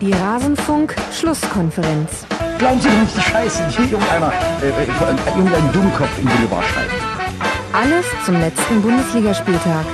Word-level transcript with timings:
Die 0.00 0.12
Rasenfunk-Schlusskonferenz. 0.12 2.26
Glauben 2.58 2.80
Sie 2.80 2.88
doch 2.88 3.00
nicht 3.02 3.14
die 3.14 3.20
Scheiße, 3.20 3.68
die 3.68 3.76
hier 3.76 3.92
irgendeiner, 3.92 4.32
äh, 4.62 4.68
äh, 4.68 4.86
irgendein 5.36 5.70
Dummkopf 5.74 6.18
im 6.18 6.24
Boulevard 6.24 6.64
schreibt. 6.64 6.94
Alles 7.74 8.06
zum 8.24 8.40
letzten 8.40 8.80
Bundesligaspieltag. 8.80 9.84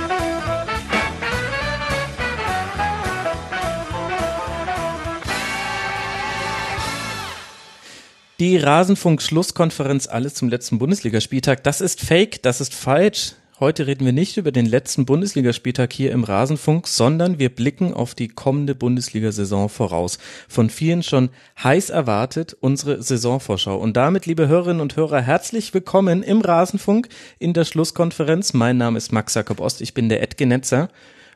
Die 8.39 8.55
Rasenfunk-Schlusskonferenz, 8.55 10.07
alles 10.07 10.35
zum 10.35 10.47
letzten 10.47 10.79
Bundesligaspieltag. 10.79 11.65
Das 11.65 11.81
ist 11.81 11.99
fake, 11.99 12.41
das 12.43 12.61
ist 12.61 12.73
falsch. 12.73 13.33
Heute 13.59 13.87
reden 13.87 14.05
wir 14.05 14.13
nicht 14.13 14.37
über 14.37 14.51
den 14.51 14.67
letzten 14.67 15.07
Bundesligaspieltag 15.07 15.91
hier 15.91 16.11
im 16.11 16.23
Rasenfunk, 16.23 16.87
sondern 16.87 17.39
wir 17.39 17.49
blicken 17.49 17.91
auf 17.91 18.13
die 18.13 18.27
kommende 18.27 18.75
Bundesliga-Saison 18.75 19.67
voraus. 19.67 20.19
Von 20.47 20.69
vielen 20.69 21.01
schon 21.01 21.29
heiß 21.63 21.89
erwartet 21.89 22.55
unsere 22.59 23.01
Saisonvorschau. 23.01 23.75
Und 23.75 23.97
damit, 23.97 24.27
liebe 24.27 24.47
Hörerinnen 24.47 24.79
und 24.79 24.95
Hörer, 24.95 25.21
herzlich 25.21 25.73
willkommen 25.73 26.21
im 26.21 26.41
Rasenfunk 26.41 27.09
in 27.39 27.53
der 27.53 27.65
Schlusskonferenz. 27.65 28.53
Mein 28.53 28.77
Name 28.77 28.99
ist 28.99 29.11
Max 29.11 29.33
Jakob 29.33 29.59
Ost, 29.59 29.81
ich 29.81 29.95
bin 29.95 30.07
der 30.07 30.21
Edgenetzer 30.21 30.89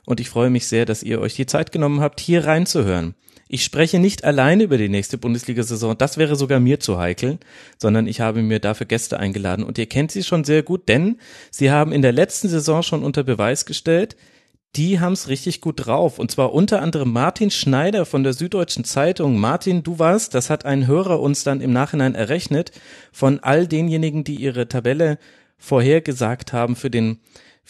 und 0.05 0.20
ich 0.20 0.30
freue 0.30 0.52
mich 0.52 0.68
sehr, 0.68 0.85
dass 0.85 1.02
ihr 1.02 1.22
euch 1.22 1.34
die 1.34 1.48
Zeit 1.48 1.72
genommen 1.72 2.02
habt, 2.02 2.20
hier 2.20 2.46
reinzuhören. 2.46 3.16
Ich 3.54 3.66
spreche 3.66 4.00
nicht 4.00 4.23
alleine 4.23 4.64
über 4.64 4.78
die 4.78 4.88
nächste 4.88 5.18
Bundesliga-Saison, 5.18 5.98
das 5.98 6.18
wäre 6.18 6.38
sogar 6.38 6.62
mir 6.62 6.80
zu 6.80 6.98
heikel, 6.98 7.38
sondern 7.77 8.08
ich 8.08 8.22
habe 8.22 8.41
mir 8.44 8.60
dafür 8.60 8.86
Gäste 8.86 9.20
eingeladen 9.20 9.66
und 9.66 9.77
ihr 9.77 9.88
kennt 9.88 10.10
sie 10.10 10.24
schon 10.24 10.46
sehr 10.46 10.64
gut, 10.64 10.88
denn 10.88 11.18
sie 11.52 11.70
haben 11.70 11.91
in 11.91 12.02
der 12.02 12.14
letzten 12.14 12.48
Saison 12.48 12.82
schon 12.82 13.04
unter 13.04 13.26
Beweis 13.26 13.66
gestellt, 13.66 14.16
die 14.77 15.02
haben's 15.02 15.27
richtig 15.27 15.60
gut 15.60 15.85
drauf. 15.85 16.18
Und 16.18 16.32
zwar 16.32 16.54
unter 16.54 16.82
anderem 16.82 17.12
Martin 17.12 17.52
Schneider 17.52 18.05
von 18.05 18.24
der 18.24 18.32
Süddeutschen 18.32 18.85
Zeitung. 18.85 19.38
Martin, 19.38 19.84
du 19.84 19.99
warst, 19.99 20.34
das 20.34 20.49
hat 20.49 20.63
ein 20.63 20.88
Hörer 20.88 21.20
uns 21.20 21.44
dann 21.44 21.60
im 21.60 21.74
Nachhinein 21.74 22.16
errechnet, 22.16 22.72
von 23.12 23.41
all 23.41 23.68
denjenigen, 23.68 24.24
die 24.24 24.35
ihre 24.35 24.70
Tabelle 24.70 25.18
vorhergesagt 25.57 26.54
haben 26.54 26.77
für 26.77 26.90
den 26.90 27.20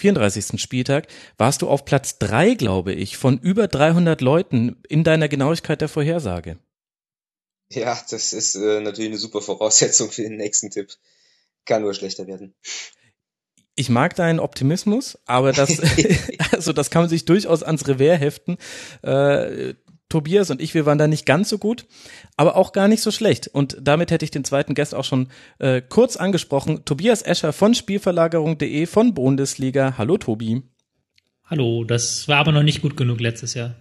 34. 0.02 0.60
Spieltag, 0.60 1.08
warst 1.38 1.62
du 1.62 1.70
auf 1.70 1.86
Platz 1.86 2.18
drei, 2.18 2.56
glaube 2.56 2.94
ich, 2.94 3.18
von 3.18 3.40
über 3.40 3.68
300 3.68 4.20
Leuten 4.22 4.78
in 4.90 5.04
deiner 5.04 5.30
Genauigkeit 5.30 5.80
der 5.80 5.90
Vorhersage. 5.90 6.58
Ja, 7.70 7.98
das 8.10 8.34
ist 8.34 8.56
äh, 8.56 8.82
natürlich 8.82 9.12
eine 9.12 9.18
super 9.18 9.42
Voraussetzung 9.42 10.12
für 10.12 10.24
den 10.24 10.36
nächsten 10.36 10.70
Tipp. 10.72 10.90
Kann 11.66 11.84
nur 11.84 11.94
schlechter 11.94 12.28
werden. 12.28 12.54
Ich 13.76 13.90
mag 13.90 14.16
deinen 14.16 14.40
Optimismus, 14.40 15.18
aber 15.26 15.54
das, 15.54 15.80
also 16.52 16.74
das 16.74 16.90
kann 16.90 17.04
man 17.04 17.10
sich 17.10 17.26
durchaus 17.26 17.64
ans 17.64 17.88
Revers 17.88 18.20
heften. 18.20 18.58
Äh, 19.04 19.76
Tobias 20.12 20.52
und 20.52 20.62
ich, 20.62 20.76
wir 20.76 20.86
waren 20.86 20.98
da 20.98 21.08
nicht 21.08 21.26
ganz 21.26 21.50
so 21.50 21.58
gut, 21.58 21.86
aber 22.38 22.56
auch 22.56 22.73
gar 22.73 22.88
nicht 22.88 23.02
so 23.02 23.09
schlecht. 23.09 23.48
Und 23.48 23.78
damit 23.81 24.12
hätte 24.12 24.26
ich 24.26 24.31
den 24.31 24.44
zweiten 24.44 24.76
Gast 24.76 24.94
auch 24.94 25.06
schon 25.06 25.30
äh, 25.58 25.81
kurz 25.81 26.18
angesprochen. 26.18 26.86
Tobias 26.86 27.23
Escher 27.23 27.53
von 27.53 27.73
Spielverlagerung.de 27.73 28.86
von 28.86 29.14
Bundesliga. 29.14 29.95
Hallo 29.98 30.18
Tobi. 30.18 30.62
Hallo, 31.45 31.84
das 31.84 32.28
war 32.28 32.38
aber 32.38 32.52
noch 32.52 32.64
nicht 32.64 32.81
gut 32.81 32.95
genug 32.95 33.20
letztes 33.20 33.56
Jahr. 33.56 33.76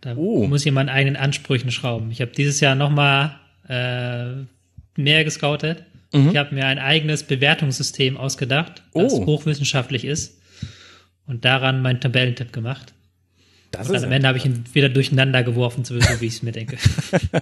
Da 0.00 0.16
oh. 0.16 0.46
muss 0.46 0.64
ich 0.64 0.72
meinen 0.72 0.88
eigenen 0.88 1.16
Ansprüchen 1.16 1.70
schrauben. 1.70 2.10
Ich 2.10 2.20
habe 2.20 2.32
dieses 2.32 2.60
Jahr 2.60 2.74
nochmal 2.74 3.38
äh, 3.68 4.44
mehr 5.00 5.24
gescoutet. 5.24 5.84
Mhm. 6.12 6.30
Ich 6.30 6.36
habe 6.36 6.54
mir 6.54 6.66
ein 6.66 6.78
eigenes 6.78 7.24
Bewertungssystem 7.24 8.16
ausgedacht, 8.16 8.82
das 8.94 9.12
oh. 9.12 9.26
hochwissenschaftlich 9.26 10.04
ist 10.04 10.40
und 11.26 11.44
daran 11.44 11.82
meinen 11.82 12.00
Tabellentipp 12.00 12.52
gemacht. 12.52 12.93
Das 13.74 13.88
und 13.88 13.94
dann 13.94 14.04
am 14.04 14.12
Ende 14.12 14.28
habe 14.28 14.38
ich 14.38 14.44
ihn 14.44 14.64
wieder 14.72 14.88
durcheinander 14.88 15.42
geworfen, 15.42 15.84
so 15.84 15.94
wie 15.94 16.26
ich 16.26 16.34
es 16.34 16.42
mir 16.42 16.52
denke. 16.52 16.76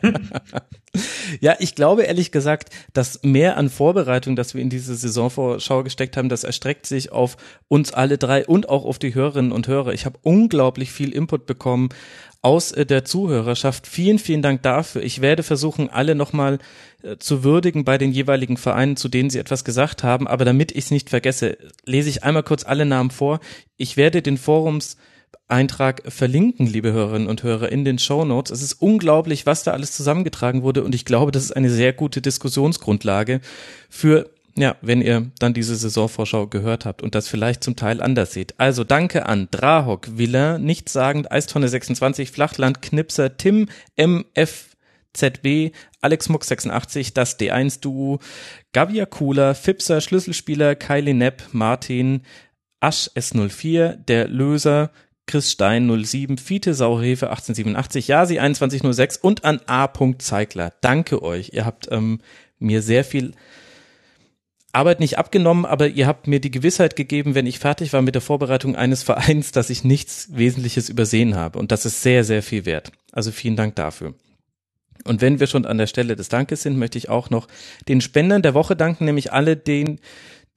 ja, 1.41 1.57
ich 1.59 1.75
glaube 1.75 2.03
ehrlich 2.03 2.33
gesagt, 2.33 2.71
dass 2.93 3.23
mehr 3.23 3.57
an 3.57 3.71
Vorbereitung, 3.71 4.37
dass 4.37 4.55
wir 4.55 4.63
in 4.63 4.71
diese 4.71 4.95
Saisonvorschau 4.95 5.83
gesteckt 5.83 6.17
haben, 6.17 6.29
das 6.29 6.45
erstreckt 6.45 6.87
sich 6.87 7.13
auf 7.13 7.37
uns 7.69 7.93
alle 7.93 8.19
drei 8.19 8.47
und 8.47 8.69
auch 8.69 8.85
auf 8.85 8.99
die 8.99 9.15
Hörerinnen 9.15 9.53
und 9.53 9.69
Hörer. 9.69 9.93
Ich 9.93 10.07
habe 10.07 10.19
unglaublich 10.23 10.93
viel 10.93 11.13
Input 11.13 11.47
bekommen 11.47 11.91
aus 12.43 12.73
äh, 12.73 12.85
der 12.85 13.05
Zuhörerschaft. 13.05 13.87
Vielen, 13.87 14.19
vielen 14.19 14.43
Dank 14.43 14.63
dafür. 14.63 15.03
Ich 15.03 15.21
werde 15.21 15.43
versuchen, 15.43 15.89
alle 15.89 16.15
nochmal 16.15 16.59
äh, 17.03 17.17
zu 17.17 17.45
würdigen 17.45 17.85
bei 17.85 17.97
den 17.97 18.13
jeweiligen 18.13 18.57
Vereinen, 18.57 18.97
zu 18.97 19.09
denen 19.09 19.31
sie 19.31 19.39
etwas 19.39 19.65
gesagt 19.65 20.03
haben. 20.03 20.27
Aber 20.27 20.45
damit 20.45 20.73
ich 20.73 20.85
es 20.85 20.91
nicht 20.91 21.09
vergesse, 21.09 21.57
lese 21.87 22.11
ich 22.11 22.25
einmal 22.25 22.43
kurz 22.43 22.65
alle 22.65 22.85
Namen 22.85 23.11
vor. 23.11 23.41
Ich 23.77 23.97
werde 23.97 24.21
den 24.21 24.37
Forums 24.37 24.97
Eintrag 25.49 26.03
verlinken, 26.11 26.67
liebe 26.67 26.93
Hörerinnen 26.93 27.29
und 27.29 27.43
Hörer, 27.43 27.71
in 27.71 27.85
den 27.85 27.99
Show 27.99 28.25
Notes. 28.25 28.51
Es 28.51 28.63
ist 28.63 28.75
unglaublich, 28.75 29.47
was 29.47 29.65
da 29.65 29.73
alles 29.73 29.93
zusammengetragen 29.93 30.63
wurde 30.63 30.83
und 30.85 30.95
ich 30.95 31.05
glaube, 31.05 31.33
das 31.33 31.45
ist 31.45 31.53
eine 31.53 31.71
sehr 31.71 31.93
gute 31.93 32.23
Diskussionsgrundlage 32.23 33.41
für 33.89 34.31
ja, 34.55 34.77
wenn 34.83 35.01
ihr 35.01 35.31
dann 35.39 35.55
diese 35.55 35.75
Saisonvorschau 35.77 36.47
gehört 36.47 36.85
habt 36.85 37.03
und 37.03 37.15
das 37.15 37.27
vielleicht 37.29 37.65
zum 37.65 37.77
Teil 37.77 38.03
anders 38.03 38.33
seht. 38.33 38.59
Also 38.59 38.85
danke 38.85 39.27
an 39.27 39.49
Drahok, 39.51 40.19
Villain, 40.19 40.63
Nichtssagend, 40.63 41.33
Eistonne 41.33 41.69
26, 41.69 42.31
Flachland, 42.31 42.83
Knipser, 42.83 43.37
Tim, 43.39 43.69
MF, 43.97 44.77
ZB, 45.15 45.73
Alex 46.01 46.29
Muck 46.29 46.45
86, 46.45 47.15
das 47.15 47.39
D1-Duo, 47.39 48.19
Gavia 48.73 49.07
Cooler, 49.07 49.55
Fipser, 49.55 50.01
Schlüsselspieler, 50.01 50.75
Kylie 50.75 51.15
Nepp, 51.15 51.45
Martin, 51.53 52.23
Asch 52.81 53.11
S04, 53.15 53.97
der 53.97 54.29
Löser, 54.29 54.91
Chris 55.33 55.51
Stein 55.51 55.89
07, 56.05 56.37
Fiete 56.37 56.75
Sauhefe 56.75 57.31
1887, 57.31 58.07
Jasi 58.07 58.35
2106 58.35 59.17
und 59.17 59.47
an 59.47 59.63
A. 59.67 59.91
Zeigler. 60.19 60.75
Danke 60.83 61.23
euch. 61.23 61.53
Ihr 61.55 61.65
habt 61.65 61.89
ähm, 61.91 62.21
mir 62.59 62.83
sehr 62.83 63.03
viel 63.03 63.33
Arbeit 64.73 65.01
nicht 65.01 65.17
abgenommen, 65.17 65.65
aber 65.65 65.89
ihr 65.89 66.07
habt 66.07 66.27
mir 66.27 66.39
die 66.39 66.51
Gewissheit 66.51 66.97
gegeben, 66.97 67.35
wenn 67.35 67.47
ich 67.47 67.61
fertig 67.61 67.95
war 67.95 68.03
mit 68.03 68.15
der 68.15 68.21
Vorbereitung 68.21 68.77
eines 68.77 69.03
Vereins, 69.05 69.53
dass 69.53 69.71
ich 69.71 69.85
nichts 69.85 70.29
Wesentliches 70.37 70.91
übersehen 70.91 71.35
habe. 71.35 71.59
Und 71.59 71.73
das 71.73 71.87
ist 71.87 72.03
sehr, 72.03 72.25
sehr 72.25 72.43
viel 72.43 72.67
wert. 72.67 72.93
Also 73.11 73.31
vielen 73.31 73.57
Dank 73.57 73.75
dafür. 73.75 74.13
Und 75.05 75.23
wenn 75.23 75.41
wir 75.41 75.47
schon 75.47 75.65
an 75.65 75.79
der 75.79 75.87
Stelle 75.87 76.15
des 76.15 76.29
Dankes 76.29 76.61
sind, 76.61 76.77
möchte 76.77 76.99
ich 76.99 77.09
auch 77.09 77.31
noch 77.31 77.49
den 77.89 78.03
Spendern 78.03 78.43
der 78.43 78.53
Woche 78.53 78.77
danken, 78.77 79.07
nämlich 79.07 79.33
alle 79.33 79.57
den, 79.57 79.99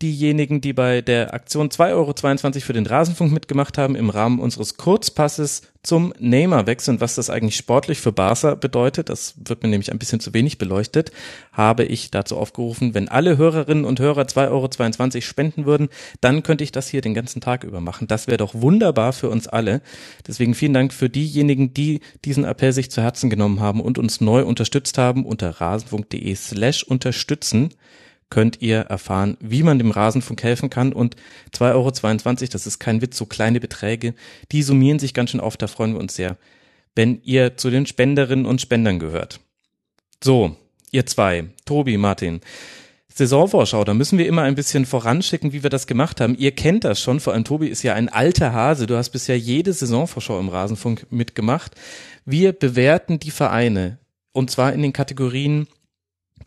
diejenigen, 0.02 0.60
die 0.60 0.74
bei 0.74 1.02
der 1.02 1.34
Aktion 1.34 1.70
2,22 1.70 1.94
Euro 1.94 2.14
für 2.60 2.74
den 2.74 2.86
Rasenfunk 2.86 3.32
mitgemacht 3.32 3.78
haben, 3.78 3.96
im 3.96 4.10
Rahmen 4.10 4.40
unseres 4.40 4.76
Kurzpasses 4.76 5.62
zum 5.84 6.14
Neymar-Wechsel 6.20 6.96
und 6.96 7.02
was 7.02 7.16
das 7.16 7.30
eigentlich 7.30 7.56
sportlich 7.56 8.02
für 8.02 8.12
Barca 8.12 8.56
bedeutet, 8.56 9.08
das 9.08 9.36
wird 9.38 9.64
mir 9.64 9.70
nämlich 9.70 9.92
ein 9.92 10.00
bisschen 10.00 10.20
zu 10.20 10.34
wenig 10.34 10.58
beleuchtet, 10.58 11.12
habe 11.54 11.86
ich 11.86 12.12
dazu 12.12 12.36
aufgerufen, 12.38 12.94
wenn 12.94 13.08
alle 13.08 13.38
Hörerinnen 13.38 13.86
und 13.86 14.00
Hörer 14.00 14.24
2,22 14.24 15.16
Euro 15.16 15.22
spenden 15.22 15.66
würden, 15.66 15.88
dann 16.20 16.44
könnte 16.44 16.66
ich 16.66 16.74
das 16.74 16.90
hier 16.90 17.02
den 17.02 17.14
ganzen 17.14 17.40
Tag 17.40 17.64
über 17.64 17.80
machen. 17.80 18.08
Das 18.08 18.28
wäre 18.28 18.38
doch 18.38 18.54
wunderbar 18.54 19.14
für 19.14 19.30
uns 19.30 19.48
alle. 19.48 19.82
Deswegen 20.28 20.56
vielen 20.56 20.74
Dank 20.74 20.92
für 20.94 21.10
diejenigen, 21.10 21.74
die 21.74 22.02
diesen 22.26 22.44
Appell 22.44 22.74
sich 22.74 22.92
zu 22.92 23.02
Herzen 23.02 23.30
genommen 23.30 23.62
haben 23.62 23.80
und 23.80 23.98
uns 23.98 24.20
neu 24.20 24.44
unterstützt 24.44 24.98
haben 24.98 25.26
unter 25.26 25.62
rasenfunk.de 25.62 26.36
slash 26.36 26.84
unterstützen 26.84 27.70
könnt 28.30 28.62
ihr 28.62 28.82
erfahren, 28.82 29.38
wie 29.40 29.64
man 29.64 29.78
dem 29.78 29.92
Rasenfunk 29.92 30.42
helfen 30.44 30.70
kann. 30.70 30.94
Und 30.94 31.16
2,22 31.54 31.72
Euro, 31.74 32.48
das 32.52 32.68
ist 32.68 32.80
kein 32.80 33.02
Witz, 33.02 33.18
so 33.18 33.26
kleine 33.26 33.60
Beträge, 33.60 34.14
die 34.52 34.64
summieren 34.64 35.00
sich 35.00 35.14
ganz 35.14 35.32
schön 35.32 35.40
auf, 35.40 35.58
da 35.58 35.68
freuen 35.68 35.94
wir 35.94 36.00
uns 36.00 36.16
sehr, 36.16 36.38
wenn 36.96 37.22
ihr 37.24 37.58
zu 37.58 37.70
den 37.70 37.86
Spenderinnen 37.86 38.46
und 38.46 38.62
Spendern 38.62 39.00
gehört. 39.00 39.40
So, 40.24 40.56
ihr 40.92 41.06
zwei, 41.06 41.46
Tobi, 41.66 41.98
Martin. 41.98 42.42
Saisonvorschau, 43.18 43.86
da 43.86 43.94
müssen 43.94 44.18
wir 44.18 44.28
immer 44.28 44.42
ein 44.42 44.56
bisschen 44.56 44.86
voranschicken, 44.86 45.54
wie 45.54 45.64
wir 45.64 45.70
das 45.70 45.88
gemacht 45.88 46.20
haben. 46.20 46.36
Ihr 46.36 46.52
kennt 46.52 46.84
das 46.84 47.00
schon, 47.00 47.22
vor 47.22 47.32
allem 47.32 47.46
Tobi 47.46 47.68
ist 47.68 47.82
ja 47.82 47.94
ein 47.94 48.10
alter 48.10 48.52
Hase, 48.52 48.88
du 48.88 48.98
hast 48.98 49.12
bisher 49.12 49.40
jede 49.40 49.72
Saisonvorschau 49.72 50.38
im 50.38 50.50
Rasenfunk 50.50 51.08
mitgemacht. 51.12 51.76
Wir 52.26 52.52
bewerten 52.52 53.18
die 53.18 53.32
Vereine 53.32 54.00
und 54.34 54.52
zwar 54.52 54.74
in 54.74 54.82
den 54.82 54.92
Kategorien 54.92 55.68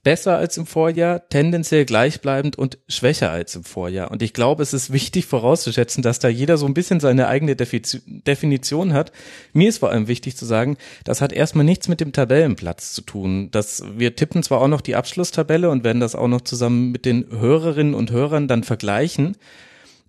besser 0.09 0.39
als 0.39 0.57
im 0.57 0.65
Vorjahr, 0.65 1.29
tendenziell 1.29 1.85
gleichbleibend 1.85 2.57
und 2.57 2.79
schwächer 2.89 3.31
als 3.31 3.55
im 3.55 3.63
Vorjahr. 3.63 4.11
Und 4.11 4.23
ich 4.23 4.33
glaube, 4.33 4.63
es 4.63 4.73
ist 4.73 4.91
wichtig 4.91 5.27
vorauszuschätzen, 5.27 6.03
dass 6.03 6.19
da 6.19 6.29
jeder 6.29 6.57
so 6.57 6.65
ein 6.65 6.73
bisschen 6.73 6.99
seine 6.99 7.29
eigene 7.29 7.57
Definition 7.57 8.95
hat. 8.95 9.13
Mir 9.53 9.69
ist 9.69 9.81
vor 9.81 9.91
allem 9.91 10.09
wichtig 10.09 10.35
zu 10.35 10.47
sagen, 10.47 10.79
das 11.05 11.21
hat 11.21 11.35
erstmal 11.35 11.67
nichts 11.67 11.89
mit 11.89 12.01
dem 12.01 12.13
Tabellenplatz 12.13 12.95
zu 12.95 13.03
tun. 13.03 13.51
Das, 13.51 13.83
wir 13.99 14.17
tippen 14.17 14.43
zwar 14.43 14.63
auch 14.63 14.69
noch 14.69 14.81
die 14.81 14.97
Abschlusstabelle 14.97 15.69
und 15.69 15.85
werden 15.85 16.01
das 16.01 16.15
auch 16.15 16.29
noch 16.29 16.41
zusammen 16.41 16.91
mit 16.91 17.05
den 17.05 17.27
Hörerinnen 17.31 17.93
und 17.93 18.11
Hörern 18.11 18.49
dann 18.49 18.65
vergleichen. 18.65 19.37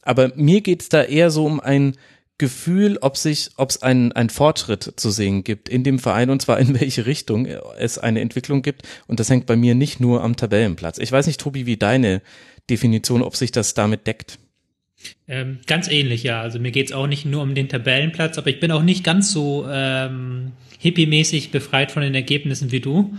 Aber 0.01 0.31
mir 0.33 0.61
geht's 0.61 0.87
da 0.87 1.03
eher 1.03 1.29
so 1.29 1.45
um 1.45 1.59
ein 1.59 1.97
Gefühl, 2.39 2.97
ob 3.01 3.17
sich, 3.17 3.51
ob 3.57 3.69
es 3.69 3.83
einen, 3.83 4.11
einen 4.13 4.29
Fortschritt 4.29 4.93
zu 4.95 5.11
sehen 5.11 5.43
gibt 5.43 5.69
in 5.69 5.83
dem 5.83 5.99
Verein 5.99 6.31
und 6.31 6.41
zwar 6.41 6.57
in 6.59 6.79
welche 6.79 7.05
Richtung 7.05 7.45
es 7.45 7.99
eine 7.99 8.21
Entwicklung 8.21 8.63
gibt. 8.63 8.87
Und 9.07 9.19
das 9.19 9.29
hängt 9.29 9.45
bei 9.45 9.55
mir 9.55 9.75
nicht 9.75 9.99
nur 9.99 10.23
am 10.23 10.35
Tabellenplatz. 10.35 10.97
Ich 10.97 11.11
weiß 11.11 11.27
nicht, 11.27 11.39
Tobi, 11.39 11.67
wie 11.67 11.77
deine 11.77 12.21
Definition, 12.69 13.21
ob 13.21 13.35
sich 13.35 13.51
das 13.51 13.75
damit 13.75 14.07
deckt. 14.07 14.39
Ähm, 15.27 15.59
ganz 15.67 15.89
ähnlich, 15.89 16.23
ja. 16.23 16.41
Also 16.41 16.59
mir 16.59 16.71
geht's 16.71 16.91
auch 16.91 17.07
nicht 17.07 17.25
nur 17.25 17.41
um 17.41 17.55
den 17.55 17.69
Tabellenplatz, 17.69 18.37
aber 18.37 18.47
ich 18.47 18.59
bin 18.59 18.71
auch 18.71 18.83
nicht 18.83 19.03
ganz 19.03 19.31
so 19.31 19.67
ähm, 19.69 20.53
hippie-mäßig 20.79 21.51
befreit 21.51 21.91
von 21.91 22.01
den 22.01 22.15
Ergebnissen 22.15 22.71
wie 22.71 22.79
du. 22.79 23.13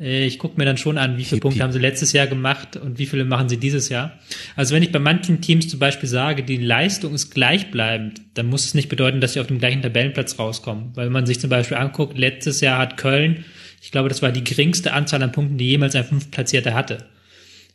Äh, 0.00 0.24
ich 0.24 0.38
gucke 0.38 0.58
mir 0.58 0.64
dann 0.64 0.78
schon 0.78 0.98
an, 0.98 1.18
wie 1.18 1.24
viele 1.24 1.40
Punkte 1.40 1.62
haben 1.62 1.72
sie 1.72 1.78
letztes 1.78 2.12
Jahr 2.12 2.26
gemacht 2.26 2.76
und 2.76 2.98
wie 2.98 3.06
viele 3.06 3.24
machen 3.24 3.48
sie 3.48 3.58
dieses 3.58 3.88
Jahr. 3.88 4.18
Also 4.56 4.74
wenn 4.74 4.82
ich 4.82 4.92
bei 4.92 4.98
manchen 4.98 5.40
Teams 5.40 5.68
zum 5.68 5.78
Beispiel 5.78 6.08
sage, 6.08 6.42
die 6.42 6.56
Leistung 6.56 7.14
ist 7.14 7.30
gleichbleibend, 7.30 8.22
dann 8.34 8.46
muss 8.46 8.64
es 8.64 8.74
nicht 8.74 8.88
bedeuten, 8.88 9.20
dass 9.20 9.34
sie 9.34 9.40
auf 9.40 9.46
dem 9.46 9.58
gleichen 9.58 9.82
Tabellenplatz 9.82 10.38
rauskommen. 10.38 10.90
Weil 10.94 11.06
wenn 11.06 11.12
man 11.12 11.26
sich 11.26 11.38
zum 11.38 11.50
Beispiel 11.50 11.76
anguckt, 11.76 12.16
letztes 12.18 12.60
Jahr 12.60 12.78
hat 12.78 12.96
Köln, 12.96 13.44
ich 13.82 13.90
glaube, 13.90 14.08
das 14.08 14.22
war 14.22 14.32
die 14.32 14.44
geringste 14.44 14.92
Anzahl 14.92 15.22
an 15.22 15.32
Punkten, 15.32 15.58
die 15.58 15.68
jemals 15.68 15.94
ein 15.94 16.04
Fünftplatzierter 16.04 16.74
hatte. 16.74 17.06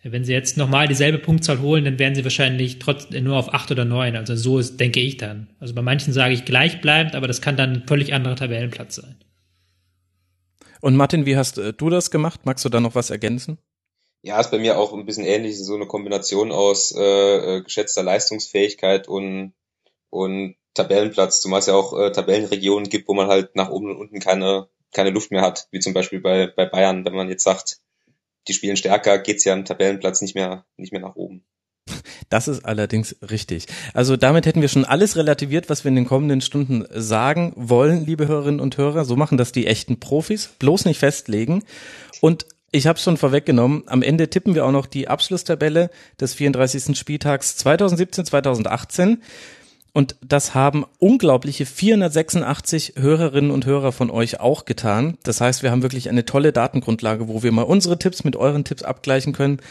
Wenn 0.07 0.23
sie 0.23 0.33
jetzt 0.33 0.55
nochmal 0.55 0.87
dieselbe 0.87 1.17
Punktzahl 1.17 1.61
holen, 1.61 1.83
dann 1.83 1.97
werden 1.97 2.13
sie 2.13 2.23
wahrscheinlich 2.23 2.77
trotzdem 2.77 3.23
nur 3.23 3.37
auf 3.37 3.55
acht 3.55 3.71
oder 3.71 3.85
neun. 3.85 4.15
Also 4.15 4.35
so 4.35 4.59
ist, 4.59 4.79
denke 4.79 4.99
ich 4.99 5.17
dann. 5.17 5.47
Also 5.59 5.73
bei 5.73 5.81
manchen 5.81 6.13
sage 6.13 6.35
ich 6.35 6.45
gleichbleibend, 6.45 7.15
aber 7.15 7.25
das 7.27 7.41
kann 7.41 7.57
dann 7.57 7.73
ein 7.73 7.83
völlig 7.87 8.13
anderer 8.13 8.35
Tabellenplatz 8.35 8.97
sein. 8.97 9.15
Und 10.85 10.97
Martin, 10.97 11.25
wie 11.25 11.35
hast 11.35 11.57
äh, 11.57 11.73
du 11.73 11.89
das 11.89 12.11
gemacht? 12.11 12.41
Magst 12.43 12.63
du 12.63 12.69
da 12.69 12.79
noch 12.79 12.93
was 12.93 13.09
ergänzen? 13.09 13.57
Ja, 14.21 14.39
ist 14.39 14.51
bei 14.51 14.59
mir 14.59 14.77
auch 14.77 14.93
ein 14.93 15.07
bisschen 15.07 15.25
ähnlich, 15.25 15.57
so 15.57 15.73
eine 15.73 15.87
Kombination 15.87 16.51
aus 16.51 16.93
äh, 16.95 17.01
äh, 17.57 17.61
geschätzter 17.63 18.03
Leistungsfähigkeit 18.03 19.07
und, 19.07 19.55
und 20.11 20.57
Tabellenplatz, 20.75 21.41
zumal 21.41 21.61
es 21.61 21.65
ja 21.65 21.73
auch 21.73 21.99
äh, 21.99 22.11
Tabellenregionen 22.11 22.87
gibt, 22.87 23.07
wo 23.07 23.15
man 23.15 23.29
halt 23.29 23.55
nach 23.55 23.71
oben 23.71 23.89
und 23.89 23.97
unten 23.97 24.19
keine, 24.19 24.69
keine 24.91 25.09
Luft 25.09 25.31
mehr 25.31 25.41
hat, 25.41 25.67
wie 25.71 25.79
zum 25.79 25.95
Beispiel 25.95 26.19
bei, 26.19 26.53
bei 26.55 26.67
Bayern, 26.67 27.03
wenn 27.03 27.15
man 27.15 27.29
jetzt 27.29 27.45
sagt, 27.45 27.79
die 28.47 28.53
spielen 28.53 28.77
stärker, 28.77 29.17
geht's 29.17 29.43
ja 29.43 29.53
am 29.53 29.65
Tabellenplatz 29.65 30.21
nicht 30.21 30.35
mehr, 30.35 30.67
nicht 30.77 30.91
mehr 30.91 31.01
nach 31.01 31.15
oben. 31.15 31.43
Das 32.29 32.47
ist 32.47 32.65
allerdings 32.65 33.15
richtig. 33.29 33.67
Also 33.93 34.17
damit 34.17 34.45
hätten 34.45 34.61
wir 34.61 34.67
schon 34.67 34.85
alles 34.85 35.15
relativiert, 35.15 35.69
was 35.69 35.83
wir 35.83 35.89
in 35.89 35.95
den 35.95 36.07
kommenden 36.07 36.41
Stunden 36.41 36.85
sagen 36.91 37.53
wollen, 37.55 38.05
liebe 38.05 38.27
Hörerinnen 38.27 38.59
und 38.59 38.77
Hörer. 38.77 39.05
So 39.05 39.15
machen 39.15 39.37
das 39.37 39.51
die 39.51 39.67
echten 39.67 39.99
Profis. 39.99 40.49
Bloß 40.59 40.85
nicht 40.85 40.99
festlegen. 40.99 41.63
Und 42.21 42.45
ich 42.71 42.87
habe 42.87 42.97
es 42.97 43.03
schon 43.03 43.17
vorweggenommen. 43.17 43.83
Am 43.87 44.01
Ende 44.01 44.29
tippen 44.29 44.55
wir 44.55 44.65
auch 44.65 44.71
noch 44.71 44.85
die 44.85 45.07
Abschlusstabelle 45.07 45.89
des 46.19 46.33
34. 46.33 46.97
Spieltags 46.97 47.57
2017-2018. 47.65 49.19
Und 49.93 50.17
das 50.21 50.53
haben 50.53 50.85
unglaubliche 50.99 51.65
486 51.65 52.95
Hörerinnen 52.97 53.51
und 53.51 53.65
Hörer 53.65 53.93
von 53.93 54.11
euch 54.11 54.41
auch 54.41 54.65
getan. 54.65 55.17
Das 55.23 55.39
heißt, 55.39 55.63
wir 55.63 55.71
haben 55.71 55.83
wirklich 55.83 56.09
eine 56.09 56.25
tolle 56.25 56.51
Datengrundlage, 56.51 57.29
wo 57.29 57.43
wir 57.43 57.53
mal 57.53 57.61
unsere 57.61 57.97
Tipps 57.97 58.25
mit 58.25 58.35
euren 58.35 58.65
Tipps 58.65 58.83
abgleichen 58.83 59.31
können. 59.31 59.61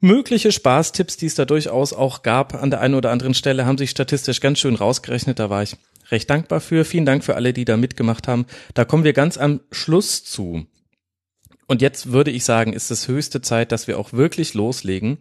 Mögliche 0.00 0.52
Spaßtipps, 0.52 1.16
die 1.16 1.26
es 1.26 1.34
da 1.34 1.44
durchaus 1.44 1.92
auch 1.92 2.22
gab 2.22 2.54
an 2.54 2.70
der 2.70 2.80
einen 2.80 2.94
oder 2.94 3.10
anderen 3.10 3.34
Stelle, 3.34 3.66
haben 3.66 3.78
sich 3.78 3.90
statistisch 3.90 4.40
ganz 4.40 4.60
schön 4.60 4.76
rausgerechnet. 4.76 5.38
Da 5.38 5.50
war 5.50 5.62
ich 5.62 5.76
recht 6.10 6.30
dankbar 6.30 6.60
für. 6.60 6.84
Vielen 6.84 7.06
Dank 7.06 7.24
für 7.24 7.34
alle, 7.34 7.52
die 7.52 7.64
da 7.64 7.76
mitgemacht 7.76 8.28
haben. 8.28 8.46
Da 8.74 8.84
kommen 8.84 9.04
wir 9.04 9.12
ganz 9.12 9.38
am 9.38 9.60
Schluss 9.72 10.24
zu. 10.24 10.66
Und 11.66 11.82
jetzt 11.82 12.12
würde 12.12 12.30
ich 12.30 12.44
sagen, 12.44 12.72
ist 12.72 12.90
es 12.90 13.08
höchste 13.08 13.42
Zeit, 13.42 13.72
dass 13.72 13.88
wir 13.88 13.98
auch 13.98 14.12
wirklich 14.12 14.54
loslegen 14.54 15.18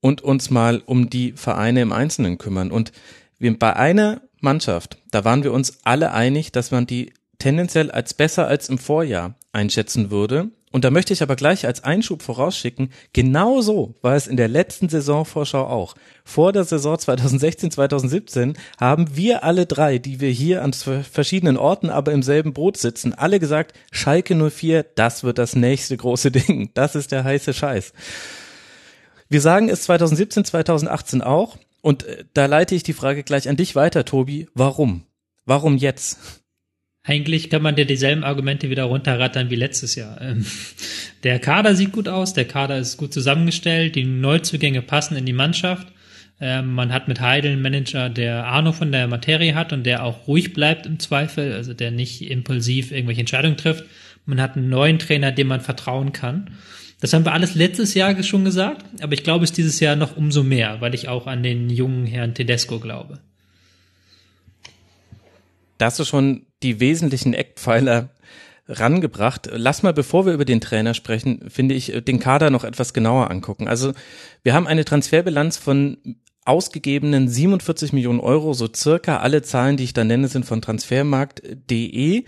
und 0.00 0.22
uns 0.22 0.48
mal 0.48 0.82
um 0.86 1.10
die 1.10 1.32
Vereine 1.32 1.82
im 1.82 1.92
Einzelnen 1.92 2.38
kümmern. 2.38 2.70
Und 2.70 2.92
bei 3.40 3.76
einer 3.76 4.22
Mannschaft, 4.40 4.98
da 5.10 5.24
waren 5.24 5.44
wir 5.44 5.52
uns 5.52 5.80
alle 5.84 6.12
einig, 6.12 6.52
dass 6.52 6.70
man 6.70 6.86
die 6.86 7.12
tendenziell 7.38 7.90
als 7.90 8.14
besser 8.14 8.46
als 8.46 8.68
im 8.68 8.78
Vorjahr 8.78 9.34
einschätzen 9.52 10.10
würde. 10.10 10.50
Und 10.72 10.84
da 10.84 10.90
möchte 10.90 11.12
ich 11.12 11.22
aber 11.22 11.34
gleich 11.34 11.66
als 11.66 11.82
Einschub 11.82 12.22
vorausschicken, 12.22 12.92
genau 13.12 13.60
so 13.60 13.94
war 14.02 14.14
es 14.14 14.28
in 14.28 14.36
der 14.36 14.46
letzten 14.46 14.88
Saisonvorschau 14.88 15.66
auch. 15.66 15.96
Vor 16.24 16.52
der 16.52 16.62
Saison 16.64 16.96
2016, 16.96 17.72
2017 17.72 18.56
haben 18.78 19.16
wir 19.16 19.42
alle 19.42 19.66
drei, 19.66 19.98
die 19.98 20.20
wir 20.20 20.30
hier 20.30 20.62
an 20.62 20.72
verschiedenen 20.72 21.56
Orten, 21.56 21.90
aber 21.90 22.12
im 22.12 22.22
selben 22.22 22.52
Boot 22.52 22.76
sitzen, 22.76 23.14
alle 23.14 23.40
gesagt, 23.40 23.76
Schalke 23.90 24.36
04, 24.36 24.84
das 24.94 25.24
wird 25.24 25.38
das 25.38 25.56
nächste 25.56 25.96
große 25.96 26.30
Ding. 26.30 26.70
Das 26.74 26.94
ist 26.94 27.10
der 27.10 27.24
heiße 27.24 27.52
Scheiß. 27.52 27.92
Wir 29.28 29.40
sagen 29.40 29.68
es 29.68 29.82
2017, 29.82 30.44
2018 30.44 31.22
auch. 31.22 31.56
Und 31.82 32.04
äh, 32.04 32.24
da 32.34 32.46
leite 32.46 32.74
ich 32.74 32.82
die 32.82 32.92
Frage 32.92 33.24
gleich 33.24 33.48
an 33.48 33.56
dich 33.56 33.74
weiter, 33.74 34.04
Tobi. 34.04 34.48
Warum? 34.54 35.04
Warum 35.46 35.76
jetzt? 35.76 36.18
Eigentlich 37.02 37.48
kann 37.48 37.62
man 37.62 37.76
dir 37.76 37.86
dieselben 37.86 38.24
Argumente 38.24 38.68
wieder 38.68 38.84
runterrattern 38.84 39.48
wie 39.48 39.56
letztes 39.56 39.94
Jahr. 39.94 40.20
Ähm, 40.20 40.44
der 41.24 41.38
Kader 41.38 41.74
sieht 41.74 41.92
gut 41.92 42.08
aus, 42.08 42.34
der 42.34 42.44
Kader 42.44 42.78
ist 42.78 42.98
gut 42.98 43.14
zusammengestellt, 43.14 43.94
die 43.94 44.04
Neuzugänge 44.04 44.82
passen 44.82 45.16
in 45.16 45.24
die 45.24 45.32
Mannschaft. 45.32 45.88
Ähm, 46.40 46.74
man 46.74 46.92
hat 46.92 47.08
mit 47.08 47.20
Heidel 47.20 47.52
einen 47.52 47.62
Manager, 47.62 48.10
der 48.10 48.46
Ahnung 48.46 48.74
von 48.74 48.92
der 48.92 49.08
Materie 49.08 49.54
hat 49.54 49.72
und 49.72 49.84
der 49.84 50.04
auch 50.04 50.26
ruhig 50.26 50.52
bleibt 50.52 50.84
im 50.84 50.98
Zweifel, 50.98 51.54
also 51.54 51.72
der 51.72 51.90
nicht 51.90 52.22
impulsiv 52.22 52.92
irgendwelche 52.92 53.20
Entscheidungen 53.20 53.56
trifft. 53.56 53.84
Man 54.26 54.40
hat 54.40 54.56
einen 54.56 54.68
neuen 54.68 54.98
Trainer, 54.98 55.32
dem 55.32 55.48
man 55.48 55.60
vertrauen 55.60 56.12
kann. 56.12 56.50
Das 57.00 57.14
haben 57.14 57.24
wir 57.24 57.32
alles 57.32 57.54
letztes 57.54 57.94
Jahr 57.94 58.22
schon 58.22 58.44
gesagt, 58.44 58.84
aber 59.02 59.14
ich 59.14 59.24
glaube 59.24 59.44
es 59.44 59.52
dieses 59.52 59.80
Jahr 59.80 59.96
noch 59.96 60.18
umso 60.18 60.42
mehr, 60.42 60.82
weil 60.82 60.94
ich 60.94 61.08
auch 61.08 61.26
an 61.26 61.42
den 61.42 61.70
jungen 61.70 62.06
Herrn 62.06 62.34
Tedesco 62.34 62.78
glaube. 62.78 63.20
Da 65.78 65.86
hast 65.86 65.98
du 65.98 66.04
schon 66.04 66.44
die 66.62 66.80
wesentlichen 66.80 67.34
Eckpfeiler 67.34 68.10
rangebracht. 68.68 69.48
Lass 69.52 69.82
mal, 69.82 69.92
bevor 69.92 70.26
wir 70.26 70.32
über 70.32 70.44
den 70.44 70.60
Trainer 70.60 70.94
sprechen, 70.94 71.50
finde 71.50 71.74
ich, 71.74 71.92
den 72.06 72.20
Kader 72.20 72.50
noch 72.50 72.64
etwas 72.64 72.94
genauer 72.94 73.30
angucken. 73.30 73.68
Also 73.68 73.92
wir 74.42 74.54
haben 74.54 74.66
eine 74.66 74.84
Transferbilanz 74.84 75.56
von 75.56 75.98
ausgegebenen 76.44 77.28
47 77.28 77.92
Millionen 77.92 78.20
Euro, 78.20 78.54
so 78.54 78.68
circa 78.74 79.18
alle 79.18 79.42
Zahlen, 79.42 79.76
die 79.76 79.84
ich 79.84 79.92
da 79.92 80.04
nenne, 80.04 80.28
sind 80.28 80.44
von 80.44 80.62
transfermarkt.de. 80.62 82.24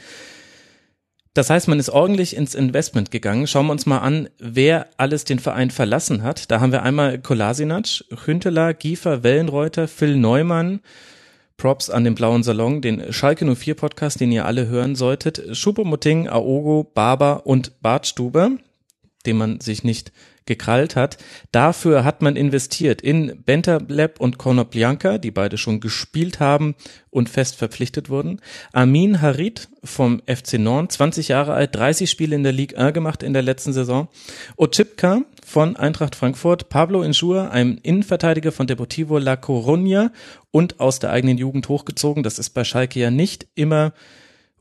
Das 1.34 1.48
heißt, 1.48 1.66
man 1.66 1.78
ist 1.78 1.88
ordentlich 1.88 2.36
ins 2.36 2.54
Investment 2.54 3.10
gegangen. 3.10 3.46
Schauen 3.46 3.66
wir 3.66 3.72
uns 3.72 3.86
mal 3.86 3.98
an, 3.98 4.28
wer 4.38 4.88
alles 4.98 5.24
den 5.24 5.38
Verein 5.38 5.70
verlassen 5.70 6.22
hat. 6.22 6.50
Da 6.50 6.60
haben 6.60 6.72
wir 6.72 6.82
einmal 6.82 7.18
Kolasinac, 7.18 8.04
Hünteler, 8.26 8.74
Giefer, 8.74 9.22
Wellenreuter, 9.22 9.88
Phil 9.88 10.16
Neumann, 10.16 10.80
Props 11.62 11.90
an 11.90 12.02
den 12.02 12.16
Blauen 12.16 12.42
Salon, 12.42 12.80
den 12.80 13.12
Schalke 13.12 13.44
04 13.54 13.76
Podcast, 13.76 14.18
den 14.18 14.32
ihr 14.32 14.46
alle 14.46 14.66
hören 14.66 14.96
solltet, 14.96 15.56
Schuppomoting, 15.56 16.28
Aogo, 16.28 16.90
Barber 16.92 17.46
und 17.46 17.80
Bartstuber, 17.80 18.50
den 19.26 19.36
man 19.36 19.60
sich 19.60 19.84
nicht 19.84 20.10
gekrallt 20.44 20.96
hat. 20.96 21.18
Dafür 21.52 22.02
hat 22.02 22.20
man 22.20 22.34
investiert 22.34 23.00
in 23.00 23.44
Bentaleb 23.44 24.18
und 24.18 24.38
Konoplyanka, 24.38 25.18
die 25.18 25.30
beide 25.30 25.56
schon 25.56 25.78
gespielt 25.78 26.40
haben 26.40 26.74
und 27.10 27.28
fest 27.28 27.54
verpflichtet 27.54 28.10
wurden. 28.10 28.40
Amin 28.72 29.22
Harid 29.22 29.68
vom 29.84 30.20
FC 30.26 30.54
Nord, 30.54 30.90
20 30.90 31.28
Jahre 31.28 31.54
alt, 31.54 31.76
30 31.76 32.10
Spiele 32.10 32.34
in 32.34 32.42
der 32.42 32.50
Ligue 32.50 32.76
1 32.76 32.92
gemacht 32.92 33.22
in 33.22 33.34
der 33.34 33.42
letzten 33.42 33.72
Saison. 33.72 34.08
Ochipka 34.56 35.22
von 35.52 35.76
Eintracht 35.76 36.16
Frankfurt, 36.16 36.70
Pablo 36.70 37.02
Injur, 37.02 37.50
ein 37.50 37.76
Innenverteidiger 37.76 38.52
von 38.52 38.66
Deportivo 38.66 39.18
La 39.18 39.34
Coruña 39.34 40.10
und 40.50 40.80
aus 40.80 40.98
der 40.98 41.10
eigenen 41.10 41.36
Jugend 41.36 41.68
hochgezogen. 41.68 42.22
Das 42.22 42.38
ist 42.38 42.50
bei 42.50 42.64
Schalke 42.64 42.98
ja 42.98 43.10
nicht 43.10 43.46
immer 43.54 43.92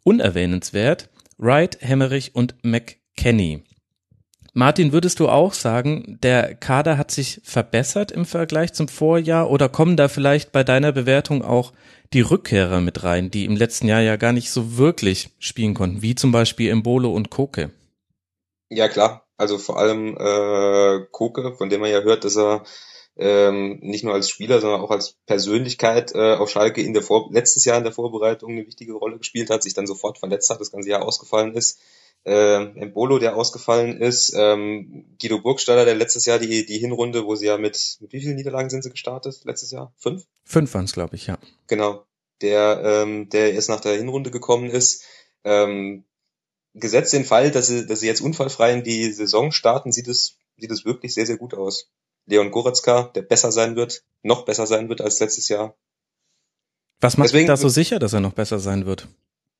unerwähnenswert. 0.03 1.09
Wright, 1.37 1.77
Hemmerich 1.79 2.35
und 2.35 2.55
McKenny. 2.61 3.63
Martin, 4.53 4.91
würdest 4.91 5.21
du 5.21 5.29
auch 5.29 5.53
sagen, 5.53 6.19
der 6.21 6.55
Kader 6.55 6.97
hat 6.97 7.09
sich 7.09 7.39
verbessert 7.45 8.11
im 8.11 8.25
Vergleich 8.25 8.73
zum 8.73 8.89
Vorjahr 8.89 9.49
oder 9.49 9.69
kommen 9.69 9.95
da 9.95 10.09
vielleicht 10.09 10.51
bei 10.51 10.65
deiner 10.65 10.91
Bewertung 10.91 11.41
auch 11.41 11.71
die 12.11 12.19
Rückkehrer 12.19 12.81
mit 12.81 13.05
rein, 13.05 13.31
die 13.31 13.45
im 13.45 13.55
letzten 13.55 13.87
Jahr 13.87 14.01
ja 14.01 14.17
gar 14.17 14.33
nicht 14.33 14.51
so 14.51 14.75
wirklich 14.77 15.29
spielen 15.39 15.73
konnten, 15.73 16.01
wie 16.01 16.15
zum 16.15 16.33
Beispiel 16.33 16.69
Embolo 16.69 17.13
und 17.13 17.29
Koke? 17.29 17.71
Ja, 18.67 18.89
klar. 18.89 19.25
Also 19.41 19.57
vor 19.57 19.77
allem 19.77 20.15
äh, 20.17 21.05
Koke, 21.11 21.53
von 21.55 21.69
dem 21.69 21.81
man 21.81 21.91
ja 21.91 22.01
hört, 22.01 22.23
dass 22.23 22.37
er 22.37 22.63
ähm, 23.17 23.79
nicht 23.81 24.03
nur 24.03 24.13
als 24.13 24.29
Spieler, 24.29 24.61
sondern 24.61 24.81
auch 24.81 24.91
als 24.91 25.17
Persönlichkeit 25.25 26.13
äh, 26.15 26.35
auf 26.35 26.49
Schalke 26.49 26.81
in 26.81 26.93
der 26.93 27.01
Vor 27.01 27.29
letztes 27.31 27.65
Jahr 27.65 27.77
in 27.77 27.83
der 27.83 27.91
Vorbereitung 27.91 28.51
eine 28.51 28.65
wichtige 28.65 28.93
Rolle 28.93 29.17
gespielt 29.17 29.49
hat, 29.49 29.63
sich 29.63 29.73
dann 29.73 29.87
sofort 29.87 30.17
verletzt 30.17 30.49
hat, 30.49 30.61
das 30.61 30.71
ganze 30.71 30.89
Jahr 30.89 31.03
ausgefallen 31.03 31.53
ist 31.53 31.79
äh, 32.23 32.79
Embolo, 32.79 33.19
der 33.19 33.35
ausgefallen 33.35 33.99
ist, 33.99 34.33
ähm, 34.35 35.05
Guido 35.19 35.41
Burgstaller, 35.41 35.85
der 35.85 35.95
letztes 35.95 36.25
Jahr 36.25 36.39
die, 36.39 36.65
die 36.65 36.77
Hinrunde, 36.77 37.25
wo 37.25 37.35
sie 37.35 37.47
ja 37.47 37.57
mit, 37.57 37.97
mit 37.99 38.13
wie 38.13 38.21
vielen 38.21 38.35
Niederlagen 38.35 38.69
sind 38.69 38.83
sie 38.83 38.91
gestartet 38.91 39.41
letztes 39.43 39.71
Jahr? 39.71 39.93
Fünf? 39.97 40.25
Fünf 40.43 40.73
waren 40.73 40.85
es, 40.85 40.93
glaube 40.93 41.15
ich, 41.15 41.27
ja. 41.27 41.37
Genau. 41.67 42.05
Der, 42.41 42.81
ähm, 42.83 43.29
der 43.29 43.53
erst 43.53 43.69
nach 43.69 43.81
der 43.81 43.97
Hinrunde 43.97 44.31
gekommen 44.31 44.69
ist. 44.69 45.03
Ähm, 45.43 46.05
gesetzt 46.73 47.13
den 47.13 47.25
Fall, 47.25 47.51
dass 47.51 47.67
sie, 47.67 47.85
dass 47.85 47.99
sie 47.99 48.07
jetzt 48.07 48.21
unfallfrei 48.21 48.73
in 48.73 48.83
die 48.83 49.11
Saison 49.11 49.51
starten, 49.51 49.91
sieht 49.91 50.07
es, 50.07 50.37
sieht 50.57 50.71
es 50.71 50.85
wirklich 50.85 51.13
sehr, 51.13 51.25
sehr 51.25 51.37
gut 51.37 51.53
aus. 51.53 51.89
Leon 52.25 52.51
Goretzka, 52.51 53.11
der 53.15 53.23
besser 53.23 53.51
sein 53.51 53.75
wird, 53.75 54.03
noch 54.21 54.45
besser 54.45 54.67
sein 54.67 54.89
wird 54.89 55.01
als 55.01 55.19
letztes 55.19 55.49
Jahr. 55.49 55.75
Was 56.99 57.17
macht 57.17 57.29
Deswegen, 57.29 57.47
da 57.47 57.57
so 57.57 57.67
sicher, 57.67 57.97
dass 57.97 58.13
er 58.13 58.19
noch 58.19 58.33
besser 58.33 58.59
sein 58.59 58.85
wird? 58.85 59.07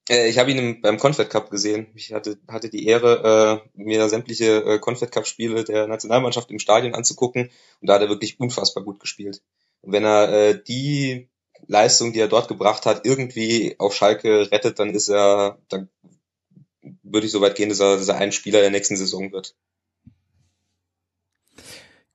Äh, 0.09 0.29
ich 0.29 0.37
habe 0.37 0.51
ihn 0.51 0.81
beim 0.81 0.97
Confed 0.97 1.29
Cup 1.29 1.49
gesehen. 1.49 1.87
Ich 1.95 2.13
hatte, 2.13 2.37
hatte 2.47 2.69
die 2.69 2.85
Ehre, 2.85 3.63
äh, 3.75 3.81
mir 3.81 4.07
sämtliche 4.09 4.63
äh, 4.63 4.79
Confed 4.79 5.11
Cup 5.11 5.25
Spiele 5.25 5.63
der 5.63 5.87
Nationalmannschaft 5.87 6.51
im 6.51 6.59
Stadion 6.59 6.93
anzugucken 6.93 7.49
und 7.81 7.87
da 7.87 7.95
hat 7.95 8.01
er 8.01 8.09
wirklich 8.09 8.39
unfassbar 8.39 8.83
gut 8.83 8.99
gespielt. 8.99 9.41
Und 9.81 9.91
wenn 9.91 10.05
er 10.05 10.31
äh, 10.31 10.63
die 10.63 11.29
Leistung, 11.67 12.13
die 12.13 12.19
er 12.19 12.27
dort 12.27 12.47
gebracht 12.47 12.85
hat, 12.85 13.05
irgendwie 13.05 13.75
auf 13.79 13.95
Schalke 13.95 14.51
rettet, 14.51 14.79
dann 14.79 14.91
ist 14.91 15.09
er, 15.09 15.57
dann 15.69 15.89
würde 17.03 17.25
ich 17.25 17.31
so 17.31 17.41
weit 17.41 17.55
gehen, 17.55 17.69
dass 17.69 17.79
er, 17.79 17.97
dass 17.97 18.07
er 18.07 18.17
ein 18.17 18.31
Spieler 18.31 18.61
der 18.61 18.71
nächsten 18.71 18.95
Saison 18.95 19.31
wird. 19.31 19.55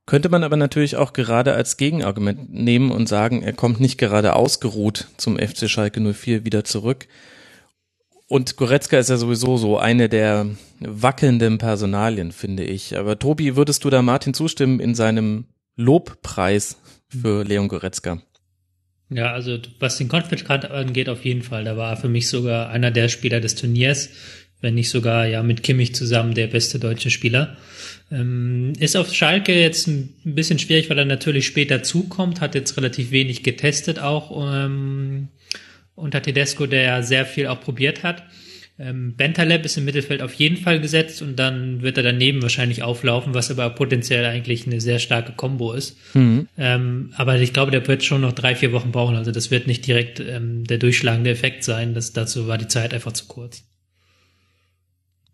Könnte 0.07 0.29
man 0.29 0.45
aber 0.45 0.57
natürlich 0.57 0.97
auch 0.97 1.13
gerade 1.13 1.55
als 1.55 1.77
Gegenargument 1.77 2.53
nehmen 2.53 2.93
und 2.93 3.09
sagen, 3.09 3.43
er 3.43 3.53
kommt 3.53 3.81
nicht 3.81 3.99
gerade 3.99 4.37
ausgeruht 4.37 5.09
zum 5.17 5.37
FC 5.37 5.69
Schalke 5.69 6.01
04 6.01 6.45
wieder 6.45 6.63
zurück. 6.63 7.09
Und 8.29 8.57
Goretzka 8.57 8.99
ist 8.99 9.11
ja 9.11 9.17
sowieso 9.17 9.57
so 9.57 9.79
eine 9.79 10.09
der 10.09 10.47
wackelnden 10.81 11.59
Personalien, 11.59 12.33
finde 12.33 12.65
ich. 12.65 12.97
Aber 12.97 13.19
Tobi, 13.19 13.57
würdest 13.57 13.85
du 13.85 13.91
da 13.91 14.03
Martin 14.03 14.35
zustimmen 14.35 14.79
in 14.79 14.95
seinem 14.95 15.47
Lobpreis 15.77 16.77
für 17.09 17.45
Leon 17.45 17.69
Goretzka? 17.69 18.23
Ja, 19.09 19.33
also 19.33 19.59
was 19.79 19.99
den 19.99 20.09
Confidence 20.09 20.49
angeht, 20.49 21.09
auf 21.09 21.25
jeden 21.25 21.43
Fall. 21.43 21.65
Da 21.65 21.77
war 21.77 21.97
für 21.97 22.09
mich 22.09 22.29
sogar 22.29 22.71
einer 22.71 22.91
der 22.91 23.09
Spieler 23.09 23.41
des 23.41 23.55
Turniers, 23.55 24.11
wenn 24.61 24.75
nicht 24.75 24.91
sogar 24.91 25.27
ja 25.27 25.43
mit 25.43 25.63
Kimmich 25.63 25.95
zusammen 25.95 26.35
der 26.35 26.47
beste 26.47 26.79
deutsche 26.79 27.11
Spieler. 27.11 27.57
Ähm, 28.11 28.73
ist 28.79 28.97
auf 28.97 29.13
Schalke 29.13 29.59
jetzt 29.59 29.89
ein 29.89 30.15
bisschen 30.25 30.59
schwierig, 30.59 30.89
weil 30.89 30.99
er 30.99 31.05
natürlich 31.05 31.47
später 31.47 31.83
zukommt, 31.83 32.41
hat 32.41 32.55
jetzt 32.55 32.77
relativ 32.77 33.11
wenig 33.11 33.43
getestet 33.43 33.99
auch 33.99 34.55
ähm, 34.55 35.29
unter 35.95 36.23
Tedesco, 36.23 36.67
der 36.67 36.83
ja 36.83 37.03
sehr 37.03 37.27
viel 37.27 37.49
auch 37.49 37.61
probiert 37.61 38.03
hat. 38.03 38.23
Ähm, 38.79 39.15
Bentaleb 39.17 39.65
ist 39.65 39.79
im 39.79 39.87
Mittelfeld 39.87 40.21
auf 40.21 40.35
jeden 40.35 40.59
Fall 40.59 40.81
gesetzt 40.81 41.23
und 41.23 41.37
dann 41.37 41.81
wird 41.81 41.97
er 41.97 42.03
daneben 42.03 42.43
wahrscheinlich 42.43 42.83
auflaufen, 42.83 43.33
was 43.33 43.51
aber 43.51 43.71
potenziell 43.71 44.27
eigentlich 44.27 44.67
eine 44.67 44.83
sehr 44.83 44.99
starke 44.99 45.33
Combo 45.33 45.73
ist. 45.73 45.97
Mhm. 46.15 46.47
Ähm, 46.59 47.13
aber 47.17 47.39
ich 47.39 47.55
glaube, 47.55 47.71
der 47.71 47.87
wird 47.89 48.05
schon 48.05 48.21
noch 48.21 48.33
drei, 48.33 48.55
vier 48.55 48.73
Wochen 48.73 48.93
brauchen. 48.93 49.17
Also 49.17 49.33
das 49.33 49.51
wird 49.51 49.67
nicht 49.67 49.87
direkt 49.87 50.21
ähm, 50.21 50.65
der 50.65 50.77
durchschlagende 50.77 51.31
Effekt 51.31 51.65
sein. 51.65 51.95
Das, 51.95 52.13
dazu 52.13 52.49
war 52.49 52.59
die 52.59 52.69
Zeit 52.69 52.93
einfach 52.93 53.13
zu 53.13 53.25
kurz. 53.27 53.65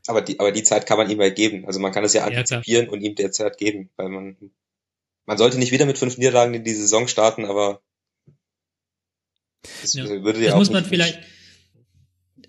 Aber 0.06 0.20
die, 0.20 0.38
aber 0.40 0.52
die 0.52 0.62
Zeit 0.62 0.86
kann 0.86 0.98
man 0.98 1.10
ihm 1.10 1.20
halt 1.20 1.36
geben. 1.36 1.64
Also 1.66 1.78
man 1.78 1.92
kann 1.92 2.04
es 2.04 2.12
ja 2.12 2.24
antizipieren 2.24 2.86
ja, 2.86 2.92
und 2.92 3.00
ihm 3.02 3.14
der 3.14 3.30
Zeit 3.30 3.56
geben, 3.58 3.90
weil 3.96 4.08
man, 4.08 4.36
man 5.26 5.38
sollte 5.38 5.58
nicht 5.58 5.72
wieder 5.72 5.86
mit 5.86 5.98
fünf 5.98 6.18
Niederlagen 6.18 6.54
in 6.54 6.64
die 6.64 6.74
Saison 6.74 7.06
starten, 7.06 7.44
aber 7.44 7.82
das 9.80 9.94
ja. 9.94 10.08
würde 10.08 10.40
ja 10.40 10.46
das 10.46 10.54
auch 10.54 10.58
muss 10.58 10.70
man 10.70 10.84
vielleicht, 10.84 11.20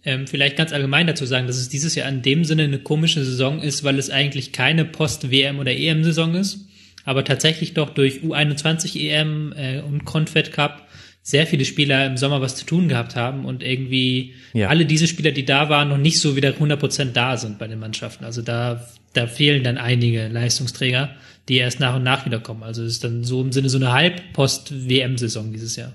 ähm, 0.04 0.28
vielleicht 0.28 0.58
ganz 0.58 0.74
allgemein 0.74 1.06
dazu 1.06 1.26
sagen, 1.26 1.46
dass 1.46 1.58
es 1.58 1.70
dieses 1.70 1.94
Jahr 1.96 2.10
in 2.10 2.24
dem 2.24 2.44
Sinne 2.44 2.64
eine 2.64 2.80
komische 2.80 3.24
Saison 3.24 3.62
ist, 3.62 3.84
weil 3.84 4.00
es 4.00 4.10
eigentlich 4.10 4.52
keine 4.52 4.86
Post-WM- 4.86 5.60
oder 5.60 5.72
EM-Saison 5.72 6.34
ist, 6.36 6.66
aber 7.06 7.24
tatsächlich 7.24 7.76
doch 7.76 7.92
durch 7.92 8.22
U21 8.22 9.00
EM 9.00 9.54
äh, 9.56 9.82
und 9.82 10.06
Confed 10.06 10.52
Cup 10.52 10.83
sehr 11.26 11.48
viele 11.48 11.64
Spieler 11.64 12.06
im 12.06 12.18
Sommer 12.18 12.42
was 12.42 12.58
zu 12.58 12.66
tun 12.66 12.90
gehabt 12.90 13.16
haben 13.16 13.46
und 13.46 13.64
irgendwie 13.64 14.36
ja. 14.52 14.68
alle 14.68 14.86
diese 14.86 15.08
Spieler, 15.08 15.32
die 15.32 15.46
da 15.46 15.70
waren, 15.70 15.88
noch 15.88 15.98
nicht 15.98 16.20
so 16.20 16.36
wieder 16.36 16.50
100% 16.50 17.14
da 17.14 17.38
sind 17.38 17.58
bei 17.58 17.68
den 17.68 17.80
Mannschaften. 17.80 18.26
Also 18.26 18.42
da, 18.42 18.86
da 19.14 19.26
fehlen 19.26 19.64
dann 19.64 19.78
einige 19.78 20.28
Leistungsträger, 20.28 21.16
die 21.48 21.58
erst 21.58 21.80
nach 21.80 21.96
und 21.96 22.04
nach 22.04 22.26
wiederkommen. 22.26 22.62
Also 22.62 22.84
es 22.84 22.94
ist 22.94 23.04
dann 23.06 23.24
so 23.24 23.42
im 23.42 23.54
Sinne 23.54 23.70
so 23.70 23.78
eine 23.78 23.94
Halb-Post-WM-Saison 23.94 25.54
dieses 25.54 25.78
Jahr. 25.78 25.94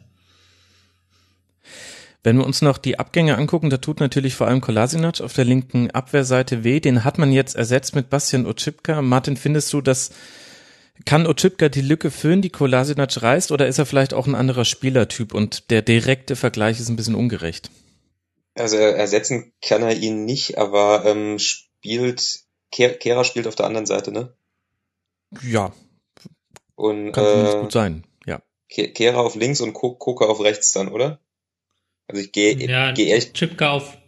Wenn 2.25 2.39
wir 2.39 2.47
uns 2.47 2.63
noch 2.63 2.79
die 2.79 2.99
Abgänge 2.99 3.37
angucken, 3.37 3.71
da 3.71 3.77
tut 3.77 4.01
natürlich 4.01 4.35
vor 4.35 4.49
allem 4.49 4.63
Kolasinac 4.63 5.21
auf 5.21 5.35
der 5.35 5.45
linken 5.45 5.91
Abwehrseite 5.91 6.65
weh. 6.65 6.81
Den 6.81 7.05
hat 7.05 7.19
man 7.19 7.33
jetzt 7.33 7.55
ersetzt 7.55 7.95
mit 7.95 8.09
Bastian 8.09 8.47
Oczipka. 8.47 9.03
Martin, 9.03 9.37
findest 9.37 9.73
du, 9.73 9.83
dass 9.83 10.11
kann 11.05 11.27
Oczipka 11.27 11.69
die 11.69 11.81
Lücke 11.81 12.11
füllen, 12.11 12.43
die 12.43 12.51
Kolasinac 12.51 13.23
reißt, 13.23 13.53
oder 13.53 13.67
ist 13.67 13.79
er 13.79 13.87
vielleicht 13.87 14.15
auch 14.15 14.27
ein 14.27 14.35
anderer 14.35 14.65
Spielertyp 14.65 15.35
und 15.35 15.71
der 15.71 15.83
direkte 15.83 16.37
Vergleich 16.37 16.81
ist 16.81 16.89
ein 16.89 16.97
bisschen 16.97 17.15
ungerecht? 17.15 17.71
Also 18.55 18.77
ersetzen 18.77 19.53
kann 19.63 19.83
er 19.83 19.97
ihn 19.97 20.25
nicht, 20.25 20.59
aber 20.59 21.05
ähm, 21.05 21.39
spielt 21.39 22.41
Kehrer 22.71 23.25
spielt 23.25 23.47
auf 23.47 23.55
der 23.55 23.67
anderen 23.67 23.87
Seite, 23.87 24.13
ne? 24.13 24.35
Ja. 25.43 25.73
Und 26.75 27.13
kann 27.13 27.25
äh, 27.25 27.61
gut 27.61 27.73
sein, 27.73 28.05
ja. 28.27 28.43
Kehrer 28.69 29.19
auf 29.19 29.35
links 29.37 29.61
und 29.61 29.73
Koka 29.73 30.27
auf 30.27 30.41
rechts 30.41 30.73
dann, 30.73 30.89
oder? 30.89 31.21
Also 32.09 32.23
ich 32.23 32.33
gehe 32.33 32.55
ja, 32.55 32.93
geh 32.93 33.13
echt. 33.13 33.35
Chipka 33.35 33.71
auf 33.71 33.99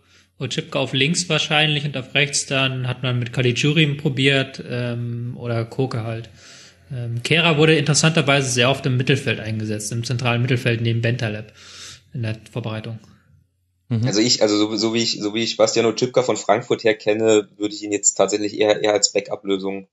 Chipka 0.49 0.79
auf 0.79 0.95
links 0.95 1.29
wahrscheinlich 1.29 1.85
und 1.85 1.97
auf 1.97 2.15
rechts 2.15 2.47
dann 2.47 2.89
hat 2.89 3.03
man 3.03 3.19
mit 3.19 3.33
Kalijurin 3.33 3.99
probiert 3.99 4.63
ähm, 4.67 5.37
oder 5.39 5.65
Koke 5.65 6.03
halt. 6.05 6.31
Ähm, 6.93 7.23
Kera 7.23 7.57
wurde 7.57 7.77
interessanterweise 7.77 8.51
sehr 8.51 8.71
oft 8.71 8.85
im 8.87 8.97
Mittelfeld 8.97 9.41
eingesetzt, 9.41 9.93
im 9.93 10.05
zentralen 10.05 10.43
Mittelfeld 10.43 10.81
neben 10.81 11.01
Bentaleb 11.01 11.53
in 12.13 12.23
der 12.23 12.37
Vorbereitung. 12.51 12.99
Mhm. 13.89 14.07
Also 14.07 14.21
ich, 14.21 14.43
also 14.43 14.57
so, 14.57 14.77
so 14.77 14.95
wie 14.95 15.03
ich, 15.03 15.21
so 15.21 15.35
wie 15.35 15.43
ich 15.43 15.57
Bastiano 15.57 15.93
Chipka 15.93 16.23
von 16.23 16.37
Frankfurt 16.37 16.85
her 16.85 16.95
kenne, 16.95 17.49
würde 17.57 17.75
ich 17.75 17.83
ihn 17.83 17.93
jetzt 17.93 18.15
tatsächlich 18.15 18.59
eher, 18.59 18.83
eher 18.83 18.93
als 18.93 19.13
Backup-Lösung 19.13 19.89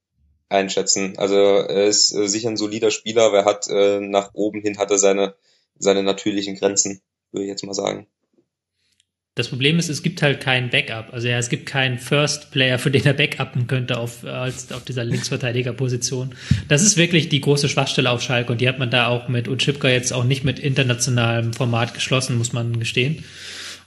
einschätzen. 0.50 1.18
Also 1.18 1.36
er 1.36 1.86
ist 1.86 2.14
äh, 2.14 2.28
sicher 2.28 2.50
ein 2.50 2.58
solider 2.58 2.92
Spieler, 2.92 3.24
aber 3.24 3.40
er 3.40 3.46
hat 3.46 3.68
äh, 3.70 4.00
nach 4.00 4.32
oben 4.34 4.62
hin 4.62 4.78
hat 4.78 4.92
er 4.92 4.98
seine, 4.98 5.36
seine 5.78 6.04
natürlichen 6.04 6.56
Grenzen, 6.56 7.02
würde 7.32 7.46
ich 7.46 7.50
jetzt 7.50 7.64
mal 7.64 7.74
sagen. 7.74 8.08
Das 9.38 9.50
Problem 9.50 9.78
ist, 9.78 9.88
es 9.88 10.02
gibt 10.02 10.24
halt 10.24 10.42
keinen 10.42 10.72
Backup. 10.72 11.14
Also 11.14 11.28
ja, 11.28 11.38
es 11.38 11.50
gibt 11.50 11.68
keinen 11.68 12.00
First 12.00 12.50
Player, 12.50 12.80
für 12.80 12.90
den 12.90 13.06
er 13.06 13.14
backuppen 13.14 13.68
könnte 13.68 14.00
auf, 14.00 14.26
als, 14.26 14.72
auf 14.72 14.84
dieser 14.84 15.04
Linksverteidigerposition. 15.04 16.34
Das 16.70 16.82
ist 16.82 16.98
wirklich 16.98 17.30
die 17.30 17.40
große 17.40 17.70
Schwachstelle 17.70 18.10
auf 18.10 18.24
Schalke 18.24 18.52
und 18.52 18.62
die 18.62 18.68
hat 18.68 18.80
man 18.80 18.90
da 18.90 19.10
auch 19.10 19.28
mit 19.28 19.48
Utschipka 19.48 19.90
jetzt 19.90 20.12
auch 20.12 20.24
nicht 20.24 20.44
mit 20.44 20.58
internationalem 20.58 21.54
Format 21.54 21.94
geschlossen, 21.94 22.40
muss 22.40 22.52
man 22.52 22.80
gestehen. 22.80 23.24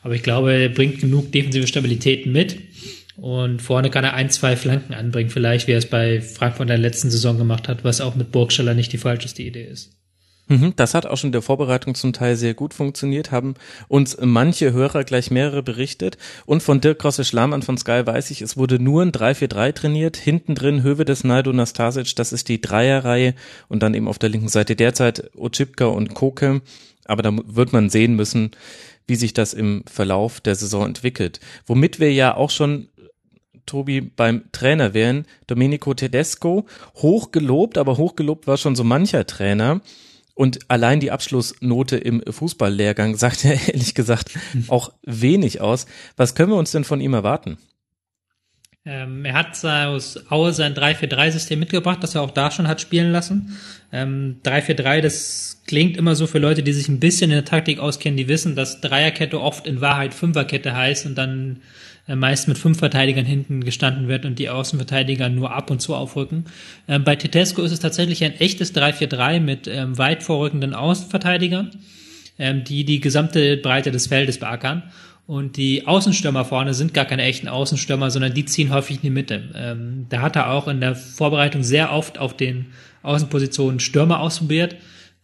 Aber 0.04 0.14
ich 0.14 0.22
glaube, 0.22 0.52
er 0.52 0.68
bringt 0.68 1.00
genug 1.00 1.32
defensive 1.32 1.66
Stabilität 1.66 2.26
mit. 2.26 2.56
Und 3.16 3.60
vorne 3.60 3.90
kann 3.90 4.04
er 4.04 4.14
ein, 4.14 4.30
zwei 4.30 4.54
Flanken 4.54 4.94
anbringen, 4.94 5.30
vielleicht, 5.30 5.66
wie 5.66 5.72
er 5.72 5.78
es 5.78 5.90
bei 5.90 6.20
Frankfurt 6.20 6.62
in 6.62 6.68
der 6.68 6.78
letzten 6.78 7.10
Saison 7.10 7.36
gemacht 7.38 7.66
hat, 7.66 7.82
was 7.82 8.00
auch 8.00 8.14
mit 8.14 8.30
Burgstaller 8.30 8.74
nicht 8.74 8.92
die 8.92 8.98
falscheste 8.98 9.42
Idee 9.42 9.64
ist. 9.64 9.99
Mhm, 10.50 10.72
das 10.74 10.94
hat 10.94 11.06
auch 11.06 11.16
schon 11.16 11.28
in 11.28 11.32
der 11.32 11.42
Vorbereitung 11.42 11.94
zum 11.94 12.12
Teil 12.12 12.34
sehr 12.34 12.54
gut 12.54 12.74
funktioniert, 12.74 13.30
haben 13.30 13.54
uns 13.86 14.16
manche 14.20 14.72
Hörer 14.72 15.04
gleich 15.04 15.30
mehrere 15.30 15.62
berichtet. 15.62 16.18
Und 16.44 16.60
von 16.60 16.80
Dirk 16.80 16.98
Krosse-Schlamann 16.98 17.62
von 17.62 17.78
Sky 17.78 18.02
weiß 18.04 18.32
ich, 18.32 18.42
es 18.42 18.56
wurde 18.56 18.80
nur 18.80 19.02
ein 19.02 19.12
3-4-3 19.12 19.72
trainiert. 19.72 20.16
Hinten 20.16 20.56
drin 20.56 20.82
Höwe 20.82 21.04
des 21.04 21.22
Naido 21.22 21.52
Nastasic, 21.52 22.16
das 22.16 22.32
ist 22.32 22.48
die 22.48 22.60
Dreierreihe. 22.60 23.34
Und 23.68 23.84
dann 23.84 23.94
eben 23.94 24.08
auf 24.08 24.18
der 24.18 24.28
linken 24.28 24.48
Seite 24.48 24.74
derzeit 24.74 25.30
Ochipka 25.36 25.84
und 25.84 26.14
Koke. 26.14 26.62
Aber 27.04 27.22
da 27.22 27.30
wird 27.32 27.72
man 27.72 27.88
sehen 27.88 28.16
müssen, 28.16 28.50
wie 29.06 29.14
sich 29.14 29.32
das 29.32 29.54
im 29.54 29.84
Verlauf 29.86 30.40
der 30.40 30.56
Saison 30.56 30.84
entwickelt. 30.84 31.38
Womit 31.64 32.00
wir 32.00 32.12
ja 32.12 32.34
auch 32.34 32.50
schon 32.50 32.88
Tobi, 33.66 34.00
beim 34.00 34.50
Trainer 34.50 34.94
wären, 34.94 35.26
Domenico 35.46 35.94
Tedesco, 35.94 36.66
hochgelobt, 36.96 37.78
aber 37.78 37.98
hochgelobt 37.98 38.48
war 38.48 38.56
schon 38.56 38.74
so 38.74 38.82
mancher 38.82 39.28
Trainer. 39.28 39.80
Und 40.40 40.70
allein 40.70 41.00
die 41.00 41.10
Abschlussnote 41.10 41.98
im 41.98 42.22
Fußballlehrgang 42.26 43.14
sagt 43.14 43.44
ja 43.44 43.50
ehrlich 43.66 43.94
gesagt 43.94 44.30
auch 44.68 44.90
wenig 45.02 45.60
aus. 45.60 45.84
Was 46.16 46.34
können 46.34 46.50
wir 46.50 46.56
uns 46.56 46.70
denn 46.70 46.84
von 46.84 47.02
ihm 47.02 47.12
erwarten? 47.12 47.58
Ähm, 48.86 49.26
er 49.26 49.34
hat 49.34 49.62
aus 49.62 50.18
Aue 50.30 50.54
sein 50.54 50.72
3-4-3-System 50.74 51.58
mitgebracht, 51.58 52.02
das 52.02 52.14
er 52.14 52.22
auch 52.22 52.30
da 52.30 52.50
schon 52.50 52.68
hat 52.68 52.80
spielen 52.80 53.12
lassen. 53.12 53.58
Ähm, 53.92 54.40
3-4-3, 54.42 55.02
das 55.02 55.60
klingt 55.66 55.98
immer 55.98 56.14
so 56.14 56.26
für 56.26 56.38
Leute, 56.38 56.62
die 56.62 56.72
sich 56.72 56.88
ein 56.88 57.00
bisschen 57.00 57.30
in 57.30 57.36
der 57.36 57.44
Taktik 57.44 57.78
auskennen, 57.78 58.16
die 58.16 58.28
wissen, 58.28 58.56
dass 58.56 58.80
Dreierkette 58.80 59.38
oft 59.38 59.66
in 59.66 59.82
Wahrheit 59.82 60.14
Fünferkette 60.14 60.74
heißt 60.74 61.04
und 61.04 61.18
dann 61.18 61.60
meist 62.06 62.48
mit 62.48 62.58
fünf 62.58 62.78
Verteidigern 62.78 63.24
hinten 63.24 63.62
gestanden 63.62 64.08
wird 64.08 64.24
und 64.24 64.38
die 64.38 64.48
Außenverteidiger 64.48 65.28
nur 65.28 65.52
ab 65.52 65.70
und 65.70 65.80
zu 65.80 65.94
aufrücken. 65.94 66.44
Ähm, 66.88 67.04
bei 67.04 67.16
Tedesco 67.16 67.62
ist 67.62 67.72
es 67.72 67.80
tatsächlich 67.80 68.24
ein 68.24 68.34
echtes 68.34 68.74
3-4-3 68.74 69.40
mit 69.40 69.68
ähm, 69.68 69.96
weit 69.98 70.22
vorrückenden 70.22 70.74
Außenverteidigern, 70.74 71.70
ähm, 72.38 72.64
die 72.64 72.84
die 72.84 73.00
gesamte 73.00 73.56
Breite 73.56 73.90
des 73.90 74.08
Feldes 74.08 74.38
beackern. 74.38 74.84
Und 75.26 75.56
die 75.56 75.86
Außenstürmer 75.86 76.44
vorne 76.44 76.74
sind 76.74 76.92
gar 76.92 77.04
keine 77.04 77.22
echten 77.22 77.46
Außenstürmer, 77.46 78.10
sondern 78.10 78.34
die 78.34 78.46
ziehen 78.46 78.74
häufig 78.74 78.96
in 78.96 79.02
die 79.02 79.10
Mitte. 79.10 79.50
Ähm, 79.54 80.06
da 80.08 80.22
hat 80.22 80.34
er 80.34 80.50
auch 80.50 80.66
in 80.66 80.80
der 80.80 80.96
Vorbereitung 80.96 81.62
sehr 81.62 81.92
oft 81.92 82.18
auf 82.18 82.36
den 82.36 82.72
Außenpositionen 83.02 83.78
Stürmer 83.78 84.18
ausprobiert. 84.18 84.74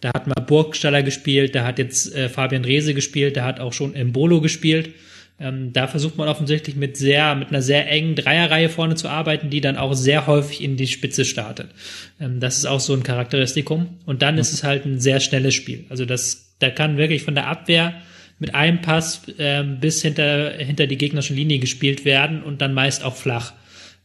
Da 0.01 0.11
hat 0.15 0.29
mal 0.29 0.45
Burgstaller 0.47 1.03
gespielt, 1.03 1.57
da 1.57 1.65
hat 1.65 1.81
jetzt 1.81 2.15
äh, 2.15 2.29
Fabian 2.29 2.65
Rehse 2.65 2.95
gespielt, 2.95 3.37
da 3.37 3.45
hat 3.45 3.59
auch 3.59 3.73
schon 3.73 3.97
Embolo 3.97 4.41
gespielt. 4.41 4.91
Ähm, 5.39 5.73
da 5.73 5.87
versucht 5.87 6.17
man 6.17 6.29
offensichtlich 6.29 6.77
mit 6.77 6.97
sehr, 6.97 7.35
mit 7.35 7.49
einer 7.49 7.61
sehr 7.61 7.91
engen 7.91 8.15
Dreierreihe 8.15 8.71
vorne 8.71 8.95
zu 8.95 9.09
arbeiten, 9.09 9.51
die 9.51 9.61
dann 9.61 9.77
auch 9.77 9.93
sehr 9.93 10.27
häufig 10.27 10.63
in 10.63 10.77
die 10.77 10.87
Spitze 10.87 11.25
startet. 11.25 11.69
Ähm, 12.19 12.41
das 12.41 12.57
ist 12.57 12.67
auch 12.67 12.81
so 12.81 12.95
ein 12.95 13.03
Charakteristikum. 13.03 13.99
Und 14.07 14.23
dann 14.23 14.35
mhm. 14.35 14.41
ist 14.41 14.53
es 14.53 14.65
halt 14.65 14.87
ein 14.87 14.99
sehr 14.99 15.21
schnelles 15.21 15.55
Spiel. 15.55 15.85
Also 15.91 16.07
das, 16.07 16.55
da 16.59 16.71
kann 16.71 16.97
wirklich 16.97 17.23
von 17.23 17.35
der 17.35 17.49
Abwehr 17.49 17.95
mit 18.39 18.55
einem 18.55 18.81
Pass 18.81 19.23
ähm, 19.39 19.79
bis 19.81 20.03
hinter, 20.03 20.53
hinter 20.53 20.87
die 20.87 20.99
gegnerische 20.99 21.35
Linie 21.35 21.59
gespielt 21.59 22.05
werden 22.05 22.43
und 22.43 22.61
dann 22.61 22.75
meist 22.75 23.05
auch 23.05 23.17
flach. 23.17 23.53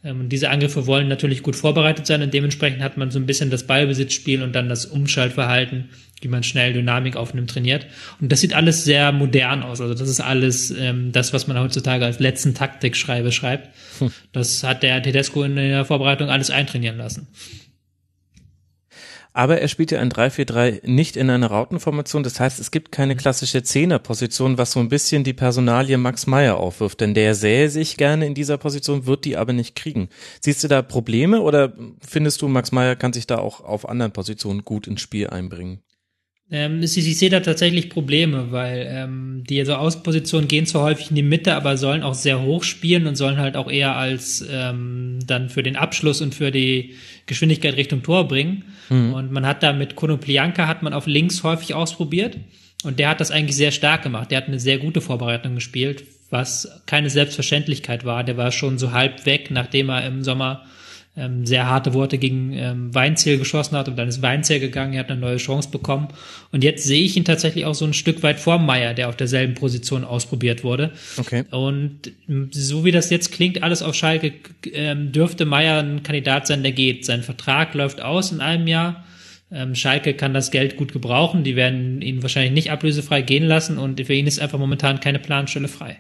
Ähm, 0.04 0.30
diese 0.30 0.50
Angriffe 0.50 0.88
wollen 0.88 1.08
natürlich 1.08 1.44
gut 1.44 1.56
vorbereitet 1.56 2.08
sein 2.08 2.22
und 2.22 2.34
dementsprechend 2.34 2.82
hat 2.82 2.98
man 2.98 3.12
so 3.12 3.20
ein 3.20 3.26
bisschen 3.26 3.50
das 3.50 3.68
Ballbesitzspiel 3.68 4.42
und 4.42 4.54
dann 4.54 4.70
das 4.70 4.86
Umschaltverhalten, 4.86 5.90
wie 6.22 6.28
man 6.28 6.44
schnell 6.44 6.74
Dynamik 6.74 7.16
aufnimmt, 7.16 7.50
trainiert. 7.50 7.88
Und 8.20 8.32
das 8.32 8.42
sieht 8.42 8.54
alles 8.54 8.84
sehr 8.84 9.12
modern 9.12 9.63
aus. 9.63 9.82
Also 9.82 9.94
das 9.94 10.08
ist 10.08 10.22
alles 10.22 10.72
ähm, 10.72 11.12
das, 11.12 11.34
was 11.34 11.48
man 11.48 11.60
heutzutage 11.60 12.06
als 12.06 12.20
letzten 12.20 12.54
Taktikschreibe 12.54 13.32
schreibt. 13.32 13.70
Hm. 14.00 14.12
Das 14.32 14.63
hat 14.63 14.84
der 14.84 15.01
Tedesco 15.01 15.44
in 15.44 15.56
der 15.56 15.86
Vorbereitung 15.86 16.30
alles 16.30 16.50
eintrainieren 16.50 16.98
lassen. 16.98 17.28
Aber 19.34 19.62
er 19.62 19.70
spielt 19.70 19.92
ja 19.92 20.00
ein 20.00 20.12
3-4-3 20.12 20.88
nicht 20.90 21.16
in 21.16 21.30
einer 21.30 21.48
Rautenformation. 21.48 22.24
Das 22.24 22.40
heißt, 22.40 22.60
es 22.60 22.70
gibt 22.70 22.92
keine 22.92 23.16
klassische 23.16 23.63
Zehnerposition, 23.63 24.58
was 24.58 24.74
so 24.74 24.82
ein 24.82 24.90
bisschen 24.90 25.24
die 25.24 25.34
Personalie 25.34 25.98
Max 25.98 26.28
Meyer 26.28 26.58
aufwirft. 26.58 27.00
Denn 27.00 27.13
der 27.13 27.34
sähe 27.34 27.70
sich 27.70 27.96
gerne 27.96 28.25
in 28.25 28.34
dieser 28.34 28.58
Position, 28.58 29.06
wird 29.06 29.24
die 29.24 29.38
aber 29.38 29.54
nicht 29.54 29.75
kriegen. 29.75 30.10
Siehst 30.42 30.63
du 30.63 30.68
da 30.68 30.82
Probleme 30.82 31.42
oder 31.42 31.74
findest 32.06 32.42
du, 32.42 32.50
Max 32.50 32.74
Meyer 32.74 32.98
kann 32.98 33.13
sich 33.13 33.25
da 33.25 33.38
auch 33.38 33.62
auf 33.62 33.88
anderen 33.88 34.12
Positionen 34.12 34.66
gut 34.66 34.86
ins 34.88 35.01
Spiel 35.01 35.28
einbringen? 35.30 35.82
Ähm, 36.51 36.84
ich, 36.84 36.98
ich 36.98 37.17
sehe 37.17 37.29
da 37.29 37.39
tatsächlich 37.39 37.89
Probleme, 37.89 38.51
weil 38.51 38.86
ähm, 38.89 39.43
die 39.50 39.63
so 39.63 39.74
Außenpositionen 39.75 40.50
gehen 40.50 40.65
zwar 40.65 40.84
häufig 40.84 41.10
in 41.10 41.15
die 41.15 41.24
Mitte, 41.24 41.55
aber 41.55 41.77
sollen 41.77 42.03
auch 42.03 42.13
sehr 42.13 42.41
hoch 42.41 42.63
spielen 42.63 43.08
und 43.08 43.15
sollen 43.15 43.38
halt 43.38 43.55
auch 43.55 43.72
eher 43.72 43.96
als 43.96 44.46
ähm, 44.51 45.20
dann 45.25 45.50
für 45.50 45.63
den 45.63 45.77
Abschluss 45.77 46.22
und 46.22 46.36
für 46.36 46.51
die 46.51 46.96
Geschwindigkeit 47.25 47.77
Richtung 47.77 48.03
Tor 48.03 48.27
bringen. 48.27 48.65
Mhm. 48.89 49.13
Und 49.13 49.31
man 49.31 49.46
hat 49.46 49.63
da 49.63 49.72
mit 49.72 49.96
Konoplianka 49.96 50.67
hat 50.67 50.84
man 50.84 50.93
auf 50.93 51.08
links 51.08 51.43
häufig 51.43 51.74
ausprobiert 51.74 52.38
und 52.84 53.00
der 53.00 53.10
hat 53.10 53.22
das 53.22 53.31
eigentlich 53.31 53.55
sehr 53.55 53.72
stark 53.72 54.03
gemacht. 54.03 54.29
Der 54.31 54.38
hat 54.38 54.48
eine 54.48 54.60
sehr 54.60 54.77
gute 54.77 55.00
Vorbereitung 55.00 55.55
gespielt, 55.55 56.03
was 56.29 56.81
keine 56.86 57.10
Selbstverständlichkeit 57.10 58.03
war. 58.03 58.25
Der 58.25 58.36
war 58.36 58.51
schon 58.51 58.77
so 58.77 58.91
halb 58.91 59.25
weg, 59.25 59.51
nachdem 59.51 59.89
er 59.89 60.05
im 60.05 60.24
Sommer 60.24 60.65
ähm, 61.18 61.46
sehr 61.46 61.68
harte 61.68 61.94
Worte 61.94 62.18
gegen 62.18 62.53
ähm, 62.53 62.96
Weinziel 62.96 63.38
geschossen 63.38 63.75
hat 63.75 63.89
und 63.89 63.98
dann 63.98 64.08
ist 64.08 64.22
Weinziel 64.22 64.62
gegangen, 64.62 64.94
er 64.94 65.01
hat 65.01 65.12
eine 65.12 65.20
neue 65.20 65.38
Chance 65.38 65.70
bekommen. 65.70 66.08
Und 66.51 66.63
jetzt 66.63 66.86
sehe 66.86 67.03
ich 67.03 67.18
ihn 67.18 67.25
tatsächlich 67.25 67.65
auch 67.65 67.75
so 67.75 67.86
ein 67.86 67.94
Stück 67.94 68.24
weit 68.24 68.39
vor 68.39 68.60
Meier, 68.60 68.94
der 68.94 69.10
auf 69.10 69.18
derselben 69.18 69.53
Position 69.53 70.06
ausprobiert 70.06 70.63
wurde. 70.63 70.91
Okay. 71.18 71.44
Und 71.51 72.13
so 72.51 72.86
wie 72.86 72.91
das 72.91 73.10
jetzt 73.10 73.34
klingt, 73.34 73.62
alles 73.62 73.82
auf 73.82 73.94
Schalke, 73.94 74.34
ähm, 74.72 75.12
dürfte 75.12 75.46
Meier 75.46 75.80
ein 75.80 76.01
Kandidat 76.01 76.48
sein, 76.48 76.63
der 76.63 76.72
geht. 76.72 77.03
Sein 77.03 77.24
Vertrag 77.24 77.74
läuft 77.74 78.01
aus 78.01 78.32
in 78.32 78.39
einem 78.39 78.68
Jahr. 78.68 79.03
Ähm, 79.51 79.75
Schalke 79.75 80.13
kann 80.13 80.34
das 80.34 80.50
Geld 80.50 80.77
gut 80.77 80.94
gebrauchen. 80.94 81.44
Die 81.44 81.58
werden 81.58 82.01
ihn 82.01 82.24
wahrscheinlich 82.24 82.53
nicht 82.53 82.72
ablösefrei 82.72 83.22
gehen 83.22 83.44
lassen 83.44 83.77
und 83.77 84.00
für 84.00 84.13
ihn 84.13 84.27
ist 84.27 84.39
einfach 84.39 84.60
momentan 84.60 85.01
keine 85.01 85.20
Planstelle 85.20 85.68
frei. 85.68 85.98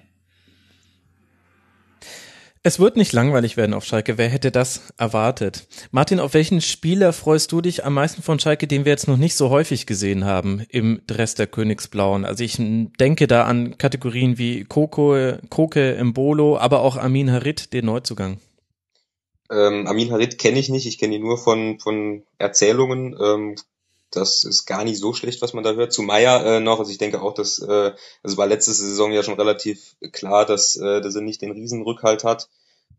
Es 2.63 2.79
wird 2.79 2.95
nicht 2.95 3.11
langweilig 3.11 3.57
werden 3.57 3.73
auf 3.73 3.85
Schalke. 3.85 4.19
Wer 4.19 4.29
hätte 4.29 4.51
das 4.51 4.93
erwartet? 4.95 5.67
Martin, 5.89 6.19
auf 6.19 6.35
welchen 6.35 6.61
Spieler 6.61 7.11
freust 7.11 7.51
du 7.51 7.59
dich 7.59 7.85
am 7.85 7.95
meisten 7.95 8.21
von 8.21 8.37
Schalke, 8.37 8.67
den 8.67 8.85
wir 8.85 8.91
jetzt 8.91 9.07
noch 9.07 9.17
nicht 9.17 9.33
so 9.33 9.49
häufig 9.49 9.87
gesehen 9.87 10.25
haben 10.25 10.63
im 10.69 11.01
Dress 11.07 11.33
der 11.33 11.47
Königsblauen? 11.47 12.23
Also 12.23 12.43
ich 12.43 12.57
denke 12.59 13.25
da 13.25 13.45
an 13.45 13.79
Kategorien 13.79 14.37
wie 14.37 14.63
Koko, 14.65 15.39
Koke, 15.49 15.95
Embolo, 15.95 16.59
aber 16.59 16.81
auch 16.81 16.97
Amin 16.97 17.31
Harit, 17.31 17.73
den 17.73 17.85
Neuzugang. 17.85 18.39
Ähm, 19.49 19.87
Amin 19.87 20.11
Harit 20.11 20.37
kenne 20.37 20.59
ich 20.59 20.69
nicht. 20.69 20.85
Ich 20.85 20.99
kenne 20.99 21.15
ihn 21.15 21.23
nur 21.23 21.39
von, 21.39 21.79
von 21.79 22.21
Erzählungen. 22.37 23.17
Ähm, 23.19 23.55
das 24.11 24.43
ist 24.43 24.65
gar 24.65 24.83
nicht 24.83 24.99
so 24.99 25.13
schlecht, 25.13 25.41
was 25.41 25.53
man 25.53 25.63
da 25.63 25.73
hört. 25.73 25.93
Zu 25.93 26.01
Meier 26.01 26.45
äh, 26.45 26.59
noch, 26.59 26.79
also 26.79 26.91
ich 26.91 26.97
denke 26.97 27.21
auch, 27.21 27.33
dass 27.33 27.59
äh, 27.59 27.93
es 28.23 28.37
war 28.37 28.45
letzte 28.45 28.73
Saison 28.73 29.11
ja 29.11 29.23
schon 29.23 29.35
relativ 29.35 29.95
klar, 30.11 30.45
dass, 30.45 30.75
äh, 30.75 31.01
dass 31.01 31.15
er 31.15 31.21
nicht 31.21 31.41
den 31.41 31.51
Riesenrückhalt 31.51 32.23
hat. 32.23 32.49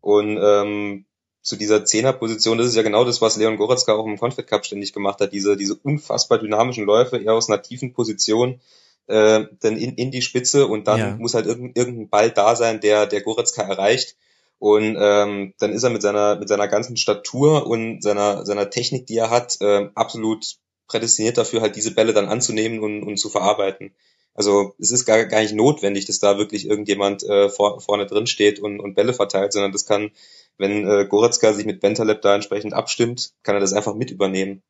Und 0.01 0.37
ähm, 0.41 1.05
zu 1.43 1.55
dieser 1.55 1.85
Zehnerposition, 1.85 2.57
das 2.57 2.67
ist 2.67 2.75
ja 2.75 2.83
genau 2.83 3.05
das, 3.05 3.21
was 3.21 3.37
Leon 3.37 3.57
Goretzka 3.57 3.93
auch 3.93 4.05
im 4.05 4.17
Confed 4.17 4.47
Cup 4.47 4.65
ständig 4.65 4.93
gemacht 4.93 5.19
hat, 5.19 5.33
diese, 5.33 5.55
diese 5.55 5.75
unfassbar 5.75 6.39
dynamischen 6.39 6.85
Läufe, 6.85 7.17
eher 7.17 7.33
aus 7.33 7.49
einer 7.49 7.61
tiefen 7.61 7.93
Position, 7.93 8.59
äh, 9.07 9.45
dann 9.59 9.77
in, 9.77 9.95
in 9.95 10.11
die 10.11 10.21
Spitze 10.21 10.67
und 10.67 10.87
dann 10.87 10.99
ja. 10.99 11.15
muss 11.17 11.33
halt 11.33 11.45
irgendein, 11.45 11.73
irgendein 11.75 12.09
Ball 12.09 12.31
da 12.31 12.55
sein, 12.55 12.79
der, 12.79 13.05
der 13.05 13.21
Goretzka 13.21 13.61
erreicht. 13.61 14.15
Und 14.59 14.95
ähm, 14.97 15.53
dann 15.59 15.73
ist 15.73 15.83
er 15.83 15.89
mit 15.89 16.01
seiner, 16.01 16.37
mit 16.37 16.47
seiner 16.47 16.69
ganzen 16.69 16.95
Statur 16.95 17.67
und 17.67 18.01
seiner, 18.01 18.45
seiner 18.45 18.69
Technik, 18.69 19.05
die 19.07 19.17
er 19.17 19.29
hat, 19.29 19.59
äh, 19.59 19.89
absolut 19.93 20.55
prädestiniert 20.93 21.37
dafür, 21.37 21.61
halt 21.61 21.75
diese 21.75 21.93
Bälle 21.93 22.13
dann 22.13 22.27
anzunehmen 22.29 22.79
und, 22.79 23.01
und 23.03 23.17
zu 23.17 23.29
verarbeiten. 23.29 23.95
Also 24.35 24.75
es 24.79 24.91
ist 24.91 25.05
gar, 25.05 25.25
gar 25.25 25.41
nicht 25.41 25.55
notwendig, 25.55 26.05
dass 26.05 26.19
da 26.19 26.37
wirklich 26.37 26.67
irgendjemand 26.67 27.23
äh, 27.23 27.49
vor, 27.49 27.81
vorne 27.81 28.05
drin 28.05 28.27
steht 28.27 28.59
und, 28.59 28.79
und 28.79 28.93
Bälle 28.93 29.13
verteilt, 29.13 29.53
sondern 29.53 29.71
das 29.71 29.85
kann, 29.85 30.11
wenn 30.57 30.87
äh, 30.87 31.05
Goretzka 31.05 31.53
sich 31.53 31.65
mit 31.65 31.81
Bentaleb 31.81 32.21
da 32.21 32.35
entsprechend 32.35 32.73
abstimmt, 32.73 33.33
kann 33.41 33.55
er 33.55 33.61
das 33.61 33.73
einfach 33.73 33.95
mit 33.95 34.11
übernehmen. 34.11 34.61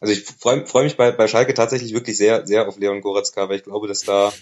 Also 0.00 0.14
ich 0.14 0.24
freue 0.24 0.64
freu 0.66 0.84
mich 0.84 0.96
bei, 0.96 1.10
bei 1.10 1.26
Schalke 1.26 1.54
tatsächlich 1.54 1.92
wirklich 1.92 2.16
sehr, 2.16 2.46
sehr 2.46 2.68
auf 2.68 2.78
Leon 2.78 3.00
Goretzka, 3.02 3.48
weil 3.48 3.56
ich 3.56 3.64
glaube, 3.64 3.88
dass 3.88 4.02
da 4.02 4.32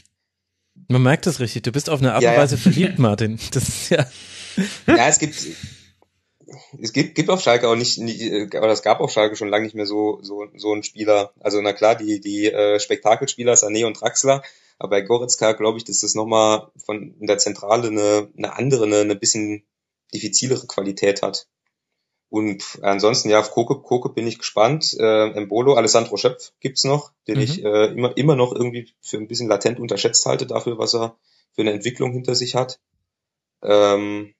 man 0.86 1.02
merkt 1.02 1.26
das 1.26 1.40
richtig. 1.40 1.64
Du 1.64 1.72
bist 1.72 1.90
auf 1.90 2.00
eine 2.00 2.14
Art 2.14 2.22
und 2.22 2.36
Weise 2.36 2.54
ja. 2.54 2.60
verliebt, 2.60 2.98
Martin. 2.98 3.38
Das 3.50 3.68
ist 3.68 3.90
ja. 3.90 4.06
Ja, 4.86 5.08
es 5.08 5.18
gibt, 5.18 5.34
es 6.80 6.92
gibt, 6.92 7.14
gibt 7.14 7.30
auf 7.30 7.40
Schalke 7.40 7.68
auch 7.68 7.76
nicht, 7.76 7.98
nicht 7.98 8.54
aber 8.54 8.68
es 8.68 8.82
gab 8.82 9.00
auf 9.00 9.10
Schalke 9.10 9.36
schon 9.36 9.48
lange 9.48 9.64
nicht 9.64 9.74
mehr 9.74 9.86
so, 9.86 10.18
so, 10.22 10.46
so 10.56 10.72
einen 10.72 10.82
Spieler. 10.82 11.32
Also 11.40 11.60
na 11.60 11.72
klar, 11.72 11.94
die, 11.94 12.20
die 12.20 12.46
äh, 12.46 12.80
Spektakelspieler 12.80 13.54
Sané 13.54 13.86
und 13.86 14.00
Draxler, 14.00 14.42
aber 14.78 14.90
bei 14.90 15.00
Goretzka 15.02 15.52
glaube 15.52 15.78
ich, 15.78 15.84
dass 15.84 16.00
das 16.00 16.14
nochmal 16.14 16.68
von 16.76 17.14
in 17.20 17.26
der 17.26 17.38
Zentrale 17.38 17.88
eine, 17.88 18.28
eine 18.36 18.56
andere, 18.56 18.84
eine, 18.84 19.00
eine 19.00 19.16
bisschen 19.16 19.64
diffizilere 20.14 20.66
Qualität 20.66 21.22
hat. 21.22 21.48
Und 22.30 22.78
ansonsten, 22.82 23.30
ja, 23.30 23.40
auf 23.40 23.50
Koke, 23.50 23.80
Koke 23.80 24.10
bin 24.10 24.26
ich 24.26 24.38
gespannt. 24.38 24.94
Äh, 24.98 25.30
Embolo, 25.30 25.74
Alessandro 25.74 26.16
Schöpf 26.18 26.52
gibt's 26.60 26.84
noch, 26.84 27.12
den 27.26 27.36
mhm. 27.36 27.42
ich 27.42 27.64
äh, 27.64 27.86
immer, 27.86 28.16
immer 28.16 28.36
noch 28.36 28.52
irgendwie 28.52 28.92
für 29.00 29.16
ein 29.16 29.28
bisschen 29.28 29.48
latent 29.48 29.80
unterschätzt 29.80 30.26
halte 30.26 30.46
dafür, 30.46 30.78
was 30.78 30.94
er 30.94 31.16
für 31.52 31.62
eine 31.62 31.72
Entwicklung 31.72 32.12
hinter 32.12 32.34
sich 32.34 32.54
hat. 32.54 32.80
Ähm, 33.62 34.34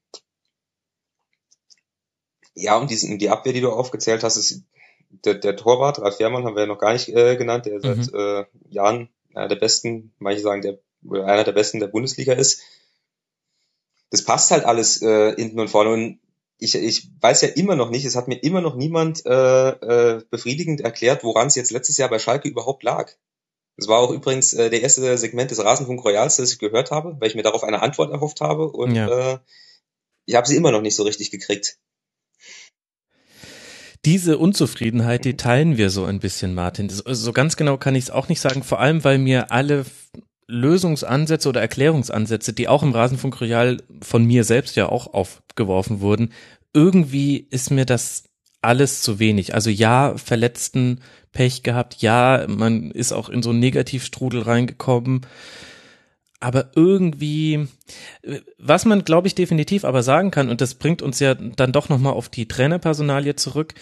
ja, 2.55 2.77
und 2.77 2.89
die, 2.89 3.17
die 3.17 3.29
Abwehr, 3.29 3.53
die 3.53 3.61
du 3.61 3.71
aufgezählt 3.71 4.23
hast, 4.23 4.37
ist 4.37 4.63
der, 5.09 5.35
der 5.35 5.55
Torwart, 5.55 5.99
Ralf 5.99 6.17
Fährmann 6.17 6.45
haben 6.45 6.55
wir 6.55 6.63
ja 6.63 6.67
noch 6.67 6.79
gar 6.79 6.93
nicht 6.93 7.09
äh, 7.09 7.35
genannt, 7.35 7.65
der 7.65 7.77
mhm. 7.77 8.03
seit 8.03 8.13
äh, 8.13 8.45
Jahren 8.69 9.09
einer 9.33 9.47
der 9.47 9.55
besten, 9.55 10.13
manche 10.19 10.41
sagen, 10.41 10.61
der 10.61 10.79
oder 11.07 11.25
einer 11.25 11.43
der 11.43 11.51
besten 11.53 11.79
der 11.79 11.87
Bundesliga 11.87 12.33
ist. 12.33 12.61
Das 14.11 14.23
passt 14.23 14.51
halt 14.51 14.65
alles 14.65 15.01
äh, 15.01 15.35
hinten 15.35 15.59
und 15.59 15.69
vorne. 15.69 15.91
Und 15.91 16.19
ich, 16.57 16.75
ich 16.75 17.09
weiß 17.21 17.41
ja 17.41 17.49
immer 17.49 17.75
noch 17.75 17.89
nicht, 17.89 18.05
es 18.05 18.15
hat 18.15 18.27
mir 18.27 18.43
immer 18.43 18.61
noch 18.61 18.75
niemand 18.75 19.25
äh, 19.25 19.69
äh, 19.69 20.21
befriedigend 20.29 20.81
erklärt, 20.81 21.23
woran 21.23 21.47
es 21.47 21.55
jetzt 21.55 21.71
letztes 21.71 21.97
Jahr 21.97 22.09
bei 22.09 22.19
Schalke 22.19 22.49
überhaupt 22.49 22.83
lag. 22.83 23.11
Das 23.77 23.87
war 23.87 23.99
auch 23.99 24.11
übrigens 24.11 24.53
äh, 24.53 24.69
der 24.69 24.81
erste 24.81 25.17
Segment 25.17 25.51
des 25.51 25.63
Rasenfunk 25.63 26.03
Royals, 26.03 26.35
das 26.35 26.51
ich 26.51 26.59
gehört 26.59 26.91
habe, 26.91 27.15
weil 27.19 27.29
ich 27.29 27.35
mir 27.35 27.43
darauf 27.43 27.63
eine 27.63 27.81
Antwort 27.81 28.11
erhofft 28.11 28.41
habe 28.41 28.69
und 28.69 28.93
ja. 28.93 29.35
äh, 29.35 29.39
ich 30.25 30.35
habe 30.35 30.47
sie 30.47 30.57
immer 30.57 30.71
noch 30.71 30.81
nicht 30.81 30.97
so 30.97 31.03
richtig 31.03 31.31
gekriegt 31.31 31.79
diese 34.05 34.37
Unzufriedenheit, 34.37 35.25
die 35.25 35.37
teilen 35.37 35.77
wir 35.77 35.89
so 35.89 36.05
ein 36.05 36.19
bisschen, 36.19 36.53
Martin. 36.53 36.89
So 36.89 37.33
ganz 37.33 37.57
genau 37.57 37.77
kann 37.77 37.95
ich 37.95 38.05
es 38.05 38.11
auch 38.11 38.29
nicht 38.29 38.39
sagen, 38.39 38.63
vor 38.63 38.79
allem 38.79 39.03
weil 39.03 39.17
mir 39.17 39.51
alle 39.51 39.85
Lösungsansätze 40.47 41.49
oder 41.49 41.61
Erklärungsansätze, 41.61 42.53
die 42.53 42.67
auch 42.67 42.81
im 42.81 42.93
Rasenfunk 42.93 43.39
Royal 43.39 43.77
von 44.01 44.25
mir 44.25 44.43
selbst 44.43 44.75
ja 44.75 44.89
auch 44.89 45.13
aufgeworfen 45.13 46.01
wurden, 46.01 46.31
irgendwie 46.73 47.37
ist 47.37 47.71
mir 47.71 47.85
das 47.85 48.23
alles 48.61 49.01
zu 49.01 49.19
wenig. 49.19 49.53
Also 49.53 49.69
ja, 49.69 50.17
Verletzten 50.17 51.01
Pech 51.31 51.63
gehabt, 51.63 52.01
ja, 52.01 52.45
man 52.47 52.91
ist 52.91 53.11
auch 53.11 53.29
in 53.29 53.43
so 53.43 53.51
einen 53.51 53.59
Negativstrudel 53.59 54.41
reingekommen 54.41 55.21
aber 56.39 56.71
irgendwie, 56.75 57.67
was 58.57 58.85
man, 58.85 59.03
glaube 59.03 59.27
ich, 59.27 59.35
definitiv 59.35 59.83
aber 59.83 60.03
sagen 60.03 60.31
kann, 60.31 60.49
und 60.49 60.61
das 60.61 60.75
bringt 60.75 61.01
uns 61.01 61.19
ja 61.19 61.35
dann 61.35 61.71
doch 61.71 61.89
nochmal 61.89 62.13
auf 62.13 62.29
die 62.29 62.47
Trainerpersonalie 62.47 63.35
zurück, 63.35 63.73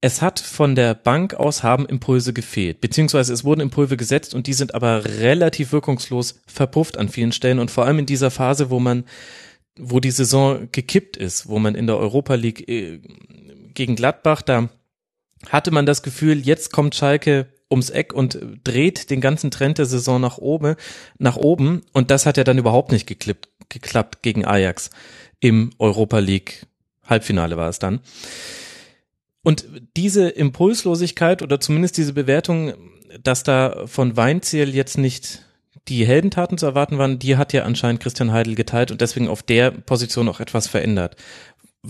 es 0.00 0.22
hat 0.22 0.38
von 0.38 0.76
der 0.76 0.94
Bank 0.94 1.34
aus 1.34 1.64
haben 1.64 1.84
Impulse 1.86 2.32
gefehlt, 2.32 2.80
beziehungsweise 2.80 3.32
es 3.32 3.42
wurden 3.42 3.60
Impulse 3.60 3.96
gesetzt 3.96 4.32
und 4.32 4.46
die 4.46 4.52
sind 4.52 4.74
aber 4.74 5.04
relativ 5.04 5.72
wirkungslos 5.72 6.40
verpufft 6.46 6.96
an 6.98 7.08
vielen 7.08 7.32
Stellen 7.32 7.58
und 7.58 7.72
vor 7.72 7.84
allem 7.84 7.98
in 7.98 8.06
dieser 8.06 8.30
Phase, 8.30 8.70
wo 8.70 8.78
man, 8.78 9.04
wo 9.76 9.98
die 9.98 10.12
Saison 10.12 10.68
gekippt 10.70 11.16
ist, 11.16 11.48
wo 11.48 11.58
man 11.58 11.74
in 11.74 11.88
der 11.88 11.98
Europa 11.98 12.34
League 12.34 12.68
äh, 12.68 13.00
gegen 13.74 13.96
Gladbach, 13.96 14.42
da 14.42 14.68
hatte 15.48 15.72
man 15.72 15.86
das 15.86 16.04
Gefühl, 16.04 16.38
jetzt 16.38 16.72
kommt 16.72 16.94
Schalke 16.94 17.48
ums 17.70 17.90
Eck 17.90 18.12
und 18.12 18.38
dreht 18.64 19.10
den 19.10 19.20
ganzen 19.20 19.50
Trend 19.50 19.78
der 19.78 19.86
Saison 19.86 20.20
nach 20.20 20.38
oben, 20.38 20.76
nach 21.18 21.36
oben. 21.36 21.82
Und 21.92 22.10
das 22.10 22.26
hat 22.26 22.36
ja 22.36 22.44
dann 22.44 22.58
überhaupt 22.58 22.92
nicht 22.92 23.06
geklappt, 23.06 23.48
geklappt 23.68 24.22
gegen 24.22 24.44
Ajax 24.44 24.90
im 25.40 25.70
Europa 25.78 26.18
League 26.18 26.66
Halbfinale 27.04 27.56
war 27.56 27.68
es 27.68 27.78
dann. 27.78 28.00
Und 29.42 29.66
diese 29.96 30.28
Impulslosigkeit 30.28 31.42
oder 31.42 31.60
zumindest 31.60 31.96
diese 31.96 32.12
Bewertung, 32.12 32.74
dass 33.22 33.44
da 33.44 33.86
von 33.86 34.16
Weinziel 34.16 34.74
jetzt 34.74 34.98
nicht 34.98 35.44
die 35.88 36.06
Heldentaten 36.06 36.58
zu 36.58 36.66
erwarten 36.66 36.98
waren, 36.98 37.18
die 37.18 37.36
hat 37.36 37.52
ja 37.54 37.62
anscheinend 37.62 38.02
Christian 38.02 38.32
Heidel 38.32 38.54
geteilt 38.54 38.90
und 38.90 39.00
deswegen 39.00 39.28
auf 39.28 39.42
der 39.42 39.70
Position 39.70 40.28
auch 40.28 40.40
etwas 40.40 40.66
verändert. 40.66 41.16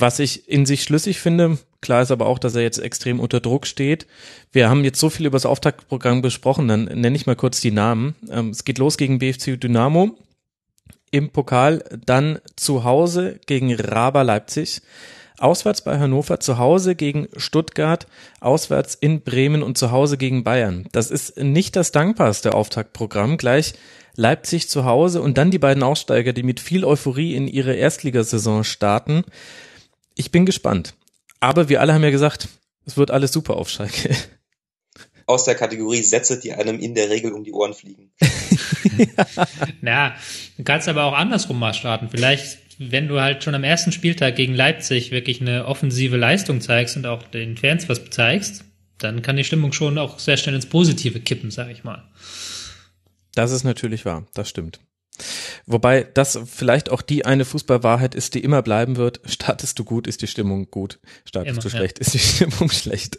Was 0.00 0.18
ich 0.18 0.48
in 0.48 0.66
sich 0.66 0.82
schlüssig 0.82 1.20
finde. 1.20 1.58
Klar 1.80 2.02
ist 2.02 2.10
aber 2.10 2.26
auch, 2.26 2.38
dass 2.38 2.54
er 2.54 2.62
jetzt 2.62 2.78
extrem 2.78 3.20
unter 3.20 3.40
Druck 3.40 3.66
steht. 3.66 4.06
Wir 4.52 4.68
haben 4.68 4.84
jetzt 4.84 5.00
so 5.00 5.10
viel 5.10 5.26
über 5.26 5.36
das 5.36 5.46
Auftaktprogramm 5.46 6.22
besprochen, 6.22 6.68
dann 6.68 6.84
nenne 6.84 7.16
ich 7.16 7.26
mal 7.26 7.36
kurz 7.36 7.60
die 7.60 7.70
Namen. 7.70 8.14
Ähm, 8.30 8.50
es 8.50 8.64
geht 8.64 8.78
los 8.78 8.96
gegen 8.96 9.18
BFC 9.18 9.60
Dynamo 9.60 10.16
im 11.10 11.30
Pokal, 11.30 11.84
dann 12.04 12.38
zu 12.56 12.84
Hause 12.84 13.40
gegen 13.46 13.74
Raba 13.74 14.22
Leipzig, 14.22 14.82
auswärts 15.38 15.82
bei 15.82 15.98
Hannover, 15.98 16.40
zu 16.40 16.58
Hause 16.58 16.94
gegen 16.94 17.28
Stuttgart, 17.36 18.06
auswärts 18.40 18.94
in 18.94 19.22
Bremen 19.22 19.62
und 19.62 19.78
zu 19.78 19.90
Hause 19.90 20.18
gegen 20.18 20.44
Bayern. 20.44 20.86
Das 20.92 21.10
ist 21.10 21.38
nicht 21.38 21.76
das 21.76 21.92
dankbarste 21.92 22.54
Auftaktprogramm. 22.54 23.38
Gleich 23.38 23.74
Leipzig 24.16 24.68
zu 24.68 24.84
Hause 24.84 25.22
und 25.22 25.38
dann 25.38 25.52
die 25.52 25.60
beiden 25.60 25.82
Aussteiger, 25.82 26.32
die 26.32 26.42
mit 26.42 26.58
viel 26.58 26.84
Euphorie 26.84 27.34
in 27.34 27.46
ihre 27.46 27.74
Erstligasaison 27.74 28.64
starten. 28.64 29.24
Ich 30.18 30.32
bin 30.32 30.44
gespannt. 30.44 30.94
Aber 31.38 31.68
wir 31.68 31.80
alle 31.80 31.94
haben 31.94 32.02
ja 32.02 32.10
gesagt, 32.10 32.48
es 32.84 32.96
wird 32.96 33.12
alles 33.12 33.32
super 33.32 33.56
auf 33.56 33.70
Schalke. 33.70 34.14
Aus 35.26 35.44
der 35.44 35.54
Kategorie 35.54 36.02
Sätze, 36.02 36.40
die 36.40 36.52
einem 36.52 36.80
in 36.80 36.94
der 36.94 37.08
Regel 37.08 37.32
um 37.32 37.44
die 37.44 37.52
Ohren 37.52 37.74
fliegen. 37.74 38.10
ja, 39.82 40.16
du 40.56 40.64
kannst 40.64 40.88
aber 40.88 41.04
auch 41.04 41.12
andersrum 41.12 41.58
mal 41.58 41.74
starten. 41.74 42.08
Vielleicht, 42.10 42.58
wenn 42.78 43.08
du 43.08 43.20
halt 43.20 43.44
schon 43.44 43.54
am 43.54 43.62
ersten 43.62 43.92
Spieltag 43.92 44.36
gegen 44.36 44.54
Leipzig 44.54 45.10
wirklich 45.10 45.40
eine 45.40 45.66
offensive 45.66 46.16
Leistung 46.16 46.62
zeigst 46.62 46.96
und 46.96 47.06
auch 47.06 47.22
den 47.24 47.58
Fans 47.58 47.88
was 47.88 48.08
zeigst, 48.10 48.64
dann 48.96 49.22
kann 49.22 49.36
die 49.36 49.44
Stimmung 49.44 49.72
schon 49.72 49.98
auch 49.98 50.18
sehr 50.18 50.38
schnell 50.38 50.54
ins 50.54 50.66
Positive 50.66 51.20
kippen, 51.20 51.50
sag 51.50 51.70
ich 51.70 51.84
mal. 51.84 52.10
Das 53.34 53.52
ist 53.52 53.64
natürlich 53.64 54.04
wahr, 54.04 54.26
das 54.34 54.48
stimmt. 54.48 54.80
Wobei 55.66 56.02
das 56.14 56.38
vielleicht 56.46 56.90
auch 56.90 57.02
die 57.02 57.24
eine 57.24 57.44
Fußballwahrheit 57.44 58.14
ist, 58.14 58.34
die 58.34 58.42
immer 58.44 58.62
bleiben 58.62 58.96
wird. 58.96 59.20
Startest 59.24 59.78
du 59.78 59.84
gut, 59.84 60.06
ist 60.06 60.22
die 60.22 60.26
Stimmung 60.26 60.70
gut. 60.70 60.98
Startest 61.24 61.52
immer, 61.52 61.62
du 61.62 61.70
schlecht, 61.70 61.98
ja. 61.98 62.02
ist 62.02 62.14
die 62.14 62.18
Stimmung 62.46 62.70
schlecht. 62.70 63.18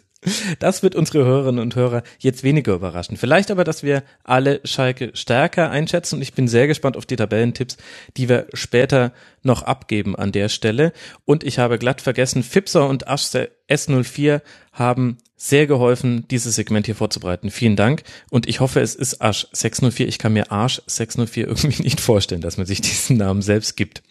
Das 0.58 0.82
wird 0.82 0.94
unsere 0.94 1.24
Hörerinnen 1.24 1.60
und 1.60 1.76
Hörer 1.76 2.02
jetzt 2.18 2.42
weniger 2.42 2.74
überraschen. 2.74 3.16
Vielleicht 3.16 3.50
aber, 3.50 3.64
dass 3.64 3.82
wir 3.82 4.02
alle 4.22 4.60
Schalke 4.64 5.12
stärker 5.14 5.70
einschätzen 5.70 6.16
und 6.16 6.22
ich 6.22 6.34
bin 6.34 6.46
sehr 6.46 6.66
gespannt 6.66 6.98
auf 6.98 7.06
die 7.06 7.16
Tabellentipps, 7.16 7.78
die 8.18 8.28
wir 8.28 8.46
später 8.52 9.12
noch 9.42 9.62
abgeben 9.62 10.14
an 10.16 10.32
der 10.32 10.50
Stelle. 10.50 10.92
Und 11.24 11.42
ich 11.42 11.58
habe 11.58 11.78
glatt 11.78 12.02
vergessen, 12.02 12.42
Fipser 12.42 12.86
und 12.86 13.08
Asch 13.08 13.30
S04 13.70 14.42
haben 14.72 15.16
sehr 15.42 15.66
geholfen, 15.66 16.28
dieses 16.30 16.56
Segment 16.56 16.84
hier 16.84 16.94
vorzubereiten. 16.94 17.50
Vielen 17.50 17.74
Dank. 17.74 18.02
Und 18.28 18.46
ich 18.46 18.60
hoffe, 18.60 18.80
es 18.80 18.94
ist 18.94 19.22
Asch 19.22 19.46
604. 19.52 20.06
Ich 20.06 20.18
kann 20.18 20.34
mir 20.34 20.52
Arsch 20.52 20.82
604 20.86 21.46
irgendwie 21.46 21.82
nicht 21.82 21.98
vorstellen, 21.98 22.42
dass 22.42 22.58
man 22.58 22.66
sich 22.66 22.82
diesen 22.82 23.16
Namen 23.16 23.40
selbst 23.40 23.74
gibt. 23.74 24.02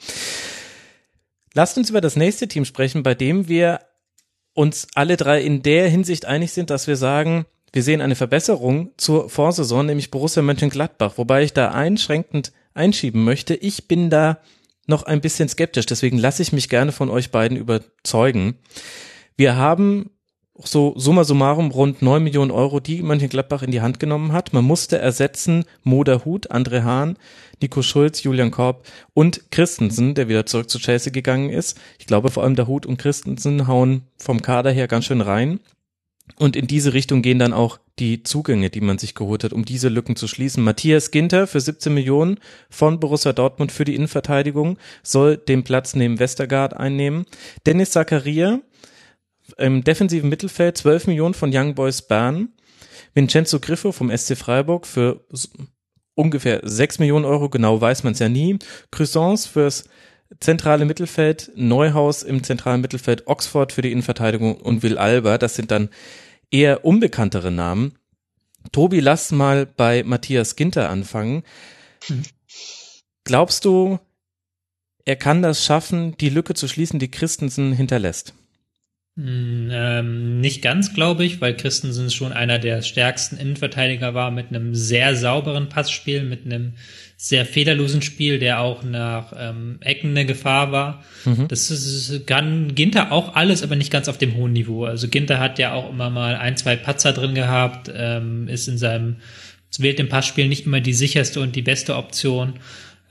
Lasst 1.54 1.78
uns 1.78 1.92
über 1.92 2.02
das 2.02 2.16
nächste 2.16 2.48
Team 2.48 2.66
sprechen, 2.66 3.04
bei 3.04 3.14
dem 3.14 3.48
wir 3.48 3.82
uns 4.56 4.88
alle 4.96 5.18
drei 5.18 5.44
in 5.44 5.62
der 5.62 5.88
Hinsicht 5.88 6.26
einig 6.26 6.52
sind, 6.52 6.72
dass 6.72 6.88
wir 6.88 6.96
sagen, 6.96 7.46
wir 7.74 7.84
sehen 7.84 8.02
eine 8.02 8.16
Verbesserung 8.16 8.90
zur 8.98 9.30
Vorsaison, 9.30 9.86
nämlich 9.86 10.10
Borussia 10.10 10.42
Mönchengladbach, 10.42 11.20
wobei 11.20 11.44
ich 11.44 11.54
da 11.54 11.70
einschränkend 11.70 12.54
einschieben 12.74 13.24
möchte. 13.24 13.54
Ich 13.54 13.88
bin 13.88 14.10
da 14.10 14.40
noch 14.88 15.04
ein 15.04 15.22
bisschen 15.22 15.48
skeptisch, 15.48 15.86
deswegen 15.86 16.18
lasse 16.18 16.42
ich 16.42 16.54
mich 16.54 16.70
gerne 16.70 16.92
von 16.92 17.12
euch 17.12 17.30
beiden 17.30 17.56
überzeugen. 17.56 18.56
Wir 19.38 19.58
haben 19.58 20.10
so 20.64 20.94
summa 20.98 21.24
summarum 21.24 21.72
rund 21.72 22.02
neun 22.02 22.24
Millionen 22.24 22.52
Euro, 22.52 22.80
die 22.80 23.02
Mönchengladbach 23.02 23.64
in 23.64 23.72
die 23.72 23.82
Hand 23.82 24.00
genommen 24.00 24.32
hat. 24.32 24.54
Man 24.54 24.66
musste 24.66 24.98
ersetzen 24.98 25.66
Moda 25.84 26.26
Hut, 26.26 26.52
André 26.52 26.84
Hahn, 26.84 27.18
Nico 27.62 27.82
Schulz, 27.82 28.24
Julian 28.24 28.52
Korb 28.52 28.86
und 29.14 29.52
Christensen, 29.52 30.16
der 30.16 30.28
wieder 30.28 30.46
zurück 30.46 30.70
zu 30.70 30.80
Chelsea 30.80 31.12
gegangen 31.12 31.50
ist. 31.50 31.78
Ich 31.98 32.08
glaube 32.08 32.30
vor 32.30 32.44
allem 32.44 32.56
der 32.56 32.68
Hut 32.68 32.86
und 32.86 32.98
Christensen 32.98 33.68
hauen 33.68 34.04
vom 34.18 34.42
Kader 34.42 34.72
her 34.72 34.88
ganz 34.88 35.06
schön 35.06 35.22
rein. 35.22 35.60
Und 36.38 36.56
in 36.56 36.68
diese 36.68 36.94
Richtung 36.94 37.22
gehen 37.22 37.40
dann 37.40 37.54
auch 37.54 37.80
die 37.98 38.24
Zugänge, 38.24 38.70
die 38.70 38.82
man 38.82 38.98
sich 38.98 39.16
geholt 39.16 39.44
hat, 39.44 39.52
um 39.52 39.66
diese 39.66 39.90
Lücken 39.90 40.16
zu 40.16 40.28
schließen. 40.28 40.64
Matthias 40.64 41.12
Ginter 41.12 41.48
für 41.48 41.60
17 41.60 41.94
Millionen 41.94 42.40
von 42.70 43.00
Borussia 43.00 43.34
Dortmund 43.34 43.72
für 43.72 43.84
die 43.84 43.96
Innenverteidigung 43.96 44.78
soll 45.04 45.38
den 45.38 45.64
Platz 45.64 45.96
neben 45.96 46.20
Westergaard 46.20 46.76
einnehmen. 46.76 47.26
Dennis 47.66 47.92
Zakaria 47.92 48.62
im 49.58 49.84
defensiven 49.84 50.30
Mittelfeld 50.30 50.78
12 50.78 51.08
Millionen 51.08 51.34
von 51.34 51.52
Young 51.54 51.76
Boys 51.76 52.02
Bern. 52.02 52.50
Vincenzo 53.14 53.60
Griffo 53.60 53.92
vom 53.92 54.16
SC 54.16 54.38
Freiburg 54.38 54.86
für 54.86 55.26
ungefähr 56.16 56.62
6 56.64 57.00
Millionen 57.00 57.26
Euro, 57.26 57.50
genau 57.50 57.80
weiß 57.80 58.04
man 58.04 58.14
es 58.14 58.20
ja 58.20 58.30
nie. 58.30 58.60
Cruisance 58.92 59.48
fürs 59.48 59.86
zentrale 60.40 60.86
Mittelfeld, 60.86 61.52
Neuhaus 61.56 62.24
im 62.24 62.44
zentralen 62.44 62.82
Mittelfeld, 62.82 63.28
Oxford 63.28 63.72
für 63.72 63.82
die 63.82 63.92
Innenverteidigung 63.92 64.56
und 64.58 64.84
Will 64.84 64.98
Alba, 64.98 65.38
das 65.38 65.56
sind 65.56 65.72
dann 65.72 65.90
eher 66.52 66.86
unbekanntere 66.86 67.52
Namen. 67.52 67.96
Tobi, 68.72 69.00
lass 69.00 69.32
mal 69.32 69.66
bei 69.66 70.04
Matthias 70.04 70.56
Ginter 70.56 70.90
anfangen. 70.90 71.44
Glaubst 73.24 73.66
du, 73.66 74.00
er 75.06 75.16
kann 75.16 75.42
das 75.42 75.66
schaffen, 75.66 76.16
die 76.18 76.30
Lücke 76.30 76.54
zu 76.54 76.68
schließen, 76.68 77.00
die 77.00 77.10
Christensen 77.10 77.74
hinterlässt? 77.74 78.34
Hm, 79.20 79.68
ähm, 79.70 80.40
nicht 80.40 80.62
ganz, 80.62 80.94
glaube 80.94 81.26
ich, 81.26 81.42
weil 81.42 81.54
Christensen 81.54 82.10
schon 82.10 82.32
einer 82.32 82.58
der 82.58 82.82
stärksten 82.82 83.36
Innenverteidiger 83.36 84.14
war 84.14 84.32
mit 84.32 84.48
einem 84.50 84.76
sehr 84.76 85.14
sauberen 85.14 85.68
Passspiel, 85.68 86.24
mit 86.24 86.46
einem 86.46 86.74
sehr 87.18 87.46
fehlerlosen 87.46 88.02
Spiel, 88.02 88.40
der 88.40 88.62
auch 88.62 88.82
nach 88.82 89.34
ähm, 89.38 89.80
Ecken 89.82 90.12
eine 90.12 90.26
Gefahr 90.26 90.72
war. 90.72 91.04
Mhm. 91.26 91.50
Das 91.50 91.70
ist, 91.70 92.28
kann 92.28 92.76
Ginter 92.76 93.12
auch 93.12 93.36
alles, 93.36 93.62
aber 93.62 93.76
nicht 93.76 93.92
ganz 93.92 94.08
auf 94.08 94.18
dem 94.18 94.36
hohen 94.36 94.54
Niveau. 94.54 94.86
Also 94.86 95.10
Ginter 95.10 95.38
hat 95.38 95.60
ja 95.60 95.74
auch 95.74 95.90
immer 95.90 96.10
mal 96.10 96.36
ein, 96.36 96.56
zwei 96.56 96.78
Patzer 96.78 97.12
drin 97.12 97.36
gehabt, 97.36 97.92
ähm, 97.94 98.48
ist 98.48 98.70
in 98.70 98.78
seinem, 98.78 99.18
wählt 99.80 100.00
im 100.00 100.08
Passspiel 100.08 100.48
nicht 100.48 100.66
immer 100.66 100.80
die 100.80 100.94
sicherste 100.94 101.42
und 101.42 101.58
die 101.58 101.62
beste 101.62 101.98
Option. 101.98 102.54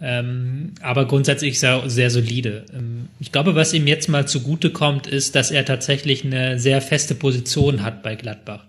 Ähm, 0.00 0.74
aber 0.80 1.06
grundsätzlich 1.06 1.58
sehr, 1.58 1.88
sehr 1.90 2.10
solide. 2.10 2.64
Ähm, 2.72 3.08
ich 3.18 3.32
glaube, 3.32 3.54
was 3.56 3.74
ihm 3.74 3.86
jetzt 3.86 4.08
mal 4.08 4.28
zugute 4.28 4.70
kommt, 4.70 5.06
ist, 5.06 5.34
dass 5.34 5.50
er 5.50 5.64
tatsächlich 5.64 6.24
eine 6.24 6.58
sehr 6.58 6.80
feste 6.80 7.14
Position 7.14 7.82
hat 7.82 8.02
bei 8.02 8.14
Gladbach. 8.14 8.64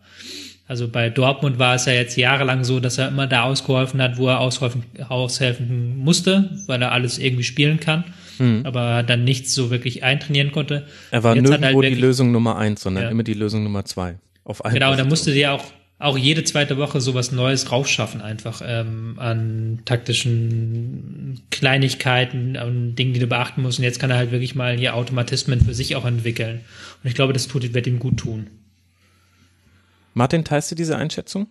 Also 0.68 0.88
bei 0.88 1.10
Dortmund 1.10 1.58
war 1.58 1.76
es 1.76 1.86
ja 1.86 1.94
jetzt 1.94 2.16
jahrelang 2.16 2.64
so, 2.64 2.80
dass 2.80 3.00
er 3.00 3.08
immer 3.08 3.26
da 3.26 3.44
ausgeholfen 3.44 4.02
hat, 4.02 4.18
wo 4.18 4.28
er 4.28 4.40
aushelfen, 4.40 4.84
aushelfen 5.08 5.98
musste, 5.98 6.52
weil 6.68 6.82
er 6.82 6.92
alles 6.92 7.18
irgendwie 7.18 7.44
spielen 7.44 7.80
kann, 7.80 8.04
hm. 8.38 8.68
aber 8.68 9.02
dann 9.02 9.24
nichts 9.24 9.56
so 9.56 9.72
wirklich 9.72 10.04
eintrainieren 10.04 10.52
konnte. 10.52 10.86
Er 11.10 11.24
war 11.24 11.34
nirgendwo 11.34 11.64
halt 11.64 11.76
wirklich, 11.76 11.96
die 11.96 12.02
Lösung 12.02 12.32
Nummer 12.32 12.58
eins, 12.58 12.82
sondern 12.82 13.06
ja. 13.06 13.10
immer 13.10 13.24
die 13.24 13.34
Lösung 13.34 13.64
Nummer 13.64 13.84
zwei. 13.86 14.20
Auf 14.44 14.62
genau, 14.62 14.92
und 14.92 15.00
da 15.00 15.06
musste 15.06 15.32
sie 15.32 15.48
auch 15.48 15.64
auch 16.00 16.18
jede 16.18 16.46
zweite 16.46 16.78
Woche 16.78 17.02
sowas 17.02 17.34
Neues 17.34 17.72
raufschaffen, 17.72 18.22
einfach 18.22 18.62
ähm, 18.66 19.16
an 19.20 19.82
taktischen 19.84 21.42
Kleinigkeiten, 21.52 22.56
an 22.56 22.96
Dingen, 22.96 23.14
die 23.14 23.20
du 23.20 23.28
beachten 23.28 23.62
musst. 23.62 23.80
Und 23.80 23.84
jetzt 23.84 24.00
kann 24.00 24.10
er 24.10 24.16
halt 24.18 24.32
wirklich 24.32 24.56
mal 24.56 24.78
hier 24.78 24.96
Automatismen 24.96 25.60
für 25.60 25.74
sich 25.74 25.98
auch 25.98 26.06
entwickeln. 26.06 26.62
Und 27.04 27.10
ich 27.10 27.16
glaube, 27.16 27.34
das 27.34 27.48
tut, 27.48 27.74
wird 27.74 27.86
ihm 27.86 28.00
gut 28.00 28.18
tun. 28.18 28.48
Martin, 30.14 30.46
teilst 30.46 30.72
du 30.72 30.76
diese 30.76 30.96
Einschätzung? 30.98 31.48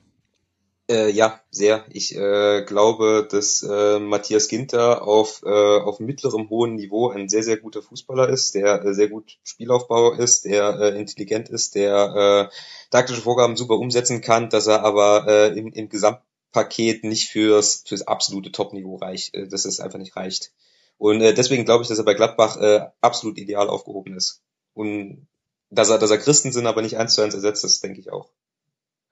Äh, 0.91 1.11
ja, 1.11 1.41
sehr. 1.51 1.85
Ich 1.91 2.17
äh, 2.17 2.63
glaube, 2.65 3.29
dass 3.31 3.63
äh, 3.63 3.99
Matthias 3.99 4.49
Ginter 4.49 5.07
auf, 5.07 5.43
äh, 5.45 5.49
auf 5.49 6.01
mittlerem 6.01 6.49
hohen 6.49 6.77
Niveau 6.77 7.11
ein 7.11 7.29
sehr, 7.29 7.43
sehr 7.43 7.59
guter 7.59 7.83
Fußballer 7.83 8.31
ist, 8.31 8.55
der 8.55 8.83
äh, 8.83 8.95
sehr 8.95 9.09
gut 9.09 9.39
Spielaufbau 9.43 10.15
ist, 10.15 10.47
der 10.47 10.81
äh, 10.81 10.99
intelligent 10.99 11.51
ist, 11.51 11.75
der 11.75 12.49
äh, 12.51 12.55
taktische 12.91 13.21
Vorgaben 13.21 13.57
super 13.57 13.79
umsetzen 13.79 14.23
kann, 14.23 14.49
dass 14.49 14.67
er 14.67 14.83
aber 14.83 15.27
äh, 15.29 15.59
im, 15.59 15.73
im 15.75 15.91
Gesamtpaket 15.91 17.05
nicht 17.05 17.29
fürs, 17.29 17.85
fürs 17.87 18.07
absolute 18.07 18.51
Top-Niveau 18.51 18.97
reicht, 18.97 19.35
äh, 19.35 19.47
dass 19.47 19.67
es 19.67 19.81
einfach 19.81 19.99
nicht 19.99 20.17
reicht. 20.17 20.53
Und 20.97 21.21
äh, 21.21 21.35
deswegen 21.35 21.67
glaube 21.67 21.83
ich, 21.83 21.89
dass 21.89 21.99
er 21.99 22.05
bei 22.05 22.15
Gladbach 22.15 22.57
äh, 22.57 22.87
absolut 23.03 23.37
ideal 23.37 23.69
aufgehoben 23.69 24.17
ist. 24.17 24.43
Und 24.73 25.29
dass 25.69 25.91
er, 25.91 25.99
dass 25.99 26.11
er 26.11 26.19
Christen 26.19 26.51
sind, 26.51 26.67
aber 26.67 26.81
nicht 26.81 26.97
eins 26.97 27.13
zu 27.13 27.21
eins 27.21 27.35
ersetzt, 27.35 27.63
das 27.63 27.81
denke 27.81 28.01
ich 28.01 28.11
auch. 28.11 28.31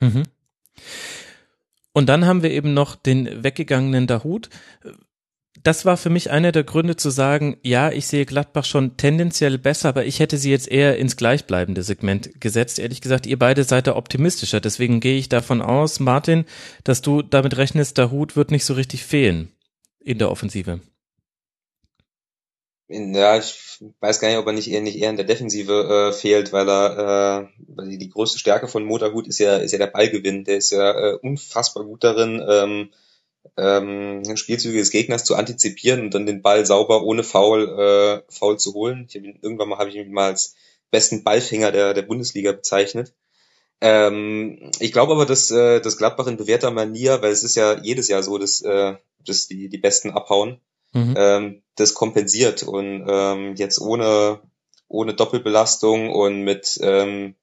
Mhm. 0.01 0.23
Und 1.97 2.11
dann 2.11 2.27
haben 2.27 2.43
wir 2.43 2.51
eben 2.51 2.75
noch 2.75 2.95
den 2.95 3.43
weggegangenen 3.43 4.07
Dahut. 4.07 4.51
Das 5.63 5.87
war 5.87 5.97
für 5.97 6.11
mich 6.11 6.31
einer 6.31 6.53
der 6.53 6.63
Gründe 6.63 6.97
zu 6.97 7.09
sagen, 7.09 7.57
ja, 7.63 7.91
ich 7.91 8.07
sehe 8.07 8.27
Gladbach 8.27 8.67
schon 8.67 8.99
tendenziell 8.99 9.57
besser, 9.57 9.89
aber 9.89 10.05
ich 10.05 10.21
hätte 10.21 10.37
sie 10.37 10.51
jetzt 10.51 10.71
eher 10.71 10.99
ins 10.99 11.17
gleichbleibende 11.17 11.83
Segment 11.83 12.39
gesetzt. 12.39 12.79
Ehrlich 12.79 13.01
gesagt, 13.01 13.25
ihr 13.25 13.39
beide 13.39 13.65
seid 13.65 13.87
da 13.87 13.97
optimistischer. 13.97 14.61
Deswegen 14.61 15.01
gehe 15.01 15.17
ich 15.17 15.31
davon 15.31 15.63
aus, 15.63 15.99
Martin, 15.99 16.45
dass 16.85 17.01
du 17.01 17.23
damit 17.23 17.57
rechnest, 17.57 17.97
Dahut 17.97 18.37
wird 18.37 18.51
nicht 18.51 18.67
so 18.67 18.75
richtig 18.75 19.03
fehlen 19.03 19.49
in 19.99 20.19
der 20.19 20.31
Offensive. 20.31 20.83
Ja, 22.89 23.37
ich 23.37 23.81
weiß 24.01 24.21
gar 24.21 24.29
nicht, 24.29 24.39
ob 24.39 24.47
er 24.47 24.53
nicht 24.53 24.71
eher, 24.71 24.81
nicht 24.81 24.97
eher 24.97 25.11
in 25.11 25.17
der 25.17 25.27
Defensive 25.27 26.11
äh, 26.11 26.13
fehlt, 26.13 26.53
weil 26.53 26.69
er, 26.69 27.49
äh, 27.51 27.63
weil 27.75 27.89
die, 27.89 27.99
die 27.99 28.11
größte 28.11 28.39
Stärke 28.39 28.69
von 28.69 28.85
Motorhut 28.85 29.27
ist 29.27 29.39
ja, 29.41 29.57
ist 29.57 29.73
ja 29.73 29.79
der 29.79 29.89
Ballgewinn. 29.89 30.45
Der 30.45 30.57
ist 30.57 30.71
ja 30.71 30.93
äh, 30.93 31.15
unfassbar 31.15 31.85
gut 31.85 32.05
darin, 32.05 32.41
ähm, 32.49 32.91
ähm, 33.57 34.37
Spielzüge 34.37 34.79
des 34.79 34.91
Gegners 34.91 35.25
zu 35.25 35.35
antizipieren 35.35 36.03
und 36.03 36.15
dann 36.15 36.27
den 36.27 36.43
Ball 36.43 36.65
sauber 36.65 37.03
ohne 37.03 37.25
Foul, 37.25 37.69
äh, 38.29 38.33
Foul 38.33 38.59
zu 38.59 38.75
holen. 38.75 39.07
Ich 39.09 39.17
hab 39.17 39.25
ihn, 39.25 39.39
irgendwann 39.43 39.69
mal 39.69 39.79
habe 39.79 39.91
ich 39.91 39.97
ihn 39.97 40.13
mal 40.13 40.31
als 40.31 40.55
besten 40.93 41.25
Ballfänger 41.25 41.73
der, 41.73 41.93
der 41.93 42.03
Bundesliga 42.03 42.53
bezeichnet. 42.53 43.15
Ähm, 43.81 44.71
ich 44.79 44.93
glaube 44.93 45.13
aber, 45.13 45.27
dass, 45.27 45.51
äh, 45.51 45.81
dass 45.81 45.99
Gladbach 45.99 46.29
in 46.29 46.37
bewährter 46.37 46.71
Manier, 46.71 47.21
weil 47.23 47.33
es 47.33 47.43
ist 47.43 47.57
ja 47.57 47.81
jedes 47.83 48.09
Jahr 48.09 48.23
so, 48.23 48.39
dass, 48.39 48.63
äh, 48.63 48.95
dass 49.25 49.49
die, 49.49 49.69
die 49.69 49.79
Besten 49.79 50.11
abhauen, 50.11 50.61
mhm. 50.93 51.15
ähm, 51.17 51.63
das 51.77 51.95
kompensiert 51.95 52.63
und 52.63 53.07
ähm, 53.09 53.55
jetzt 53.57 53.81
ohne, 53.81 54.41
ohne 54.89 55.15
Doppelbelastung 55.15 56.11
und 56.11 56.43
mit, 56.43 56.79
ähm, 56.83 57.35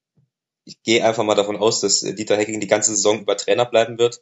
ich 0.66 0.82
gehe 0.84 1.06
einfach 1.06 1.24
mal 1.24 1.36
davon 1.36 1.58
aus, 1.58 1.82
dass 1.82 2.02
Dieter 2.02 2.38
Hecking 2.38 2.60
die 2.60 2.68
ganze 2.68 2.96
Saison 2.96 3.22
über 3.22 3.38
Trainer 3.38 3.66
bleiben 3.66 4.00
wird, 4.00 4.22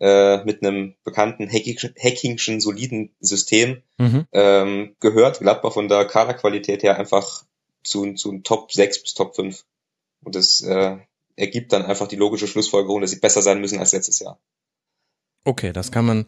äh, 0.00 0.42
mit 0.44 0.62
einem 0.62 0.94
bekannten 1.04 1.48
Hackingschen 1.48 2.60
soliden 2.60 3.14
System, 3.20 3.82
mhm. 3.98 4.26
ähm, 4.32 4.96
gehört 4.98 5.38
Gladbach 5.38 5.72
von 5.72 5.88
der 5.88 6.04
Kaderqualität 6.06 6.82
her 6.82 6.98
einfach 6.98 7.44
zu, 7.84 8.14
zu 8.14 8.38
Top 8.38 8.72
6 8.72 9.02
bis 9.02 9.14
Top 9.14 9.36
5. 9.36 9.64
Und 10.24 10.34
das 10.34 10.62
äh, 10.62 10.96
ergibt 11.36 11.72
dann 11.72 11.84
einfach 11.84 12.08
die 12.08 12.16
logische 12.16 12.48
Schlussfolgerung, 12.48 13.02
dass 13.02 13.10
sie 13.10 13.20
besser 13.20 13.42
sein 13.42 13.60
müssen 13.60 13.78
als 13.78 13.92
letztes 13.92 14.18
Jahr. 14.18 14.40
Okay, 15.44 15.72
das 15.72 15.92
kann 15.92 16.06
man 16.06 16.26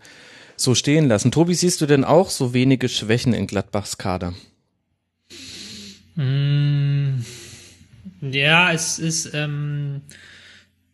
so 0.57 0.75
stehen 0.75 1.09
lassen. 1.09 1.31
Tobi, 1.31 1.55
siehst 1.55 1.81
du 1.81 1.87
denn 1.87 2.05
auch 2.05 2.31
so 2.31 2.55
wenige 2.55 2.89
Schwächen 2.89 3.33
in 3.33 3.47
Gladbachs 3.47 3.99
Kader? 3.99 4.35
Mm, 6.15 7.21
ja, 8.23 8.73
es 8.73 8.99
ist 8.99 9.35
ähm, 9.35 10.03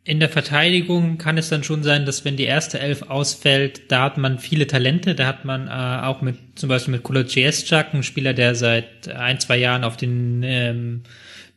in 0.05 0.19
der 0.19 0.29
Verteidigung 0.29 1.17
kann 1.17 1.39
es 1.39 1.49
dann 1.49 1.63
schon 1.63 1.85
sein, 1.85 2.07
dass 2.07 2.25
wenn 2.25 2.37
die 2.37 2.45
erste 2.45 2.81
Elf 2.81 3.03
ausfällt, 3.03 3.93
da 3.93 4.03
hat 4.03 4.19
man 4.19 4.41
viele 4.41 4.67
Talente. 4.67 5.15
Da 5.15 5.27
hat 5.27 5.45
man 5.45 5.69
äh, 5.69 6.07
auch 6.07 6.23
mit 6.23 6.37
zum 6.57 6.69
Beispiel 6.69 6.93
mit 6.93 7.05
Kulocieszczak, 7.05 7.95
ein 7.95 8.03
Spieler, 8.03 8.35
der 8.35 8.57
seit 8.57 9.09
ein 9.09 9.39
zwei 9.39 9.59
Jahren 9.59 9.85
auf 9.85 9.97
den 9.97 10.43
ähm, 10.43 11.03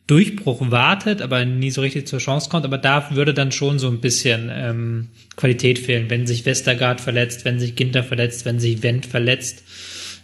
Durchbruch 0.06 0.70
wartet, 0.70 1.20
aber 1.20 1.44
nie 1.44 1.70
so 1.70 1.80
richtig 1.80 2.06
zur 2.06 2.20
Chance 2.20 2.48
kommt. 2.48 2.64
Aber 2.64 2.78
da 2.78 3.10
würde 3.10 3.34
dann 3.34 3.50
schon 3.50 3.78
so 3.78 3.88
ein 3.88 4.00
bisschen 4.00 4.50
ähm, 4.52 5.08
Qualität 5.36 5.78
fehlen, 5.78 6.08
wenn 6.10 6.26
sich 6.26 6.46
Westergaard 6.46 7.00
verletzt, 7.00 7.44
wenn 7.44 7.58
sich 7.58 7.74
Ginter 7.74 8.04
verletzt, 8.04 8.44
wenn 8.44 8.60
sich 8.60 8.82
Wendt 8.82 9.06
verletzt. 9.06 9.64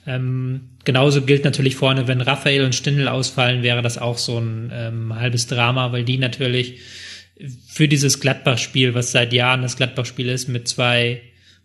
Ähm, 0.07 0.69
genauso 0.85 1.23
gilt 1.23 1.45
natürlich 1.45 1.77
vorne, 1.77 2.07
wenn 2.07 2.21
Raphael 2.21 2.65
und 2.65 2.75
Stindl 2.75 3.09
ausfallen, 3.09 3.63
wäre 3.63 3.83
das 3.83 3.99
auch 3.99 4.19
so 4.19 4.39
ein 4.39 4.71
ähm, 4.73 5.15
halbes 5.15 5.47
Drama, 5.49 5.93
weil 5.93 6.05
die 6.05 6.19
natürlich 6.19 6.81
für 7.67 7.89
dieses 7.89 8.21
Gladbach-Spiel, 8.21 8.95
was 8.95 9.13
seit 9.13 9.33
Jahren 9.33 9.63
das 9.63 9.77
Gladbach-Spiel 9.77 10.29
ist, 10.29 10.49
mit 10.49 10.69
zwei 10.69 11.23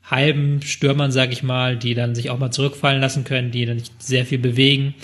halben 0.09 0.61
Stürmern, 0.61 1.11
sag 1.11 1.31
ich 1.33 1.43
mal, 1.43 1.77
die 1.77 1.93
dann 1.93 2.15
sich 2.15 2.29
auch 2.29 2.39
mal 2.39 2.51
zurückfallen 2.51 3.01
lassen 3.01 3.25
können, 3.25 3.51
die 3.51 3.65
dann 3.65 3.77
nicht 3.77 4.01
sehr 4.01 4.25
viel 4.25 4.39
bewegen, 4.39 4.95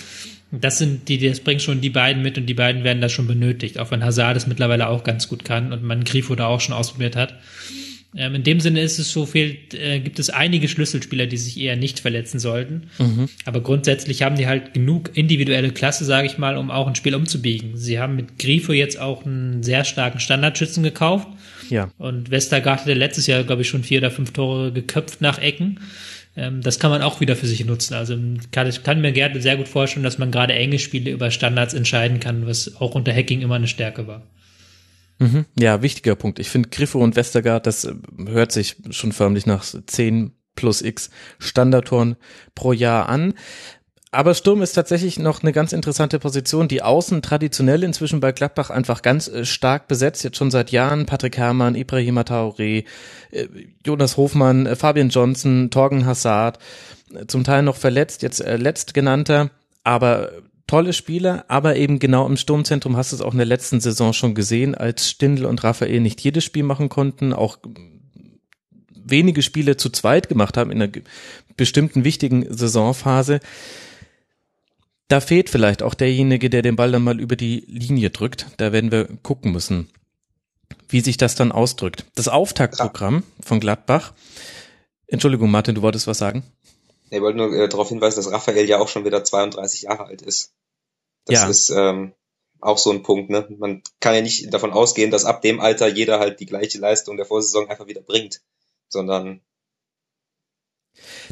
das 0.62 0.78
sind 0.78 1.10
die, 1.10 1.18
das 1.18 1.40
bringt 1.40 1.62
schon 1.62 1.82
die 1.82 1.90
beiden 1.90 2.22
mit 2.22 2.38
und 2.38 2.46
die 2.46 2.54
beiden 2.54 2.84
werden 2.84 3.02
das 3.02 3.12
schon 3.12 3.28
benötigt, 3.28 3.80
auch 3.80 3.92
wenn 3.92 4.04
Hazard 4.04 4.38
es 4.38 4.48
mittlerweile 4.48 4.88
auch 4.88 5.04
ganz 5.04 5.28
gut 5.28 5.44
kann 5.44 5.74
und 5.74 5.84
man 5.84 6.04
Grifo 6.04 6.36
da 6.36 6.48
auch 6.48 6.62
schon 6.62 6.76
ausprobiert 6.76 7.16
hat. 7.16 7.36
Ähm, 8.16 8.36
in 8.36 8.44
dem 8.44 8.60
Sinne 8.60 8.82
ist 8.82 9.00
es 9.00 9.12
so 9.12 9.26
viel, 9.26 9.58
äh, 9.74 10.00
gibt 10.00 10.20
es 10.20 10.30
einige 10.30 10.68
Schlüsselspieler, 10.68 11.26
die 11.26 11.38
sich 11.38 11.60
eher 11.60 11.76
nicht 11.76 12.00
verletzen 12.00 12.40
sollten. 12.40 12.84
Mhm. 13.00 13.30
Aber 13.46 13.62
grundsätzlich 13.62 14.22
haben 14.22 14.36
die 14.36 14.46
halt 14.46 14.74
genug 14.74 15.12
individuelle 15.16 15.72
Klasse, 15.72 16.06
sage 16.06 16.28
ich 16.28 16.38
mal, 16.38 16.58
um 16.58 16.70
auch 16.70 16.88
ein 16.88 16.96
Spiel 16.96 17.16
umzubiegen. 17.16 17.76
Sie 17.76 18.00
haben 18.00 18.16
mit 18.16 18.38
Grifo 18.38 18.72
jetzt 18.72 19.00
auch 19.00 19.26
einen 19.26 19.64
sehr 19.64 19.84
starken 19.84 20.20
Standardschützen 20.20 20.84
gekauft. 20.84 21.28
Ja. 21.70 21.90
Und 21.98 22.30
Westergaard 22.30 22.82
hatte 22.82 22.94
letztes 22.94 23.26
Jahr, 23.26 23.44
glaube 23.44 23.64
ich, 23.64 23.70
schon 23.70 23.84
vier 23.84 24.00
oder 24.00 24.12
fünf 24.12 24.32
Tore 24.32 24.72
geköpft 24.72 25.22
nach 25.22 25.40
Ecken. 25.40 25.80
Ähm, 26.36 26.62
das 26.62 26.80
kann 26.80 26.92
man 26.92 27.02
auch 27.02 27.20
wieder 27.20 27.36
für 27.36 27.48
sich 27.48 27.64
nutzen. 27.66 27.94
Also 27.94 28.18
kann, 28.52 28.68
ich 28.68 28.84
kann 28.84 29.02
mir 29.02 29.12
gerne 29.12 29.42
sehr 29.42 29.58
gut 29.58 29.68
vorstellen, 29.68 30.04
dass 30.04 30.18
man 30.18 30.32
gerade 30.32 30.54
enge 30.54 30.80
Spiele 30.80 31.12
über 31.12 31.32
Standards 31.32 31.74
entscheiden 31.74 32.20
kann, 32.20 32.48
was 32.48 32.76
auch 32.78 32.96
unter 32.96 33.14
Hacking 33.14 33.42
immer 33.42 33.56
eine 33.56 33.68
Stärke 33.68 34.08
war. 34.08 34.24
Mhm. 35.20 35.46
Ja, 35.58 35.82
wichtiger 35.82 36.16
Punkt. 36.16 36.40
Ich 36.40 36.50
finde 36.50 36.70
Griffo 36.70 37.00
und 37.00 37.16
Westergaard, 37.16 37.68
das 37.68 37.86
äh, 37.86 37.94
hört 38.28 38.52
sich 38.52 38.78
schon 38.90 39.12
förmlich 39.12 39.46
nach 39.46 39.64
10 39.64 40.32
plus 40.56 40.82
X 40.82 41.10
Standardtoren 41.40 42.16
pro 42.56 42.74
Jahr 42.74 43.10
an. 43.10 43.34
Aber 44.14 44.36
Sturm 44.36 44.62
ist 44.62 44.74
tatsächlich 44.74 45.18
noch 45.18 45.42
eine 45.42 45.52
ganz 45.52 45.74
interessante 45.74 46.20
Position. 46.20 46.68
Die 46.68 46.84
Außen 46.84 47.24
traditionell 47.24 47.82
inzwischen 47.82 48.20
bei 48.20 48.32
Gladbach 48.32 48.70
einfach 48.70 49.02
ganz 49.02 49.28
äh, 49.28 49.44
stark 49.44 49.88
besetzt, 49.88 50.24
jetzt 50.24 50.38
schon 50.38 50.52
seit 50.52 50.70
Jahren. 50.70 51.08
Patrick 51.08 51.36
Herrmann, 51.36 51.74
Ibrahima 51.74 52.22
Traoré, 52.22 52.86
äh, 53.32 53.48
Jonas 53.84 54.16
Hofmann, 54.16 54.68
äh, 54.68 54.76
Fabian 54.76 55.10
Johnson, 55.10 55.72
Torgen 55.72 56.06
Hassard, 56.06 56.60
zum 57.26 57.44
Teil 57.44 57.64
noch 57.64 57.76
verletzt, 57.76 58.22
jetzt 58.22 58.40
letztgenannter, 58.40 59.50
aber 59.84 60.32
tolle 60.68 60.94
Spieler, 60.94 61.46
aber 61.48 61.76
eben 61.76 62.00
genau 62.00 62.26
im 62.28 62.38
Sturmzentrum 62.38 62.98
hast 62.98 63.12
du 63.12 63.18
es 63.18 63.22
auch 63.22 63.34
in 63.34 63.38
der 63.38 63.46
letzten 63.46 63.80
Saison 63.80 64.14
schon 64.14 64.34
gesehen, 64.34 64.74
als 64.74 65.10
Stindl 65.10 65.46
und 65.46 65.64
Raphael 65.64 66.00
nicht 66.00 66.22
jedes 66.22 66.44
Spiel 66.44 66.64
machen 66.64 66.90
konnten, 66.90 67.34
auch 67.34 67.60
wenige 68.96 69.44
Spiele 69.44 69.78
zu 69.78 69.90
zweit 69.90 70.28
gemacht 70.28 70.58
haben 70.58 70.72
in 70.72 70.82
einer 70.82 70.92
bestimmten 71.56 72.04
wichtigen 72.04 72.46
Saisonphase 72.50 73.40
da 75.08 75.20
fehlt 75.20 75.50
vielleicht 75.50 75.84
auch 75.84 75.94
derjenige, 75.94 76.50
der 76.50 76.62
den 76.62 76.76
Ball 76.76 76.92
dann 76.92 77.04
mal 77.04 77.20
über 77.20 77.36
die 77.36 77.66
Linie 77.68 78.10
drückt. 78.10 78.48
Da 78.58 78.72
werden 78.72 78.92
wir 78.92 79.08
gucken 79.22 79.52
müssen, 79.52 79.90
wie 80.88 81.02
sich 81.02 81.18
das 81.18 81.36
dann 81.36 81.52
ausdrückt. 81.52 82.06
Das 82.16 82.28
Auftaktprogramm 82.28 83.24
von 83.42 83.60
Gladbach. 83.60 84.14
Entschuldigung, 85.08 85.52
Martin, 85.52 85.76
du 85.76 85.82
wolltest 85.82 86.08
was 86.08 86.18
sagen? 86.18 86.44
Ich 87.10 87.22
wollte 87.22 87.38
nur 87.38 87.54
äh, 87.54 87.70
darauf 87.70 87.90
hinweisen, 87.90 88.24
dass 88.24 88.32
Raphael 88.32 88.68
ja 88.68 88.80
auch 88.80 88.88
schon 88.88 89.06
wieder 89.06 89.24
32 89.24 89.84
Jahre 89.84 90.06
alt 90.06 90.24
ist. 90.24 90.54
Das 91.26 91.42
ja. 91.42 91.50
ist 91.50 91.70
ähm, 91.70 92.14
auch 92.60 92.78
so 92.78 92.92
ein 92.92 93.04
Punkt. 93.04 93.30
Ne? 93.30 93.46
Man 93.60 93.84
kann 94.00 94.16
ja 94.16 94.22
nicht 94.22 94.52
davon 94.54 94.72
ausgehen, 94.72 95.12
dass 95.12 95.26
ab 95.26 95.42
dem 95.42 95.60
Alter 95.60 95.88
jeder 95.88 96.20
halt 96.20 96.40
die 96.40 96.46
gleiche 96.46 96.80
Leistung 96.80 97.18
der 97.18 97.26
Vorsaison 97.26 97.70
einfach 97.70 97.88
wieder 97.88 98.02
bringt, 98.02 98.42
sondern 98.88 99.42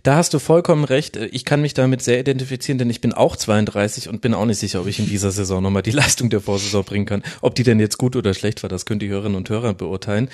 da 0.04 0.16
hast 0.16 0.34
du 0.34 0.40
vollkommen 0.40 0.84
recht. 0.84 1.16
Ich 1.16 1.46
kann 1.46 1.62
mich 1.62 1.74
damit 1.74 2.02
sehr 2.02 2.20
identifizieren, 2.20 2.78
denn 2.78 2.90
ich 2.90 3.02
bin 3.02 3.14
auch 3.14 3.36
32 3.36 4.10
und 4.10 4.22
bin 4.22 4.34
auch 4.34 4.46
nicht 4.46 4.60
sicher, 4.60 4.82
ob 4.82 4.88
ich 4.88 5.00
in 5.00 5.08
dieser 5.08 5.32
Saison 5.32 5.62
nochmal 5.62 5.82
die 5.82 5.92
Leistung 6.02 6.30
der 6.30 6.42
Vorsaison 6.42 6.84
bringen 6.84 7.06
kann. 7.06 7.24
Ob 7.42 7.56
die 7.56 7.64
denn 7.64 7.80
jetzt 7.80 7.98
gut 7.98 8.16
oder 8.16 8.34
schlecht 8.34 8.64
war, 8.64 8.70
das 8.70 8.86
können 8.86 9.00
die 9.00 9.10
Hörerinnen 9.10 9.36
und 9.36 9.50
Hörer 9.50 9.74
beurteilen. 9.74 10.30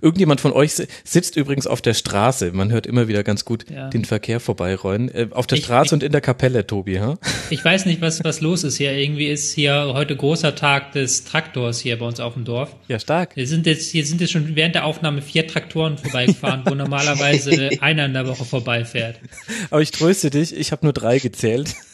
Irgendjemand 0.00 0.40
von 0.40 0.52
euch 0.52 0.72
sitzt 1.04 1.36
übrigens 1.36 1.66
auf 1.66 1.80
der 1.80 1.94
Straße. 1.94 2.52
Man 2.52 2.72
hört 2.72 2.86
immer 2.86 3.08
wieder 3.08 3.22
ganz 3.22 3.44
gut 3.44 3.66
ja. 3.70 3.88
den 3.88 4.04
Verkehr 4.04 4.40
vorbeirollen. 4.40 5.08
Äh, 5.14 5.28
auf 5.30 5.46
der 5.46 5.58
ich, 5.58 5.64
Straße 5.64 5.88
ich, 5.88 5.92
und 5.92 6.02
in 6.02 6.12
der 6.12 6.20
Kapelle, 6.20 6.66
Tobi, 6.66 6.98
ha? 6.98 7.18
Ich 7.50 7.64
weiß 7.64 7.86
nicht, 7.86 8.00
was, 8.00 8.24
was 8.24 8.40
los 8.40 8.64
ist 8.64 8.76
hier. 8.76 8.92
Irgendwie 8.92 9.28
ist 9.28 9.54
hier 9.54 9.92
heute 9.94 10.16
großer 10.16 10.54
Tag 10.54 10.92
des 10.92 11.24
Traktors 11.24 11.80
hier 11.80 11.98
bei 11.98 12.06
uns 12.06 12.20
auf 12.20 12.34
dem 12.34 12.44
Dorf. 12.44 12.74
Ja, 12.88 12.98
stark. 12.98 13.36
Wir 13.36 13.46
sind 13.46 13.66
jetzt, 13.66 13.90
hier 13.90 14.04
sind 14.04 14.20
jetzt 14.20 14.32
schon 14.32 14.56
während 14.56 14.74
der 14.74 14.84
Aufnahme 14.84 15.22
vier 15.22 15.46
Traktoren 15.46 15.98
vorbeigefahren, 15.98 16.62
wo 16.66 16.74
normalerweise 16.74 17.70
einer 17.80 18.06
in 18.06 18.14
der 18.14 18.26
Woche 18.26 18.44
vorbeifährt. 18.72 19.20
Aber 19.70 19.82
ich 19.82 19.90
tröste 19.90 20.30
dich, 20.30 20.56
ich 20.56 20.72
habe 20.72 20.86
nur 20.86 20.92
drei 20.92 21.18
gezählt. 21.18 21.74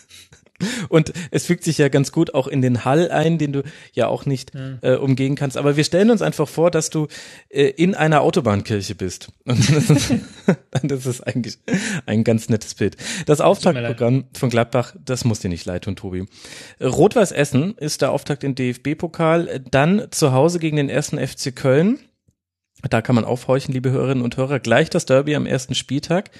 Und 0.88 1.12
es 1.30 1.46
fügt 1.46 1.62
sich 1.62 1.78
ja 1.78 1.88
ganz 1.88 2.10
gut 2.10 2.34
auch 2.34 2.48
in 2.48 2.62
den 2.62 2.84
Hall 2.84 3.12
ein, 3.12 3.38
den 3.38 3.52
du 3.52 3.62
ja 3.92 4.08
auch 4.08 4.26
nicht 4.26 4.52
ja. 4.54 4.78
äh, 4.94 4.96
umgehen 4.96 5.36
kannst. 5.36 5.56
Aber 5.56 5.76
wir 5.76 5.84
stellen 5.84 6.10
uns 6.10 6.20
einfach 6.20 6.48
vor, 6.48 6.72
dass 6.72 6.90
du 6.90 7.06
äh, 7.48 7.66
in 7.68 7.94
einer 7.94 8.22
Autobahnkirche 8.22 8.96
bist. 8.96 9.28
Und 9.44 9.60
das 9.72 9.88
ist, 9.88 10.14
das 10.82 11.06
ist 11.06 11.20
eigentlich 11.20 11.58
ein 12.06 12.24
ganz 12.24 12.48
nettes 12.48 12.74
Bild. 12.74 12.96
Das 13.26 13.40
Auftaktprogramm 13.40 14.24
von 14.36 14.50
Gladbach, 14.50 14.96
das 15.04 15.24
muss 15.24 15.38
dir 15.38 15.48
nicht 15.48 15.64
leid 15.64 15.84
tun, 15.84 15.94
Tobi. 15.94 16.24
Rot-Weiß 16.80 17.30
Essen 17.30 17.78
ist 17.78 18.02
der 18.02 18.10
Auftakt 18.10 18.42
in 18.42 18.56
DFB-Pokal. 18.56 19.60
Dann 19.70 20.08
zu 20.10 20.32
Hause 20.32 20.58
gegen 20.58 20.76
den 20.76 20.88
ersten 20.88 21.24
FC 21.24 21.54
Köln. 21.54 22.00
Da 22.82 23.02
kann 23.02 23.14
man 23.14 23.24
aufhorchen, 23.24 23.74
liebe 23.74 23.90
Hörerinnen 23.90 24.22
und 24.22 24.36
Hörer. 24.36 24.60
Gleich 24.60 24.90
das 24.90 25.06
Derby 25.06 25.34
am 25.34 25.46
ersten 25.46 25.74
Spieltag. 25.74 26.30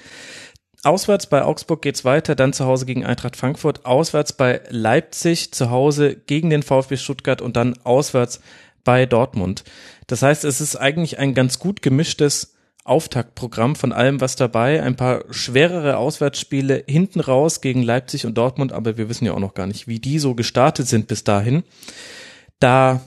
Auswärts 0.83 1.27
bei 1.27 1.43
Augsburg 1.43 1.81
geht's 1.81 2.05
weiter, 2.05 2.35
dann 2.35 2.53
zu 2.53 2.65
Hause 2.65 2.85
gegen 2.85 3.05
Eintracht 3.05 3.35
Frankfurt, 3.35 3.85
auswärts 3.85 4.31
bei 4.31 4.61
Leipzig, 4.69 5.51
zu 5.51 5.69
Hause 5.69 6.15
gegen 6.15 6.49
den 6.49 6.63
VfB 6.63 6.95
Stuttgart 6.95 7.41
und 7.41 7.57
dann 7.57 7.77
auswärts 7.83 8.39
bei 8.85 9.05
Dortmund. 9.05 9.65
Das 10.07 10.21
heißt, 10.21 10.45
es 10.45 10.61
ist 10.61 10.77
eigentlich 10.77 11.19
ein 11.19 11.33
ganz 11.33 11.59
gut 11.59 11.81
gemischtes 11.81 12.55
Auftaktprogramm 12.85 13.75
von 13.75 13.91
allem 13.91 14.21
was 14.21 14.37
dabei. 14.37 14.81
Ein 14.81 14.95
paar 14.95 15.25
schwerere 15.31 15.97
Auswärtsspiele 15.97 16.85
hinten 16.87 17.19
raus 17.19 17.59
gegen 17.59 17.83
Leipzig 17.83 18.25
und 18.25 18.37
Dortmund, 18.37 18.71
aber 18.71 18.97
wir 18.97 19.09
wissen 19.09 19.25
ja 19.25 19.33
auch 19.33 19.39
noch 19.39 19.53
gar 19.53 19.67
nicht, 19.67 19.87
wie 19.87 19.99
die 19.99 20.17
so 20.17 20.33
gestartet 20.33 20.87
sind 20.87 21.07
bis 21.07 21.25
dahin. 21.25 21.63
Da 22.59 23.01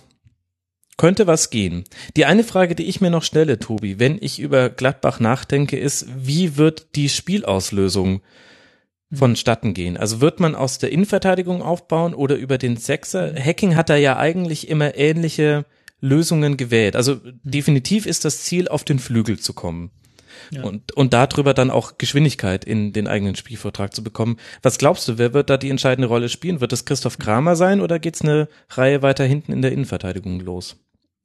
könnte 0.96 1.26
was 1.26 1.50
gehen. 1.50 1.84
Die 2.16 2.24
eine 2.24 2.44
Frage, 2.44 2.74
die 2.74 2.84
ich 2.84 3.00
mir 3.00 3.10
noch 3.10 3.22
stelle, 3.22 3.58
Tobi, 3.58 3.98
wenn 3.98 4.18
ich 4.20 4.38
über 4.38 4.68
Gladbach 4.70 5.20
nachdenke, 5.20 5.78
ist, 5.78 6.06
wie 6.16 6.56
wird 6.56 6.94
die 6.96 7.08
Spielauslösung 7.08 8.20
vonstatten 9.10 9.74
gehen? 9.74 9.96
Also 9.96 10.20
wird 10.20 10.40
man 10.40 10.54
aus 10.54 10.78
der 10.78 10.92
Innenverteidigung 10.92 11.62
aufbauen 11.62 12.14
oder 12.14 12.36
über 12.36 12.58
den 12.58 12.76
Sechser? 12.76 13.34
Hacking 13.34 13.76
hat 13.76 13.90
da 13.90 13.96
ja 13.96 14.16
eigentlich 14.16 14.68
immer 14.68 14.96
ähnliche 14.96 15.64
Lösungen 16.00 16.56
gewählt. 16.56 16.96
Also 16.96 17.20
definitiv 17.42 18.06
ist 18.06 18.24
das 18.24 18.42
Ziel, 18.42 18.68
auf 18.68 18.84
den 18.84 18.98
Flügel 18.98 19.38
zu 19.38 19.52
kommen. 19.52 19.90
Ja. 20.50 20.62
und, 20.62 20.92
und 20.92 21.12
darüber 21.12 21.54
dann 21.54 21.70
auch 21.70 21.98
Geschwindigkeit 21.98 22.64
in 22.64 22.92
den 22.92 23.06
eigenen 23.06 23.36
Spielvortrag 23.36 23.94
zu 23.94 24.02
bekommen. 24.02 24.38
Was 24.62 24.78
glaubst 24.78 25.08
du, 25.08 25.18
wer 25.18 25.34
wird 25.34 25.50
da 25.50 25.56
die 25.56 25.70
entscheidende 25.70 26.08
Rolle 26.08 26.28
spielen? 26.28 26.60
Wird 26.60 26.72
es 26.72 26.84
Christoph 26.84 27.18
Kramer 27.18 27.56
sein 27.56 27.80
oder 27.80 27.98
geht's 27.98 28.22
eine 28.22 28.48
Reihe 28.70 29.02
weiter 29.02 29.24
hinten 29.24 29.52
in 29.52 29.62
der 29.62 29.72
Innenverteidigung 29.72 30.40
los? 30.40 30.76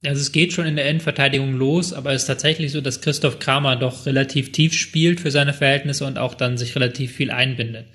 Also 0.05 0.21
es 0.21 0.31
geht 0.31 0.53
schon 0.53 0.67
in 0.67 0.75
der 0.75 0.87
Endverteidigung 0.87 1.53
los, 1.53 1.91
aber 1.91 2.13
es 2.13 2.21
ist 2.21 2.27
tatsächlich 2.27 2.71
so, 2.71 2.81
dass 2.81 3.01
Christoph 3.01 3.39
Kramer 3.39 3.75
doch 3.75 4.05
relativ 4.05 4.51
tief 4.51 4.73
spielt 4.73 5.19
für 5.19 5.31
seine 5.31 5.53
Verhältnisse 5.53 6.05
und 6.05 6.19
auch 6.19 6.35
dann 6.35 6.57
sich 6.57 6.75
relativ 6.75 7.13
viel 7.13 7.31
einbindet. 7.31 7.87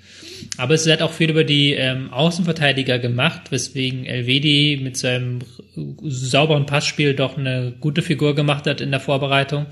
Aber 0.57 0.73
es 0.73 0.85
hat 0.89 1.01
auch 1.01 1.13
viel 1.13 1.29
über 1.29 1.45
die 1.45 1.71
ähm, 1.71 2.11
Außenverteidiger 2.11 2.99
gemacht, 2.99 3.51
weswegen 3.51 4.05
Elvedi 4.05 4.79
mit 4.83 4.97
seinem 4.97 5.39
sauberen 6.03 6.65
Passspiel 6.65 7.13
doch 7.13 7.37
eine 7.37 7.73
gute 7.79 8.01
Figur 8.01 8.35
gemacht 8.35 8.67
hat 8.67 8.81
in 8.81 8.91
der 8.91 8.99
Vorbereitung. 8.99 9.67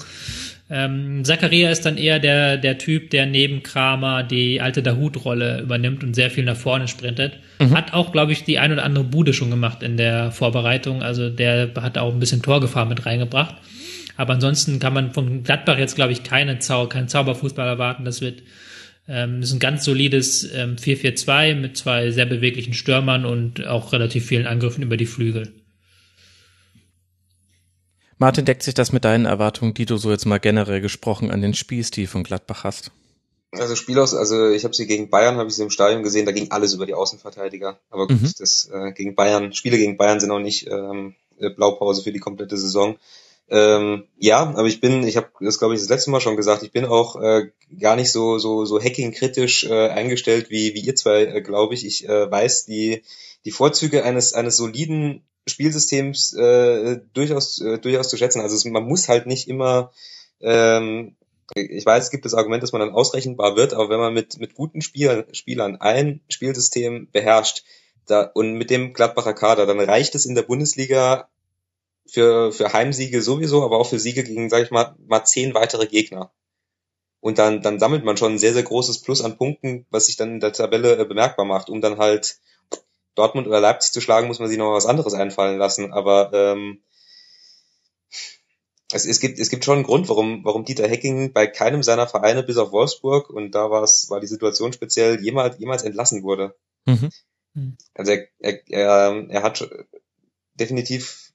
Ähm, 0.74 1.26
Zakaria 1.26 1.70
ist 1.70 1.86
dann 1.86 1.98
eher 1.98 2.20
der, 2.20 2.56
der 2.56 2.78
Typ, 2.78 3.10
der 3.10 3.26
neben 3.26 3.62
Kramer 3.62 4.24
die 4.24 4.62
alte 4.62 4.82
Dahut-Rolle 4.82 5.60
übernimmt 5.62 6.02
und 6.02 6.16
sehr 6.16 6.32
viel 6.32 6.46
nach 6.46 6.56
vorne 6.56 6.88
sprintet. 6.88 7.34
Mhm. 7.60 7.76
Hat 7.76 7.94
auch, 7.94 8.14
glaube 8.14 8.32
ich, 8.32 8.46
die 8.46 8.58
ein 8.58 8.72
oder 8.72 8.86
andere 8.86 9.04
Bude 9.04 9.34
schon 9.34 9.50
gemacht 9.50 9.84
in 9.84 9.98
der 9.98 10.32
Vorbereitung. 10.32 11.04
Also 11.04 11.30
der 11.30 11.72
hat 11.82 11.98
auch 11.98 12.14
ein 12.14 12.22
bisschen 12.22 12.42
Torgefahr 12.42 12.86
mit 12.86 13.06
reingebracht. 13.06 13.56
Aber 14.16 14.34
ansonsten 14.34 14.80
kann 14.80 14.94
man 14.94 15.12
von 15.12 15.44
Gladbach 15.44 15.78
jetzt, 15.78 15.96
glaube 15.96 16.14
ich, 16.14 16.24
keine 16.24 16.60
Zau 16.60 16.88
keinen 16.88 17.10
Zauberfußball 17.10 17.68
erwarten. 17.68 18.06
Das 18.06 18.22
wird 18.22 18.42
ähm, 19.10 19.42
ist 19.42 19.52
ein 19.52 19.60
ganz 19.60 19.84
solides 19.84 20.50
ähm, 20.54 20.78
4-4-2 20.78 21.56
mit 21.56 21.76
zwei 21.76 22.12
sehr 22.12 22.26
beweglichen 22.26 22.74
Stürmern 22.74 23.26
und 23.26 23.68
auch 23.68 23.92
relativ 23.92 24.26
vielen 24.26 24.48
Angriffen 24.48 24.84
über 24.84 24.96
die 24.96 25.06
Flügel. 25.06 25.52
Martin, 28.22 28.46
deckt 28.46 28.62
sich 28.62 28.76
das 28.76 28.92
mit 28.92 29.04
deinen 29.04 29.26
Erwartungen, 29.26 29.74
die 29.74 29.88
du 29.88 29.98
so 29.98 30.12
jetzt 30.12 30.28
mal 30.28 30.38
generell 30.38 30.80
gesprochen 30.80 31.32
an 31.32 31.42
den 31.42 31.56
Spielstil 31.56 32.06
von 32.06 32.22
Gladbach 32.22 32.64
hast? 32.64 32.92
Also 33.50 33.76
Spiel 33.76 33.98
aus, 33.98 34.14
also 34.14 34.52
ich 34.52 34.64
habe 34.64 34.76
sie 34.76 34.86
gegen 34.86 35.10
Bayern, 35.10 35.38
habe 35.38 35.50
ich 35.50 35.56
sie 35.56 35.64
im 35.64 35.72
Stadion 35.72 36.04
gesehen, 36.04 36.28
da 36.28 36.32
ging 36.32 36.52
alles 36.52 36.76
über 36.76 36.86
die 36.86 36.94
Außenverteidiger. 36.94 37.80
Aber 37.90 38.06
gut, 38.06 38.22
mhm. 38.22 38.32
das 38.38 38.70
äh, 38.72 38.92
gegen 38.92 39.16
Bayern, 39.16 39.54
Spiele 39.54 39.80
gegen 39.80 39.98
Bayern 39.98 40.20
sind 40.20 40.30
auch 40.30 40.40
nicht 40.40 40.68
ähm, 40.68 41.16
Blaupause 41.56 42.04
für 42.04 42.12
die 42.12 42.20
komplette 42.20 42.58
Saison. 42.58 42.96
Ähm, 43.50 44.04
ja, 44.20 44.42
aber 44.42 44.68
ich 44.68 44.82
bin, 44.82 45.02
ich 45.08 45.18
habe 45.18 45.30
das 45.40 45.58
glaube 45.58 45.74
ich 45.74 45.80
das 45.80 45.90
letzte 45.90 46.12
Mal 46.12 46.22
schon 46.22 46.38
gesagt, 46.38 46.62
ich 46.62 46.72
bin 46.72 46.86
auch 46.86 47.16
äh, 47.16 47.50
gar 47.80 47.96
nicht 47.96 48.12
so 48.12 48.38
so 48.38 48.66
so 48.66 48.80
hacking-kritisch 48.80 49.64
äh, 49.64 49.90
eingestellt 49.90 50.52
wie 50.52 50.76
wie 50.76 50.82
ihr 50.82 50.96
zwei, 50.96 51.24
äh, 51.24 51.42
glaube 51.42 51.74
ich. 51.74 51.88
Ich 51.88 52.08
äh, 52.08 52.30
weiß 52.30 52.66
die 52.66 53.02
die 53.46 53.52
Vorzüge 53.52 54.04
eines 54.04 54.36
eines 54.36 54.58
soliden 54.58 55.24
Spielsystems 55.48 56.34
äh, 56.34 57.00
durchaus 57.14 57.60
äh, 57.62 57.80
durchaus 57.80 58.10
zu 58.10 58.18
schätzen. 58.18 58.42
Also 58.42 58.56
es, 58.56 58.66
man 58.66 58.84
muss 58.84 59.10
halt 59.10 59.26
nicht 59.26 59.48
immer 59.48 59.92
ähm, 60.40 61.16
ich 61.56 61.86
weiß, 61.86 62.06
es 62.06 62.12
gibt 62.12 62.26
das 62.26 62.34
Argument, 62.34 62.64
dass 62.64 62.72
man 62.72 62.80
dann 62.80 62.94
ausrechenbar 62.94 63.56
wird, 63.56 63.74
aber 63.74 63.90
wenn 63.90 64.00
man 64.00 64.14
mit 64.14 64.40
mit 64.40 64.56
guten 64.56 64.82
Spielern, 64.82 65.26
Spielern 65.34 65.78
ein 65.78 66.22
Spielsystem 66.30 67.10
beherrscht 67.12 67.64
da, 68.06 68.24
und 68.24 68.54
mit 68.54 68.70
dem 68.70 68.94
Gladbacher 68.94 69.34
Kader, 69.34 69.66
dann 69.66 69.80
reicht 69.80 70.16
es 70.16 70.26
in 70.26 70.36
der 70.36 70.44
Bundesliga 70.44 71.30
für 72.08 72.52
für 72.52 72.74
Heimsiege 72.74 73.22
sowieso, 73.22 73.64
aber 73.64 73.80
auch 73.80 73.88
für 73.88 74.00
Siege 74.00 74.24
gegen, 74.24 74.50
sag 74.50 74.64
ich 74.64 74.72
mal, 74.72 74.96
mal 75.08 75.26
zehn 75.26 75.54
weitere 75.54 75.88
Gegner. 75.88 76.32
Und 77.20 77.38
dann 77.38 77.62
dann 77.62 77.80
sammelt 77.80 78.04
man 78.06 78.18
schon 78.18 78.34
ein 78.34 78.40
sehr 78.40 78.54
sehr 78.54 78.64
großes 78.64 79.00
Plus 79.00 79.22
an 79.22 79.38
Punkten, 79.38 79.86
was 79.90 80.08
sich 80.08 80.16
dann 80.18 80.34
in 80.36 80.40
der 80.40 80.54
Tabelle 80.54 80.98
äh, 80.98 81.06
bemerkbar 81.06 81.46
macht, 81.46 81.70
um 81.70 81.82
dann 81.82 81.98
halt 81.98 82.40
Dortmund 83.22 83.48
oder 83.48 83.60
Leipzig 83.60 83.94
zu 83.94 84.02
schlagen, 84.02 84.28
muss 84.28 84.40
man 84.40 84.50
sich 84.50 84.58
noch 84.58 84.74
was 84.74 84.88
anderes 84.88 85.14
einfallen 85.14 85.60
lassen. 85.60 85.94
Aber 85.94 86.32
ähm, 86.34 86.82
es, 88.92 89.06
es, 89.06 89.20
gibt, 89.20 89.38
es 89.38 89.50
gibt 89.50 89.64
schon 89.64 89.76
einen 89.76 89.86
Grund, 89.86 90.10
warum, 90.10 90.44
warum 90.44 90.66
Dieter 90.66 90.88
Hecking 90.88 91.32
bei 91.34 91.46
keinem 91.46 91.84
seiner 91.84 92.08
Vereine 92.08 92.42
bis 92.42 92.58
auf 92.58 92.72
Wolfsburg, 92.72 93.30
und 93.30 93.52
da 93.52 93.70
war 93.70 93.84
es, 93.84 94.10
war 94.10 94.20
die 94.20 94.28
Situation 94.28 94.74
speziell, 94.74 95.22
jemals, 95.22 95.60
jemals 95.60 95.84
entlassen 95.84 96.24
wurde. 96.24 96.56
Mhm. 96.86 97.10
Also 97.94 98.14
er, 98.14 98.28
er, 98.40 98.60
er, 98.70 99.26
er 99.30 99.44
hat 99.44 99.70
definitiv 100.56 101.32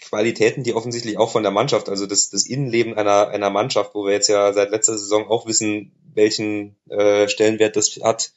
Qualitäten, 0.00 0.64
die 0.64 0.74
offensichtlich 0.74 1.16
auch 1.16 1.30
von 1.30 1.44
der 1.44 1.52
Mannschaft, 1.52 1.88
also 1.88 2.06
das, 2.06 2.30
das 2.30 2.46
Innenleben 2.46 2.94
einer, 2.94 3.28
einer 3.28 3.50
Mannschaft, 3.50 3.94
wo 3.94 4.04
wir 4.04 4.12
jetzt 4.12 4.28
ja 4.28 4.52
seit 4.52 4.70
letzter 4.70 4.98
Saison 4.98 5.28
auch 5.28 5.46
wissen, 5.46 5.92
welchen 6.12 6.76
äh, 6.88 7.28
Stellenwert 7.28 7.76
das 7.76 8.00
hat, 8.02 8.32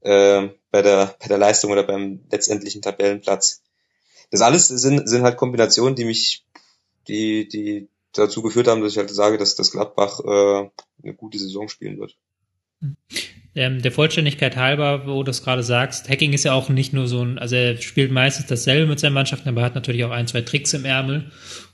äh, 0.00 0.48
bei 0.70 0.82
der 0.82 1.16
bei 1.18 1.28
der 1.28 1.38
Leistung 1.38 1.72
oder 1.72 1.82
beim 1.82 2.20
letztendlichen 2.30 2.82
Tabellenplatz. 2.82 3.62
Das 4.30 4.40
alles 4.42 4.68
sind 4.68 5.08
sind 5.08 5.22
halt 5.22 5.36
Kombinationen, 5.36 5.96
die 5.96 6.04
mich 6.04 6.44
die 7.08 7.48
die 7.48 7.88
dazu 8.12 8.42
geführt 8.42 8.68
haben, 8.68 8.82
dass 8.82 8.92
ich 8.92 8.98
halt 8.98 9.10
sage, 9.10 9.38
dass 9.38 9.54
das 9.54 9.72
Gladbach 9.72 10.20
äh, 10.20 10.70
eine 11.02 11.14
gute 11.14 11.38
Saison 11.38 11.68
spielen 11.68 11.98
wird. 11.98 12.16
Ähm, 13.54 13.82
der 13.82 13.92
Vollständigkeit 13.92 14.56
halber, 14.56 15.06
wo 15.06 15.18
du 15.18 15.24
das 15.24 15.42
gerade 15.42 15.62
sagst, 15.62 16.08
Hacking 16.08 16.32
ist 16.32 16.44
ja 16.44 16.52
auch 16.52 16.68
nicht 16.68 16.92
nur 16.92 17.08
so 17.08 17.22
ein, 17.22 17.38
also 17.38 17.56
er 17.56 17.76
spielt 17.76 18.12
meistens 18.12 18.46
dasselbe 18.46 18.86
mit 18.86 19.00
seinen 19.00 19.12
Mannschaften, 19.12 19.48
aber 19.48 19.62
hat 19.62 19.74
natürlich 19.74 20.04
auch 20.04 20.12
ein, 20.12 20.28
zwei 20.28 20.42
Tricks 20.42 20.72
im 20.72 20.84
Ärmel. 20.84 21.30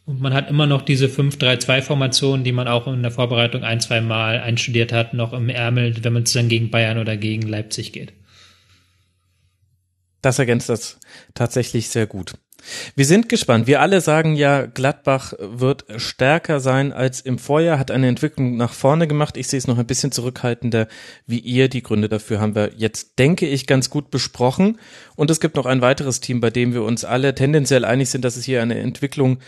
Und 0.07 0.21
man 0.21 0.33
hat 0.33 0.49
immer 0.49 0.67
noch 0.67 0.83
diese 0.83 1.07
5-3-2-Formation, 1.07 2.45
die 2.45 2.53
man 2.53 2.69
auch 2.69 2.87
in 2.87 3.03
der 3.03 3.11
Vorbereitung 3.11 3.65
ein, 3.65 3.81
zwei 3.81 4.01
Mal 4.01 4.39
einstudiert 4.39 4.93
hat, 4.93 5.15
noch 5.15 5.33
im 5.33 5.49
Ärmel, 5.49 5.97
wenn 6.03 6.13
man 6.13 6.23
es 6.23 6.33
dann 6.33 6.49
gegen 6.49 6.71
Bayern 6.71 6.99
oder 6.99 7.17
gegen 7.17 7.43
Leipzig 7.43 7.93
geht. 7.93 8.13
Das 10.23 10.39
ergänzt 10.39 10.69
das 10.69 10.99
tatsächlich 11.35 11.89
sehr 11.89 12.07
gut. 12.07 12.35
Wir 12.95 13.05
sind 13.05 13.29
gespannt. 13.29 13.67
Wir 13.67 13.81
alle 13.81 14.01
sagen 14.01 14.35
ja, 14.35 14.67
Gladbach 14.67 15.35
wird 15.39 15.85
stärker 15.97 16.61
sein 16.61 16.93
als 16.93 17.21
im 17.21 17.39
Vorjahr, 17.39 17.79
hat 17.79 17.91
eine 17.91 18.09
Entwicklung 18.09 18.57
nach 18.57 18.73
vorne 18.73 19.07
gemacht. 19.07 19.37
Ich 19.37 19.49
sehe 19.49 19.59
es 19.59 19.67
noch 19.67 19.79
ein 19.79 19.87
bisschen 19.87 20.13
zurückhaltender 20.13 20.89
wie 21.27 21.39
ihr. 21.39 21.69
Die 21.69 21.83
Gründe 21.83 22.09
dafür 22.09 22.41
haben 22.41 22.55
wir 22.55 22.73
jetzt, 22.77 23.19
denke 23.19 23.47
ich, 23.47 23.67
ganz 23.67 23.91
gut 23.91 24.11
besprochen. 24.11 24.79
Und 25.17 25.31
es 25.31 25.41
gibt 25.41 25.57
noch 25.57 25.67
ein 25.67 25.81
weiteres 25.81 26.21
Team, 26.21 26.41
bei 26.41 26.51
dem 26.51 26.73
wir 26.73 26.83
uns 26.83 27.05
alle 27.05 27.35
tendenziell 27.35 27.85
einig 27.85 28.09
sind, 28.09 28.25
dass 28.25 28.37
es 28.37 28.45
hier 28.45 28.63
eine 28.63 28.79
Entwicklung 28.79 29.39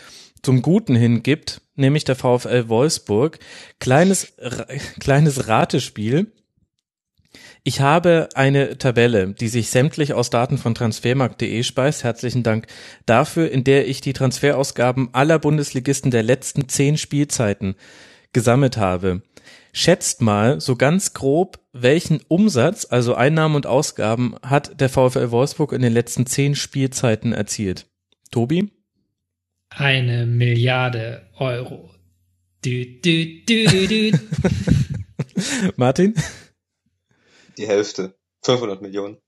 zum 0.42 0.62
Guten 0.62 0.94
hin 0.94 1.22
gibt, 1.22 1.60
nämlich 1.74 2.04
der 2.04 2.16
VfL 2.16 2.68
Wolfsburg. 2.68 3.38
Kleines, 3.80 4.34
kleines 5.00 5.48
Ratespiel. 5.48 6.32
Ich 7.64 7.80
habe 7.80 8.28
eine 8.34 8.78
Tabelle, 8.78 9.34
die 9.34 9.48
sich 9.48 9.70
sämtlich 9.70 10.14
aus 10.14 10.30
Daten 10.30 10.58
von 10.58 10.74
transfermarkt.de 10.74 11.62
speist. 11.62 12.04
Herzlichen 12.04 12.42
Dank 12.42 12.66
dafür, 13.04 13.50
in 13.50 13.64
der 13.64 13.88
ich 13.88 14.00
die 14.00 14.12
Transferausgaben 14.12 15.10
aller 15.12 15.38
Bundesligisten 15.38 16.10
der 16.10 16.22
letzten 16.22 16.68
zehn 16.68 16.96
Spielzeiten 16.96 17.74
gesammelt 18.32 18.76
habe. 18.76 19.22
Schätzt 19.72 20.22
mal 20.22 20.60
so 20.60 20.76
ganz 20.76 21.12
grob, 21.12 21.60
welchen 21.72 22.20
Umsatz, 22.28 22.86
also 22.88 23.14
Einnahmen 23.14 23.54
und 23.54 23.66
Ausgaben, 23.66 24.34
hat 24.42 24.80
der 24.80 24.88
VfL 24.88 25.30
Wolfsburg 25.30 25.72
in 25.72 25.82
den 25.82 25.92
letzten 25.92 26.26
zehn 26.26 26.54
Spielzeiten 26.54 27.32
erzielt? 27.32 27.86
Tobi? 28.30 28.70
Eine 29.70 30.26
Milliarde 30.26 31.26
Euro. 31.38 31.90
Du, 32.64 32.84
du, 32.84 33.44
du, 33.46 34.18
Martin? 35.76 36.14
Die 37.56 37.66
Hälfte. 37.66 38.14
500 38.42 38.82
Millionen. 38.82 39.18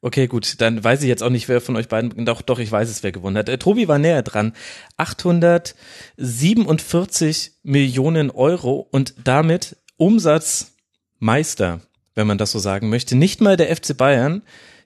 Okay, 0.00 0.28
gut, 0.28 0.60
dann 0.60 0.82
weiß 0.82 1.02
ich 1.02 1.08
jetzt 1.08 1.22
auch 1.22 1.30
nicht, 1.30 1.48
wer 1.48 1.60
von 1.60 1.76
euch 1.76 1.88
beiden, 1.88 2.24
doch, 2.24 2.40
doch, 2.42 2.60
ich 2.60 2.70
weiß 2.70 2.88
es, 2.88 3.02
wer 3.02 3.10
gewonnen 3.12 3.36
hat. 3.36 3.48
Äh, 3.48 3.58
Tobi 3.58 3.88
war 3.88 3.98
näher 3.98 4.22
dran. 4.22 4.54
847 4.96 7.52
Millionen 7.62 8.30
Euro 8.30 8.88
und 8.90 9.14
damit 9.24 9.76
Umsatzmeister, 9.96 11.80
wenn 12.14 12.26
man 12.26 12.38
das 12.38 12.52
so 12.52 12.58
sagen 12.58 12.88
möchte. 12.88 13.16
Nicht 13.16 13.40
mal 13.40 13.56
der 13.56 13.74
FC 13.74 13.96
Bayern, 13.96 14.42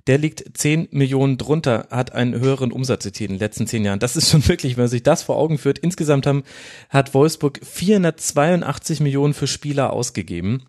der 0.06 0.18
liegt 0.18 0.56
10 0.56 0.88
Millionen 0.90 1.38
drunter, 1.38 1.86
hat 1.90 2.12
einen 2.12 2.38
höheren 2.38 2.72
Umsatz 2.72 3.06
in 3.06 3.12
den 3.12 3.38
letzten 3.38 3.66
zehn 3.66 3.84
Jahren. 3.84 3.98
Das 3.98 4.16
ist 4.16 4.30
schon 4.30 4.46
wirklich, 4.48 4.76
wenn 4.76 4.84
man 4.84 4.90
sich 4.90 5.02
das 5.02 5.22
vor 5.22 5.36
Augen 5.36 5.58
führt. 5.58 5.78
Insgesamt 5.78 6.26
haben, 6.26 6.42
hat 6.88 7.14
Wolfsburg 7.14 7.60
482 7.62 9.00
Millionen 9.00 9.34
für 9.34 9.46
Spieler 9.46 9.92
ausgegeben. 9.92 10.64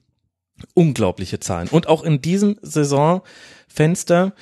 Unglaubliche 0.76 1.40
Zahlen. 1.40 1.68
Und 1.68 1.88
auch 1.88 2.04
in 2.04 2.22
diesem 2.22 2.58
Saisonfenster, 2.62 4.34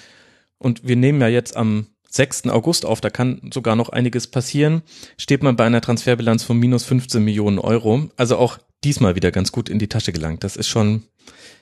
und 0.58 0.88
wir 0.88 0.96
nehmen 0.96 1.22
ja 1.22 1.30
jetzt 1.30 1.56
am 1.56 1.88
6. 2.10 2.48
August 2.48 2.86
auf, 2.86 3.00
da 3.00 3.10
kann 3.10 3.50
sogar 3.54 3.78
noch 3.78 3.90
einiges 3.90 4.28
passieren, 4.28 4.82
steht 5.18 5.42
man 5.42 5.56
bei 5.56 5.66
einer 5.66 5.80
Transferbilanz 5.80 6.44
von 6.44 6.58
minus 6.58 6.84
15 6.84 7.24
Millionen 7.24 7.58
Euro. 7.58 8.10
Also 8.18 8.38
auch 8.38 8.58
diesmal 8.84 9.16
wieder 9.16 9.32
ganz 9.32 9.54
gut 9.54 9.70
in 9.70 9.80
die 9.80 9.88
Tasche 9.88 10.12
gelangt. 10.12 10.44
Das 10.44 10.58
ist 10.58 10.68
schon, 10.68 11.04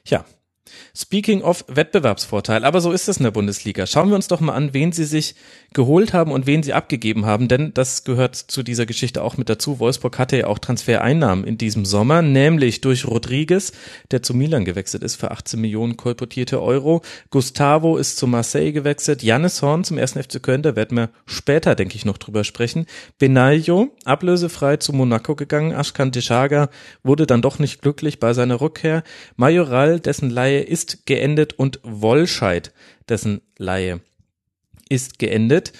ja, 0.05 0.25
Speaking 0.95 1.41
of 1.41 1.65
Wettbewerbsvorteil, 1.67 2.63
aber 2.63 2.81
so 2.81 2.91
ist 2.91 3.07
es 3.07 3.17
in 3.17 3.23
der 3.23 3.31
Bundesliga. 3.31 3.85
Schauen 3.87 4.09
wir 4.09 4.15
uns 4.15 4.27
doch 4.27 4.39
mal 4.39 4.53
an, 4.53 4.73
wen 4.73 4.91
sie 4.91 5.05
sich 5.05 5.35
geholt 5.73 6.13
haben 6.13 6.31
und 6.31 6.47
wen 6.47 6.63
sie 6.63 6.73
abgegeben 6.73 7.25
haben, 7.25 7.47
denn 7.47 7.73
das 7.73 8.03
gehört 8.03 8.35
zu 8.35 8.63
dieser 8.63 8.85
Geschichte 8.85 9.23
auch 9.23 9.37
mit 9.37 9.49
dazu. 9.49 9.79
Wolfsburg 9.79 10.17
hatte 10.17 10.37
ja 10.37 10.47
auch 10.47 10.59
Transfereinnahmen 10.59 11.45
in 11.45 11.57
diesem 11.57 11.85
Sommer, 11.85 12.21
nämlich 12.21 12.81
durch 12.81 13.05
Rodriguez, 13.05 13.71
der 14.11 14.23
zu 14.23 14.33
Milan 14.33 14.65
gewechselt 14.65 15.03
ist 15.03 15.15
für 15.15 15.31
18 15.31 15.59
Millionen 15.61 15.95
kolportierte 15.95 16.61
Euro. 16.61 17.01
Gustavo 17.29 17.97
ist 17.97 18.17
zu 18.17 18.25
Marseille 18.25 18.71
gewechselt, 18.71 19.21
Jannis 19.21 19.61
Horn 19.61 19.83
zum 19.83 19.97
ersten 19.97 20.21
FC 20.21 20.41
Köln, 20.41 20.63
da 20.63 20.75
werden 20.75 20.97
wir 20.97 21.09
später, 21.25 21.75
denke 21.75 21.95
ich, 21.95 22.05
noch 22.05 22.17
drüber 22.17 22.43
sprechen. 22.43 22.85
Benaglio, 23.19 23.89
ablösefrei 24.05 24.77
zu 24.77 24.93
Monaco 24.93 25.35
gegangen, 25.35 25.71
Ashkan 25.71 26.11
Deshaga 26.11 26.69
wurde 27.03 27.27
dann 27.27 27.41
doch 27.41 27.59
nicht 27.59 27.81
glücklich 27.81 28.19
bei 28.19 28.33
seiner 28.33 28.61
Rückkehr. 28.61 29.03
Majoral, 29.35 29.99
dessen 29.99 30.29
Leihe 30.29 30.58
ist 30.67 31.05
geendet 31.05 31.53
und 31.53 31.79
Wolscheid, 31.83 32.73
dessen 33.07 33.41
Laie 33.57 34.01
ist 34.89 35.19
geendet 35.19 35.73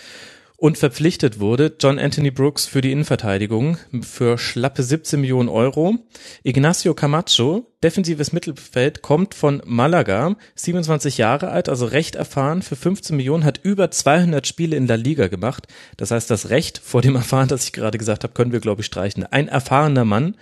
und 0.60 0.78
verpflichtet 0.78 1.40
wurde 1.40 1.76
John 1.80 1.98
Anthony 1.98 2.32
Brooks 2.32 2.66
für 2.66 2.82
die 2.82 2.92
Innenverteidigung 2.92 3.78
für 4.02 4.38
schlappe 4.38 4.84
17 4.84 5.22
Millionen 5.22 5.48
Euro. 5.48 5.96
Ignacio 6.44 6.94
Camacho, 6.94 7.72
defensives 7.82 8.34
Mittelfeld, 8.34 9.02
kommt 9.02 9.34
von 9.34 9.62
Malaga, 9.66 10.36
27 10.56 11.18
Jahre 11.18 11.50
alt, 11.50 11.70
also 11.70 11.86
recht 11.86 12.16
erfahren, 12.16 12.62
für 12.62 12.76
15 12.76 13.16
Millionen, 13.16 13.46
hat 13.46 13.62
über 13.64 13.90
200 13.90 14.46
Spiele 14.46 14.76
in 14.76 14.86
La 14.86 14.96
Liga 14.96 15.28
gemacht. 15.28 15.68
Das 15.96 16.12
heißt, 16.12 16.30
das 16.30 16.50
Recht 16.50 16.78
vor 16.78 17.02
dem 17.02 17.16
Erfahren, 17.20 17.48
das 17.48 17.64
ich 17.64 17.72
gerade 17.72 17.98
gesagt 17.98 18.24
habe, 18.24 18.34
können 18.34 18.52
wir, 18.52 18.60
glaube 18.60 18.82
ich, 18.82 18.88
streichen. 18.88 19.26
Ein 19.26 19.48
erfahrener 19.48 20.06
Mann, 20.06 20.36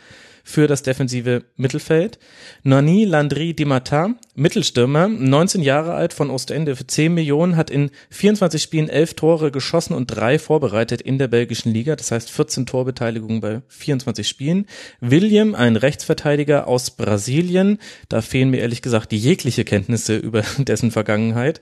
für 0.48 0.68
das 0.68 0.82
defensive 0.82 1.44
Mittelfeld. 1.58 2.20
Nani 2.64 3.04
Landry 3.04 3.54
Di 3.54 3.66
Matin, 3.66 4.16
Mittelstürmer, 4.34 5.10
19 5.10 5.62
Jahre 5.62 5.94
alt 5.94 6.14
von 6.14 6.30
Ostende 6.30 6.78
für 6.78 6.88
10 6.88 7.14
Millionen, 7.14 7.58
hat 7.58 7.70
in 7.70 7.92
24 8.12 8.64
Spielen 8.64 8.88
11 8.88 9.16
Tore 9.16 9.52
geschossen 9.52 9.94
und 9.94 10.08
drei 10.08 10.40
vorbereitet 10.40 11.02
in 11.02 11.18
der 11.18 11.28
belgischen 11.28 11.74
Liga. 11.74 11.98
Das 11.98 12.12
heißt 12.12 12.32
14 12.32 12.66
Torbeteiligungen 12.66 13.42
bei 13.42 13.62
24 13.68 14.26
Spielen. 14.26 14.68
William, 15.02 15.54
ein 15.54 15.76
Rechtsverteidiger 15.76 16.68
aus 16.68 16.92
Brasilien. 16.92 17.78
Da 18.08 18.22
fehlen 18.22 18.50
mir 18.50 18.62
ehrlich 18.62 18.82
gesagt 18.82 19.12
jegliche 19.12 19.66
Kenntnisse 19.66 20.16
über 20.16 20.44
dessen 20.60 20.92
Vergangenheit. 20.92 21.60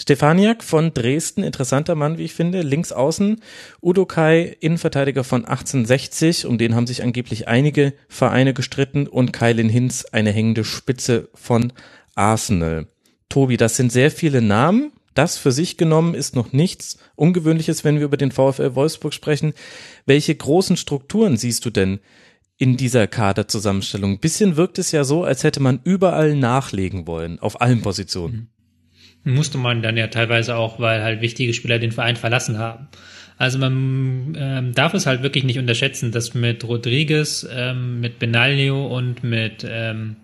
Stefaniak 0.00 0.62
von 0.62 0.94
Dresden, 0.94 1.42
interessanter 1.42 1.96
Mann, 1.96 2.16
wie 2.16 2.26
ich 2.26 2.34
finde, 2.34 2.62
links 2.62 2.92
außen. 2.92 3.40
Udo 3.82 4.06
Kai, 4.06 4.56
Innenverteidiger 4.60 5.24
von 5.24 5.44
1860, 5.44 6.46
um 6.46 6.58
den 6.58 6.76
haben 6.76 6.86
sich 6.86 7.02
angeblich 7.02 7.48
einige 7.48 7.92
Vereine 8.20 8.52
gestritten 8.52 9.06
und 9.06 9.32
Kylin 9.32 9.70
Hinz 9.70 10.04
eine 10.04 10.30
hängende 10.30 10.62
Spitze 10.62 11.30
von 11.32 11.72
Arsenal. 12.14 12.86
Tobi, 13.30 13.56
das 13.56 13.76
sind 13.76 13.90
sehr 13.90 14.10
viele 14.10 14.42
Namen. 14.42 14.92
Das 15.14 15.38
für 15.38 15.52
sich 15.52 15.78
genommen 15.78 16.12
ist 16.12 16.36
noch 16.36 16.52
nichts 16.52 16.98
Ungewöhnliches, 17.16 17.82
wenn 17.82 17.96
wir 17.96 18.04
über 18.04 18.18
den 18.18 18.30
VfL 18.30 18.74
Wolfsburg 18.74 19.14
sprechen. 19.14 19.54
Welche 20.04 20.34
großen 20.34 20.76
Strukturen 20.76 21.38
siehst 21.38 21.64
du 21.64 21.70
denn 21.70 22.00
in 22.58 22.76
dieser 22.76 23.06
Kaderzusammenstellung? 23.06 24.12
Ein 24.12 24.20
bisschen 24.20 24.58
wirkt 24.58 24.78
es 24.78 24.92
ja 24.92 25.04
so, 25.04 25.24
als 25.24 25.42
hätte 25.42 25.60
man 25.60 25.80
überall 25.84 26.36
nachlegen 26.36 27.06
wollen, 27.06 27.38
auf 27.38 27.62
allen 27.62 27.80
Positionen. 27.80 28.50
Musste 29.24 29.56
man 29.56 29.80
dann 29.80 29.96
ja 29.96 30.08
teilweise 30.08 30.56
auch, 30.56 30.78
weil 30.78 31.02
halt 31.02 31.22
wichtige 31.22 31.54
Spieler 31.54 31.78
den 31.78 31.92
Verein 31.92 32.16
verlassen 32.16 32.58
haben. 32.58 32.88
Also 33.40 33.58
man 33.58 34.36
ähm, 34.38 34.74
darf 34.74 34.92
es 34.92 35.06
halt 35.06 35.22
wirklich 35.22 35.44
nicht 35.44 35.58
unterschätzen, 35.58 36.12
dass 36.12 36.34
mit 36.34 36.62
Rodriguez, 36.62 37.48
ähm, 37.50 37.98
mit 37.98 38.18
Benaglio 38.18 38.86
und 38.94 39.24
mit 39.24 39.66
ähm, 39.66 40.16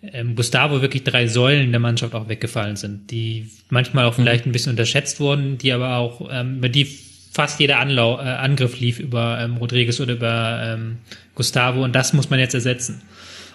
ähm, 0.00 0.36
Gustavo 0.36 0.80
wirklich 0.80 1.02
drei 1.02 1.26
Säulen 1.26 1.72
der 1.72 1.80
Mannschaft 1.80 2.14
auch 2.14 2.28
weggefallen 2.28 2.76
sind, 2.76 3.10
die 3.10 3.50
manchmal 3.68 4.04
auch 4.04 4.14
vielleicht 4.14 4.46
ein 4.46 4.52
bisschen 4.52 4.70
unterschätzt 4.70 5.18
wurden, 5.18 5.58
die 5.58 5.72
aber 5.72 5.96
auch, 5.96 6.28
ähm, 6.30 6.58
über 6.58 6.68
die 6.68 6.84
fast 7.32 7.58
jeder 7.58 7.80
Anlau 7.80 8.20
äh, 8.20 8.22
Angriff 8.22 8.78
lief 8.78 9.00
über 9.00 9.40
ähm, 9.40 9.56
Rodriguez 9.56 9.98
oder 9.98 10.12
über 10.12 10.60
ähm, 10.62 10.98
Gustavo 11.34 11.82
und 11.82 11.96
das 11.96 12.12
muss 12.12 12.30
man 12.30 12.38
jetzt 12.38 12.54
ersetzen. 12.54 13.02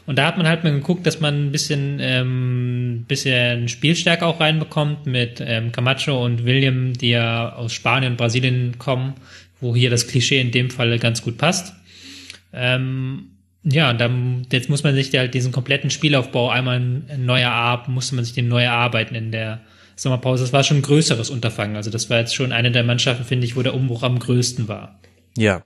Und 0.09 0.15
da 0.15 0.25
hat 0.25 0.37
man 0.37 0.47
halt 0.47 0.63
mal 0.63 0.73
geguckt, 0.73 1.05
dass 1.05 1.19
man 1.19 1.35
ein 1.35 1.51
bisschen, 1.51 1.99
ähm, 2.01 3.05
bisschen 3.07 3.67
Spielstärke 3.67 4.25
auch 4.25 4.39
reinbekommt 4.39 5.05
mit 5.05 5.39
ähm, 5.39 5.71
Camacho 5.71 6.25
und 6.25 6.45
William, 6.45 6.93
die 6.93 7.11
ja 7.11 7.53
aus 7.53 7.73
Spanien 7.73 8.13
und 8.13 8.17
Brasilien 8.17 8.79
kommen, 8.79 9.13
wo 9.61 9.75
hier 9.75 9.91
das 9.91 10.07
Klischee 10.07 10.41
in 10.41 10.49
dem 10.49 10.71
Fall 10.71 10.97
ganz 10.97 11.21
gut 11.21 11.37
passt. 11.37 11.75
Ähm, 12.53 13.33
ja, 13.63 13.93
dann 13.93 14.47
jetzt 14.51 14.67
muss 14.67 14.81
man 14.81 14.95
sich 14.95 15.15
halt 15.15 15.35
diesen 15.35 15.51
kompletten 15.51 15.91
Spielaufbau 15.91 16.49
einmal 16.49 16.79
neu 16.79 17.41
erarbeiten, 17.41 17.93
musste 17.93 18.15
man 18.15 18.25
sich 18.25 18.33
den 18.33 18.47
neu 18.47 18.63
erarbeiten 18.63 19.13
in 19.13 19.31
der 19.31 19.61
Sommerpause. 19.95 20.43
Das 20.43 20.53
war 20.53 20.63
schon 20.63 20.77
ein 20.77 20.81
größeres 20.81 21.29
Unterfangen. 21.29 21.75
Also 21.75 21.91
das 21.91 22.09
war 22.09 22.17
jetzt 22.17 22.33
schon 22.33 22.51
eine 22.51 22.71
der 22.71 22.83
Mannschaften, 22.83 23.25
finde 23.25 23.45
ich, 23.45 23.55
wo 23.55 23.61
der 23.61 23.75
Umbruch 23.75 24.01
am 24.01 24.17
größten 24.17 24.67
war. 24.67 24.99
Ja, 25.37 25.61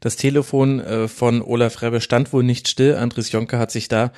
das 0.00 0.16
Telefon 0.16 0.80
äh, 0.80 1.08
von 1.08 1.42
Olaf 1.42 1.82
Rebbe 1.82 2.00
stand 2.00 2.32
wohl 2.32 2.42
nicht 2.42 2.68
still. 2.68 2.96
Andres 2.96 3.32
Jonke 3.32 3.58
hat 3.58 3.70
sich 3.70 3.88
da 3.88 4.12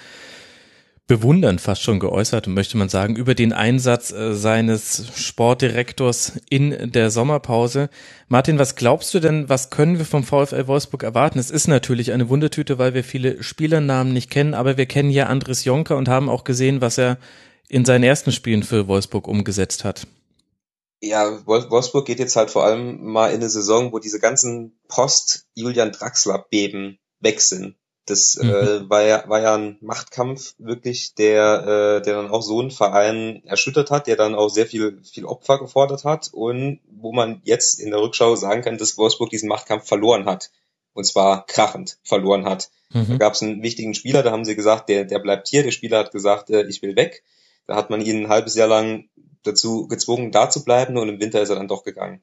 bewundernd 1.07 1.61
fast 1.61 1.83
schon 1.83 2.01
geäußert, 2.01 2.49
möchte 2.49 2.77
man 2.77 2.89
sagen, 2.89 3.15
über 3.15 3.35
den 3.35 3.53
Einsatz 3.53 4.11
äh, 4.11 4.35
seines 4.35 5.13
Sportdirektors 5.17 6.33
in 6.51 6.91
der 6.91 7.11
Sommerpause. 7.11 7.91
Martin, 8.29 8.59
was 8.59 8.75
glaubst 8.75 9.15
du 9.15 9.21
denn, 9.21 9.49
was 9.49 9.71
können 9.71 9.99
wir 9.99 10.05
vom 10.05 10.25
VfL 10.25 10.67
Wolfsburg 10.67 11.05
erwarten? 11.05 11.39
Es 11.39 11.51
ist 11.51 11.69
natürlich 11.69 12.13
eine 12.13 12.29
Wundertüte, 12.29 12.79
weil 12.79 12.95
wir 12.95 13.05
viele 13.05 13.43
Spielernamen 13.43 14.13
nicht 14.13 14.31
kennen, 14.31 14.55
aber 14.55 14.77
wir 14.77 14.87
kennen 14.87 15.11
ja 15.11 15.27
Andres 15.27 15.65
Jonker 15.65 15.97
und 15.97 16.09
haben 16.09 16.29
auch 16.29 16.43
gesehen, 16.43 16.81
was 16.81 16.99
er 16.99 17.19
in 17.69 17.85
seinen 17.85 18.05
ersten 18.05 18.33
Spielen 18.33 18.65
für 18.65 18.89
Wolfsburg 18.89 19.29
umgesetzt 19.29 19.85
hat 19.85 20.07
ja, 21.01 21.47
Wolfsburg 21.47 22.07
geht 22.07 22.19
jetzt 22.19 22.37
halt 22.37 22.51
vor 22.51 22.65
allem 22.65 23.05
mal 23.05 23.29
in 23.29 23.37
eine 23.37 23.51
Saison, 23.51 23.93
wo 23.93 23.99
diese 23.99 24.21
ganzen 24.21 24.79
Post-Julian 24.89 25.93
Draxler-Beben 25.93 26.99
weg 27.21 27.41
sind. 27.41 27.77
Das 28.07 28.39
mhm. 28.41 28.51
äh, 28.51 28.89
war, 28.89 29.03
ja, 29.03 29.29
war 29.29 29.41
ja 29.41 29.57
ein 29.57 29.79
Machtkampf 29.81 30.55
wirklich, 30.59 31.15
der, 31.15 31.99
äh, 31.99 32.03
der 32.03 32.15
dann 32.15 32.31
auch 32.31 32.43
so 32.43 32.61
einen 32.61 32.71
Verein 32.71 33.43
erschüttert 33.45 33.91
hat, 33.91 34.07
der 34.07 34.15
dann 34.15 34.37
auch 34.37 34.49
sehr 34.49 34.67
viel, 34.67 35.03
viel 35.03 35.25
Opfer 35.25 35.59
gefordert 35.59 36.05
hat 36.05 36.31
und 36.33 36.81
wo 36.89 37.13
man 37.13 37.41
jetzt 37.45 37.81
in 37.81 37.91
der 37.91 38.01
Rückschau 38.01 38.37
sagen 38.37 38.63
kann, 38.63 38.79
dass 38.79 38.97
Wolfsburg 38.97 39.31
diesen 39.31 39.49
Machtkampf 39.49 39.89
verloren 39.89 40.27
hat. 40.27 40.51
Und 40.95 41.05
zwar 41.05 41.45
krachend 41.47 41.99
verloren 42.05 42.47
hat. 42.47 42.71
Mhm. 42.91 43.07
Da 43.09 43.17
gab 43.17 43.35
es 43.35 43.43
einen 43.43 43.63
wichtigen 43.63 43.93
Spieler, 43.93 44.23
da 44.23 44.31
haben 44.31 44.45
sie 44.45 44.57
gesagt, 44.57 44.89
der, 44.89 45.05
der 45.05 45.19
bleibt 45.19 45.49
hier. 45.49 45.63
Der 45.63 45.73
Spieler 45.73 45.99
hat 45.99 46.13
gesagt, 46.13 46.49
äh, 46.49 46.65
ich 46.69 46.81
will 46.83 46.97
weg. 46.97 47.25
Da 47.67 47.75
hat 47.75 47.91
man 47.91 48.01
ihn 48.01 48.23
ein 48.23 48.29
halbes 48.29 48.55
Jahr 48.55 48.69
lang 48.69 49.09
dazu 49.47 49.89
gezwungen, 49.89 50.33
da 50.33 50.51
zu 50.51 50.65
bleiben 50.65 50.97
und 50.97 51.09
im 51.09 51.21
Winter 51.21 51.41
ist 51.41 51.51
er 51.51 51.57
dann 51.57 51.69
doch 51.69 51.85
gegangen. 51.85 52.23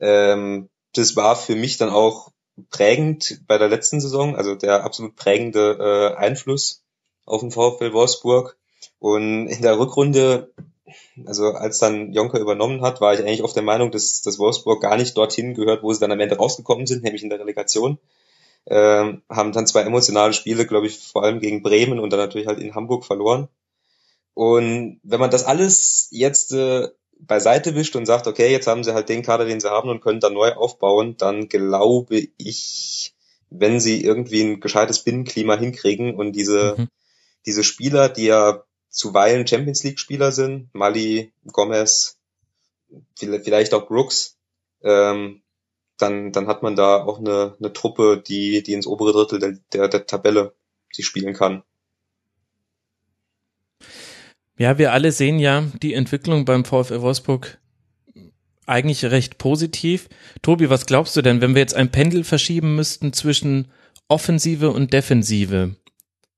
Ähm, 0.00 0.68
das 0.94 1.16
war 1.16 1.36
für 1.36 1.56
mich 1.56 1.78
dann 1.78 1.90
auch 1.90 2.30
prägend 2.70 3.40
bei 3.46 3.58
der 3.58 3.68
letzten 3.68 4.00
Saison, 4.00 4.36
also 4.36 4.54
der 4.54 4.84
absolut 4.84 5.16
prägende 5.16 5.78
äh, 5.80 6.16
Einfluss 6.16 6.82
auf 7.24 7.40
den 7.40 7.50
VfL 7.50 7.92
Wolfsburg. 7.92 8.58
Und 8.98 9.48
in 9.48 9.62
der 9.62 9.78
Rückrunde, 9.78 10.52
also 11.24 11.52
als 11.52 11.78
dann 11.78 12.12
Jonker 12.12 12.40
übernommen 12.40 12.82
hat, 12.82 13.00
war 13.00 13.14
ich 13.14 13.20
eigentlich 13.20 13.42
auf 13.42 13.52
der 13.52 13.62
Meinung, 13.62 13.90
dass, 13.90 14.22
dass 14.22 14.38
Wolfsburg 14.38 14.82
gar 14.82 14.96
nicht 14.96 15.16
dorthin 15.16 15.54
gehört, 15.54 15.82
wo 15.82 15.92
sie 15.92 16.00
dann 16.00 16.12
am 16.12 16.20
Ende 16.20 16.36
rausgekommen 16.36 16.86
sind, 16.86 17.02
nämlich 17.02 17.22
in 17.22 17.30
der 17.30 17.40
Relegation. 17.40 17.98
Ähm, 18.66 19.22
haben 19.28 19.52
dann 19.52 19.66
zwei 19.66 19.82
emotionale 19.82 20.32
Spiele, 20.32 20.66
glaube 20.66 20.86
ich, 20.86 20.98
vor 20.98 21.24
allem 21.24 21.40
gegen 21.40 21.62
Bremen 21.62 21.98
und 21.98 22.10
dann 22.10 22.20
natürlich 22.20 22.46
halt 22.46 22.60
in 22.60 22.74
Hamburg 22.74 23.04
verloren. 23.04 23.48
Und 24.34 25.00
wenn 25.02 25.20
man 25.20 25.30
das 25.30 25.44
alles 25.44 26.08
jetzt 26.10 26.52
äh, 26.52 26.88
beiseite 27.18 27.74
wischt 27.74 27.96
und 27.96 28.06
sagt, 28.06 28.26
okay, 28.26 28.50
jetzt 28.50 28.66
haben 28.66 28.84
sie 28.84 28.94
halt 28.94 29.08
den 29.08 29.22
Kader, 29.22 29.44
den 29.44 29.60
sie 29.60 29.70
haben 29.70 29.88
und 29.88 30.00
können 30.00 30.20
dann 30.20 30.34
neu 30.34 30.52
aufbauen, 30.52 31.16
dann 31.16 31.48
glaube 31.48 32.28
ich, 32.36 33.14
wenn 33.50 33.80
sie 33.80 34.02
irgendwie 34.02 34.42
ein 34.42 34.60
gescheites 34.60 35.04
Binnenklima 35.04 35.56
hinkriegen 35.56 36.14
und 36.14 36.32
diese, 36.32 36.74
mhm. 36.76 36.88
diese 37.46 37.64
Spieler, 37.64 38.08
die 38.08 38.26
ja 38.26 38.64
zuweilen 38.88 39.46
Champions 39.46 39.84
League 39.84 39.98
Spieler 39.98 40.32
sind, 40.32 40.74
Mali, 40.74 41.32
Gomez, 41.46 42.18
vielleicht 43.16 43.74
auch 43.74 43.86
Brooks, 43.86 44.36
ähm, 44.82 45.42
dann, 45.98 46.32
dann 46.32 46.46
hat 46.48 46.62
man 46.62 46.74
da 46.74 47.04
auch 47.04 47.18
eine, 47.18 47.56
eine 47.58 47.72
Truppe, 47.72 48.22
die, 48.26 48.62
die 48.62 48.72
ins 48.72 48.86
obere 48.86 49.12
Drittel 49.12 49.38
der, 49.38 49.58
der, 49.72 49.88
der 49.88 50.06
Tabelle 50.06 50.54
sich 50.92 51.06
spielen 51.06 51.34
kann. 51.34 51.62
Ja, 54.58 54.78
wir 54.78 54.92
alle 54.92 55.12
sehen 55.12 55.38
ja 55.38 55.64
die 55.82 55.94
Entwicklung 55.94 56.44
beim 56.44 56.64
VfL 56.64 57.00
Wolfsburg 57.00 57.58
eigentlich 58.66 59.04
recht 59.04 59.38
positiv. 59.38 60.08
Tobi, 60.40 60.70
was 60.70 60.86
glaubst 60.86 61.16
du 61.16 61.22
denn, 61.22 61.40
wenn 61.40 61.54
wir 61.54 61.62
jetzt 61.62 61.74
ein 61.74 61.90
Pendel 61.90 62.24
verschieben 62.24 62.76
müssten 62.76 63.12
zwischen 63.12 63.68
Offensive 64.08 64.70
und 64.70 64.92
Defensive? 64.92 65.76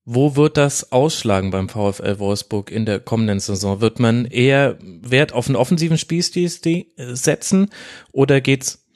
Wo 0.06 0.36
wird 0.36 0.58
das 0.58 0.92
ausschlagen 0.92 1.50
beim 1.50 1.68
VfL 1.68 2.18
Wolfsburg 2.18 2.70
in 2.70 2.84
der 2.84 3.00
kommenden 3.00 3.40
Saison? 3.40 3.80
Wird 3.80 4.00
man 4.00 4.26
eher 4.26 4.78
Wert 4.80 5.32
auf 5.32 5.46
einen 5.46 5.56
offensiven 5.56 5.96
Spielstil 5.96 6.86
setzen 6.96 7.70
oder 8.12 8.40
geht's 8.40 8.86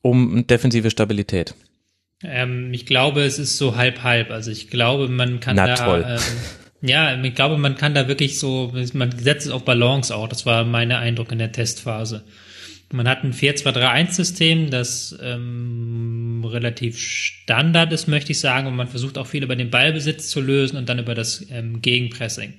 um 0.00 0.46
defensive 0.46 0.90
Stabilität? 0.90 1.54
Ähm, 2.22 2.72
ich 2.72 2.86
glaube, 2.86 3.22
es 3.22 3.38
ist 3.38 3.58
so 3.58 3.76
halb 3.76 4.02
halb. 4.02 4.30
Also 4.30 4.50
ich 4.50 4.68
glaube, 4.70 5.08
man 5.08 5.40
kann 5.40 5.56
Na, 5.56 5.74
da. 5.74 6.16
Ähm, 6.16 6.20
Ja, 6.86 7.18
ich 7.18 7.34
glaube, 7.34 7.56
man 7.56 7.76
kann 7.76 7.94
da 7.94 8.08
wirklich 8.08 8.38
so, 8.38 8.74
man 8.92 9.18
setzt 9.18 9.46
es 9.46 9.52
auf 9.52 9.64
Balance 9.64 10.14
auch. 10.14 10.28
Das 10.28 10.44
war 10.44 10.66
mein 10.66 10.92
Eindruck 10.92 11.32
in 11.32 11.38
der 11.38 11.50
Testphase. 11.50 12.24
Man 12.92 13.08
hat 13.08 13.24
ein 13.24 13.32
4-2-3-1-System, 13.32 14.68
das 14.68 15.18
ähm, 15.22 16.44
relativ 16.44 16.98
Standard 16.98 17.90
ist, 17.94 18.06
möchte 18.06 18.32
ich 18.32 18.38
sagen, 18.38 18.66
und 18.66 18.76
man 18.76 18.88
versucht 18.88 19.16
auch 19.16 19.26
viel 19.26 19.42
über 19.42 19.56
den 19.56 19.70
Ballbesitz 19.70 20.28
zu 20.28 20.42
lösen 20.42 20.76
und 20.76 20.90
dann 20.90 20.98
über 20.98 21.14
das 21.14 21.46
ähm, 21.50 21.80
Gegenpressing. 21.80 22.52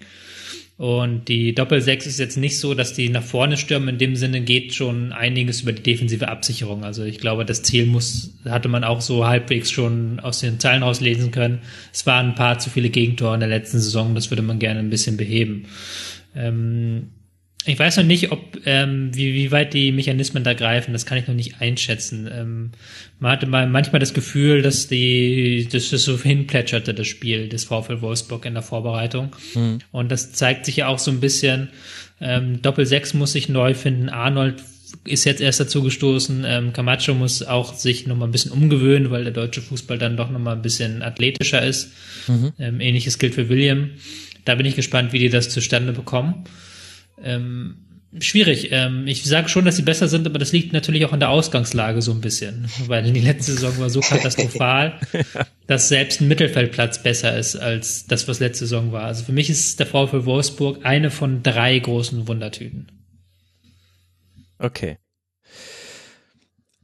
Und 0.78 1.30
die 1.30 1.56
Doppel-6 1.56 2.06
ist 2.06 2.20
jetzt 2.20 2.36
nicht 2.36 2.60
so, 2.60 2.74
dass 2.74 2.94
die 2.94 3.08
nach 3.08 3.24
vorne 3.24 3.56
stürmen. 3.56 3.90
In 3.90 3.98
dem 3.98 4.16
Sinne 4.18 4.42
geht 4.42 4.74
schon 4.74 5.14
einiges 5.14 5.62
über 5.62 5.72
die 5.72 5.82
defensive 5.82 6.28
Absicherung. 6.28 6.84
Also 6.84 7.04
ich 7.04 7.20
glaube, 7.20 7.46
das 7.46 7.64
Ziel 7.64 7.86
muss, 7.86 8.34
hatte 8.44 8.68
man 8.68 8.84
auch 8.84 9.00
so 9.00 9.26
halbwegs 9.26 9.72
schon 9.72 10.20
aus 10.20 10.42
den 10.42 10.60
Zeilen 10.60 10.84
rauslesen 10.84 11.32
können. 11.32 11.60
Es 11.94 12.06
waren 12.06 12.30
ein 12.30 12.36
paar 12.36 12.60
zu 12.60 12.70
viele 12.70 12.90
Gegentore 12.90 13.36
in 13.36 13.40
der 13.40 13.50
letzten 13.50 13.80
Saison. 13.80 14.16
Das 14.16 14.32
würde 14.32 14.42
man 14.42 14.60
gerne 14.60 14.82
ein 14.82 14.90
bisschen 14.90 15.16
beheben. 15.16 15.68
Ähm, 16.36 17.12
ich 17.66 17.80
weiß 17.80 17.98
noch 17.98 18.04
nicht, 18.04 18.32
ob 18.32 18.60
ähm, 18.66 19.10
wie, 19.14 19.34
wie 19.34 19.52
weit 19.52 19.74
die 19.74 19.92
Mechanismen 19.92 20.44
da 20.44 20.54
greifen, 20.54 20.94
das 20.94 21.06
kann 21.06 21.18
ich 21.18 21.28
noch 21.28 21.34
nicht 21.34 21.62
einschätzen. 21.62 22.30
Ähm, 22.32 22.72
man 23.20 23.32
hatte 23.32 23.48
mal 23.48 23.68
manchmal 23.68 24.00
das 24.00 24.14
Gefühl, 24.14 24.62
dass 24.62 24.88
die 24.88 25.68
dass 25.72 25.90
das 25.90 26.04
so 26.04 26.20
hinplätscherte, 26.20 26.94
das 26.94 27.08
Spiel 27.08 27.50
des 27.50 27.66
VfL 27.66 28.02
Wolfsburg 28.02 28.46
in 28.46 28.54
der 28.54 28.64
Vorbereitung. 28.64 29.36
Mhm. 29.56 29.80
Und 29.92 30.12
das 30.12 30.32
zeigt 30.34 30.66
sich 30.66 30.78
ja 30.78 30.88
auch 30.88 31.00
so 31.00 31.10
ein 31.10 31.20
bisschen, 31.20 31.70
ähm, 32.22 32.62
Doppel 32.62 32.86
6 32.86 33.16
muss 33.16 33.32
sich 33.32 33.50
neu 33.50 33.74
finden, 33.74 34.10
Arnold 34.10 34.62
ist 35.04 35.26
jetzt 35.26 35.42
erst 35.42 35.60
dazu 35.60 35.82
gestoßen, 35.82 36.46
ähm, 36.48 36.72
Camacho 36.72 37.14
muss 37.14 37.44
auch 37.44 37.74
sich 37.74 38.08
nochmal 38.08 38.28
ein 38.28 38.32
bisschen 38.32 38.52
umgewöhnen, 38.52 39.12
weil 39.12 39.24
der 39.24 39.34
deutsche 39.34 39.62
Fußball 39.62 39.98
dann 39.98 40.18
doch 40.18 40.30
nochmal 40.30 40.56
ein 40.56 40.62
bisschen 40.62 41.02
athletischer 41.02 41.64
ist. 41.64 41.92
Mhm. 42.28 42.54
Ähm, 42.60 42.80
ähnliches 42.80 43.18
gilt 43.18 43.36
für 43.36 43.50
William. 43.50 43.90
Da 44.46 44.56
bin 44.56 44.66
ich 44.66 44.76
gespannt, 44.76 45.12
wie 45.12 45.20
die 45.20 45.30
das 45.30 45.50
zustande 45.50 45.92
bekommen. 45.92 46.46
Ähm, 47.22 47.78
schwierig. 48.20 48.70
Ähm, 48.72 49.08
ich 49.08 49.24
sage 49.24 49.50
schon, 49.50 49.66
dass 49.66 49.76
sie 49.76 49.82
besser 49.82 50.08
sind, 50.08 50.26
aber 50.28 50.40
das 50.40 50.52
liegt 50.52 50.74
natürlich 50.74 51.06
auch 51.06 51.14
an 51.14 51.20
der 51.20 51.30
Ausgangslage 51.30 52.02
so 52.02 52.12
ein 52.12 52.22
bisschen, 52.22 52.68
weil 52.88 53.12
die 53.12 53.20
letzte 53.20 53.54
Saison 53.54 53.78
war 53.80 53.90
so 53.90 54.00
katastrophal, 54.02 55.00
dass 55.68 55.90
selbst 55.90 56.22
ein 56.22 56.28
Mittelfeldplatz 56.28 57.04
besser 57.04 57.38
ist 57.38 57.56
als 57.56 58.06
das, 58.08 58.28
was 58.28 58.40
letzte 58.40 58.66
Saison 58.66 58.92
war. 58.92 59.04
Also 59.04 59.24
für 59.24 59.34
mich 59.34 59.50
ist 59.50 59.80
der 59.80 59.88
VfL 59.88 60.26
Wolfsburg 60.26 60.86
eine 60.86 61.12
von 61.12 61.44
drei 61.44 61.78
großen 61.78 62.28
Wundertüten. 62.28 62.88
Okay. 64.58 64.98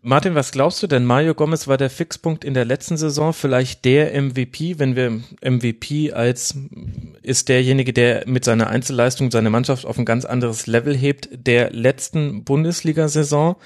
Martin, 0.03 0.33
was 0.33 0.51
glaubst 0.51 0.81
du 0.81 0.87
denn? 0.87 1.05
Mario 1.05 1.35
Gomez 1.35 1.67
war 1.67 1.77
der 1.77 1.91
Fixpunkt 1.91 2.43
in 2.43 2.55
der 2.55 2.65
letzten 2.65 2.97
Saison, 2.97 3.33
vielleicht 3.33 3.85
der 3.85 4.19
MVP, 4.19 4.79
wenn 4.79 4.95
wir 4.95 5.21
MVP 5.47 6.11
als 6.11 6.55
ist 7.21 7.49
derjenige, 7.49 7.93
der 7.93 8.23
mit 8.25 8.43
seiner 8.43 8.67
Einzelleistung 8.67 9.29
seine 9.29 9.51
Mannschaft 9.51 9.85
auf 9.85 9.99
ein 9.99 10.05
ganz 10.05 10.25
anderes 10.25 10.65
Level 10.65 10.97
hebt, 10.97 11.29
der 11.31 11.69
letzten 11.69 12.43
Bundesliga-Saison. 12.43 13.57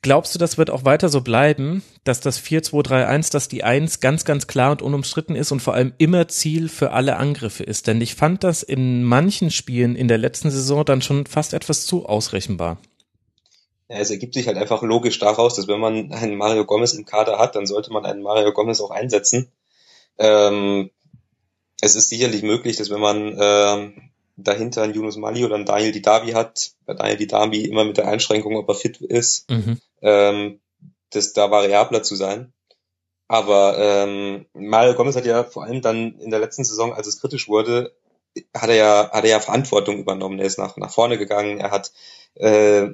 Glaubst 0.00 0.32
du, 0.32 0.38
das 0.38 0.58
wird 0.58 0.70
auch 0.70 0.84
weiter 0.84 1.08
so 1.08 1.22
bleiben, 1.22 1.82
dass 2.04 2.20
das 2.20 2.40
4-2-3-1, 2.40 3.32
dass 3.32 3.48
die 3.48 3.64
1 3.64 3.98
ganz, 3.98 4.24
ganz 4.24 4.46
klar 4.46 4.70
und 4.70 4.80
unumstritten 4.80 5.34
ist 5.34 5.50
und 5.50 5.60
vor 5.60 5.74
allem 5.74 5.92
immer 5.98 6.28
Ziel 6.28 6.68
für 6.68 6.92
alle 6.92 7.16
Angriffe 7.16 7.64
ist? 7.64 7.88
Denn 7.88 8.00
ich 8.00 8.14
fand 8.14 8.44
das 8.44 8.62
in 8.62 9.02
manchen 9.02 9.50
Spielen 9.50 9.96
in 9.96 10.06
der 10.06 10.18
letzten 10.18 10.52
Saison 10.52 10.84
dann 10.84 11.02
schon 11.02 11.26
fast 11.26 11.52
etwas 11.52 11.84
zu 11.84 12.06
ausrechenbar. 12.06 12.78
Ja, 13.88 13.96
es 13.98 14.10
ergibt 14.10 14.34
sich 14.34 14.46
halt 14.46 14.58
einfach 14.58 14.82
logisch 14.82 15.18
daraus, 15.18 15.54
dass 15.54 15.68
wenn 15.68 15.80
man 15.80 16.12
einen 16.12 16.36
Mario 16.36 16.64
Gomez 16.64 16.92
im 16.92 17.06
Kader 17.06 17.38
hat, 17.38 17.56
dann 17.56 17.66
sollte 17.66 17.92
man 17.92 18.04
einen 18.04 18.22
Mario 18.22 18.52
Gomez 18.52 18.80
auch 18.80 18.90
einsetzen. 18.90 19.50
Ähm, 20.18 20.90
es 21.80 21.94
ist 21.94 22.08
sicherlich 22.08 22.42
möglich, 22.42 22.76
dass 22.76 22.90
wenn 22.90 23.00
man 23.00 23.36
ähm, 23.40 24.10
dahinter 24.36 24.82
einen 24.82 24.94
Yunus 24.94 25.16
Mali 25.16 25.44
oder 25.44 25.54
einen 25.54 25.64
Daniel 25.64 25.92
Didavi 25.92 26.32
hat, 26.32 26.72
bei 26.86 26.94
Daniel 26.94 27.16
Didavi 27.16 27.64
immer 27.64 27.84
mit 27.84 27.96
der 27.96 28.08
Einschränkung, 28.08 28.56
ob 28.56 28.68
er 28.68 28.74
fit 28.74 29.00
ist, 29.00 29.50
mhm. 29.50 29.80
ähm, 30.02 30.60
das 31.10 31.32
da 31.32 31.50
variabler 31.50 32.02
zu 32.02 32.14
sein. 32.14 32.52
Aber 33.26 33.76
ähm, 33.78 34.46
Mario 34.54 34.94
Gomez 34.94 35.16
hat 35.16 35.26
ja 35.26 35.44
vor 35.44 35.64
allem 35.64 35.82
dann 35.82 36.18
in 36.18 36.30
der 36.30 36.40
letzten 36.40 36.64
Saison, 36.64 36.94
als 36.94 37.06
es 37.06 37.20
kritisch 37.20 37.48
wurde, 37.48 37.94
hat 38.54 38.70
er 38.70 38.76
ja, 38.76 39.10
hat 39.12 39.24
er 39.24 39.30
ja 39.30 39.40
Verantwortung 39.40 39.98
übernommen. 39.98 40.38
Er 40.38 40.46
ist 40.46 40.58
nach, 40.58 40.76
nach 40.76 40.90
vorne 40.90 41.18
gegangen, 41.18 41.58
er 41.58 41.70
hat 41.70 41.92
äh, 42.34 42.88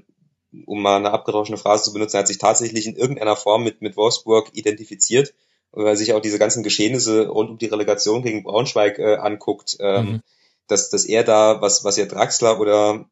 um 0.67 0.83
mal 0.83 0.97
eine 0.97 1.13
abgedroschene 1.13 1.59
Phrase 1.59 1.85
zu 1.85 1.93
benutzen, 1.93 2.19
hat 2.19 2.29
sich 2.29 2.39
tatsächlich 2.39 2.87
in 2.87 2.97
irgendeiner 2.97 3.37
Form 3.37 3.65
mit, 3.65 3.83
mit 3.83 3.97
Wolfsburg 3.97 4.51
identifiziert, 4.53 5.35
weil 5.73 5.97
sich 5.97 6.13
auch 6.13 6.21
diese 6.21 6.39
ganzen 6.39 6.63
Geschehnisse 6.63 7.29
rund 7.29 7.51
um 7.51 7.59
die 7.59 7.67
Relegation 7.67 8.23
gegen 8.23 8.45
Braunschweig 8.45 8.99
äh, 8.99 9.17
anguckt, 9.17 9.77
ähm, 9.81 10.05
mhm. 10.05 10.23
dass, 10.69 10.91
dass 10.91 11.05
er 11.05 11.25
da, 11.25 11.61
was, 11.61 11.85
was 11.85 11.97
ja 11.97 12.07
Draxler 12.07 12.61
oder 12.61 13.07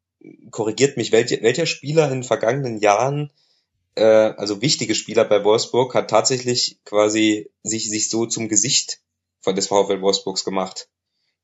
korrigiert 0.51 0.97
mich, 0.97 1.13
welche, 1.13 1.43
welcher 1.43 1.67
Spieler 1.67 2.07
in 2.07 2.21
den 2.21 2.23
vergangenen 2.23 2.79
Jahren, 2.79 3.31
äh, 3.95 4.05
also 4.05 4.63
wichtige 4.63 4.95
Spieler 4.95 5.25
bei 5.25 5.45
Wolfsburg, 5.45 5.95
hat 5.95 6.11
tatsächlich 6.11 6.79
quasi 6.85 7.51
sich, 7.63 7.89
sich 7.89 8.09
so 8.09 8.27
zum 8.27 8.49
Gesicht 8.49 9.01
von 9.41 9.57
des 9.57 9.67
VfL 9.67 10.01
Wolfsburgs 10.01 10.45
gemacht. 10.45 10.89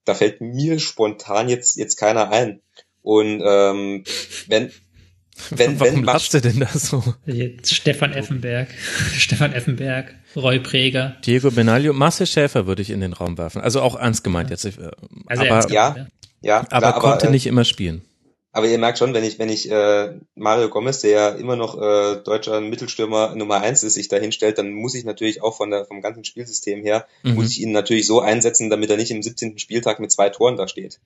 Da 0.04 0.14
fällt 0.14 0.40
mir 0.40 0.78
spontan 0.78 1.48
jetzt, 1.48 1.76
jetzt 1.76 1.96
keiner 1.96 2.30
ein. 2.30 2.62
Und 3.02 3.42
ähm, 3.44 4.04
wenn, 4.46 4.72
wenn, 5.50 5.80
Warum 5.80 5.96
wenn 5.96 6.04
lachst 6.04 6.34
du 6.34 6.40
denn 6.40 6.60
da 6.60 6.68
so? 6.68 7.02
Stefan 7.64 8.12
Effenberg, 8.12 8.68
Stefan 9.16 9.52
Effenberg, 9.52 10.14
Roy 10.36 10.58
Preger. 10.58 11.16
Diego 11.24 11.50
Benaglio, 11.50 11.92
Marcel 11.92 12.26
Schäfer 12.26 12.66
würde 12.66 12.82
ich 12.82 12.90
in 12.90 13.00
den 13.00 13.12
Raum 13.12 13.38
werfen. 13.38 13.60
Also 13.60 13.80
auch 13.80 13.98
ernst 13.98 14.24
gemeint 14.24 14.50
jetzt. 14.50 14.64
Äh, 14.64 14.70
also 15.26 15.42
aber, 15.42 15.50
ernst 15.50 15.68
gemeint, 15.68 15.96
ja, 15.96 16.06
ja, 16.40 16.58
aber 16.70 16.90
klar, 16.90 17.00
konnte 17.00 17.26
aber, 17.26 17.32
nicht 17.32 17.46
immer 17.46 17.64
spielen. 17.64 18.02
Aber 18.52 18.66
ihr 18.66 18.78
merkt 18.78 18.98
schon, 18.98 19.14
wenn 19.14 19.24
ich, 19.24 19.38
wenn 19.38 19.50
ich 19.50 19.70
äh, 19.70 20.14
Mario 20.34 20.68
Gomez, 20.68 21.00
der 21.00 21.10
ja 21.10 21.28
immer 21.30 21.54
noch 21.54 21.80
äh, 21.80 22.16
deutscher 22.22 22.60
Mittelstürmer 22.60 23.34
Nummer 23.36 23.60
eins 23.60 23.82
ist, 23.82 23.94
sich 23.94 24.08
da 24.08 24.16
hinstellt, 24.16 24.58
dann 24.58 24.72
muss 24.72 24.94
ich 24.94 25.04
natürlich 25.04 25.42
auch 25.42 25.56
von 25.56 25.70
der, 25.70 25.84
vom 25.84 26.00
ganzen 26.00 26.24
Spielsystem 26.24 26.82
her, 26.82 27.06
mhm. 27.22 27.34
muss 27.34 27.50
ich 27.50 27.60
ihn 27.60 27.72
natürlich 27.72 28.06
so 28.06 28.20
einsetzen, 28.20 28.70
damit 28.70 28.90
er 28.90 28.96
nicht 28.96 29.10
im 29.10 29.22
17. 29.22 29.58
Spieltag 29.58 30.00
mit 30.00 30.10
zwei 30.10 30.30
Toren 30.30 30.56
da 30.56 30.66
steht. 30.66 30.98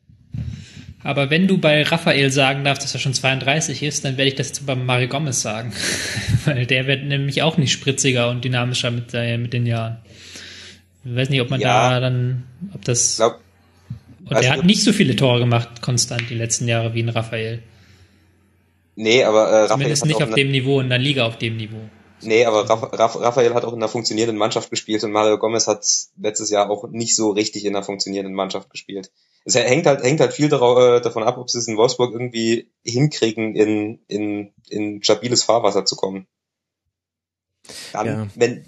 Aber 1.04 1.30
wenn 1.30 1.48
du 1.48 1.58
bei 1.58 1.82
Raphael 1.82 2.30
sagen 2.30 2.64
darfst, 2.64 2.84
dass 2.84 2.94
er 2.94 3.00
schon 3.00 3.14
32 3.14 3.82
ist, 3.82 4.04
dann 4.04 4.16
werde 4.16 4.28
ich 4.28 4.36
das 4.36 4.48
jetzt 4.48 4.66
bei 4.66 4.76
Mario 4.76 5.08
Gomez 5.08 5.42
sagen. 5.42 5.72
Weil 6.44 6.66
der 6.66 6.86
wird 6.86 7.04
nämlich 7.04 7.42
auch 7.42 7.56
nicht 7.56 7.72
spritziger 7.72 8.30
und 8.30 8.44
dynamischer 8.44 8.90
mit, 8.90 9.12
äh, 9.12 9.36
mit 9.36 9.52
den 9.52 9.66
Jahren. 9.66 9.98
Ich 11.04 11.16
weiß 11.16 11.30
nicht, 11.30 11.40
ob 11.40 11.50
man 11.50 11.60
ja, 11.60 11.90
da 11.90 12.00
dann, 12.00 12.44
ob 12.72 12.84
das. 12.84 13.16
Glaub, 13.16 13.40
und 14.24 14.40
der 14.40 14.52
hat 14.52 14.64
nicht 14.64 14.84
so 14.84 14.92
viele 14.92 15.16
Tore 15.16 15.40
gemacht, 15.40 15.82
konstant, 15.82 16.30
die 16.30 16.36
letzten 16.36 16.68
Jahre 16.68 16.94
wie 16.94 17.02
ein 17.02 17.08
Raphael. 17.08 17.62
Nee, 18.94 19.24
aber 19.24 19.48
äh, 19.48 19.54
Raphael. 19.62 19.68
Zumindest 19.68 20.06
nicht 20.06 20.22
auf 20.22 20.34
dem 20.34 20.52
Niveau, 20.52 20.80
in 20.80 20.88
der 20.88 20.98
Liga 20.98 21.26
auf 21.26 21.38
dem 21.38 21.56
Niveau. 21.56 21.80
Nee, 22.20 22.44
aber 22.44 22.70
Raphael 22.70 23.52
hat 23.52 23.64
auch 23.64 23.72
in 23.72 23.80
einer 23.80 23.88
funktionierenden 23.88 24.38
Mannschaft 24.38 24.70
gespielt 24.70 25.02
und 25.02 25.10
Mario 25.10 25.38
Gomez 25.38 25.66
hat 25.66 25.84
letztes 26.20 26.50
Jahr 26.50 26.70
auch 26.70 26.88
nicht 26.88 27.16
so 27.16 27.30
richtig 27.30 27.64
in 27.64 27.74
einer 27.74 27.84
funktionierenden 27.84 28.32
Mannschaft 28.32 28.70
gespielt 28.70 29.10
es 29.44 29.54
hängt 29.54 29.86
halt, 29.86 30.02
hängt 30.02 30.20
halt 30.20 30.32
viel 30.32 30.46
äh, 30.46 31.00
davon 31.00 31.22
ab, 31.22 31.38
ob 31.38 31.50
sie 31.50 31.58
es 31.58 31.68
in 31.68 31.76
Wolfsburg 31.76 32.12
irgendwie 32.12 32.70
hinkriegen, 32.84 33.54
in, 33.54 34.00
in, 34.06 34.52
in 34.68 35.02
stabiles 35.02 35.44
Fahrwasser 35.44 35.84
zu 35.84 35.96
kommen. 35.96 36.26
Dann, 37.92 38.06
ja. 38.06 38.28
wenn, 38.34 38.64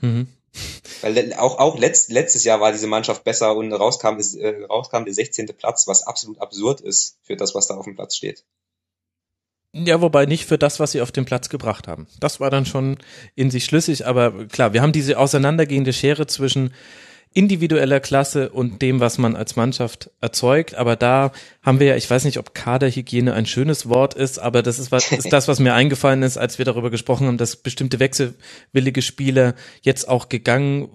mhm. 0.00 0.28
weil 1.02 1.34
auch, 1.34 1.58
auch 1.58 1.78
letzt, 1.78 2.10
letztes 2.10 2.44
Jahr 2.44 2.60
war 2.60 2.72
diese 2.72 2.86
Mannschaft 2.86 3.24
besser 3.24 3.54
und 3.56 3.72
rauskam, 3.72 4.18
äh, 4.38 4.64
rauskam 4.64 5.04
der 5.04 5.14
16. 5.14 5.48
Platz, 5.56 5.86
was 5.86 6.02
absolut 6.02 6.40
absurd 6.40 6.80
ist 6.80 7.18
für 7.22 7.36
das, 7.36 7.54
was 7.54 7.66
da 7.66 7.74
auf 7.74 7.84
dem 7.84 7.94
Platz 7.94 8.16
steht. 8.16 8.44
Ja, 9.72 10.00
wobei 10.00 10.24
nicht 10.24 10.46
für 10.46 10.56
das, 10.56 10.80
was 10.80 10.92
sie 10.92 11.02
auf 11.02 11.12
den 11.12 11.26
Platz 11.26 11.50
gebracht 11.50 11.86
haben. 11.86 12.06
Das 12.18 12.40
war 12.40 12.48
dann 12.48 12.64
schon 12.64 12.96
in 13.34 13.50
sich 13.50 13.66
schlüssig, 13.66 14.06
aber 14.06 14.46
klar, 14.46 14.72
wir 14.72 14.80
haben 14.80 14.92
diese 14.92 15.18
auseinandergehende 15.18 15.92
Schere 15.92 16.26
zwischen 16.26 16.72
individueller 17.36 18.00
Klasse 18.00 18.48
und 18.48 18.80
dem, 18.80 18.98
was 18.98 19.18
man 19.18 19.36
als 19.36 19.56
Mannschaft 19.56 20.10
erzeugt. 20.22 20.74
Aber 20.74 20.96
da 20.96 21.32
haben 21.62 21.80
wir 21.80 21.88
ja, 21.88 21.96
ich 21.96 22.08
weiß 22.08 22.24
nicht, 22.24 22.38
ob 22.38 22.54
Kaderhygiene 22.54 23.34
ein 23.34 23.44
schönes 23.44 23.90
Wort 23.90 24.14
ist, 24.14 24.38
aber 24.38 24.62
das 24.62 24.78
ist, 24.78 24.90
was, 24.90 25.12
ist 25.12 25.30
das, 25.32 25.46
was 25.46 25.60
mir 25.60 25.74
eingefallen 25.74 26.22
ist, 26.22 26.38
als 26.38 26.56
wir 26.56 26.64
darüber 26.64 26.90
gesprochen 26.90 27.26
haben, 27.26 27.36
dass 27.36 27.56
bestimmte 27.56 28.00
wechselwillige 28.00 29.02
Spieler 29.02 29.54
jetzt 29.82 30.08
auch 30.08 30.30
gegangen 30.30 30.88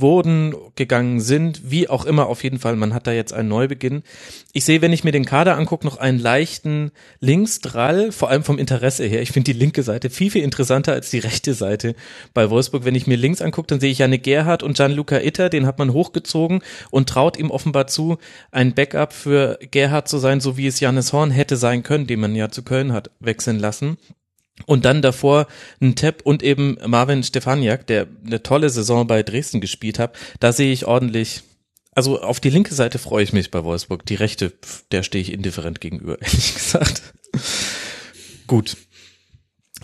wurden, 0.00 0.54
gegangen 0.76 1.20
sind, 1.20 1.70
wie 1.70 1.88
auch 1.88 2.04
immer, 2.04 2.26
auf 2.26 2.42
jeden 2.44 2.58
Fall, 2.58 2.76
man 2.76 2.94
hat 2.94 3.06
da 3.06 3.12
jetzt 3.12 3.32
einen 3.32 3.48
Neubeginn. 3.48 4.02
Ich 4.52 4.64
sehe, 4.64 4.82
wenn 4.82 4.92
ich 4.92 5.04
mir 5.04 5.12
den 5.12 5.24
Kader 5.24 5.56
angucke, 5.56 5.86
noch 5.86 5.96
einen 5.96 6.18
leichten 6.18 6.90
Linksdrall, 7.20 8.12
vor 8.12 8.30
allem 8.30 8.44
vom 8.44 8.58
Interesse 8.58 9.04
her. 9.04 9.22
Ich 9.22 9.32
finde 9.32 9.52
die 9.52 9.58
linke 9.58 9.82
Seite 9.82 10.10
viel, 10.10 10.30
viel 10.30 10.42
interessanter 10.42 10.92
als 10.92 11.10
die 11.10 11.18
rechte 11.18 11.54
Seite 11.54 11.94
bei 12.32 12.50
Wolfsburg. 12.50 12.84
Wenn 12.84 12.94
ich 12.94 13.06
mir 13.06 13.16
links 13.16 13.42
angucke, 13.42 13.68
dann 13.68 13.80
sehe 13.80 13.90
ich 13.90 13.98
Janne 13.98 14.18
Gerhardt 14.18 14.62
und 14.62 14.76
Gianluca 14.76 15.18
Itter, 15.18 15.48
den 15.48 15.66
hat 15.66 15.78
man 15.78 15.92
hochgezogen 15.92 16.62
und 16.90 17.08
traut 17.08 17.38
ihm 17.38 17.50
offenbar 17.50 17.86
zu, 17.86 18.18
ein 18.50 18.74
Backup 18.74 19.12
für 19.12 19.58
Gerhardt 19.70 20.08
zu 20.08 20.18
sein, 20.18 20.40
so 20.40 20.56
wie 20.56 20.66
es 20.66 20.80
Janis 20.80 21.12
Horn 21.12 21.30
hätte 21.30 21.56
sein 21.56 21.82
können, 21.82 22.06
den 22.06 22.20
man 22.20 22.34
ja 22.34 22.50
zu 22.50 22.62
Köln 22.62 22.92
hat 22.92 23.10
wechseln 23.20 23.58
lassen. 23.58 23.98
Und 24.66 24.84
dann 24.84 25.02
davor 25.02 25.46
ein 25.80 25.96
Tepp 25.96 26.22
und 26.24 26.42
eben 26.42 26.78
Marvin 26.86 27.22
Stefaniak, 27.22 27.86
der 27.86 28.06
eine 28.24 28.42
tolle 28.42 28.70
Saison 28.70 29.06
bei 29.06 29.22
Dresden 29.22 29.60
gespielt 29.60 29.98
hat. 29.98 30.16
Da 30.40 30.52
sehe 30.52 30.72
ich 30.72 30.86
ordentlich 30.86 31.42
Also 31.94 32.20
auf 32.22 32.40
die 32.40 32.50
linke 32.50 32.74
Seite 32.74 32.98
freue 32.98 33.24
ich 33.24 33.32
mich 33.32 33.50
bei 33.50 33.64
Wolfsburg. 33.64 34.06
Die 34.06 34.14
rechte, 34.14 34.52
der 34.92 35.02
stehe 35.02 35.22
ich 35.22 35.32
indifferent 35.32 35.80
gegenüber, 35.80 36.18
ehrlich 36.22 36.54
gesagt. 36.54 37.02
Gut. 38.46 38.76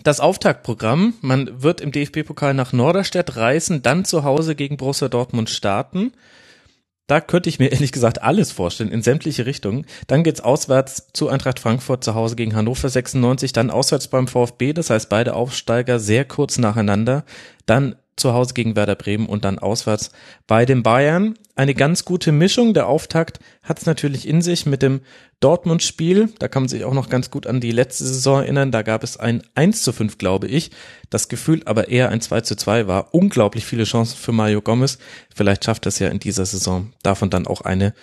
Das 0.03 0.21
Auftaktprogramm, 0.21 1.15
man 1.21 1.63
wird 1.63 1.81
im 1.81 1.93
DFB-Pokal 1.93 2.55
nach 2.55 2.73
Norderstedt 2.73 3.37
reisen, 3.37 3.83
dann 3.83 4.05
zu 4.05 4.25
Hause 4.25 4.55
gegen 4.55 4.77
Borussia 4.77 5.09
Dortmund 5.09 5.51
starten. 5.51 6.13
Da 7.11 7.21
könnte 7.21 7.49
ich 7.49 7.59
mir 7.59 7.69
ehrlich 7.73 7.91
gesagt 7.91 8.23
alles 8.23 8.53
vorstellen, 8.53 8.93
in 8.93 9.03
sämtliche 9.03 9.45
Richtungen. 9.45 9.85
Dann 10.07 10.23
geht's 10.23 10.41
auswärts 10.41 11.09
zu 11.13 11.29
Eintracht 11.29 11.59
Frankfurt 11.59 12.05
zu 12.05 12.15
Hause 12.15 12.37
gegen 12.37 12.55
Hannover 12.55 12.89
96, 12.89 13.53
dann 13.53 13.71
auswärts 13.71 14.07
beim 14.07 14.29
VfB, 14.29 14.73
das 14.73 14.91
heißt 14.91 15.09
beide 15.09 15.35
Aufsteiger 15.35 15.99
sehr 15.99 16.25
kurz 16.25 16.59
nacheinander. 16.59 17.25
Dann 17.67 17.97
zu 18.15 18.33
Hause 18.33 18.55
gegen 18.55 18.77
Werder 18.77 18.95
Bremen 18.95 19.27
und 19.27 19.45
dann 19.45 19.59
auswärts 19.59 20.13
bei 20.47 20.65
den 20.65 20.85
Bayern. 20.85 21.35
Eine 21.57 21.75
ganz 21.75 22.05
gute 22.05 22.33
Mischung. 22.33 22.75
Der 22.75 22.87
Auftakt 22.87 23.41
hat 23.63 23.79
es 23.79 23.87
natürlich 23.87 24.27
in 24.27 24.41
sich 24.41 24.67
mit 24.67 24.83
dem 24.83 25.01
Dortmund-Spiel. 25.41 26.31
Da 26.39 26.49
kann 26.49 26.63
man 26.63 26.69
sich 26.69 26.85
auch 26.85 26.95
noch 26.95 27.09
ganz 27.09 27.31
gut 27.31 27.47
an 27.47 27.61
die 27.61 27.73
letzte 27.73 28.05
Saison 28.05 28.43
erinnern. 28.43 28.73
Da 28.73 28.83
gab 28.83 29.03
es 29.03 29.17
ein 29.17 29.43
1 29.55 29.83
zu 29.83 29.93
5, 29.93 30.17
glaube 30.19 30.47
ich. 30.47 30.71
Das 31.11 31.29
Gefühl 31.29 31.63
aber 31.65 31.89
eher 31.89 32.11
ein 32.11 32.21
2 32.21 32.43
zu 32.43 32.57
2 32.57 32.87
war. 32.87 33.15
Unglaublich 33.15 33.67
viele 33.67 33.85
Chancen 33.85 34.17
für 34.17 34.33
Mario 34.33 34.63
Gomez. 34.63 34.99
Vielleicht 35.35 35.65
schafft 35.65 35.87
es 35.87 35.99
ja 35.99 36.09
in 36.09 36.21
dieser 36.21 36.47
Saison 36.47 36.93
davon 37.03 37.31
dann 37.31 37.47
auch 37.47 37.63
eine 37.63 37.95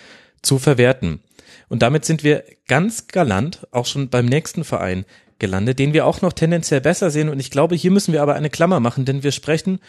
zu 0.42 0.58
verwerten. 0.58 1.20
Und 1.68 1.82
damit 1.82 2.04
sind 2.04 2.22
wir 2.22 2.44
ganz 2.66 3.08
galant 3.08 3.66
auch 3.70 3.86
schon 3.86 4.08
beim 4.08 4.26
nächsten 4.26 4.64
Verein 4.64 5.04
gelandet, 5.38 5.78
den 5.78 5.92
wir 5.92 6.06
auch 6.06 6.20
noch 6.20 6.32
tendenziell 6.32 6.80
besser 6.80 7.10
sehen. 7.10 7.28
Und 7.28 7.40
ich 7.40 7.50
glaube, 7.50 7.74
hier 7.74 7.90
müssen 7.90 8.12
wir 8.12 8.22
aber 8.22 8.34
eine 8.34 8.50
Klammer 8.50 8.80
machen, 8.80 9.04
denn 9.04 9.22
wir 9.22 9.32
sprechen 9.32 9.80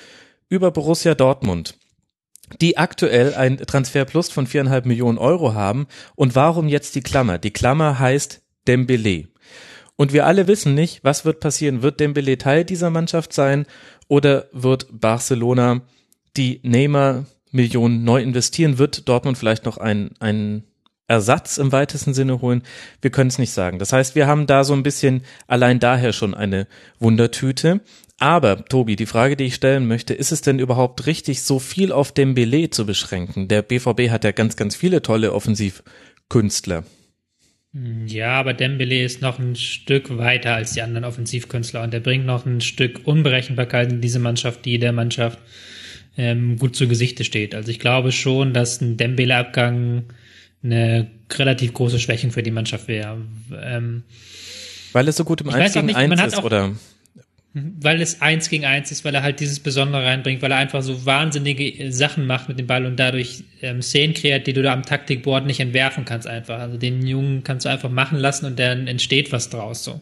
über 0.48 0.72
Borussia 0.72 1.16
Dortmund 1.16 1.76
die 2.62 2.78
aktuell 2.78 3.34
ein 3.34 3.58
Transfer 3.58 4.06
Plus 4.06 4.30
von 4.30 4.48
viereinhalb 4.48 4.86
Millionen 4.86 5.18
Euro 5.18 5.54
haben. 5.54 5.88
Und 6.16 6.36
warum 6.36 6.68
jetzt 6.68 6.96
die 6.96 7.02
Klammer? 7.02 7.38
Die 7.38 7.52
Klammer 7.52 8.00
heißt 8.00 8.42
Dembele. 8.68 9.28
Und 9.96 10.14
wir 10.14 10.26
alle 10.26 10.48
wissen 10.48 10.76
nicht, 10.76 11.04
was 11.04 11.26
wird 11.26 11.40
passieren. 11.40 11.82
Wird 11.82 12.00
Dembele 12.00 12.38
Teil 12.38 12.64
dieser 12.64 12.90
Mannschaft 12.90 13.34
sein 13.34 13.66
oder 14.08 14.48
wird 14.54 14.88
Barcelona 14.92 15.82
die 16.38 16.62
Neymar 16.64 17.26
Millionen 17.52 18.04
neu 18.04 18.22
investieren? 18.22 18.78
Wird 18.78 19.10
Dortmund 19.10 19.38
vielleicht 19.38 19.66
noch 19.66 19.78
ein, 19.78 20.12
ein 20.20 20.64
Ersatz 21.10 21.58
im 21.58 21.72
weitesten 21.72 22.14
Sinne 22.14 22.40
holen? 22.42 22.64
Wir 23.02 23.12
können 23.12 23.30
es 23.30 23.40
nicht 23.40 23.52
sagen. 23.52 23.80
Das 23.80 23.92
heißt, 23.92 24.16
wir 24.16 24.28
haben 24.28 24.48
da 24.48 24.64
so 24.64 24.74
ein 24.74 24.84
bisschen 24.84 25.24
allein 25.48 25.80
daher 25.80 26.14
schon 26.14 26.34
eine 26.34 26.68
Wundertüte. 27.00 27.82
Aber, 28.20 28.66
Tobi, 28.66 28.96
die 28.96 29.06
Frage, 29.06 29.36
die 29.36 29.46
ich 29.46 29.56
stellen 29.56 29.88
möchte, 29.88 30.14
ist 30.14 30.32
es 30.32 30.42
denn 30.42 30.60
überhaupt 30.60 31.06
richtig, 31.06 31.42
so 31.42 31.58
viel 31.58 31.92
auf 31.92 32.12
Dembele 32.12 32.70
zu 32.70 32.86
beschränken? 32.86 33.48
Der 33.48 33.62
BVB 33.62 34.10
hat 34.10 34.24
ja 34.24 34.32
ganz, 34.32 34.56
ganz 34.56 34.76
viele 34.76 35.02
tolle 35.02 35.34
Offensivkünstler. 35.34 36.84
Ja, 38.08 38.32
aber 38.32 38.54
Dembele 38.54 39.04
ist 39.04 39.22
noch 39.22 39.40
ein 39.40 39.56
Stück 39.56 40.18
weiter 40.18 40.56
als 40.56 40.74
die 40.74 40.82
anderen 40.82 41.06
Offensivkünstler 41.06 41.84
und 41.84 41.94
er 41.94 42.00
bringt 42.00 42.26
noch 42.26 42.46
ein 42.46 42.62
Stück 42.62 43.02
Unberechenbarkeit 43.04 43.92
in 43.92 44.02
diese 44.02 44.20
Mannschaft, 44.20 44.66
die 44.66 44.80
der 44.80 44.92
Mannschaft 44.92 45.40
ähm, 46.18 46.58
gut 46.58 46.76
zu 46.76 46.88
Gesichte 46.88 47.24
steht. 47.24 47.54
Also 47.54 47.70
ich 47.70 47.80
glaube 47.80 48.12
schon, 48.12 48.54
dass 48.54 48.82
ein 48.82 48.98
Dembele-Abgang 48.98 50.06
eine 50.64 51.08
relativ 51.32 51.74
große 51.74 52.00
Schwächung 52.00 52.32
für 52.32 52.44
die 52.44 52.52
Mannschaft 52.52 52.88
wäre. 52.88 53.18
Ähm, 53.62 54.04
weil 54.94 55.08
es 55.08 55.18
so 55.18 55.24
gut 55.24 55.42
im 55.42 55.50
1 55.50 55.74
gegen 55.74 55.96
1 55.96 56.34
ist, 56.34 56.44
oder? 56.44 56.72
Weil 57.54 58.00
es 58.00 58.22
eins 58.22 58.48
gegen 58.50 58.66
eins 58.66 58.92
ist, 58.92 59.04
weil 59.04 59.16
er 59.16 59.24
halt 59.24 59.40
dieses 59.40 59.60
Besondere 59.60 60.06
reinbringt, 60.06 60.44
weil 60.44 60.52
er 60.52 60.58
einfach 60.58 60.84
so 60.84 61.08
wahnsinnige 61.08 61.92
Sachen 61.92 62.28
macht 62.28 62.48
mit 62.48 62.60
dem 62.60 62.68
Ball 62.68 62.86
und 62.86 62.98
dadurch 62.98 63.44
ähm, 63.64 63.82
Szenen 63.82 64.14
kreiert, 64.14 64.46
die 64.46 64.54
du 64.54 64.62
da 64.62 64.72
am 64.72 64.84
Taktikboard 64.84 65.48
nicht 65.48 65.60
entwerfen 65.60 66.06
kannst 66.06 66.28
einfach. 66.28 66.60
Also 66.60 66.78
den 66.78 67.06
Jungen 67.08 67.44
kannst 67.44 67.66
du 67.66 67.70
einfach 67.70 67.90
machen 67.90 68.20
lassen 68.20 68.46
und 68.46 68.60
dann 68.60 68.86
entsteht 68.86 69.32
was 69.32 69.50
draus 69.50 69.84
so. 69.84 70.00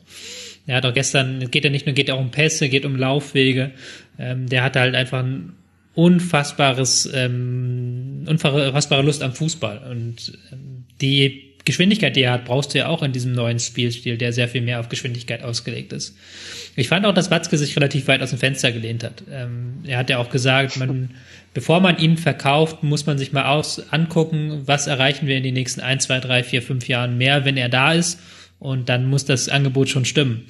Er 0.66 0.76
hat 0.76 0.86
auch 0.86 0.94
gestern, 0.94 1.50
geht 1.50 1.64
er 1.64 1.72
nicht 1.72 1.86
nur, 1.86 1.96
geht 1.96 2.10
er 2.10 2.16
auch 2.16 2.20
um 2.20 2.32
Pässe, 2.32 2.68
geht 2.68 2.86
um 2.86 2.98
Laufwege. 2.98 3.72
Ähm, 4.20 4.50
der 4.50 4.64
hatte 4.64 4.82
halt 4.82 4.96
einfach 4.96 5.20
ein 5.20 5.54
unfassbares, 5.98 7.10
ähm, 7.12 8.26
unfassbare 8.28 9.02
Lust 9.02 9.24
am 9.24 9.34
Fußball. 9.34 9.82
Und 9.90 10.38
ähm, 10.52 10.84
die 11.02 11.56
Geschwindigkeit, 11.66 12.16
die 12.16 12.22
er 12.22 12.34
hat, 12.34 12.46
brauchst 12.46 12.76
du 12.76 12.78
ja 12.78 12.88
auch 12.88 13.02
in 13.02 13.14
diesem 13.14 13.34
neuen 13.34 13.58
Spielstil, 13.58 14.16
der 14.16 14.32
sehr 14.32 14.48
viel 14.48 14.62
mehr 14.62 14.80
auf 14.80 14.90
Geschwindigkeit 14.90 15.42
ausgelegt 15.42 15.94
ist. 15.94 16.16
Ich 16.76 16.88
fand 16.88 17.04
auch, 17.08 17.16
dass 17.16 17.32
Watzke 17.32 17.58
sich 17.58 17.76
relativ 17.76 18.08
weit 18.08 18.22
aus 18.22 18.30
dem 18.30 18.38
Fenster 18.38 18.72
gelehnt 18.72 19.04
hat. 19.04 19.24
Ähm, 19.32 19.80
er 19.88 19.98
hat 19.98 20.12
ja 20.12 20.20
auch 20.20 20.30
gesagt, 20.30 20.78
man, 20.78 21.10
bevor 21.56 21.80
man 21.80 21.98
ihn 21.98 22.18
verkauft, 22.18 22.84
muss 22.84 23.08
man 23.08 23.18
sich 23.18 23.34
mal 23.34 23.46
aus, 23.46 23.92
angucken, 23.92 24.62
was 24.68 24.86
erreichen 24.86 25.26
wir 25.26 25.36
in 25.36 25.44
den 25.44 25.56
nächsten 25.56 25.82
ein, 25.82 26.00
zwei, 26.00 26.20
drei, 26.20 26.44
vier, 26.44 26.62
fünf 26.62 26.88
Jahren 26.88 27.18
mehr, 27.18 27.44
wenn 27.44 27.58
er 27.58 27.70
da 27.70 27.94
ist. 27.94 28.20
Und 28.60 28.88
dann 28.88 29.10
muss 29.10 29.26
das 29.26 29.50
Angebot 29.50 29.90
schon 29.90 30.06
stimmen. 30.06 30.46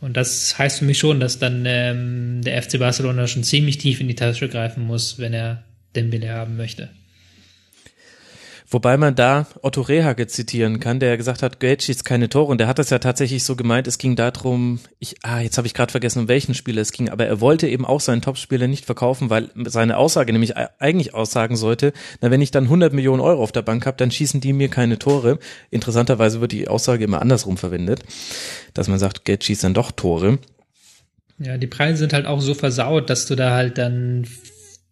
Und 0.00 0.16
das 0.16 0.58
heißt 0.58 0.78
für 0.78 0.84
mich 0.84 0.98
schon, 0.98 1.18
dass 1.20 1.38
dann 1.38 1.64
ähm, 1.66 2.42
der 2.42 2.62
FC 2.62 2.78
Barcelona 2.78 3.26
schon 3.26 3.42
ziemlich 3.42 3.78
tief 3.78 4.00
in 4.00 4.08
die 4.08 4.14
Tasche 4.14 4.48
greifen 4.48 4.84
muss, 4.86 5.18
wenn 5.18 5.34
er 5.34 5.64
Dembele 5.96 6.30
haben 6.30 6.56
möchte. 6.56 6.90
Wobei 8.70 8.98
man 8.98 9.14
da 9.14 9.46
Otto 9.62 9.80
Rehage 9.80 10.26
zitieren 10.26 10.78
kann, 10.78 11.00
der 11.00 11.16
gesagt 11.16 11.42
hat, 11.42 11.58
Geld 11.58 11.82
schießt 11.82 12.04
keine 12.04 12.28
Tore 12.28 12.50
und 12.50 12.58
der 12.58 12.66
hat 12.66 12.78
das 12.78 12.90
ja 12.90 12.98
tatsächlich 12.98 13.42
so 13.42 13.56
gemeint, 13.56 13.86
es 13.86 13.96
ging 13.96 14.14
darum, 14.14 14.78
ich, 14.98 15.16
ah, 15.22 15.40
jetzt 15.40 15.56
habe 15.56 15.66
ich 15.66 15.72
gerade 15.72 15.90
vergessen, 15.90 16.20
um 16.20 16.28
welchen 16.28 16.52
Spieler 16.52 16.82
es 16.82 16.92
ging, 16.92 17.08
aber 17.08 17.24
er 17.24 17.40
wollte 17.40 17.66
eben 17.66 17.86
auch 17.86 18.00
seinen 18.00 18.20
Topspieler 18.20 18.68
nicht 18.68 18.84
verkaufen, 18.84 19.30
weil 19.30 19.48
seine 19.64 19.96
Aussage 19.96 20.32
nämlich 20.32 20.54
eigentlich 20.56 21.14
aussagen 21.14 21.56
sollte, 21.56 21.94
na, 22.20 22.30
wenn 22.30 22.42
ich 22.42 22.50
dann 22.50 22.64
100 22.64 22.92
Millionen 22.92 23.20
Euro 23.20 23.42
auf 23.42 23.52
der 23.52 23.62
Bank 23.62 23.86
habe, 23.86 23.96
dann 23.96 24.10
schießen 24.10 24.42
die 24.42 24.52
mir 24.52 24.68
keine 24.68 24.98
Tore. 24.98 25.38
Interessanterweise 25.70 26.42
wird 26.42 26.52
die 26.52 26.68
Aussage 26.68 27.04
immer 27.04 27.22
andersrum 27.22 27.56
verwendet, 27.56 28.00
dass 28.74 28.88
man 28.88 28.98
sagt, 28.98 29.24
Geld 29.24 29.44
schießt 29.44 29.64
dann 29.64 29.72
doch 29.74 29.92
Tore. 29.92 30.40
Ja, 31.38 31.56
die 31.56 31.68
Preise 31.68 31.98
sind 31.98 32.12
halt 32.12 32.26
auch 32.26 32.42
so 32.42 32.52
versaut, 32.52 33.08
dass 33.08 33.24
du 33.24 33.34
da 33.34 33.52
halt 33.52 33.78
dann 33.78 34.26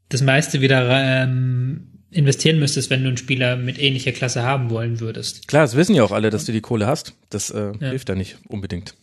das 0.09 0.22
meiste 0.22 0.62
wieder 0.62 0.89
ähm, 0.89 1.95
investieren 2.16 2.58
müsstest, 2.58 2.90
wenn 2.90 3.02
du 3.02 3.08
einen 3.08 3.16
Spieler 3.16 3.56
mit 3.56 3.78
ähnlicher 3.78 4.12
Klasse 4.12 4.42
haben 4.42 4.70
wollen 4.70 5.00
würdest. 5.00 5.48
Klar, 5.48 5.64
es 5.64 5.76
wissen 5.76 5.94
ja 5.94 6.02
auch 6.02 6.12
alle, 6.12 6.30
dass 6.30 6.44
du 6.44 6.52
die 6.52 6.60
Kohle 6.60 6.86
hast. 6.86 7.14
Das 7.30 7.50
äh, 7.50 7.72
ja. 7.80 7.90
hilft 7.90 8.08
ja 8.08 8.14
nicht 8.14 8.38
unbedingt. 8.48 8.94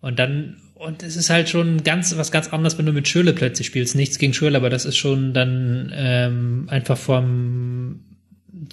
Und 0.00 0.18
dann, 0.18 0.56
und 0.74 1.02
es 1.02 1.16
ist 1.16 1.30
halt 1.30 1.48
schon 1.48 1.82
ganz 1.84 2.16
was 2.16 2.30
ganz 2.30 2.48
anderes, 2.48 2.76
wenn 2.76 2.86
du 2.86 2.92
mit 2.92 3.08
Schöle 3.08 3.32
plötzlich 3.32 3.66
spielst. 3.68 3.94
Nichts 3.94 4.18
gegen 4.18 4.34
Schöle, 4.34 4.56
aber 4.56 4.70
das 4.70 4.84
ist 4.84 4.96
schon 4.96 5.32
dann 5.32 5.92
ähm, 5.94 6.66
einfach 6.68 6.98
vom 6.98 8.00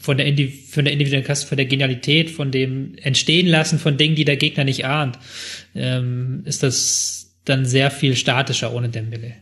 von 0.01 0.17
der, 0.17 0.26
Indi 0.26 0.47
von 0.49 0.86
der 0.86 0.93
individuellen 0.93 1.26
Klasse, 1.26 1.47
von 1.47 1.57
der 1.57 1.65
Genialität, 1.65 2.30
von 2.30 2.51
dem 2.51 2.95
Entstehen 3.01 3.47
lassen 3.47 3.80
von 3.80 3.97
Dingen, 3.97 4.15
die 4.15 4.26
der 4.26 4.38
Gegner 4.38 4.63
nicht 4.63 4.86
ahnt, 4.86 5.19
ähm, 5.76 6.43
ist 6.45 6.63
das 6.63 7.34
dann 7.45 7.65
sehr 7.65 7.91
viel 7.91 8.15
statischer 8.15 8.74
ohne 8.74 8.89
Dembele. 8.89 9.34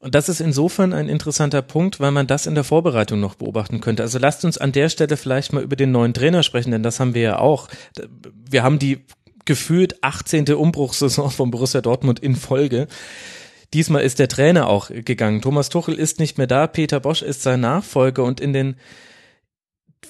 Und 0.00 0.14
das 0.14 0.30
ist 0.30 0.40
insofern 0.40 0.94
ein 0.94 1.10
interessanter 1.10 1.60
Punkt, 1.60 2.00
weil 2.00 2.10
man 2.10 2.26
das 2.26 2.46
in 2.46 2.54
der 2.54 2.64
Vorbereitung 2.64 3.20
noch 3.20 3.34
beobachten 3.34 3.80
könnte. 3.82 4.02
Also 4.02 4.18
lasst 4.18 4.46
uns 4.46 4.56
an 4.56 4.72
der 4.72 4.88
Stelle 4.88 5.18
vielleicht 5.18 5.52
mal 5.52 5.62
über 5.62 5.76
den 5.76 5.92
neuen 5.92 6.14
Trainer 6.14 6.42
sprechen, 6.42 6.70
denn 6.70 6.82
das 6.82 7.00
haben 7.00 7.14
wir 7.14 7.22
ja 7.22 7.38
auch. 7.38 7.68
Wir 8.50 8.62
haben 8.62 8.78
die 8.78 9.04
gefühlt 9.44 10.02
18. 10.02 10.48
Umbruchssaison 10.54 11.30
von 11.30 11.50
Borussia 11.50 11.82
Dortmund 11.82 12.18
in 12.18 12.34
Folge. 12.34 12.88
Diesmal 13.74 14.02
ist 14.02 14.18
der 14.18 14.28
Trainer 14.28 14.68
auch 14.68 14.88
gegangen. 14.88 15.42
Thomas 15.42 15.68
Tuchel 15.68 15.94
ist 15.94 16.18
nicht 16.18 16.38
mehr 16.38 16.46
da, 16.46 16.66
Peter 16.66 16.98
Bosch 16.98 17.20
ist 17.20 17.42
sein 17.42 17.60
Nachfolger 17.60 18.24
und 18.24 18.40
in 18.40 18.54
den 18.54 18.76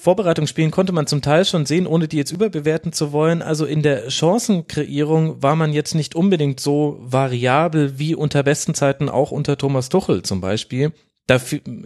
Vorbereitungsspielen 0.01 0.71
konnte 0.71 0.93
man 0.93 1.05
zum 1.05 1.21
Teil 1.21 1.45
schon 1.45 1.67
sehen, 1.67 1.85
ohne 1.85 2.07
die 2.07 2.17
jetzt 2.17 2.31
überbewerten 2.31 2.91
zu 2.91 3.11
wollen. 3.11 3.43
Also 3.43 3.65
in 3.67 3.83
der 3.83 4.09
Chancenkreierung 4.09 5.43
war 5.43 5.55
man 5.55 5.73
jetzt 5.73 5.93
nicht 5.93 6.15
unbedingt 6.15 6.59
so 6.59 6.97
variabel 7.01 7.99
wie 7.99 8.15
unter 8.15 8.41
besten 8.41 8.73
Zeiten 8.73 9.09
auch 9.09 9.29
unter 9.29 9.59
Thomas 9.59 9.89
Tuchel 9.89 10.23
zum 10.23 10.41
Beispiel. 10.41 10.91
Da 11.27 11.39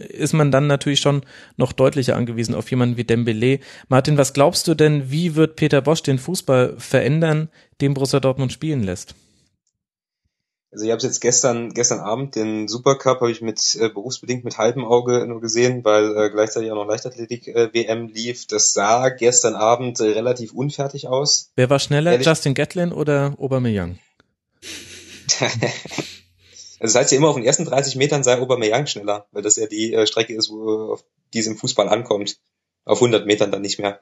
ist 0.08 0.32
man 0.32 0.50
dann 0.50 0.66
natürlich 0.66 1.00
schon 1.00 1.26
noch 1.58 1.72
deutlicher 1.72 2.16
angewiesen 2.16 2.54
auf 2.54 2.70
jemanden 2.70 2.96
wie 2.96 3.04
Dembele. 3.04 3.60
Martin, 3.88 4.16
was 4.16 4.32
glaubst 4.32 4.66
du 4.66 4.74
denn, 4.74 5.10
wie 5.10 5.34
wird 5.34 5.56
Peter 5.56 5.82
Bosch 5.82 6.02
den 6.02 6.18
Fußball 6.18 6.76
verändern, 6.78 7.50
den 7.82 7.92
Borussia 7.92 8.18
Dortmund 8.18 8.50
spielen 8.50 8.82
lässt? 8.82 9.14
Also 10.72 10.84
ich 10.84 10.90
habe 10.90 11.00
jetzt 11.02 11.20
gestern, 11.20 11.72
gestern 11.72 12.00
Abend 12.00 12.34
den 12.34 12.68
Supercup 12.68 13.20
habe 13.20 13.30
ich 13.30 13.40
mit 13.40 13.76
äh, 13.76 13.88
berufsbedingt 13.88 14.44
mit 14.44 14.58
halbem 14.58 14.84
Auge 14.84 15.26
nur 15.26 15.40
gesehen, 15.40 15.84
weil 15.84 16.16
äh, 16.16 16.30
gleichzeitig 16.30 16.70
auch 16.70 16.74
noch 16.74 16.86
Leichtathletik 16.86 17.48
äh, 17.48 17.72
WM 17.72 18.08
lief. 18.08 18.46
Das 18.46 18.72
sah 18.72 19.08
gestern 19.08 19.54
Abend 19.54 20.00
äh, 20.00 20.04
relativ 20.04 20.52
unfertig 20.52 21.06
aus. 21.08 21.52
Wer 21.54 21.70
war 21.70 21.78
schneller, 21.78 22.12
Ehrlich? 22.12 22.26
Justin 22.26 22.54
Gatlin 22.54 22.92
oder 22.92 23.34
Aubameyang? 23.38 23.98
also 25.40 25.54
das 26.80 26.94
heißt 26.94 27.12
ja 27.12 27.18
immer 27.18 27.28
auf 27.28 27.36
den 27.36 27.44
ersten 27.44 27.64
30 27.64 27.96
Metern 27.96 28.24
sei 28.24 28.38
Aubameyang 28.38 28.86
schneller, 28.86 29.26
weil 29.30 29.42
das 29.42 29.56
ja 29.56 29.66
die 29.66 29.94
äh, 29.94 30.06
Strecke 30.06 30.34
ist, 30.34 30.50
wo 30.50 30.92
auf 30.92 31.04
die 31.32 31.38
es 31.38 31.46
im 31.46 31.56
Fußball 31.56 31.88
ankommt. 31.88 32.38
Auf 32.84 32.98
100 32.98 33.26
Metern 33.26 33.50
dann 33.50 33.62
nicht 33.62 33.78
mehr. 33.78 34.00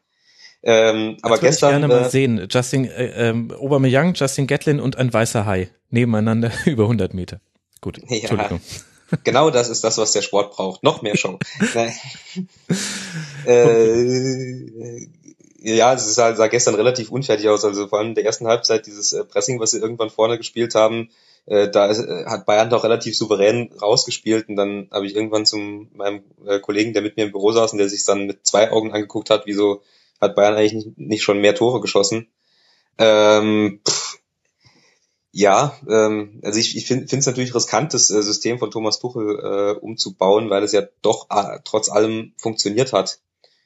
Ähm, 0.62 1.18
aber 1.22 1.38
gestern. 1.38 1.70
Ich 1.70 1.72
gerne 1.72 1.88
mal 1.88 2.06
äh, 2.06 2.10
sehen. 2.10 2.48
Justin 2.50 2.86
äh, 2.86 3.28
ähm, 3.28 3.52
Aubameyang, 3.52 4.14
Justin 4.14 4.46
Gatlin 4.46 4.80
und 4.80 4.96
ein 4.96 5.12
weißer 5.12 5.44
Hai 5.44 5.70
nebeneinander 5.94 6.52
über 6.66 6.82
100 6.82 7.14
Meter. 7.14 7.40
Gut, 7.80 7.98
Entschuldigung. 7.98 8.60
genau 9.24 9.48
das 9.50 9.70
ist 9.70 9.82
das, 9.84 9.96
was 9.96 10.12
der 10.12 10.22
Sport 10.22 10.54
braucht. 10.54 10.82
Noch 10.82 11.00
mehr 11.00 11.16
Show. 11.16 11.38
äh, 13.46 15.08
ja, 15.62 15.94
es 15.94 16.14
sah, 16.14 16.34
sah 16.34 16.48
gestern 16.48 16.74
relativ 16.74 17.10
unfertig 17.10 17.48
aus. 17.48 17.64
Also 17.64 17.88
vor 17.88 17.98
allem 17.98 18.08
in 18.08 18.14
der 18.14 18.26
ersten 18.26 18.46
Halbzeit 18.46 18.86
dieses 18.86 19.14
äh, 19.14 19.24
Pressing, 19.24 19.60
was 19.60 19.70
sie 19.70 19.78
irgendwann 19.78 20.10
vorne 20.10 20.36
gespielt 20.36 20.74
haben, 20.74 21.08
äh, 21.46 21.70
da 21.70 21.90
äh, 21.90 22.26
hat 22.26 22.44
Bayern 22.44 22.70
doch 22.70 22.84
relativ 22.84 23.16
souverän 23.16 23.70
rausgespielt. 23.80 24.48
Und 24.48 24.56
dann 24.56 24.88
habe 24.90 25.06
ich 25.06 25.14
irgendwann 25.14 25.46
zum 25.46 25.88
meinem 25.94 26.22
Kollegen, 26.62 26.92
der 26.92 27.02
mit 27.02 27.16
mir 27.16 27.24
im 27.24 27.32
Büro 27.32 27.52
saß 27.52 27.72
und 27.72 27.78
der 27.78 27.88
sich 27.88 28.04
dann 28.04 28.26
mit 28.26 28.46
zwei 28.46 28.70
Augen 28.72 28.92
angeguckt 28.92 29.30
hat, 29.30 29.46
wieso 29.46 29.82
hat 30.20 30.34
Bayern 30.34 30.56
eigentlich 30.56 30.74
nicht, 30.74 30.98
nicht 30.98 31.22
schon 31.22 31.40
mehr 31.40 31.54
Tore 31.54 31.80
geschossen. 31.80 32.28
Ähm, 32.98 33.80
pff, 33.86 34.03
ja, 35.36 35.76
ähm, 35.88 36.38
also 36.44 36.60
ich, 36.60 36.76
ich 36.76 36.86
finde 36.86 37.06
es 37.10 37.26
natürlich 37.26 37.56
riskant, 37.56 37.92
das 37.92 38.08
äh, 38.08 38.22
System 38.22 38.60
von 38.60 38.70
Thomas 38.70 39.00
Tuchel 39.00 39.40
äh, 39.40 39.80
umzubauen, 39.80 40.48
weil 40.48 40.62
es 40.62 40.70
ja 40.70 40.82
doch 41.02 41.26
äh, 41.28 41.58
trotz 41.64 41.90
allem 41.90 42.34
funktioniert 42.36 42.92
hat. 42.92 43.18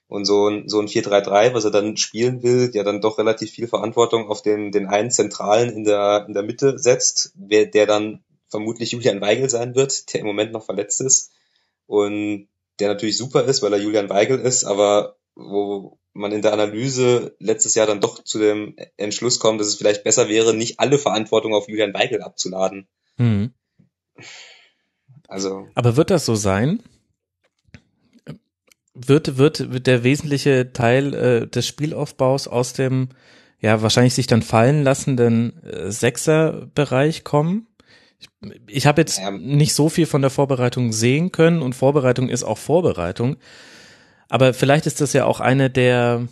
Und 0.06 0.24
so 0.24 0.48
ein, 0.48 0.66
so 0.70 0.80
ein 0.80 0.88
4-3-3, 0.88 1.52
was 1.52 1.66
er 1.66 1.70
dann 1.70 1.98
spielen 1.98 2.42
will, 2.42 2.70
der 2.70 2.84
dann 2.84 3.02
doch 3.02 3.18
relativ 3.18 3.50
viel 3.50 3.68
Verantwortung 3.68 4.30
auf 4.30 4.40
den, 4.40 4.72
den 4.72 4.86
einen 4.86 5.10
Zentralen 5.10 5.68
in 5.68 5.84
der, 5.84 6.24
in 6.26 6.32
der 6.32 6.42
Mitte 6.42 6.78
setzt, 6.78 7.32
wer, 7.34 7.66
der 7.66 7.84
dann 7.84 8.24
vermutlich 8.48 8.92
Julian 8.92 9.20
Weigel 9.20 9.50
sein 9.50 9.74
wird, 9.74 10.14
der 10.14 10.20
im 10.20 10.26
Moment 10.26 10.52
noch 10.52 10.64
verletzt 10.64 11.02
ist. 11.02 11.32
Und 11.86 12.48
der 12.80 12.88
natürlich 12.88 13.18
super 13.18 13.44
ist, 13.44 13.62
weil 13.62 13.74
er 13.74 13.78
Julian 13.78 14.08
Weigel 14.08 14.38
ist, 14.38 14.64
aber 14.64 15.16
wo 15.34 15.98
man 16.18 16.32
in 16.32 16.42
der 16.42 16.52
Analyse 16.52 17.34
letztes 17.38 17.74
Jahr 17.74 17.86
dann 17.86 18.00
doch 18.00 18.22
zu 18.22 18.38
dem 18.38 18.76
Entschluss 18.96 19.38
kommt, 19.38 19.60
dass 19.60 19.68
es 19.68 19.76
vielleicht 19.76 20.04
besser 20.04 20.28
wäre, 20.28 20.54
nicht 20.54 20.80
alle 20.80 20.98
Verantwortung 20.98 21.54
auf 21.54 21.68
Julian 21.68 21.94
Weigel 21.94 22.22
abzuladen. 22.22 22.86
Mhm. 23.16 23.52
Also. 25.28 25.68
Aber 25.74 25.96
wird 25.96 26.10
das 26.10 26.26
so 26.26 26.34
sein? 26.34 26.82
Wird, 28.94 29.38
wird, 29.38 29.72
wird 29.72 29.86
der 29.86 30.02
wesentliche 30.02 30.72
Teil 30.72 31.14
äh, 31.14 31.46
des 31.46 31.66
Spielaufbaus 31.66 32.48
aus 32.48 32.72
dem, 32.72 33.10
ja, 33.60 33.80
wahrscheinlich 33.80 34.14
sich 34.14 34.26
dann 34.26 34.42
fallen 34.42 34.82
lassenden 34.82 35.62
äh, 35.62 35.92
Sechser-Bereich 35.92 37.22
kommen? 37.22 37.68
Ich, 38.18 38.28
ich 38.66 38.86
habe 38.86 39.00
jetzt 39.00 39.18
ja. 39.18 39.30
nicht 39.30 39.74
so 39.74 39.88
viel 39.88 40.06
von 40.06 40.22
der 40.22 40.30
Vorbereitung 40.30 40.92
sehen 40.92 41.30
können 41.30 41.62
und 41.62 41.74
Vorbereitung 41.74 42.28
ist 42.28 42.42
auch 42.42 42.58
Vorbereitung. 42.58 43.36
Aber 44.28 44.54
vielleicht 44.54 44.86
ist 44.86 45.00
das 45.00 45.12
ja 45.12 45.24
auch 45.24 45.40
eine 45.40 45.70
der, 45.70 46.28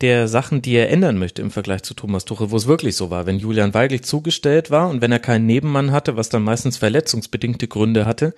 der 0.00 0.28
Sachen, 0.28 0.62
die 0.62 0.74
er 0.74 0.90
ändern 0.90 1.18
möchte 1.18 1.42
im 1.42 1.50
Vergleich 1.50 1.82
zu 1.82 1.94
Thomas 1.94 2.24
Tuchel, 2.24 2.50
wo 2.50 2.56
es 2.56 2.66
wirklich 2.66 2.96
so 2.96 3.10
war. 3.10 3.26
Wenn 3.26 3.38
Julian 3.38 3.74
Weiglich 3.74 4.02
zugestellt 4.02 4.70
war 4.70 4.88
und 4.88 5.00
wenn 5.00 5.12
er 5.12 5.18
keinen 5.18 5.46
Nebenmann 5.46 5.92
hatte, 5.92 6.16
was 6.16 6.28
dann 6.28 6.42
meistens 6.42 6.76
verletzungsbedingte 6.76 7.68
Gründe 7.68 8.06
hatte, 8.06 8.34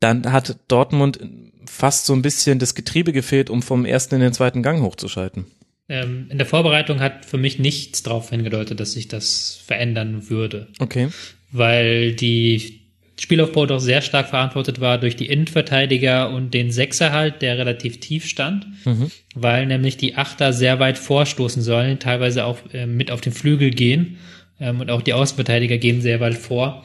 dann 0.00 0.32
hat 0.32 0.56
Dortmund 0.68 1.20
fast 1.66 2.06
so 2.06 2.14
ein 2.14 2.22
bisschen 2.22 2.58
das 2.58 2.74
Getriebe 2.74 3.12
gefehlt, 3.12 3.50
um 3.50 3.62
vom 3.62 3.84
ersten 3.84 4.16
in 4.16 4.20
den 4.20 4.32
zweiten 4.32 4.62
Gang 4.62 4.82
hochzuschalten. 4.82 5.46
Ähm, 5.88 6.26
in 6.30 6.38
der 6.38 6.46
Vorbereitung 6.46 7.00
hat 7.00 7.26
für 7.26 7.36
mich 7.36 7.58
nichts 7.58 8.02
darauf 8.02 8.30
hingedeutet, 8.30 8.80
dass 8.80 8.92
sich 8.92 9.08
das 9.08 9.60
verändern 9.66 10.30
würde. 10.30 10.68
Okay. 10.78 11.08
Weil 11.50 12.14
die 12.14 12.79
Spielaufbau 13.20 13.66
doch 13.66 13.80
sehr 13.80 14.00
stark 14.00 14.30
verantwortet 14.30 14.80
war 14.80 14.96
durch 14.96 15.14
die 15.14 15.26
Innenverteidiger 15.26 16.30
und 16.30 16.54
den 16.54 16.72
Sechser 16.72 17.12
halt, 17.12 17.42
der 17.42 17.58
relativ 17.58 18.00
tief 18.00 18.26
stand, 18.26 18.66
mhm. 18.86 19.10
weil 19.34 19.66
nämlich 19.66 19.98
die 19.98 20.16
Achter 20.16 20.54
sehr 20.54 20.80
weit 20.80 20.96
vorstoßen 20.96 21.60
sollen, 21.60 21.98
teilweise 21.98 22.46
auch 22.46 22.56
äh, 22.72 22.86
mit 22.86 23.10
auf 23.10 23.20
den 23.20 23.34
Flügel 23.34 23.72
gehen 23.72 24.16
ähm, 24.58 24.80
und 24.80 24.90
auch 24.90 25.02
die 25.02 25.12
Außenverteidiger 25.12 25.76
gehen 25.76 26.00
sehr 26.00 26.18
weit 26.20 26.32
vor. 26.32 26.82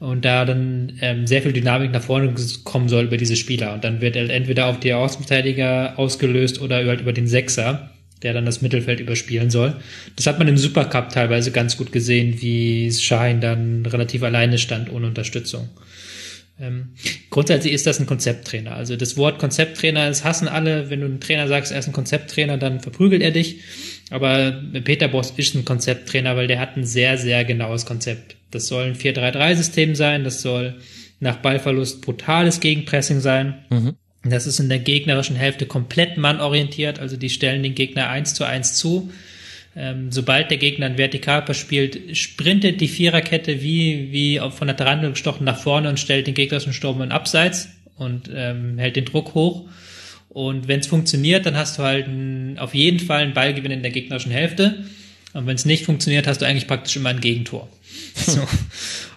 Und 0.00 0.24
da 0.24 0.44
dann 0.44 0.98
ähm, 1.00 1.28
sehr 1.28 1.42
viel 1.42 1.52
Dynamik 1.52 1.92
nach 1.92 2.02
vorne 2.02 2.34
kommen 2.64 2.88
soll 2.88 3.04
über 3.04 3.16
diese 3.16 3.36
Spieler. 3.36 3.74
Und 3.74 3.84
dann 3.84 4.00
wird 4.00 4.16
er 4.16 4.28
entweder 4.30 4.66
auf 4.66 4.80
die 4.80 4.92
Außenverteidiger 4.92 5.96
ausgelöst 5.96 6.60
oder 6.60 6.84
halt 6.84 7.02
über 7.02 7.12
den 7.12 7.28
Sechser 7.28 7.90
der 8.22 8.32
dann 8.32 8.46
das 8.46 8.62
Mittelfeld 8.62 9.00
überspielen 9.00 9.50
soll. 9.50 9.76
Das 10.16 10.26
hat 10.26 10.38
man 10.38 10.48
im 10.48 10.56
Supercup 10.56 11.10
teilweise 11.10 11.52
ganz 11.52 11.76
gut 11.76 11.92
gesehen, 11.92 12.40
wie 12.40 12.92
Schein 12.92 13.40
dann 13.40 13.86
relativ 13.86 14.22
alleine 14.22 14.58
stand 14.58 14.92
ohne 14.92 15.06
Unterstützung. 15.06 15.68
Ähm, 16.60 16.88
grundsätzlich 17.30 17.72
ist 17.72 17.86
das 17.86 18.00
ein 18.00 18.06
Konzepttrainer. 18.06 18.74
Also 18.74 18.96
das 18.96 19.16
Wort 19.16 19.38
Konzepttrainer, 19.38 20.08
das 20.08 20.24
hassen 20.24 20.48
alle. 20.48 20.90
Wenn 20.90 21.00
du 21.00 21.06
einem 21.06 21.20
Trainer 21.20 21.46
sagst, 21.46 21.70
er 21.70 21.78
ist 21.78 21.86
ein 21.86 21.92
Konzepttrainer, 21.92 22.58
dann 22.58 22.80
verprügelt 22.80 23.22
er 23.22 23.30
dich. 23.30 23.60
Aber 24.10 24.62
Peter 24.84 25.08
Boss 25.08 25.32
ist 25.36 25.54
ein 25.54 25.64
Konzepttrainer, 25.64 26.36
weil 26.36 26.48
der 26.48 26.58
hat 26.58 26.76
ein 26.76 26.84
sehr, 26.84 27.16
sehr 27.18 27.44
genaues 27.44 27.86
Konzept. 27.86 28.36
Das 28.50 28.66
soll 28.66 28.84
ein 28.84 28.96
4-3-3-System 28.96 29.94
sein, 29.94 30.24
das 30.24 30.40
soll 30.40 30.76
nach 31.20 31.36
Ballverlust 31.36 32.00
brutales 32.00 32.60
Gegenpressing 32.60 33.20
sein. 33.20 33.64
Mhm. 33.70 33.96
Das 34.30 34.46
ist 34.46 34.58
in 34.58 34.68
der 34.68 34.78
gegnerischen 34.78 35.36
Hälfte 35.36 35.66
komplett 35.66 36.16
mannorientiert, 36.16 36.98
also 36.98 37.16
die 37.16 37.30
stellen 37.30 37.62
den 37.62 37.74
Gegner 37.74 38.08
eins 38.08 38.34
zu 38.34 38.44
eins 38.44 38.74
zu. 38.74 39.10
Ähm, 39.76 40.10
sobald 40.10 40.50
der 40.50 40.58
Gegner 40.58 40.86
ein 40.86 40.98
Vertikalpass 40.98 41.56
spielt, 41.56 42.16
sprintet 42.16 42.80
die 42.80 42.88
Viererkette 42.88 43.62
wie, 43.62 44.10
wie 44.10 44.40
von 44.50 44.66
der 44.66 44.76
Tarantel 44.76 45.10
gestochen 45.10 45.44
nach 45.44 45.58
vorne 45.58 45.88
und 45.88 46.00
stellt 46.00 46.26
den 46.26 46.34
gegnerischen 46.34 46.72
Sturm 46.72 47.00
in 47.02 47.12
Abseits 47.12 47.68
und 47.96 48.30
ähm, 48.34 48.78
hält 48.78 48.96
den 48.96 49.04
Druck 49.04 49.34
hoch. 49.34 49.68
Und 50.30 50.68
wenn 50.68 50.80
es 50.80 50.86
funktioniert, 50.86 51.46
dann 51.46 51.56
hast 51.56 51.78
du 51.78 51.82
halt 51.82 52.06
ein, 52.06 52.58
auf 52.58 52.74
jeden 52.74 53.00
Fall 53.00 53.22
einen 53.22 53.34
Ballgewinn 53.34 53.70
in 53.70 53.82
der 53.82 53.90
gegnerischen 53.90 54.32
Hälfte. 54.32 54.84
Und 55.32 55.46
wenn 55.46 55.56
es 55.56 55.64
nicht 55.64 55.84
funktioniert, 55.84 56.26
hast 56.26 56.40
du 56.40 56.46
eigentlich 56.46 56.66
praktisch 56.66 56.96
immer 56.96 57.10
ein 57.10 57.20
Gegentor. 57.20 57.68
So. 58.14 58.46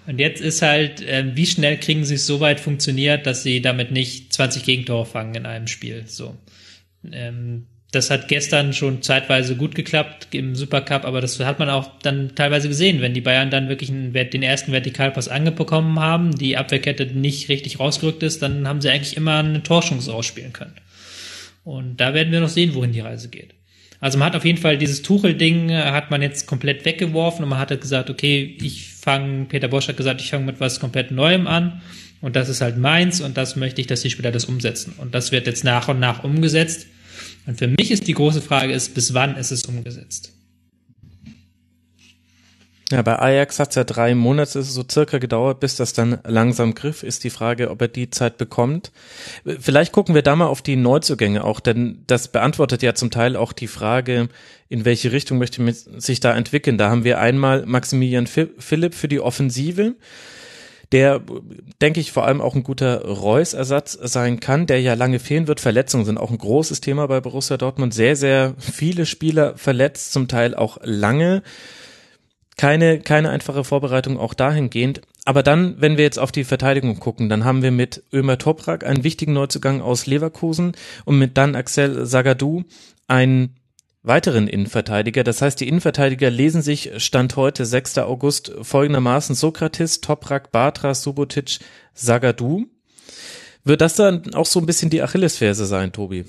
Und 0.07 0.19
jetzt 0.19 0.41
ist 0.41 0.61
halt, 0.61 1.01
äh, 1.01 1.35
wie 1.35 1.45
schnell 1.45 1.77
kriegen 1.77 2.05
sie 2.05 2.15
es 2.15 2.25
so 2.25 2.39
weit 2.39 2.59
funktioniert, 2.59 3.25
dass 3.27 3.43
sie 3.43 3.61
damit 3.61 3.91
nicht 3.91 4.33
20 4.33 4.63
Gegentore 4.63 5.05
fangen 5.05 5.35
in 5.35 5.45
einem 5.45 5.67
Spiel. 5.67 6.03
So. 6.07 6.35
Ähm, 7.11 7.67
das 7.91 8.09
hat 8.09 8.29
gestern 8.29 8.73
schon 8.73 9.01
zeitweise 9.01 9.57
gut 9.57 9.75
geklappt 9.75 10.29
im 10.31 10.55
Supercup, 10.55 11.03
aber 11.03 11.19
das 11.19 11.39
hat 11.41 11.59
man 11.59 11.69
auch 11.69 11.99
dann 11.99 12.35
teilweise 12.35 12.69
gesehen, 12.69 13.01
wenn 13.01 13.13
die 13.13 13.21
Bayern 13.21 13.49
dann 13.49 13.67
wirklich 13.67 13.89
einen, 13.89 14.13
den 14.13 14.43
ersten 14.43 14.71
Vertikalpass 14.71 15.27
angebekommen 15.27 15.99
haben, 15.99 16.33
die 16.33 16.55
Abwehrkette 16.55 17.07
nicht 17.07 17.49
richtig 17.49 17.81
rausgerückt 17.81 18.23
ist, 18.23 18.41
dann 18.41 18.65
haben 18.65 18.81
sie 18.81 18.89
eigentlich 18.89 19.17
immer 19.17 19.39
eine 19.39 19.61
Torschance 19.61 20.11
ausspielen 20.11 20.53
können. 20.53 20.75
Und 21.65 21.97
da 21.97 22.13
werden 22.13 22.31
wir 22.31 22.39
noch 22.39 22.49
sehen, 22.49 22.73
wohin 22.75 22.93
die 22.93 23.01
Reise 23.01 23.29
geht. 23.29 23.53
Also 24.01 24.17
man 24.17 24.25
hat 24.25 24.35
auf 24.35 24.43
jeden 24.43 24.57
Fall 24.57 24.77
dieses 24.79 25.03
Tuchel-Ding 25.03 25.69
äh, 25.69 25.91
hat 25.91 26.09
man 26.11 26.21
jetzt 26.23 26.47
komplett 26.47 26.83
weggeworfen 26.83 27.43
und 27.43 27.49
man 27.49 27.59
hat 27.59 27.69
halt 27.69 27.81
gesagt, 27.81 28.09
okay, 28.09 28.57
ich 28.59 28.89
fange, 28.89 29.45
Peter 29.45 29.67
Bosch 29.67 29.87
hat 29.87 29.95
gesagt, 29.95 30.19
ich 30.19 30.31
fange 30.31 30.45
mit 30.45 30.59
was 30.59 30.79
komplett 30.79 31.11
Neuem 31.11 31.47
an 31.47 31.81
und 32.19 32.35
das 32.35 32.49
ist 32.49 32.61
halt 32.61 32.77
meins 32.77 33.21
und 33.21 33.37
das 33.37 33.55
möchte 33.55 33.79
ich, 33.79 33.87
dass 33.87 34.01
die 34.01 34.09
Spieler 34.09 34.31
das 34.31 34.45
umsetzen. 34.45 34.93
Und 34.97 35.13
das 35.13 35.31
wird 35.31 35.45
jetzt 35.45 35.63
nach 35.63 35.87
und 35.87 35.99
nach 35.99 36.23
umgesetzt. 36.23 36.87
Und 37.45 37.59
für 37.59 37.67
mich 37.67 37.91
ist 37.91 38.07
die 38.07 38.13
große 38.13 38.41
Frage 38.41 38.73
ist, 38.73 38.95
bis 38.95 39.13
wann 39.13 39.37
ist 39.37 39.51
es 39.51 39.63
umgesetzt? 39.65 40.33
Ja, 42.91 43.01
bei 43.01 43.17
Ajax 43.17 43.59
hat 43.59 43.69
es 43.69 43.75
ja 43.75 43.83
drei 43.83 44.15
Monate 44.15 44.61
so 44.61 44.83
circa 44.89 45.17
gedauert, 45.17 45.59
bis 45.59 45.75
das 45.75 45.93
dann 45.93 46.19
langsam 46.25 46.75
griff. 46.75 47.03
Ist 47.03 47.23
die 47.23 47.29
Frage, 47.29 47.71
ob 47.71 47.81
er 47.81 47.87
die 47.87 48.09
Zeit 48.09 48.37
bekommt. 48.37 48.91
Vielleicht 49.59 49.91
gucken 49.91 50.13
wir 50.13 50.21
da 50.21 50.35
mal 50.35 50.47
auf 50.47 50.61
die 50.61 50.75
Neuzugänge 50.75 51.43
auch, 51.43 51.59
denn 51.59 52.03
das 52.07 52.27
beantwortet 52.27 52.83
ja 52.83 52.93
zum 52.93 53.11
Teil 53.11 53.35
auch 53.35 53.53
die 53.53 53.67
Frage, 53.67 54.29
in 54.69 54.85
welche 54.85 55.11
Richtung 55.11 55.37
möchte 55.37 55.61
man 55.61 55.73
sich 55.73 56.19
da 56.19 56.35
entwickeln. 56.35 56.77
Da 56.77 56.89
haben 56.89 57.03
wir 57.03 57.19
einmal 57.19 57.65
Maximilian 57.65 58.27
Philipp 58.27 58.93
für 58.93 59.07
die 59.07 59.19
Offensive 59.19 59.95
der, 60.91 61.21
denke 61.81 62.01
ich, 62.01 62.11
vor 62.11 62.25
allem 62.25 62.41
auch 62.41 62.55
ein 62.55 62.63
guter 62.63 63.05
Reus-Ersatz 63.05 63.97
sein 64.01 64.39
kann, 64.41 64.67
der 64.67 64.81
ja 64.81 64.93
lange 64.93 65.19
fehlen 65.19 65.47
wird. 65.47 65.61
Verletzungen 65.61 66.03
sind 66.03 66.17
auch 66.17 66.31
ein 66.31 66.37
großes 66.37 66.81
Thema 66.81 67.07
bei 67.07 67.21
Borussia 67.21 67.55
Dortmund. 67.55 67.93
Sehr, 67.93 68.15
sehr 68.17 68.55
viele 68.59 69.05
Spieler 69.05 69.57
verletzt, 69.57 70.11
zum 70.11 70.27
Teil 70.27 70.53
auch 70.53 70.79
lange 70.83 71.43
keine, 72.61 72.99
keine 72.99 73.31
einfache 73.31 73.63
Vorbereitung 73.63 74.19
auch 74.19 74.35
dahingehend. 74.35 75.01
Aber 75.25 75.41
dann, 75.41 75.81
wenn 75.81 75.97
wir 75.97 76.03
jetzt 76.03 76.19
auf 76.19 76.31
die 76.31 76.43
Verteidigung 76.43 76.99
gucken, 76.99 77.27
dann 77.27 77.43
haben 77.43 77.63
wir 77.63 77.71
mit 77.71 78.03
Ömer 78.13 78.37
Toprak 78.37 78.85
einen 78.85 79.03
wichtigen 79.03 79.33
Neuzugang 79.33 79.81
aus 79.81 80.05
Leverkusen 80.05 80.73
und 81.03 81.17
mit 81.17 81.39
dann 81.39 81.55
Axel 81.55 82.05
Sagadou 82.05 82.65
einen 83.07 83.55
weiteren 84.03 84.47
Innenverteidiger. 84.47 85.23
Das 85.23 85.41
heißt, 85.41 85.59
die 85.59 85.67
Innenverteidiger 85.67 86.29
lesen 86.29 86.61
sich 86.61 86.91
Stand 86.97 87.35
heute, 87.35 87.65
6. 87.65 87.97
August, 87.97 88.53
folgendermaßen 88.61 89.33
Sokrates, 89.33 90.01
Toprak, 90.01 90.51
Batra, 90.51 90.93
Subotic, 90.93 91.57
Sagadou. 91.95 92.67
Wird 93.63 93.81
das 93.81 93.95
dann 93.95 94.35
auch 94.35 94.45
so 94.45 94.59
ein 94.59 94.67
bisschen 94.67 94.91
die 94.91 95.01
Achillesferse 95.01 95.65
sein, 95.65 95.93
Tobi? 95.93 96.25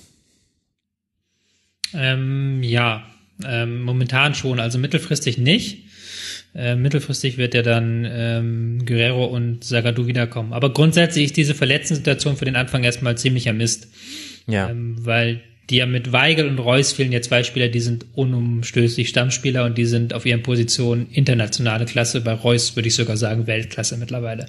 Ähm, 1.93 2.63
ja, 2.63 3.03
ähm, 3.45 3.83
momentan 3.83 4.35
schon, 4.35 4.61
also 4.61 4.79
mittelfristig 4.79 5.37
nicht. 5.37 5.92
Äh, 6.55 6.77
mittelfristig 6.77 7.39
wird 7.39 7.55
ja 7.55 7.63
dann 7.63 8.07
ähm, 8.11 8.85
Guerrero 8.85 9.25
und 9.25 9.65
Zagadou 9.65 10.07
wiederkommen. 10.07 10.53
Aber 10.53 10.73
grundsätzlich 10.73 11.27
ist 11.27 11.37
diese 11.37 11.55
Verletzten-Situation 11.55 12.37
für 12.37 12.45
den 12.45 12.57
Anfang 12.57 12.85
erstmal 12.85 13.17
ziemlicher 13.17 13.55
Mist. 13.55 13.89
Ja. 14.47 14.69
Ähm, 14.69 14.97
weil 15.01 15.41
die 15.71 15.77
ja 15.77 15.87
mit 15.87 16.13
Weigel 16.13 16.49
und 16.49 16.59
Reus 16.59 16.93
fehlen 16.93 17.13
ja 17.13 17.23
zwei 17.23 17.43
Spieler, 17.45 17.69
die 17.69 17.81
sind 17.81 18.05
unumstößlich 18.15 19.09
Stammspieler 19.09 19.65
und 19.65 19.79
die 19.79 19.87
sind 19.87 20.13
auf 20.13 20.27
ihren 20.27 20.43
Positionen 20.43 21.09
internationale 21.11 21.87
Klasse. 21.87 22.21
Bei 22.21 22.33
Reus 22.33 22.77
würde 22.77 22.89
ich 22.89 22.95
sogar 22.95 23.17
sagen 23.17 23.47
Weltklasse 23.47 23.97
mittlerweile. 23.97 24.47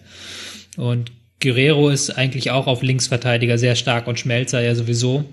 Und 0.75 1.11
Guerrero 1.39 1.89
ist 1.89 2.09
eigentlich 2.09 2.51
auch 2.51 2.67
auf 2.67 2.81
Linksverteidiger 2.81 3.57
sehr 3.57 3.75
stark 3.75 4.07
und 4.07 4.19
Schmelzer 4.19 4.61
ja 4.61 4.75
sowieso. 4.75 5.25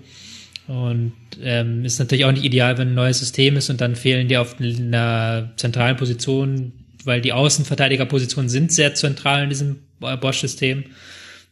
Und 0.67 1.13
ähm, 1.41 1.83
ist 1.83 1.99
natürlich 1.99 2.25
auch 2.25 2.31
nicht 2.31 2.45
ideal, 2.45 2.77
wenn 2.77 2.89
ein 2.89 2.95
neues 2.95 3.19
System 3.19 3.57
ist 3.57 3.69
und 3.69 3.81
dann 3.81 3.95
fehlen 3.95 4.27
dir 4.27 4.41
auf 4.41 4.59
einer 4.59 5.51
zentralen 5.57 5.97
Position, 5.97 6.73
weil 7.03 7.19
die 7.19 7.33
Außenverteidigerpositionen 7.33 8.49
sind 8.49 8.71
sehr 8.71 8.93
zentral 8.93 9.43
in 9.43 9.49
diesem 9.49 9.79
Bosch-System 9.99 10.85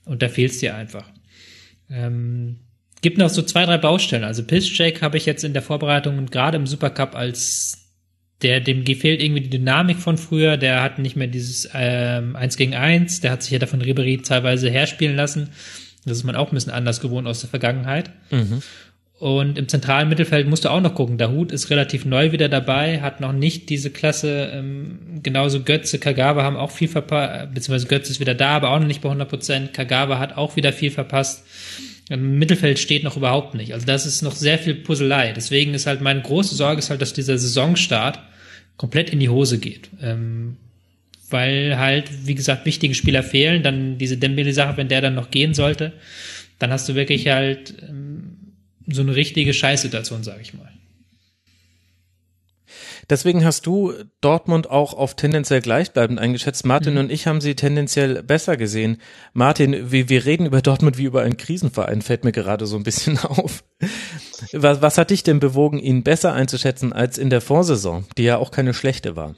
und 0.06 0.22
da 0.22 0.30
fehlt 0.30 0.52
es 0.52 0.60
dir 0.60 0.76
einfach. 0.76 1.06
Ähm, 1.90 2.58
gibt 3.02 3.18
noch 3.18 3.30
so 3.30 3.42
zwei, 3.42 3.66
drei 3.66 3.78
Baustellen. 3.78 4.24
Also 4.24 4.44
Pisscheck 4.44 5.02
habe 5.02 5.18
ich 5.18 5.26
jetzt 5.26 5.44
in 5.44 5.54
der 5.54 5.62
Vorbereitung 5.62 6.18
und 6.18 6.32
gerade 6.32 6.58
im 6.58 6.68
Supercup 6.68 7.16
als 7.16 7.90
der, 8.42 8.62
dem 8.62 8.86
fehlt 8.86 9.22
irgendwie 9.22 9.42
die 9.42 9.50
Dynamik 9.50 9.98
von 9.98 10.18
früher, 10.18 10.56
der 10.56 10.82
hat 10.82 10.98
nicht 10.98 11.18
mehr 11.18 11.28
dieses 11.28 11.70
ähm, 11.74 12.36
1 12.36 12.56
gegen 12.56 12.74
1, 12.74 13.20
der 13.20 13.32
hat 13.32 13.44
sich 13.44 13.52
ja 13.52 13.60
davon 13.60 13.82
Ribery 13.82 14.22
teilweise 14.22 14.70
herspielen 14.70 15.16
lassen. 15.16 15.50
Das 16.06 16.18
ist 16.18 16.24
man 16.24 16.38
auch 16.38 16.52
ein 16.52 16.56
bisschen 16.56 16.72
anders 16.72 17.02
gewohnt 17.02 17.28
aus 17.28 17.42
der 17.42 17.50
Vergangenheit. 17.50 18.12
Mhm. 18.32 18.62
Und 19.20 19.58
im 19.58 19.68
zentralen 19.68 20.08
Mittelfeld 20.08 20.48
musst 20.48 20.64
du 20.64 20.70
auch 20.70 20.80
noch 20.80 20.96
gucken. 20.96 21.18
Der 21.18 21.30
Hut 21.30 21.52
ist 21.52 21.70
relativ 21.70 22.06
neu 22.06 22.32
wieder 22.32 22.48
dabei, 22.48 23.02
hat 23.02 23.20
noch 23.20 23.34
nicht 23.34 23.70
diese 23.70 23.90
Klasse. 23.90 24.50
Ähm, 24.54 25.20
genauso 25.22 25.62
Götze, 25.62 26.00
Kagawa 26.00 26.44
haben 26.44 26.56
auch 26.56 26.72
viel 26.72 26.88
verpasst, 26.88 27.54
beziehungsweise 27.54 27.88
Götze 27.88 28.12
ist 28.12 28.22
wieder 28.22 28.34
da, 28.34 28.52
aber 28.52 28.70
auch 28.70 28.80
noch 28.80 28.88
nicht 28.88 29.02
bei 29.02 29.10
100 29.10 29.28
Prozent. 29.28 29.74
Kagawa 29.74 30.20
hat 30.20 30.38
auch 30.38 30.56
wieder 30.56 30.72
viel 30.72 30.90
verpasst. 30.90 31.44
Im 32.10 32.40
Mittelfeld 32.40 32.80
steht 32.80 33.04
noch 33.04 33.18
überhaupt 33.18 33.56
nicht. 33.56 33.74
Also 33.74 33.86
das 33.86 34.06
ist 34.06 34.22
noch 34.22 34.36
sehr 34.36 34.58
viel 34.58 34.74
Puzzlei. 34.74 35.34
Deswegen 35.34 35.74
ist 35.74 35.86
halt 35.86 36.00
meine 36.00 36.22
große 36.22 36.56
Sorge 36.56 36.80
ist 36.80 36.90
halt, 36.90 37.02
dass 37.02 37.12
dieser 37.12 37.38
Saisonstart 37.38 38.20
komplett 38.78 39.10
in 39.10 39.20
die 39.20 39.30
Hose 39.30 39.60
geht. 39.60 39.90
Ähm, 40.02 40.56
weil 41.30 41.78
halt, 41.78 42.26
wie 42.26 42.36
gesagt, 42.36 42.66
wichtige 42.66 42.96
Spieler 42.96 43.22
fehlen. 43.22 43.64
Dann 43.64 43.98
diese 43.98 44.18
Dembele-Sache, 44.18 44.78
wenn 44.78 44.88
der 44.88 45.02
dann 45.02 45.16
noch 45.16 45.30
gehen 45.30 45.54
sollte, 45.54 45.92
dann 46.58 46.72
hast 46.72 46.90
du 46.90 46.96
wirklich 46.96 47.28
halt 47.28 47.76
ähm, 47.88 48.09
so 48.92 49.02
eine 49.02 49.16
richtige 49.16 49.54
Scheißsituation, 49.54 50.24
sage 50.24 50.42
ich 50.42 50.54
mal. 50.54 50.72
Deswegen 53.10 53.44
hast 53.44 53.66
du 53.66 53.94
Dortmund 54.22 54.70
auch 54.70 54.94
auf 54.94 55.16
tendenziell 55.16 55.62
gleichbleibend 55.62 56.20
eingeschätzt. 56.20 56.64
Martin 56.64 56.94
mhm. 56.94 57.00
und 57.00 57.12
ich 57.12 57.26
haben 57.26 57.42
sie 57.42 57.56
tendenziell 57.56 58.22
besser 58.22 58.56
gesehen. 58.56 59.02
Martin, 59.34 59.92
wir, 59.92 60.10
wir 60.10 60.26
reden 60.26 60.46
über 60.46 60.62
Dortmund 60.62 61.00
wie 61.00 61.06
über 61.06 61.24
einen 61.24 61.38
Krisenverein, 61.38 62.04
fällt 62.04 62.24
mir 62.24 62.32
gerade 62.32 62.68
so 62.68 62.76
ein 62.76 62.84
bisschen 62.84 63.18
auf. 63.24 63.64
Was, 64.54 64.82
was 64.84 64.98
hat 65.00 65.10
dich 65.10 65.24
denn 65.24 65.40
bewogen, 65.40 65.80
ihn 65.80 66.04
besser 66.04 66.34
einzuschätzen 66.34 66.94
als 66.94 67.18
in 67.18 67.32
der 67.32 67.42
Vorsaison, 67.42 68.06
die 68.18 68.24
ja 68.24 68.38
auch 68.38 68.52
keine 68.52 68.76
schlechte 68.76 69.16
war? 69.16 69.36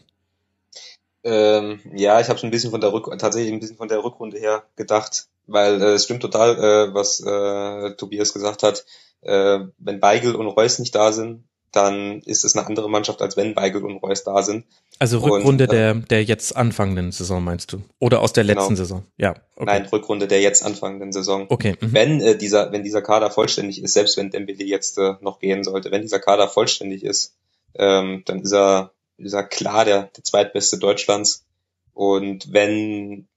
Ähm, 1.24 1.80
ja, 1.94 2.20
ich 2.20 2.28
habe 2.30 2.40
schon 2.40 2.50
ein 2.50 2.52
bisschen 2.52 2.72
von 2.72 2.82
der 2.82 2.92
Rück 2.92 3.06
tatsächlich 3.20 3.54
ein 3.54 3.60
bisschen 3.60 3.78
von 3.78 3.88
der 3.88 4.04
Rückrunde 4.04 4.38
her 4.40 4.64
gedacht, 4.76 5.28
weil 5.46 5.82
äh, 5.82 5.94
es 5.94 6.06
stimmt 6.06 6.22
total, 6.22 6.58
äh, 6.58 6.94
was 6.94 7.22
äh, 7.22 7.96
Tobias 7.96 8.34
gesagt 8.34 8.64
hat. 8.64 8.86
Äh, 9.22 9.60
wenn 9.78 10.00
Beigel 10.00 10.36
und 10.36 10.48
Reus 10.48 10.80
nicht 10.80 10.96
da 10.96 11.12
sind, 11.12 11.44
dann 11.72 12.22
ist 12.22 12.44
es 12.44 12.56
eine 12.56 12.68
andere 12.68 12.90
Mannschaft, 12.90 13.22
als 13.22 13.38
wenn 13.38 13.56
Weigel 13.56 13.86
und 13.86 13.98
Reus 13.98 14.24
da 14.24 14.44
sind. 14.44 14.66
Also 15.00 15.20
Rückrunde 15.20 15.66
und, 15.66 15.74
äh, 15.74 15.76
der, 15.76 15.94
der 15.96 16.24
jetzt 16.24 16.56
anfangenden 16.56 17.12
Saison 17.12 17.44
meinst 17.44 17.72
du? 17.72 17.82
Oder 18.00 18.22
aus 18.22 18.34
der 18.34 18.44
letzten 18.44 18.76
genau. 18.76 18.78
Saison? 18.78 19.06
Ja. 19.18 19.32
Okay. 19.56 19.66
Nein, 19.66 19.86
Rückrunde 19.86 20.28
der 20.28 20.42
jetzt 20.42 20.66
anfangenden 20.66 21.14
Saison. 21.14 21.46
Okay. 21.50 21.78
Mhm. 21.80 21.94
Wenn 21.94 22.22
äh, 22.22 22.38
dieser, 22.38 22.72
wenn 22.72 22.84
dieser 22.84 23.02
Kader 23.02 23.32
vollständig 23.32 23.82
ist, 23.82 23.94
selbst 23.94 24.18
wenn 24.18 24.32
Dembele 24.32 24.66
jetzt 24.66 24.98
äh, 24.98 25.14
noch 25.22 25.40
gehen 25.40 25.64
sollte, 25.64 25.92
wenn 25.92 26.02
dieser 26.02 26.20
Kader 26.20 26.50
vollständig 26.50 27.04
ist, 27.04 27.36
ähm, 27.76 28.24
dann 28.26 28.42
ist 28.42 28.52
er, 28.52 28.92
ist 29.18 29.34
er 29.34 29.44
klar 29.44 29.86
der, 29.86 30.04
der 30.16 30.24
zweitbeste 30.24 30.78
Deutschlands. 30.78 31.46
Und 31.94 32.52
wenn 32.52 33.28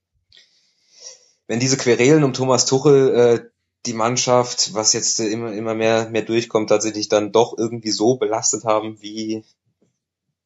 wenn 1.46 1.60
diese 1.60 1.76
Querelen 1.76 2.24
um 2.24 2.32
Thomas 2.32 2.66
Tuchel 2.66 3.14
äh, 3.14 3.53
die 3.86 3.92
Mannschaft, 3.92 4.72
was 4.74 4.92
jetzt 4.92 5.20
immer, 5.20 5.52
immer 5.52 5.74
mehr, 5.74 6.08
mehr 6.08 6.22
durchkommt, 6.22 6.68
tatsächlich 6.68 7.08
dann 7.08 7.32
doch 7.32 7.56
irgendwie 7.56 7.90
so 7.90 8.16
belastet 8.16 8.64
haben, 8.64 9.00
wie, 9.02 9.44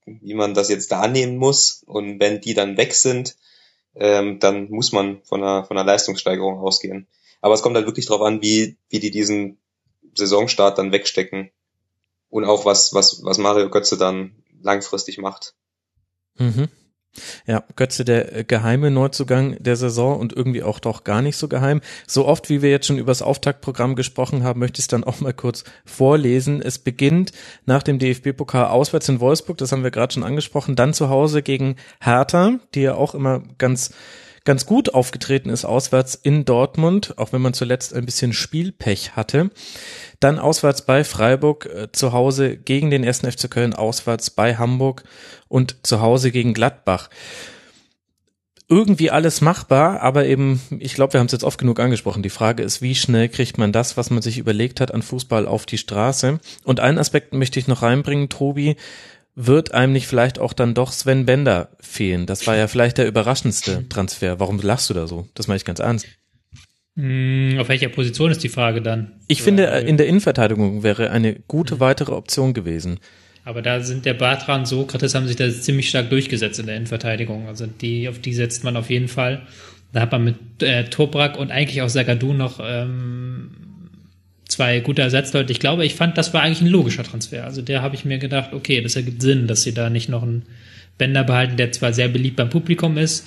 wie 0.05 0.35
man 0.35 0.55
das 0.55 0.69
jetzt 0.69 0.91
da 0.91 1.07
nehmen 1.07 1.37
muss. 1.37 1.83
Und 1.87 2.19
wenn 2.21 2.41
die 2.41 2.55
dann 2.55 2.77
weg 2.77 2.95
sind, 2.95 3.37
ähm, 3.95 4.39
dann 4.41 4.71
muss 4.71 4.93
man 4.93 5.23
von 5.23 5.43
einer, 5.43 5.65
von 5.65 5.77
einer 5.77 5.87
Leistungssteigerung 5.87 6.59
ausgehen. 6.59 7.07
Aber 7.41 7.55
es 7.55 7.63
kommt 7.63 7.77
halt 7.77 7.87
wirklich 7.87 8.07
darauf 8.07 8.23
an, 8.23 8.43
wie, 8.43 8.77
wie 8.89 8.99
die 8.99 9.11
diesen 9.11 9.59
Saisonstart 10.15 10.79
dann 10.79 10.93
wegstecken. 10.93 11.51
Und 12.31 12.45
auch 12.45 12.65
was, 12.65 12.93
was, 12.93 13.25
was 13.25 13.39
Mario 13.39 13.71
Götze 13.71 13.97
dann 13.97 14.43
langfristig 14.61 15.19
macht. 15.19 15.55
Mhm. 16.37 16.69
Ja, 17.47 17.65
Götze 17.77 18.05
der 18.05 18.37
äh, 18.37 18.45
geheime 18.45 18.91
Neuzugang 18.91 19.57
der 19.59 19.77
Saison 19.77 20.19
und 20.19 20.33
irgendwie 20.33 20.63
auch 20.63 20.79
doch 20.79 21.05
gar 21.05 21.23
nicht 21.23 21.37
so 21.37 21.49
geheim. 21.49 21.81
So 22.07 22.27
oft, 22.27 22.49
wie 22.49 22.63
wir 22.63 22.71
jetzt 22.71 22.87
schon 22.87 22.99
über 22.99 23.11
das 23.11 23.23
Auftaktprogramm 23.23 23.97
gesprochen 23.97 24.45
haben, 24.45 24.61
möchte 24.61 24.79
ich 24.79 24.85
es 24.85 24.89
dann 24.89 25.05
auch 25.05 25.21
mal 25.21 25.33
kurz 25.33 25.65
vorlesen. 25.85 26.63
Es 26.63 26.79
beginnt 26.79 27.33
nach 27.67 27.83
dem 27.83 27.99
DFB-Pokal 27.99 28.67
auswärts 28.67 29.09
in 29.09 29.21
Wolfsburg, 29.21 29.59
das 29.59 29.73
haben 29.73 29.83
wir 29.83 29.91
gerade 29.91 30.13
schon 30.13 30.25
angesprochen, 30.25 30.77
dann 30.77 30.95
zu 30.95 31.09
Hause 31.09 31.43
gegen 31.43 31.77
Hertha, 32.01 32.59
die 32.75 32.83
ja 32.83 32.95
auch 32.95 33.15
immer 33.15 33.43
ganz 33.59 33.93
ganz 34.49 34.65
gut 34.65 34.95
aufgetreten 34.95 35.51
ist 35.51 35.67
auswärts 35.67 36.15
in 36.15 36.47
Dortmund, 36.47 37.19
auch 37.19 37.35
wenn 37.35 37.43
man 37.43 37.53
zuletzt 37.53 37.93
ein 37.93 38.07
bisschen 38.07 38.33
Spielpech 38.33 39.15
hatte. 39.15 39.51
Dann 40.21 40.39
auswärts 40.39 40.87
bei 40.87 41.05
Freiburg, 41.05 41.67
äh, 41.67 41.93
zu 41.93 42.15
Hause 42.15 42.57
gegen 42.57 42.89
den 42.91 43.05
1. 43.05 43.27
FC 43.27 43.51
Köln, 43.51 43.75
auswärts 43.75 44.31
bei 44.31 44.57
Hamburg 44.57 45.05
und 45.49 45.77
zu 45.83 46.01
Hause 46.01 46.31
gegen 46.31 46.55
Gladbach. 46.55 47.11
Irgendwie 48.71 49.11
alles 49.11 49.43
machbar, 49.43 50.01
aber 50.01 50.25
eben, 50.25 50.63
ich 50.79 50.95
glaube, 50.95 51.13
wir 51.13 51.21
haben 51.21 51.27
es 51.27 51.33
jetzt 51.33 51.45
oft 51.45 51.59
genug 51.59 51.79
angesprochen. 51.79 52.23
Die 52.23 52.31
Frage 52.31 52.63
ist, 52.63 52.81
wie 52.81 52.95
schnell 52.95 53.29
kriegt 53.29 53.59
man 53.59 53.71
das, 53.71 53.99
was 53.99 54.09
man 54.09 54.23
sich 54.23 54.39
überlegt 54.39 54.81
hat 54.81 54.95
an 54.95 55.03
Fußball 55.03 55.47
auf 55.47 55.67
die 55.67 55.77
Straße? 55.77 56.41
Und 56.65 56.81
einen 56.81 56.97
Aspekt 56.97 57.35
möchte 57.35 57.59
ich 57.59 57.69
noch 57.69 57.83
reinbringen, 57.83 58.31
Tobi 58.31 58.77
wird 59.41 59.73
einem 59.73 59.93
nicht 59.93 60.09
vielleicht 60.09 60.41
auch 60.41 60.53
dann 60.53 60.75
doch 60.75 60.91
Sven 60.91 61.25
Bender 61.25 61.71
fehlen? 61.81 62.27
Das 62.27 62.47
war 62.49 62.57
ja 62.57 62.67
vielleicht 62.67 62.99
der 62.99 63.07
überraschendste 63.07 63.89
Transfer. 63.89 64.41
Warum 64.41 64.59
lachst 64.61 64.91
du 64.91 64.95
da 64.95 65.07
so? 65.07 65.29
Das 65.35 65.47
meine 65.47 65.59
ich 65.59 65.65
ganz 65.65 65.79
ernst. 65.79 66.07
Hm, 66.97 67.57
auf 67.61 67.69
welcher 67.69 67.89
Position 67.89 68.33
ist 68.33 68.43
die 68.43 68.49
Frage 68.49 68.83
dann? 68.83 69.13
Ich 69.29 69.43
finde, 69.43 69.65
in 69.65 69.97
der 69.97 70.09
Innenverteidigung 70.09 70.83
wäre 70.83 71.11
eine 71.11 71.37
gute 71.47 71.75
hm. 71.75 71.81
weitere 71.81 72.13
Option 72.13 72.53
gewesen. 72.53 72.99
Aber 73.45 73.63
da 73.63 73.81
sind 73.81 74.05
der 74.05 74.15
Bartra 74.15 74.57
und 74.57 74.67
Sokrates 74.67 75.15
haben 75.15 75.29
sich 75.29 75.37
da 75.37 75.49
ziemlich 75.49 75.89
stark 75.89 76.11
durchgesetzt 76.11 76.59
in 76.59 76.67
der 76.67 76.75
Innenverteidigung. 76.75 77.47
Also 77.47 77.67
die, 77.67 78.09
auf 78.09 78.19
die 78.19 78.35
setzt 78.35 78.65
man 78.65 78.77
auf 78.77 78.91
jeden 78.91 79.09
Fall. 79.09 79.47
Da 79.93 80.01
hat 80.01 80.13
man 80.13 80.25
mit 80.25 80.63
äh, 80.63 80.85
Toprak 80.85 81.39
und 81.39 81.53
eigentlich 81.53 81.81
auch 81.81 81.89
Sagadu 81.89 82.35
noch 82.35 82.59
ähm, 82.61 83.53
zwei 84.59 84.81
gute 84.81 85.03
Ersatzleute. 85.03 85.53
Ich 85.53 85.61
glaube, 85.61 85.87
ich 85.87 85.95
fand, 85.95 86.19
das 86.19 86.35
war 86.35 86.43
eigentlich 86.43 86.63
ein 86.63 86.67
logischer 86.67 87.05
Transfer. 87.05 87.45
Also 87.45 87.63
der 87.63 87.81
habe 87.81 87.95
ich 87.95 88.05
mir 88.05 88.19
gedacht, 88.19 88.53
okay, 88.53 88.81
das 88.81 88.97
ergibt 88.97 89.23
Sinn, 89.23 89.47
dass 89.47 89.63
sie 89.63 89.73
da 89.73 89.89
nicht 89.89 90.09
noch 90.09 90.25
einen 90.25 90.47
Bänder 90.99 91.23
behalten, 91.23 91.57
der 91.57 91.71
zwar 91.71 91.93
sehr 91.93 92.09
beliebt 92.09 92.35
beim 92.35 92.51
Publikum 92.51 92.99
ist, 92.99 93.25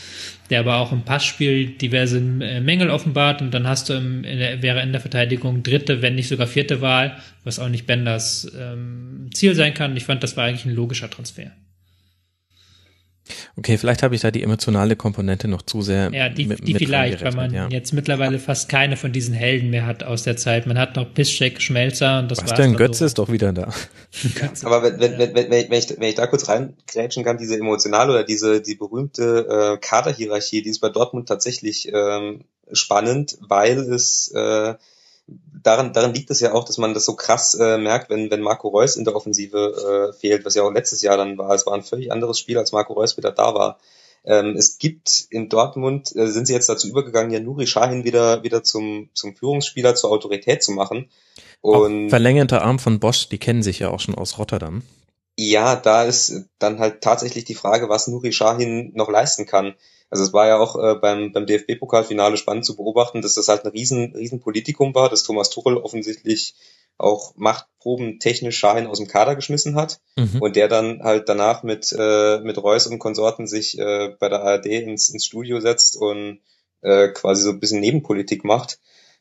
der 0.50 0.60
aber 0.60 0.76
auch 0.76 0.92
im 0.92 1.04
Passspiel 1.04 1.68
diverse 1.68 2.18
äh, 2.18 2.60
Mängel 2.60 2.90
offenbart 2.90 3.42
und 3.42 3.54
dann 3.54 3.66
hast 3.66 3.88
du 3.88 3.94
im, 3.94 4.26
in 4.26 4.40
der, 4.40 4.62
wäre 4.62 4.82
in 4.82 4.92
der 4.92 5.00
Verteidigung 5.00 5.64
dritte, 5.64 6.02
wenn 6.02 6.16
nicht 6.16 6.28
sogar 6.28 6.48
vierte 6.48 6.82
Wahl, 6.82 7.16
was 7.46 7.60
auch 7.60 7.70
nicht 7.70 7.88
Benders 7.88 8.52
ähm, 8.60 9.30
Ziel 9.34 9.56
sein 9.56 9.74
kann. 9.74 9.96
Ich 9.96 10.04
fand, 10.04 10.24
das 10.24 10.36
war 10.36 10.44
eigentlich 10.44 10.66
ein 10.66 10.76
logischer 10.76 11.10
Transfer. 11.10 11.52
Okay, 13.58 13.78
vielleicht 13.78 14.04
habe 14.04 14.16
ich 14.16 14.22
da 14.22 14.32
die 14.32 14.44
emotionale 14.44 14.96
Komponente 14.96 15.48
noch 15.48 15.62
zu 15.62 15.82
sehr. 15.82 16.12
Ja, 16.14 16.30
die, 16.30 16.46
mit, 16.46 16.68
die 16.68 16.74
mit 16.74 16.84
vielleicht, 16.84 17.24
weil 17.24 17.34
man 17.34 17.54
ja. 17.54 17.68
jetzt 17.70 17.94
mittlerweile 17.94 18.40
fast 18.40 18.70
keine 18.70 18.98
von 18.98 19.12
diesen 19.12 19.34
Helden 19.34 19.70
mehr 19.70 19.86
hat 19.86 20.04
aus 20.04 20.24
der 20.24 20.38
Zeit. 20.38 20.68
Man 20.68 20.78
hat 20.78 20.96
noch 20.96 21.14
Piszczek, 21.14 21.62
Schmelzer 21.62 22.20
und 22.20 22.32
das 22.32 22.44
Was 22.44 22.54
denn? 22.54 22.76
Götze 22.76 23.00
so. 23.00 23.06
ist 23.06 23.18
doch 23.18 23.32
wieder 23.32 23.54
da. 23.54 23.74
Aber 24.64 24.84
wenn, 24.84 25.00
wenn, 25.00 25.18
wenn, 25.18 25.36
wenn, 25.36 25.52
wenn, 25.52 25.72
ich, 25.74 25.90
wenn 25.90 26.10
ich 26.10 26.16
da 26.16 26.28
kurz 26.28 26.48
reingrätschen 26.48 27.24
kann, 27.24 27.38
diese 27.38 27.58
emotionale 27.58 28.12
oder 28.12 28.24
diese 28.24 28.62
die 28.62 28.76
berühmte 28.76 29.48
äh, 29.50 29.78
Kaderhierarchie, 29.78 30.62
die 30.62 30.70
ist 30.70 30.80
bei 30.80 30.90
Dortmund 30.90 31.28
tatsächlich 31.28 31.92
ähm, 31.94 32.42
spannend, 32.72 33.38
weil 33.42 33.80
es 33.80 34.32
äh, 34.34 34.76
daran, 35.28 35.94
daran 35.94 36.14
liegt 36.14 36.30
es 36.32 36.40
ja 36.40 36.54
auch, 36.54 36.64
dass 36.64 36.78
man 36.78 36.94
das 36.94 37.06
so 37.06 37.16
krass 37.16 37.54
äh, 37.56 37.78
merkt, 37.78 38.10
wenn, 38.10 38.32
wenn 38.32 38.42
Marco 38.42 38.68
Reus 38.68 38.96
in 38.96 39.06
der 39.06 39.16
Offensive 39.16 40.12
äh, 40.12 40.18
fehlt, 40.18 40.46
was 40.46 40.56
ja 40.56 40.64
auch 40.64 40.72
letztes 40.72 41.02
Jahr 41.02 41.18
dann 41.18 41.38
war. 41.38 41.54
Es 41.54 41.66
war 41.66 41.74
ein 41.74 41.84
völlig 41.84 42.12
anderes 42.12 42.40
Spiel, 42.40 42.58
als 42.58 42.72
Marco 42.72 42.94
Reus 42.94 43.18
wieder 43.18 43.32
da 43.32 43.54
war. 43.54 43.80
Ähm, 44.24 44.56
es 44.56 44.78
gibt 44.78 45.26
in 45.30 45.50
Dortmund, 45.50 46.16
äh, 46.16 46.28
sind 46.28 46.46
sie 46.46 46.54
jetzt 46.54 46.70
dazu 46.70 46.88
übergegangen, 46.88 47.32
ja 47.32 47.40
Nuri 47.40 47.66
Sahin 47.66 48.04
wieder, 48.04 48.44
wieder 48.44 48.64
zum, 48.64 49.10
zum 49.14 49.36
Führungsspieler, 49.36 49.96
zur 49.96 50.12
Autorität 50.12 50.64
zu 50.64 50.72
machen. 50.72 51.10
Und 51.62 52.08
auch 52.08 52.10
verlängerter 52.10 52.62
Arm 52.62 52.80
von 52.80 53.00
Bosch, 53.00 53.30
die 53.30 53.40
kennen 53.40 53.64
sich 53.64 53.80
ja 53.80 53.90
auch 53.90 54.00
schon 54.00 54.16
aus 54.16 54.38
Rotterdam. 54.38 54.84
Ja, 55.38 55.76
da 55.76 56.04
ist 56.04 56.46
dann 56.60 56.80
halt 56.80 57.02
tatsächlich 57.02 57.46
die 57.46 57.56
Frage, 57.56 57.90
was 57.90 58.08
Nuri 58.08 58.32
Sahin 58.32 58.92
noch 58.94 59.10
leisten 59.10 59.46
kann. 59.46 59.76
Also 60.12 60.26
es 60.26 60.34
war 60.34 60.46
ja 60.48 60.60
auch 60.60 60.76
äh, 60.76 60.96
beim, 60.96 61.32
beim 61.32 61.46
DFB-Pokalfinale 61.46 62.36
spannend 62.36 62.66
zu 62.66 62.76
beobachten, 62.76 63.22
dass 63.22 63.36
das 63.36 63.48
halt 63.48 63.64
ein 63.64 63.72
riesen, 63.72 64.14
riesen 64.14 64.42
Politikum 64.42 64.94
war, 64.94 65.10
dass 65.10 65.24
Thomas 65.24 65.50
Tuchel 65.50 65.78
offensichtlich 65.78 66.54
auch 66.98 67.34
Machtproben 67.38 68.20
technisch 68.20 68.58
Schahin 68.58 68.88
aus 68.88 68.98
dem 68.98 69.08
Kader 69.08 69.36
geschmissen 69.36 69.76
hat 69.76 70.02
mhm. 70.18 70.42
und 70.42 70.58
der 70.58 70.68
dann 70.68 71.02
halt 71.02 71.30
danach 71.30 71.64
mit, 71.64 71.96
äh, 71.98 72.40
mit 72.42 72.62
Reus 72.62 72.88
und 72.88 73.00
Konsorten 73.00 73.48
sich 73.48 73.80
äh, 73.80 74.14
bei 74.20 74.28
der 74.28 74.44
ARD 74.44 74.66
ins, 74.66 75.10
ins 75.10 75.26
Studio 75.26 75.62
setzt 75.62 75.96
und 75.96 76.42
äh, 76.82 77.08
quasi 77.08 77.44
so 77.44 77.52
ein 77.52 77.62
bisschen 77.62 77.80
Nebenpolitik 77.80 78.44
macht. 78.44 78.80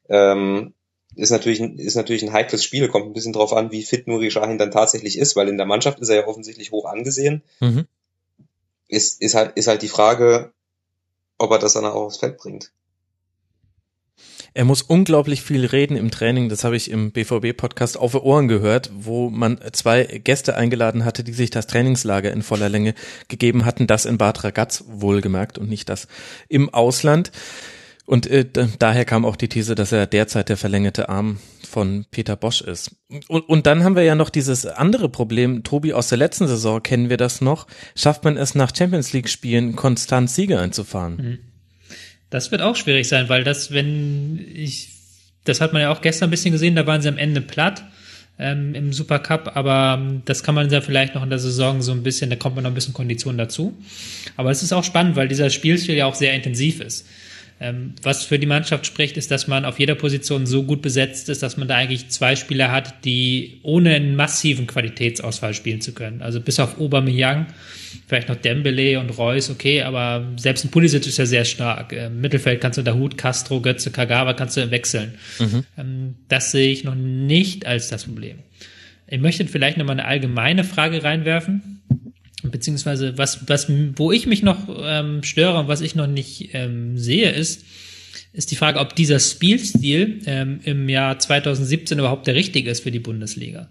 Ähm, 0.09 0.75
ist 1.15 1.31
natürlich, 1.31 1.61
ist 1.61 1.97
natürlich 1.97 2.23
ein 2.25 2.33
heikles 2.33 2.65
Spiel, 2.65 2.89
kommt 2.89 3.07
ein 3.07 3.13
bisschen 3.13 3.33
drauf 3.33 3.53
an, 3.53 3.71
wie 3.71 3.83
fit 3.83 4.09
Nuri 4.09 4.31
Sahin 4.31 4.59
dann 4.59 4.73
tatsächlich 4.73 5.19
ist, 5.19 5.37
weil 5.37 5.49
in 5.49 5.57
der 5.57 5.67
Mannschaft 5.67 6.01
ist 6.01 6.09
er 6.09 6.17
ja 6.17 6.27
offensichtlich 6.27 6.73
hoch 6.73 6.85
angesehen. 6.85 7.43
Mhm. 7.61 7.87
Ist, 8.89 9.23
ist, 9.23 9.35
halt, 9.37 9.57
ist 9.57 9.69
halt 9.69 9.83
die 9.83 9.89
Frage, 9.89 10.53
ob 11.41 11.51
er 11.53 11.59
das 11.59 11.73
dann 11.73 11.87
auch 11.87 11.95
aufs 11.95 12.19
Feld 12.19 12.39
bringt. 12.39 12.71
Er 14.53 14.65
muss 14.65 14.83
unglaublich 14.83 15.43
viel 15.43 15.65
reden 15.65 15.97
im 15.97 16.11
Training, 16.11 16.49
das 16.49 16.65
habe 16.65 16.77
ich 16.77 16.91
im 16.91 17.13
BVB-Podcast 17.13 17.97
auf 17.97 18.15
Ohren 18.15 18.49
gehört, 18.49 18.91
wo 18.93 19.31
man 19.31 19.61
zwei 19.73 20.03
Gäste 20.05 20.57
eingeladen 20.57 21.05
hatte, 21.05 21.23
die 21.23 21.33
sich 21.33 21.51
das 21.51 21.69
Trainingslager 21.69 22.33
in 22.33 22.43
voller 22.43 22.69
Länge 22.69 22.95
gegeben 23.29 23.65
hatten, 23.65 23.87
das 23.87 24.07
in 24.07 24.19
Bad 24.19 24.43
Ragaz 24.43 24.85
wohlgemerkt 24.89 25.57
und 25.57 25.69
nicht 25.69 25.89
das 25.89 26.09
im 26.49 26.69
Ausland. 26.69 27.31
Und 28.07 28.27
äh, 28.27 28.45
daher 28.81 29.05
kam 29.05 29.25
auch 29.25 29.37
die 29.37 29.49
These, 29.49 29.77
dass 29.77 29.93
er 29.93 30.07
derzeit 30.07 30.49
der 30.49 30.57
verlängerte 30.57 31.09
Arm 31.09 31.39
von 31.71 32.05
Peter 32.11 32.37
Bosch 32.37 32.61
ist. 32.61 32.97
Und, 33.29 33.49
und 33.49 33.67
dann 33.67 33.85
haben 33.85 33.97
wir 33.97 34.03
ja 34.03 34.15
noch 34.15 34.29
dieses 34.29 34.67
andere 34.67 35.09
Problem, 35.09 35.63
Tobi, 35.63 35.93
aus 35.93 36.09
der 36.09 36.19
letzten 36.19 36.49
Saison 36.49 36.83
kennen 36.83 37.09
wir 37.09 37.17
das 37.17 37.41
noch. 37.41 37.67
Schafft 37.95 38.25
man 38.25 38.37
es 38.37 38.55
nach 38.55 38.75
Champions 38.77 39.13
League 39.13 39.29
Spielen 39.29 39.77
konstant 39.77 40.31
Sieger 40.31 40.61
einzufahren? 40.61 41.17
Mhm. 41.17 41.39
Das 42.29 42.51
wird 42.51 42.63
auch 42.63 42.77
schwierig 42.77 43.09
sein, 43.09 43.29
weil 43.29 43.45
das, 43.45 43.73
wenn 43.73 44.45
ich, 44.55 44.91
das 45.45 45.61
hat 45.61 45.73
man 45.73 45.83
ja 45.83 45.93
auch 45.93 46.01
gestern 46.01 46.29
ein 46.29 46.31
bisschen 46.31 46.53
gesehen, 46.53 46.77
da 46.77 46.87
waren 46.87 47.03
sie 47.03 47.09
am 47.09 47.19
Ende 47.19 47.41
platt 47.41 47.85
ähm, 48.39 48.75
im 48.75 48.93
Supercup, 48.93 49.53
aber 49.55 49.99
ähm, 50.01 50.23
das 50.25 50.43
kann 50.43 50.55
man 50.55 50.71
ja 50.71 50.81
vielleicht 50.81 51.15
noch 51.15 51.23
in 51.23 51.31
der 51.31 51.39
Saison 51.39 51.83
so 51.83 51.93
ein 51.93 52.03
bisschen, 52.03 52.31
da 52.31 52.37
kommt 52.37 52.55
man 52.55 52.65
noch 52.65 52.71
ein 52.71 52.75
bisschen 52.75 52.95
Kondition 52.95 53.37
dazu. 53.37 53.77
Aber 54.37 54.51
es 54.51 54.63
ist 54.63 54.73
auch 54.73 54.85
spannend, 54.85 55.17
weil 55.17 55.29
dieser 55.29 55.51
Spielstil 55.51 55.95
ja 55.95 56.07
auch 56.07 56.15
sehr 56.15 56.33
intensiv 56.33 56.81
ist. 56.81 57.07
Ähm, 57.63 57.93
was 58.03 58.25
für 58.25 58.39
die 58.39 58.47
Mannschaft 58.47 58.87
spricht, 58.87 59.19
ist, 59.19 59.31
dass 59.31 59.47
man 59.47 59.67
auf 59.67 59.79
jeder 59.79 59.95
Position 59.95 60.47
so 60.47 60.63
gut 60.63 60.81
besetzt 60.81 61.29
ist, 61.29 61.43
dass 61.43 61.59
man 61.59 61.69
da 61.69 61.77
eigentlich 61.77 62.09
zwei 62.09 62.35
Spieler 62.35 62.73
hat, 62.73 63.05
die 63.05 63.61
ohne 63.63 63.95
einen 63.95 64.17
massiven 64.17 64.67
Qualitätsausfall 64.67 65.53
spielen 65.53 65.83
zu 65.83 65.93
können. 65.93 66.23
Also 66.23 66.41
bis 66.41 66.59
auf 66.59 66.81
Aubameyang, 66.81 67.49
vielleicht 68.07 68.31
noch 68.31 68.37
Dembele 68.37 68.99
und 68.99 69.11
Reus, 69.11 69.51
okay, 69.51 69.83
aber 69.83 70.27
selbst 70.37 70.65
ein 70.65 70.71
Pulisic 70.71 71.07
ist 71.07 71.19
ja 71.19 71.27
sehr 71.27 71.45
stark. 71.45 71.93
Im 71.93 72.23
Mittelfeld 72.23 72.63
kannst 72.63 72.79
du 72.79 72.83
da 72.83 72.95
Hut, 72.95 73.19
Castro, 73.19 73.61
Götze, 73.61 73.91
Kagawa 73.91 74.33
kannst 74.33 74.57
du 74.57 74.71
wechseln. 74.71 75.17
Mhm. 75.39 75.65
Ähm, 75.77 76.15
das 76.29 76.53
sehe 76.53 76.73
ich 76.73 76.85
noch 76.85 76.95
nicht 76.95 77.67
als 77.67 77.89
das 77.89 78.05
Problem. 78.05 78.39
Ich 79.07 79.21
möchte 79.21 79.45
vielleicht 79.47 79.77
nochmal 79.77 80.01
eine 80.01 80.09
allgemeine 80.09 80.65
Frage 80.65 81.03
reinwerfen 81.05 81.83
beziehungsweise 82.43 83.19
was, 83.19 83.49
was, 83.49 83.71
wo 83.97 84.13
ich 84.13 84.27
mich 84.27 84.43
noch 84.43 84.69
ähm, 84.83 85.23
störe 85.23 85.59
und 85.59 85.69
was 85.69 85.81
ich 85.81 85.95
noch 85.95 86.07
nicht 86.07 86.51
ähm, 86.55 86.99
sehe, 86.99 87.31
ist, 87.31 87.65
ist 88.33 88.51
die 88.51 88.57
Frage, 88.57 88.79
ob 88.79 88.95
dieser 88.95 89.19
Spielstil 89.19 90.21
ähm, 90.27 90.61
im 90.65 90.89
Jahr 90.89 91.19
2017 91.19 91.99
überhaupt 91.99 92.27
der 92.27 92.35
richtige 92.35 92.71
ist 92.71 92.83
für 92.83 92.91
die 92.91 92.99
Bundesliga. 92.99 93.69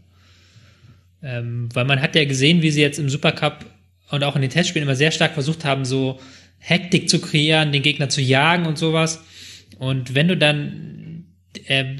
Ähm, 1.21 1.69
weil 1.73 1.85
man 1.85 2.01
hat 2.01 2.15
ja 2.15 2.25
gesehen, 2.25 2.61
wie 2.61 2.71
sie 2.71 2.81
jetzt 2.81 2.99
im 2.99 3.09
Supercup 3.09 3.65
und 4.09 4.23
auch 4.23 4.35
in 4.35 4.41
den 4.41 4.51
Testspielen 4.51 4.87
immer 4.87 4.95
sehr 4.95 5.11
stark 5.11 5.33
versucht 5.33 5.65
haben, 5.65 5.85
so 5.85 6.19
Hektik 6.57 7.09
zu 7.09 7.19
kreieren, 7.19 7.71
den 7.71 7.83
Gegner 7.83 8.09
zu 8.09 8.21
jagen 8.21 8.65
und 8.65 8.77
sowas. 8.77 9.23
Und 9.77 10.15
wenn 10.15 10.27
du 10.27 10.35
dann 10.35 11.25
äh, 11.67 11.95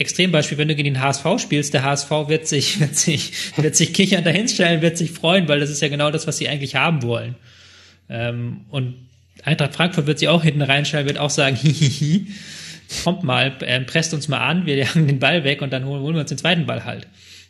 Extrembeispiel, 0.00 0.58
wenn 0.58 0.68
du 0.68 0.74
gegen 0.74 0.94
den 0.94 1.02
HSV 1.02 1.26
spielst, 1.38 1.74
der 1.74 1.84
HSV 1.84 2.10
wird 2.28 2.48
sich, 2.48 2.80
wird 2.80 2.96
sich, 2.96 3.32
wird 3.56 3.76
sich 3.76 3.92
kichern 3.92 4.24
dahinstellen, 4.24 4.82
wird 4.82 4.96
sich 4.96 5.10
freuen, 5.10 5.48
weil 5.48 5.60
das 5.60 5.70
ist 5.70 5.82
ja 5.82 5.88
genau 5.88 6.10
das, 6.10 6.26
was 6.26 6.38
sie 6.38 6.48
eigentlich 6.48 6.74
haben 6.74 7.02
wollen. 7.02 7.34
Ähm, 8.08 8.62
und 8.70 8.94
Eintracht 9.44 9.74
Frankfurt 9.74 10.06
wird 10.06 10.18
sich 10.18 10.28
auch 10.28 10.42
hinten 10.42 10.62
reinstellen, 10.62 11.06
wird 11.06 11.18
auch 11.18 11.30
sagen, 11.30 11.56
hihihi, 11.62 12.26
kommt 13.04 13.22
mal, 13.22 13.56
äh, 13.60 13.80
presst 13.80 14.14
uns 14.14 14.28
mal 14.28 14.38
an, 14.38 14.66
wir 14.66 14.76
jagen 14.84 15.06
den 15.06 15.18
Ball 15.18 15.44
weg 15.44 15.62
und 15.62 15.72
dann 15.72 15.84
holen, 15.84 16.02
holen 16.02 16.14
wir 16.14 16.20
uns 16.20 16.30
den 16.30 16.38
zweiten 16.38 16.66
Ball 16.66 16.84
halt. 16.84 17.06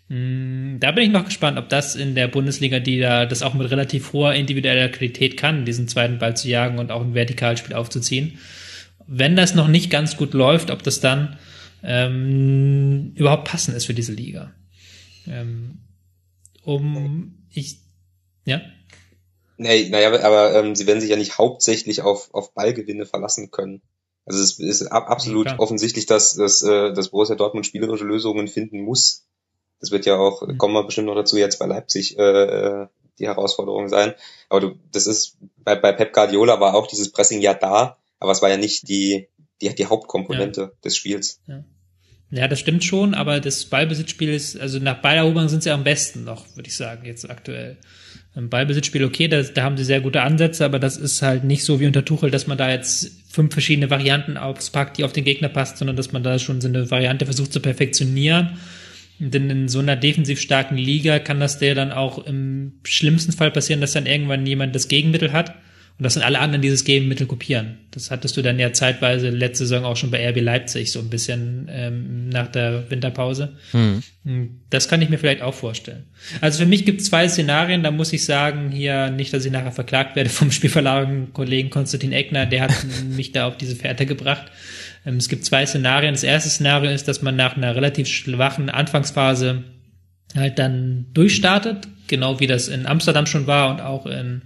Mm, 0.09 0.79
da 0.81 0.91
bin 0.91 1.05
ich 1.05 1.11
noch 1.11 1.25
gespannt, 1.25 1.57
ob 1.57 1.69
das 1.69 1.97
in 1.97 2.15
der 2.15 2.29
Bundesliga, 2.29 2.81
die 2.81 2.99
da 2.99 3.27
das 3.27 3.43
auch 3.43 3.55
mit 3.55 3.71
relativ 3.71 4.13
hoher 4.13 4.35
individueller 4.35 4.89
Qualität 4.89 5.37
kann, 5.37 5.65
diesen 5.65 5.89
zweiten 5.89 6.19
Ball 6.19 6.37
zu 6.37 6.49
jagen 6.49 6.79
und 6.79 6.91
auch 6.91 7.01
ein 7.01 7.15
Vertikalspiel 7.15 7.75
aufzuziehen. 7.75 8.39
Wenn 9.07 9.37
das 9.37 9.55
noch 9.55 9.69
nicht 9.69 9.91
ganz 9.91 10.17
gut 10.17 10.35
läuft, 10.35 10.71
ob 10.71 10.83
das 10.83 11.01
dann 11.01 11.39
ähm, 11.83 13.13
überhaupt 13.17 13.45
passend 13.45 13.77
ist 13.77 13.87
für 13.87 13.95
diese 13.95 14.13
Liga. 14.13 14.53
Ähm, 15.27 15.79
um 16.63 17.47
ich, 17.53 17.81
ja. 18.45 18.61
Nee, 19.57 19.89
naja, 19.91 20.09
aber 20.23 20.55
ähm, 20.55 20.75
sie 20.75 20.87
werden 20.87 21.01
sich 21.01 21.11
ja 21.11 21.17
nicht 21.17 21.39
hauptsächlich 21.39 22.03
auf, 22.03 22.33
auf 22.33 22.55
Ballgewinne 22.55 23.07
verlassen 23.07 23.51
können. 23.51 23.83
Also 24.25 24.43
es 24.43 24.59
ist 24.59 24.87
absolut 24.87 25.49
ja, 25.49 25.59
offensichtlich, 25.59 26.07
dass, 26.07 26.35
dass, 26.35 26.63
äh, 26.63 26.93
dass 26.93 27.09
Borussia 27.09 27.37
Dortmund 27.37 27.67
spielerische 27.67 28.05
Lösungen 28.05 28.49
finden 28.49 28.81
muss. 28.83 29.27
Das 29.81 29.91
wird 29.91 30.07
ja 30.07 30.17
auch, 30.17 30.47
mhm. 30.47 30.59
kommen 30.59 30.75
wir 30.75 30.85
bestimmt 30.85 31.09
noch 31.09 31.15
dazu, 31.15 31.37
jetzt 31.37 31.59
bei 31.59 31.67
Leipzig 31.67 32.19
äh, 32.19 32.87
die 33.19 33.27
Herausforderung 33.27 33.89
sein. 33.89 34.15
Aber 34.49 34.61
du, 34.61 34.75
das 34.93 35.07
ist, 35.07 35.37
bei, 35.59 35.75
bei 35.75 35.93
Pep 35.93 36.13
Guardiola 36.13 36.61
war 36.61 36.75
auch 36.75 36.87
dieses 36.87 37.11
Pressing 37.11 37.41
ja 37.41 37.55
da, 37.55 37.99
aber 38.19 38.33
es 38.33 38.43
war 38.43 38.51
ja 38.51 38.57
nicht 38.57 38.89
die, 38.89 39.29
die, 39.61 39.75
die 39.75 39.87
Hauptkomponente 39.87 40.61
ja. 40.61 40.71
des 40.85 40.97
Spiels. 40.97 41.41
Ja. 41.47 41.65
ja. 42.31 42.49
das 42.49 42.61
stimmt 42.61 42.85
schon, 42.85 43.15
aber 43.15 43.41
das 43.41 43.67
Ballbesitzspiel 43.67 44.31
ist, 44.31 44.59
also 44.59 44.79
nach 44.79 45.01
Balleroberung 45.01 45.49
sind 45.49 45.63
sie 45.63 45.71
am 45.71 45.85
besten 45.85 46.25
noch, 46.25 46.57
würde 46.57 46.69
ich 46.69 46.77
sagen, 46.77 47.05
jetzt 47.05 47.29
aktuell. 47.29 47.79
Im 48.37 48.49
Ballbesitzspiel, 48.49 49.05
okay, 49.05 49.27
da, 49.27 49.43
da 49.43 49.65
haben 49.65 49.77
sie 49.77 49.85
sehr 49.85 50.01
gute 50.01 50.23
Ansätze, 50.23 50.65
aber 50.65 50.79
das 50.79 50.97
ist 50.97 51.21
halt 51.21 51.43
nicht 51.43 51.65
so 51.65 51.81
wie 51.81 51.87
unter 51.87 52.05
Tuchel, 52.05 52.31
dass 52.31 52.47
man 52.47 52.57
da 52.57 52.71
jetzt 52.71 53.11
fünf 53.29 53.53
verschiedene 53.53 53.91
Varianten 53.91 54.37
auspackt, 54.37 54.99
die 54.99 55.05
auf 55.05 55.13
den 55.13 55.25
Gegner 55.25 55.49
passt, 55.49 55.79
sondern 55.79 55.97
dass 55.97 56.13
man 56.13 56.23
da 56.23 56.39
schon 56.39 56.61
so 56.61 56.69
eine 56.69 56.91
Variante 56.91 57.25
versucht 57.25 57.53
zu 57.53 57.61
perfektionieren. 57.61 58.59
Denn 59.19 59.51
in 59.51 59.69
so 59.69 59.81
einer 59.81 59.97
defensiv 59.97 60.41
starken 60.41 60.79
Liga 60.79 61.19
kann 61.19 61.41
das 61.41 61.59
der 61.59 61.75
dann 61.75 61.93
auch 61.93 62.25
im 62.25 62.81
schlimmsten 62.85 63.33
Fall 63.33 63.51
passieren, 63.51 63.81
dass 63.81 63.93
dann 63.93 64.07
irgendwann 64.07 64.47
jemand 64.47 64.75
das 64.75 64.89
Gegenmittel 64.89 65.33
hat 65.33 65.57
und 66.01 66.05
das 66.05 66.15
sind 66.15 66.23
alle 66.23 66.39
anderen 66.39 66.63
dieses 66.63 66.85
Gegenmittel 66.85 67.27
kopieren. 67.27 67.77
Das 67.91 68.11
hattest 68.11 68.35
du 68.35 68.41
dann 68.41 68.59
ja 68.59 68.73
zeitweise 68.73 69.29
letzte 69.29 69.67
Saison 69.67 69.85
auch 69.85 69.99
schon 69.99 70.11
bei 70.11 70.27
RB 70.31 70.41
Leipzig, 70.41 70.93
so 70.93 70.99
ein 70.99 71.11
bisschen 71.11 71.69
ähm, 71.71 72.31
nach 72.31 72.47
der 72.47 72.91
Winterpause. 72.91 73.51
Hm. 73.73 74.03
hm. 74.25 74.61
Das 74.71 74.89
kann 74.89 75.03
ich 75.03 75.11
mir 75.11 75.19
vielleicht 75.19 75.43
auch 75.43 75.53
vorstellen. 75.53 76.05
Also 76.41 76.61
für 76.61 76.67
mich 76.67 76.87
gibt 76.87 77.03
es 77.03 77.09
zwei 77.09 77.29
Szenarien, 77.29 77.83
da 77.83 77.91
muss 77.91 78.15
ich 78.15 78.25
sagen, 78.25 78.71
hier 78.71 79.11
nicht, 79.11 79.35
dass 79.35 79.45
ich 79.45 79.53
nachher 79.53 79.73
verklagt 79.73 80.17
werde 80.17 80.31
vom 80.31 80.51
spielverlagerten 80.51 81.35
Kollegen 81.35 81.69
Konstantin 81.69 82.13
Eckner, 82.13 82.47
der 82.47 82.63
hat 82.63 82.73
mich 83.05 83.33
da 83.33 83.47
auf 83.47 83.59
diese 83.59 83.77
Fährte 83.77 84.07
gebracht. 84.07 84.51
Ähm, 85.05 85.17
es 85.17 85.29
gibt 85.29 85.45
zwei 85.45 85.67
Szenarien. 85.67 86.15
Das 86.15 86.23
erste 86.23 86.49
Szenario 86.49 86.91
ist, 86.91 87.09
dass 87.09 87.21
man 87.21 87.37
nach 87.37 87.59
einer 87.59 87.77
relativ 87.77 88.09
schwachen 88.09 88.71
Anfangsphase 88.71 89.65
halt 90.35 90.59
dann 90.59 91.09
durchstartet, 91.13 91.89
genau 92.09 92.41
wie 92.41 92.47
das 92.47 92.69
in 92.69 92.87
Amsterdam 92.87 93.27
schon 93.27 93.47
war 93.47 93.71
und 93.71 93.83
auch 93.83 94.07
in 94.07 94.41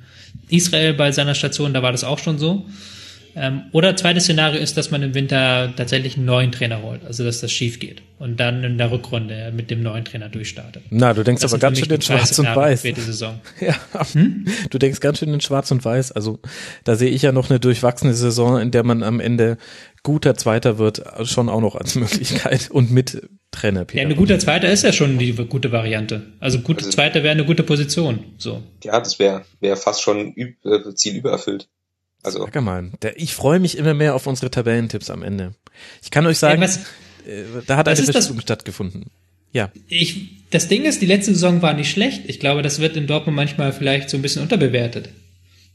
Israel 0.49 0.95
bei 0.95 1.12
seiner 1.12 1.34
Station, 1.34 1.72
da 1.72 1.82
war 1.82 1.92
das 1.92 2.05
auch 2.05 2.18
schon 2.18 2.38
so. 2.38 2.64
Ähm, 3.37 3.62
oder 3.72 3.97
zweites 3.97 4.24
Szenario 4.24 4.61
ist, 4.61 4.76
dass 4.76 4.91
man 4.91 5.03
im 5.03 5.14
Winter 5.14 5.72
tatsächlich 5.76 6.16
einen 6.16 6.26
neuen 6.26 6.53
Trainer 6.53 6.82
holt, 6.82 7.05
also 7.05 7.24
dass 7.24 7.41
das 7.41 7.51
schief 7.51 7.80
geht 7.80 8.03
und 8.18 8.39
dann 8.39 8.62
in 8.62 8.78
der 8.78 8.91
Rückrunde 8.91 9.53
mit 9.55 9.70
dem 9.70 9.82
neuen 9.82 10.05
Trainer 10.05 10.28
durchstartet. 10.28 10.82
Na, 10.91 11.12
du 11.12 11.24
denkst 11.24 11.43
das 11.43 11.53
aber 11.53 11.61
ganz 11.61 11.78
schön 11.78 11.91
in 11.91 12.01
Schwarz 12.01 12.39
und 12.39 12.47
Weiß. 12.47 12.82
Für 12.82 12.93
die 12.93 13.01
Saison. 13.01 13.41
Ja, 13.61 13.76
hm? 14.12 14.47
du 14.70 14.78
denkst 14.78 15.01
ganz 15.01 15.18
schön 15.18 15.32
in 15.32 15.41
Schwarz 15.41 15.70
und 15.70 15.85
Weiß. 15.85 16.12
Also 16.12 16.39
da 16.85 16.97
sehe 16.97 17.11
ich 17.11 17.22
ja 17.22 17.32
noch 17.32 17.51
eine 17.51 17.61
durchwachsene 17.61 18.14
Saison, 18.14 18.61
in 18.61 18.70
der 18.70 18.85
man 18.85 19.03
am 19.03 19.20
Ende 19.20 19.59
guter 20.03 20.35
Zweiter 20.37 20.78
wird, 20.78 21.03
schon 21.24 21.49
auch 21.49 21.61
noch 21.61 21.74
als 21.76 21.95
Möglichkeit 21.97 22.70
und 22.70 22.91
mit 22.91 23.28
Trainer. 23.51 23.85
Peter. 23.85 24.03
Ja, 24.03 24.09
ein 24.09 24.16
guter 24.16 24.39
Zweiter 24.39 24.70
ist 24.70 24.85
ja 24.85 24.93
schon 24.93 25.18
die 25.18 25.32
gute 25.32 25.72
Variante. 25.72 26.22
Also 26.41 26.61
guter 26.61 26.80
also, 26.80 26.91
Zweiter 26.91 27.22
wäre 27.22 27.32
eine 27.32 27.45
gute 27.45 27.62
Position. 27.62 28.20
So. 28.39 28.62
Ja, 28.82 29.01
das 29.01 29.18
wäre 29.18 29.45
wäre 29.61 29.76
fast 29.76 30.03
schon 30.03 30.35
äh, 30.37 30.95
Ziel 30.95 31.16
übererfüllt. 31.16 31.68
Also. 32.25 32.49
Sag 32.53 32.62
mal, 32.62 32.91
der, 33.03 33.20
ich 33.20 33.35
freue 33.35 33.61
mich 33.61 33.79
immer 33.79 33.95
mehr 33.95 34.14
auf 34.14 34.27
unsere 34.27 34.51
Tabellentipps 34.51 35.11
am 35.11 35.22
Ende. 35.22 35.55
Ich 36.03 36.11
kann 36.11 36.27
euch 36.27 36.39
sagen, 36.39 36.61
ja, 36.61 36.68
was, 36.68 36.79
äh, 37.27 37.45
da 37.66 37.77
hat 37.77 37.87
eine 37.87 37.97
Verschiebung 37.97 38.41
stattgefunden. 38.41 39.11
Ja. 39.53 39.70
Ich, 39.89 40.31
das 40.51 40.66
Ding 40.66 40.85
ist, 40.85 41.01
die 41.01 41.07
letzte 41.07 41.33
Saison 41.33 41.62
war 41.62 41.75
nicht 41.75 41.91
schlecht. 41.91 42.22
Ich 42.27 42.41
glaube, 42.41 42.62
das 42.62 42.81
wird 42.81 42.97
in 42.97 43.07
Dortmund 43.07 43.37
manchmal 43.37 43.72
vielleicht 43.72 44.11
so 44.11 44.16
ein 44.16 44.22
bisschen 44.22 44.43
unterbewertet. 44.43 45.11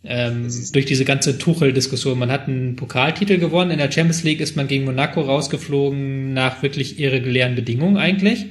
Ähm, 0.04 0.48
durch 0.74 0.86
diese 0.86 1.06
ganze 1.06 1.38
Tuchel-Diskussion. 1.38 2.18
Man 2.18 2.32
hat 2.32 2.48
einen 2.48 2.76
Pokaltitel 2.76 3.38
gewonnen. 3.38 3.72
In 3.72 3.78
der 3.78 3.92
Champions 3.92 4.24
League 4.24 4.42
ist 4.42 4.56
man 4.56 4.68
gegen 4.68 4.86
Monaco 4.86 5.22
rausgeflogen 5.22 6.34
nach 6.34 6.62
wirklich 6.62 7.00
irregulären 7.00 7.56
Bedingungen 7.56 7.98
eigentlich. 7.98 8.46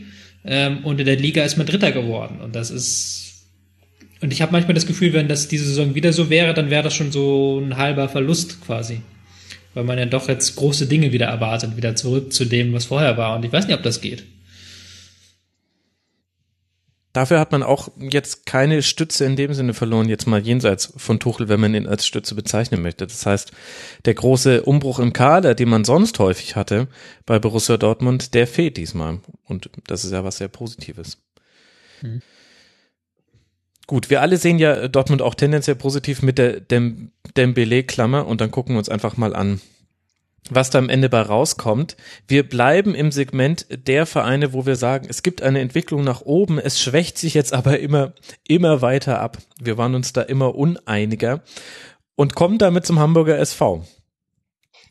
Ähm, 0.44 0.84
und 0.84 1.00
in 1.00 1.06
der 1.06 1.16
Liga 1.16 1.42
ist 1.44 1.56
man 1.56 1.66
Dritter 1.66 1.92
geworden. 1.92 2.40
Und 2.40 2.54
das 2.54 2.70
ist, 2.70 3.27
und 4.20 4.32
ich 4.32 4.42
habe 4.42 4.52
manchmal 4.52 4.74
das 4.74 4.86
Gefühl, 4.86 5.12
wenn 5.12 5.28
das 5.28 5.48
diese 5.48 5.66
Saison 5.66 5.94
wieder 5.94 6.12
so 6.12 6.28
wäre, 6.28 6.54
dann 6.54 6.70
wäre 6.70 6.82
das 6.82 6.94
schon 6.94 7.12
so 7.12 7.60
ein 7.60 7.76
halber 7.76 8.08
Verlust 8.08 8.60
quasi. 8.60 9.02
Weil 9.74 9.84
man 9.84 9.98
ja 9.98 10.06
doch 10.06 10.28
jetzt 10.28 10.56
große 10.56 10.86
Dinge 10.86 11.12
wieder 11.12 11.26
erwartet, 11.26 11.76
wieder 11.76 11.94
zurück 11.94 12.32
zu 12.32 12.44
dem, 12.44 12.72
was 12.72 12.86
vorher 12.86 13.16
war. 13.16 13.36
Und 13.36 13.44
ich 13.44 13.52
weiß 13.52 13.66
nicht, 13.66 13.76
ob 13.76 13.82
das 13.82 14.00
geht. 14.00 14.24
Dafür 17.12 17.40
hat 17.40 17.52
man 17.52 17.62
auch 17.62 17.88
jetzt 17.98 18.44
keine 18.44 18.82
Stütze 18.82 19.24
in 19.24 19.34
dem 19.34 19.54
Sinne 19.54 19.74
verloren, 19.74 20.08
jetzt 20.08 20.26
mal 20.26 20.40
jenseits 20.40 20.92
von 20.96 21.18
Tuchel, 21.18 21.48
wenn 21.48 21.58
man 21.58 21.74
ihn 21.74 21.86
als 21.86 22.06
Stütze 22.06 22.34
bezeichnen 22.34 22.82
möchte. 22.82 23.06
Das 23.06 23.24
heißt, 23.24 23.52
der 24.04 24.14
große 24.14 24.62
Umbruch 24.62 24.98
im 24.98 25.12
Kader, 25.12 25.54
den 25.54 25.68
man 25.68 25.84
sonst 25.84 26.18
häufig 26.18 26.54
hatte 26.54 26.86
bei 27.24 27.38
Borussia 27.38 27.76
Dortmund, 27.76 28.34
der 28.34 28.46
fehlt 28.46 28.76
diesmal. 28.76 29.20
Und 29.44 29.70
das 29.86 30.04
ist 30.04 30.12
ja 30.12 30.22
was 30.22 30.38
sehr 30.38 30.48
Positives. 30.48 31.18
Hm. 32.00 32.22
Gut, 33.88 34.10
wir 34.10 34.20
alle 34.20 34.36
sehen 34.36 34.58
ja 34.58 34.86
Dortmund 34.86 35.22
auch 35.22 35.34
tendenziell 35.34 35.74
positiv 35.74 36.20
mit 36.20 36.36
der 36.36 36.60
Dem 36.60 37.10
Dembele-Klammer 37.38 38.26
und 38.26 38.42
dann 38.42 38.50
gucken 38.50 38.74
wir 38.74 38.78
uns 38.80 38.90
einfach 38.90 39.16
mal 39.16 39.34
an, 39.34 39.62
was 40.50 40.68
da 40.68 40.78
am 40.78 40.90
Ende 40.90 41.08
bei 41.08 41.22
rauskommt. 41.22 41.96
Wir 42.26 42.46
bleiben 42.46 42.94
im 42.94 43.10
Segment 43.10 43.66
der 43.70 44.04
Vereine, 44.04 44.52
wo 44.52 44.66
wir 44.66 44.76
sagen, 44.76 45.06
es 45.08 45.22
gibt 45.22 45.40
eine 45.40 45.60
Entwicklung 45.60 46.04
nach 46.04 46.20
oben, 46.20 46.58
es 46.58 46.78
schwächt 46.78 47.16
sich 47.16 47.32
jetzt 47.32 47.52
aber 47.54 47.78
immer, 47.78 48.12
immer 48.46 48.82
weiter 48.82 49.20
ab. 49.20 49.38
Wir 49.58 49.78
waren 49.78 49.94
uns 49.94 50.12
da 50.12 50.20
immer 50.20 50.54
uneiniger 50.54 51.42
und 52.14 52.34
kommen 52.34 52.58
damit 52.58 52.84
zum 52.84 52.98
Hamburger 52.98 53.38
SV. 53.38 53.86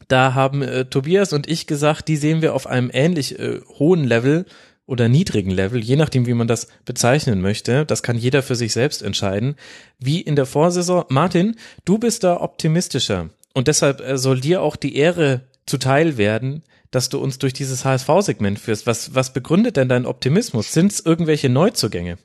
Da 0.08 0.34
haben 0.34 0.64
äh, 0.64 0.86
Tobias 0.86 1.34
und 1.34 1.48
ich 1.48 1.68
gesagt, 1.68 2.08
die 2.08 2.18
sehen 2.18 2.42
wir 2.42 2.56
auf 2.56 2.66
einem 2.66 2.90
ähnlich 2.92 3.38
äh, 3.38 3.60
hohen 3.78 4.06
Level 4.06 4.48
oder 4.88 5.10
niedrigen 5.10 5.52
Level, 5.52 5.84
je 5.84 5.98
nachdem, 5.98 6.26
wie 6.26 6.34
man 6.34 6.48
das 6.48 6.68
bezeichnen 6.86 7.42
möchte. 7.42 7.86
Das 7.86 8.02
kann 8.02 8.18
jeder 8.18 8.42
für 8.42 8.56
sich 8.56 8.74
selbst 8.74 9.04
entscheiden. 9.04 9.56
Wie 10.00 10.22
in 10.22 10.36
der 10.36 10.46
Vorsaison. 10.46 11.06
Martin, 11.10 11.58
du 11.86 12.00
bist 12.00 12.24
da 12.24 12.42
optimistischer. 12.42 13.30
Und 13.54 13.68
deshalb 13.68 14.00
äh, 14.02 14.18
soll 14.18 14.40
dir 14.40 14.62
auch 14.62 14.76
die 14.76 14.96
Ehre 14.96 15.42
zuteil 15.66 16.18
werden, 16.18 16.64
dass 16.90 17.10
du 17.10 17.20
uns 17.20 17.38
durch 17.38 17.54
dieses 17.54 17.84
HSV-Segment 17.84 18.60
führst. 18.60 18.88
Was, 18.88 19.14
was 19.14 19.34
begründet 19.34 19.76
denn 19.76 19.90
dein 19.90 20.06
Optimismus? 20.06 20.72
Sind 20.72 20.94
es 20.94 21.06
irgendwelche 21.06 21.50
Neuzugänge? 21.50 22.18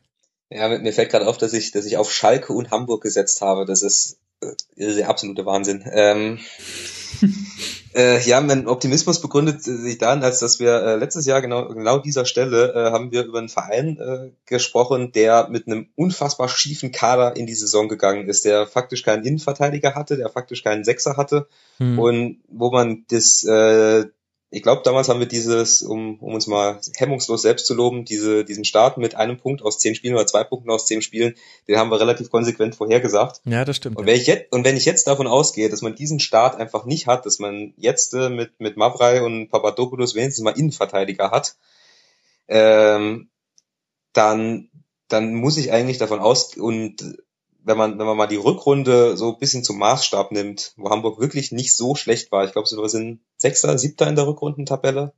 Ja, 0.49 0.69
mir 0.69 0.93
fällt 0.93 1.11
gerade 1.11 1.27
auf, 1.27 1.39
dass 1.39 1.53
ich, 1.55 1.73
dass 1.73 1.87
ich 1.87 1.97
auf 1.97 2.13
Schalke 2.13 2.53
und 2.53 2.71
Hamburg 2.71 3.03
gesetzt 3.03 3.41
habe. 3.41 3.65
Das 3.67 3.83
ist 3.83 4.19
äh, 4.41 4.95
der 4.95 5.09
absolute 5.09 5.45
Wahnsinn. 5.47 5.85
Ähm, 5.91 6.39
Äh, 7.95 8.23
ja, 8.27 8.41
mein 8.41 8.69
Optimismus 8.69 9.21
begründet 9.21 9.63
sich 9.63 9.99
darin, 9.99 10.23
als 10.23 10.39
dass 10.39 10.59
wir 10.59 10.83
äh, 10.83 10.97
letztes 10.97 11.27
Jahr 11.27 11.43
genau 11.43 11.69
genau 11.69 11.99
dieser 11.99 12.25
Stelle 12.25 12.73
äh, 12.73 12.91
haben 12.91 13.13
wir 13.13 13.25
über 13.25 13.39
einen 13.39 13.51
Verein 13.51 13.99
äh, 13.99 14.31
gesprochen, 14.47 15.13
der 15.13 15.49
mit 15.51 15.67
einem 15.67 15.89
unfassbar 15.95 16.49
schiefen 16.49 16.91
Kader 16.91 17.37
in 17.37 17.47
die 17.47 17.55
Saison 17.55 17.89
gegangen 17.89 18.29
ist, 18.29 18.47
der 18.47 18.67
faktisch 18.67 19.03
keinen 19.03 19.25
Innenverteidiger 19.25 19.95
hatte, 19.95 20.17
der 20.17 20.31
faktisch 20.31 20.63
keinen 20.65 20.85
Sechser 20.85 21.19
hatte 21.19 21.49
hm. 21.77 21.99
und 21.99 22.41
wo 22.49 22.71
man 22.71 23.05
das 23.11 23.45
äh, 23.45 24.07
ich 24.55 24.63
glaube, 24.63 24.83
damals 24.85 25.09
haben 25.09 25.19
wir 25.19 25.27
dieses, 25.27 25.81
um, 25.81 26.19
um 26.21 26.35
uns 26.35 26.47
mal 26.47 26.79
hemmungslos 26.97 27.41
selbst 27.41 27.65
zu 27.65 27.73
loben, 27.73 28.05
diese, 28.05 28.45
diesen 28.45 28.67
Start 28.67 28.99
mit 28.99 29.15
einem 29.15 29.39
Punkt 29.39 29.63
aus 29.63 29.79
zehn 29.79 29.95
Spielen 29.95 30.15
oder 30.15 30.27
zwei 30.27 30.45
Punkten 30.45 30.71
aus 30.71 30.85
zehn 30.85 31.01
Spielen, 31.01 31.35
den 31.67 31.79
haben 31.79 31.91
wir 31.91 31.99
relativ 31.99 32.31
konsequent 32.31 32.75
vorhergesagt. 32.75 33.41
Ja, 33.47 33.65
das 33.65 33.79
stimmt. 33.79 33.97
Und 33.97 34.05
wenn 34.05 34.15
ich 34.15 34.27
jetzt, 34.27 34.53
und 34.53 34.67
wenn 34.67 34.77
ich 34.77 34.85
jetzt 34.85 35.07
davon 35.07 35.27
ausgehe, 35.27 35.71
dass 35.71 35.81
man 35.81 35.95
diesen 35.95 36.21
Start 36.21 36.57
einfach 36.57 36.85
nicht 36.85 37.07
hat, 37.07 37.25
dass 37.25 37.39
man 37.39 37.73
jetzt 37.79 38.13
äh, 38.13 38.29
mit, 38.29 38.61
mit 38.61 38.77
Mavrei 38.77 39.23
und 39.23 39.49
Papadopoulos 39.49 40.15
wenigstens 40.15 40.45
mal 40.45 40.51
Innenverteidiger 40.51 41.31
hat, 41.31 41.57
ähm, 42.49 43.31
dann, 44.13 44.69
dann 45.09 45.33
muss 45.33 45.57
ich 45.57 45.73
eigentlich 45.73 45.97
davon 45.97 46.21
aus, 46.21 46.59
und 46.59 47.23
wenn 47.65 47.77
man, 47.77 47.99
wenn 47.99 48.07
man 48.07 48.17
mal 48.17 48.27
die 48.27 48.37
Rückrunde 48.37 49.17
so 49.17 49.33
ein 49.33 49.39
bisschen 49.39 49.65
zum 49.65 49.79
Maßstab 49.79 50.33
nimmt, 50.33 50.73
wo 50.77 50.91
Hamburg 50.91 51.21
wirklich 51.21 51.53
nicht 51.53 51.77
so 51.77 51.95
schlecht 51.95 52.33
war, 52.33 52.45
ich 52.45 52.53
glaube, 52.53 52.69
wir 52.69 52.89
sind 52.89 53.21
Sechster, 53.37 53.77
Siebter 53.79 54.09
in 54.09 54.17
der 54.17 54.27
Rückrundentabelle, 54.27 55.13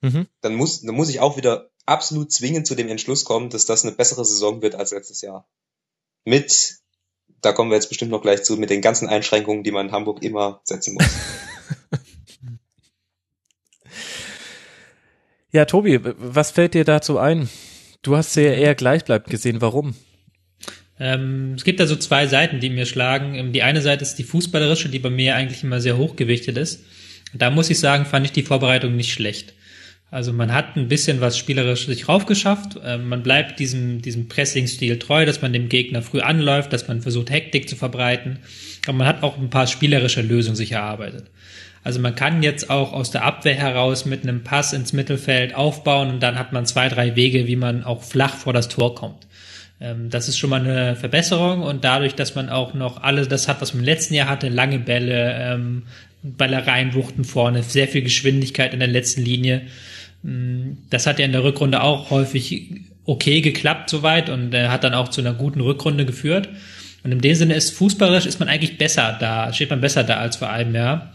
mhm. 0.00 0.26
dann 0.40 0.54
muss, 0.54 0.82
dann 0.82 0.94
muss 0.94 1.08
ich 1.08 1.20
auch 1.20 1.36
wieder 1.36 1.70
absolut 1.86 2.32
zwingend 2.32 2.66
zu 2.66 2.74
dem 2.74 2.88
Entschluss 2.88 3.24
kommen, 3.24 3.50
dass 3.50 3.66
das 3.66 3.84
eine 3.84 3.94
bessere 3.94 4.24
Saison 4.24 4.62
wird 4.62 4.74
als 4.74 4.90
letztes 4.90 5.20
Jahr. 5.20 5.48
Mit, 6.24 6.78
da 7.40 7.52
kommen 7.52 7.70
wir 7.70 7.76
jetzt 7.76 7.88
bestimmt 7.88 8.10
noch 8.10 8.22
gleich 8.22 8.42
zu, 8.42 8.56
mit 8.56 8.70
den 8.70 8.82
ganzen 8.82 9.08
Einschränkungen, 9.08 9.62
die 9.62 9.70
man 9.70 9.86
in 9.86 9.92
Hamburg 9.92 10.22
immer 10.22 10.60
setzen 10.64 10.94
muss. 10.94 11.06
ja, 15.52 15.64
Tobi, 15.64 16.00
was 16.02 16.50
fällt 16.50 16.74
dir 16.74 16.84
dazu 16.84 17.18
ein? 17.18 17.48
Du 18.02 18.16
hast 18.16 18.32
sie 18.32 18.42
ja 18.42 18.52
eher 18.52 18.74
gleichbleibend 18.74 19.30
gesehen. 19.30 19.60
Warum? 19.60 19.94
Ähm, 21.00 21.54
es 21.56 21.64
gibt 21.64 21.80
da 21.80 21.86
so 21.86 21.96
zwei 21.96 22.26
Seiten, 22.26 22.60
die 22.60 22.70
mir 22.70 22.86
schlagen. 22.86 23.34
Ähm, 23.34 23.52
die 23.52 23.62
eine 23.62 23.80
Seite 23.82 24.02
ist 24.02 24.16
die 24.16 24.24
fußballerische, 24.24 24.88
die 24.88 24.98
bei 24.98 25.10
mir 25.10 25.36
eigentlich 25.36 25.62
immer 25.62 25.80
sehr 25.80 25.96
hochgewichtet 25.96 26.56
ist. 26.56 26.84
Da 27.34 27.50
muss 27.50 27.70
ich 27.70 27.78
sagen, 27.78 28.06
fand 28.06 28.26
ich 28.26 28.32
die 28.32 28.42
Vorbereitung 28.42 28.96
nicht 28.96 29.12
schlecht. 29.12 29.54
Also 30.10 30.32
man 30.32 30.54
hat 30.54 30.76
ein 30.76 30.88
bisschen 30.88 31.20
was 31.20 31.36
spielerisch 31.36 31.86
sich 31.86 32.08
raufgeschafft. 32.08 32.78
Ähm, 32.82 33.08
man 33.08 33.22
bleibt 33.22 33.60
diesem, 33.60 34.00
diesem 34.00 34.28
Pressing-Stil 34.28 34.98
treu, 34.98 35.26
dass 35.26 35.42
man 35.42 35.52
dem 35.52 35.68
Gegner 35.68 36.02
früh 36.02 36.20
anläuft, 36.20 36.72
dass 36.72 36.88
man 36.88 37.02
versucht, 37.02 37.30
Hektik 37.30 37.68
zu 37.68 37.76
verbreiten. 37.76 38.38
Aber 38.86 38.96
man 38.96 39.06
hat 39.06 39.22
auch 39.22 39.36
ein 39.36 39.50
paar 39.50 39.66
spielerische 39.66 40.22
Lösungen 40.22 40.56
sich 40.56 40.72
erarbeitet. 40.72 41.26
Also 41.84 42.00
man 42.00 42.14
kann 42.14 42.42
jetzt 42.42 42.70
auch 42.70 42.92
aus 42.92 43.10
der 43.10 43.24
Abwehr 43.24 43.54
heraus 43.54 44.04
mit 44.04 44.22
einem 44.22 44.42
Pass 44.42 44.72
ins 44.72 44.92
Mittelfeld 44.92 45.54
aufbauen 45.54 46.10
und 46.10 46.22
dann 46.22 46.38
hat 46.38 46.52
man 46.52 46.66
zwei, 46.66 46.88
drei 46.88 47.14
Wege, 47.14 47.46
wie 47.46 47.56
man 47.56 47.84
auch 47.84 48.02
flach 48.02 48.34
vor 48.34 48.52
das 48.52 48.68
Tor 48.68 48.94
kommt. 48.94 49.27
Ähm, 49.80 50.10
das 50.10 50.28
ist 50.28 50.38
schon 50.38 50.50
mal 50.50 50.60
eine 50.60 50.96
Verbesserung 50.96 51.62
und 51.62 51.84
dadurch, 51.84 52.14
dass 52.14 52.34
man 52.34 52.48
auch 52.48 52.74
noch 52.74 53.02
alles 53.02 53.28
das 53.28 53.48
hat, 53.48 53.60
was 53.60 53.74
man 53.74 53.80
im 53.80 53.86
letzten 53.86 54.14
Jahr 54.14 54.28
hatte, 54.28 54.48
lange 54.48 54.78
Bälle, 54.78 55.34
ähm, 55.38 55.84
Ballereien, 56.22 56.94
Wuchten 56.94 57.24
vorne, 57.24 57.62
sehr 57.62 57.88
viel 57.88 58.02
Geschwindigkeit 58.02 58.72
in 58.72 58.80
der 58.80 58.88
letzten 58.88 59.22
Linie. 59.22 59.62
Mm, 60.22 60.72
das 60.90 61.06
hat 61.06 61.18
ja 61.18 61.24
in 61.24 61.32
der 61.32 61.44
Rückrunde 61.44 61.82
auch 61.82 62.10
häufig 62.10 62.82
okay 63.04 63.40
geklappt 63.40 63.88
soweit 63.90 64.28
und 64.28 64.52
äh, 64.52 64.68
hat 64.68 64.84
dann 64.84 64.94
auch 64.94 65.08
zu 65.08 65.20
einer 65.20 65.32
guten 65.32 65.60
Rückrunde 65.60 66.04
geführt. 66.04 66.48
Und 67.04 67.12
in 67.12 67.20
dem 67.20 67.34
Sinne 67.34 67.54
ist 67.54 67.70
fußballerisch 67.70 68.26
ist 68.26 68.40
man 68.40 68.48
eigentlich 68.48 68.76
besser 68.78 69.16
da, 69.18 69.52
steht 69.52 69.70
man 69.70 69.80
besser 69.80 70.04
da 70.04 70.16
als 70.16 70.36
vor 70.36 70.50
einem 70.50 70.74
Jahr. 70.74 71.12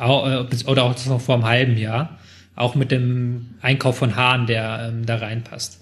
Äh, 0.00 0.44
oder 0.66 0.84
auch 0.84 1.06
noch 1.06 1.20
vor 1.20 1.34
einem 1.34 1.44
halben 1.44 1.76
Jahr. 1.76 2.18
Auch 2.56 2.74
mit 2.74 2.90
dem 2.90 3.54
Einkauf 3.60 3.98
von 3.98 4.16
Haaren, 4.16 4.46
der 4.46 4.88
ähm, 4.88 5.06
da 5.06 5.16
reinpasst. 5.16 5.77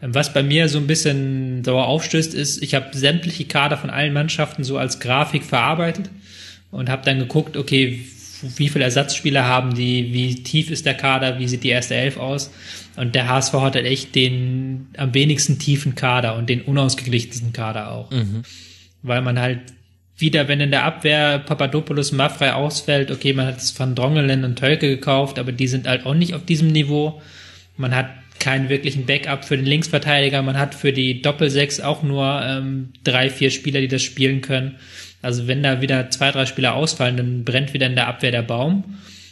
Was 0.00 0.32
bei 0.32 0.42
mir 0.42 0.68
so 0.68 0.78
ein 0.78 0.86
bisschen 0.86 1.64
sauer 1.64 1.86
aufstößt, 1.86 2.32
ist, 2.32 2.62
ich 2.62 2.74
habe 2.74 2.96
sämtliche 2.96 3.46
Kader 3.46 3.76
von 3.76 3.90
allen 3.90 4.12
Mannschaften 4.12 4.62
so 4.62 4.78
als 4.78 5.00
Grafik 5.00 5.42
verarbeitet 5.42 6.08
und 6.70 6.88
habe 6.88 7.04
dann 7.04 7.18
geguckt, 7.18 7.56
okay, 7.56 8.04
wie 8.56 8.68
viele 8.68 8.84
Ersatzspieler 8.84 9.44
haben 9.44 9.74
die, 9.74 10.12
wie 10.12 10.42
tief 10.42 10.70
ist 10.70 10.86
der 10.86 10.94
Kader, 10.94 11.40
wie 11.40 11.48
sieht 11.48 11.64
die 11.64 11.70
erste 11.70 11.96
Elf 11.96 12.16
aus. 12.16 12.52
Und 12.96 13.14
der 13.14 13.28
HSV 13.28 13.52
hat 13.54 13.74
halt 13.74 13.86
echt 13.86 14.14
den 14.14 14.88
am 14.96 15.14
wenigsten 15.14 15.58
tiefen 15.58 15.96
Kader 15.96 16.36
und 16.36 16.48
den 16.48 16.62
unausgeglichensten 16.62 17.52
Kader 17.52 17.90
auch. 17.90 18.10
Mhm. 18.10 18.42
Weil 19.02 19.22
man 19.22 19.40
halt 19.40 19.60
wieder, 20.16 20.48
wenn 20.48 20.60
in 20.60 20.70
der 20.70 20.84
Abwehr 20.84 21.38
Papadopoulos 21.38 22.12
Maffrey 22.12 22.50
ausfällt, 22.50 23.10
okay, 23.10 23.32
man 23.32 23.46
hat 23.46 23.58
es 23.58 23.70
von 23.70 23.94
Drongelen 23.94 24.44
und 24.44 24.56
Tölke 24.56 24.88
gekauft, 24.88 25.38
aber 25.38 25.52
die 25.52 25.68
sind 25.68 25.86
halt 25.86 26.06
auch 26.06 26.14
nicht 26.14 26.34
auf 26.34 26.44
diesem 26.44 26.68
Niveau. 26.68 27.20
Man 27.76 27.94
hat 27.94 28.08
keinen 28.40 28.68
wirklichen 28.68 29.06
Backup 29.06 29.44
für 29.44 29.56
den 29.56 29.66
Linksverteidiger. 29.66 30.42
Man 30.42 30.58
hat 30.58 30.74
für 30.74 30.92
die 30.92 31.22
Doppelsechs 31.22 31.80
auch 31.80 32.02
nur 32.02 32.42
ähm, 32.44 32.92
drei, 33.04 33.30
vier 33.30 33.50
Spieler, 33.50 33.80
die 33.80 33.88
das 33.88 34.02
spielen 34.02 34.40
können. 34.40 34.76
Also 35.22 35.46
wenn 35.46 35.62
da 35.62 35.80
wieder 35.80 36.10
zwei, 36.10 36.30
drei 36.30 36.46
Spieler 36.46 36.74
ausfallen, 36.74 37.16
dann 37.16 37.44
brennt 37.44 37.74
wieder 37.74 37.86
in 37.86 37.96
der 37.96 38.08
Abwehr 38.08 38.30
der 38.30 38.42
Baum. 38.42 38.84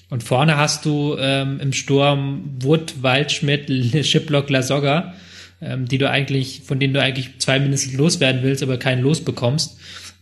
Und 0.08 0.22
vorne 0.22 0.56
hast 0.56 0.84
du 0.84 1.16
ähm, 1.18 1.58
im 1.60 1.72
Sturm 1.72 2.56
Wood, 2.60 3.02
Waldschmidt, 3.02 4.06
Schiplock, 4.06 4.50
Lasogga, 4.50 5.14
ähm, 5.60 5.86
die 5.86 5.98
du 5.98 6.08
eigentlich, 6.08 6.62
von 6.64 6.78
denen 6.78 6.94
du 6.94 7.00
eigentlich 7.00 7.38
zwei 7.38 7.58
mindestens 7.58 7.94
loswerden 7.94 8.42
willst, 8.42 8.62
aber 8.62 8.78
keinen 8.78 9.02
losbekommst. 9.02 9.78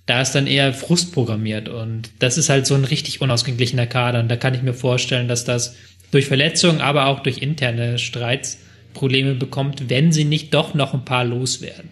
Da 0.07 0.21
ist 0.21 0.33
dann 0.33 0.47
eher 0.47 0.73
Frust 0.75 1.13
programmiert. 1.13 1.69
Und 1.69 2.11
das 2.19 2.39
ist 2.39 2.51
halt 2.51 2.67
so 2.67 2.75
ein 2.75 2.85
richtig 2.85 3.21
unausgeglichener 3.21 3.87
Kader. 3.87 4.21
Und 4.21 4.29
da 4.29 4.37
kann 4.37 4.55
ich 4.55 4.63
mir 4.63 4.75
vorstellen, 4.75 5.29
dass 5.29 5.45
das 5.45 5.77
durch 6.11 6.27
Verletzungen, 6.27 6.81
aber 6.81 7.07
auch 7.07 7.21
durch 7.21 7.39
interne 7.39 7.99
Streits 7.99 8.59
Probleme 8.95 9.35
bekommt, 9.35 9.91
wenn 9.91 10.13
sie 10.13 10.25
nicht 10.25 10.55
doch 10.55 10.73
noch 10.73 10.95
ein 10.95 11.05
paar 11.05 11.25
loswerden. 11.25 11.91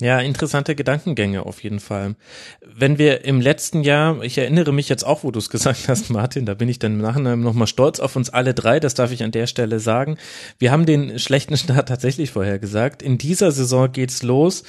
Ja, 0.00 0.20
interessante 0.20 0.74
Gedankengänge 0.74 1.46
auf 1.46 1.62
jeden 1.62 1.78
Fall. 1.78 2.16
Wenn 2.60 2.98
wir 2.98 3.24
im 3.24 3.40
letzten 3.40 3.82
Jahr, 3.82 4.22
ich 4.22 4.36
erinnere 4.36 4.72
mich 4.72 4.88
jetzt 4.88 5.04
auch, 5.04 5.22
wo 5.22 5.30
du 5.30 5.38
es 5.38 5.50
gesagt 5.50 5.88
hast, 5.88 6.10
Martin, 6.10 6.46
da 6.46 6.54
bin 6.54 6.68
ich 6.68 6.78
dann 6.78 6.92
im 6.92 7.00
Nachhinein 7.00 7.40
nochmal 7.40 7.68
stolz 7.68 8.00
auf 8.00 8.16
uns 8.16 8.28
alle 8.28 8.54
drei, 8.54 8.80
das 8.80 8.94
darf 8.94 9.12
ich 9.12 9.22
an 9.22 9.30
der 9.30 9.46
Stelle 9.46 9.80
sagen. 9.80 10.18
Wir 10.58 10.72
haben 10.72 10.84
den 10.84 11.18
schlechten 11.18 11.56
Start 11.56 11.88
tatsächlich 11.88 12.32
vorher 12.32 12.58
gesagt. 12.58 13.02
In 13.02 13.18
dieser 13.18 13.52
Saison 13.52 13.90
geht's 13.90 14.22
los 14.22 14.64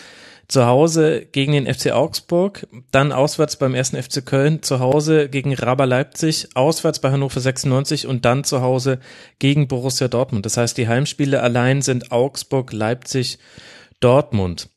zu 0.47 0.65
Hause 0.65 1.25
gegen 1.25 1.53
den 1.53 1.73
FC 1.73 1.91
Augsburg, 1.91 2.67
dann 2.91 3.11
auswärts 3.11 3.57
beim 3.57 3.73
ersten 3.73 4.01
FC 4.01 4.25
Köln, 4.25 4.61
zu 4.61 4.79
Hause 4.79 5.29
gegen 5.29 5.53
Raber 5.53 5.85
Leipzig, 5.85 6.49
auswärts 6.55 6.99
bei 6.99 7.11
Hannover 7.11 7.39
96 7.39 8.07
und 8.07 8.25
dann 8.25 8.43
zu 8.43 8.61
Hause 8.61 8.99
gegen 9.39 9.67
Borussia 9.67 10.07
Dortmund. 10.07 10.45
Das 10.45 10.57
heißt, 10.57 10.77
die 10.77 10.87
Heimspiele 10.87 11.41
allein 11.41 11.81
sind 11.81 12.11
Augsburg, 12.11 12.71
Leipzig, 12.73 13.39
Dortmund. 13.99 14.69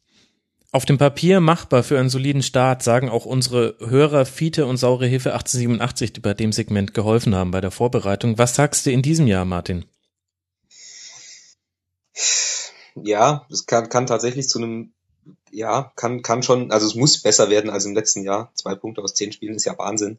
Auf 0.71 0.85
dem 0.85 0.99
Papier 0.99 1.41
machbar 1.41 1.83
für 1.83 1.99
einen 1.99 2.11
soliden 2.11 2.43
Start, 2.43 2.83
sagen 2.83 3.09
auch 3.09 3.25
unsere 3.25 3.77
Hörer 3.81 4.27
Fiete 4.27 4.67
und 4.67 4.77
Saure 4.77 5.07
Hilfe 5.07 5.33
1887, 5.33 6.13
die 6.13 6.21
bei 6.21 6.35
dem 6.35 6.53
Segment 6.53 6.93
geholfen 6.93 7.35
haben 7.35 7.51
bei 7.51 7.63
der 7.63 7.71
Vorbereitung. 7.71 8.37
Was 8.37 8.55
sagst 8.55 8.85
du 8.85 8.91
in 8.91 9.01
diesem 9.01 9.27
Jahr, 9.27 9.47
Martin? 9.47 9.87
Ja, 13.03 13.47
es 13.51 13.65
kann, 13.65 13.89
kann 13.89 14.07
tatsächlich 14.07 14.49
zu 14.49 14.59
einem, 14.59 14.93
ja, 15.53 15.93
kann, 15.97 16.23
kann 16.23 16.43
schon, 16.43 16.71
also 16.71 16.87
es 16.87 16.95
muss 16.95 17.23
besser 17.23 17.51
werden 17.51 17.71
als 17.71 17.85
im 17.85 17.95
letzten 17.95 18.23
Jahr. 18.23 18.51
Zwei 18.55 18.75
Punkte 18.75 19.03
aus 19.03 19.15
zehn 19.15 19.33
Spielen 19.33 19.55
ist 19.55 19.65
ja 19.65 19.79
Wahnsinn. 19.79 20.19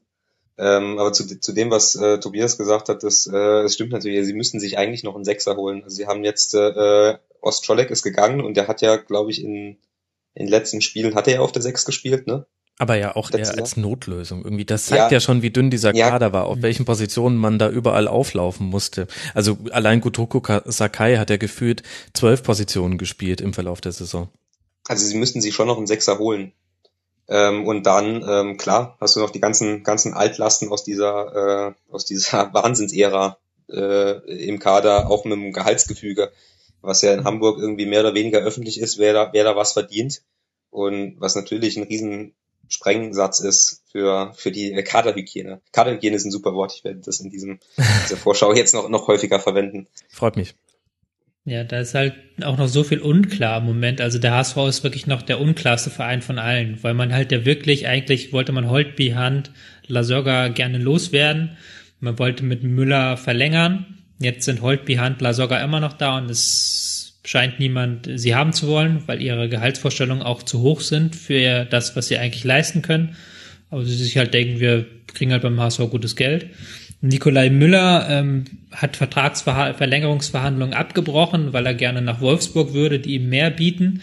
Ähm, 0.57 0.99
aber 0.99 1.13
zu, 1.13 1.39
zu 1.39 1.53
dem, 1.53 1.71
was 1.71 1.95
äh, 1.95 2.19
Tobias 2.19 2.57
gesagt 2.57 2.89
hat, 2.89 3.03
das, 3.03 3.27
äh, 3.27 3.31
das 3.63 3.73
stimmt 3.73 3.91
natürlich. 3.91 4.25
Sie 4.25 4.33
müssten 4.33 4.59
sich 4.59 4.77
eigentlich 4.77 5.03
noch 5.03 5.15
einen 5.15 5.23
Sechser 5.23 5.55
holen. 5.55 5.83
Also 5.83 5.95
sie 5.95 6.07
haben 6.07 6.23
jetzt 6.25 6.53
äh, 6.53 7.17
Ostscholek 7.41 7.89
ist 7.89 8.03
gegangen 8.03 8.41
und 8.41 8.57
der 8.57 8.67
hat 8.67 8.81
ja, 8.81 8.97
glaube 8.97 9.31
ich, 9.31 9.41
in, 9.41 9.77
in 10.33 10.45
den 10.45 10.49
letzten 10.49 10.81
Spielen 10.81 11.15
hat 11.15 11.27
er 11.27 11.35
ja 11.35 11.39
auf 11.39 11.53
der 11.53 11.61
Sechs 11.61 11.85
gespielt, 11.85 12.27
ne? 12.27 12.45
Aber 12.77 12.95
ja 12.95 13.15
auch 13.17 13.29
eher 13.31 13.57
als 13.57 13.75
Notlösung 13.75 14.43
irgendwie. 14.43 14.63
Das 14.63 14.85
zeigt 14.85 15.11
ja, 15.11 15.17
ja 15.17 15.19
schon, 15.19 15.41
wie 15.41 15.49
dünn 15.49 15.69
dieser 15.69 15.93
ja. 15.93 16.09
Kader 16.09 16.31
war, 16.31 16.45
auf 16.45 16.61
welchen 16.61 16.85
Positionen 16.85 17.37
man 17.37 17.59
da 17.59 17.69
überall 17.69 18.07
auflaufen 18.07 18.67
musste. 18.67 19.07
Also 19.33 19.57
allein 19.71 19.99
Gutoko 19.99 20.41
Sakai 20.63 21.17
hat 21.17 21.29
ja 21.29 21.35
gefühlt 21.35 21.83
zwölf 22.13 22.41
Positionen 22.41 22.97
gespielt 22.97 23.41
im 23.41 23.53
Verlauf 23.53 23.81
der 23.81 23.91
Saison. 23.91 24.29
Also 24.87 25.05
sie 25.05 25.17
müssten 25.17 25.41
sich 25.41 25.53
schon 25.53 25.67
noch 25.67 25.77
einen 25.77 25.87
Sechser 25.87 26.19
holen. 26.19 26.53
Ähm, 27.27 27.67
und 27.67 27.85
dann, 27.85 28.25
ähm, 28.27 28.57
klar, 28.57 28.97
hast 28.99 29.15
du 29.15 29.19
noch 29.19 29.29
die 29.29 29.39
ganzen, 29.39 29.83
ganzen 29.83 30.13
Altlasten 30.13 30.69
aus 30.69 30.83
dieser, 30.83 31.75
äh, 31.89 31.93
aus 31.93 32.05
dieser 32.05 32.51
Wahnsinnsära 32.53 33.37
äh, 33.69 34.47
im 34.47 34.59
Kader, 34.59 35.09
auch 35.09 35.25
mit 35.25 35.33
dem 35.33 35.53
Gehaltsgefüge, 35.53 36.31
was 36.81 37.03
ja 37.03 37.13
in 37.13 37.25
Hamburg 37.25 37.59
irgendwie 37.59 37.85
mehr 37.85 37.99
oder 37.99 38.15
weniger 38.15 38.39
öffentlich 38.39 38.79
ist, 38.79 38.97
wer 38.97 39.13
da, 39.13 39.29
wer 39.31 39.43
da 39.43 39.55
was 39.55 39.73
verdient. 39.73 40.21
Und 40.71 41.15
was 41.19 41.35
natürlich 41.35 41.77
ein 41.77 41.83
riesen 41.83 42.33
Sprengsatz 42.67 43.39
ist 43.39 43.81
für, 43.91 44.31
für 44.35 44.51
die 44.51 44.71
Kaderhygiene. 44.83 45.61
Kaderhygiene 45.71 46.15
ist 46.15 46.25
ein 46.25 46.31
super 46.31 46.53
Wort. 46.53 46.73
Ich 46.75 46.83
werde 46.83 46.99
das 46.99 47.19
in 47.19 47.29
diesem, 47.29 47.59
dieser 47.77 48.17
Vorschau 48.17 48.53
jetzt 48.53 48.73
noch, 48.73 48.89
noch 48.89 49.07
häufiger 49.07 49.39
verwenden. 49.39 49.87
Freut 50.09 50.35
mich. 50.35 50.55
Ja, 51.49 51.63
da 51.63 51.79
ist 51.79 51.95
halt 51.95 52.13
auch 52.43 52.57
noch 52.57 52.67
so 52.67 52.83
viel 52.83 52.99
unklar 52.99 53.57
im 53.57 53.65
Moment. 53.65 54.01
Also 54.01 54.19
der 54.19 54.33
HSV 54.33 54.57
ist 54.67 54.83
wirklich 54.83 55.07
noch 55.07 55.23
der 55.23 55.41
unklarste 55.41 55.89
Verein 55.89 56.21
von 56.21 56.37
allen, 56.37 56.77
weil 56.83 56.93
man 56.93 57.11
halt 57.11 57.31
ja 57.31 57.43
wirklich, 57.43 57.87
eigentlich 57.87 58.31
wollte 58.31 58.51
man 58.51 58.69
Holtby, 58.69 59.09
Hand, 59.15 59.49
Lasogga 59.87 60.49
gerne 60.49 60.77
loswerden. 60.77 61.57
Man 62.01 62.19
wollte 62.19 62.43
mit 62.43 62.63
Müller 62.63 63.17
verlängern. 63.17 63.97
Jetzt 64.19 64.45
sind 64.45 64.61
Holtby, 64.61 64.95
Hand, 64.95 65.21
Lasogga 65.21 65.59
immer 65.63 65.79
noch 65.79 65.93
da 65.93 66.19
und 66.19 66.29
es 66.29 67.19
scheint 67.25 67.59
niemand 67.59 68.07
sie 68.13 68.35
haben 68.35 68.53
zu 68.53 68.67
wollen, 68.67 69.01
weil 69.07 69.19
ihre 69.19 69.49
Gehaltsvorstellungen 69.49 70.23
auch 70.23 70.43
zu 70.43 70.61
hoch 70.61 70.81
sind 70.81 71.15
für 71.15 71.65
das, 71.65 71.95
was 71.95 72.09
sie 72.09 72.17
eigentlich 72.19 72.43
leisten 72.43 72.83
können. 72.83 73.15
Aber 73.71 73.83
sie 73.83 73.95
sich 73.95 74.17
halt 74.17 74.35
denken, 74.35 74.59
wir 74.59 74.85
kriegen 75.07 75.31
halt 75.31 75.41
beim 75.41 75.59
HSV 75.59 75.79
gutes 75.89 76.15
Geld. 76.15 76.45
Nikolai 77.01 77.49
Müller 77.49 78.07
ähm, 78.09 78.45
hat 78.71 78.97
Vertragsverlängerungsverhandlungen 78.97 80.73
abgebrochen, 80.73 81.53
weil 81.53 81.65
er 81.65 81.73
gerne 81.73 82.01
nach 82.01 82.19
Wolfsburg 82.19 82.73
würde, 82.73 82.99
die 82.99 83.15
ihm 83.15 83.29
mehr 83.29 83.51
bieten. 83.51 84.01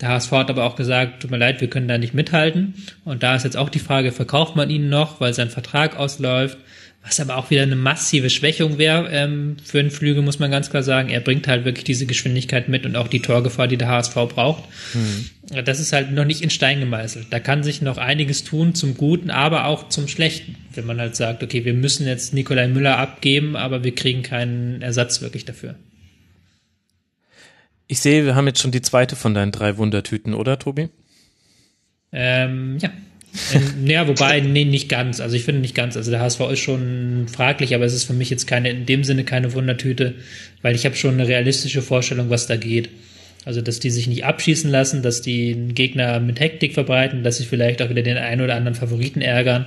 Der 0.00 0.10
HSV 0.10 0.30
hat 0.32 0.50
aber 0.50 0.64
auch 0.64 0.76
gesagt, 0.76 1.22
tut 1.22 1.30
mir 1.30 1.38
leid, 1.38 1.60
wir 1.60 1.70
können 1.70 1.88
da 1.88 1.98
nicht 1.98 2.14
mithalten. 2.14 2.74
Und 3.04 3.22
da 3.22 3.34
ist 3.34 3.44
jetzt 3.44 3.56
auch 3.56 3.70
die 3.70 3.78
Frage, 3.78 4.12
verkauft 4.12 4.54
man 4.54 4.70
ihn 4.70 4.88
noch, 4.88 5.20
weil 5.20 5.34
sein 5.34 5.50
Vertrag 5.50 5.96
ausläuft? 5.96 6.58
Was 7.06 7.20
aber 7.20 7.36
auch 7.36 7.50
wieder 7.50 7.62
eine 7.62 7.76
massive 7.76 8.30
Schwächung 8.30 8.78
wäre 8.78 9.08
ähm, 9.12 9.58
für 9.62 9.78
einen 9.78 9.92
Flügel, 9.92 10.24
muss 10.24 10.40
man 10.40 10.50
ganz 10.50 10.70
klar 10.70 10.82
sagen. 10.82 11.08
Er 11.08 11.20
bringt 11.20 11.46
halt 11.46 11.64
wirklich 11.64 11.84
diese 11.84 12.04
Geschwindigkeit 12.04 12.68
mit 12.68 12.84
und 12.84 12.96
auch 12.96 13.06
die 13.06 13.22
Torgefahr, 13.22 13.68
die 13.68 13.76
der 13.76 13.86
HSV 13.86 14.14
braucht. 14.14 14.64
Mhm. 14.92 15.64
Das 15.64 15.78
ist 15.78 15.92
halt 15.92 16.10
noch 16.10 16.24
nicht 16.24 16.42
in 16.42 16.50
Stein 16.50 16.80
gemeißelt. 16.80 17.26
Da 17.30 17.38
kann 17.38 17.62
sich 17.62 17.80
noch 17.80 17.96
einiges 17.96 18.42
tun 18.42 18.74
zum 18.74 18.96
Guten, 18.96 19.30
aber 19.30 19.66
auch 19.66 19.88
zum 19.88 20.08
Schlechten. 20.08 20.56
Wenn 20.74 20.84
man 20.84 20.98
halt 20.98 21.14
sagt, 21.14 21.44
okay, 21.44 21.64
wir 21.64 21.74
müssen 21.74 22.08
jetzt 22.08 22.34
Nikolai 22.34 22.66
Müller 22.66 22.98
abgeben, 22.98 23.54
aber 23.54 23.84
wir 23.84 23.94
kriegen 23.94 24.24
keinen 24.24 24.82
Ersatz 24.82 25.22
wirklich 25.22 25.44
dafür. 25.44 25.76
Ich 27.86 28.00
sehe, 28.00 28.24
wir 28.24 28.34
haben 28.34 28.48
jetzt 28.48 28.60
schon 28.60 28.72
die 28.72 28.82
zweite 28.82 29.14
von 29.14 29.32
deinen 29.32 29.52
drei 29.52 29.76
Wundertüten, 29.76 30.34
oder, 30.34 30.58
Tobi? 30.58 30.88
Ähm, 32.10 32.78
ja, 32.80 32.90
ja, 33.84 34.08
wobei, 34.08 34.40
nee, 34.40 34.64
nicht 34.64 34.88
ganz. 34.88 35.20
Also 35.20 35.36
ich 35.36 35.44
finde 35.44 35.60
nicht 35.60 35.74
ganz. 35.74 35.96
Also 35.96 36.10
der 36.10 36.20
HSV 36.20 36.40
ist 36.52 36.60
schon 36.60 37.26
fraglich, 37.28 37.74
aber 37.74 37.84
es 37.84 37.94
ist 37.94 38.04
für 38.04 38.12
mich 38.12 38.30
jetzt 38.30 38.46
keine, 38.46 38.70
in 38.70 38.86
dem 38.86 39.04
Sinne 39.04 39.24
keine 39.24 39.52
Wundertüte, 39.52 40.14
weil 40.62 40.74
ich 40.74 40.84
habe 40.84 40.96
schon 40.96 41.14
eine 41.14 41.28
realistische 41.28 41.82
Vorstellung, 41.82 42.30
was 42.30 42.46
da 42.46 42.56
geht. 42.56 42.88
Also, 43.44 43.60
dass 43.60 43.78
die 43.78 43.90
sich 43.90 44.08
nicht 44.08 44.24
abschießen 44.24 44.68
lassen, 44.68 45.02
dass 45.02 45.22
die 45.22 45.52
einen 45.54 45.74
Gegner 45.74 46.18
mit 46.18 46.40
Hektik 46.40 46.74
verbreiten, 46.74 47.22
dass 47.22 47.36
sich 47.36 47.46
vielleicht 47.46 47.80
auch 47.80 47.90
wieder 47.90 48.02
den 48.02 48.16
einen 48.16 48.40
oder 48.40 48.56
anderen 48.56 48.74
Favoriten 48.74 49.20
ärgern. 49.20 49.66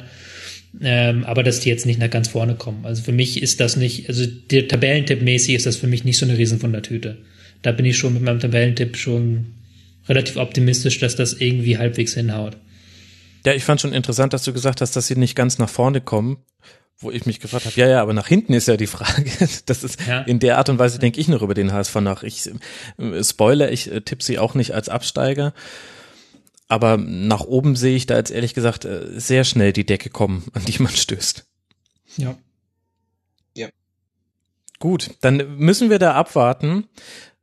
Ähm, 0.82 1.24
aber 1.24 1.44
dass 1.44 1.62
die 1.62 1.70
jetzt 1.70 1.86
nicht 1.86 2.00
nach 2.00 2.10
ganz 2.10 2.28
vorne 2.28 2.56
kommen. 2.56 2.86
Also 2.86 3.02
für 3.02 3.14
mich 3.14 3.42
ist 3.42 3.60
das 3.60 3.78
nicht, 3.78 4.08
also 4.10 4.26
der 4.52 4.68
Tabellentipp 4.68 5.22
mäßig 5.22 5.56
ist 5.56 5.66
das 5.66 5.78
für 5.78 5.88
mich 5.88 6.04
nicht 6.04 6.18
so 6.18 6.26
eine 6.26 6.38
Riesenwundertüte. 6.38 7.18
Da 7.62 7.72
bin 7.72 7.86
ich 7.86 7.98
schon 7.98 8.14
mit 8.14 8.22
meinem 8.22 8.40
Tabellentipp 8.40 8.98
schon 8.98 9.48
relativ 10.08 10.36
optimistisch, 10.38 11.00
dass 11.00 11.16
das 11.16 11.34
irgendwie 11.34 11.78
halbwegs 11.78 12.14
hinhaut. 12.14 12.58
Ja, 13.46 13.54
ich 13.54 13.64
fand 13.64 13.82
schon 13.82 13.94
interessant, 13.94 14.34
dass 14.34 14.44
du 14.44 14.54
gesagt 14.54 14.82
hast, 14.82 14.96
dass 14.96 15.08
sie 15.08 15.16
nicht 15.16 15.36
ganz 15.36 15.58
nach 15.58 15.70
vorne 15.70 16.02
kommen, 16.02 16.44
wo 17.00 17.12
ich 17.12 17.26
mich 17.26 17.40
gefragt 17.40 17.66
habe, 17.66 17.80
ja, 17.80 17.88
ja, 17.88 18.02
aber 18.02 18.14
nach 18.14 18.28
hinten 18.28 18.54
ist 18.54 18.68
ja 18.68 18.76
die 18.76 18.88
Frage. 18.88 19.26
Das 19.66 19.84
ist 19.84 20.00
ja. 20.06 20.22
in 20.22 20.40
der 20.40 20.58
Art 20.58 20.70
und 20.70 20.80
Weise 20.80 21.00
denke 21.00 21.20
ich 21.20 21.28
noch 21.28 21.42
über 21.42 21.54
den 21.54 21.72
HSV 21.72 21.96
nach. 21.96 22.24
Ich 22.24 22.50
äh, 22.98 23.24
Spoiler, 23.24 23.72
ich 23.72 23.92
äh, 23.92 24.02
tippe 24.02 24.24
sie 24.24 24.40
auch 24.40 24.54
nicht 24.54 24.74
als 24.74 24.90
Absteiger. 24.90 25.54
Aber 26.68 26.98
nach 26.98 27.42
oben 27.42 27.76
sehe 27.76 27.96
ich 27.96 28.06
da 28.06 28.16
jetzt 28.16 28.32
ehrlich 28.32 28.54
gesagt 28.54 28.86
äh, 28.86 29.08
sehr 29.20 29.44
schnell 29.44 29.74
die 29.74 29.86
Decke 29.86 30.10
kommen, 30.10 30.46
an 30.54 30.66
die 30.66 30.82
man 30.82 30.92
stößt. 30.92 31.46
Ja. 32.18 32.38
Ja. 33.56 33.70
Gut, 34.80 35.12
dann 35.22 35.58
müssen 35.58 35.90
wir 35.90 36.00
da 36.00 36.14
abwarten. 36.14 36.88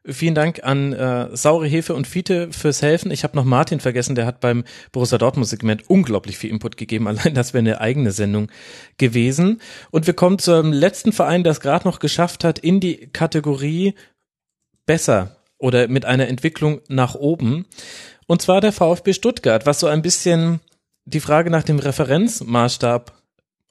Vielen 0.08 0.36
Dank 0.36 0.62
an 0.62 0.92
äh, 0.92 1.36
Saure 1.36 1.66
Hefe 1.66 1.94
und 1.94 2.06
Fiete 2.06 2.52
fürs 2.52 2.80
Helfen. 2.80 3.10
Ich 3.10 3.24
habe 3.24 3.36
noch 3.36 3.44
Martin 3.44 3.80
vergessen, 3.80 4.14
der 4.14 4.24
hat 4.24 4.40
beim 4.40 4.62
Borussia 4.92 5.18
Dortmund 5.18 5.48
Segment 5.48 5.90
unglaublich 5.90 6.38
viel 6.38 6.50
Input 6.50 6.76
gegeben. 6.76 7.08
Allein 7.08 7.34
das 7.34 7.54
wäre 7.54 7.60
eine 7.60 7.80
eigene 7.80 8.12
Sendung 8.12 8.48
gewesen. 8.98 9.60
Und 9.90 10.06
wir 10.06 10.14
kommen 10.14 10.38
zum 10.38 10.72
letzten 10.72 11.10
Verein, 11.12 11.42
das 11.42 11.60
gerade 11.60 11.88
noch 11.88 11.98
geschafft 11.98 12.44
hat 12.44 12.60
in 12.60 12.78
die 12.78 13.08
Kategorie 13.08 13.94
besser 14.86 15.36
oder 15.58 15.88
mit 15.88 16.04
einer 16.04 16.28
Entwicklung 16.28 16.80
nach 16.88 17.16
oben. 17.16 17.66
Und 18.28 18.42
zwar 18.42 18.60
der 18.60 18.72
VfB 18.72 19.12
Stuttgart, 19.12 19.66
was 19.66 19.80
so 19.80 19.88
ein 19.88 20.02
bisschen 20.02 20.60
die 21.04 21.20
Frage 21.20 21.50
nach 21.50 21.64
dem 21.64 21.80
Referenzmaßstab 21.80 23.12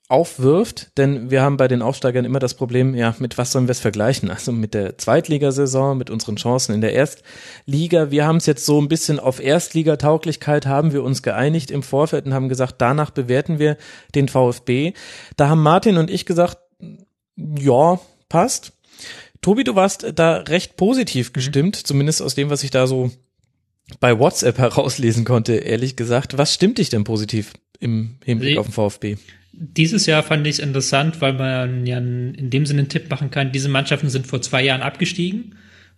aufwirft, 0.07 0.95
denn 0.98 1.32
wir 1.32 1.41
haben 1.41 1.57
bei 1.57 1.68
den 1.68 1.82
Aufsteigern 1.82 2.26
immer 2.26 2.38
das 2.38 2.53
Problem, 2.53 2.94
ja, 2.94 3.15
mit 3.18 3.40
was 3.40 3.52
sollen 3.52 3.68
wir 3.68 3.72
es 3.72 3.80
vergleichen? 3.80 4.30
Also 4.30 4.52
mit 4.52 4.76
der 4.76 4.99
Zweitligasaison, 4.99 5.98
mit 5.98 6.11
unseren 6.11 6.36
Chancen 6.36 6.76
in 6.76 6.82
der 6.82 6.94
Erstliga. 6.94 8.11
Wir 8.11 8.27
haben 8.27 8.38
es 8.38 8.45
jetzt 8.45 8.65
so 8.65 8.80
ein 8.80 8.88
bisschen 8.88 9.19
auf 9.19 9.40
Erstligatauglichkeit 9.40 10.68
haben 10.68 10.94
wir 10.94 11.03
uns 11.03 11.23
geeinigt 11.23 11.72
im 11.72 11.82
Vorfeld 11.82 12.27
und 12.27 12.36
haben 12.36 12.49
gesagt, 12.49 12.76
danach 12.77 13.10
bewerten 13.10 13.57
wir 13.57 13.77
den 14.14 14.27
VfB. 14.27 14.94
Da 15.38 15.49
haben 15.49 15.64
Martin 15.64 15.98
und 15.98 16.11
ich 16.11 16.27
gesagt, 16.27 16.60
ja, 17.36 17.99
passt. 18.30 18.73
Tobi, 19.41 19.64
du 19.64 19.76
warst 19.76 20.06
da 20.15 20.38
recht 20.38 20.77
positiv 20.77 21.34
gestimmt, 21.34 21.77
mhm. 21.77 21.86
zumindest 21.86 22.22
aus 22.22 22.36
dem, 22.36 22.52
was 22.52 22.64
ich 22.64 22.69
da 22.69 22.86
so 22.86 23.10
bei 23.99 24.19
WhatsApp 24.19 24.57
herauslesen 24.60 25.26
konnte, 25.26 25.56
ehrlich 25.56 25.95
gesagt. 25.95 26.38
Was 26.38 26.53
stimmt 26.53 26.77
dich 26.77 26.90
denn 26.90 27.06
positiv 27.06 27.53
im 27.80 28.19
Hinblick 28.23 28.60
auf 28.60 28.68
den 28.68 28.73
VfB? 28.73 29.18
Dieses 29.57 30.06
Jahr 30.06 30.22
fand 30.23 30.45
ich 30.48 30.53
es 30.53 30.60
interessant, 30.60 31.22
weil 31.22 31.34
man 31.34 31.86
ja 31.86 31.98
in 31.98 32.49
dem 32.49 32.65
Sinne 32.65 32.80
einen 32.80 32.90
Tipp 32.90 33.10
machen 33.10 33.32
kann, 33.32 33.52
diese 33.52 33.69
Mannschaften 33.69 34.10
sind 34.10 34.27
vor 34.27 34.41
zwei 34.41 34.64
Jahren 34.64 34.82
abgestiegen 34.82 35.56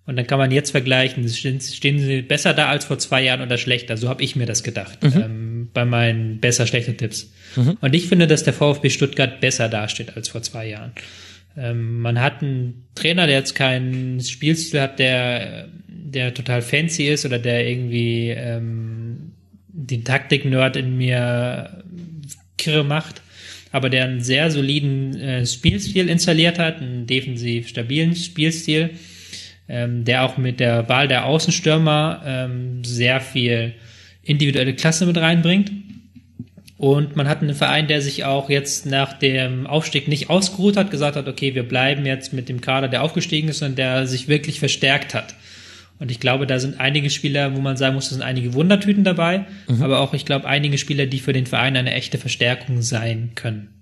und 0.07 0.15
dann 0.15 0.25
kann 0.25 0.39
man 0.39 0.51
jetzt 0.51 0.71
vergleichen, 0.71 1.27
stehen, 1.27 1.59
stehen 1.59 1.99
sie 1.99 2.21
besser 2.21 2.53
da 2.53 2.69
als 2.69 2.85
vor 2.85 2.97
zwei 2.97 3.23
Jahren 3.23 3.41
oder 3.41 3.57
schlechter. 3.57 3.97
So 3.97 4.07
habe 4.07 4.23
ich 4.23 4.37
mir 4.37 4.45
das 4.45 4.63
gedacht 4.63 5.03
mhm. 5.03 5.21
ähm, 5.21 5.69
bei 5.73 5.83
meinen 5.83 6.39
besser 6.39 6.65
schlechter 6.65 6.95
Tipps. 6.95 7.31
Mhm. 7.57 7.77
Und 7.81 7.93
ich 7.93 8.07
finde, 8.07 8.25
dass 8.25 8.43
der 8.43 8.53
VfB 8.53 8.89
Stuttgart 8.89 9.41
besser 9.41 9.67
dasteht 9.67 10.15
als 10.15 10.29
vor 10.29 10.41
zwei 10.41 10.69
Jahren. 10.69 10.93
Ähm, 11.57 11.99
man 11.99 12.21
hat 12.21 12.41
einen 12.41 12.85
Trainer, 12.95 13.27
der 13.27 13.35
jetzt 13.35 13.53
keinen 13.53 14.21
Spielstil 14.21 14.79
hat, 14.79 14.97
der, 14.97 15.67
der 15.87 16.33
total 16.33 16.61
fancy 16.61 17.07
ist 17.09 17.25
oder 17.25 17.37
der 17.37 17.67
irgendwie 17.67 18.29
ähm, 18.29 19.33
den 19.67 20.05
Taktik-Nerd 20.05 20.77
in 20.77 20.95
mir 20.95 21.83
kirre 22.57 22.85
macht 22.85 23.21
aber 23.77 23.89
der 23.89 24.05
einen 24.05 24.21
sehr 24.21 24.49
soliden 24.49 25.15
äh, 25.15 25.45
Spielstil 25.45 26.09
installiert 26.09 26.57
hat, 26.57 26.81
einen 26.81 27.05
defensiv 27.05 27.67
stabilen 27.67 28.15
Spielstil, 28.15 28.89
ähm, 29.69 30.03
der 30.03 30.23
auch 30.23 30.37
mit 30.37 30.59
der 30.59 30.89
Wahl 30.89 31.07
der 31.07 31.25
Außenstürmer 31.25 32.23
ähm, 32.25 32.83
sehr 32.83 33.21
viel 33.21 33.75
individuelle 34.23 34.73
Klasse 34.73 35.05
mit 35.05 35.17
reinbringt. 35.17 35.71
Und 36.77 37.15
man 37.15 37.27
hat 37.27 37.41
einen 37.41 37.55
Verein, 37.55 37.87
der 37.87 38.01
sich 38.01 38.25
auch 38.25 38.49
jetzt 38.49 38.87
nach 38.87 39.13
dem 39.13 39.67
Aufstieg 39.67 40.07
nicht 40.07 40.29
ausgeruht 40.29 40.75
hat, 40.75 40.91
gesagt 40.91 41.15
hat, 41.15 41.27
okay, 41.27 41.53
wir 41.55 41.63
bleiben 41.63 42.05
jetzt 42.05 42.33
mit 42.33 42.49
dem 42.49 42.61
Kader, 42.61 42.87
der 42.87 43.03
aufgestiegen 43.03 43.49
ist 43.49 43.61
und 43.61 43.77
der 43.77 44.07
sich 44.07 44.27
wirklich 44.27 44.59
verstärkt 44.59 45.13
hat. 45.13 45.35
Und 45.99 46.11
ich 46.11 46.19
glaube, 46.19 46.45
da 46.45 46.59
sind 46.59 46.79
einige 46.79 47.09
Spieler, 47.09 47.55
wo 47.55 47.61
man 47.61 47.77
sagen 47.77 47.95
muss, 47.95 48.09
da 48.09 48.15
sind 48.15 48.23
einige 48.23 48.53
Wundertüten 48.53 49.03
dabei, 49.03 49.45
mhm. 49.67 49.81
aber 49.81 49.99
auch, 49.99 50.13
ich 50.13 50.25
glaube, 50.25 50.47
einige 50.47 50.77
Spieler, 50.77 51.05
die 51.05 51.19
für 51.19 51.33
den 51.33 51.45
Verein 51.45 51.75
eine 51.75 51.93
echte 51.93 52.17
Verstärkung 52.17 52.81
sein 52.81 53.31
können. 53.35 53.76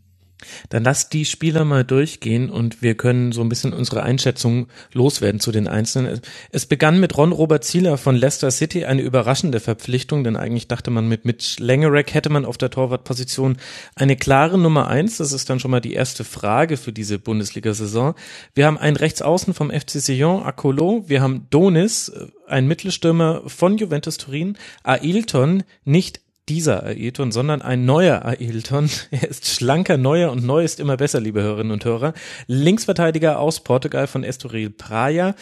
Dann 0.69 0.83
lass 0.83 1.09
die 1.09 1.25
Spieler 1.25 1.63
mal 1.63 1.83
durchgehen 1.83 2.49
und 2.49 2.81
wir 2.81 2.95
können 2.95 3.31
so 3.31 3.41
ein 3.41 3.49
bisschen 3.49 3.73
unsere 3.73 4.03
Einschätzung 4.03 4.67
loswerden 4.93 5.39
zu 5.39 5.51
den 5.51 5.67
Einzelnen. 5.67 6.19
Es 6.51 6.65
begann 6.65 6.99
mit 6.99 7.17
Ron 7.17 7.31
Robert 7.31 7.63
Zieler 7.63 7.97
von 7.97 8.15
Leicester 8.15 8.51
City, 8.51 8.85
eine 8.85 9.01
überraschende 9.01 9.59
Verpflichtung, 9.59 10.23
denn 10.23 10.35
eigentlich 10.35 10.67
dachte 10.67 10.91
man 10.91 11.07
mit 11.07 11.25
Mitch 11.25 11.55
Langerack 11.59 12.13
hätte 12.13 12.29
man 12.29 12.45
auf 12.45 12.57
der 12.57 12.69
Torwartposition 12.69 13.57
eine 13.95 14.15
klare 14.17 14.57
Nummer 14.57 14.87
eins. 14.87 15.17
Das 15.17 15.31
ist 15.31 15.49
dann 15.49 15.59
schon 15.59 15.71
mal 15.71 15.81
die 15.81 15.93
erste 15.93 16.23
Frage 16.23 16.77
für 16.77 16.91
diese 16.91 17.17
Bundesliga-Saison. 17.17 18.15
Wir 18.53 18.65
haben 18.65 18.77
einen 18.77 18.97
Rechtsaußen 18.97 19.53
vom 19.53 19.71
FC 19.71 20.01
Sion, 20.01 20.43
Akolo. 20.43 21.05
Wir 21.07 21.21
haben 21.21 21.47
Donis, 21.49 22.11
ein 22.47 22.67
Mittelstürmer 22.67 23.43
von 23.47 23.77
Juventus 23.77 24.17
Turin. 24.17 24.57
Ailton, 24.83 25.63
nicht 25.85 26.24
dieser 26.49 26.83
Ailton, 26.83 27.31
sondern 27.31 27.61
ein 27.61 27.85
neuer 27.85 28.25
Ailton. 28.25 28.89
Er 29.11 29.29
ist 29.29 29.47
schlanker, 29.47 29.97
neuer 29.97 30.31
und 30.31 30.45
neu 30.45 30.63
ist 30.63 30.79
immer 30.79 30.97
besser, 30.97 31.19
liebe 31.19 31.41
Hörerinnen 31.41 31.71
und 31.71 31.85
Hörer. 31.85 32.13
Linksverteidiger 32.47 33.39
aus 33.39 33.63
Portugal 33.63 34.07
von 34.07 34.23
Estoril 34.23 34.69
Praia. 34.69 35.35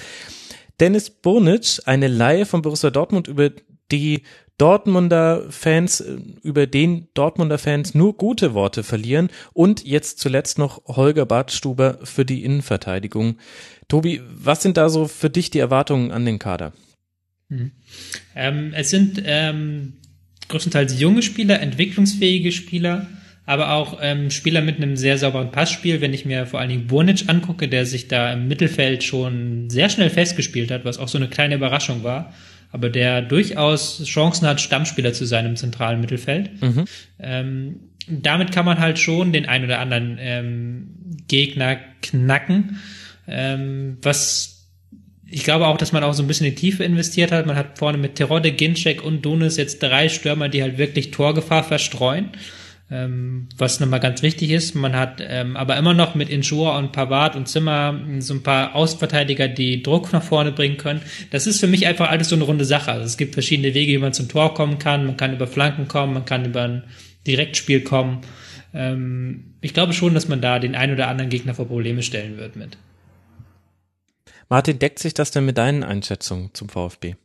Dennis 0.80 1.10
Burnic, 1.10 1.82
eine 1.86 2.08
Laie 2.08 2.46
von 2.46 2.62
Borussia 2.62 2.90
Dortmund, 2.90 3.28
über 3.28 3.52
die 3.92 4.24
Dortmunder 4.58 5.46
Fans, 5.50 6.04
über 6.44 6.68
den 6.68 7.08
Dortmunder 7.16 7.58
Fans 7.58 7.96
nur 7.96 8.16
gute 8.16 8.54
Worte 8.54 8.84
verlieren 8.84 9.30
und 9.54 9.84
jetzt 9.84 10.20
zuletzt 10.20 10.58
noch 10.58 10.86
Holger 10.86 11.26
Badstuber 11.26 12.00
für 12.04 12.24
die 12.24 12.44
Innenverteidigung. 12.44 13.38
Tobi, 13.88 14.22
was 14.32 14.62
sind 14.62 14.78
da 14.78 14.90
so 14.90 15.08
für 15.08 15.30
dich 15.30 15.50
die 15.50 15.60
Erwartungen 15.60 16.12
an 16.12 16.26
den 16.26 16.40
Kader? 16.40 16.74
Mhm. 17.50 17.72
Ähm, 18.36 18.74
es 18.76 18.90
sind 18.90 19.22
ähm, 19.26 19.94
größtenteils 20.48 21.00
junge 21.00 21.22
Spieler, 21.22 21.60
entwicklungsfähige 21.62 22.52
Spieler, 22.52 23.08
aber 23.46 23.74
auch 23.74 24.00
ähm, 24.02 24.30
Spieler 24.30 24.62
mit 24.62 24.78
einem 24.78 24.96
sehr 24.96 25.18
sauberen 25.18 25.52
Passspiel. 25.52 26.02
Wenn 26.02 26.14
ich 26.14 26.26
mir 26.26 26.46
vor 26.46 26.60
allen 26.60 26.70
Dingen 26.70 26.88
Burnic 26.88 27.28
angucke, 27.28 27.68
der 27.68 27.86
sich 27.86 28.08
da 28.08 28.32
im 28.32 28.48
Mittelfeld 28.48 29.04
schon 29.04 29.70
sehr 29.70 29.90
schnell 29.90 30.10
festgespielt 30.10 30.72
hat, 30.72 30.86
was 30.86 30.98
auch 30.98 31.08
so 31.08 31.18
eine 31.18 31.28
kleine 31.28 31.56
Überraschung 31.56 32.04
war, 32.04 32.34
aber 32.72 32.90
der 32.90 33.22
durchaus 33.22 34.04
Chancen 34.04 34.48
hat, 34.48 34.62
Stammspieler 34.62 35.14
zu 35.14 35.26
sein 35.26 35.46
im 35.46 35.56
zentralen 35.56 36.02
Mittelfeld. 36.02 36.62
Mhm. 36.62 36.86
Ähm, 37.20 37.80
damit 38.08 38.52
kann 38.52 38.66
man 38.66 38.80
halt 38.80 39.00
schon 39.00 39.32
den 39.32 39.46
ein 39.46 39.64
oder 39.64 39.80
anderen 39.80 40.18
ähm, 40.20 40.88
Gegner 41.28 41.78
knacken. 42.02 42.80
Ähm, 43.28 43.98
was 44.02 44.53
ich 45.34 45.44
glaube 45.44 45.66
auch, 45.66 45.78
dass 45.78 45.92
man 45.92 46.04
auch 46.04 46.14
so 46.14 46.22
ein 46.22 46.28
bisschen 46.28 46.46
in 46.46 46.54
die 46.54 46.62
Tiefe 46.62 46.84
investiert 46.84 47.32
hat. 47.32 47.48
Man 47.48 47.56
hat 47.56 47.80
vorne 47.80 47.98
mit 47.98 48.16
Terodde, 48.16 48.52
Ginczek 48.52 49.04
und 49.04 49.24
Donis 49.24 49.58
jetzt 49.58 49.82
drei 49.82 50.08
Stürmer, 50.08 50.48
die 50.48 50.62
halt 50.62 50.78
wirklich 50.78 51.10
Torgefahr 51.10 51.64
verstreuen. 51.64 52.30
Ähm, 52.92 53.48
was 53.58 53.80
nochmal 53.80 54.00
ganz 54.00 54.22
wichtig 54.22 54.52
ist. 54.52 54.76
Man 54.76 54.96
hat 54.96 55.24
ähm, 55.26 55.58
aber 55.58 55.76
immer 55.78 55.96
noch 55.96 56.14
mit 56.14 56.30
Injur 56.30 56.78
und 56.78 56.92
Pavard 56.92 57.36
und 57.36 57.48
Zimmer 57.48 58.00
so 58.20 58.36
ein 58.36 58.44
paar 58.44 58.76
Außenverteidiger, 58.76 59.48
die 59.48 59.82
Druck 59.82 60.14
nach 60.14 60.22
vorne 60.22 60.52
bringen 60.52 60.78
können. 60.78 61.02
Das 61.32 61.48
ist 61.48 61.60
für 61.60 61.68
mich 61.68 61.88
einfach 61.88 62.12
alles 62.12 62.30
so 62.30 62.36
eine 62.36 62.44
runde 62.44 62.66
Sache. 62.66 62.92
Also 62.92 63.06
es 63.06 63.18
gibt 63.18 63.34
verschiedene 63.34 63.74
Wege, 63.74 63.94
wie 63.94 63.98
man 63.98 64.14
zum 64.14 64.30
Tor 64.30 64.54
kommen 64.54 64.78
kann. 64.78 65.08
Man 65.08 65.18
kann 65.18 65.34
über 65.34 65.48
Flanken 65.48 65.88
kommen, 65.88 66.14
man 66.14 66.26
kann 66.26 66.46
über 66.46 66.62
ein 66.62 66.84
Direktspiel 67.26 67.82
kommen. 67.82 68.22
Ähm, 68.76 69.46
ich 69.62 69.74
glaube 69.74 69.94
schon, 69.94 70.14
dass 70.14 70.28
man 70.28 70.42
da 70.42 70.60
den 70.60 70.76
einen 70.76 70.94
oder 70.94 71.08
anderen 71.08 71.32
Gegner 71.32 71.56
vor 71.56 71.68
Probleme 71.68 72.04
stellen 72.04 72.38
wird 72.38 72.56
mit. 72.56 72.78
Martin, 74.54 74.78
deckt 74.78 75.00
sich 75.00 75.16
das 75.16 75.32
denn 75.32 75.48
mit 75.48 75.58
deinen 75.58 75.84
Einschätzungen 75.84 76.52
zum 76.54 76.70
VfB? 76.70 77.16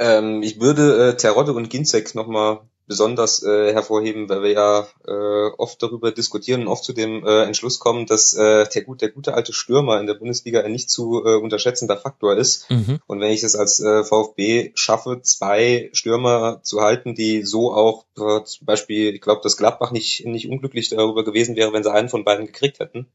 Ähm, 0.00 0.42
ich 0.42 0.60
würde 0.60 1.10
äh, 1.10 1.16
Terodde 1.16 1.52
und 1.52 1.70
Ginzek 1.70 2.16
nochmal 2.16 2.62
besonders 2.88 3.44
äh, 3.44 3.72
hervorheben, 3.72 4.28
weil 4.28 4.42
wir 4.42 4.50
ja 4.50 4.88
äh, 5.06 5.52
oft 5.56 5.80
darüber 5.80 6.10
diskutieren 6.10 6.62
und 6.62 6.66
oft 6.66 6.82
zu 6.82 6.94
dem 6.94 7.24
äh, 7.24 7.44
Entschluss 7.44 7.78
kommen, 7.78 8.06
dass 8.06 8.34
äh, 8.34 8.66
der, 8.74 8.82
gut, 8.82 9.02
der 9.02 9.10
gute 9.10 9.34
alte 9.34 9.52
Stürmer 9.52 10.00
in 10.00 10.08
der 10.08 10.14
Bundesliga 10.14 10.62
ein 10.62 10.72
nicht 10.72 10.90
zu 10.90 11.24
äh, 11.24 11.36
unterschätzender 11.36 11.96
Faktor 11.96 12.36
ist. 12.36 12.68
Mhm. 12.72 12.98
Und 13.06 13.20
wenn 13.20 13.30
ich 13.30 13.44
es 13.44 13.54
als 13.54 13.78
äh, 13.78 14.02
VfB 14.02 14.72
schaffe, 14.74 15.20
zwei 15.22 15.90
Stürmer 15.92 16.58
zu 16.64 16.80
halten, 16.80 17.14
die 17.14 17.44
so 17.44 17.72
auch 17.72 18.04
äh, 18.18 18.42
zum 18.42 18.66
Beispiel, 18.66 19.14
ich 19.14 19.20
glaube, 19.20 19.42
dass 19.44 19.56
Gladbach 19.56 19.92
nicht, 19.92 20.26
nicht 20.26 20.48
unglücklich 20.48 20.88
darüber 20.88 21.22
gewesen 21.24 21.54
wäre, 21.54 21.72
wenn 21.72 21.84
sie 21.84 21.92
einen 21.92 22.08
von 22.08 22.24
beiden 22.24 22.46
gekriegt 22.46 22.80
hätten, 22.80 23.06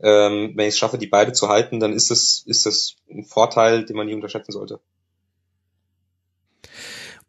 ähm, 0.00 0.52
wenn 0.54 0.68
ich 0.68 0.74
es 0.74 0.78
schaffe, 0.78 0.98
die 0.98 1.06
beide 1.06 1.32
zu 1.32 1.48
halten, 1.48 1.80
dann 1.80 1.92
ist 1.92 2.10
das, 2.10 2.42
ist 2.46 2.66
das 2.66 2.96
ein 3.10 3.24
Vorteil, 3.24 3.84
den 3.84 3.96
man 3.96 4.06
nie 4.06 4.14
unterschätzen 4.14 4.52
sollte. 4.52 4.80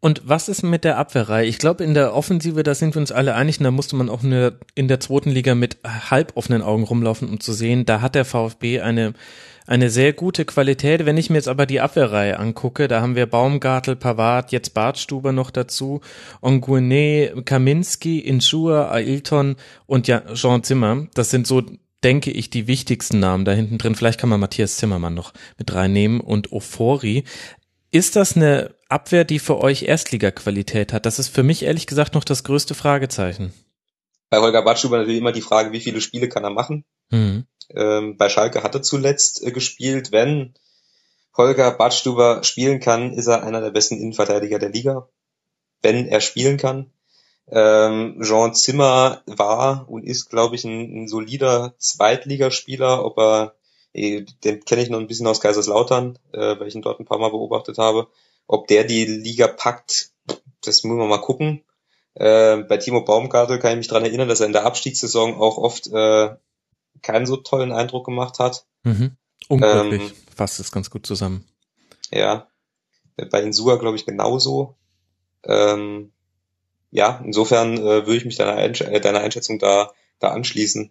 Und 0.02 0.22
was 0.24 0.48
ist 0.48 0.62
mit 0.62 0.84
der 0.84 0.96
Abwehrreihe? 0.96 1.46
Ich 1.46 1.58
glaube, 1.58 1.84
in 1.84 1.92
der 1.92 2.14
Offensive, 2.14 2.62
da 2.62 2.74
sind 2.74 2.94
wir 2.94 3.00
uns 3.00 3.12
alle 3.12 3.34
einig, 3.34 3.58
da 3.58 3.70
musste 3.70 3.96
man 3.96 4.08
auch 4.08 4.24
eine, 4.24 4.58
in 4.74 4.88
der 4.88 4.98
zweiten 4.98 5.30
Liga 5.30 5.54
mit 5.54 5.76
halb 5.84 6.32
offenen 6.36 6.62
Augen 6.62 6.84
rumlaufen, 6.84 7.28
um 7.28 7.38
zu 7.38 7.52
sehen, 7.52 7.84
da 7.84 8.00
hat 8.00 8.14
der 8.14 8.24
VfB 8.24 8.80
eine, 8.80 9.12
eine 9.66 9.90
sehr 9.90 10.14
gute 10.14 10.46
Qualität. 10.46 11.04
Wenn 11.04 11.18
ich 11.18 11.28
mir 11.28 11.36
jetzt 11.36 11.48
aber 11.48 11.66
die 11.66 11.82
Abwehrreihe 11.82 12.38
angucke, 12.38 12.88
da 12.88 13.02
haben 13.02 13.14
wir 13.14 13.26
Baumgartel, 13.26 13.94
Pavard, 13.94 14.52
jetzt 14.52 14.72
Bartstuber 14.72 15.32
noch 15.32 15.50
dazu, 15.50 16.00
Onguene, 16.40 17.42
Kaminski, 17.44 18.20
Insua, 18.20 18.90
Ailton 18.90 19.56
und 19.84 20.08
ja, 20.08 20.22
Jean 20.32 20.62
Zimmer. 20.62 21.08
Das 21.12 21.28
sind 21.28 21.46
so 21.46 21.62
denke 22.04 22.30
ich, 22.30 22.50
die 22.50 22.66
wichtigsten 22.66 23.20
Namen 23.20 23.44
da 23.44 23.52
hinten 23.52 23.78
drin. 23.78 23.94
Vielleicht 23.94 24.20
kann 24.20 24.30
man 24.30 24.40
Matthias 24.40 24.76
Zimmermann 24.76 25.14
noch 25.14 25.32
mit 25.58 25.72
reinnehmen 25.74 26.20
und 26.20 26.52
Ofori. 26.52 27.24
Ist 27.90 28.16
das 28.16 28.36
eine 28.36 28.74
Abwehr, 28.88 29.24
die 29.24 29.38
für 29.38 29.58
euch 29.58 29.82
Erstliga-Qualität 29.82 30.92
hat? 30.92 31.06
Das 31.06 31.18
ist 31.18 31.28
für 31.28 31.42
mich 31.42 31.64
ehrlich 31.64 31.86
gesagt 31.86 32.14
noch 32.14 32.24
das 32.24 32.44
größte 32.44 32.74
Fragezeichen. 32.74 33.52
Bei 34.30 34.38
Holger 34.38 34.62
Badstuber 34.62 34.98
natürlich 34.98 35.18
immer 35.18 35.32
die 35.32 35.40
Frage, 35.40 35.72
wie 35.72 35.80
viele 35.80 36.00
Spiele 36.00 36.28
kann 36.28 36.44
er 36.44 36.50
machen? 36.50 36.84
Mhm. 37.10 37.46
Ähm, 37.74 38.16
bei 38.16 38.28
Schalke 38.28 38.62
hat 38.62 38.74
er 38.74 38.82
zuletzt 38.82 39.44
äh, 39.44 39.50
gespielt. 39.50 40.12
Wenn 40.12 40.54
Holger 41.36 41.72
Badstuber 41.72 42.42
spielen 42.44 42.80
kann, 42.80 43.12
ist 43.12 43.26
er 43.26 43.42
einer 43.42 43.60
der 43.60 43.70
besten 43.70 43.98
Innenverteidiger 43.98 44.58
der 44.58 44.70
Liga. 44.70 45.08
Wenn 45.82 46.06
er 46.06 46.20
spielen 46.20 46.56
kann. 46.56 46.92
Ähm, 47.50 48.20
Jean 48.22 48.54
Zimmer 48.54 49.22
war 49.26 49.88
und 49.88 50.04
ist, 50.04 50.30
glaube 50.30 50.54
ich, 50.54 50.64
ein, 50.64 51.02
ein 51.02 51.08
solider 51.08 51.74
Zweitligaspieler. 51.78 53.04
Ob 53.04 53.18
er, 53.18 53.54
eh, 53.92 54.24
den 54.44 54.64
kenne 54.64 54.82
ich 54.82 54.90
noch 54.90 55.00
ein 55.00 55.08
bisschen 55.08 55.26
aus 55.26 55.40
Kaiserslautern, 55.40 56.18
äh, 56.32 56.58
weil 56.58 56.68
ich 56.68 56.74
ihn 56.74 56.82
dort 56.82 57.00
ein 57.00 57.06
paar 57.06 57.18
Mal 57.18 57.30
beobachtet 57.30 57.78
habe. 57.78 58.08
Ob 58.46 58.68
der 58.68 58.84
die 58.84 59.04
Liga 59.04 59.48
packt, 59.48 60.10
das 60.64 60.84
müssen 60.84 60.98
wir 60.98 61.06
mal 61.06 61.18
gucken. 61.18 61.64
Äh, 62.14 62.58
bei 62.58 62.76
Timo 62.76 63.02
Baumgartel 63.02 63.58
kann 63.58 63.72
ich 63.72 63.78
mich 63.78 63.88
dran 63.88 64.04
erinnern, 64.04 64.28
dass 64.28 64.40
er 64.40 64.46
in 64.46 64.52
der 64.52 64.66
Abstiegssaison 64.66 65.34
auch 65.34 65.58
oft 65.58 65.86
äh, 65.88 66.36
keinen 67.02 67.26
so 67.26 67.36
tollen 67.36 67.72
Eindruck 67.72 68.04
gemacht 68.04 68.38
hat. 68.38 68.66
Mhm. 68.84 69.16
Unglaublich, 69.48 70.02
ähm, 70.02 70.12
fasst 70.36 70.60
es 70.60 70.70
ganz 70.70 70.90
gut 70.90 71.06
zusammen. 71.06 71.44
Ja, 72.12 72.48
bei 73.30 73.42
Insua 73.42 73.76
glaube 73.76 73.96
ich 73.96 74.06
genauso. 74.06 74.76
Ähm, 75.44 76.12
ja, 76.90 77.22
insofern 77.24 77.76
äh, 77.76 78.06
würde 78.06 78.16
ich 78.16 78.24
mich 78.24 78.36
deiner, 78.36 78.56
Einsch 78.56 78.80
äh, 78.80 79.00
deiner 79.00 79.20
Einschätzung 79.20 79.58
da, 79.58 79.90
da 80.18 80.28
anschließen. 80.28 80.90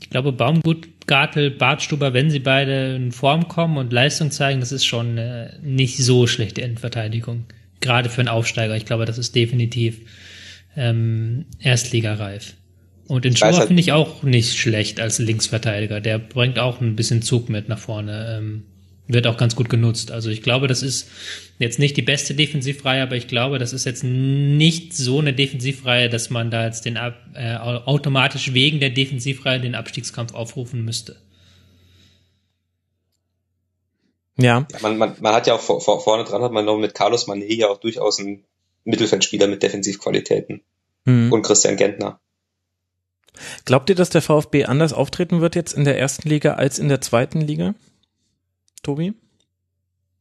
Ich 0.00 0.10
glaube, 0.10 0.32
Baumgut, 0.32 1.06
Gartel, 1.06 1.50
Bartstuber, 1.50 2.14
wenn 2.14 2.30
sie 2.30 2.38
beide 2.38 2.94
in 2.94 3.10
Form 3.10 3.48
kommen 3.48 3.76
und 3.76 3.92
Leistung 3.92 4.30
zeigen, 4.30 4.60
das 4.60 4.70
ist 4.70 4.84
schon 4.84 5.18
äh, 5.18 5.58
nicht 5.60 5.98
so 5.98 6.28
schlechte 6.28 6.62
Endverteidigung. 6.62 7.46
Gerade 7.80 8.08
für 8.08 8.20
einen 8.20 8.28
Aufsteiger. 8.28 8.76
Ich 8.76 8.86
glaube, 8.86 9.04
das 9.04 9.18
ist 9.18 9.34
definitiv 9.34 10.02
ähm, 10.76 11.46
Erstligareif. 11.58 12.54
Und 13.08 13.24
den 13.24 13.36
Schauer 13.36 13.56
halt, 13.56 13.66
finde 13.66 13.80
ich 13.80 13.90
auch 13.90 14.22
nicht 14.22 14.56
schlecht 14.56 15.00
als 15.00 15.18
Linksverteidiger. 15.18 16.00
Der 16.00 16.18
bringt 16.20 16.60
auch 16.60 16.80
ein 16.80 16.94
bisschen 16.94 17.22
Zug 17.22 17.48
mit 17.48 17.68
nach 17.68 17.78
vorne. 17.78 18.36
Ähm, 18.38 18.62
wird 19.12 19.26
auch 19.26 19.36
ganz 19.36 19.56
gut 19.56 19.68
genutzt. 19.68 20.10
Also 20.10 20.30
ich 20.30 20.42
glaube, 20.42 20.68
das 20.68 20.82
ist 20.82 21.08
jetzt 21.58 21.78
nicht 21.78 21.96
die 21.96 22.02
beste 22.02 22.34
Defensivreihe, 22.34 23.02
aber 23.02 23.16
ich 23.16 23.28
glaube, 23.28 23.58
das 23.58 23.72
ist 23.72 23.84
jetzt 23.84 24.04
nicht 24.04 24.94
so 24.94 25.18
eine 25.18 25.32
Defensivreihe, 25.32 26.08
dass 26.08 26.30
man 26.30 26.50
da 26.50 26.64
jetzt 26.64 26.84
den 26.84 26.96
äh, 26.96 27.56
automatisch 27.56 28.54
wegen 28.54 28.80
der 28.80 28.90
Defensivreihe 28.90 29.60
den 29.60 29.74
Abstiegskampf 29.74 30.34
aufrufen 30.34 30.84
müsste. 30.84 31.16
Ja. 34.36 34.66
ja 34.70 34.78
man, 34.80 34.96
man, 34.96 35.16
man 35.20 35.34
hat 35.34 35.46
ja 35.46 35.54
auch 35.54 35.60
vor, 35.60 35.80
vor, 35.80 36.00
vorne 36.00 36.24
dran 36.24 36.42
hat 36.42 36.52
man 36.52 36.64
noch 36.64 36.78
mit 36.78 36.94
Carlos 36.94 37.28
Mané 37.28 37.52
ja 37.54 37.68
auch 37.68 37.78
durchaus 37.78 38.18
einen 38.18 38.44
Mittelfeldspieler 38.84 39.46
mit 39.46 39.62
Defensivqualitäten. 39.62 40.62
Mhm. 41.04 41.32
Und 41.32 41.42
Christian 41.42 41.76
Gentner. 41.76 42.20
Glaubt 43.64 43.88
ihr, 43.88 43.96
dass 43.96 44.10
der 44.10 44.22
VfB 44.22 44.64
anders 44.64 44.92
auftreten 44.92 45.40
wird 45.40 45.54
jetzt 45.54 45.72
in 45.72 45.84
der 45.84 45.98
ersten 45.98 46.28
Liga 46.28 46.54
als 46.54 46.78
in 46.78 46.88
der 46.88 47.00
zweiten 47.00 47.40
Liga? 47.40 47.74
Tobi? 48.82 49.12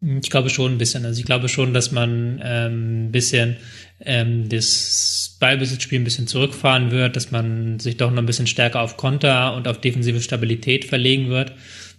Ich 0.01 0.29
glaube 0.29 0.49
schon 0.49 0.73
ein 0.73 0.77
bisschen. 0.77 1.05
Also 1.05 1.19
ich 1.19 1.25
glaube 1.25 1.49
schon, 1.49 1.73
dass 1.73 1.91
man 1.91 2.39
ähm, 2.41 3.07
ein 3.07 3.11
bisschen 3.11 3.57
ähm, 3.99 4.47
das 4.47 5.35
Ballbesitzspiel 5.41 5.99
ein 5.99 6.05
bisschen 6.05 6.27
zurückfahren 6.27 6.91
wird, 6.91 7.17
dass 7.17 7.31
man 7.31 7.79
sich 7.79 7.97
doch 7.97 8.09
noch 8.09 8.19
ein 8.19 8.25
bisschen 8.25 8.47
stärker 8.47 8.81
auf 8.81 8.95
Konter 8.95 9.55
und 9.55 9.67
auf 9.67 9.81
defensive 9.81 10.21
Stabilität 10.21 10.85
verlegen 10.85 11.29
wird, 11.29 11.51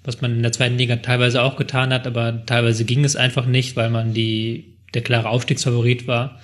was 0.03 0.23
man 0.23 0.33
in 0.37 0.43
der 0.43 0.53
zweiten 0.53 0.79
Liga 0.79 0.97
teilweise 0.97 1.43
auch 1.43 1.57
getan 1.57 1.93
hat, 1.93 2.07
aber 2.07 2.47
teilweise 2.47 2.87
ging 2.87 3.05
es 3.05 3.17
einfach 3.17 3.45
nicht, 3.45 3.77
weil 3.77 3.91
man 3.91 4.15
die 4.15 4.77
der 4.95 5.03
klare 5.03 5.29
Aufstiegsfavorit 5.29 6.07
war. 6.07 6.41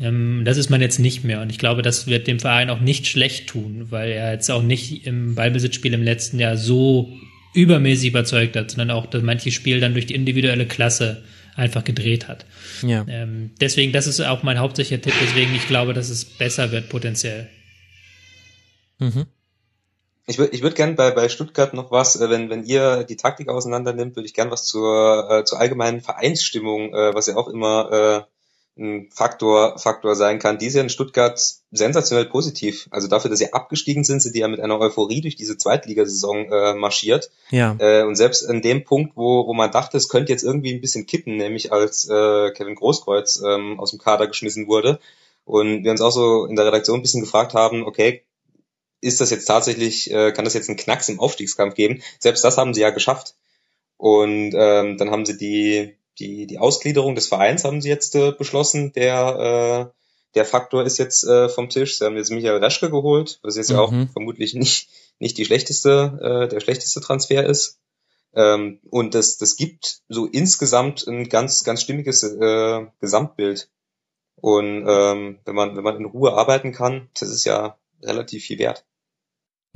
Ähm, 0.00 0.42
das 0.44 0.56
ist 0.56 0.70
man 0.70 0.80
jetzt 0.80 0.98
nicht 0.98 1.24
mehr. 1.24 1.40
Und 1.40 1.50
ich 1.50 1.58
glaube, 1.58 1.82
das 1.82 2.06
wird 2.06 2.26
dem 2.26 2.40
Verein 2.40 2.70
auch 2.70 2.80
nicht 2.80 3.06
schlecht 3.06 3.48
tun, 3.48 3.86
weil 3.90 4.12
er 4.12 4.32
jetzt 4.32 4.50
auch 4.50 4.62
nicht 4.62 5.06
im 5.06 5.34
Ballbesitzspiel 5.34 5.92
im 5.94 6.02
letzten 6.02 6.38
Jahr 6.38 6.56
so 6.56 7.12
übermäßig 7.56 8.10
überzeugt 8.10 8.56
hat, 8.56 8.70
sondern 8.70 8.90
auch 8.90 9.06
dass 9.06 9.22
manches 9.22 9.54
Spiel 9.54 9.80
dann 9.80 9.94
durch 9.94 10.06
die 10.06 10.14
individuelle 10.14 10.66
Klasse 10.66 11.24
einfach 11.56 11.84
gedreht 11.84 12.28
hat. 12.28 12.44
Ja. 12.82 13.04
Ähm, 13.08 13.52
deswegen, 13.60 13.92
das 13.92 14.06
ist 14.06 14.20
auch 14.20 14.42
mein 14.42 14.58
hauptsächlicher 14.58 15.00
Tipp, 15.00 15.14
deswegen 15.20 15.54
ich 15.54 15.66
glaube, 15.66 15.94
dass 15.94 16.10
es 16.10 16.24
besser 16.24 16.70
wird 16.70 16.88
potenziell. 16.88 17.48
Mhm. 18.98 19.26
Ich 20.28 20.38
würde 20.38 20.54
ich 20.54 20.62
würd 20.62 20.74
gerne 20.74 20.94
bei, 20.94 21.12
bei 21.12 21.28
Stuttgart 21.28 21.72
noch 21.72 21.90
was, 21.90 22.20
äh, 22.20 22.28
wenn, 22.28 22.50
wenn 22.50 22.64
ihr 22.64 23.04
die 23.04 23.16
Taktik 23.16 23.48
auseinander 23.48 23.92
nimmt, 23.92 24.16
würde 24.16 24.26
ich 24.26 24.34
gerne 24.34 24.50
was 24.50 24.66
zur, 24.66 25.28
äh, 25.30 25.44
zur 25.44 25.60
allgemeinen 25.60 26.00
Vereinsstimmung, 26.00 26.92
äh, 26.92 27.14
was 27.14 27.26
ja 27.26 27.36
auch 27.36 27.48
immer 27.48 28.26
äh, 28.26 28.35
ein 28.78 29.08
Faktor, 29.10 29.78
Faktor 29.78 30.14
sein 30.14 30.38
kann. 30.38 30.58
Die 30.58 30.66
ist 30.66 30.74
ja 30.74 30.82
in 30.82 30.90
Stuttgart 30.90 31.40
sensationell 31.70 32.26
positiv. 32.26 32.88
Also 32.90 33.08
dafür, 33.08 33.30
dass 33.30 33.38
sie 33.38 33.52
abgestiegen 33.52 34.04
sind, 34.04 34.20
sind 34.20 34.34
die 34.34 34.40
ja 34.40 34.48
mit 34.48 34.60
einer 34.60 34.78
Euphorie 34.78 35.22
durch 35.22 35.36
diese 35.36 35.56
Zweitligasaison 35.56 36.52
äh, 36.52 36.74
marschiert. 36.74 37.30
Ja. 37.50 37.76
Äh, 37.78 38.04
und 38.04 38.16
selbst 38.16 38.46
an 38.48 38.60
dem 38.60 38.84
Punkt, 38.84 39.16
wo, 39.16 39.46
wo 39.46 39.54
man 39.54 39.70
dachte, 39.70 39.96
es 39.96 40.08
könnte 40.08 40.32
jetzt 40.32 40.44
irgendwie 40.44 40.74
ein 40.74 40.80
bisschen 40.80 41.06
kippen, 41.06 41.36
nämlich 41.36 41.72
als 41.72 42.08
äh, 42.08 42.50
Kevin 42.50 42.74
Großkreuz 42.74 43.42
ähm, 43.46 43.80
aus 43.80 43.90
dem 43.90 43.98
Kader 43.98 44.26
geschmissen 44.26 44.66
wurde. 44.66 44.98
Und 45.44 45.84
wir 45.84 45.92
uns 45.92 46.00
auch 46.00 46.10
so 46.10 46.44
in 46.44 46.56
der 46.56 46.66
Redaktion 46.66 46.98
ein 46.98 47.02
bisschen 47.02 47.22
gefragt 47.22 47.54
haben, 47.54 47.84
okay, 47.84 48.24
ist 49.00 49.20
das 49.20 49.30
jetzt 49.30 49.46
tatsächlich, 49.46 50.10
äh, 50.10 50.32
kann 50.32 50.44
das 50.44 50.54
jetzt 50.54 50.68
einen 50.68 50.78
Knacks 50.78 51.08
im 51.08 51.20
Aufstiegskampf 51.20 51.74
geben? 51.74 52.02
Selbst 52.18 52.44
das 52.44 52.58
haben 52.58 52.74
sie 52.74 52.80
ja 52.80 52.90
geschafft. 52.90 53.36
Und 53.96 54.52
ähm, 54.54 54.98
dann 54.98 55.10
haben 55.10 55.24
sie 55.24 55.38
die, 55.38 55.95
die, 56.18 56.46
die 56.46 56.58
Ausgliederung 56.58 57.14
des 57.14 57.28
Vereins 57.28 57.64
haben 57.64 57.80
sie 57.80 57.88
jetzt 57.88 58.14
äh, 58.14 58.32
beschlossen. 58.32 58.92
Der, 58.92 59.92
äh, 59.92 60.00
der 60.34 60.44
Faktor 60.44 60.84
ist 60.84 60.98
jetzt 60.98 61.24
äh, 61.24 61.48
vom 61.48 61.68
Tisch. 61.68 61.98
Sie 61.98 62.04
haben 62.04 62.16
jetzt 62.16 62.30
Michael 62.30 62.62
Reschke 62.62 62.90
geholt, 62.90 63.38
was 63.42 63.56
jetzt 63.56 63.70
mhm. 63.70 63.76
ja 63.76 63.82
auch 63.82 63.90
mhm. 63.90 64.08
vermutlich 64.08 64.54
nicht, 64.54 64.88
nicht 65.18 65.38
die 65.38 65.44
schlechteste, 65.44 66.18
äh, 66.20 66.48
der 66.48 66.60
schlechteste 66.60 67.00
Transfer 67.00 67.44
ist. 67.44 67.78
Ähm, 68.34 68.80
und 68.90 69.14
das, 69.14 69.38
das 69.38 69.56
gibt 69.56 70.02
so 70.08 70.26
insgesamt 70.26 71.06
ein 71.06 71.28
ganz, 71.28 71.64
ganz 71.64 71.82
stimmiges 71.82 72.22
äh, 72.22 72.86
Gesamtbild. 73.00 73.70
Und 74.36 74.84
ähm, 74.86 75.38
wenn 75.44 75.54
man, 75.54 75.76
wenn 75.76 75.84
man 75.84 75.96
in 75.96 76.04
Ruhe 76.04 76.34
arbeiten 76.34 76.72
kann, 76.72 77.08
das 77.18 77.30
ist 77.30 77.46
ja 77.46 77.78
relativ 78.02 78.44
viel 78.44 78.58
wert. 78.58 78.84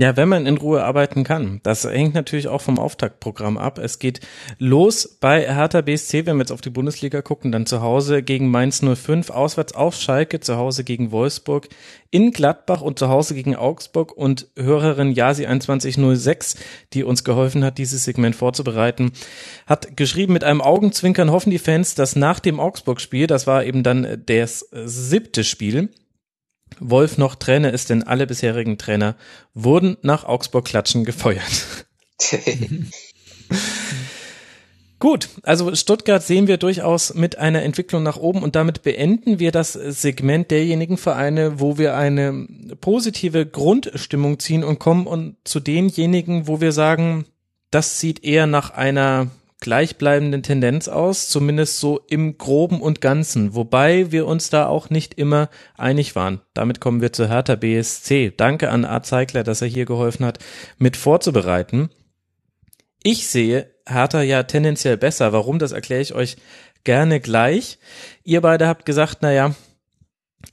Ja, 0.01 0.17
wenn 0.17 0.31
man 0.31 0.47
in 0.47 0.57
Ruhe 0.57 0.83
arbeiten 0.83 1.25
kann. 1.25 1.61
Das 1.63 1.85
hängt 1.85 2.15
natürlich 2.15 2.49
auch 2.49 2.63
vom 2.63 2.79
Auftaktprogramm 2.79 3.59
ab. 3.59 3.77
Es 3.77 3.99
geht 3.99 4.21
los 4.59 5.07
bei 5.07 5.43
Hertha 5.43 5.83
BSC, 5.83 6.25
wenn 6.25 6.37
wir 6.37 6.45
jetzt 6.45 6.53
auf 6.53 6.63
die 6.63 6.71
Bundesliga 6.71 7.21
gucken, 7.21 7.53
dann 7.53 7.67
zu 7.67 7.83
Hause 7.83 8.23
gegen 8.23 8.51
Mainz 8.51 8.81
05, 8.81 9.29
auswärts 9.29 9.75
auf 9.75 9.95
Schalke, 9.95 10.41
zu 10.41 10.57
Hause 10.57 10.85
gegen 10.85 11.13
Wolfsburg, 11.13 11.69
in 12.11 12.31
Gladbach 12.31 12.81
und 12.81 12.99
zu 12.99 13.11
Hause 13.11 13.35
gegen 13.35 13.57
Augsburg 13.57 14.17
und 14.17 14.47
Hörerin 14.57 15.13
Yasi 15.13 15.43
2106, 15.43 16.57
die 16.95 17.05
uns 17.05 17.23
geholfen 17.23 17.63
hat, 17.63 17.77
dieses 17.77 18.05
Segment 18.05 18.35
vorzubereiten, 18.35 19.13
hat 19.67 19.99
geschrieben, 19.99 20.33
mit 20.33 20.45
einem 20.45 20.63
Augenzwinkern 20.63 21.31
hoffen 21.31 21.51
die 21.51 21.59
Fans, 21.59 21.95
dass 21.95 22.17
nach 22.17 22.41
dem 22.41 22.59
Augsburg-Spiel, 22.59 23.27
das 23.27 23.47
war 23.47 23.67
eben 23.67 23.83
dann 23.83 24.23
das 24.25 24.67
siebte 24.73 25.45
Spiel, 25.45 25.91
Wolf 26.81 27.19
noch 27.19 27.35
Trainer 27.35 27.73
ist, 27.73 27.91
denn 27.91 28.03
alle 28.03 28.27
bisherigen 28.27 28.79
Trainer 28.79 29.17
wurden 29.55 29.97
nach 30.03 30.25
Augsburg 30.25 30.65
Klatschen 30.65 31.05
gefeuert. 31.05 31.87
Gut, 34.99 35.31
also 35.45 35.75
Stuttgart 35.75 36.23
sehen 36.23 36.47
wir 36.47 36.59
durchaus 36.59 37.15
mit 37.15 37.39
einer 37.39 37.63
Entwicklung 37.63 38.03
nach 38.03 38.19
oben 38.19 38.43
und 38.43 38.55
damit 38.55 38.83
beenden 38.83 39.39
wir 39.39 39.51
das 39.51 39.73
Segment 39.73 40.51
derjenigen 40.51 40.99
Vereine, 40.99 41.59
wo 41.59 41.79
wir 41.79 41.97
eine 41.97 42.47
positive 42.83 43.47
Grundstimmung 43.47 44.39
ziehen 44.39 44.63
und 44.63 44.79
kommen 44.79 45.07
und 45.07 45.37
zu 45.45 45.59
denjenigen, 45.59 46.49
wo 46.49 46.61
wir 46.61 46.73
sagen, 46.73 47.25
das 47.71 47.99
sieht 47.99 48.25
eher 48.25 48.47
nach 48.47 48.71
einer 48.73 49.29
gleichbleibenden 49.61 50.43
Tendenz 50.43 50.89
aus, 50.89 51.29
zumindest 51.29 51.81
so 51.81 52.01
im 52.09 52.39
groben 52.39 52.81
und 52.81 53.01
ganzen, 53.01 53.55
wobei 53.55 54.11
wir 54.11 54.27
uns 54.27 54.51
da 54.51 54.67
auch 54.67 54.91
nicht 54.91 55.15
immer 55.15 55.51
einig 55.77 56.17
waren. 56.17 56.41
Damit 56.55 56.81
kommen 56.81 57.01
wir 57.01 57.13
zu 57.13 57.29
Hertha 57.29 57.57
BSC. 57.57 58.33
Danke 58.37 58.71
an 58.71 58.85
Art 58.85 59.07
Zeigler, 59.07 59.45
dass 59.45 59.63
er 59.63 59.69
hier 59.69 59.85
geholfen 59.85 60.25
hat, 60.25 60.39
mit 60.79 60.97
vorzubereiten. 60.97 61.91
Ich 63.03 63.29
sehe 63.29 63.71
Hertha 63.87 64.23
ja 64.23 64.43
tendenziell 64.43 64.97
besser. 64.97 65.33
Warum, 65.33 65.59
das 65.59 65.73
erkläre 65.73 66.03
ich 66.03 66.15
euch 66.15 66.37
gerne 66.85 67.21
gleich. 67.21 67.79
Ihr 68.25 68.41
beide 68.41 68.67
habt 68.67 68.87
gesagt, 68.87 69.19
na 69.21 69.33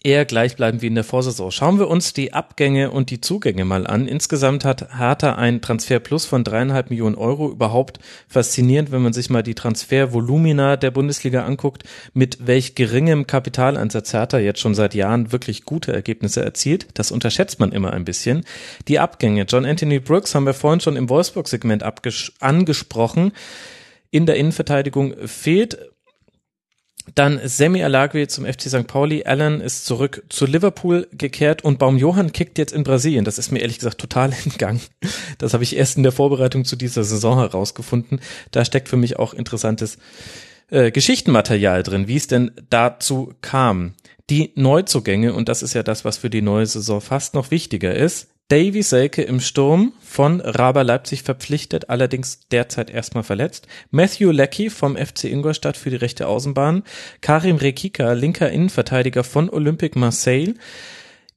eher 0.03 0.25
gleichbleibend 0.25 0.81
wie 0.81 0.87
in 0.87 0.95
der 0.95 1.03
Vorsaison. 1.03 1.51
Schauen 1.51 1.79
wir 1.79 1.87
uns 1.87 2.13
die 2.13 2.33
Abgänge 2.33 2.91
und 2.91 3.09
die 3.09 3.21
Zugänge 3.21 3.65
mal 3.65 3.87
an. 3.87 4.07
Insgesamt 4.07 4.63
hat 4.63 4.97
Hertha 4.97 5.35
ein 5.35 5.61
Transfer 5.61 5.99
plus 5.99 6.25
von 6.25 6.43
dreieinhalb 6.43 6.89
Millionen 6.89 7.15
Euro. 7.15 7.49
Überhaupt 7.49 7.99
faszinierend, 8.27 8.91
wenn 8.91 9.01
man 9.01 9.13
sich 9.13 9.29
mal 9.29 9.43
die 9.43 9.55
Transfervolumina 9.55 10.77
der 10.77 10.91
Bundesliga 10.91 11.45
anguckt, 11.45 11.83
mit 12.13 12.47
welch 12.47 12.75
geringem 12.75 13.27
Kapitaleinsatz 13.27 14.13
Hertha 14.13 14.39
jetzt 14.39 14.59
schon 14.59 14.75
seit 14.75 14.93
Jahren 14.93 15.31
wirklich 15.31 15.63
gute 15.63 15.93
Ergebnisse 15.93 16.43
erzielt. 16.43 16.87
Das 16.93 17.11
unterschätzt 17.11 17.59
man 17.59 17.71
immer 17.71 17.91
ein 17.91 18.05
bisschen. 18.05 18.43
Die 18.87 18.99
Abgänge. 18.99 19.45
John 19.47 19.65
Anthony 19.65 19.99
Brooks 19.99 20.35
haben 20.35 20.45
wir 20.45 20.53
vorhin 20.53 20.79
schon 20.79 20.95
im 20.95 21.09
Wolfsburg-Segment 21.09 21.83
angesprochen. 22.39 23.31
In 24.09 24.25
der 24.25 24.35
Innenverteidigung 24.35 25.15
fehlt 25.27 25.79
dann 27.15 27.39
Semi 27.43 27.83
Alagui 27.83 28.27
zum 28.27 28.45
FC 28.45 28.63
St. 28.63 28.87
Pauli. 28.87 29.23
Allen 29.23 29.61
ist 29.61 29.85
zurück 29.85 30.23
zu 30.29 30.45
Liverpool 30.45 31.07
gekehrt 31.11 31.63
und 31.63 31.79
Baum 31.79 31.97
Johann 31.97 32.31
kickt 32.31 32.57
jetzt 32.57 32.73
in 32.73 32.83
Brasilien. 32.83 33.25
Das 33.25 33.37
ist 33.37 33.51
mir 33.51 33.59
ehrlich 33.59 33.79
gesagt 33.79 33.99
total 33.99 34.33
entgangen. 34.45 34.81
Das 35.37 35.53
habe 35.53 35.63
ich 35.63 35.75
erst 35.75 35.97
in 35.97 36.03
der 36.03 36.11
Vorbereitung 36.11 36.65
zu 36.65 36.75
dieser 36.75 37.03
Saison 37.03 37.37
herausgefunden. 37.39 38.19
Da 38.51 38.65
steckt 38.65 38.89
für 38.89 38.97
mich 38.97 39.17
auch 39.17 39.33
interessantes 39.33 39.97
äh, 40.69 40.91
Geschichtenmaterial 40.91 41.83
drin, 41.83 42.07
wie 42.07 42.17
es 42.17 42.27
denn 42.27 42.51
dazu 42.69 43.33
kam. 43.41 43.93
Die 44.29 44.51
Neuzugänge, 44.55 45.33
und 45.33 45.47
das 45.47 45.63
ist 45.63 45.73
ja 45.73 45.83
das, 45.83 46.03
was 46.03 46.17
für 46.17 46.29
die 46.29 46.41
neue 46.41 46.65
Saison 46.65 46.99
fast 46.99 47.33
noch 47.33 47.49
wichtiger 47.49 47.95
ist, 47.95 48.27
Davy 48.49 48.81
Selke 48.81 49.23
im 49.23 49.41
Sturm 49.41 49.91
von 49.99 50.39
Raber 50.39 50.85
Leipzig 50.85 51.23
verpflichtet, 51.23 51.89
allerdings 51.89 52.47
derzeit 52.49 52.89
erstmal 52.89 53.23
verletzt. 53.23 53.67
Matthew 53.91 54.31
Leckie 54.31 54.69
vom 54.69 54.95
FC 54.95 55.25
Ingolstadt 55.25 55.75
für 55.75 55.89
die 55.89 55.97
rechte 55.97 56.27
Außenbahn. 56.27 56.83
Karim 57.19 57.57
Rekika, 57.57 58.13
linker 58.13 58.49
Innenverteidiger 58.49 59.25
von 59.25 59.49
Olympique 59.49 59.99
Marseille, 59.99 60.53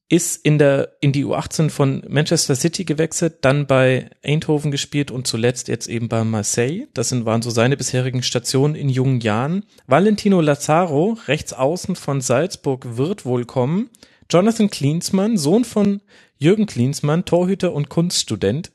ist 0.09 0.45
in 0.45 0.59
der 0.59 0.97
in 1.01 1.11
die 1.11 1.25
U18 1.25 1.71
von 1.71 2.05
Manchester 2.09 2.55
City 2.55 2.85
gewechselt, 2.85 3.39
dann 3.41 3.67
bei 3.67 4.11
Eindhoven 4.23 4.71
gespielt 4.71 5.11
und 5.11 5.27
zuletzt 5.27 5.67
jetzt 5.67 5.89
eben 5.89 6.09
bei 6.09 6.23
Marseille. 6.23 6.87
Das 6.95 7.09
sind, 7.09 7.25
waren 7.25 7.43
so 7.43 7.51
seine 7.51 7.77
bisherigen 7.77 8.23
Stationen 8.23 8.77
in 8.77 8.89
jungen 8.89 9.21
Jahren. 9.21 9.65
Valentino 9.89 10.41
Lazaro, 10.41 11.19
rechts 11.27 11.53
außen 11.53 11.97
von 11.97 12.21
Salzburg, 12.21 12.97
wird 12.97 13.25
wohl 13.25 13.47
kommen. 13.47 13.91
Jonathan 14.31 14.71
Klinsmann, 14.71 15.37
Sohn 15.37 15.65
von 15.65 16.03
Jürgen 16.41 16.65
Klinsmann, 16.65 17.27
Torhüter 17.27 17.73
und 17.75 17.91
Kunststudent. 17.91 18.73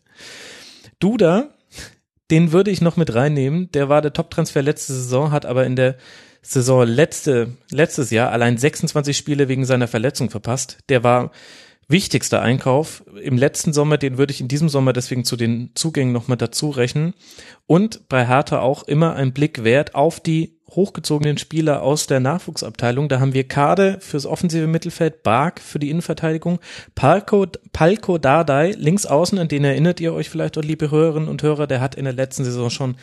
Duda, 0.99 1.49
den 2.29 2.51
würde 2.51 2.69
ich 2.69 2.79
noch 2.79 2.95
mit 2.95 3.13
reinnehmen. 3.15 3.71
Der 3.71 3.89
war 3.89 4.03
der 4.03 4.13
Top-Transfer 4.13 4.61
letzte 4.61 4.93
Saison, 4.93 5.31
hat 5.31 5.47
aber 5.47 5.65
in 5.65 5.75
der 5.75 5.97
Saison 6.43 6.85
letzte, 6.85 7.57
letztes 7.71 8.11
Jahr 8.11 8.31
allein 8.31 8.57
26 8.57 9.17
Spiele 9.17 9.47
wegen 9.47 9.65
seiner 9.65 9.87
Verletzung 9.87 10.29
verpasst. 10.29 10.77
Der 10.89 11.03
war 11.03 11.31
wichtigster 11.87 12.41
Einkauf 12.41 13.03
im 13.21 13.37
letzten 13.37 13.73
Sommer, 13.73 13.97
den 13.97 14.17
würde 14.17 14.31
ich 14.31 14.41
in 14.41 14.47
diesem 14.47 14.69
Sommer 14.69 14.93
deswegen 14.93 15.23
zu 15.23 15.35
den 15.35 15.71
Zugängen 15.75 16.13
nochmal 16.13 16.37
dazu 16.37 16.69
rechnen. 16.69 17.13
Und 17.67 18.07
bei 18.09 18.27
Hertha 18.27 18.59
auch 18.59 18.83
immer 18.83 19.15
ein 19.15 19.33
Blick 19.33 19.63
wert 19.63 19.95
auf 19.95 20.19
die 20.19 20.55
hochgezogenen 20.71 21.37
Spieler 21.37 21.83
aus 21.83 22.07
der 22.07 22.19
Nachwuchsabteilung. 22.19 23.07
Da 23.07 23.19
haben 23.19 23.33
wir 23.33 23.47
Kade 23.47 23.97
fürs 24.01 24.25
offensive 24.25 24.67
Mittelfeld, 24.67 25.23
Bark 25.23 25.61
für 25.61 25.79
die 25.79 25.89
Innenverteidigung, 25.89 26.59
Palko, 26.95 27.45
Palko 27.71 28.17
Dardai 28.17 28.71
links 28.71 29.05
außen, 29.05 29.37
an 29.37 29.47
den 29.47 29.63
erinnert 29.63 29.99
ihr 29.99 30.13
euch 30.13 30.29
vielleicht, 30.29 30.55
liebe 30.55 30.91
Hörerinnen 30.91 31.29
und 31.29 31.43
Hörer, 31.43 31.67
der 31.67 31.81
hat 31.81 31.95
in 31.95 32.05
der 32.05 32.13
letzten 32.13 32.43
Saison 32.43 32.69
schon 32.69 32.95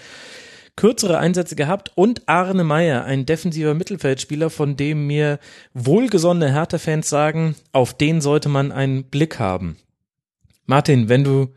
kürzere 0.77 1.19
Einsätze 1.19 1.57
gehabt 1.57 1.93
und 1.95 2.29
Arne 2.29 2.65
Meyer, 2.65 3.05
ein 3.05 3.27
defensiver 3.27 3.75
Mittelfeldspieler, 3.75 4.51
von 4.51 4.77
dem 4.77 5.07
mir 5.07 5.39
wohlgesonnene 5.75 6.53
Hertha-Fans 6.53 7.09
sagen, 7.09 7.57
auf 7.73 7.95
den 7.95 8.21
sollte 8.21 8.49
man 8.49 8.73
einen 8.73 9.05
Blick 9.05 9.39
haben. 9.39 9.77
Martin, 10.65 11.09
wenn 11.09 11.25
du 11.25 11.49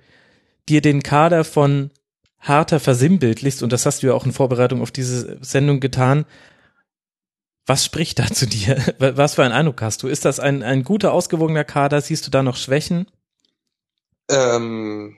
dir 0.68 0.82
den 0.82 1.04
Kader 1.04 1.44
von 1.44 1.92
Hertha 2.40 2.80
versinnbildlichst, 2.80 3.64
und 3.64 3.72
das 3.72 3.86
hast 3.86 4.04
du 4.04 4.08
ja 4.08 4.14
auch 4.14 4.26
in 4.26 4.34
Vorbereitung 4.34 4.82
auf 4.82 4.92
diese 4.92 5.38
Sendung 5.42 5.80
getan, 5.80 6.26
was 7.66 7.84
spricht 7.84 8.20
da 8.20 8.28
zu 8.28 8.46
dir? 8.46 8.78
Was 9.00 9.36
für 9.36 9.44
einen 9.44 9.54
Eindruck 9.54 9.82
hast 9.82 10.04
du? 10.04 10.08
Ist 10.08 10.26
das 10.26 10.40
ein, 10.40 10.62
ein 10.62 10.84
guter, 10.84 11.14
ausgewogener 11.14 11.64
Kader? 11.64 12.00
Siehst 12.00 12.28
du 12.28 12.32
da 12.32 12.44
noch 12.44 12.58
Schwächen? 12.58 13.08
Ähm, 14.30 15.18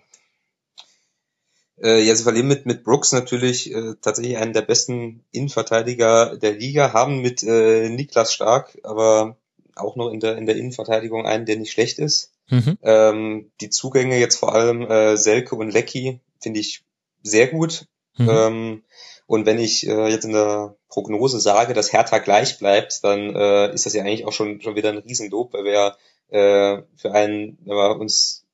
äh, 1.82 2.02
ja, 2.02 2.16
sie 2.16 2.24
verlieren 2.24 2.48
mit, 2.48 2.66
mit 2.66 2.84
Brooks 2.84 3.12
natürlich 3.12 3.74
äh, 3.74 3.96
tatsächlich 4.02 4.38
einen 4.38 4.54
der 4.54 4.62
besten 4.62 5.24
Innenverteidiger 5.32 6.38
der 6.38 6.54
Liga, 6.54 6.94
haben 6.94 7.22
mit 7.22 7.44
äh, 7.44 7.90
Niklas 7.90 8.34
Stark 8.34 8.78
aber 8.84 9.38
auch 9.76 9.96
noch 9.96 10.10
in 10.10 10.20
der, 10.20 10.38
in 10.38 10.46
der 10.46 10.56
Innenverteidigung 10.56 11.26
einen, 11.26 11.46
der 11.46 11.58
nicht 11.58 11.72
schlecht 11.72 12.00
ist. 12.00 12.32
Mhm. 12.50 12.78
Ähm, 12.82 13.52
die 13.62 13.70
Zugänge 13.70 14.20
jetzt 14.20 14.38
vor 14.38 14.56
allem 14.56 14.82
äh, 14.90 15.18
Selke 15.18 15.56
und 15.56 15.72
Lecky 15.72 16.20
finde 16.40 16.60
ich 16.60 16.84
sehr 17.22 17.48
gut. 17.48 17.86
Mhm. 18.18 18.30
Ähm, 18.30 18.84
und 19.28 19.46
wenn 19.46 19.60
ich 19.60 19.86
äh, 19.86 20.08
jetzt 20.08 20.24
in 20.24 20.32
der 20.32 20.76
Prognose 20.90 21.40
sage, 21.40 21.74
dass 21.74 21.92
Hertha 21.92 22.20
gleich 22.20 22.58
bleibt, 22.58 23.04
dann 23.04 23.36
äh, 23.36 23.74
ist 23.74 23.86
das 23.86 23.94
ja 23.94 24.02
eigentlich 24.02 24.26
auch 24.26 24.32
schon, 24.32 24.62
schon 24.62 24.76
wieder 24.76 24.90
ein 24.90 24.98
Riesenlob, 24.98 25.54
weil 25.54 25.66
wir 25.66 25.98
äh, 26.30 26.82
für 26.96 27.12
einen, 27.12 27.58
wenn 27.66 27.76
wir 27.76 28.00
uns 28.00 28.46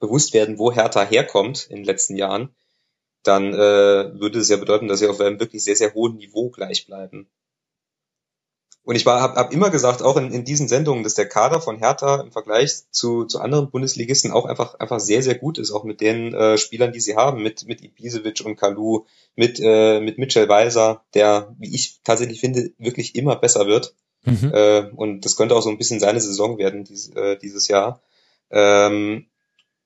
bewusst 0.00 0.32
werden, 0.32 0.58
wo 0.58 0.72
Hertha 0.72 1.04
herkommt 1.04 1.66
in 1.68 1.76
den 1.76 1.84
letzten 1.84 2.16
Jahren, 2.16 2.54
dann 3.22 3.54
äh, 3.54 4.20
würde 4.20 4.38
es 4.38 4.48
ja 4.48 4.56
bedeuten, 4.56 4.88
dass 4.88 4.98
sie 4.98 5.08
auf 5.08 5.20
einem 5.20 5.40
wirklich 5.40 5.64
sehr, 5.64 5.76
sehr 5.76 5.94
hohen 5.94 6.16
Niveau 6.16 6.50
gleich 6.50 6.86
bleiben. 6.86 7.28
Und 8.84 8.96
ich 8.96 9.06
habe 9.06 9.34
hab 9.36 9.52
immer 9.52 9.70
gesagt, 9.70 10.02
auch 10.02 10.16
in, 10.16 10.32
in 10.32 10.44
diesen 10.44 10.66
Sendungen, 10.66 11.04
dass 11.04 11.14
der 11.14 11.28
Kader 11.28 11.60
von 11.60 11.78
Hertha 11.78 12.20
im 12.20 12.32
Vergleich 12.32 12.90
zu, 12.90 13.24
zu 13.24 13.40
anderen 13.40 13.70
Bundesligisten 13.70 14.32
auch 14.32 14.44
einfach, 14.44 14.74
einfach 14.80 14.98
sehr, 14.98 15.22
sehr 15.22 15.36
gut 15.36 15.58
ist, 15.58 15.70
auch 15.70 15.84
mit 15.84 16.00
den 16.00 16.34
äh, 16.34 16.58
Spielern, 16.58 16.92
die 16.92 17.00
sie 17.00 17.14
haben, 17.14 17.42
mit, 17.42 17.66
mit 17.68 17.80
Ibisevic 17.80 18.44
und 18.44 18.56
Kalu, 18.56 19.04
mit, 19.36 19.60
äh, 19.62 20.00
mit 20.00 20.18
Mitchell 20.18 20.48
Weiser, 20.48 21.04
der, 21.14 21.54
wie 21.58 21.72
ich 21.72 22.00
tatsächlich 22.02 22.40
finde, 22.40 22.72
wirklich 22.78 23.14
immer 23.14 23.36
besser 23.36 23.68
wird. 23.68 23.94
Mhm. 24.24 24.50
Äh, 24.52 24.90
und 24.96 25.24
das 25.24 25.36
könnte 25.36 25.54
auch 25.54 25.62
so 25.62 25.70
ein 25.70 25.78
bisschen 25.78 26.00
seine 26.00 26.20
Saison 26.20 26.58
werden 26.58 26.82
dies, 26.82 27.10
äh, 27.10 27.38
dieses 27.38 27.68
Jahr. 27.68 28.02
Ähm, 28.50 29.26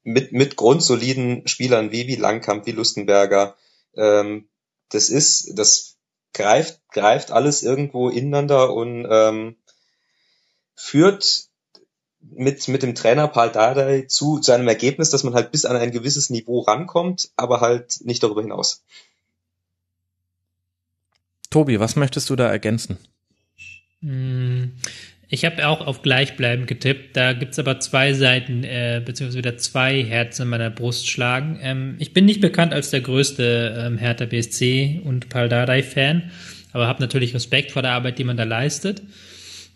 mit, 0.07 0.31
mit 0.31 0.55
grundsoliden 0.55 1.47
Spielern 1.49 1.91
wie, 1.91 2.07
wie 2.07 2.15
Langkamp, 2.15 2.65
wie 2.65 2.73
Lustenberger. 2.73 3.57
Ähm, 3.97 4.49
das 4.89 5.09
ist, 5.09 5.59
das 5.59 5.97
greift, 6.33 6.81
greift 6.93 7.33
alles 7.33 7.65
irgendwo 7.65 8.09
ineinander 8.09 8.73
und 8.73 9.05
ähm, 9.11 9.57
führt 10.77 11.49
mit, 12.21 12.69
mit 12.69 12.85
dem 12.85 12.95
Trainer 12.95 13.27
Paul 13.27 13.51
Dardai 13.51 14.03
zu, 14.03 14.39
zu 14.39 14.53
einem 14.53 14.69
Ergebnis, 14.69 15.11
dass 15.11 15.25
man 15.25 15.35
halt 15.35 15.51
bis 15.51 15.65
an 15.65 15.77
ein 15.77 15.91
gewisses 15.91 16.31
Niveau 16.31 16.61
rankommt, 16.61 17.33
aber 17.35 17.61
halt 17.61 17.99
nicht 18.05 18.23
darüber 18.23 18.43
hinaus. 18.43 18.85
Tobi, 21.51 21.81
was 21.81 21.97
möchtest 21.97 22.31
du 22.31 22.37
da 22.37 22.49
ergänzen? 22.49 22.99
Ich 25.29 25.45
habe 25.45 25.67
auch 25.67 25.85
auf 25.85 26.03
gleichbleibend 26.03 26.69
getippt. 26.69 27.17
Da 27.17 27.33
gibt's 27.33 27.59
aber 27.59 27.81
zwei 27.81 28.13
Seiten, 28.13 28.63
äh, 28.63 29.03
beziehungsweise 29.05 29.39
wieder 29.39 29.57
zwei 29.57 30.05
Herzen 30.05 30.43
in 30.43 30.49
meiner 30.49 30.71
Brust 30.71 31.09
schlagen. 31.09 31.59
Ähm, 31.61 31.97
ich 31.99 32.13
bin 32.13 32.27
nicht 32.27 32.41
bekannt 32.41 32.73
als 32.73 32.91
der 32.91 33.01
größte 33.01 33.87
ähm, 33.87 33.99
Hertha 33.99 34.27
BSC 34.27 35.01
und 35.03 35.29
Paldadei-Fan, 35.29 36.31
aber 36.73 36.87
habe 36.87 37.03
natürlich 37.03 37.35
Respekt 37.35 37.73
vor 37.73 37.83
der 37.83 37.93
Arbeit, 37.93 38.19
die 38.19 38.25
man 38.25 38.37
da 38.37 38.45
leistet. 38.45 39.03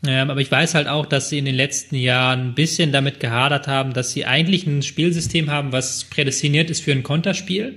Ähm, 0.07 0.31
aber 0.31 0.41
ich 0.41 0.51
weiß 0.51 0.77
halt 0.77 0.87
auch, 0.87 1.05
dass 1.05 1.29
sie 1.29 1.39
in 1.39 1.45
den 1.45 1.57
letzten 1.57 1.97
Jahren 1.97 2.51
ein 2.51 2.55
bisschen 2.55 2.93
damit 2.93 3.19
gehadert 3.19 3.67
haben, 3.67 3.93
dass 3.93 4.13
sie 4.13 4.27
eigentlich 4.27 4.67
ein 4.67 4.83
Spielsystem 4.83 5.51
haben, 5.51 5.73
was 5.73 6.05
prädestiniert 6.05 6.71
ist 6.71 6.81
für 6.81 6.93
ein 6.93 7.03
Konterspiel 7.03 7.75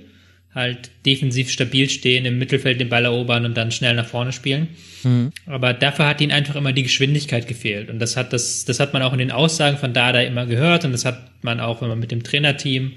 halt 0.54 0.90
defensiv 1.04 1.50
stabil 1.50 1.90
stehen, 1.90 2.24
im 2.24 2.38
Mittelfeld 2.38 2.80
den 2.80 2.88
Ball 2.88 3.04
erobern 3.04 3.44
und 3.44 3.56
dann 3.56 3.72
schnell 3.72 3.94
nach 3.94 4.06
vorne 4.06 4.32
spielen. 4.32 4.68
Mhm. 5.02 5.32
Aber 5.46 5.72
dafür 5.72 6.06
hat 6.06 6.20
ihnen 6.20 6.32
einfach 6.32 6.54
immer 6.54 6.72
die 6.72 6.84
Geschwindigkeit 6.84 7.48
gefehlt. 7.48 7.90
Und 7.90 7.98
das 7.98 8.16
hat 8.16 8.32
das, 8.32 8.64
das 8.64 8.78
hat 8.78 8.92
man 8.92 9.02
auch 9.02 9.12
in 9.12 9.18
den 9.18 9.32
Aussagen 9.32 9.76
von 9.78 9.92
Dada 9.92 10.20
immer 10.20 10.46
gehört 10.46 10.84
und 10.84 10.92
das 10.92 11.04
hat 11.04 11.30
man 11.42 11.58
auch, 11.60 11.82
wenn 11.82 11.88
man 11.88 11.98
mit 11.98 12.12
dem 12.12 12.22
Trainerteam, 12.22 12.92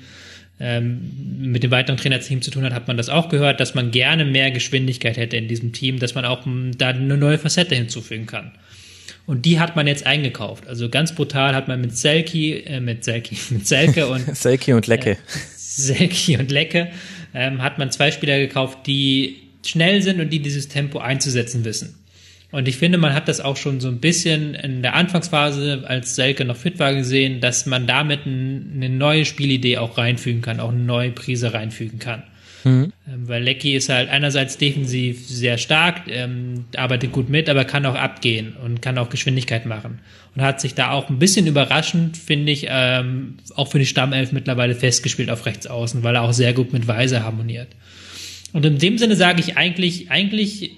ähm, 0.59 1.11
mit 1.39 1.63
dem 1.63 1.71
weiteren 1.71 1.97
Trainerteam 1.97 2.41
zu 2.41 2.51
tun 2.51 2.63
hat, 2.63 2.73
hat 2.73 2.87
man 2.87 2.97
das 2.97 3.09
auch 3.09 3.29
gehört, 3.29 3.59
dass 3.59 3.73
man 3.73 3.91
gerne 3.91 4.23
mehr 4.23 4.51
Geschwindigkeit 4.51 5.17
hätte 5.17 5.37
in 5.37 5.47
diesem 5.47 5.71
Team, 5.71 5.99
dass 5.99 6.13
man 6.13 6.25
auch 6.25 6.45
da 6.77 6.89
eine 6.89 7.17
neue 7.17 7.39
Facette 7.39 7.75
hinzufügen 7.75 8.27
kann. 8.27 8.51
Und 9.25 9.45
die 9.45 9.59
hat 9.59 9.75
man 9.75 9.87
jetzt 9.87 10.05
eingekauft. 10.05 10.67
Also 10.67 10.89
ganz 10.89 11.13
brutal 11.13 11.53
hat 11.53 11.67
man 11.67 11.81
mit 11.81 11.97
Selki, 11.97 12.53
äh, 12.53 12.79
mit 12.79 13.03
Selki, 13.03 13.37
mit 13.49 13.67
Selke 13.67 14.07
und 14.07 14.35
Selki 14.35 14.73
und 14.73 14.85
Lecke. 14.85 15.11
Äh, 15.11 15.17
Selki 15.57 16.37
und 16.37 16.51
Lecke 16.51 16.89
ähm, 17.37 17.61
hat 17.61 17.77
man 17.77 17.91
zwei 17.91 18.09
Spieler 18.09 18.39
gekauft, 18.39 18.79
die 18.87 19.37
schnell 19.63 20.01
sind 20.01 20.19
und 20.19 20.31
die 20.33 20.39
dieses 20.39 20.69
Tempo 20.69 20.97
einzusetzen 20.97 21.63
wissen. 21.65 21.95
Und 22.51 22.67
ich 22.67 22.77
finde, 22.77 22.97
man 22.97 23.13
hat 23.13 23.27
das 23.27 23.41
auch 23.41 23.57
schon 23.57 23.79
so 23.79 23.89
ein 23.89 23.99
bisschen 23.99 24.55
in 24.55 24.81
der 24.81 24.95
Anfangsphase, 24.95 25.83
als 25.85 26.15
Selke 26.15 26.45
noch 26.45 26.55
fit 26.55 26.79
war, 26.79 26.95
gesehen, 26.95 27.41
dass 27.41 27.65
man 27.67 27.85
damit 27.85 28.21
eine 28.25 28.89
neue 28.89 29.25
Spielidee 29.25 29.77
auch 29.77 29.97
reinfügen 29.97 30.41
kann, 30.41 30.59
auch 30.59 30.69
eine 30.69 30.79
neue 30.79 31.11
Prise 31.11 31.53
reinfügen 31.53 31.99
kann. 31.99 32.23
Mhm. 32.67 32.93
Ähm, 33.07 33.27
weil 33.27 33.43
Lecky 33.43 33.75
ist 33.75 33.89
halt 33.89 34.09
einerseits 34.09 34.57
defensiv 34.57 35.25
sehr 35.27 35.57
stark, 35.57 36.01
ähm, 36.07 36.65
arbeitet 36.75 37.11
gut 37.11 37.29
mit, 37.29 37.49
aber 37.49 37.65
kann 37.65 37.85
auch 37.85 37.95
abgehen 37.95 38.55
und 38.63 38.81
kann 38.81 38.97
auch 38.97 39.09
Geschwindigkeit 39.09 39.65
machen. 39.65 39.99
Und 40.35 40.41
hat 40.41 40.61
sich 40.61 40.75
da 40.75 40.91
auch 40.91 41.09
ein 41.09 41.19
bisschen 41.19 41.47
überraschend, 41.47 42.17
finde 42.17 42.51
ich, 42.51 42.67
ähm, 42.69 43.37
auch 43.55 43.71
für 43.71 43.79
die 43.79 43.85
Stammelf 43.85 44.31
mittlerweile 44.31 44.75
festgespielt 44.75 45.29
auf 45.29 45.45
rechts 45.45 45.67
außen, 45.67 46.03
weil 46.03 46.15
er 46.15 46.23
auch 46.23 46.33
sehr 46.33 46.53
gut 46.53 46.73
mit 46.73 46.87
Weise 46.87 47.23
harmoniert. 47.23 47.69
Und 48.53 48.65
in 48.65 48.77
dem 48.77 48.97
Sinne 48.97 49.15
sage 49.15 49.39
ich 49.39 49.57
eigentlich, 49.57 50.11
eigentlich, 50.11 50.71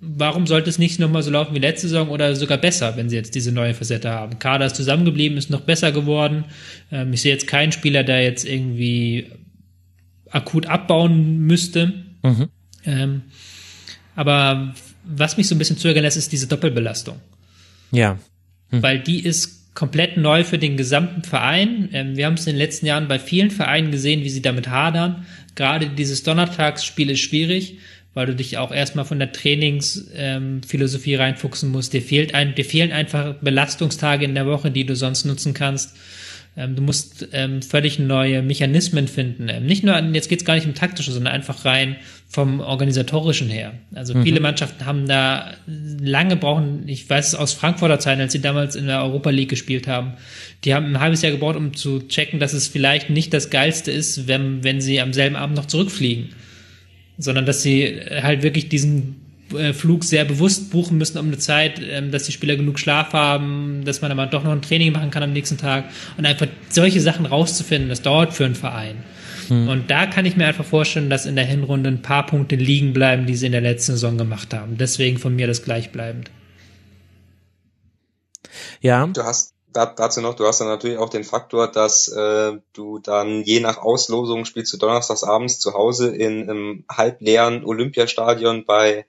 warum 0.00 0.46
sollte 0.46 0.70
es 0.70 0.78
nicht 0.78 0.98
nochmal 0.98 1.22
so 1.22 1.30
laufen 1.30 1.54
wie 1.54 1.60
letzte 1.60 1.88
Saison 1.88 2.08
oder 2.10 2.36
sogar 2.36 2.58
besser, 2.58 2.96
wenn 2.96 3.08
sie 3.08 3.16
jetzt 3.16 3.34
diese 3.34 3.52
neue 3.52 3.74
Facette 3.74 4.10
haben? 4.10 4.38
Kader 4.38 4.66
ist 4.66 4.76
zusammengeblieben, 4.76 5.38
ist 5.38 5.50
noch 5.50 5.62
besser 5.62 5.92
geworden. 5.92 6.44
Ähm, 6.92 7.12
ich 7.12 7.22
sehe 7.22 7.32
jetzt 7.32 7.46
keinen 7.46 7.72
Spieler, 7.72 8.04
der 8.04 8.22
jetzt 8.22 8.44
irgendwie 8.44 9.30
akut 10.36 10.66
abbauen 10.66 11.38
müsste. 11.38 11.92
Mhm. 12.22 12.48
Ähm, 12.84 13.22
aber 14.14 14.74
was 15.04 15.36
mich 15.36 15.48
so 15.48 15.54
ein 15.54 15.58
bisschen 15.58 15.78
zögern 15.78 16.02
lässt, 16.02 16.16
ist 16.16 16.32
diese 16.32 16.46
Doppelbelastung. 16.46 17.16
Ja. 17.90 18.18
Mhm. 18.70 18.82
Weil 18.82 19.00
die 19.00 19.24
ist 19.24 19.74
komplett 19.74 20.16
neu 20.16 20.42
für 20.44 20.58
den 20.58 20.76
gesamten 20.76 21.22
Verein. 21.22 21.88
Ähm, 21.92 22.16
wir 22.16 22.26
haben 22.26 22.34
es 22.34 22.46
in 22.46 22.54
den 22.54 22.58
letzten 22.58 22.86
Jahren 22.86 23.08
bei 23.08 23.18
vielen 23.18 23.50
Vereinen 23.50 23.90
gesehen, 23.90 24.22
wie 24.24 24.30
sie 24.30 24.42
damit 24.42 24.68
hadern. 24.68 25.26
Gerade 25.54 25.88
dieses 25.88 26.22
Donnertagsspiel 26.22 27.10
ist 27.10 27.20
schwierig, 27.20 27.78
weil 28.14 28.26
du 28.26 28.34
dich 28.34 28.58
auch 28.58 28.72
erstmal 28.72 29.04
von 29.04 29.18
der 29.18 29.32
Trainingsphilosophie 29.32 31.14
ähm, 31.14 31.20
reinfuchsen 31.20 31.70
musst. 31.70 31.92
Dir 31.92 32.02
fehlt 32.02 32.34
ein, 32.34 32.54
dir 32.54 32.64
fehlen 32.64 32.92
einfach 32.92 33.34
Belastungstage 33.34 34.24
in 34.24 34.34
der 34.34 34.46
Woche, 34.46 34.70
die 34.70 34.84
du 34.84 34.96
sonst 34.96 35.24
nutzen 35.24 35.54
kannst. 35.54 35.94
Ähm, 36.58 36.74
du 36.74 36.82
musst 36.82 37.28
ähm, 37.32 37.60
völlig 37.60 37.98
neue 37.98 38.40
Mechanismen 38.40 39.08
finden. 39.08 39.48
Ähm, 39.50 39.66
nicht 39.66 39.84
nur, 39.84 39.98
jetzt 40.14 40.28
geht 40.28 40.40
es 40.40 40.44
gar 40.46 40.54
nicht 40.54 40.66
um 40.66 40.74
taktische, 40.74 41.12
sondern 41.12 41.34
einfach 41.34 41.66
rein 41.66 41.96
vom 42.28 42.60
organisatorischen 42.60 43.50
her. 43.50 43.74
Also 43.94 44.14
mhm. 44.14 44.22
viele 44.22 44.40
Mannschaften 44.40 44.86
haben 44.86 45.06
da 45.06 45.52
lange 45.66 46.36
brauchen, 46.36 46.88
ich 46.88 47.08
weiß 47.08 47.28
es 47.28 47.34
aus 47.34 47.52
Frankfurter 47.52 47.98
Zeiten, 47.98 48.22
als 48.22 48.32
sie 48.32 48.40
damals 48.40 48.74
in 48.74 48.86
der 48.86 49.02
Europa 49.02 49.30
League 49.30 49.50
gespielt 49.50 49.86
haben, 49.86 50.14
die 50.64 50.72
haben 50.72 50.86
ein 50.86 51.00
halbes 51.00 51.20
Jahr 51.20 51.32
gebraucht, 51.32 51.56
um 51.56 51.74
zu 51.74 52.08
checken, 52.08 52.40
dass 52.40 52.54
es 52.54 52.68
vielleicht 52.68 53.10
nicht 53.10 53.34
das 53.34 53.50
Geilste 53.50 53.90
ist, 53.90 54.26
wenn, 54.26 54.64
wenn 54.64 54.80
sie 54.80 55.00
am 55.00 55.12
selben 55.12 55.36
Abend 55.36 55.56
noch 55.56 55.66
zurückfliegen. 55.66 56.30
Sondern 57.18 57.44
dass 57.44 57.62
sie 57.62 58.00
halt 58.10 58.42
wirklich 58.42 58.68
diesen 58.68 59.25
Flug 59.72 60.04
sehr 60.04 60.24
bewusst 60.24 60.70
buchen 60.70 60.98
müssen 60.98 61.18
um 61.18 61.26
eine 61.26 61.38
Zeit, 61.38 61.80
ähm, 61.80 62.10
dass 62.10 62.24
die 62.24 62.32
Spieler 62.32 62.56
genug 62.56 62.78
Schlaf 62.78 63.12
haben, 63.12 63.84
dass 63.84 64.00
man 64.02 64.10
aber 64.10 64.26
doch 64.26 64.42
noch 64.42 64.52
ein 64.52 64.62
Training 64.62 64.92
machen 64.92 65.10
kann 65.10 65.22
am 65.22 65.32
nächsten 65.32 65.56
Tag 65.56 65.84
und 66.16 66.26
einfach 66.26 66.48
solche 66.68 67.00
Sachen 67.00 67.26
rauszufinden, 67.26 67.88
das 67.88 68.02
dauert 68.02 68.34
für 68.34 68.44
einen 68.44 68.56
Verein. 68.56 68.96
Hm. 69.48 69.68
Und 69.68 69.90
da 69.90 70.06
kann 70.06 70.26
ich 70.26 70.36
mir 70.36 70.46
einfach 70.46 70.64
vorstellen, 70.64 71.10
dass 71.10 71.26
in 71.26 71.36
der 71.36 71.44
Hinrunde 71.44 71.90
ein 71.90 72.02
paar 72.02 72.26
Punkte 72.26 72.56
liegen 72.56 72.92
bleiben, 72.92 73.26
die 73.26 73.36
sie 73.36 73.46
in 73.46 73.52
der 73.52 73.60
letzten 73.60 73.92
Saison 73.92 74.18
gemacht 74.18 74.52
haben. 74.52 74.76
Deswegen 74.78 75.18
von 75.18 75.36
mir 75.36 75.46
das 75.46 75.62
gleichbleibend. 75.62 76.30
Ja. 78.80 79.06
Du 79.06 79.22
hast 79.22 79.54
dazu 79.72 80.20
noch, 80.20 80.34
du 80.34 80.46
hast 80.46 80.60
dann 80.60 80.68
natürlich 80.68 80.98
auch 80.98 81.10
den 81.10 81.24
Faktor, 81.24 81.70
dass 81.70 82.08
äh, 82.08 82.52
du 82.72 82.98
dann 82.98 83.42
je 83.42 83.60
nach 83.60 83.78
Auslosung 83.78 84.44
spielst 84.44 84.72
du 84.72 84.78
donnerstags 84.78 85.22
abends 85.22 85.60
zu 85.60 85.74
Hause 85.74 86.14
in 86.14 86.48
einem 86.48 86.84
halbleeren 86.90 87.64
Olympiastadion 87.64 88.64
bei 88.64 89.06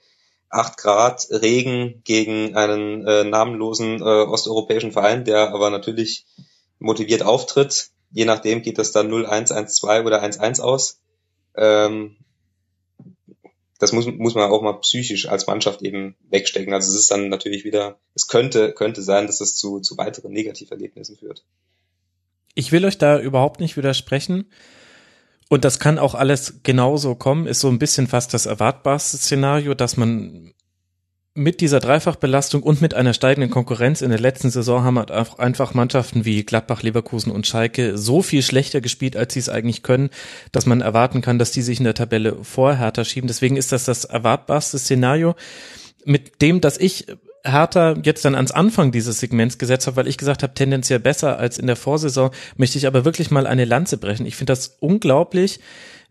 8 0.49 0.77
Grad 0.77 1.27
Regen 1.29 2.01
gegen 2.03 2.55
einen 2.55 3.05
äh, 3.05 3.23
namenlosen 3.23 3.99
äh, 3.99 4.03
osteuropäischen 4.03 4.91
Verein, 4.91 5.25
der 5.25 5.53
aber 5.53 5.69
natürlich 5.69 6.25
motiviert 6.79 7.23
auftritt. 7.23 7.89
Je 8.11 8.25
nachdem 8.25 8.61
geht 8.61 8.77
das 8.77 8.91
dann 8.91 9.11
0-1, 9.11 9.51
1-2 9.51 10.05
oder 10.05 10.23
1-1 10.23 10.61
aus. 10.61 10.99
Ähm, 11.55 12.17
das 13.79 13.91
muss, 13.91 14.07
muss 14.07 14.35
man 14.35 14.49
auch 14.49 14.61
mal 14.61 14.79
psychisch 14.79 15.27
als 15.27 15.45
Mannschaft 15.47 15.81
eben 15.81 16.15
wegstecken. 16.29 16.73
Also 16.73 16.91
es 16.91 16.97
ist 16.97 17.11
dann 17.11 17.29
natürlich 17.29 17.63
wieder, 17.63 17.99
es 18.15 18.27
könnte, 18.27 18.73
könnte 18.73 19.01
sein, 19.01 19.27
dass 19.27 19.41
es 19.41 19.55
zu, 19.55 19.79
zu 19.79 19.97
weiteren 19.97 20.31
Negativerlebnissen 20.31 21.17
führt. 21.17 21.43
Ich 22.55 22.71
will 22.71 22.85
euch 22.85 22.97
da 22.97 23.19
überhaupt 23.19 23.59
nicht 23.59 23.77
widersprechen. 23.77 24.49
Und 25.49 25.63
das 25.63 25.79
kann 25.79 25.97
auch 25.97 26.13
alles 26.13 26.61
genauso 26.63 27.15
kommen, 27.15 27.47
ist 27.47 27.61
so 27.61 27.69
ein 27.69 27.79
bisschen 27.79 28.07
fast 28.07 28.33
das 28.33 28.45
erwartbarste 28.45 29.17
Szenario, 29.17 29.73
dass 29.73 29.95
man 29.95 30.53
mit 31.37 31.61
dieser 31.61 31.79
Dreifachbelastung 31.79 32.63
und 32.63 32.81
mit 32.81 32.95
einer 32.95 33.13
steigenden 33.13 33.51
Konkurrenz 33.51 34.01
in 34.01 34.09
der 34.09 34.19
letzten 34.19 34.49
Saison 34.49 34.83
haben 34.83 34.97
halt 34.97 35.11
einfach 35.11 35.75
Mannschaften 35.75 36.25
wie 36.25 36.43
Gladbach, 36.43 36.81
Leverkusen 36.81 37.31
und 37.31 37.45
Schalke 37.45 37.95
so 37.95 38.23
viel 38.23 38.41
schlechter 38.41 38.81
gespielt, 38.81 39.15
als 39.15 39.35
sie 39.35 39.39
es 39.39 39.47
eigentlich 39.47 39.83
können, 39.83 40.09
dass 40.51 40.65
man 40.65 40.81
erwarten 40.81 41.21
kann, 41.21 41.37
dass 41.37 41.51
die 41.51 41.61
sich 41.61 41.77
in 41.77 41.83
der 41.83 41.93
Tabelle 41.93 42.43
vor 42.43 42.73
Hertha 42.75 43.05
schieben. 43.05 43.27
Deswegen 43.27 43.55
ist 43.55 43.71
das 43.71 43.85
das 43.85 44.03
erwartbarste 44.03 44.79
Szenario, 44.79 45.35
mit 46.05 46.41
dem, 46.41 46.59
dass 46.59 46.79
ich 46.79 47.05
Hertha 47.51 47.95
jetzt 48.03 48.25
dann 48.25 48.35
ans 48.35 48.51
Anfang 48.51 48.91
dieses 48.91 49.19
Segments 49.19 49.57
gesetzt 49.57 49.87
habe, 49.87 49.97
weil 49.97 50.07
ich 50.07 50.17
gesagt 50.17 50.43
habe, 50.43 50.53
tendenziell 50.53 50.99
besser 50.99 51.37
als 51.39 51.57
in 51.57 51.67
der 51.67 51.75
Vorsaison, 51.75 52.31
möchte 52.55 52.77
ich 52.77 52.87
aber 52.87 53.05
wirklich 53.05 53.31
mal 53.31 53.47
eine 53.47 53.65
Lanze 53.65 53.97
brechen. 53.97 54.25
Ich 54.25 54.35
finde 54.35 54.51
das 54.51 54.77
unglaublich, 54.79 55.59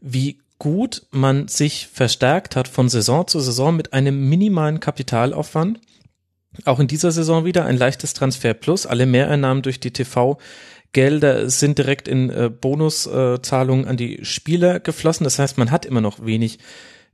wie 0.01 0.39
gut 0.59 1.07
man 1.11 1.49
sich 1.49 1.89
verstärkt 1.93 2.57
hat 2.57 2.69
von 2.69 2.89
Saison 2.89 3.27
zu 3.27 3.41
Saison 3.41 3.77
mit 3.77 3.93
einem 3.93 4.29
minimalen 4.29 4.81
Kapitalaufwand. 4.81 5.81
Auch 6.65 6.81
in 6.81 6.89
dieser 6.89 7.13
Saison 7.13 7.45
wieder 7.45 7.67
ein 7.67 7.77
leichtes 7.77 8.15
Transfer 8.15 8.55
plus, 8.55 8.87
alle 8.87 9.05
Mehreinnahmen 9.05 9.63
durch 9.63 9.79
die 9.79 9.91
TV 9.91 10.39
Gelder 10.97 11.51
sind 11.51 11.77
direkt 11.77 12.09
in 12.09 12.31
äh, 12.31 12.49
Bonuszahlungen 12.49 13.85
äh, 13.85 13.89
an 13.89 13.99
die 13.99 14.25
Spieler 14.25 14.81
geflossen. 14.81 15.25
Das 15.25 15.39
heißt, 15.39 15.59
man 15.59 15.71
hat 15.71 15.85
immer 15.85 16.01
noch 16.01 16.25
wenig, 16.25 16.59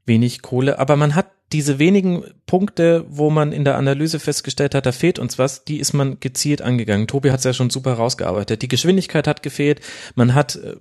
wenig 0.06 0.40
Kohle, 0.40 0.78
aber 0.78 0.94
man 0.94 1.16
hat 1.16 1.32
diese 1.52 1.78
wenigen 1.78 2.24
Punkte, 2.46 3.04
wo 3.08 3.30
man 3.30 3.52
in 3.52 3.64
der 3.64 3.76
Analyse 3.76 4.18
festgestellt 4.18 4.74
hat, 4.74 4.86
da 4.86 4.92
fehlt 4.92 5.18
uns 5.18 5.38
was, 5.38 5.64
die 5.64 5.78
ist 5.78 5.92
man 5.92 6.18
gezielt 6.20 6.62
angegangen. 6.62 7.06
Tobi 7.06 7.30
hat 7.30 7.38
es 7.38 7.44
ja 7.44 7.52
schon 7.52 7.70
super 7.70 7.94
rausgearbeitet. 7.94 8.62
Die 8.62 8.68
Geschwindigkeit 8.68 9.26
hat 9.26 9.42
gefehlt. 9.42 9.80
Man 10.14 10.34
hat 10.34 10.56
äh, 10.56 10.76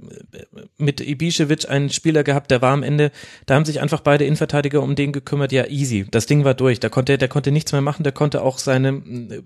mit 0.77 1.01
Ibišević 1.01 1.67
einen 1.67 1.89
Spieler 1.89 2.23
gehabt, 2.23 2.51
der 2.51 2.61
war 2.61 2.71
am 2.71 2.83
Ende, 2.83 3.11
da 3.45 3.55
haben 3.55 3.65
sich 3.65 3.81
einfach 3.81 4.01
beide 4.01 4.25
Innenverteidiger 4.25 4.81
um 4.81 4.95
den 4.95 5.11
gekümmert. 5.11 5.51
Ja, 5.51 5.67
easy. 5.67 6.05
Das 6.09 6.25
Ding 6.25 6.43
war 6.45 6.53
durch. 6.53 6.79
Da 6.79 6.89
konnte, 6.89 7.17
der 7.17 7.27
konnte 7.27 7.51
nichts 7.51 7.71
mehr 7.71 7.81
machen. 7.81 8.03
Der 8.03 8.13
konnte 8.13 8.41
auch 8.41 8.57
seine, 8.57 9.43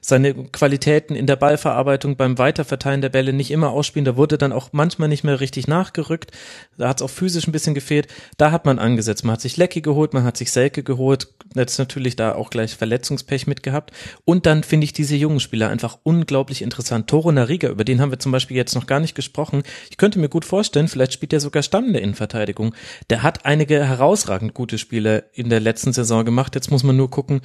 seine 0.00 0.34
Qualitäten 0.34 1.14
in 1.14 1.26
der 1.26 1.36
Ballverarbeitung 1.36 2.16
beim 2.16 2.38
Weiterverteilen 2.38 3.00
der 3.00 3.08
Bälle 3.08 3.32
nicht 3.32 3.50
immer 3.50 3.70
ausspielen. 3.70 4.04
Da 4.04 4.16
wurde 4.16 4.38
dann 4.38 4.52
auch 4.52 4.70
manchmal 4.72 5.08
nicht 5.08 5.24
mehr 5.24 5.40
richtig 5.40 5.68
nachgerückt. 5.68 6.32
Da 6.76 6.88
hat 6.88 7.00
es 7.00 7.02
auch 7.02 7.10
physisch 7.10 7.46
ein 7.46 7.52
bisschen 7.52 7.74
gefehlt. 7.74 8.08
Da 8.36 8.50
hat 8.50 8.64
man 8.64 8.78
angesetzt. 8.78 9.24
Man 9.24 9.34
hat 9.34 9.40
sich 9.40 9.56
Lecky 9.56 9.80
geholt, 9.80 10.14
man 10.14 10.24
hat 10.24 10.36
sich 10.36 10.52
Selke 10.52 10.82
geholt, 10.82 11.28
jetzt 11.54 11.78
natürlich 11.78 12.16
da 12.16 12.34
auch 12.34 12.50
gleich 12.50 12.74
Verletzungspech 12.74 13.46
mitgehabt. 13.46 13.92
Und 14.24 14.46
dann 14.46 14.62
finde 14.62 14.84
ich 14.84 14.92
diese 14.92 15.16
jungen 15.16 15.40
Spieler 15.40 15.68
einfach 15.68 15.98
unglaublich 16.02 16.62
interessant. 16.62 17.08
Toro 17.08 17.32
Nariga, 17.32 17.68
über 17.68 17.84
den 17.84 18.00
haben 18.00 18.10
wir 18.10 18.18
zum 18.18 18.32
Beispiel 18.32 18.56
jetzt 18.56 18.74
noch 18.74 18.86
gar 18.86 19.00
nicht 19.00 19.14
gesprochen. 19.14 19.62
Ich 19.90 19.96
könnte 19.96 20.18
mir 20.18 20.28
gut 20.28 20.44
vorstellen, 20.44 20.88
vielleicht 20.88 21.12
spielt 21.12 21.32
er 21.32 21.40
sogar 21.40 21.62
Stamm 21.62 21.86
in 21.86 21.92
der 21.92 22.02
Innenverteidigung. 22.02 22.74
Der 23.10 23.22
hat 23.22 23.44
einige 23.44 23.84
herausragend 23.84 24.54
gute 24.54 24.78
Spiele 24.78 25.24
in 25.32 25.50
der 25.50 25.60
letzten 25.60 25.92
Saison 25.92 26.24
gemacht. 26.24 26.54
Jetzt 26.54 26.70
muss 26.70 26.82
man 26.82 26.96
nur 26.96 27.10
gucken, 27.10 27.40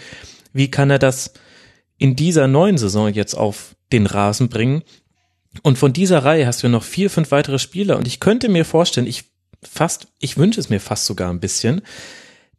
wie 0.53 0.69
kann 0.69 0.89
er 0.89 0.99
das 0.99 1.33
in 2.03 2.17
dieser 2.17 2.49
neuen 2.49 2.77
Saison 2.77 3.13
jetzt 3.13 3.33
auf 3.33 3.77
den 3.93 4.07
Rasen 4.07 4.49
bringen. 4.49 4.83
Und 5.61 5.77
von 5.77 5.93
dieser 5.93 6.25
Reihe 6.25 6.45
hast 6.45 6.61
du 6.61 6.67
noch 6.67 6.83
vier, 6.83 7.09
fünf 7.09 7.31
weitere 7.31 7.59
Spieler. 7.59 7.95
Und 7.95 8.07
ich 8.07 8.19
könnte 8.19 8.49
mir 8.49 8.65
vorstellen, 8.65 9.07
ich 9.07 9.23
fast, 9.61 10.07
ich 10.19 10.35
wünsche 10.35 10.59
es 10.59 10.67
mir 10.69 10.81
fast 10.81 11.05
sogar 11.05 11.29
ein 11.29 11.39
bisschen, 11.39 11.81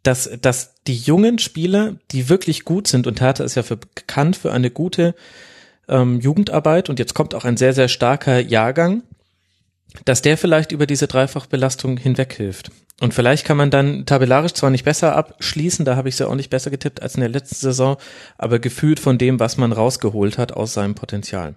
dass, 0.02 0.30
dass 0.40 0.76
die 0.86 0.96
jungen 0.96 1.38
Spieler, 1.38 1.96
die 2.10 2.30
wirklich 2.30 2.64
gut 2.64 2.88
sind, 2.88 3.06
und 3.06 3.20
Hertha 3.20 3.44
ist 3.44 3.54
ja 3.54 3.62
für, 3.62 3.76
bekannt 3.76 4.36
für 4.36 4.50
eine 4.50 4.70
gute 4.70 5.14
ähm, 5.88 6.20
Jugendarbeit 6.20 6.88
und 6.88 6.98
jetzt 6.98 7.12
kommt 7.12 7.34
auch 7.34 7.44
ein 7.44 7.58
sehr, 7.58 7.74
sehr 7.74 7.88
starker 7.88 8.40
Jahrgang, 8.40 9.02
dass 10.06 10.22
der 10.22 10.38
vielleicht 10.38 10.72
über 10.72 10.86
diese 10.86 11.06
Dreifachbelastung 11.06 11.98
hinweghilft. 11.98 12.70
Und 13.00 13.12
vielleicht 13.12 13.44
kann 13.44 13.56
man 13.56 13.70
dann 13.70 14.06
tabellarisch 14.06 14.52
zwar 14.52 14.70
nicht 14.70 14.84
besser 14.84 15.16
abschließen, 15.16 15.84
da 15.84 15.96
habe 15.96 16.08
ich 16.08 16.14
es 16.14 16.20
ja 16.20 16.28
auch 16.28 16.34
nicht 16.36 16.50
besser 16.50 16.70
getippt 16.70 17.02
als 17.02 17.16
in 17.16 17.20
der 17.20 17.28
letzten 17.28 17.56
Saison, 17.56 17.96
aber 18.38 18.60
gefühlt 18.60 19.00
von 19.00 19.18
dem, 19.18 19.40
was 19.40 19.56
man 19.56 19.72
rausgeholt 19.72 20.38
hat 20.38 20.52
aus 20.52 20.74
seinem 20.74 20.94
Potenzial. 20.94 21.56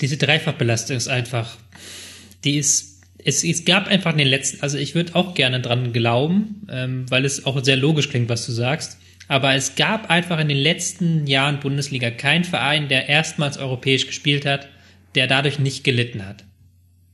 Diese 0.00 0.18
Dreifachbelastung 0.18 0.96
ist 0.96 1.08
einfach, 1.08 1.56
die 2.44 2.58
ist 2.58 2.92
es, 3.24 3.44
es 3.44 3.64
gab 3.64 3.88
einfach 3.88 4.12
in 4.12 4.18
den 4.18 4.28
letzten, 4.28 4.62
also 4.62 4.78
ich 4.78 4.94
würde 4.94 5.14
auch 5.14 5.34
gerne 5.34 5.60
dran 5.60 5.92
glauben, 5.92 6.66
ähm, 6.70 7.10
weil 7.10 7.24
es 7.24 7.46
auch 7.46 7.62
sehr 7.62 7.76
logisch 7.76 8.08
klingt, 8.08 8.28
was 8.28 8.46
du 8.46 8.52
sagst. 8.52 8.98
Aber 9.28 9.54
es 9.54 9.76
gab 9.76 10.10
einfach 10.10 10.40
in 10.40 10.48
den 10.48 10.58
letzten 10.58 11.26
Jahren 11.26 11.60
Bundesliga 11.60 12.10
keinen 12.10 12.44
Verein, 12.44 12.88
der 12.88 13.08
erstmals 13.08 13.58
europäisch 13.58 14.06
gespielt 14.06 14.44
hat, 14.44 14.68
der 15.14 15.26
dadurch 15.26 15.58
nicht 15.58 15.84
gelitten 15.84 16.26
hat. 16.26 16.44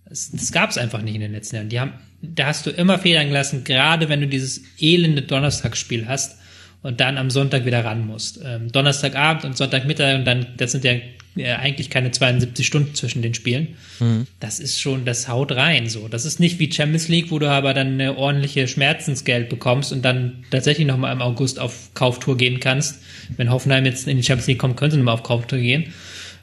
Das, 0.08 0.30
das 0.30 0.52
gab 0.52 0.70
es 0.70 0.78
einfach 0.78 1.02
nicht 1.02 1.14
in 1.14 1.20
den 1.20 1.32
letzten 1.32 1.56
Jahren. 1.56 1.68
Die 1.68 1.80
haben, 1.80 1.92
da 2.22 2.46
hast 2.46 2.66
du 2.66 2.70
immer 2.70 2.98
Federn 2.98 3.28
gelassen, 3.28 3.64
gerade 3.64 4.08
wenn 4.08 4.20
du 4.20 4.26
dieses 4.26 4.62
elende 4.80 5.22
Donnerstagsspiel 5.22 6.08
hast 6.08 6.38
und 6.82 7.00
dann 7.00 7.18
am 7.18 7.30
Sonntag 7.30 7.64
wieder 7.64 7.84
ran 7.84 8.06
musst. 8.06 8.40
Ähm, 8.42 8.72
Donnerstagabend 8.72 9.44
und 9.44 9.56
Sonntagmittag 9.56 10.16
und 10.16 10.24
dann, 10.24 10.46
das 10.56 10.72
sind 10.72 10.84
ja 10.84 10.92
äh, 11.36 11.52
eigentlich 11.52 11.90
keine 11.90 12.10
72 12.10 12.66
Stunden 12.66 12.94
zwischen 12.94 13.20
den 13.20 13.34
Spielen. 13.34 13.76
Mhm. 14.00 14.26
Das 14.40 14.60
ist 14.60 14.80
schon, 14.80 15.04
das 15.04 15.28
haut 15.28 15.52
rein 15.52 15.88
so. 15.88 16.08
Das 16.08 16.24
ist 16.24 16.40
nicht 16.40 16.58
wie 16.58 16.72
Champions 16.72 17.08
League, 17.08 17.30
wo 17.30 17.38
du 17.38 17.50
aber 17.50 17.74
dann 17.74 17.94
eine 17.94 18.16
ordentliche 18.16 18.66
Schmerzensgeld 18.68 19.48
bekommst 19.48 19.92
und 19.92 20.02
dann 20.04 20.44
tatsächlich 20.50 20.86
nochmal 20.86 21.12
im 21.12 21.20
August 21.20 21.58
auf 21.60 21.90
Kauftour 21.94 22.36
gehen 22.36 22.60
kannst. 22.60 23.02
Wenn 23.36 23.50
Hoffenheim 23.50 23.84
jetzt 23.84 24.08
in 24.08 24.16
die 24.16 24.22
Champions 24.22 24.46
League 24.46 24.58
kommt, 24.58 24.76
können 24.76 24.92
sie 24.92 24.96
nochmal 24.96 25.14
auf 25.14 25.22
Kauftour 25.22 25.58
gehen. 25.58 25.92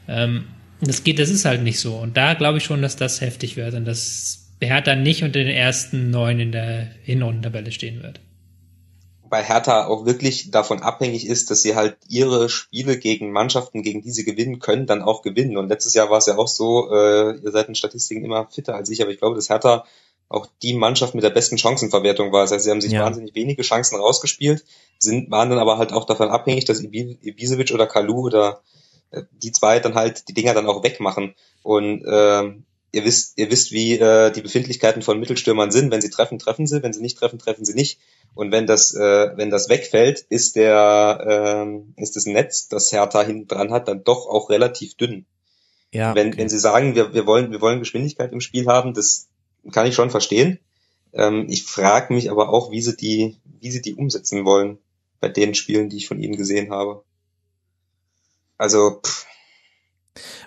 Ähm, 0.08 0.44
das 0.80 1.04
geht, 1.04 1.18
das 1.18 1.30
ist 1.30 1.44
halt 1.44 1.62
nicht 1.62 1.80
so. 1.80 1.96
Und 1.96 2.16
da 2.16 2.34
glaube 2.34 2.58
ich 2.58 2.64
schon, 2.64 2.82
dass 2.82 2.96
das 2.96 3.20
heftig 3.20 3.56
wird 3.56 3.74
und 3.74 3.84
dass 3.84 4.52
Hertha 4.60 4.94
nicht 4.94 5.22
unter 5.22 5.38
den 5.40 5.48
ersten 5.48 6.10
neun 6.10 6.40
in 6.40 6.52
der 6.52 6.88
Hinrundentabelle 7.02 7.72
stehen 7.72 8.02
wird 8.02 8.20
bei 9.28 9.42
Hertha 9.42 9.86
auch 9.86 10.06
wirklich 10.06 10.50
davon 10.50 10.82
abhängig 10.82 11.26
ist, 11.26 11.50
dass 11.50 11.62
sie 11.62 11.74
halt 11.74 11.96
ihre 12.08 12.48
Spiele 12.48 12.98
gegen 12.98 13.32
Mannschaften, 13.32 13.82
gegen 13.82 14.02
die 14.02 14.10
sie 14.10 14.24
gewinnen 14.24 14.58
können, 14.58 14.86
dann 14.86 15.02
auch 15.02 15.22
gewinnen. 15.22 15.56
Und 15.56 15.68
letztes 15.68 15.94
Jahr 15.94 16.10
war 16.10 16.18
es 16.18 16.26
ja 16.26 16.36
auch 16.36 16.48
so, 16.48 16.90
äh, 16.90 17.36
ihr 17.36 17.50
seid 17.50 17.68
in 17.68 17.74
Statistiken 17.74 18.24
immer 18.24 18.46
fitter 18.48 18.74
als 18.74 18.90
ich, 18.90 19.02
aber 19.02 19.10
ich 19.10 19.18
glaube, 19.18 19.36
dass 19.36 19.48
Hertha 19.48 19.84
auch 20.28 20.46
die 20.62 20.74
Mannschaft 20.74 21.14
mit 21.14 21.22
der 21.22 21.30
besten 21.30 21.58
Chancenverwertung 21.58 22.32
war. 22.32 22.42
Das 22.42 22.52
heißt, 22.52 22.64
sie 22.64 22.70
haben 22.70 22.80
sich 22.80 22.92
ja. 22.92 23.04
wahnsinnig 23.04 23.34
wenige 23.34 23.62
Chancen 23.62 23.96
rausgespielt, 23.96 24.64
sind, 24.98 25.30
waren 25.30 25.50
dann 25.50 25.58
aber 25.58 25.78
halt 25.78 25.92
auch 25.92 26.04
davon 26.04 26.28
abhängig, 26.30 26.64
dass 26.64 26.82
Ibisevic 26.82 27.72
oder 27.72 27.86
Kalu 27.86 28.26
oder 28.26 28.60
die 29.42 29.52
zwei 29.52 29.80
dann 29.80 29.94
halt 29.94 30.28
die 30.28 30.34
Dinger 30.34 30.54
dann 30.54 30.66
auch 30.66 30.82
wegmachen. 30.82 31.34
Und 31.62 32.04
äh, 32.04 32.52
ihr 32.92 33.04
wisst, 33.04 33.38
ihr 33.38 33.50
wisst, 33.50 33.72
wie 33.72 33.98
äh, 33.98 34.30
die 34.30 34.40
Befindlichkeiten 34.40 35.02
von 35.02 35.20
Mittelstürmern 35.20 35.70
sind. 35.70 35.90
Wenn 35.90 36.00
sie 36.00 36.10
treffen, 36.10 36.38
treffen 36.38 36.66
sie. 36.66 36.82
Wenn 36.82 36.92
sie 36.92 37.02
nicht 37.02 37.18
treffen, 37.18 37.38
treffen 37.38 37.64
sie 37.64 37.74
nicht. 37.74 37.98
Und 38.34 38.52
wenn 38.52 38.66
das, 38.66 38.94
äh, 38.94 39.36
wenn 39.36 39.50
das 39.50 39.68
wegfällt, 39.68 40.20
ist 40.28 40.56
der, 40.56 41.66
äh, 41.96 42.02
ist 42.02 42.16
das 42.16 42.26
Netz, 42.26 42.68
das 42.68 42.92
Hertha 42.92 43.22
hinten 43.22 43.48
dran 43.48 43.70
hat, 43.70 43.88
dann 43.88 44.04
doch 44.04 44.26
auch 44.26 44.50
relativ 44.50 44.94
dünn. 44.94 45.24
Ja, 45.92 46.14
wenn, 46.14 46.28
okay. 46.28 46.38
wenn 46.38 46.48
sie 46.48 46.58
sagen, 46.58 46.94
wir, 46.94 47.14
wir 47.14 47.26
wollen, 47.26 47.52
wir 47.52 47.60
wollen 47.62 47.78
Geschwindigkeit 47.78 48.32
im 48.32 48.42
Spiel 48.42 48.66
haben, 48.66 48.92
das 48.92 49.28
kann 49.72 49.86
ich 49.86 49.94
schon 49.94 50.10
verstehen. 50.10 50.58
Ähm, 51.14 51.46
ich 51.48 51.64
frage 51.64 52.12
mich 52.12 52.30
aber 52.30 52.50
auch, 52.50 52.70
wie 52.70 52.82
sie 52.82 52.96
die, 52.96 53.36
wie 53.60 53.70
sie 53.70 53.80
die 53.80 53.94
umsetzen 53.94 54.44
wollen 54.44 54.78
bei 55.20 55.28
den 55.28 55.54
Spielen, 55.54 55.88
die 55.88 55.96
ich 55.96 56.08
von 56.08 56.20
ihnen 56.20 56.36
gesehen 56.36 56.70
habe. 56.70 57.02
Also, 58.58 59.00
pff, 59.04 59.26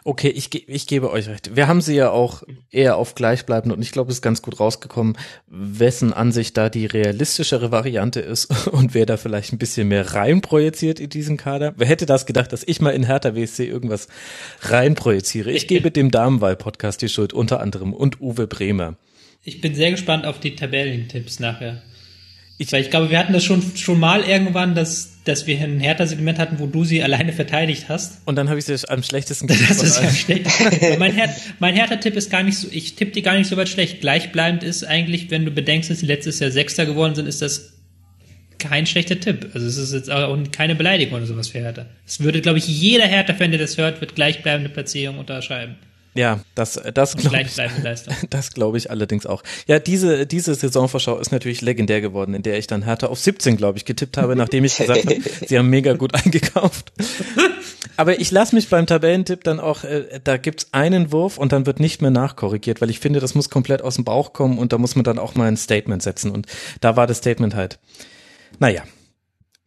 Okay, 0.03 0.30
ich, 0.30 0.68
ich 0.68 0.88
gebe 0.88 1.11
euch 1.11 1.27
recht. 1.27 1.56
Wir 1.56 1.68
haben 1.68 1.81
sie 1.81 1.95
ja 1.95 2.10
auch 2.10 2.44
eher 2.72 2.98
auf 2.98 3.15
gleichbleibend 3.15 3.73
und 3.73 3.81
ich 3.81 3.91
glaube, 3.91 4.10
es 4.11 4.18
ist 4.18 4.22
ganz 4.22 4.41
gut 4.41 4.60
rausgekommen, 4.60 5.18
wessen 5.48 6.14
Ansicht 6.14 6.57
da 6.57 6.69
die 6.69 6.86
realistischere 6.86 7.72
Variante 7.72 8.19
ist 8.19 8.45
und 8.72 8.94
wer 8.94 9.06
da 9.06 9.18
vielleicht 9.18 9.53
ein 9.53 9.57
bisschen 9.57 9.88
mehr 9.88 10.14
reinprojiziert 10.14 10.99
in 10.99 11.10
diesen 11.10 11.38
Kader. 11.38 11.73
Wer 11.77 11.88
hätte 11.88 12.06
das 12.06 12.26
gedacht, 12.26 12.53
dass 12.53 12.64
ich 12.65 12.81
mal 12.81 12.91
in 12.91 13.03
Hertha 13.03 13.36
WSC 13.36 13.68
irgendwas 13.68 14.07
reinprojiziere? 14.61 15.52
Ich 15.52 15.68
gebe 15.68 15.91
dem 15.91 16.11
Damenwahl-Podcast 16.11 17.02
die 17.02 17.10
Schuld 17.10 17.34
unter 17.34 17.60
anderem 17.60 17.94
und 17.94 18.22
Uwe 18.22 18.48
Bremer. 18.48 18.95
Ich 19.44 19.61
bin 19.61 19.76
sehr 19.76 19.91
gespannt 19.91 20.26
auf 20.26 20.40
die 20.40 20.56
Tabellentipps 20.56 21.40
nachher. 21.40 21.81
Ich, 22.57 22.72
weil 22.72 22.81
ich 22.81 22.90
glaube, 22.90 23.10
wir 23.10 23.19
hatten 23.19 23.31
das 23.31 23.44
schon, 23.44 23.61
schon 23.77 23.99
mal 23.99 24.23
irgendwann, 24.23 24.76
dass, 24.76 25.18
dass 25.30 25.47
wir 25.47 25.60
ein 25.60 25.80
Hertha-Segment 25.80 26.39
hatten, 26.39 26.60
wo 26.60 26.65
du 26.65 26.84
sie 26.84 27.01
alleine 27.03 27.31
verteidigt 27.31 27.85
hast. 27.88 28.22
Und 28.26 28.35
dann 28.35 28.49
habe 28.49 28.60
ich 28.60 28.65
sie 28.65 28.76
am 28.89 29.03
schlechtesten 29.03 29.47
Das 29.47 29.81
ist 29.81 30.01
ja 30.01 30.10
schlecht. 30.10 30.47
mein, 30.99 31.14
Her 31.14 31.34
mein 31.60 31.76
Hertha-Tipp 31.76 32.15
ist 32.15 32.30
gar 32.30 32.43
nicht 32.43 32.57
so, 32.57 32.68
ich 32.72 32.95
tippe 32.95 33.11
die 33.11 33.22
gar 33.22 33.38
nicht 33.38 33.47
so 33.47 33.56
weit 33.56 33.69
schlecht. 33.69 34.01
Gleichbleibend 34.01 34.64
ist 34.64 34.84
eigentlich, 34.84 35.31
wenn 35.31 35.45
du 35.45 35.51
bedenkst, 35.51 35.89
dass 35.89 35.99
sie 35.99 36.06
letztes 36.06 36.39
Jahr 36.39 36.51
Sechster 36.51 36.85
geworden 36.85 37.15
sind, 37.15 37.27
ist 37.27 37.41
das 37.41 37.73
kein 38.57 38.85
schlechter 38.85 39.19
Tipp. 39.19 39.51
Also 39.53 39.65
es 39.68 39.77
ist 39.77 39.93
jetzt 39.93 40.11
auch 40.11 40.38
keine 40.51 40.76
Beleidigung 40.76 41.18
oder 41.18 41.26
sowas 41.26 41.47
für 41.47 41.60
Hertha. 41.60 41.85
Es 42.06 42.19
würde, 42.19 42.41
glaube 42.41 42.57
ich, 42.57 42.68
jeder 42.68 43.06
Hertha-Fan, 43.06 43.51
der 43.51 43.60
das 43.60 43.77
hört, 43.77 44.01
wird 44.01 44.15
gleichbleibende 44.15 44.69
Platzierung 44.69 45.18
unterschreiben. 45.18 45.76
Ja, 46.19 46.41
das, 46.53 46.77
das 46.93 47.15
glaube 47.15 47.43
ich, 47.43 47.55
das 48.29 48.53
glaube 48.53 48.77
ich 48.77 48.91
allerdings 48.91 49.25
auch. 49.25 49.41
Ja, 49.67 49.79
diese, 49.79 50.27
diese 50.27 50.53
Saisonvorschau 50.53 51.17
ist 51.17 51.31
natürlich 51.31 51.61
legendär 51.61 52.01
geworden, 52.01 52.33
in 52.33 52.43
der 52.43 52.57
ich 52.57 52.67
dann 52.67 52.83
Hertha 52.83 53.07
auf 53.07 53.19
17, 53.19 53.55
glaube 53.55 53.77
ich, 53.77 53.85
getippt 53.85 54.17
habe, 54.17 54.35
nachdem 54.35 54.65
ich 54.65 54.75
gesagt 54.75 55.05
habe, 55.05 55.15
sie 55.47 55.57
haben 55.57 55.69
mega 55.69 55.93
gut 55.93 56.13
eingekauft. 56.13 56.91
Aber 57.95 58.19
ich 58.19 58.31
lasse 58.31 58.53
mich 58.53 58.67
beim 58.67 58.85
Tabellentipp 58.85 59.45
dann 59.45 59.61
auch, 59.61 59.85
äh, 59.85 60.19
da 60.21 60.35
gibt's 60.35 60.67
einen 60.73 61.13
Wurf 61.13 61.37
und 61.37 61.53
dann 61.53 61.65
wird 61.65 61.79
nicht 61.79 62.01
mehr 62.01 62.11
nachkorrigiert, 62.11 62.81
weil 62.81 62.89
ich 62.89 62.99
finde, 62.99 63.21
das 63.21 63.33
muss 63.33 63.49
komplett 63.49 63.81
aus 63.81 63.95
dem 63.95 64.03
Bauch 64.03 64.33
kommen 64.33 64.57
und 64.57 64.73
da 64.73 64.77
muss 64.77 64.97
man 64.97 65.05
dann 65.05 65.19
auch 65.19 65.35
mal 65.35 65.47
ein 65.47 65.55
Statement 65.55 66.03
setzen. 66.03 66.31
Und 66.31 66.47
da 66.81 66.97
war 66.97 67.07
das 67.07 67.19
Statement 67.19 67.55
halt, 67.55 67.79
naja, 68.59 68.83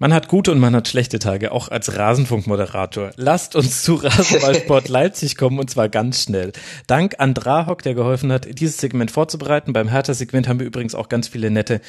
man 0.02 0.12
hat 0.12 0.26
gute 0.26 0.50
und 0.50 0.58
man 0.58 0.74
hat 0.74 0.88
schlechte 0.88 1.20
Tage, 1.20 1.52
auch 1.52 1.68
als 1.68 1.96
Rasenfunkmoderator. 1.96 3.12
Lasst 3.14 3.54
uns 3.54 3.84
zu 3.84 3.94
Rasenballsport 3.94 4.88
Leipzig 4.88 5.36
kommen 5.36 5.60
und 5.60 5.70
zwar 5.70 5.88
ganz 5.88 6.24
schnell. 6.24 6.50
Dank 6.88 7.20
an 7.20 7.34
Drahok, 7.34 7.82
der 7.82 7.94
geholfen 7.94 8.32
hat, 8.32 8.58
dieses 8.58 8.78
Segment 8.78 9.12
vorzubereiten. 9.12 9.72
Beim 9.72 9.86
Hertha-Segment 9.86 10.48
haben 10.48 10.58
wir 10.58 10.66
übrigens 10.66 10.96
auch 10.96 11.08
ganz 11.08 11.28
viele 11.28 11.52
nette 11.52 11.80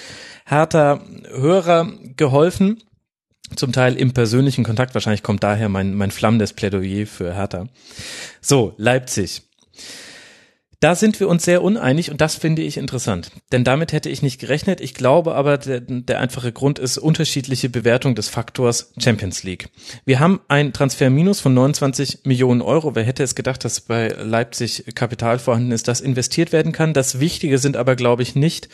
Hertha-Hörer 0.45 1.91
geholfen. 2.15 2.83
zum 3.55 3.71
Teil 3.71 3.97
im 3.97 4.13
persönlichen 4.13 4.63
Kontakt. 4.63 4.93
Wahrscheinlich 4.93 5.23
kommt 5.23 5.43
daher 5.43 5.67
mein, 5.67 5.95
mein 5.95 6.11
flammendes 6.11 6.53
Plädoyer 6.53 7.07
für 7.07 7.33
Hertha. 7.33 7.65
So, 8.41 8.75
Leipzig. 8.77 9.41
Da 10.83 10.95
sind 10.95 11.21
wir 11.21 11.29
uns 11.29 11.45
sehr 11.45 11.63
uneinig 11.63 12.11
und 12.11 12.19
das 12.19 12.35
finde 12.35 12.61
ich 12.61 12.75
interessant. 12.75 13.31
Denn 13.53 13.63
damit 13.63 13.93
hätte 13.93 14.09
ich 14.09 14.21
nicht 14.21 14.37
gerechnet. 14.37 14.81
Ich 14.81 14.93
glaube 14.93 15.33
aber, 15.33 15.57
der, 15.57 15.79
der 15.79 16.19
einfache 16.19 16.51
Grund 16.51 16.77
ist 16.77 16.97
unterschiedliche 16.97 17.69
Bewertung 17.69 18.15
des 18.15 18.27
Faktors 18.27 18.91
Champions 18.97 19.43
League. 19.43 19.69
Wir 20.03 20.19
haben 20.19 20.41
ein 20.49 20.73
Transferminus 20.73 21.39
von 21.39 21.53
29 21.53 22.25
Millionen 22.25 22.61
Euro. 22.61 22.95
Wer 22.95 23.05
hätte 23.05 23.23
es 23.23 23.33
gedacht, 23.33 23.63
dass 23.63 23.79
bei 23.79 24.09
Leipzig 24.09 24.83
Kapital 24.93 25.39
vorhanden 25.39 25.71
ist, 25.71 25.87
das 25.87 26.01
investiert 26.01 26.51
werden 26.51 26.73
kann? 26.73 26.93
Das 26.93 27.21
Wichtige 27.21 27.59
sind 27.59 27.77
aber, 27.77 27.95
glaube 27.95 28.21
ich, 28.21 28.35
nicht 28.35 28.67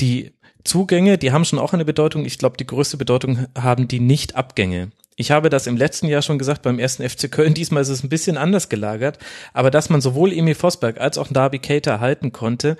die 0.00 0.32
Zugänge, 0.64 1.18
die 1.18 1.30
haben 1.30 1.44
schon 1.44 1.60
auch 1.60 1.72
eine 1.72 1.84
Bedeutung. 1.84 2.24
Ich 2.24 2.38
glaube, 2.38 2.56
die 2.56 2.66
größte 2.66 2.96
Bedeutung 2.96 3.46
haben 3.56 3.86
die 3.86 4.00
Nicht-Abgänge. 4.00 4.90
Ich 5.16 5.30
habe 5.30 5.48
das 5.50 5.66
im 5.66 5.76
letzten 5.76 6.08
Jahr 6.08 6.22
schon 6.22 6.38
gesagt 6.38 6.62
beim 6.62 6.78
ersten 6.78 7.08
FC 7.08 7.30
Köln. 7.30 7.54
Diesmal 7.54 7.82
ist 7.82 7.88
es 7.88 8.02
ein 8.02 8.08
bisschen 8.08 8.36
anders 8.36 8.68
gelagert. 8.68 9.18
Aber 9.52 9.70
dass 9.70 9.90
man 9.90 10.00
sowohl 10.00 10.32
Emil 10.32 10.54
Vosberg 10.54 11.00
als 11.00 11.18
auch 11.18 11.28
Darby 11.28 11.58
Cater 11.58 12.00
halten 12.00 12.32
konnte, 12.32 12.76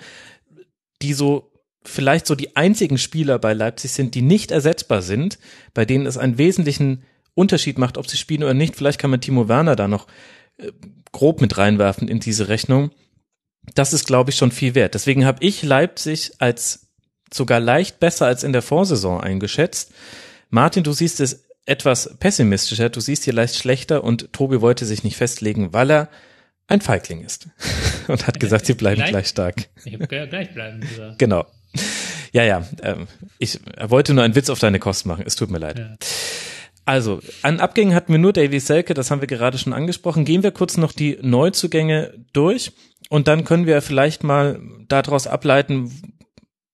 die 1.01 1.13
so 1.13 1.51
vielleicht 1.83 2.25
so 2.25 2.35
die 2.35 2.55
einzigen 2.55 2.97
Spieler 2.97 3.37
bei 3.39 3.53
Leipzig 3.53 3.91
sind, 3.91 4.15
die 4.15 4.21
nicht 4.21 4.51
ersetzbar 4.51 5.01
sind, 5.01 5.37
bei 5.73 5.85
denen 5.85 6.07
es 6.07 6.17
einen 6.17 6.37
wesentlichen 6.37 7.03
Unterschied 7.35 7.77
macht, 7.77 7.97
ob 7.97 8.07
sie 8.07 8.17
spielen 8.17 8.43
oder 8.43 8.53
nicht. 8.53 8.75
Vielleicht 8.75 8.99
kann 8.99 9.11
man 9.11 9.21
Timo 9.21 9.47
Werner 9.47 9.75
da 9.75 9.87
noch 9.87 10.07
äh, 10.57 10.71
grob 11.11 11.41
mit 11.41 11.57
reinwerfen 11.57 12.07
in 12.07 12.19
diese 12.19 12.47
Rechnung. 12.47 12.91
Das 13.73 13.93
ist, 13.93 14.05
glaube 14.05 14.31
ich, 14.31 14.37
schon 14.37 14.51
viel 14.51 14.75
wert. 14.75 14.93
Deswegen 14.93 15.25
habe 15.25 15.43
ich 15.43 15.63
Leipzig 15.63 16.33
als 16.39 16.87
sogar 17.33 17.59
leicht 17.59 17.99
besser 17.99 18.25
als 18.25 18.43
in 18.43 18.53
der 18.53 18.61
Vorsaison 18.61 19.21
eingeschätzt. 19.21 19.91
Martin, 20.49 20.83
du 20.83 20.93
siehst 20.93 21.19
es 21.19 21.44
etwas 21.65 22.15
pessimistischer, 22.19 22.89
du 22.89 22.99
siehst 22.99 23.23
hier 23.23 23.33
leicht 23.33 23.55
schlechter 23.55 24.03
und 24.03 24.31
Tobi 24.33 24.61
wollte 24.61 24.85
sich 24.85 25.03
nicht 25.03 25.17
festlegen, 25.17 25.73
weil 25.73 25.91
er 25.91 26.09
ein 26.67 26.81
Feigling 26.81 27.23
ist 27.23 27.47
und 28.07 28.27
hat 28.27 28.39
gesagt, 28.39 28.65
sie 28.65 28.73
bleiben 28.73 28.97
gleich, 28.97 29.09
gleich 29.09 29.27
stark. 29.27 29.69
Ich 29.83 29.93
habe 29.93 30.07
gleich 30.07 30.53
bleiben 30.53 30.81
gesagt. 30.81 31.19
Genau. 31.19 31.45
Ja, 32.31 32.43
ja, 32.43 32.67
ähm, 32.81 33.07
ich 33.39 33.59
er 33.75 33.89
wollte 33.89 34.13
nur 34.13 34.23
einen 34.23 34.35
Witz 34.35 34.49
auf 34.49 34.59
deine 34.59 34.79
Kosten 34.79 35.09
machen, 35.09 35.23
es 35.25 35.35
tut 35.35 35.49
mir 35.49 35.59
leid. 35.59 35.79
Ja. 35.79 35.95
Also, 36.85 37.19
an 37.41 37.59
Abgängen 37.59 37.95
hatten 37.95 38.11
wir 38.11 38.19
nur 38.19 38.31
Davy 38.31 38.59
Selke, 38.59 38.93
das 38.93 39.09
haben 39.09 39.21
wir 39.21 39.27
gerade 39.27 39.57
schon 39.57 39.73
angesprochen. 39.73 40.23
Gehen 40.23 40.43
wir 40.43 40.51
kurz 40.51 40.77
noch 40.77 40.91
die 40.91 41.17
Neuzugänge 41.19 42.13
durch 42.31 42.73
und 43.09 43.27
dann 43.27 43.43
können 43.43 43.65
wir 43.65 43.81
vielleicht 43.81 44.23
mal 44.23 44.59
daraus 44.87 45.25
ableiten, 45.25 45.91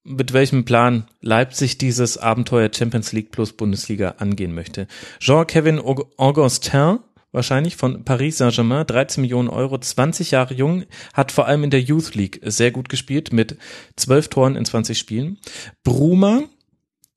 mit 0.03 0.33
welchem 0.33 0.65
Plan 0.65 1.05
Leipzig 1.21 1.77
dieses 1.77 2.17
Abenteuer 2.17 2.69
Champions 2.73 3.11
League 3.11 3.31
plus 3.31 3.53
Bundesliga 3.53 4.15
angehen 4.17 4.53
möchte. 4.53 4.87
Jean-Kevin 5.19 5.79
Augustin, 5.79 6.99
wahrscheinlich 7.31 7.75
von 7.75 8.03
Paris 8.03 8.37
Saint-Germain, 8.37 8.87
13 8.87 9.21
Millionen 9.21 9.49
Euro, 9.49 9.77
20 9.77 10.31
Jahre 10.31 10.53
jung, 10.53 10.85
hat 11.13 11.31
vor 11.31 11.47
allem 11.47 11.63
in 11.63 11.69
der 11.69 11.81
Youth 11.81 12.15
League 12.15 12.41
sehr 12.43 12.71
gut 12.71 12.89
gespielt 12.89 13.31
mit 13.31 13.57
12 13.95 14.29
Toren 14.29 14.55
in 14.55 14.65
20 14.65 14.97
Spielen. 14.97 15.37
Bruma 15.83 16.43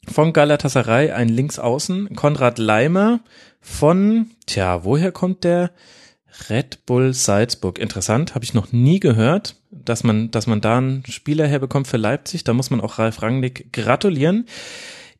von 0.06 0.32
Galatasaray, 0.34 1.12
ein 1.12 1.28
Linksaußen. 1.28 2.14
Konrad 2.14 2.58
Leimer 2.58 3.20
von, 3.60 4.30
tja, 4.46 4.84
woher 4.84 5.12
kommt 5.12 5.44
der? 5.44 5.70
Red 6.48 6.86
Bull 6.86 7.14
Salzburg. 7.14 7.78
Interessant, 7.78 8.34
habe 8.34 8.44
ich 8.44 8.54
noch 8.54 8.72
nie 8.72 9.00
gehört, 9.00 9.56
dass 9.70 10.04
man, 10.04 10.30
dass 10.30 10.46
man 10.46 10.60
da 10.60 10.78
einen 10.78 11.04
Spieler 11.06 11.46
herbekommt 11.46 11.86
für 11.86 11.96
Leipzig. 11.96 12.44
Da 12.44 12.52
muss 12.52 12.70
man 12.70 12.80
auch 12.80 12.98
Ralf 12.98 13.22
Rangnick 13.22 13.72
gratulieren. 13.72 14.46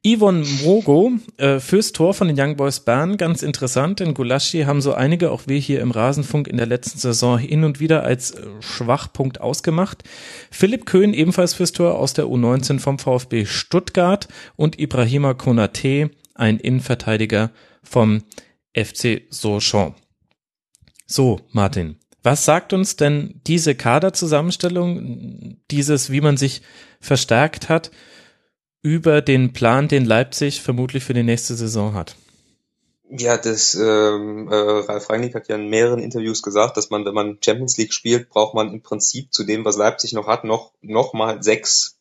Yvonne 0.07 0.45
Mogo 0.63 1.13
äh, 1.39 1.61
fürs 1.61 1.93
Tor 1.93 2.13
von 2.13 2.29
den 2.29 2.39
Young 2.39 2.57
Boys 2.57 2.81
Bern, 2.81 3.17
ganz 3.17 3.43
interessant, 3.43 4.01
denn 4.01 4.13
Gulaschi 4.13 4.65
haben 4.65 4.83
so 4.83 4.93
einige, 4.93 5.31
auch 5.31 5.45
wir 5.47 5.59
hier 5.59 5.81
im 5.81 5.93
Rasenfunk 5.93 6.47
in 6.47 6.59
der 6.59 6.67
letzten 6.67 6.99
Saison 6.99 7.39
hin 7.39 7.65
und 7.65 7.81
wieder 7.81 8.03
als 8.03 8.33
äh, 8.33 8.47
Schwachpunkt 8.61 9.41
ausgemacht. 9.41 10.05
Philipp 10.51 10.85
Köhn 10.85 11.15
ebenfalls 11.15 11.55
fürs 11.55 11.73
Tor 11.73 11.99
aus 11.99 12.13
der 12.13 12.27
U19 12.27 12.81
vom 12.81 12.99
VfB 12.99 13.47
Stuttgart 13.47 14.29
und 14.57 14.79
Ibrahima 14.79 15.33
Konate, 15.33 16.11
ein 16.35 16.59
Innenverteidiger 16.59 17.51
vom 17.83 18.25
FC 18.75 19.23
Sochaux. 19.31 19.95
So, 21.15 21.39
Martin, 21.53 22.01
was 22.25 22.45
sagt 22.45 22.73
uns 22.73 22.97
denn 22.97 23.41
diese 23.47 23.77
Kaderzusammenstellung, 23.77 25.59
dieses, 25.71 26.11
wie 26.11 26.21
man 26.21 26.37
sich 26.37 26.61
verstärkt 27.01 27.69
hat, 27.69 27.93
über 28.83 29.23
den 29.23 29.53
Plan, 29.53 29.87
den 29.87 30.07
Leipzig 30.07 30.61
vermutlich 30.61 31.05
für 31.05 31.15
die 31.15 31.23
nächste 31.23 31.55
Saison 31.55 31.95
hat? 31.95 32.17
Ja, 33.09 33.37
das 33.37 33.77
ähm, 33.77 34.49
äh, 34.51 34.57
Ralf 34.57 35.09
Rangnick 35.09 35.37
hat 35.37 35.47
ja 35.47 35.55
in 35.55 35.69
mehreren 35.69 36.01
Interviews 36.01 36.43
gesagt, 36.43 36.77
dass 36.77 36.91
man, 36.91 37.05
wenn 37.05 37.15
man 37.15 37.39
Champions 37.41 37.77
League 37.77 37.93
spielt, 37.93 38.29
braucht 38.29 38.57
man 38.57 38.73
im 38.73 38.83
Prinzip 38.83 39.33
zu 39.33 39.45
dem, 39.45 39.65
was 39.65 39.77
Leipzig 39.77 40.15
noch 40.15 40.27
hat, 40.27 40.43
noch 40.43 40.73
noch 40.81 41.13
mal 41.13 41.45
sechs 41.45 42.01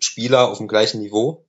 Spieler 0.00 0.50
auf 0.50 0.58
dem 0.58 0.68
gleichen 0.68 1.00
Niveau. 1.00 1.46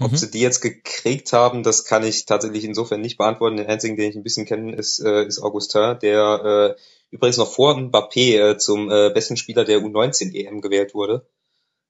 Ob 0.00 0.12
mhm. 0.12 0.16
sie 0.16 0.30
die 0.30 0.40
jetzt 0.40 0.60
gekriegt 0.60 1.32
haben, 1.32 1.64
das 1.64 1.84
kann 1.84 2.04
ich 2.04 2.24
tatsächlich 2.24 2.64
insofern 2.64 3.00
nicht 3.00 3.18
beantworten. 3.18 3.56
Den 3.56 3.66
einzigen, 3.66 3.96
den 3.96 4.10
ich 4.10 4.16
ein 4.16 4.22
bisschen 4.22 4.46
kenne, 4.46 4.76
ist, 4.76 5.00
äh, 5.00 5.24
ist 5.24 5.40
Augustin, 5.40 5.98
der 6.00 6.76
äh, 6.76 6.80
übrigens 7.10 7.36
noch 7.36 7.50
vor 7.50 7.74
Mbappé 7.74 8.38
äh, 8.38 8.58
zum 8.58 8.90
äh, 8.90 9.10
besten 9.10 9.36
Spieler 9.36 9.64
der 9.64 9.80
U19 9.80 10.32
EM 10.34 10.60
gewählt 10.60 10.94
wurde. 10.94 11.26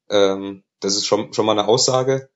Ähm, 0.09 0.65
das 0.81 0.97
ist 0.97 1.05
schon, 1.05 1.35
schon 1.35 1.45
mal 1.45 1.53
eine 1.53 1.69
Aussage. 1.69 2.31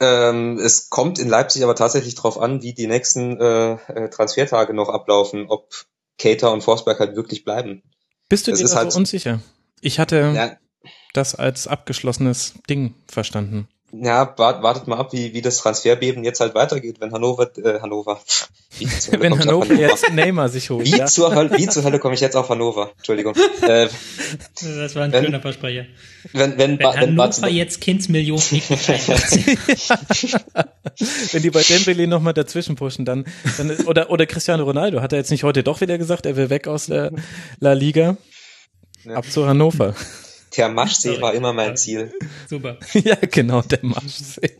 Ähm, 0.00 0.58
es 0.58 0.90
kommt 0.90 1.20
in 1.20 1.28
Leipzig 1.28 1.62
aber 1.62 1.76
tatsächlich 1.76 2.16
darauf 2.16 2.38
an, 2.38 2.62
wie 2.62 2.72
die 2.72 2.86
nächsten 2.88 3.40
äh, 3.40 3.72
äh, 3.74 4.10
Transfertage 4.10 4.74
noch 4.74 4.88
ablaufen, 4.88 5.46
ob 5.48 5.70
Cater 6.18 6.52
und 6.52 6.62
Forsberg 6.62 6.98
halt 6.98 7.14
wirklich 7.14 7.44
bleiben. 7.44 7.82
Bist 8.28 8.48
du 8.48 8.50
das 8.50 8.60
dir 8.60 8.74
halt, 8.74 8.92
so 8.92 8.98
unsicher? 8.98 9.40
Ich 9.80 10.00
hatte 10.00 10.32
ja, 10.34 10.56
das 11.14 11.36
als 11.36 11.68
abgeschlossenes 11.68 12.54
Ding 12.68 12.94
verstanden 13.06 13.68
ja, 13.90 14.34
wartet 14.36 14.86
mal 14.86 14.98
ab, 14.98 15.14
wie, 15.14 15.32
wie 15.32 15.40
das 15.40 15.56
Transferbeben 15.58 16.22
jetzt 16.22 16.40
halt 16.40 16.54
weitergeht, 16.54 16.96
wenn 17.00 17.12
Hannover, 17.12 17.50
äh, 17.56 17.80
Hannover. 17.80 18.20
wenn 18.78 19.38
Hannover, 19.38 19.68
Hannover 19.68 19.74
jetzt 19.74 20.12
Neymar 20.12 20.50
sich 20.50 20.68
holt. 20.68 20.84
Wie, 20.84 20.98
ja? 20.98 21.06
zur, 21.06 21.34
Hölle, 21.34 21.56
wie 21.56 21.66
zur 21.68 21.84
Hölle 21.84 21.98
komme 21.98 22.14
ich 22.14 22.20
jetzt 22.20 22.36
auf 22.36 22.50
Hannover? 22.50 22.92
Entschuldigung. 22.98 23.34
Äh, 23.62 23.88
das 24.60 24.94
war 24.94 25.04
ein 25.04 25.12
wenn, 25.12 25.24
schöner 25.24 25.40
Versprecher. 25.40 25.86
Wenn, 26.32 26.58
wenn, 26.58 26.78
wenn, 26.78 26.78
wenn 26.80 26.96
Hannover 26.96 27.42
wenn 27.42 27.54
jetzt 27.54 27.80
Kindsmillionen 27.80 28.42
Wenn 31.32 31.42
die 31.42 31.50
bei 31.50 31.62
Dembele 31.62 32.06
nochmal 32.06 32.34
dazwischen 32.34 32.76
pushen, 32.76 33.06
dann, 33.06 33.24
dann 33.56 33.70
oder, 33.86 34.10
oder 34.10 34.26
Cristiano 34.26 34.64
Ronaldo, 34.64 35.00
hat 35.00 35.12
er 35.12 35.18
jetzt 35.18 35.30
nicht 35.30 35.44
heute 35.44 35.62
doch 35.62 35.80
wieder 35.80 35.96
gesagt, 35.96 36.26
er 36.26 36.36
will 36.36 36.50
weg 36.50 36.68
aus 36.68 36.86
der 36.86 37.12
La 37.58 37.72
Liga? 37.72 38.18
Ja. 39.04 39.14
Ab 39.14 39.24
zu 39.30 39.46
Hannover. 39.46 39.94
Der 40.58 40.68
Maschsee 40.68 41.20
war 41.20 41.34
immer 41.34 41.52
mein 41.52 41.76
Ziel. 41.76 42.12
Super. 42.48 42.78
ja, 42.92 43.14
genau, 43.30 43.62
der 43.62 43.78
Maschsee. 43.82 44.58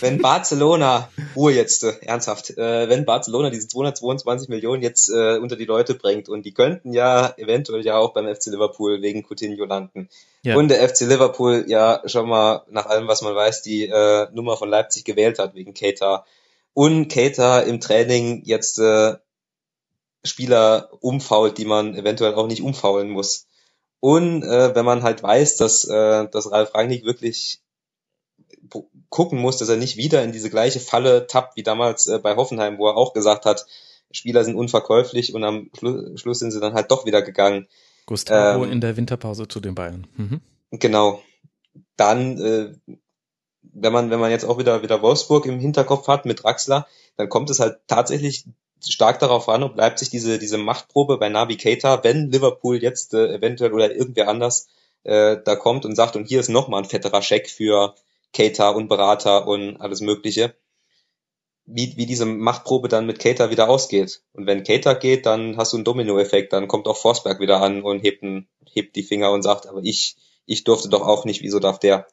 wenn 0.00 0.20
Barcelona, 0.20 1.08
Ruhe 1.36 1.52
jetzt, 1.52 1.84
äh, 1.84 1.92
ernsthaft, 2.00 2.50
äh, 2.58 2.88
wenn 2.88 3.04
Barcelona 3.04 3.50
diese 3.50 3.68
222 3.68 4.48
Millionen 4.48 4.82
jetzt 4.82 5.08
äh, 5.08 5.38
unter 5.38 5.54
die 5.54 5.64
Leute 5.66 5.94
bringt 5.94 6.28
und 6.28 6.44
die 6.44 6.52
könnten 6.52 6.92
ja 6.92 7.32
eventuell 7.36 7.84
ja 7.86 7.96
auch 7.96 8.12
beim 8.12 8.26
FC 8.26 8.46
Liverpool 8.46 9.02
wegen 9.02 9.22
Coutinho 9.22 9.64
landen. 9.66 10.08
Ja. 10.42 10.56
Und 10.56 10.68
der 10.68 10.86
FC 10.86 11.02
Liverpool 11.02 11.66
ja 11.68 12.02
schon 12.06 12.28
mal 12.28 12.64
nach 12.68 12.86
allem, 12.86 13.06
was 13.06 13.22
man 13.22 13.36
weiß, 13.36 13.62
die 13.62 13.84
äh, 13.84 14.26
Nummer 14.32 14.56
von 14.56 14.68
Leipzig 14.68 15.04
gewählt 15.04 15.38
hat 15.38 15.54
wegen 15.54 15.74
Keita. 15.74 16.26
Und 16.72 17.06
Keita 17.06 17.60
im 17.60 17.78
Training 17.78 18.42
jetzt 18.44 18.80
äh, 18.80 19.14
Spieler 20.24 20.88
umfault, 21.00 21.56
die 21.56 21.66
man 21.66 21.94
eventuell 21.94 22.34
auch 22.34 22.48
nicht 22.48 22.62
umfaulen 22.62 23.10
muss. 23.10 23.46
Und 24.04 24.42
äh, 24.42 24.74
wenn 24.74 24.84
man 24.84 25.02
halt 25.02 25.22
weiß, 25.22 25.56
dass, 25.56 25.84
äh, 25.84 26.28
dass 26.28 26.52
Ralf 26.52 26.74
Rangnick 26.74 27.06
wirklich 27.06 27.62
gucken 29.08 29.38
muss, 29.38 29.56
dass 29.56 29.70
er 29.70 29.78
nicht 29.78 29.96
wieder 29.96 30.22
in 30.22 30.30
diese 30.30 30.50
gleiche 30.50 30.78
Falle 30.78 31.26
tappt 31.26 31.56
wie 31.56 31.62
damals 31.62 32.06
äh, 32.06 32.18
bei 32.18 32.36
Hoffenheim, 32.36 32.76
wo 32.76 32.86
er 32.86 32.98
auch 32.98 33.14
gesagt 33.14 33.46
hat, 33.46 33.64
Spieler 34.10 34.44
sind 34.44 34.56
unverkäuflich 34.56 35.34
und 35.34 35.42
am 35.42 35.70
Schlu 35.74 36.18
Schluss 36.18 36.40
sind 36.40 36.50
sie 36.50 36.60
dann 36.60 36.74
halt 36.74 36.90
doch 36.90 37.06
wieder 37.06 37.22
gegangen. 37.22 37.66
Gustavo 38.04 38.66
ähm, 38.66 38.72
in 38.72 38.82
der 38.82 38.98
Winterpause 38.98 39.48
zu 39.48 39.58
den 39.58 39.74
Bayern. 39.74 40.06
Mhm. 40.18 40.42
Genau. 40.72 41.22
Dann, 41.96 42.38
äh, 42.38 42.74
wenn 43.62 43.92
man, 43.94 44.10
wenn 44.10 44.20
man 44.20 44.30
jetzt 44.30 44.44
auch 44.44 44.58
wieder, 44.58 44.82
wieder 44.82 45.00
Wolfsburg 45.00 45.46
im 45.46 45.60
Hinterkopf 45.60 46.08
hat 46.08 46.26
mit 46.26 46.44
Draxler, 46.44 46.86
dann 47.16 47.30
kommt 47.30 47.48
es 47.48 47.58
halt 47.58 47.78
tatsächlich 47.86 48.44
stark 48.92 49.18
darauf 49.18 49.48
an, 49.48 49.62
ob 49.62 49.76
Leipzig 49.76 50.10
diese, 50.10 50.38
diese 50.38 50.58
Machtprobe 50.58 51.18
bei 51.18 51.28
Navi 51.28 51.56
Keita, 51.56 52.02
wenn 52.04 52.30
Liverpool 52.30 52.82
jetzt 52.82 53.14
äh, 53.14 53.34
eventuell 53.34 53.72
oder 53.72 53.94
irgendwer 53.94 54.28
anders 54.28 54.68
äh, 55.04 55.36
da 55.44 55.56
kommt 55.56 55.84
und 55.84 55.96
sagt, 55.96 56.16
und 56.16 56.28
hier 56.28 56.40
ist 56.40 56.48
nochmal 56.48 56.82
ein 56.82 56.88
fetterer 56.88 57.22
Scheck 57.22 57.48
für 57.48 57.94
Keita 58.32 58.70
und 58.70 58.88
Berater 58.88 59.46
und 59.46 59.80
alles 59.80 60.00
Mögliche, 60.00 60.54
wie, 61.66 61.96
wie 61.96 62.06
diese 62.06 62.26
Machtprobe 62.26 62.88
dann 62.88 63.06
mit 63.06 63.18
Keita 63.18 63.50
wieder 63.50 63.68
ausgeht. 63.68 64.22
Und 64.32 64.46
wenn 64.46 64.64
Keita 64.64 64.94
geht, 64.94 65.26
dann 65.26 65.56
hast 65.56 65.72
du 65.72 65.76
einen 65.78 65.84
Dominoeffekt, 65.84 66.52
dann 66.52 66.68
kommt 66.68 66.86
auch 66.86 66.96
Forsberg 66.96 67.40
wieder 67.40 67.60
an 67.60 67.82
und 67.82 68.00
hebt, 68.00 68.22
ein, 68.22 68.48
hebt 68.70 68.96
die 68.96 69.02
Finger 69.02 69.32
und 69.32 69.42
sagt, 69.42 69.66
aber 69.66 69.80
ich, 69.82 70.16
ich 70.46 70.64
durfte 70.64 70.88
doch 70.88 71.02
auch 71.02 71.24
nicht, 71.24 71.42
wieso 71.42 71.60
darf 71.60 71.78
der? 71.78 72.06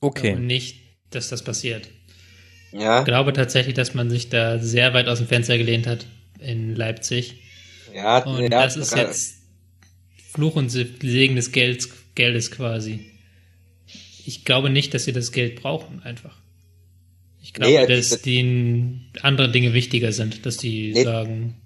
Okay. 0.00 0.34
Und 0.34 0.46
nicht 0.46 0.88
dass 1.10 1.28
das 1.28 1.42
passiert. 1.42 1.88
Ja. 2.72 3.00
Ich 3.00 3.04
glaube 3.04 3.32
tatsächlich, 3.32 3.74
dass 3.74 3.94
man 3.94 4.10
sich 4.10 4.28
da 4.28 4.58
sehr 4.58 4.94
weit 4.94 5.08
aus 5.08 5.18
dem 5.18 5.26
Fenster 5.26 5.56
gelehnt 5.56 5.86
hat 5.86 6.06
in 6.38 6.74
Leipzig. 6.74 7.42
Ja, 7.94 8.24
und 8.24 8.42
ja, 8.42 8.48
das 8.48 8.76
ist 8.76 8.94
jetzt 8.94 9.38
Fluch 10.30 10.56
und 10.56 10.68
Segen 10.68 11.36
des 11.36 11.52
Geldes, 11.52 11.88
Geldes 12.14 12.50
quasi. 12.50 13.10
Ich 14.24 14.44
glaube 14.44 14.68
nicht, 14.70 14.92
dass 14.92 15.04
sie 15.04 15.12
das 15.12 15.32
Geld 15.32 15.62
brauchen, 15.62 16.02
einfach. 16.02 16.36
Ich 17.42 17.54
glaube, 17.54 17.72
nee, 17.72 17.86
dass 17.86 18.10
das, 18.10 18.22
denen 18.22 19.10
andere 19.22 19.50
Dinge 19.50 19.72
wichtiger 19.72 20.12
sind, 20.12 20.44
dass 20.44 20.58
die 20.58 20.92
nee, 20.92 21.04
sagen. 21.04 21.56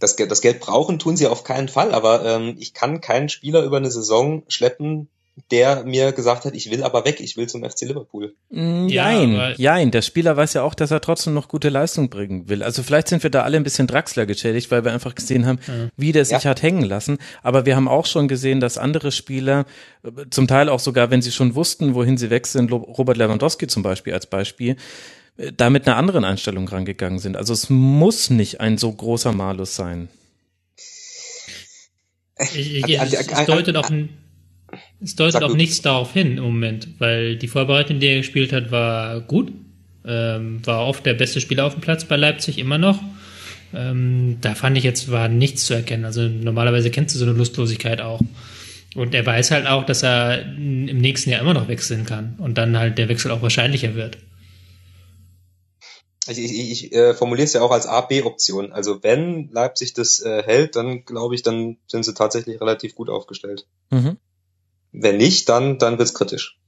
Das, 0.00 0.16
das 0.16 0.40
Geld 0.40 0.60
brauchen 0.60 0.98
tun 0.98 1.16
sie 1.16 1.28
auf 1.28 1.44
keinen 1.44 1.68
Fall, 1.68 1.92
aber 1.92 2.24
ähm, 2.24 2.56
ich 2.58 2.74
kann 2.74 3.00
keinen 3.00 3.28
Spieler 3.28 3.62
über 3.62 3.76
eine 3.76 3.90
Saison 3.90 4.42
schleppen, 4.48 5.08
der 5.50 5.84
mir 5.84 6.12
gesagt 6.12 6.44
hat, 6.44 6.54
ich 6.54 6.70
will 6.70 6.82
aber 6.82 7.04
weg, 7.04 7.20
ich 7.20 7.36
will 7.36 7.48
zum 7.48 7.64
FC 7.64 7.82
Liverpool. 7.82 8.34
Mm, 8.50 8.88
jein, 8.88 9.32
ja, 9.32 9.50
jein. 9.50 9.90
Der 9.90 10.02
Spieler 10.02 10.36
weiß 10.36 10.54
ja 10.54 10.62
auch, 10.62 10.74
dass 10.74 10.90
er 10.90 11.00
trotzdem 11.00 11.34
noch 11.34 11.48
gute 11.48 11.68
Leistung 11.68 12.08
bringen 12.08 12.48
will. 12.48 12.62
Also 12.62 12.82
vielleicht 12.82 13.08
sind 13.08 13.22
wir 13.22 13.30
da 13.30 13.42
alle 13.42 13.56
ein 13.56 13.62
bisschen 13.62 13.86
Draxler 13.86 14.26
geschädigt, 14.26 14.70
weil 14.70 14.84
wir 14.84 14.92
einfach 14.92 15.14
gesehen 15.14 15.46
haben, 15.46 15.58
ja. 15.66 15.88
wie 15.96 16.12
der 16.12 16.24
sich 16.24 16.44
ja. 16.44 16.50
hat 16.50 16.62
hängen 16.62 16.82
lassen. 16.82 17.18
Aber 17.42 17.66
wir 17.66 17.76
haben 17.76 17.88
auch 17.88 18.06
schon 18.06 18.28
gesehen, 18.28 18.60
dass 18.60 18.78
andere 18.78 19.12
Spieler, 19.12 19.66
äh, 20.02 20.26
zum 20.30 20.48
Teil 20.48 20.68
auch 20.68 20.80
sogar, 20.80 21.10
wenn 21.10 21.22
sie 21.22 21.32
schon 21.32 21.54
wussten, 21.54 21.94
wohin 21.94 22.16
sie 22.16 22.30
weg 22.30 22.46
sind, 22.46 22.72
Robert 22.72 23.16
Lewandowski 23.16 23.66
zum 23.66 23.82
Beispiel 23.82 24.14
als 24.14 24.26
Beispiel, 24.26 24.76
äh, 25.36 25.52
da 25.56 25.70
mit 25.70 25.86
einer 25.86 25.96
anderen 25.96 26.24
Einstellung 26.24 26.68
rangegangen 26.68 27.18
sind. 27.18 27.36
Also 27.36 27.52
es 27.52 27.70
muss 27.70 28.30
nicht 28.30 28.60
ein 28.60 28.78
so 28.78 28.92
großer 28.92 29.32
Malus 29.32 29.76
sein. 29.76 30.08
Ich, 32.54 32.84
ich, 32.84 33.00
es 33.00 33.46
deutet 33.46 33.76
auch 33.76 33.90
ein 33.90 34.10
es 35.00 35.14
deutet 35.14 35.34
Sag 35.34 35.42
auch 35.42 35.54
nichts 35.54 35.80
darauf 35.80 36.12
hin 36.12 36.38
im 36.38 36.44
Moment, 36.44 36.88
weil 36.98 37.36
die 37.36 37.48
Vorbereitung, 37.48 38.00
die 38.00 38.06
er 38.06 38.18
gespielt 38.18 38.52
hat, 38.52 38.70
war 38.70 39.20
gut. 39.20 39.52
Ähm, 40.04 40.64
war 40.64 40.86
oft 40.86 41.04
der 41.06 41.14
beste 41.14 41.40
Spieler 41.40 41.66
auf 41.66 41.74
dem 41.74 41.82
Platz 41.82 42.04
bei 42.04 42.16
Leipzig, 42.16 42.58
immer 42.58 42.78
noch. 42.78 43.00
Ähm, 43.74 44.38
da 44.40 44.54
fand 44.54 44.78
ich 44.78 44.84
jetzt, 44.84 45.10
war 45.10 45.28
nichts 45.28 45.66
zu 45.66 45.74
erkennen. 45.74 46.04
Also 46.04 46.22
normalerweise 46.22 46.90
kennst 46.90 47.14
du 47.14 47.18
so 47.18 47.26
eine 47.26 47.34
Lustlosigkeit 47.34 48.00
auch. 48.00 48.20
Und 48.94 49.14
er 49.14 49.24
weiß 49.24 49.50
halt 49.50 49.66
auch, 49.66 49.84
dass 49.84 50.02
er 50.02 50.42
im 50.42 50.98
nächsten 50.98 51.30
Jahr 51.30 51.42
immer 51.42 51.54
noch 51.54 51.68
wechseln 51.68 52.06
kann 52.06 52.36
und 52.38 52.56
dann 52.56 52.76
halt 52.78 52.98
der 52.98 53.08
Wechsel 53.08 53.30
auch 53.30 53.42
wahrscheinlicher 53.42 53.94
wird. 53.94 54.18
Also 56.26 56.40
ich, 56.40 56.52
ich, 56.52 56.84
ich 56.84 56.92
äh, 56.92 57.14
formuliere 57.14 57.44
es 57.44 57.52
ja 57.52 57.62
auch 57.62 57.70
als 57.70 57.86
A-B-Option. 57.86 58.72
Also 58.72 59.02
wenn 59.02 59.50
Leipzig 59.50 59.94
das 59.94 60.20
äh, 60.20 60.42
hält, 60.42 60.76
dann 60.76 61.04
glaube 61.04 61.34
ich, 61.34 61.42
dann 61.42 61.76
sind 61.86 62.04
sie 62.04 62.14
tatsächlich 62.14 62.60
relativ 62.60 62.94
gut 62.94 63.08
aufgestellt. 63.08 63.66
Mhm. 63.90 64.16
Wenn 65.00 65.16
nicht, 65.16 65.48
dann, 65.48 65.78
dann 65.78 65.98
wird's 65.98 66.14
kritisch. 66.14 66.58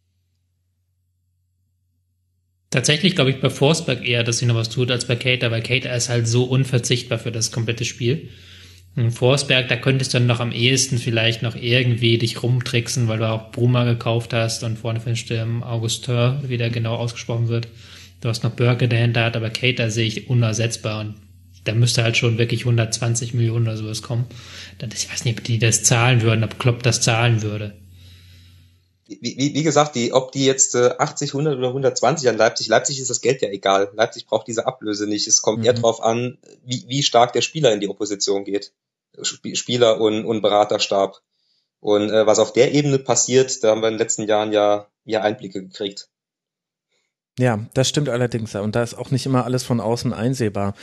Tatsächlich 2.71 3.17
glaube 3.17 3.31
ich 3.31 3.41
bei 3.41 3.51
Forsberg 3.51 4.07
eher, 4.07 4.23
dass 4.23 4.39
sie 4.39 4.47
noch 4.47 4.55
was 4.55 4.69
tut 4.69 4.93
als 4.93 5.07
bei 5.07 5.17
Cater, 5.17 5.51
weil 5.51 5.63
Cater 5.63 5.95
ist 5.95 6.09
halt 6.09 6.29
so 6.29 6.45
unverzichtbar 6.45 7.19
für 7.19 7.33
das 7.33 7.51
komplette 7.51 7.85
Spiel. 7.85 8.29
Und 8.95 9.11
Forsberg, 9.11 9.69
da 9.69 9.77
könntest 9.77 10.15
du 10.15 10.19
dann 10.19 10.29
noch 10.29 10.39
am 10.39 10.53
ehesten 10.53 10.99
vielleicht 10.99 11.43
noch 11.43 11.57
irgendwie 11.57 12.19
dich 12.19 12.41
rumtricksen, 12.43 13.09
weil 13.09 13.19
du 13.19 13.29
auch 13.29 13.51
Bruma 13.51 13.85
gekauft 13.85 14.33
hast 14.33 14.63
und 14.63 14.79
vorne 14.79 15.01
für 15.01 15.11
den 15.11 15.17
Sturm 15.17 15.65
Augustin, 15.65 16.39
wie 16.45 16.57
der 16.57 16.71
genau 16.71 16.95
ausgesprochen 16.95 17.49
wird. 17.49 17.67
Du 18.21 18.29
hast 18.29 18.45
noch 18.45 18.53
Burke 18.53 18.87
dahinter 18.87 19.25
hat, 19.25 19.37
aber 19.37 19.51
Cater 19.51 19.91
sehe 19.91 20.07
ich 20.07 20.31
unersetzbar 20.31 21.01
und 21.01 21.15
da 21.65 21.75
müsste 21.75 22.05
halt 22.05 22.17
schon 22.17 22.39
wirklich 22.39 22.61
120 22.61 23.35
Millionen 23.35 23.67
oder 23.67 23.77
sowas 23.77 24.03
kommen. 24.03 24.27
Ich 24.95 25.11
weiß 25.11 25.25
nicht, 25.25 25.39
ob 25.39 25.45
die 25.45 25.59
das 25.59 25.83
zahlen 25.83 26.23
würden, 26.23 26.45
ob 26.45 26.61
Klopp 26.61 26.85
das 26.85 27.01
zahlen 27.01 27.43
würde 27.43 27.75
wie, 29.21 29.55
wie, 29.55 29.63
gesagt, 29.63 29.97
die, 29.97 30.13
ob 30.13 30.31
die 30.31 30.45
jetzt 30.45 30.75
äh, 30.77 30.95
80, 30.99 31.31
100 31.31 31.59
oder 31.59 31.69
120 31.69 32.29
an 32.29 32.37
Leipzig, 32.37 32.69
Leipzig 32.69 33.01
ist 33.01 33.11
das 33.11 33.21
Geld 33.21 33.43
ja 33.43 33.49
egal. 33.49 33.91
Leipzig 33.95 34.27
braucht 34.27 34.47
diese 34.47 34.67
Ablöse 34.67 35.07
nicht. 35.07 35.27
Es 35.27 35.43
kommt 35.43 35.59
mhm. 35.59 35.65
eher 35.65 35.73
drauf 35.73 36.03
an, 36.03 36.39
wie, 36.65 36.85
wie 36.87 37.03
stark 37.03 37.33
der 37.33 37.43
Spieler 37.43 37.73
in 37.73 37.81
die 37.81 37.89
Opposition 37.89 38.45
geht. 38.45 38.73
Spieler 39.23 40.01
und, 40.01 40.25
und 40.25 40.43
Beraterstab. 40.43 41.21
Und 41.81 42.11
äh, 42.11 42.27
was 42.27 42.39
auf 42.39 42.53
der 42.53 42.73
Ebene 42.73 42.99
passiert, 42.99 43.65
da 43.65 43.71
haben 43.71 43.81
wir 43.81 43.89
in 43.89 43.95
den 43.95 43.99
letzten 43.99 44.29
Jahren 44.29 44.53
ja, 44.53 44.87
ja 45.05 45.23
Einblicke 45.23 45.61
gekriegt. 45.63 46.09
Ja, 47.39 47.59
das 47.75 47.89
stimmt 47.89 48.11
allerdings. 48.11 48.55
Und 48.55 48.77
da 48.77 48.83
ist 48.83 48.95
auch 48.95 49.11
nicht 49.11 49.25
immer 49.25 49.45
alles 49.45 49.65
von 49.65 49.81
außen 49.81 50.13
einsehbar. 50.13 50.75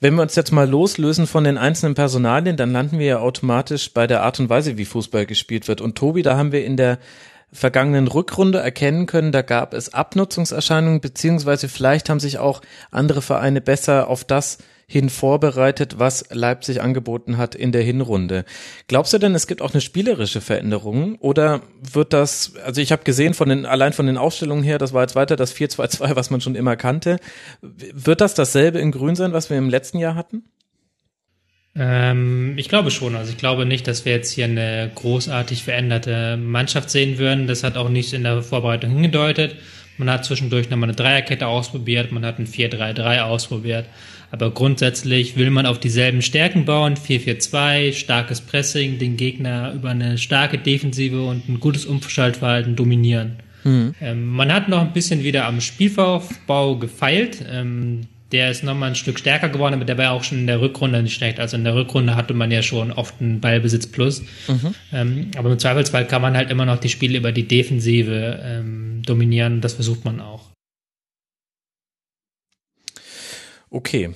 Wenn 0.00 0.14
wir 0.14 0.22
uns 0.22 0.34
jetzt 0.34 0.52
mal 0.52 0.68
loslösen 0.68 1.26
von 1.26 1.44
den 1.44 1.56
einzelnen 1.56 1.94
Personalien, 1.94 2.56
dann 2.56 2.72
landen 2.72 2.98
wir 2.98 3.06
ja 3.06 3.18
automatisch 3.20 3.92
bei 3.92 4.06
der 4.06 4.22
Art 4.22 4.38
und 4.38 4.50
Weise, 4.50 4.76
wie 4.76 4.84
Fußball 4.84 5.24
gespielt 5.24 5.66
wird. 5.66 5.80
Und 5.80 5.96
Tobi, 5.96 6.22
da 6.22 6.36
haben 6.36 6.52
wir 6.52 6.64
in 6.64 6.76
der 6.76 6.98
vergangenen 7.54 8.08
Rückrunde 8.08 8.58
erkennen 8.58 9.06
können, 9.06 9.32
da 9.32 9.42
gab 9.42 9.72
es 9.72 9.94
Abnutzungserscheinungen, 9.94 11.00
beziehungsweise 11.00 11.68
vielleicht 11.68 12.10
haben 12.10 12.20
sich 12.20 12.38
auch 12.38 12.60
andere 12.90 13.22
Vereine 13.22 13.60
besser 13.60 14.08
auf 14.08 14.24
das 14.24 14.58
hin 14.86 15.08
vorbereitet, 15.08 15.98
was 15.98 16.26
Leipzig 16.30 16.82
angeboten 16.82 17.38
hat 17.38 17.54
in 17.54 17.72
der 17.72 17.82
Hinrunde. 17.82 18.44
Glaubst 18.86 19.12
du 19.12 19.18
denn, 19.18 19.34
es 19.34 19.46
gibt 19.46 19.62
auch 19.62 19.72
eine 19.72 19.80
spielerische 19.80 20.40
Veränderung 20.40 21.16
oder 21.20 21.62
wird 21.80 22.12
das, 22.12 22.52
also 22.64 22.80
ich 22.80 22.92
habe 22.92 23.04
gesehen 23.04 23.34
von 23.34 23.48
den 23.48 23.66
allein 23.66 23.92
von 23.92 24.06
den 24.06 24.18
Aufstellungen 24.18 24.64
her, 24.64 24.78
das 24.78 24.92
war 24.92 25.02
jetzt 25.02 25.14
weiter 25.14 25.36
das 25.36 25.54
4-2-2, 25.54 26.16
was 26.16 26.30
man 26.30 26.40
schon 26.40 26.54
immer 26.54 26.76
kannte, 26.76 27.18
wird 27.62 28.20
das 28.20 28.34
dasselbe 28.34 28.78
in 28.78 28.92
Grün 28.92 29.16
sein, 29.16 29.32
was 29.32 29.48
wir 29.48 29.56
im 29.56 29.70
letzten 29.70 29.98
Jahr 29.98 30.16
hatten? 30.16 30.44
Ähm, 31.76 32.54
ich 32.56 32.68
glaube 32.68 32.90
schon. 32.90 33.16
Also 33.16 33.32
ich 33.32 33.38
glaube 33.38 33.66
nicht, 33.66 33.86
dass 33.86 34.04
wir 34.04 34.12
jetzt 34.12 34.32
hier 34.32 34.44
eine 34.44 34.90
großartig 34.94 35.64
veränderte 35.64 36.36
Mannschaft 36.36 36.90
sehen 36.90 37.18
würden. 37.18 37.46
Das 37.46 37.64
hat 37.64 37.76
auch 37.76 37.88
nicht 37.88 38.12
in 38.12 38.22
der 38.22 38.42
Vorbereitung 38.42 38.90
hingedeutet. 38.90 39.56
Man 39.96 40.10
hat 40.10 40.24
zwischendurch 40.24 40.70
nochmal 40.70 40.88
eine 40.88 40.96
Dreierkette 40.96 41.46
ausprobiert, 41.46 42.10
man 42.10 42.24
hat 42.24 42.40
ein 42.40 42.46
4-3-3 42.46 43.20
ausprobiert. 43.20 43.86
Aber 44.32 44.50
grundsätzlich 44.50 45.36
will 45.36 45.50
man 45.50 45.66
auf 45.66 45.78
dieselben 45.78 46.20
Stärken 46.20 46.64
bauen. 46.64 46.96
4-4-2, 46.96 47.92
starkes 47.92 48.40
Pressing, 48.40 48.98
den 48.98 49.16
Gegner 49.16 49.72
über 49.72 49.90
eine 49.90 50.18
starke 50.18 50.58
Defensive 50.58 51.22
und 51.22 51.48
ein 51.48 51.60
gutes 51.60 51.86
Umschaltverhalten 51.86 52.74
dominieren. 52.74 53.36
Mhm. 53.62 53.94
Ähm, 54.00 54.26
man 54.26 54.52
hat 54.52 54.68
noch 54.68 54.80
ein 54.80 54.92
bisschen 54.92 55.22
wieder 55.22 55.46
am 55.46 55.60
Spielaufbau 55.60 56.76
gefeilt. 56.76 57.44
Ähm, 57.48 58.08
der 58.32 58.50
ist 58.50 58.64
nochmal 58.64 58.90
ein 58.90 58.94
Stück 58.94 59.18
stärker 59.18 59.48
geworden, 59.48 59.74
aber 59.74 59.84
der 59.84 59.98
war 59.98 60.12
auch 60.12 60.24
schon 60.24 60.38
in 60.38 60.46
der 60.46 60.60
Rückrunde 60.60 61.02
nicht 61.02 61.14
schlecht. 61.14 61.38
Also 61.38 61.56
in 61.56 61.64
der 61.64 61.74
Rückrunde 61.74 62.16
hatte 62.16 62.34
man 62.34 62.50
ja 62.50 62.62
schon 62.62 62.90
oft 62.92 63.20
einen 63.20 63.40
Ballbesitz 63.40 63.86
plus. 63.86 64.22
Mhm. 64.48 64.74
Ähm, 64.92 65.30
aber 65.36 65.50
im 65.52 65.58
Zweifelsfall 65.58 66.06
kann 66.06 66.22
man 66.22 66.36
halt 66.36 66.50
immer 66.50 66.66
noch 66.66 66.78
die 66.78 66.88
Spiele 66.88 67.18
über 67.18 67.32
die 67.32 67.46
Defensive 67.46 68.40
ähm, 68.42 69.02
dominieren. 69.04 69.60
Das 69.60 69.74
versucht 69.74 70.04
man 70.04 70.20
auch. 70.20 70.50
Okay. 73.70 74.14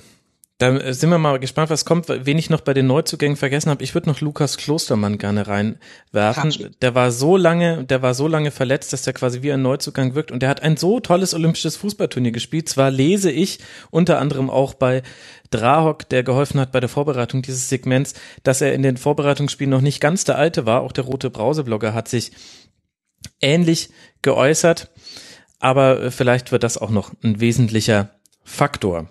Da 0.59 0.75
äh, 0.75 0.93
sind 0.93 1.09
wir 1.09 1.17
mal 1.17 1.39
gespannt, 1.39 1.71
was 1.71 1.85
kommt. 1.85 2.07
Wen 2.09 2.37
ich 2.37 2.49
noch 2.49 2.61
bei 2.61 2.73
den 2.73 2.85
Neuzugängen 2.85 3.37
vergessen 3.37 3.71
habe, 3.71 3.83
ich 3.83 3.95
würde 3.95 4.09
noch 4.09 4.21
Lukas 4.21 4.57
Klostermann 4.57 5.17
gerne 5.17 5.47
reinwerfen. 5.47 6.75
Der 6.81 6.93
war 6.93 7.11
so 7.11 7.37
lange, 7.37 7.85
der 7.85 8.01
war 8.01 8.13
so 8.13 8.27
lange 8.27 8.51
verletzt, 8.51 8.93
dass 8.93 9.01
der 9.01 9.13
quasi 9.13 9.41
wie 9.41 9.51
ein 9.53 9.61
Neuzugang 9.61 10.15
wirkt 10.15 10.31
und 10.31 10.41
der 10.41 10.49
hat 10.49 10.61
ein 10.61 10.77
so 10.77 10.99
tolles 10.99 11.33
olympisches 11.33 11.77
Fußballturnier 11.77 12.33
gespielt. 12.33 12.67
Zwar 12.67 12.91
lese 12.91 13.31
ich 13.31 13.59
unter 13.89 14.19
anderem 14.19 14.49
auch 14.49 14.73
bei 14.73 15.01
Drahok, 15.49 16.07
der 16.09 16.23
geholfen 16.23 16.59
hat 16.59 16.73
bei 16.73 16.81
der 16.81 16.89
Vorbereitung 16.89 17.41
dieses 17.41 17.69
Segments, 17.69 18.13
dass 18.43 18.59
er 18.61 18.73
in 18.73 18.83
den 18.83 18.97
Vorbereitungsspielen 18.97 19.71
noch 19.71 19.81
nicht 19.81 20.01
ganz 20.01 20.25
der 20.25 20.37
alte 20.37 20.65
war. 20.65 20.81
Auch 20.81 20.91
der 20.91 21.05
rote 21.05 21.29
Brauseblogger 21.29 21.93
hat 21.93 22.09
sich 22.09 22.33
ähnlich 23.39 23.91
geäußert, 24.21 24.91
aber 25.59 26.01
äh, 26.03 26.11
vielleicht 26.11 26.51
wird 26.51 26.63
das 26.63 26.77
auch 26.77 26.89
noch 26.89 27.13
ein 27.23 27.39
wesentlicher 27.39 28.09
Faktor. 28.43 29.07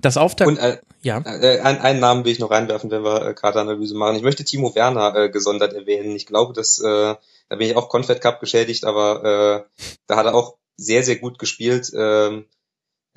Das 0.00 0.16
Auftakt. 0.16 0.48
Und 0.48 0.58
äh, 0.58 0.78
ja. 1.02 1.18
Äh, 1.24 1.60
ein, 1.60 1.80
einen 1.80 2.00
Namen 2.00 2.24
will 2.24 2.32
ich 2.32 2.38
noch 2.38 2.50
reinwerfen, 2.50 2.90
wenn 2.90 3.04
wir 3.04 3.26
äh, 3.26 3.34
Kartenanalyse 3.34 3.94
machen. 3.94 4.16
Ich 4.16 4.22
möchte 4.22 4.44
Timo 4.44 4.74
Werner 4.74 5.14
äh, 5.14 5.28
gesondert 5.30 5.74
erwähnen. 5.74 6.16
Ich 6.16 6.26
glaube, 6.26 6.52
dass 6.52 6.78
äh, 6.78 7.14
da 7.48 7.56
bin 7.56 7.68
ich 7.68 7.76
auch 7.76 7.88
Confed 7.88 8.20
Cup 8.20 8.40
geschädigt, 8.40 8.84
aber 8.84 9.66
äh, 9.76 9.86
da 10.06 10.16
hat 10.16 10.26
er 10.26 10.34
auch 10.34 10.56
sehr, 10.76 11.02
sehr 11.02 11.16
gut 11.16 11.38
gespielt. 11.38 11.92
Ähm, 11.94 12.46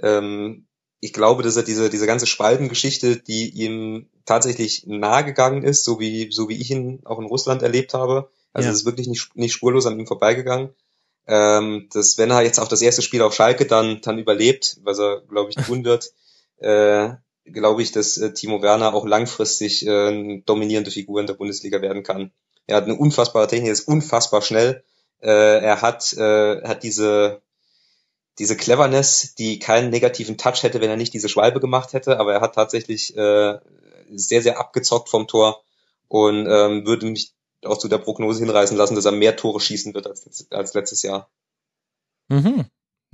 ähm, 0.02 0.68
ich 1.00 1.14
glaube, 1.14 1.44
dass 1.44 1.56
er 1.56 1.64
diese, 1.64 1.90
diese 1.90 2.08
ganze 2.08 2.28
Spaltengeschichte, 2.28 3.18
die 3.18 3.50
ihm 3.50 4.10
tatsächlich 4.26 4.86
nahe 4.88 5.24
gegangen 5.24 5.64
ist, 5.64 5.86
so 5.86 6.00
wie, 6.00 6.32
so 6.32 6.50
wie 6.50 6.60
ich 6.60 6.72
ihn 6.72 7.02
auch 7.06 7.20
in 7.20 7.26
Russland 7.26 7.62
erlebt 7.62 7.94
habe. 7.94 8.30
Also 8.54 8.68
ja. 8.68 8.74
es 8.74 8.80
ist 8.80 8.86
wirklich 8.86 9.08
nicht, 9.08 9.36
nicht 9.36 9.54
spurlos 9.54 9.86
an 9.86 10.00
ihm 10.00 10.08
vorbeigegangen. 10.08 10.70
Ähm, 11.28 11.90
dass 11.94 12.18
wenn 12.18 12.32
er 12.32 12.42
jetzt 12.42 12.60
auch 12.60 12.68
das 12.68 12.82
erste 12.82 13.02
Spiel 13.02 13.22
auf 13.22 13.34
Schalke 13.34 13.66
dann, 13.66 14.02
dann 14.02 14.20
überlebt, 14.20 14.78
was 14.84 15.00
er, 15.00 15.22
glaube 15.22 15.50
ich, 15.50 15.56
tun 15.56 15.84
wird, 15.84 16.12
äh, 16.58 17.10
glaube 17.46 17.82
ich, 17.82 17.92
dass 17.92 18.18
äh, 18.18 18.34
Timo 18.34 18.62
Werner 18.62 18.94
auch 18.94 19.06
langfristig 19.06 19.86
äh, 19.86 20.42
dominierende 20.46 20.92
Figur 20.92 21.20
in 21.20 21.28
der 21.28 21.36
Bundesliga 21.36 21.82
werden 21.82 22.04
kann. 22.04 22.32
Er 22.68 22.78
hat 22.78 22.86
eine 22.86 22.96
unfassbare 22.96 23.48
Technik, 23.48 23.72
ist 23.72 23.88
unfassbar 23.88 24.42
schnell. 24.42 24.84
Äh, 25.22 25.60
er 25.60 25.82
hat, 25.82 26.14
äh, 26.14 26.62
hat 26.64 26.84
diese, 26.84 27.42
diese 28.40 28.58
Cleverness, 28.58 29.36
die 29.36 29.60
keinen 29.60 29.92
negativen 29.92 30.38
Touch 30.38 30.64
hätte, 30.64 30.82
wenn 30.82 30.90
er 30.90 30.98
nicht 30.98 31.14
diese 31.14 31.30
Schwalbe 31.30 31.60
gemacht 31.60 31.94
hätte, 31.94 32.20
aber 32.20 32.34
er 32.34 32.42
hat 32.42 32.56
tatsächlich 32.56 33.16
äh, 33.16 33.60
sehr, 34.14 34.42
sehr 34.42 34.60
abgezockt 34.60 35.10
vom 35.10 35.28
Tor 35.28 35.64
und 36.08 36.48
ähm, 36.48 36.86
würde 36.86 37.06
mich 37.08 37.34
auch 37.64 37.78
zu 37.78 37.88
der 37.88 37.98
Prognose 37.98 38.40
hinreißen 38.40 38.78
lassen, 38.78 38.96
dass 38.96 39.06
er 39.06 39.12
mehr 39.12 39.36
Tore 39.36 39.60
schießen 39.60 39.94
wird 39.94 40.08
als, 40.08 40.48
als 40.52 40.74
letztes 40.74 41.02
Jahr. 41.02 41.30
Mhm. 42.28 42.66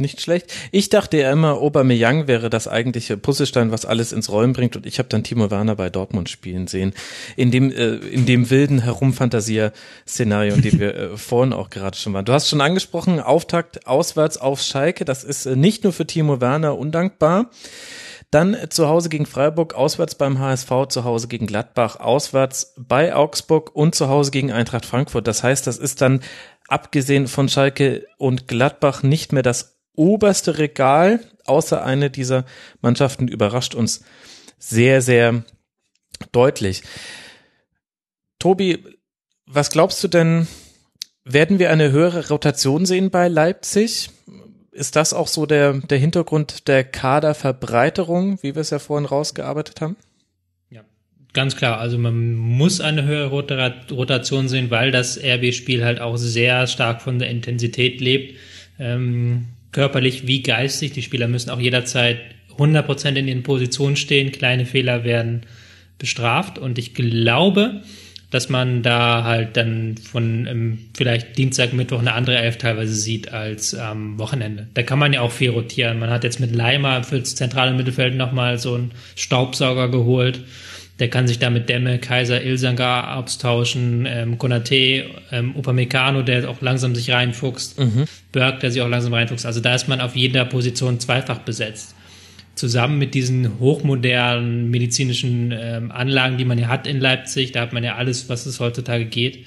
Nicht 0.01 0.19
schlecht. 0.19 0.51
Ich 0.71 0.89
dachte 0.89 1.17
ja 1.17 1.31
immer, 1.31 1.53
Aubameyang 1.53 2.27
wäre 2.27 2.49
das 2.49 2.67
eigentliche 2.67 3.17
Puzzlestein, 3.17 3.71
was 3.71 3.85
alles 3.85 4.11
ins 4.11 4.31
Rollen 4.31 4.53
bringt. 4.53 4.75
Und 4.75 4.85
ich 4.85 4.99
habe 4.99 5.09
dann 5.09 5.23
Timo 5.23 5.51
Werner 5.51 5.75
bei 5.75 5.89
Dortmund 5.89 6.29
spielen 6.29 6.67
sehen. 6.67 6.93
In 7.35 7.51
dem, 7.51 7.71
äh, 7.71 7.95
in 7.95 8.25
dem 8.25 8.49
wilden 8.49 8.79
Herumfantasier-Szenario, 8.79 10.55
in 10.55 10.61
dem 10.61 10.79
wir 10.79 10.95
äh, 10.95 11.07
vorhin 11.17 11.53
auch 11.53 11.69
gerade 11.69 11.97
schon 11.97 12.13
waren. 12.13 12.25
Du 12.25 12.33
hast 12.33 12.49
schon 12.49 12.61
angesprochen, 12.61 13.19
Auftakt 13.19 13.87
auswärts 13.87 14.37
auf 14.37 14.61
Schalke. 14.61 15.05
Das 15.05 15.23
ist 15.23 15.45
äh, 15.45 15.55
nicht 15.55 15.83
nur 15.83 15.93
für 15.93 16.07
Timo 16.07 16.41
Werner 16.41 16.77
undankbar. 16.77 17.49
Dann 18.31 18.55
zu 18.69 18.87
Hause 18.87 19.09
gegen 19.09 19.25
Freiburg, 19.25 19.73
auswärts 19.73 20.15
beim 20.15 20.39
HSV, 20.39 20.69
zu 20.87 21.03
Hause 21.03 21.27
gegen 21.27 21.47
Gladbach, 21.47 21.97
auswärts 21.99 22.73
bei 22.77 23.13
Augsburg 23.13 23.75
und 23.75 23.93
zu 23.93 24.07
Hause 24.07 24.31
gegen 24.31 24.53
Eintracht 24.53 24.85
Frankfurt. 24.85 25.27
Das 25.27 25.43
heißt, 25.43 25.67
das 25.67 25.77
ist 25.77 26.01
dann 26.01 26.21
abgesehen 26.71 27.27
von 27.27 27.49
Schalke 27.49 28.07
und 28.17 28.47
Gladbach 28.47 29.03
nicht 29.03 29.33
mehr 29.33 29.43
das 29.43 29.70
oberste 29.95 30.57
Regal, 30.57 31.19
außer 31.45 31.83
eine 31.83 32.09
dieser 32.09 32.45
Mannschaften 32.81 33.27
überrascht 33.27 33.75
uns 33.75 34.03
sehr, 34.57 35.01
sehr 35.01 35.43
deutlich. 36.31 36.83
Tobi, 38.39 38.79
was 39.45 39.69
glaubst 39.69 40.03
du 40.03 40.07
denn, 40.07 40.47
werden 41.23 41.59
wir 41.59 41.71
eine 41.71 41.91
höhere 41.91 42.27
Rotation 42.29 42.85
sehen 42.85 43.09
bei 43.09 43.27
Leipzig? 43.27 44.09
Ist 44.71 44.95
das 44.95 45.13
auch 45.13 45.27
so 45.27 45.45
der, 45.45 45.73
der 45.73 45.97
Hintergrund 45.97 46.67
der 46.67 46.83
Kaderverbreiterung, 46.83 48.41
wie 48.41 48.55
wir 48.55 48.61
es 48.61 48.69
ja 48.69 48.79
vorhin 48.79 49.05
rausgearbeitet 49.05 49.81
haben? 49.81 49.97
Ja, 50.69 50.81
ganz 51.33 51.57
klar. 51.57 51.79
Also 51.79 51.97
man 51.97 52.33
muss 52.33 52.79
eine 52.79 53.03
höhere 53.03 53.29
Rotation 53.91 54.47
sehen, 54.47 54.71
weil 54.71 54.91
das 54.91 55.19
RB-Spiel 55.21 55.83
halt 55.83 55.99
auch 55.99 56.15
sehr 56.15 56.67
stark 56.67 57.01
von 57.01 57.19
der 57.19 57.29
Intensität 57.29 57.99
lebt. 57.99 58.39
Ähm, 58.79 59.49
körperlich 59.71 60.27
wie 60.27 60.41
geistig. 60.41 60.91
Die 60.93 61.01
Spieler 61.01 61.27
müssen 61.27 61.49
auch 61.49 61.59
jederzeit 61.59 62.19
100% 62.57 63.15
in 63.15 63.27
ihren 63.27 63.43
Positionen 63.43 63.95
stehen. 63.95 64.31
Kleine 64.31 64.65
Fehler 64.65 65.03
werden 65.03 65.41
bestraft. 65.97 66.57
Und 66.57 66.77
ich 66.77 66.93
glaube, 66.93 67.81
dass 68.31 68.47
man 68.47 68.81
da 68.81 69.23
halt 69.25 69.57
dann 69.57 69.97
von 69.97 70.47
ähm, 70.47 70.79
vielleicht 70.95 71.37
Dienstag, 71.37 71.73
Mittwoch 71.73 71.99
eine 71.99 72.13
andere 72.13 72.37
Elf 72.37 72.57
teilweise 72.57 72.93
sieht 72.93 73.31
als 73.33 73.75
am 73.75 74.13
ähm, 74.13 74.19
Wochenende. 74.19 74.67
Da 74.73 74.83
kann 74.83 74.99
man 74.99 75.11
ja 75.13 75.21
auch 75.21 75.31
viel 75.31 75.49
rotieren. 75.49 75.99
Man 75.99 76.09
hat 76.09 76.23
jetzt 76.23 76.39
mit 76.39 76.55
Leimer 76.55 77.03
fürs 77.03 77.35
zentrale 77.35 77.73
Mittelfeld 77.73 78.15
nochmal 78.15 78.57
so 78.57 78.75
einen 78.75 78.91
Staubsauger 79.15 79.89
geholt. 79.89 80.39
Der 81.01 81.09
kann 81.09 81.27
sich 81.27 81.39
da 81.39 81.49
mit 81.49 81.67
Demme, 81.67 81.97
Kaiser, 81.97 82.43
Ilsangar 82.43 83.17
austauschen, 83.17 84.05
ähm, 84.07 84.37
Konate, 84.37 85.05
ähm, 85.31 85.55
Upamecano, 85.55 86.21
der 86.21 86.47
auch 86.47 86.61
langsam 86.61 86.93
sich 86.93 87.09
reinfuchst, 87.09 87.79
mhm. 87.79 88.05
Berg, 88.31 88.59
der 88.59 88.69
sich 88.69 88.83
auch 88.83 88.87
langsam 88.87 89.11
reinfuchst. 89.15 89.47
Also 89.47 89.61
da 89.61 89.73
ist 89.73 89.87
man 89.87 89.99
auf 89.99 90.15
jeder 90.15 90.45
Position 90.45 90.99
zweifach 90.99 91.39
besetzt. 91.39 91.95
Zusammen 92.53 92.99
mit 92.99 93.15
diesen 93.15 93.59
hochmodernen 93.59 94.69
medizinischen 94.69 95.51
ähm, 95.51 95.91
Anlagen, 95.91 96.37
die 96.37 96.45
man 96.45 96.59
ja 96.59 96.67
hat 96.67 96.85
in 96.85 96.99
Leipzig, 96.99 97.51
da 97.51 97.61
hat 97.61 97.73
man 97.73 97.83
ja 97.83 97.95
alles, 97.95 98.29
was 98.29 98.45
es 98.45 98.59
heutzutage 98.59 99.05
geht, 99.05 99.39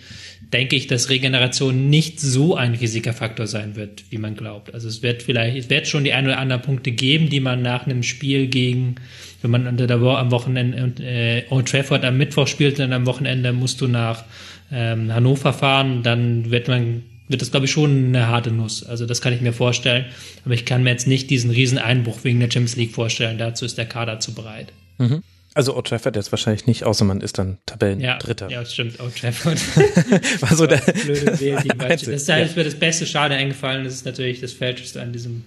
denke 0.52 0.76
ich, 0.76 0.86
dass 0.86 1.10
Regeneration 1.10 1.88
nicht 1.90 2.20
so 2.20 2.54
ein 2.56 2.74
Risikofaktor 2.74 3.46
sein 3.46 3.76
wird, 3.76 4.04
wie 4.10 4.18
man 4.18 4.36
glaubt. 4.36 4.72
Also 4.74 4.88
es 4.88 5.02
wird 5.02 5.22
vielleicht, 5.22 5.56
es 5.56 5.70
wird 5.70 5.88
schon 5.88 6.04
die 6.04 6.12
ein 6.12 6.26
oder 6.26 6.38
anderen 6.38 6.62
Punkte 6.62 6.92
geben, 6.92 7.28
die 7.28 7.40
man 7.40 7.62
nach 7.62 7.86
einem 7.86 8.02
Spiel 8.02 8.46
gegen 8.46 8.96
wenn 9.42 9.50
man 9.50 9.66
am 9.66 10.30
Wochenende 10.30 11.04
äh, 11.04 11.42
Old 11.50 11.68
Trafford 11.68 12.02
am 12.02 12.16
Mittwoch 12.16 12.46
spielt, 12.46 12.78
dann 12.78 12.94
am 12.94 13.04
Wochenende 13.04 13.52
musst 13.52 13.78
du 13.82 13.86
nach 13.86 14.24
ähm, 14.72 15.12
Hannover 15.12 15.52
fahren, 15.52 16.02
dann 16.02 16.50
wird 16.50 16.66
man 16.66 17.02
wird 17.28 17.40
das, 17.40 17.50
glaube 17.50 17.66
ich, 17.66 17.72
schon 17.72 18.06
eine 18.06 18.28
harte 18.28 18.50
Nuss. 18.50 18.84
Also 18.84 19.06
das 19.06 19.20
kann 19.20 19.32
ich 19.32 19.40
mir 19.40 19.52
vorstellen. 19.52 20.04
Aber 20.44 20.54
ich 20.54 20.66
kann 20.66 20.82
mir 20.82 20.90
jetzt 20.90 21.06
nicht 21.06 21.30
diesen 21.30 21.50
riesen 21.50 21.78
Einbruch 21.78 22.18
wegen 22.22 22.38
der 22.38 22.50
Champions 22.50 22.76
League 22.76 22.92
vorstellen. 22.92 23.38
Dazu 23.38 23.64
ist 23.64 23.78
der 23.78 23.86
Kader 23.86 24.20
zu 24.20 24.34
breit. 24.34 24.72
Mhm. 24.98 25.22
Also 25.54 25.76
Old 25.76 25.86
Trafford 25.86 26.16
jetzt 26.16 26.32
wahrscheinlich 26.32 26.66
nicht, 26.66 26.82
außer 26.82 27.04
man 27.04 27.20
ist 27.20 27.38
dann 27.38 27.58
Tabellendritter. 27.64 28.50
Ja, 28.50 28.60
ja, 28.60 28.66
stimmt, 28.66 28.98
Old 28.98 29.16
Trafford. 29.16 29.58
War 30.42 30.56
so 30.56 30.66
der 30.66 30.78
blöde 30.78 31.38
Wähl, 31.38 31.62
das 31.78 32.02
ist 32.02 32.28
ja. 32.28 32.38
mir 32.38 32.64
das 32.64 32.74
beste 32.74 33.06
Schade 33.06 33.36
eingefallen. 33.36 33.84
Das 33.84 33.94
ist 33.94 34.04
natürlich 34.04 34.40
das 34.40 34.52
Falscheste 34.52 35.00
an 35.00 35.12
diesem. 35.12 35.44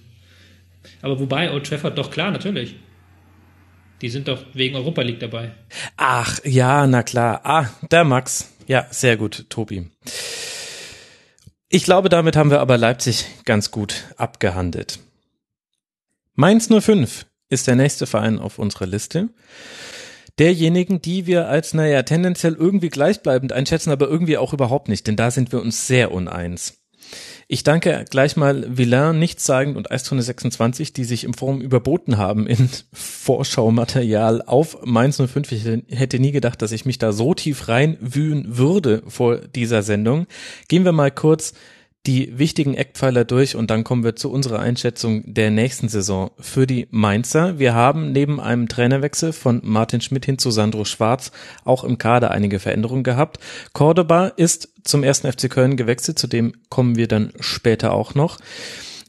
Aber 1.02 1.20
wobei 1.20 1.52
Old 1.52 1.66
Trafford 1.66 1.98
doch 1.98 2.10
klar, 2.10 2.30
natürlich. 2.30 2.76
Die 4.00 4.08
sind 4.08 4.28
doch 4.28 4.44
wegen 4.54 4.76
Europa 4.76 5.02
League 5.02 5.20
dabei. 5.20 5.50
Ach, 5.96 6.38
ja, 6.44 6.86
na 6.86 7.02
klar. 7.02 7.40
Ah, 7.44 7.68
der 7.90 8.04
Max. 8.04 8.54
Ja, 8.66 8.86
sehr 8.90 9.16
gut, 9.16 9.46
Tobi. 9.50 9.90
Ich 11.68 11.84
glaube, 11.84 12.08
damit 12.08 12.34
haben 12.36 12.50
wir 12.50 12.60
aber 12.60 12.78
Leipzig 12.78 13.26
ganz 13.44 13.70
gut 13.70 14.04
abgehandelt. 14.16 15.00
Mainz 16.34 16.68
05 16.68 17.26
ist 17.50 17.66
der 17.66 17.76
nächste 17.76 18.06
Verein 18.06 18.38
auf 18.38 18.58
unserer 18.58 18.86
Liste. 18.86 19.28
Derjenigen, 20.38 21.02
die 21.02 21.26
wir 21.26 21.48
als, 21.48 21.74
naja, 21.74 22.02
tendenziell 22.02 22.54
irgendwie 22.54 22.88
gleichbleibend 22.90 23.52
einschätzen, 23.52 23.90
aber 23.90 24.08
irgendwie 24.08 24.38
auch 24.38 24.52
überhaupt 24.52 24.88
nicht, 24.88 25.06
denn 25.06 25.16
da 25.16 25.30
sind 25.30 25.52
wir 25.52 25.60
uns 25.60 25.86
sehr 25.86 26.12
uneins. 26.12 26.78
Ich 27.50 27.64
danke 27.64 28.04
gleich 28.10 28.36
mal 28.36 28.76
Villain, 28.76 29.18
Nichtssagend 29.18 29.76
und 29.76 29.90
Eistonne 29.90 30.20
26, 30.20 30.92
die 30.92 31.04
sich 31.04 31.24
im 31.24 31.32
Forum 31.32 31.62
überboten 31.62 32.18
haben 32.18 32.46
in 32.46 32.68
Vorschaumaterial 32.92 34.42
auf 34.42 34.78
Mainz 34.84 35.16
05. 35.16 35.52
Ich 35.52 35.64
hätte 35.88 36.18
nie 36.18 36.32
gedacht, 36.32 36.60
dass 36.60 36.72
ich 36.72 36.84
mich 36.84 36.98
da 36.98 37.12
so 37.12 37.32
tief 37.32 37.68
reinwühlen 37.68 38.58
würde 38.58 39.02
vor 39.06 39.38
dieser 39.38 39.82
Sendung. 39.82 40.26
Gehen 40.68 40.84
wir 40.84 40.92
mal 40.92 41.10
kurz 41.10 41.54
die 42.06 42.38
wichtigen 42.38 42.74
Eckpfeiler 42.74 43.24
durch 43.24 43.54
und 43.56 43.70
dann 43.70 43.84
kommen 43.84 44.04
wir 44.04 44.16
zu 44.16 44.30
unserer 44.30 44.60
Einschätzung 44.60 45.22
der 45.26 45.50
nächsten 45.50 45.88
Saison 45.88 46.30
für 46.38 46.66
die 46.66 46.88
Mainzer. 46.90 47.58
Wir 47.58 47.74
haben 47.74 48.12
neben 48.12 48.40
einem 48.40 48.68
Trainerwechsel 48.68 49.32
von 49.32 49.60
Martin 49.62 50.00
Schmidt 50.00 50.24
hin 50.24 50.38
zu 50.38 50.50
Sandro 50.50 50.84
Schwarz 50.84 51.32
auch 51.64 51.84
im 51.84 51.98
Kader 51.98 52.30
einige 52.30 52.60
Veränderungen 52.60 53.04
gehabt. 53.04 53.38
Cordoba 53.72 54.28
ist 54.28 54.70
zum 54.84 55.02
ersten 55.02 55.30
FC 55.30 55.50
Köln 55.50 55.76
gewechselt, 55.76 56.18
zu 56.18 56.26
dem 56.26 56.54
kommen 56.70 56.96
wir 56.96 57.08
dann 57.08 57.32
später 57.40 57.92
auch 57.92 58.14
noch. 58.14 58.38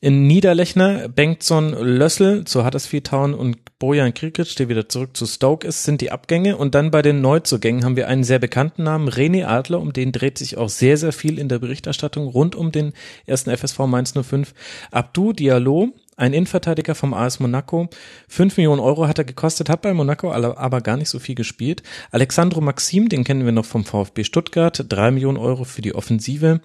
In 0.01 0.27
Niederlechner, 0.27 1.09
Bengtson, 1.09 1.73
Lössel 1.73 2.45
zu 2.45 2.65
Huddersfield 2.65 3.07
Town 3.07 3.33
und 3.33 3.57
Bojan 3.79 4.13
Krikic, 4.13 4.55
der 4.55 4.69
wieder 4.69 4.87
zurück 4.87 5.17
zu 5.17 5.25
Stoke 5.25 5.67
ist, 5.67 5.83
sind 5.83 5.99
die 5.99 6.09
Abgänge. 6.09 6.55
Und 6.55 6.73
dann 6.73 6.89
bei 6.89 7.01
den 7.01 7.19
Neuzugängen 7.19 7.83
haben 7.83 7.97
wir 7.97 8.07
einen 8.07 8.23
sehr 8.23 8.39
bekannten 8.39 8.83
Namen, 8.83 9.09
René 9.09 9.45
Adler, 9.45 9.81
um 9.81 9.91
den 9.91 10.13
dreht 10.13 10.37
sich 10.37 10.57
auch 10.57 10.69
sehr, 10.69 10.95
sehr 10.95 11.11
viel 11.11 11.37
in 11.37 11.49
der 11.49 11.59
Berichterstattung 11.59 12.27
rund 12.27 12.55
um 12.55 12.71
den 12.71 12.93
ersten 13.25 13.55
FSV 13.55 13.79
Mainz 13.87 14.13
05. 14.13 14.53
Abdu 14.89 15.33
Diallo, 15.33 15.89
ein 16.15 16.31
Innenverteidiger 16.31 16.95
vom 16.95 17.13
AS 17.13 17.41
Monaco. 17.41 17.89
Fünf 18.29 18.55
Millionen 18.55 18.79
Euro 18.79 19.05
hat 19.05 19.17
er 19.17 19.25
gekostet, 19.25 19.67
hat 19.67 19.81
bei 19.81 19.93
Monaco 19.93 20.31
aber 20.31 20.79
gar 20.79 20.95
nicht 20.95 21.09
so 21.09 21.19
viel 21.19 21.35
gespielt. 21.35 21.83
Alexandro 22.11 22.61
Maxim, 22.61 23.09
den 23.09 23.25
kennen 23.25 23.43
wir 23.43 23.51
noch 23.51 23.65
vom 23.65 23.83
VfB 23.83 24.23
Stuttgart. 24.23 24.85
Drei 24.87 25.11
Millionen 25.11 25.37
Euro 25.37 25.65
für 25.65 25.81
die 25.81 25.93
Offensive. 25.93 26.61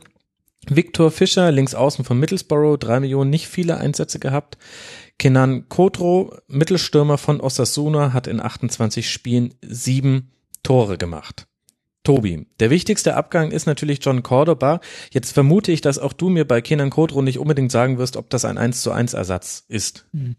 Viktor 0.69 1.11
Fischer, 1.11 1.51
links 1.53 1.75
außen 1.75 2.05
von 2.05 2.19
Middlesbrough, 2.19 2.79
drei 2.79 3.01
Millionen, 3.01 3.31
nicht 3.31 3.49
viele 3.49 3.79
Einsätze 3.79 4.19
gehabt. 4.19 4.59
Kenan 5.19 5.69
Kodro, 5.69 6.37
Mittelstürmer 6.49 7.19
von 7.19 7.41
Osasuna, 7.41 8.13
hat 8.13 8.27
in 8.27 8.41
28 8.41 9.09
Spielen 9.09 9.55
sieben 9.63 10.33
Tore 10.63 10.99
gemacht. 10.99 11.47
Tobi, 12.03 12.47
der 12.61 12.69
wichtigste 12.69 13.17
Abgang 13.17 13.51
ist 13.51 13.67
natürlich 13.67 13.99
John 14.03 14.23
Cordoba. 14.23 14.81
Jetzt 15.11 15.33
vermute 15.33 15.73
ich, 15.73 15.81
dass 15.81 15.99
auch 15.99 16.13
du 16.13 16.29
mir 16.29 16.47
bei 16.47 16.61
Kenan 16.61 16.91
Kodro 16.91 17.23
nicht 17.23 17.39
unbedingt 17.39 17.73
sagen 17.73 17.97
wirst, 17.97 18.17
ob 18.17 18.29
das 18.29 18.45
ein 18.45 18.59
1 18.59 18.83
zu 18.83 18.93
1 18.93 19.15
Ersatz 19.15 19.65
ist. 19.69 20.07
Hm. 20.13 20.37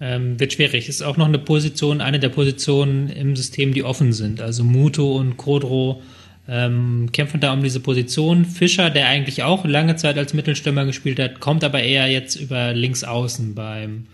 Ähm, 0.00 0.40
wird 0.40 0.54
schwierig. 0.54 0.88
Ist 0.88 1.02
auch 1.02 1.16
noch 1.16 1.26
eine 1.28 1.38
Position, 1.38 2.00
eine 2.00 2.18
der 2.18 2.30
Positionen 2.30 3.08
im 3.08 3.36
System, 3.36 3.74
die 3.74 3.84
offen 3.84 4.12
sind. 4.12 4.40
Also 4.40 4.64
Muto 4.64 5.16
und 5.16 5.36
Kodro 5.36 6.02
ähm, 6.48 7.10
kämpfen 7.12 7.40
da 7.40 7.52
um 7.52 7.62
diese 7.62 7.80
Position. 7.80 8.44
Fischer, 8.44 8.90
der 8.90 9.08
eigentlich 9.08 9.42
auch 9.42 9.64
lange 9.64 9.96
Zeit 9.96 10.18
als 10.18 10.34
Mittelstürmer 10.34 10.84
gespielt 10.84 11.18
hat, 11.18 11.40
kommt 11.40 11.64
aber 11.64 11.82
eher 11.82 12.06
jetzt 12.08 12.36
über 12.36 12.72
links 12.72 13.04
außen 13.04 13.54
beim 13.54 14.06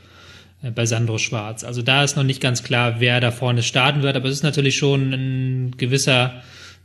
äh, 0.62 0.70
bei 0.70 0.86
Sandro 0.86 1.18
Schwarz. 1.18 1.64
Also 1.64 1.82
da 1.82 2.04
ist 2.04 2.16
noch 2.16 2.22
nicht 2.24 2.40
ganz 2.40 2.62
klar, 2.62 2.96
wer 3.00 3.20
da 3.20 3.30
vorne 3.30 3.62
starten 3.62 4.02
wird, 4.02 4.16
aber 4.16 4.28
es 4.28 4.36
ist 4.36 4.42
natürlich 4.42 4.76
schon 4.76 5.12
ein 5.12 5.76
gewisser 5.76 6.42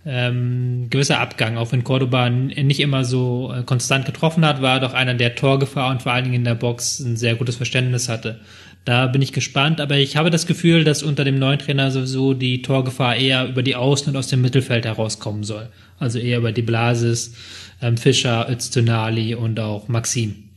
ähm, 0.08 0.88
gewisser 0.92 1.20
Abgang, 1.20 1.58
auch 1.58 1.72
wenn 1.72 1.84
Cordoba 1.84 2.30
nicht 2.30 2.80
immer 2.80 3.04
so 3.04 3.52
äh, 3.52 3.64
konstant 3.64 4.06
getroffen 4.06 4.46
hat, 4.46 4.62
war 4.62 4.80
doch 4.80 4.94
einer, 4.94 5.16
der 5.16 5.34
Torgefahr 5.34 5.90
und 5.90 6.04
vor 6.04 6.12
allen 6.12 6.26
Dingen 6.26 6.36
in 6.36 6.44
der 6.44 6.54
Box 6.54 7.00
ein 7.00 7.18
sehr 7.18 7.36
gutes 7.36 7.56
Verständnis 7.56 8.08
hatte. 8.08 8.40
Da 8.86 9.08
bin 9.08 9.24
ich 9.24 9.34
gespannt, 9.34 9.82
aber 9.82 9.98
ich 9.98 10.16
habe 10.16 10.30
das 10.30 10.46
Gefühl, 10.46 10.84
dass 10.84 11.02
unter 11.02 11.24
dem 11.24 11.40
neuen 11.40 11.58
Trainer 11.58 11.90
sowieso 11.90 12.36
die 12.36 12.62
Torgefahr 12.62 13.16
eher 13.16 13.48
über 13.48 13.64
die 13.64 13.76
Außen 13.76 14.10
und 14.10 14.16
aus 14.16 14.28
dem 14.28 14.42
Mittelfeld 14.42 14.86
herauskommen 14.86 15.44
soll. 15.44 15.70
Also 15.98 16.20
eher 16.20 16.38
über 16.38 16.52
die 16.52 16.62
Blasis, 16.62 17.34
ähm, 17.82 17.98
Fischer, 17.98 18.48
Öztunali 18.48 19.34
und 19.34 19.60
auch 19.60 19.88
Maxim. 19.88 20.50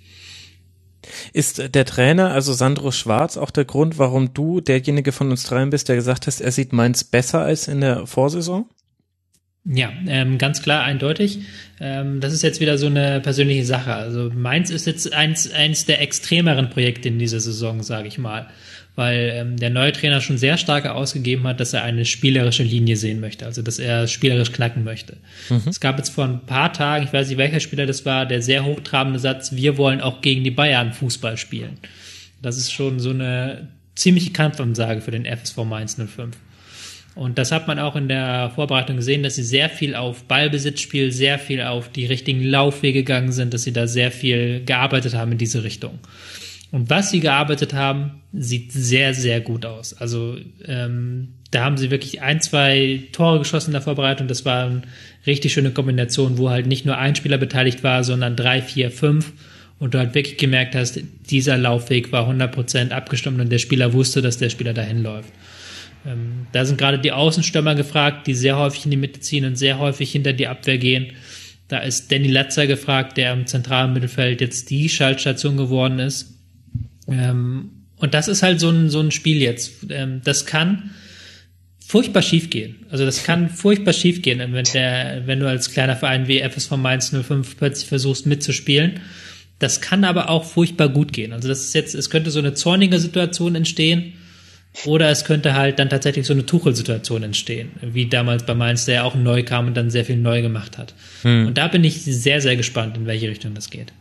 Ist 1.33 1.75
der 1.75 1.87
Trainer, 1.87 2.33
also 2.33 2.53
Sandro 2.53 2.91
Schwarz, 2.91 3.39
auch 3.39 3.51
der 3.51 3.65
Grund, 3.65 3.99
warum 3.99 4.35
du 4.35 4.61
derjenige 4.61 5.13
von 5.13 5.31
uns 5.31 5.45
dreien 5.45 5.71
bist, 5.71 5.89
der 5.89 5.97
gesagt 5.97 6.27
hast, 6.27 6.43
er 6.43 6.53
sieht 6.53 6.75
Mainz 6.75 7.05
besser 7.05 7.41
als 7.41 7.67
in 7.67 7.81
der 7.81 8.07
Vorsaison? 8.07 8.67
Ja, 9.71 9.93
ähm, 10.07 10.39
ganz 10.39 10.63
klar, 10.63 10.83
eindeutig. 10.85 11.41
Ähm, 11.79 12.21
das 12.21 12.33
ist 12.33 12.43
jetzt 12.43 12.61
wieder 12.61 12.79
so 12.79 12.87
eine 12.87 13.21
persönliche 13.21 13.67
Sache. 13.67 13.93
Also 13.93 14.31
Mainz 14.35 14.71
ist 14.71 14.87
jetzt 14.87 15.13
eins, 15.13 15.51
eins 15.53 15.85
der 15.85 16.01
extremeren 16.01 16.71
Projekte 16.71 17.09
in 17.09 17.19
dieser 17.19 17.41
Saison, 17.41 17.83
sage 17.83 18.09
ich 18.09 18.17
mal. 18.17 18.49
Weil 18.95 19.31
ähm, 19.35 19.57
der 19.59 19.71
neue 19.71 19.93
Trainer 19.93 20.21
schon 20.21 20.39
sehr 20.39 20.57
stark 20.57 20.87
ausgegeben 20.87 21.47
hat, 21.47 21.61
dass 21.61 21.75
er 21.75 21.85
eine 21.85 22.05
spielerische 22.05 22.63
Linie 22.63 22.97
sehen 22.97 23.21
möchte, 23.21 23.45
also 23.45 23.63
dass 23.63 23.79
er 23.79 24.09
spielerisch 24.09 24.53
knacken 24.53 24.85
möchte. 24.85 25.19
Mhm. 25.51 25.63
Es 25.67 25.79
gab 25.81 25.99
jetzt 25.99 26.11
vor 26.11 26.25
ein 26.25 26.41
paar 26.47 26.73
Tagen, 26.73 27.05
ich 27.05 27.13
weiß 27.13 27.29
nicht 27.29 27.39
welcher 27.39 27.61
Spieler 27.61 27.87
das 27.87 28.07
war, 28.07 28.27
der 28.27 28.43
sehr 28.43 28.65
hochtrabende 28.65 29.21
Satz, 29.21 29.53
wir 29.53 29.77
wollen 29.77 30.01
auch 30.01 30.21
gegen 30.21 30.43
die 30.43 30.51
Bayern 30.51 30.93
Fußball 30.93 31.37
spielen. 31.37 31.79
Das 32.43 32.57
ist 32.57 32.73
schon 32.73 32.99
so 32.99 33.11
eine 33.11 33.69
ziemliche 33.95 34.33
Kampfansage 34.33 35.01
für 35.01 35.11
den 35.13 35.27
FSV 35.27 35.59
Mainz 35.59 35.97
05. 35.97 36.37
Und 37.19 37.37
das 37.37 37.51
hat 37.51 37.67
man 37.67 37.81
auch 37.81 37.97
in 37.97 38.07
der 38.07 38.53
Vorbereitung 38.55 38.95
gesehen, 38.95 39.25
dass 39.25 39.35
sie 39.35 39.43
sehr 39.43 39.69
viel 39.69 39.97
auf 39.97 40.23
Ballbesitzspiel, 40.27 41.11
sehr 41.11 41.41
viel 41.41 41.63
auf 41.63 41.89
die 41.89 42.07
richtigen 42.07 42.45
Laufwege 42.45 43.01
gegangen 43.01 43.33
sind, 43.33 43.53
dass 43.53 43.65
sie 43.65 43.73
da 43.73 43.89
sehr 43.89 44.13
viel 44.13 44.63
gearbeitet 44.65 45.15
haben 45.15 45.33
in 45.33 45.39
diese 45.39 45.65
Richtung. 45.65 45.99
Und 46.71 46.91
was 46.91 47.11
sie 47.11 47.19
gearbeitet 47.19 47.75
haben, 47.75 48.23
sieht 48.33 48.71
sehr, 48.71 49.15
sehr 49.15 49.41
gut 49.41 49.67
aus. 49.67 49.95
Also 49.95 50.37
ähm, 50.65 51.31
da 51.51 51.65
haben 51.65 51.77
sie 51.77 51.91
wirklich 51.91 52.23
ein, 52.23 52.41
zwei 52.41 53.03
Tore 53.11 53.41
geschossen 53.41 53.71
in 53.71 53.73
der 53.73 53.83
Vorbereitung. 53.83 54.29
Das 54.29 54.45
war 54.45 54.67
eine 54.67 54.83
richtig 55.27 55.53
schöne 55.53 55.73
Kombination, 55.73 56.39
wo 56.39 56.51
halt 56.51 56.69
nicht 56.69 56.87
nur 56.87 56.99
ein 56.99 57.17
Spieler 57.17 57.39
beteiligt 57.39 57.83
war, 57.83 58.05
sondern 58.05 58.37
drei, 58.37 58.63
vier, 58.63 58.93
fünf. 58.93 59.33
Und 59.81 59.95
du 59.95 59.99
halt 59.99 60.15
wirklich 60.15 60.37
gemerkt 60.37 60.77
hast, 60.77 61.01
dieser 61.31 61.59
Laufweg 61.59 62.13
war 62.13 62.31
100% 62.31 62.93
abgestimmt 62.93 63.41
und 63.41 63.51
der 63.51 63.59
Spieler 63.59 63.93
wusste, 63.93 64.23
dass 64.23 64.39
der 64.39 64.51
Spieler 64.51 64.73
dahin 64.73 65.03
läuft. 65.03 65.33
Ähm, 66.07 66.47
da 66.53 66.65
sind 66.65 66.79
gerade 66.79 66.99
die 66.99 67.13
Außenstürmer 67.13 67.75
gefragt, 67.75 68.27
die 68.27 68.35
sehr 68.35 68.57
häufig 68.57 68.85
in 68.85 68.91
die 68.91 68.97
Mitte 68.97 69.21
ziehen 69.21 69.45
und 69.45 69.57
sehr 69.57 69.79
häufig 69.79 70.13
hinter 70.13 70.33
die 70.33 70.47
Abwehr 70.47 70.79
gehen. 70.79 71.13
Da 71.69 71.79
ist 71.79 72.11
Danny 72.11 72.29
Latzer 72.29 72.67
gefragt, 72.67 73.17
der 73.17 73.33
im 73.33 73.47
zentralen 73.47 73.93
Mittelfeld 73.93 74.41
jetzt 74.41 74.71
die 74.71 74.89
Schaltstation 74.89 75.57
geworden 75.57 75.99
ist. 75.99 76.35
Ähm, 77.09 77.71
und 77.97 78.15
das 78.15 78.29
ist 78.29 78.43
halt 78.43 78.61
so 78.61 78.71
ein, 78.71 78.91
so 78.91 79.01
ein 79.01 79.11
Spiel 79.11 79.43
jetzt. 79.43 79.73
Ähm, 79.91 80.23
das 80.25 80.47
kann 80.47 80.91
furchtbar 81.79 82.23
schief 82.23 82.51
gehen. 82.51 82.87
Also 82.91 83.05
das 83.05 83.25
kann 83.25 83.49
furchtbar 83.49 83.93
schief 83.93 84.23
gehen, 84.23 84.39
wenn, 84.39 84.55
wenn 85.27 85.41
du 85.41 85.49
als 85.49 85.73
kleiner 85.73 85.97
Verein 85.97 86.29
wie 86.29 86.41
FSV 86.41 86.73
Mainz 86.73 87.11
05 87.11 87.57
plötzlich 87.57 87.89
versuchst 87.89 88.27
mitzuspielen. 88.27 89.01
Das 89.59 89.81
kann 89.81 90.05
aber 90.05 90.31
auch 90.31 90.45
furchtbar 90.45 90.89
gut 90.89 91.13
gehen. 91.13 91.33
Also 91.33 91.49
das 91.49 91.65
ist 91.65 91.75
jetzt, 91.75 91.95
es 91.95 92.11
könnte 92.11 92.31
so 92.31 92.39
eine 92.39 92.55
zornige 92.55 92.99
Situation 92.99 93.55
entstehen 93.55 94.13
oder 94.85 95.11
es 95.11 95.25
könnte 95.25 95.55
halt 95.55 95.79
dann 95.79 95.89
tatsächlich 95.89 96.27
so 96.27 96.33
eine 96.33 96.47
Tuchel-Situation 96.47 97.23
entstehen, 97.23 97.73
wie 97.81 98.07
damals 98.07 98.45
bei 98.45 98.55
Mainz, 98.55 98.85
der 98.85 98.95
ja 98.97 99.03
auch 99.05 99.15
neu 99.15 99.43
kam 99.43 99.67
und 99.67 99.77
dann 99.77 99.91
sehr 99.91 100.05
viel 100.05 100.17
neu 100.17 100.43
gemacht 100.43 100.79
hat. 100.79 100.95
Hm. 101.23 101.49
Und 101.49 101.59
da 101.59 101.69
bin 101.69 101.85
ich 101.85 102.03
sehr, 102.05 102.41
sehr 102.41 102.57
gespannt, 102.57 102.97
in 102.97 103.07
welche 103.07 103.29
Richtung 103.29 103.55
das 103.55 103.71
geht. 103.71 103.93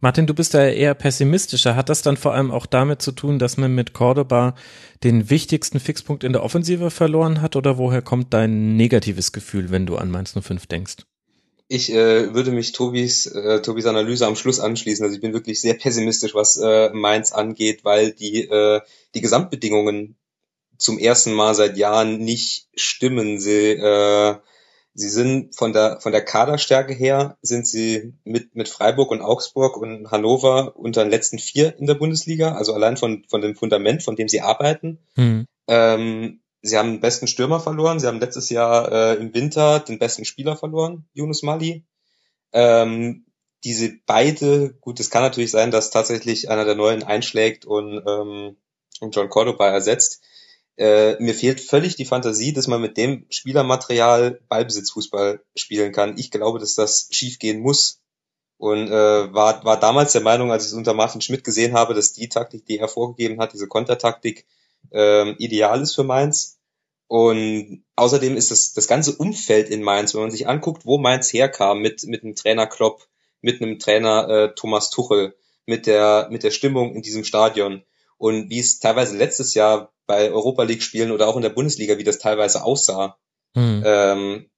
Martin, 0.00 0.26
du 0.26 0.34
bist 0.34 0.52
da 0.52 0.66
eher 0.66 0.94
pessimistischer. 0.94 1.76
Hat 1.76 1.88
das 1.88 2.02
dann 2.02 2.18
vor 2.18 2.34
allem 2.34 2.50
auch 2.50 2.66
damit 2.66 3.00
zu 3.00 3.10
tun, 3.10 3.38
dass 3.38 3.56
man 3.56 3.74
mit 3.74 3.94
Cordoba 3.94 4.54
den 5.02 5.30
wichtigsten 5.30 5.80
Fixpunkt 5.80 6.24
in 6.24 6.34
der 6.34 6.42
Offensive 6.42 6.90
verloren 6.90 7.40
hat? 7.40 7.56
Oder 7.56 7.78
woher 7.78 8.02
kommt 8.02 8.34
dein 8.34 8.76
negatives 8.76 9.32
Gefühl, 9.32 9.70
wenn 9.70 9.86
du 9.86 9.96
an 9.96 10.10
Mainz 10.10 10.34
05 10.38 10.66
denkst? 10.66 10.96
Ich 11.68 11.90
äh, 11.92 12.34
würde 12.34 12.50
mich 12.50 12.72
Tobis, 12.72 13.26
äh, 13.26 13.62
Tobis 13.62 13.86
Analyse 13.86 14.26
am 14.26 14.36
Schluss 14.36 14.60
anschließen. 14.60 15.04
Also 15.04 15.16
ich 15.16 15.22
bin 15.22 15.32
wirklich 15.32 15.60
sehr 15.60 15.74
pessimistisch, 15.74 16.34
was 16.34 16.56
äh, 16.56 16.90
Mainz 16.90 17.32
angeht, 17.32 17.84
weil 17.84 18.12
die, 18.12 18.42
äh, 18.48 18.80
die 19.14 19.20
Gesamtbedingungen 19.22 20.16
zum 20.76 20.98
ersten 20.98 21.32
Mal 21.32 21.54
seit 21.54 21.76
Jahren 21.76 22.18
nicht 22.18 22.68
stimmen. 22.74 23.40
Sie, 23.40 23.70
äh, 23.70 24.36
sie 24.92 25.08
sind 25.08 25.56
von 25.56 25.72
der, 25.72 26.00
von 26.00 26.12
der 26.12 26.22
Kaderstärke 26.22 26.92
her, 26.92 27.38
sind 27.40 27.66
sie 27.66 28.12
mit, 28.24 28.54
mit 28.54 28.68
Freiburg 28.68 29.10
und 29.10 29.22
Augsburg 29.22 29.78
und 29.78 30.10
Hannover 30.10 30.76
unter 30.76 31.02
den 31.02 31.10
letzten 31.10 31.38
vier 31.38 31.78
in 31.78 31.86
der 31.86 31.94
Bundesliga. 31.94 32.52
Also 32.56 32.74
allein 32.74 32.98
von, 32.98 33.24
von 33.28 33.40
dem 33.40 33.56
Fundament, 33.56 34.02
von 34.02 34.16
dem 34.16 34.28
sie 34.28 34.42
arbeiten. 34.42 34.98
Mhm. 35.16 35.46
Ähm, 35.66 36.40
Sie 36.66 36.78
haben 36.78 36.92
den 36.92 37.00
besten 37.00 37.26
Stürmer 37.26 37.60
verloren. 37.60 38.00
Sie 38.00 38.06
haben 38.06 38.20
letztes 38.20 38.48
Jahr 38.48 38.90
äh, 38.90 39.14
im 39.16 39.34
Winter 39.34 39.80
den 39.80 39.98
besten 39.98 40.24
Spieler 40.24 40.56
verloren, 40.56 41.06
Yunus 41.12 41.42
Mali. 41.42 41.84
Ähm, 42.52 43.26
diese 43.64 43.92
beide, 44.06 44.72
gut, 44.80 44.98
es 44.98 45.10
kann 45.10 45.22
natürlich 45.22 45.50
sein, 45.50 45.70
dass 45.70 45.90
tatsächlich 45.90 46.48
einer 46.48 46.64
der 46.64 46.74
Neuen 46.74 47.02
einschlägt 47.02 47.66
und, 47.66 48.02
ähm, 48.06 48.56
und 49.00 49.14
John 49.14 49.28
Cordoba 49.28 49.68
ersetzt. 49.68 50.22
Äh, 50.78 51.22
mir 51.22 51.34
fehlt 51.34 51.60
völlig 51.60 51.96
die 51.96 52.06
Fantasie, 52.06 52.54
dass 52.54 52.66
man 52.66 52.80
mit 52.80 52.96
dem 52.96 53.26
Spielermaterial 53.28 54.40
Ballbesitzfußball 54.48 55.44
spielen 55.54 55.92
kann. 55.92 56.16
Ich 56.16 56.30
glaube, 56.30 56.60
dass 56.60 56.74
das 56.74 57.08
schiefgehen 57.10 57.60
muss. 57.60 58.00
Und 58.56 58.88
äh, 58.88 59.34
war, 59.34 59.62
war 59.66 59.78
damals 59.78 60.12
der 60.12 60.22
Meinung, 60.22 60.50
als 60.50 60.64
ich 60.64 60.70
es 60.70 60.78
unter 60.78 60.94
Martin 60.94 61.20
Schmidt 61.20 61.44
gesehen 61.44 61.74
habe, 61.74 61.92
dass 61.92 62.14
die 62.14 62.30
Taktik, 62.30 62.64
die 62.64 62.78
er 62.78 62.88
vorgegeben 62.88 63.38
hat, 63.38 63.52
diese 63.52 63.68
Kontertaktik, 63.68 64.46
ähm, 64.92 65.36
ideal 65.38 65.80
ist 65.80 65.94
für 65.94 66.04
Mainz. 66.04 66.58
Und 67.06 67.84
außerdem 67.96 68.36
ist 68.36 68.50
das, 68.50 68.72
das 68.72 68.88
ganze 68.88 69.14
Umfeld 69.16 69.68
in 69.68 69.82
Mainz, 69.82 70.14
wenn 70.14 70.22
man 70.22 70.30
sich 70.30 70.48
anguckt, 70.48 70.86
wo 70.86 70.98
Mainz 70.98 71.32
herkam 71.32 71.80
mit, 71.80 72.04
mit 72.04 72.24
einem 72.24 72.34
Trainer 72.34 72.66
Klopp, 72.66 73.06
mit 73.40 73.60
einem 73.60 73.78
Trainer 73.78 74.28
äh, 74.28 74.54
Thomas 74.54 74.90
Tuchel, 74.90 75.34
mit 75.66 75.86
der, 75.86 76.28
mit 76.30 76.42
der 76.42 76.50
Stimmung 76.50 76.94
in 76.94 77.02
diesem 77.02 77.24
Stadion 77.24 77.84
und 78.16 78.50
wie 78.50 78.58
es 78.58 78.78
teilweise 78.78 79.16
letztes 79.16 79.54
Jahr 79.54 79.92
bei 80.06 80.30
Europa 80.30 80.62
League 80.62 80.82
Spielen 80.82 81.10
oder 81.10 81.28
auch 81.28 81.36
in 81.36 81.42
der 81.42 81.50
Bundesliga, 81.50 81.98
wie 81.98 82.04
das 82.04 82.18
teilweise 82.18 82.64
aussah, 82.64 83.18
mhm. 83.54 83.82
ähm, 83.84 84.50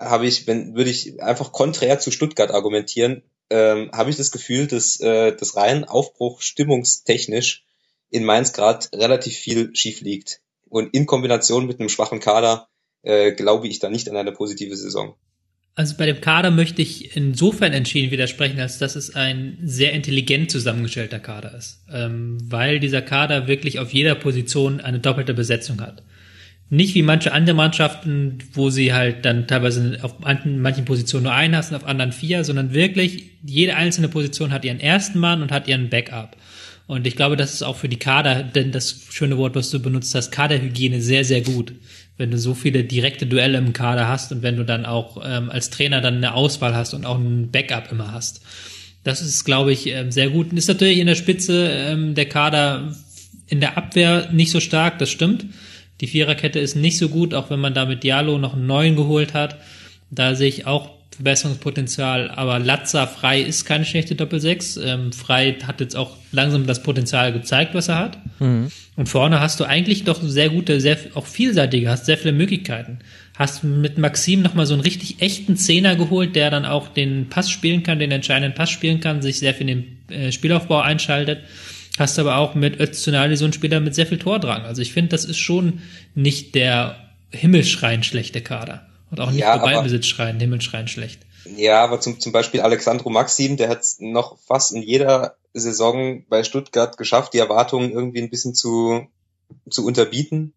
habe 0.00 0.26
ich, 0.26 0.46
wenn, 0.46 0.74
würde 0.74 0.90
ich 0.90 1.22
einfach 1.22 1.52
konträr 1.52 1.98
zu 1.98 2.10
Stuttgart 2.10 2.50
argumentieren, 2.50 3.22
ähm, 3.50 3.90
habe 3.92 4.10
ich 4.10 4.16
das 4.16 4.30
Gefühl, 4.30 4.66
dass 4.66 4.98
äh, 5.00 5.34
das 5.34 5.56
rein 5.56 5.84
Aufbruch 5.84 6.40
stimmungstechnisch 6.40 7.64
in 8.14 8.24
Mainz 8.24 8.52
gerade 8.52 8.86
relativ 8.94 9.34
viel 9.34 9.74
schief 9.74 10.00
liegt. 10.00 10.40
Und 10.68 10.94
in 10.94 11.04
Kombination 11.04 11.66
mit 11.66 11.80
einem 11.80 11.88
schwachen 11.88 12.20
Kader 12.20 12.68
äh, 13.02 13.32
glaube 13.32 13.66
ich 13.66 13.80
da 13.80 13.90
nicht 13.90 14.08
an 14.08 14.16
eine 14.16 14.32
positive 14.32 14.76
Saison. 14.76 15.16
Also 15.74 15.96
bei 15.96 16.06
dem 16.06 16.20
Kader 16.20 16.52
möchte 16.52 16.82
ich 16.82 17.16
insofern 17.16 17.72
entschieden 17.72 18.12
widersprechen, 18.12 18.60
als 18.60 18.78
dass 18.78 18.94
es 18.94 19.16
ein 19.16 19.58
sehr 19.64 19.92
intelligent 19.92 20.48
zusammengestellter 20.52 21.18
Kader 21.18 21.56
ist, 21.56 21.84
ähm, 21.92 22.38
weil 22.44 22.78
dieser 22.78 23.02
Kader 23.02 23.48
wirklich 23.48 23.80
auf 23.80 23.92
jeder 23.92 24.14
Position 24.14 24.80
eine 24.80 25.00
doppelte 25.00 25.34
Besetzung 25.34 25.80
hat. 25.80 26.04
Nicht 26.70 26.94
wie 26.94 27.02
manche 27.02 27.32
andere 27.32 27.56
Mannschaften, 27.56 28.38
wo 28.52 28.70
sie 28.70 28.94
halt 28.94 29.24
dann 29.24 29.48
teilweise 29.48 29.98
auf 30.02 30.20
manchen 30.20 30.84
Positionen 30.84 31.24
nur 31.24 31.34
einen 31.34 31.56
hast 31.56 31.70
und 31.70 31.76
auf 31.76 31.84
anderen 31.84 32.12
vier, 32.12 32.44
sondern 32.44 32.72
wirklich 32.72 33.32
jede 33.42 33.74
einzelne 33.74 34.08
Position 34.08 34.52
hat 34.52 34.64
ihren 34.64 34.80
ersten 34.80 35.18
Mann 35.18 35.42
und 35.42 35.50
hat 35.50 35.66
ihren 35.66 35.90
Backup. 35.90 36.36
Und 36.86 37.06
ich 37.06 37.16
glaube, 37.16 37.36
das 37.36 37.54
ist 37.54 37.62
auch 37.62 37.76
für 37.76 37.88
die 37.88 37.98
Kader, 37.98 38.42
denn 38.42 38.70
das 38.70 39.06
schöne 39.10 39.38
Wort, 39.38 39.54
was 39.54 39.70
du 39.70 39.80
benutzt 39.80 40.14
hast, 40.14 40.30
Kaderhygiene 40.30 41.00
sehr, 41.00 41.24
sehr 41.24 41.40
gut. 41.40 41.72
Wenn 42.18 42.30
du 42.30 42.38
so 42.38 42.54
viele 42.54 42.84
direkte 42.84 43.26
Duelle 43.26 43.58
im 43.58 43.72
Kader 43.72 44.06
hast 44.06 44.32
und 44.32 44.42
wenn 44.42 44.56
du 44.56 44.64
dann 44.64 44.84
auch 44.84 45.22
ähm, 45.24 45.50
als 45.50 45.70
Trainer 45.70 46.00
dann 46.00 46.16
eine 46.16 46.34
Auswahl 46.34 46.74
hast 46.74 46.92
und 46.94 47.06
auch 47.06 47.16
ein 47.18 47.50
Backup 47.50 47.90
immer 47.90 48.12
hast. 48.12 48.42
Das 49.02 49.20
ist, 49.20 49.44
glaube 49.44 49.72
ich, 49.72 49.86
ähm, 49.88 50.12
sehr 50.12 50.30
gut. 50.30 50.50
Und 50.50 50.58
ist 50.58 50.68
natürlich 50.68 50.98
in 50.98 51.06
der 51.06 51.14
Spitze 51.14 51.68
ähm, 51.70 52.14
der 52.14 52.28
Kader 52.28 52.94
in 53.46 53.60
der 53.60 53.76
Abwehr 53.76 54.30
nicht 54.32 54.50
so 54.50 54.60
stark, 54.60 54.98
das 54.98 55.10
stimmt. 55.10 55.46
Die 56.00 56.06
Viererkette 56.06 56.58
ist 56.58 56.76
nicht 56.76 56.98
so 56.98 57.08
gut, 57.08 57.34
auch 57.34 57.50
wenn 57.50 57.60
man 57.60 57.74
da 57.74 57.86
mit 57.86 58.02
Diallo 58.02 58.38
noch 58.38 58.54
einen 58.54 58.66
neuen 58.66 58.96
geholt 58.96 59.34
hat. 59.34 59.58
Da 60.10 60.34
sehe 60.34 60.48
ich 60.48 60.66
auch 60.66 60.90
Verbesserungspotenzial, 61.14 62.30
aber 62.30 62.58
Latza 62.58 63.06
frei 63.06 63.40
ist 63.40 63.64
keine 63.64 63.84
schlechte 63.84 64.14
Doppelsechs. 64.14 64.76
Ähm, 64.76 65.12
frei 65.12 65.56
hat 65.66 65.80
jetzt 65.80 65.96
auch 65.96 66.16
langsam 66.32 66.66
das 66.66 66.82
Potenzial 66.82 67.32
gezeigt, 67.32 67.74
was 67.74 67.88
er 67.88 67.98
hat. 67.98 68.18
Mhm. 68.40 68.70
Und 68.96 69.08
vorne 69.08 69.40
hast 69.40 69.60
du 69.60 69.64
eigentlich 69.64 70.04
doch 70.04 70.22
sehr 70.22 70.50
gute, 70.50 70.80
sehr 70.80 70.98
auch 71.14 71.26
vielseitige, 71.26 71.90
hast 71.90 72.06
sehr 72.06 72.18
viele 72.18 72.32
Möglichkeiten. 72.32 72.98
Hast 73.36 73.64
mit 73.64 73.98
Maxim 73.98 74.42
nochmal 74.42 74.66
so 74.66 74.74
einen 74.74 74.82
richtig 74.82 75.20
echten 75.20 75.56
Zehner 75.56 75.96
geholt, 75.96 76.36
der 76.36 76.50
dann 76.50 76.64
auch 76.64 76.88
den 76.88 77.28
Pass 77.28 77.50
spielen 77.50 77.82
kann, 77.82 77.98
den 77.98 78.12
entscheidenden 78.12 78.54
Pass 78.54 78.70
spielen 78.70 79.00
kann, 79.00 79.22
sich 79.22 79.38
sehr 79.38 79.54
viel 79.54 79.68
in 79.68 79.84
den 80.08 80.16
äh, 80.16 80.32
Spielaufbau 80.32 80.80
einschaltet. 80.80 81.40
Hast 81.98 82.18
aber 82.18 82.38
auch 82.38 82.54
mit 82.54 82.80
Öztunali 82.80 83.36
so 83.36 83.44
einen 83.44 83.52
Spieler 83.52 83.80
mit 83.80 83.94
sehr 83.94 84.06
viel 84.06 84.18
Tordrang. 84.18 84.62
Also 84.62 84.82
ich 84.82 84.92
finde, 84.92 85.10
das 85.10 85.24
ist 85.24 85.38
schon 85.38 85.80
nicht 86.14 86.54
der 86.54 86.96
himmelschreiend 87.30 88.04
schlechte 88.04 88.40
Kader. 88.40 88.86
Und 89.10 89.20
auch 89.20 89.30
nicht 89.30 89.40
ja, 89.40 89.56
Ballbesitz 89.56 90.06
schreien, 90.06 90.40
Himmelschreien 90.40 90.88
schlecht. 90.88 91.20
Ja, 91.44 91.84
aber 91.84 92.00
zum, 92.00 92.20
zum 92.20 92.32
Beispiel 92.32 92.62
Alexandro 92.62 93.10
Maxim, 93.10 93.56
der 93.56 93.68
hat 93.68 93.84
noch 93.98 94.38
fast 94.38 94.72
in 94.72 94.82
jeder 94.82 95.36
Saison 95.52 96.24
bei 96.28 96.42
Stuttgart 96.42 96.96
geschafft, 96.96 97.34
die 97.34 97.38
Erwartungen 97.38 97.92
irgendwie 97.92 98.22
ein 98.22 98.30
bisschen 98.30 98.54
zu, 98.54 99.06
zu 99.68 99.84
unterbieten. 99.84 100.54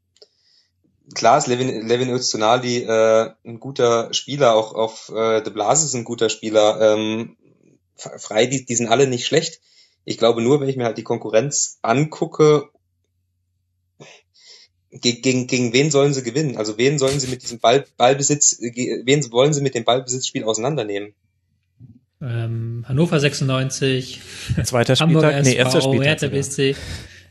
Klar 1.14 1.38
ist 1.38 1.48
Levin, 1.48 1.88
Levin 1.88 2.10
Öztunali 2.10 2.84
äh, 2.84 3.32
ein 3.45 3.60
guter 3.60 4.14
Spieler, 4.14 4.56
auch 4.56 4.74
auf 4.74 5.10
äh, 5.10 5.41
De 5.41 5.53
Blase 5.53 5.86
ist 5.86 5.94
ein 5.94 6.03
guter 6.03 6.30
Spieler. 6.30 6.82
Ähm, 6.82 7.38
frei, 7.95 8.45
die, 8.45 8.65
die 8.65 8.76
sind 8.76 8.88
alle 8.88 9.07
nicht 9.07 9.26
schlecht. 9.26 9.61
Ich 10.03 10.18
glaube 10.18 10.41
nur, 10.41 10.60
wenn 10.60 10.69
ich 10.69 10.78
mir 10.78 10.86
halt 10.86 10.98
die 10.98 11.03
Konkurrenz 11.03 11.80
angucke, 11.82 12.69
gegen, 14.92 15.22
gegen, 15.22 15.48
gegen 15.48 15.74
wen 15.74 15.92
sollen 15.92 16.14
sie 16.14 16.24
gewinnen? 16.24 16.58
Also 16.58 16.78
wen 16.78 16.98
sollen 16.98 17.20
sie 17.20 17.28
mit 17.28 17.44
diesem 17.44 17.60
Ball, 17.60 17.86
Ballbesitz, 17.98 18.60
wen 18.62 19.32
wollen 19.32 19.54
sie 19.54 19.62
mit 19.62 19.76
dem 19.76 19.84
Ballbesitzspiel 19.84 20.44
auseinandernehmen? 20.44 21.14
Ähm, 22.22 22.84
Hannover 22.88 23.20
96, 23.20 24.20
zweiter 24.64 24.96
Spieltag, 24.96 25.24
Hamburg 25.34 25.44
nee, 25.44 25.56
erster 25.56 25.80
SV, 25.80 25.90
Spieltag. 25.90 26.08
Hertha 26.08 26.28
BSC, 26.30 26.76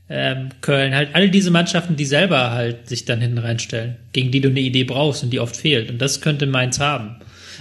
ähm, 0.08 0.50
Köln, 0.60 0.94
halt 0.94 1.14
all 1.14 1.28
diese 1.28 1.50
Mannschaften, 1.50 1.96
die 1.96 2.04
selber 2.04 2.52
halt 2.52 2.88
sich 2.88 3.04
dann 3.04 3.20
hinten 3.20 3.38
reinstellen, 3.38 3.96
gegen 4.12 4.30
die 4.30 4.40
du 4.40 4.48
eine 4.48 4.60
Idee 4.60 4.84
brauchst 4.84 5.24
und 5.24 5.30
die 5.30 5.40
oft 5.40 5.56
fehlt. 5.56 5.90
Und 5.90 5.98
das 5.98 6.20
könnte 6.20 6.46
Mainz 6.46 6.78
haben. 6.78 7.16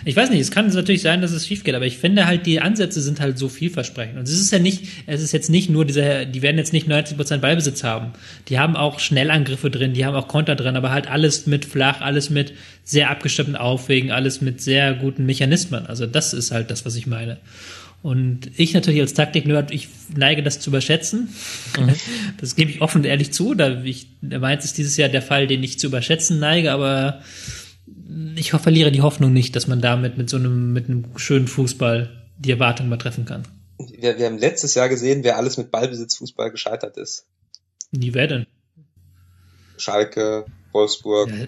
Ich 0.06 0.16
weiß 0.16 0.30
nicht, 0.30 0.40
es 0.40 0.52
kann 0.52 0.68
natürlich 0.68 1.02
sein, 1.02 1.22
dass 1.22 1.32
es 1.32 1.48
schief 1.48 1.64
geht, 1.64 1.74
aber 1.74 1.88
ich 1.88 1.98
finde 1.98 2.28
halt, 2.28 2.46
die 2.46 2.62
Ansätze 2.62 3.02
sind 3.02 3.20
halt 3.20 3.40
so 3.40 3.50
vielversprechend. 3.50 4.20
Und 4.20 4.28
es 4.28 4.40
ist 4.40 4.52
ja 4.52 4.60
nicht, 4.60 4.84
es 5.08 5.24
ist 5.24 5.32
jetzt 5.32 5.50
nicht 5.50 5.70
nur 5.72 5.84
dieser, 5.84 6.26
die 6.26 6.44
werden 6.44 6.58
jetzt 6.58 6.74
nicht 6.74 6.88
90% 6.88 7.40
Ballbesitz 7.40 7.84
haben. 7.84 8.14
Die 8.48 8.60
haben 8.60 8.76
auch 8.76 9.00
Schnellangriffe 9.00 9.72
drin, 9.72 9.94
die 9.94 10.06
haben 10.06 10.16
auch 10.16 10.28
Konter 10.28 10.56
drin, 10.56 10.76
aber 10.76 10.92
halt 10.92 11.10
alles 11.10 11.48
mit 11.48 11.66
flach, 11.66 12.02
alles 12.02 12.30
mit 12.30 12.54
sehr 12.84 13.10
abgestimmten 13.10 13.56
Aufwegen, 13.56 14.12
alles 14.12 14.42
mit 14.42 14.62
sehr 14.62 14.94
guten 14.94 15.26
Mechanismen. 15.26 15.88
Also 15.88 16.06
das 16.06 16.34
ist 16.34 16.52
halt 16.52 16.70
das, 16.70 16.86
was 16.86 16.96
ich 16.96 17.08
meine. 17.08 17.38
Und 18.04 18.52
ich 18.56 18.76
natürlich 18.76 19.02
als 19.02 19.16
Taktik-Nerd, 19.16 19.72
ich 19.72 19.88
neige 20.16 20.44
das 20.44 20.60
zu 20.60 20.70
überschätzen. 20.70 21.30
Mhm. 21.80 21.96
Das 22.40 22.56
gebe 22.56 22.70
ich 22.70 22.82
offen 22.82 23.00
und 23.00 23.06
ehrlich 23.06 23.32
zu. 23.32 23.56
Da 23.56 23.82
ich, 23.84 24.06
Mainz 24.22 24.66
ist 24.66 24.78
dieses 24.78 24.98
Jahr 24.98 25.10
der 25.10 25.24
Fall, 25.24 25.48
den 25.48 25.64
ich 25.64 25.80
zu 25.80 25.88
überschätzen 25.88 26.38
neige, 26.38 26.72
aber 26.72 27.22
ich 28.36 28.52
verliere 28.52 28.92
die 28.92 29.02
Hoffnung 29.02 29.34
nicht, 29.34 29.56
dass 29.56 29.68
man 29.68 29.82
damit 29.82 30.18
mit 30.18 30.30
so 30.30 30.38
einem, 30.38 30.74
mit 30.74 30.90
einem 30.90 31.06
schönen 31.18 31.48
Fußball 31.48 32.10
die 32.38 32.52
Erwartung 32.52 32.90
mal 32.90 32.98
treffen 32.98 33.26
kann. 33.26 33.44
Wir, 33.78 34.18
wir 34.18 34.26
haben 34.26 34.38
letztes 34.38 34.76
Jahr 34.76 34.90
gesehen, 34.90 35.24
wer 35.24 35.38
alles 35.38 35.58
mit 35.58 35.72
Ballbesitzfußball 35.72 36.52
gescheitert 36.52 36.98
ist. 36.98 37.26
Nie 37.92 38.14
wer 38.14 38.28
denn? 38.28 38.46
Schalke, 39.78 40.46
Wolfsburg. 40.72 41.30
Ja, 41.30 41.48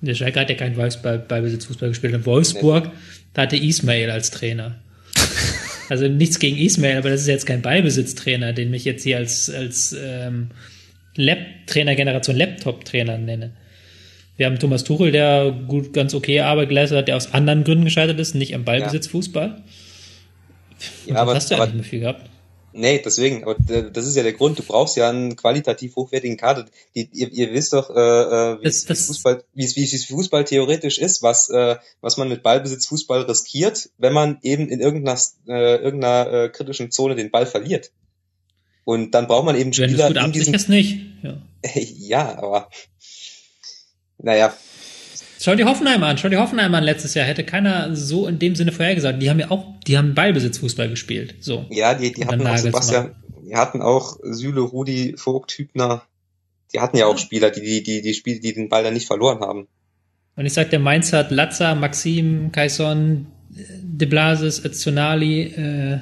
der 0.00 0.14
Schalke 0.14 0.40
hat 0.40 0.50
ja 0.50 0.56
keinen 0.56 0.76
Ballbesitzfußball 0.76 1.88
gespielt. 1.88 2.14
In 2.14 2.24
Wolfsburg, 2.24 2.84
nee. 2.84 2.92
da 3.34 3.42
hatte 3.42 3.56
Ismail 3.56 4.10
als 4.10 4.30
Trainer. 4.30 4.80
Also 5.90 6.06
nichts 6.06 6.38
gegen 6.38 6.58
Ismail, 6.58 6.98
aber 6.98 7.08
das 7.08 7.22
ist 7.22 7.28
jetzt 7.28 7.46
kein 7.46 7.62
Ballbesitztrainer, 7.62 8.52
den 8.52 8.74
ich 8.74 8.84
jetzt 8.84 9.04
hier 9.04 9.16
als, 9.16 9.48
als 9.48 9.96
ähm, 9.98 10.50
Lab-Trainer, 11.16 11.94
Generation 11.94 12.36
Laptop-Trainer 12.36 13.16
nenne. 13.16 13.52
Wir 14.38 14.46
haben 14.46 14.58
Thomas 14.60 14.84
Tuchel, 14.84 15.10
der 15.10 15.50
gut, 15.66 15.92
ganz 15.92 16.14
okay 16.14 16.40
Arbeit 16.40 16.68
geleistet 16.68 16.98
hat, 16.98 17.08
der 17.08 17.16
aus 17.16 17.34
anderen 17.34 17.64
Gründen 17.64 17.84
gescheitert 17.84 18.20
ist, 18.20 18.36
nicht 18.36 18.54
am 18.54 18.64
Ballbesitz 18.64 19.06
ja. 19.06 19.10
Fußball. 19.10 19.62
Ja, 21.06 21.16
aber, 21.16 21.34
hast 21.34 21.50
du 21.50 21.56
ja 21.56 21.66
nicht 21.66 21.74
mehr 21.74 21.84
viel 21.84 22.00
gehabt. 22.00 22.30
Nee, 22.72 23.02
deswegen, 23.04 23.42
aber 23.42 23.56
das 23.56 24.06
ist 24.06 24.16
ja 24.16 24.22
der 24.22 24.34
Grund, 24.34 24.56
du 24.56 24.62
brauchst 24.62 24.96
ja 24.96 25.08
einen 25.08 25.34
qualitativ 25.34 25.96
hochwertigen 25.96 26.36
Kader. 26.36 26.66
Die, 26.94 27.08
ihr, 27.12 27.32
ihr 27.32 27.52
wisst 27.52 27.72
doch, 27.72 27.90
äh, 27.90 27.94
äh 27.98 28.60
wie, 28.60 28.64
das, 28.64 28.84
das, 28.84 29.06
Fußball, 29.06 29.42
wie, 29.54 29.64
wie, 29.64 29.90
wie 29.90 29.98
Fußball 29.98 30.44
theoretisch 30.44 30.98
ist, 30.98 31.20
was, 31.24 31.50
äh, 31.50 31.74
was 32.00 32.16
man 32.16 32.28
mit 32.28 32.44
Ballbesitz 32.44 32.86
Fußball 32.86 33.22
riskiert, 33.22 33.90
wenn 33.98 34.12
man 34.12 34.38
eben 34.42 34.68
in 34.68 34.78
irgendeiner, 34.78 35.18
äh, 35.48 35.82
irgendeiner 35.82 36.32
äh, 36.32 36.48
kritischen 36.50 36.92
Zone 36.92 37.16
den 37.16 37.32
Ball 37.32 37.46
verliert. 37.46 37.90
Und 38.84 39.10
dann 39.10 39.26
braucht 39.26 39.46
man 39.46 39.56
eben 39.56 39.72
Spieler 39.72 40.06
wenn 40.06 40.14
du 40.14 40.20
gut 40.20 40.36
in 40.36 40.52
diesen... 40.52 40.72
nicht. 40.72 40.98
Ja. 41.22 41.42
ja, 41.74 42.38
aber 42.38 42.70
naja. 44.18 44.52
Schau 45.40 45.54
die 45.54 45.64
Hoffenheim 45.64 46.02
an, 46.02 46.18
schau 46.18 46.28
die 46.28 46.36
Hoffenheim 46.36 46.74
an 46.74 46.82
letztes 46.82 47.14
Jahr. 47.14 47.24
Hätte 47.24 47.44
keiner 47.44 47.94
so 47.94 48.26
in 48.26 48.38
dem 48.38 48.56
Sinne 48.56 48.72
vorhergesagt. 48.72 49.22
Die 49.22 49.30
haben 49.30 49.38
ja 49.38 49.50
auch, 49.50 49.78
die 49.86 49.96
haben 49.96 50.14
Ballbesitzfußball 50.14 50.88
gespielt. 50.88 51.36
So. 51.40 51.66
Ja, 51.70 51.94
die, 51.94 52.12
die 52.12 52.26
hatten 52.26 52.46
auch 52.46 52.56
Sebastian, 52.56 53.14
die 53.46 53.54
hatten 53.54 53.80
auch 53.80 54.18
Süle, 54.22 54.60
Rudi, 54.60 55.14
Vogt, 55.16 55.52
Hübner. 55.52 56.02
Die 56.72 56.80
hatten 56.80 56.96
ja 56.96 57.06
auch 57.06 57.18
Spieler, 57.18 57.50
die, 57.50 57.62
die, 57.62 57.82
die, 57.82 58.02
die 58.02 58.14
Spiele, 58.14 58.40
die 58.40 58.52
den 58.52 58.68
Ball 58.68 58.82
dann 58.82 58.94
nicht 58.94 59.06
verloren 59.06 59.40
haben. 59.40 59.68
Und 60.36 60.46
ich 60.46 60.52
sag, 60.52 60.70
der 60.70 60.80
Mainz 60.80 61.12
hat 61.12 61.30
Latza, 61.30 61.74
Maxim, 61.74 62.52
Kaison, 62.52 63.26
De 63.50 64.06
Blasis, 64.06 64.64
Ezionali, 64.64 65.42
äh, 65.44 65.98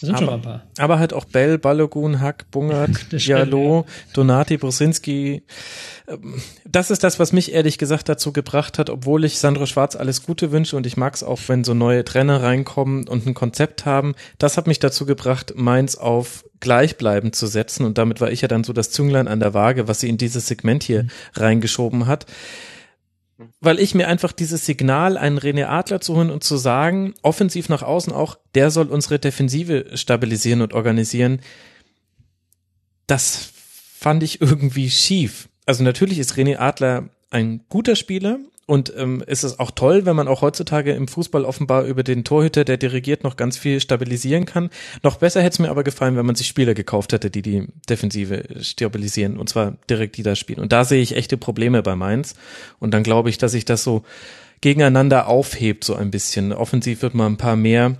das 0.00 0.08
sind 0.08 0.16
aber, 0.16 0.26
schon 0.26 0.34
ein 0.34 0.42
paar. 0.42 0.62
Aber 0.78 0.98
halt 0.98 1.14
auch 1.14 1.24
Bell, 1.24 1.56
Balogun, 1.56 2.20
Hack, 2.20 2.50
Bungert, 2.50 3.12
Diallo. 3.12 3.86
Donati, 4.12 4.58
Brusinski. 4.58 5.42
Ähm, 6.06 6.42
das 6.66 6.90
ist 6.90 7.02
das, 7.02 7.18
was 7.18 7.32
mich 7.32 7.52
ehrlich 7.52 7.78
gesagt 7.78 8.08
dazu 8.08 8.32
gebracht 8.32 8.78
hat, 8.78 8.90
obwohl 8.90 9.24
ich 9.24 9.38
Sandro 9.38 9.64
Schwarz 9.64 9.96
alles 9.96 10.22
Gute 10.22 10.52
wünsche 10.52 10.76
und 10.76 10.86
ich 10.86 10.98
mag 10.98 11.14
es 11.14 11.22
auch, 11.22 11.40
wenn 11.46 11.64
so 11.64 11.72
neue 11.72 12.04
Trainer 12.04 12.42
reinkommen 12.42 13.08
und 13.08 13.26
ein 13.26 13.34
Konzept 13.34 13.86
haben. 13.86 14.14
Das 14.38 14.58
hat 14.58 14.66
mich 14.66 14.78
dazu 14.78 15.06
gebracht, 15.06 15.54
Mainz 15.56 15.94
auf 15.94 16.44
gleichbleibend 16.60 17.34
zu 17.34 17.46
setzen 17.46 17.84
und 17.84 17.96
damit 17.96 18.20
war 18.20 18.30
ich 18.30 18.42
ja 18.42 18.48
dann 18.48 18.64
so 18.64 18.72
das 18.72 18.90
Zünglein 18.90 19.28
an 19.28 19.40
der 19.40 19.54
Waage, 19.54 19.88
was 19.88 20.00
sie 20.00 20.08
in 20.08 20.18
dieses 20.18 20.46
Segment 20.46 20.82
hier 20.82 21.04
mhm. 21.04 21.10
reingeschoben 21.34 22.06
hat 22.06 22.26
weil 23.60 23.78
ich 23.78 23.94
mir 23.94 24.08
einfach 24.08 24.32
dieses 24.32 24.64
Signal, 24.64 25.16
einen 25.18 25.38
René 25.38 25.66
Adler 25.66 26.00
zu 26.00 26.16
holen 26.16 26.30
und 26.30 26.42
zu 26.42 26.56
sagen, 26.56 27.14
offensiv 27.22 27.68
nach 27.68 27.82
außen 27.82 28.12
auch, 28.12 28.38
der 28.54 28.70
soll 28.70 28.88
unsere 28.88 29.18
Defensive 29.18 29.96
stabilisieren 29.96 30.62
und 30.62 30.72
organisieren, 30.72 31.40
das 33.06 33.52
fand 33.98 34.22
ich 34.22 34.40
irgendwie 34.40 34.90
schief. 34.90 35.48
Also 35.66 35.84
natürlich 35.84 36.18
ist 36.18 36.34
René 36.34 36.58
Adler 36.58 37.10
ein 37.30 37.64
guter 37.68 37.96
Spieler 37.96 38.38
und 38.66 38.92
ähm, 38.96 39.22
ist 39.24 39.44
es 39.44 39.60
auch 39.60 39.70
toll, 39.70 40.06
wenn 40.06 40.16
man 40.16 40.26
auch 40.26 40.42
heutzutage 40.42 40.92
im 40.92 41.06
Fußball 41.06 41.44
offenbar 41.44 41.84
über 41.84 42.02
den 42.02 42.24
Torhüter, 42.24 42.64
der 42.64 42.76
dirigiert, 42.76 43.22
noch 43.22 43.36
ganz 43.36 43.56
viel 43.56 43.80
stabilisieren 43.80 44.44
kann. 44.44 44.70
Noch 45.04 45.18
besser 45.18 45.40
hätte 45.40 45.54
es 45.54 45.58
mir 45.60 45.70
aber 45.70 45.84
gefallen, 45.84 46.16
wenn 46.16 46.26
man 46.26 46.34
sich 46.34 46.48
Spieler 46.48 46.74
gekauft 46.74 47.12
hätte, 47.12 47.30
die 47.30 47.42
die 47.42 47.68
Defensive 47.88 48.44
stabilisieren 48.60 49.38
und 49.38 49.48
zwar 49.48 49.76
direkt 49.88 50.16
die 50.16 50.24
da 50.24 50.34
spielen. 50.34 50.58
Und 50.58 50.72
da 50.72 50.84
sehe 50.84 51.00
ich 51.00 51.16
echte 51.16 51.36
Probleme 51.36 51.82
bei 51.82 51.94
Mainz. 51.94 52.34
Und 52.80 52.92
dann 52.92 53.04
glaube 53.04 53.30
ich, 53.30 53.38
dass 53.38 53.52
sich 53.52 53.64
das 53.64 53.84
so 53.84 54.02
gegeneinander 54.60 55.28
aufhebt 55.28 55.84
so 55.84 55.94
ein 55.94 56.10
bisschen. 56.10 56.52
Offensiv 56.52 57.02
wird 57.02 57.14
man 57.14 57.34
ein 57.34 57.36
paar 57.36 57.56
mehr 57.56 57.98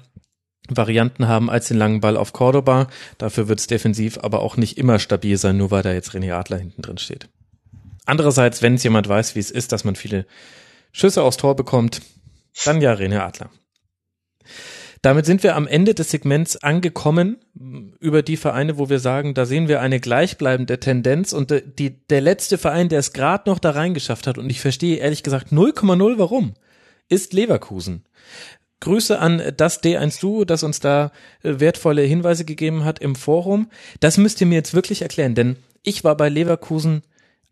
Varianten 0.68 1.28
haben 1.28 1.48
als 1.48 1.68
den 1.68 1.76
langen 1.76 2.00
Ball 2.00 2.16
auf 2.16 2.32
Cordoba. 2.32 2.88
Dafür 3.18 3.46
wird 3.46 3.60
es 3.60 3.68
defensiv 3.68 4.18
aber 4.18 4.40
auch 4.40 4.56
nicht 4.56 4.78
immer 4.78 4.98
stabil 4.98 5.36
sein, 5.36 5.58
nur 5.58 5.70
weil 5.70 5.84
da 5.84 5.92
jetzt 5.92 6.10
René 6.10 6.32
Adler 6.34 6.58
hinten 6.58 6.82
drin 6.82 6.98
steht. 6.98 7.28
Andererseits, 8.06 8.62
wenn 8.62 8.74
es 8.74 8.84
jemand 8.84 9.08
weiß, 9.08 9.34
wie 9.34 9.40
es 9.40 9.50
ist, 9.50 9.72
dass 9.72 9.84
man 9.84 9.96
viele 9.96 10.26
Schüsse 10.92 11.22
aufs 11.22 11.36
Tor 11.36 11.56
bekommt, 11.56 12.00
dann 12.64 12.80
ja 12.80 12.94
René 12.94 13.18
Adler. 13.18 13.50
Damit 15.02 15.26
sind 15.26 15.42
wir 15.42 15.56
am 15.56 15.68
Ende 15.68 15.94
des 15.94 16.10
Segments 16.10 16.56
angekommen 16.56 17.36
über 18.00 18.22
die 18.22 18.36
Vereine, 18.36 18.78
wo 18.78 18.88
wir 18.88 18.98
sagen, 18.98 19.34
da 19.34 19.44
sehen 19.44 19.68
wir 19.68 19.80
eine 19.80 20.00
gleichbleibende 20.00 20.80
Tendenz 20.80 21.32
und 21.32 21.62
die, 21.78 21.90
der 22.08 22.20
letzte 22.20 22.58
Verein, 22.58 22.88
der 22.88 23.00
es 23.00 23.12
gerade 23.12 23.48
noch 23.48 23.58
da 23.58 23.70
reingeschafft 23.70 24.26
hat 24.26 24.38
und 24.38 24.48
ich 24.50 24.60
verstehe 24.60 24.96
ehrlich 24.96 25.22
gesagt 25.22 25.52
0,0 25.52 26.18
warum, 26.18 26.54
ist 27.08 27.34
Leverkusen. 27.34 28.04
Grüße 28.80 29.18
an 29.18 29.42
das 29.56 29.82
D1 29.82 30.20
Duo, 30.20 30.44
das 30.44 30.62
uns 30.62 30.80
da 30.80 31.12
äh, 31.42 31.60
wertvolle 31.60 32.02
Hinweise 32.02 32.44
gegeben 32.44 32.84
hat 32.84 32.98
im 32.98 33.14
Forum. 33.14 33.70
Das 34.00 34.18
müsst 34.18 34.40
ihr 34.40 34.46
mir 34.46 34.56
jetzt 34.56 34.74
wirklich 34.74 35.02
erklären, 35.02 35.34
denn 35.34 35.56
ich 35.82 36.04
war 36.04 36.16
bei 36.16 36.28
Leverkusen 36.28 37.02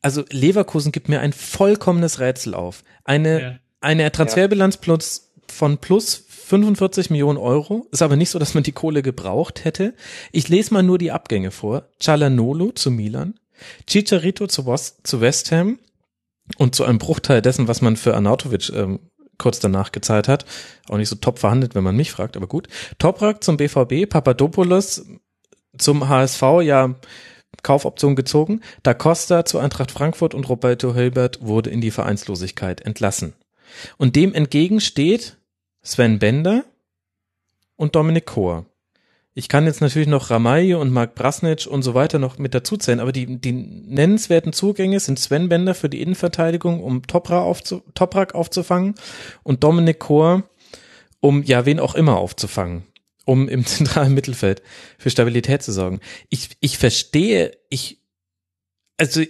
also 0.04 0.22
Leverkusen 0.30 0.92
gibt 0.92 1.08
mir 1.08 1.20
ein 1.20 1.32
vollkommenes 1.32 2.20
Rätsel 2.20 2.54
auf. 2.54 2.84
Eine, 3.04 3.40
ja. 3.40 3.58
eine 3.80 4.12
Transferbilanz 4.12 4.76
plus 4.76 5.32
von 5.50 5.78
plus 5.78 6.26
45 6.28 7.08
Millionen 7.08 7.38
Euro. 7.38 7.86
Ist 7.90 8.02
aber 8.02 8.16
nicht 8.16 8.28
so, 8.28 8.38
dass 8.38 8.52
man 8.52 8.62
die 8.62 8.72
Kohle 8.72 9.02
gebraucht 9.02 9.64
hätte. 9.64 9.94
Ich 10.30 10.50
lese 10.50 10.74
mal 10.74 10.82
nur 10.82 10.98
die 10.98 11.10
Abgänge 11.10 11.50
vor. 11.50 11.88
Cialanolo 12.02 12.72
zu 12.72 12.90
Milan, 12.90 13.40
Chicharito 13.86 14.46
zu, 14.46 14.74
zu 14.74 15.20
West 15.22 15.50
Ham 15.52 15.78
und 16.58 16.74
zu 16.74 16.84
einem 16.84 16.98
Bruchteil 16.98 17.40
dessen, 17.40 17.66
was 17.66 17.80
man 17.80 17.96
für 17.96 18.14
Arnautovic 18.14 18.70
ähm, 18.74 19.10
kurz 19.38 19.58
danach 19.58 19.90
gezahlt 19.90 20.28
hat. 20.28 20.44
Auch 20.90 20.98
nicht 20.98 21.08
so 21.08 21.16
top 21.16 21.38
verhandelt, 21.38 21.74
wenn 21.74 21.82
man 21.82 21.96
mich 21.96 22.12
fragt, 22.12 22.36
aber 22.36 22.46
gut. 22.46 22.68
Toprak 22.98 23.42
zum 23.42 23.56
BVB, 23.56 24.06
Papadopoulos 24.06 25.06
zum 25.78 26.10
HSV, 26.10 26.42
ja, 26.60 26.94
Kaufoption 27.62 28.16
gezogen. 28.16 28.60
Da 28.82 28.94
Costa 28.94 29.44
zu 29.44 29.58
Eintracht 29.58 29.90
Frankfurt 29.90 30.34
und 30.34 30.48
Roberto 30.48 30.94
Hilbert 30.94 31.40
wurde 31.42 31.70
in 31.70 31.80
die 31.80 31.90
Vereinslosigkeit 31.90 32.80
entlassen. 32.80 33.34
Und 33.96 34.16
dem 34.16 34.34
entgegen 34.34 34.80
steht 34.80 35.36
Sven 35.82 36.18
Bender 36.18 36.64
und 37.76 37.94
Dominik 37.94 38.26
Kohr. 38.26 38.66
Ich 39.36 39.48
kann 39.48 39.66
jetzt 39.66 39.80
natürlich 39.80 40.06
noch 40.06 40.30
Ramaye 40.30 40.74
und 40.74 40.92
Mark 40.92 41.16
Brasnic 41.16 41.66
und 41.66 41.82
so 41.82 41.94
weiter 41.94 42.20
noch 42.20 42.38
mit 42.38 42.54
dazuzählen, 42.54 43.00
aber 43.00 43.10
die, 43.10 43.40
die 43.40 43.52
nennenswerten 43.52 44.52
Zugänge 44.52 45.00
sind 45.00 45.18
Sven 45.18 45.48
Bender 45.48 45.74
für 45.74 45.88
die 45.88 46.00
Innenverteidigung, 46.00 46.80
um 46.80 47.04
Topra 47.06 47.40
aufzu, 47.40 47.82
Toprak 47.94 48.36
aufzufangen 48.36 48.94
und 49.42 49.64
Dominik 49.64 49.98
Kohr, 49.98 50.44
um 51.18 51.42
ja 51.42 51.66
wen 51.66 51.80
auch 51.80 51.96
immer 51.96 52.16
aufzufangen 52.16 52.84
um 53.24 53.48
im 53.48 53.66
zentralen 53.66 54.14
Mittelfeld 54.14 54.62
für 54.98 55.10
Stabilität 55.10 55.62
zu 55.62 55.72
sorgen. 55.72 56.00
Ich, 56.28 56.50
ich 56.60 56.78
verstehe, 56.78 57.56
ich, 57.68 58.00
also 58.96 59.20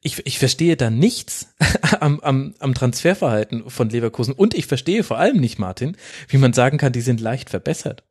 ich, 0.00 0.26
ich 0.26 0.38
verstehe 0.38 0.76
da 0.76 0.90
nichts 0.90 1.48
am, 2.00 2.20
am, 2.20 2.54
am 2.58 2.74
Transferverhalten 2.74 3.68
von 3.68 3.90
Leverkusen 3.90 4.34
und 4.34 4.54
ich 4.54 4.66
verstehe 4.66 5.04
vor 5.04 5.18
allem 5.18 5.38
nicht, 5.38 5.58
Martin, 5.58 5.96
wie 6.28 6.38
man 6.38 6.52
sagen 6.52 6.78
kann, 6.78 6.92
die 6.92 7.00
sind 7.00 7.20
leicht 7.20 7.50
verbessert. 7.50 8.04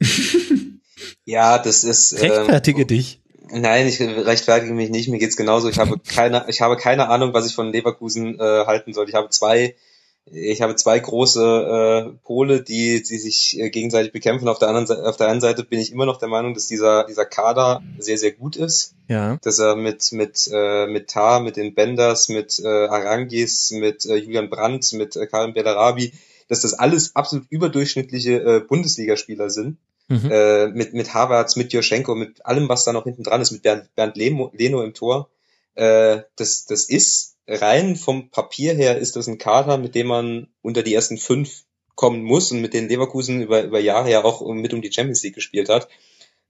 ja, 1.24 1.58
das 1.58 1.84
ist. 1.84 2.12
Ähm, 2.12 2.30
Rechtfertige 2.30 2.82
ähm, 2.82 2.88
dich. 2.88 3.20
Nein, 3.50 3.86
ich 3.86 4.00
rechtfertige 4.00 4.72
mich 4.72 4.90
nicht. 4.90 5.08
Mir 5.08 5.18
geht's 5.18 5.36
genauso. 5.36 5.68
Ich 5.68 5.78
habe 5.78 5.98
keine, 5.98 6.46
ich 6.48 6.60
habe 6.60 6.76
keine 6.76 7.08
Ahnung, 7.08 7.34
was 7.34 7.46
ich 7.46 7.54
von 7.54 7.72
Leverkusen 7.72 8.38
äh, 8.40 8.66
halten 8.66 8.92
soll. 8.92 9.08
Ich 9.08 9.14
habe 9.14 9.28
zwei, 9.28 9.76
ich 10.26 10.62
habe 10.62 10.74
zwei 10.76 10.98
große 10.98 11.42
äh, 11.42 12.18
Pole, 12.24 12.62
die, 12.62 13.02
die 13.02 13.18
sich 13.18 13.58
äh, 13.60 13.70
gegenseitig 13.70 14.12
bekämpfen. 14.12 14.48
Auf 14.48 14.58
der 14.58 14.68
anderen 14.68 14.86
Seite, 14.86 15.06
auf 15.06 15.16
der 15.16 15.28
einen 15.28 15.40
Seite 15.40 15.64
bin 15.64 15.80
ich 15.80 15.92
immer 15.92 16.06
noch 16.06 16.18
der 16.18 16.28
Meinung, 16.28 16.54
dass 16.54 16.66
dieser 16.66 17.04
dieser 17.04 17.26
Kader 17.26 17.82
sehr 17.98 18.16
sehr 18.16 18.32
gut 18.32 18.56
ist. 18.56 18.94
Ja. 19.08 19.38
Dass 19.42 19.58
er 19.58 19.76
mit 19.76 20.12
mit 20.12 20.48
äh, 20.52 20.86
mit 20.86 21.08
Tar, 21.08 21.40
mit 21.40 21.56
den 21.56 21.74
Benders, 21.74 22.28
mit 22.28 22.58
äh, 22.58 22.66
Arangis, 22.66 23.70
mit 23.72 24.06
äh, 24.06 24.16
Julian 24.16 24.48
Brandt, 24.48 24.92
mit 24.94 25.14
äh, 25.16 25.26
Karim 25.26 25.52
Bellarabi, 25.52 26.12
dass 26.48 26.62
das 26.62 26.74
alles 26.74 27.14
absolut 27.14 27.46
überdurchschnittliche 27.50 28.42
äh, 28.42 28.60
Bundesligaspieler 28.60 29.50
sind 29.50 29.78
Mhm. 30.08 30.30
Äh, 30.30 30.66
mit, 30.68 30.92
mit 30.92 31.14
Havertz, 31.14 31.56
mit 31.56 31.72
Joschenko, 31.72 32.14
mit 32.14 32.44
allem, 32.44 32.68
was 32.68 32.84
da 32.84 32.92
noch 32.92 33.04
hinten 33.04 33.22
dran 33.22 33.40
ist, 33.40 33.52
mit 33.52 33.62
Bernd, 33.62 33.94
Bernd 33.94 34.16
Leno, 34.16 34.52
Leno 34.54 34.82
im 34.82 34.92
Tor. 34.92 35.30
Äh, 35.74 36.22
das, 36.36 36.66
das 36.66 36.84
ist 36.84 37.33
rein 37.46 37.96
vom 37.96 38.30
Papier 38.30 38.74
her 38.74 38.98
ist 38.98 39.16
das 39.16 39.26
ein 39.26 39.38
Kader, 39.38 39.78
mit 39.78 39.94
dem 39.94 40.08
man 40.08 40.48
unter 40.62 40.82
die 40.82 40.94
ersten 40.94 41.18
fünf 41.18 41.64
kommen 41.94 42.24
muss 42.24 42.50
und 42.50 42.60
mit 42.60 42.74
den 42.74 42.88
Leverkusen 42.88 43.42
über, 43.42 43.62
über 43.62 43.80
Jahre 43.80 44.10
ja 44.10 44.24
auch 44.24 44.44
mit 44.52 44.72
um 44.72 44.82
die 44.82 44.92
Champions 44.92 45.22
League 45.22 45.34
gespielt 45.34 45.68
hat. 45.68 45.88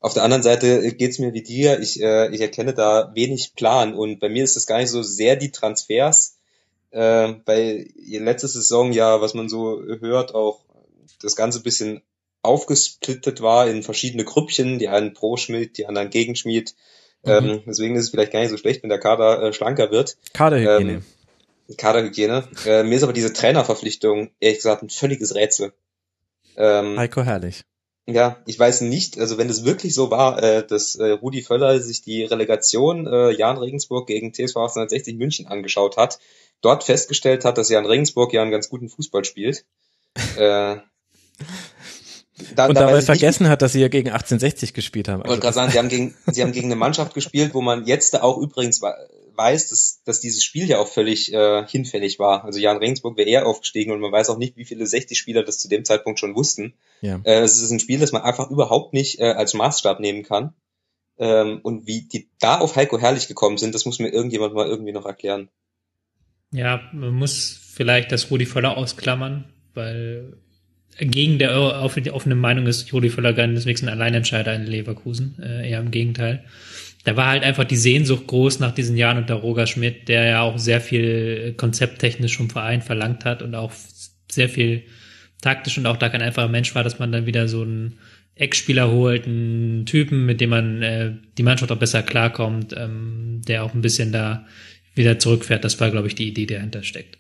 Auf 0.01 0.15
der 0.15 0.23
anderen 0.23 0.43
Seite 0.43 0.93
geht's 0.95 1.19
mir 1.19 1.33
wie 1.33 1.43
dir, 1.43 1.81
ich, 1.81 2.01
äh, 2.03 2.29
ich 2.35 2.41
erkenne 2.41 2.75
da 2.75 3.13
wenig 3.15 3.55
Plan 3.55 3.95
und 3.95 4.21
bei 4.21 4.29
mir 4.29 4.45
ist 4.45 4.57
das 4.57 4.67
gar 4.67 4.79
nicht 4.79 4.91
so 4.91 5.03
sehr 5.03 5.37
die 5.37 5.51
Transfers, 5.51 6.37
äh, 6.91 7.35
weil 7.45 7.89
letzte 8.07 8.49
Saison 8.49 8.93
ja, 8.93 9.21
was 9.21 9.35
man 9.35 9.49
so 9.49 9.83
hört, 10.01 10.35
auch 10.35 10.61
das 11.23 11.37
Ganze 11.37 11.63
bisschen 11.63 12.03
aufgesplittet 12.43 13.41
war 13.41 13.67
in 13.67 13.83
verschiedene 13.83 14.25
Grüppchen, 14.25 14.79
die 14.79 14.89
einen 14.89 15.15
pro 15.15 15.37
Schmied, 15.37 15.79
die 15.79 15.87
anderen 15.87 16.11
gegen 16.11 16.37
Schmied. 16.37 16.75
Mhm. 17.25 17.31
Ähm, 17.33 17.63
deswegen 17.67 17.97
ist 17.97 18.05
es 18.05 18.11
vielleicht 18.11 18.33
gar 18.33 18.41
nicht 18.41 18.51
so 18.51 18.57
schlecht, 18.57 18.83
wenn 18.83 18.91
der 18.91 19.01
Kader 19.01 19.43
äh, 19.43 19.53
schlanker 19.53 19.91
wird. 19.91 20.17
Kaderhygiene. 20.33 21.03
Ähm, 21.69 21.77
Kaderhygiene. 21.77 22.49
Äh, 22.67 22.83
mir 22.83 22.97
ist 22.97 23.03
aber 23.03 23.13
diese 23.13 23.33
Trainerverpflichtung 23.33 24.31
ehrlich 24.41 24.59
gesagt 24.59 24.83
ein 24.83 24.91
völliges 24.91 25.35
Rätsel. 25.35 25.73
Ähm, 26.57 26.99
Heiko 26.99 27.23
Herrlich. 27.23 27.65
Ja, 28.07 28.43
ich 28.45 28.59
weiß 28.59 28.83
nicht, 28.83 29.19
also 29.19 29.39
wenn 29.39 29.49
es 29.49 29.65
wirklich 29.65 29.95
so 29.95 30.11
war, 30.11 30.43
äh, 30.43 30.67
dass 30.67 30.95
äh, 30.97 31.13
Rudi 31.13 31.41
Völler 31.41 31.81
sich 31.81 32.03
die 32.03 32.25
Relegation 32.25 33.07
äh, 33.07 33.31
Jan 33.31 33.57
Regensburg 33.57 34.07
gegen 34.07 34.33
TSV 34.35 34.57
1860 34.57 35.17
München 35.17 35.47
angeschaut 35.47 35.97
hat, 35.97 36.19
dort 36.61 36.85
festgestellt 36.85 37.47
hat, 37.47 37.57
dass 37.57 37.71
Jan 37.71 37.87
Regensburg 37.87 38.35
ja 38.35 38.43
einen 38.43 38.51
ganz 38.51 38.69
guten 38.69 38.91
Fußball 38.91 39.25
spielt. 39.25 39.65
äh, 40.37 40.77
da, 42.55 42.67
und 42.67 42.77
dabei 42.77 43.01
vergessen 43.01 43.45
nicht, 43.45 43.51
hat, 43.51 43.63
dass 43.63 43.73
sie 43.73 43.81
ja 43.81 43.89
gegen 43.89 44.09
1860 44.09 44.75
gespielt 44.75 45.09
haben. 45.09 45.23
Ich 45.23 45.29
wollte 45.29 45.43
gerade 45.43 45.55
sagen, 45.55 45.71
sie 45.71 45.79
haben, 45.79 45.89
gegen, 45.89 46.15
sie 46.27 46.43
haben 46.43 46.53
gegen 46.53 46.67
eine 46.67 46.77
Mannschaft 46.77 47.15
gespielt, 47.15 47.55
wo 47.55 47.61
man 47.61 47.87
jetzt 47.87 48.21
auch 48.21 48.39
übrigens 48.39 48.81
weiß, 49.37 49.69
dass, 49.69 50.03
dass 50.05 50.21
dieses 50.21 50.45
Spiel 50.45 50.69
ja 50.69 50.79
auch 50.79 50.89
völlig 50.89 51.33
äh, 51.33 51.67
hinfällig 51.67 52.19
war. 52.19 52.45
Also 52.45 52.59
Jan 52.59 52.77
Regensburg 52.77 53.17
wäre 53.17 53.29
eher 53.29 53.47
aufgestiegen 53.47 53.93
und 53.93 54.01
man 54.01 54.13
weiß 54.13 54.31
auch 54.31 54.39
nicht, 54.39 54.57
wie 54.57 54.65
viele 54.65 54.85
60-Spieler 54.85 55.43
das 55.43 55.59
zu 55.59 55.69
dem 55.69 55.85
Zeitpunkt 55.85 56.19
schon 56.19 56.35
wussten. 56.35 56.75
Ja. 57.01 57.21
Äh, 57.25 57.41
es 57.41 57.61
ist 57.61 57.71
ein 57.71 57.81
Spiel, 57.81 58.01
das 58.01 58.13
man 58.13 58.23
einfach 58.23 58.51
überhaupt 58.51 58.93
nicht 58.93 59.21
äh, 59.21 59.33
als 59.33 59.55
Maßstab 59.55 60.01
nehmen 60.01 60.23
kann. 60.23 60.55
Ähm, 61.19 61.61
und 61.63 61.87
wie 61.87 62.03
die 62.03 62.29
da 62.41 62.59
auf 62.59 62.77
Heiko 62.77 62.99
Herrlich 62.99 63.29
gekommen 63.29 63.59
sind, 63.59 63.75
das 63.75 63.85
muss 63.85 63.99
mir 63.99 64.09
irgendjemand 64.09 64.55
mal 64.55 64.67
irgendwie 64.67 64.93
noch 64.93 65.07
erklären. 65.07 65.49
Ja, 66.51 66.81
man 66.93 67.15
muss 67.15 67.61
vielleicht 67.75 68.13
das 68.13 68.31
Rudi 68.31 68.47
Völler 68.47 68.77
ausklammern, 68.77 69.53
weil 69.75 70.39
gegen 70.99 71.39
der 71.39 71.57
offene 71.59 72.35
Meinung 72.35 72.67
ist 72.67 72.89
Juli 72.91 73.11
Völler 73.11 73.33
deswegen 73.33 73.89
ein 73.89 73.95
Alleinentscheider 73.95 74.55
in 74.55 74.67
Leverkusen, 74.67 75.37
äh, 75.43 75.69
eher 75.71 75.81
im 75.81 75.91
Gegenteil. 75.91 76.45
Da 77.05 77.17
war 77.17 77.27
halt 77.27 77.43
einfach 77.43 77.65
die 77.65 77.77
Sehnsucht 77.77 78.27
groß 78.27 78.61
nach 78.61 78.73
diesen 78.73 78.97
Jahren 78.97 79.19
unter 79.19 79.35
Roger 79.35 79.67
Schmidt, 79.67 80.09
der 80.09 80.25
ja 80.25 80.41
auch 80.43 80.59
sehr 80.59 80.81
viel 80.81 81.55
konzepttechnisch 81.57 82.37
vom 82.37 82.49
Verein 82.49 82.81
verlangt 82.81 83.25
hat 83.25 83.43
und 83.43 83.55
auch 83.55 83.73
sehr 84.31 84.49
viel 84.49 84.85
taktisch 85.43 85.77
und 85.77 85.87
auch 85.87 85.99
da 85.99 86.09
kein 86.09 86.23
einfacher 86.23 86.49
Mensch 86.49 86.75
war, 86.75 86.83
dass 86.83 86.99
man 86.99 87.13
dann 87.13 87.27
wieder 87.27 87.49
so 87.49 87.63
einen 87.63 87.99
Eckspieler 88.37 88.91
holt, 88.91 89.27
einen 89.27 89.85
Typen, 89.87 90.27
mit 90.27 90.41
dem 90.41 90.51
man 90.51 90.83
äh, 90.83 91.13
die 91.37 91.43
Mannschaft 91.43 91.71
auch 91.71 91.79
besser 91.79 92.03
klarkommt, 92.03 92.75
ähm, 92.77 93.43
der 93.47 93.65
auch 93.65 93.75
ein 93.75 93.83
bisschen 93.83 94.11
da 94.11 94.47
wieder 94.95 95.19
zurückfährt. 95.19 95.65
Das 95.65 95.79
war, 95.81 95.91
glaube 95.91 96.09
ich, 96.09 96.15
die 96.15 96.29
Idee, 96.29 96.47
die 96.47 96.55
dahinter 96.55 96.83
steckt. 96.83 97.19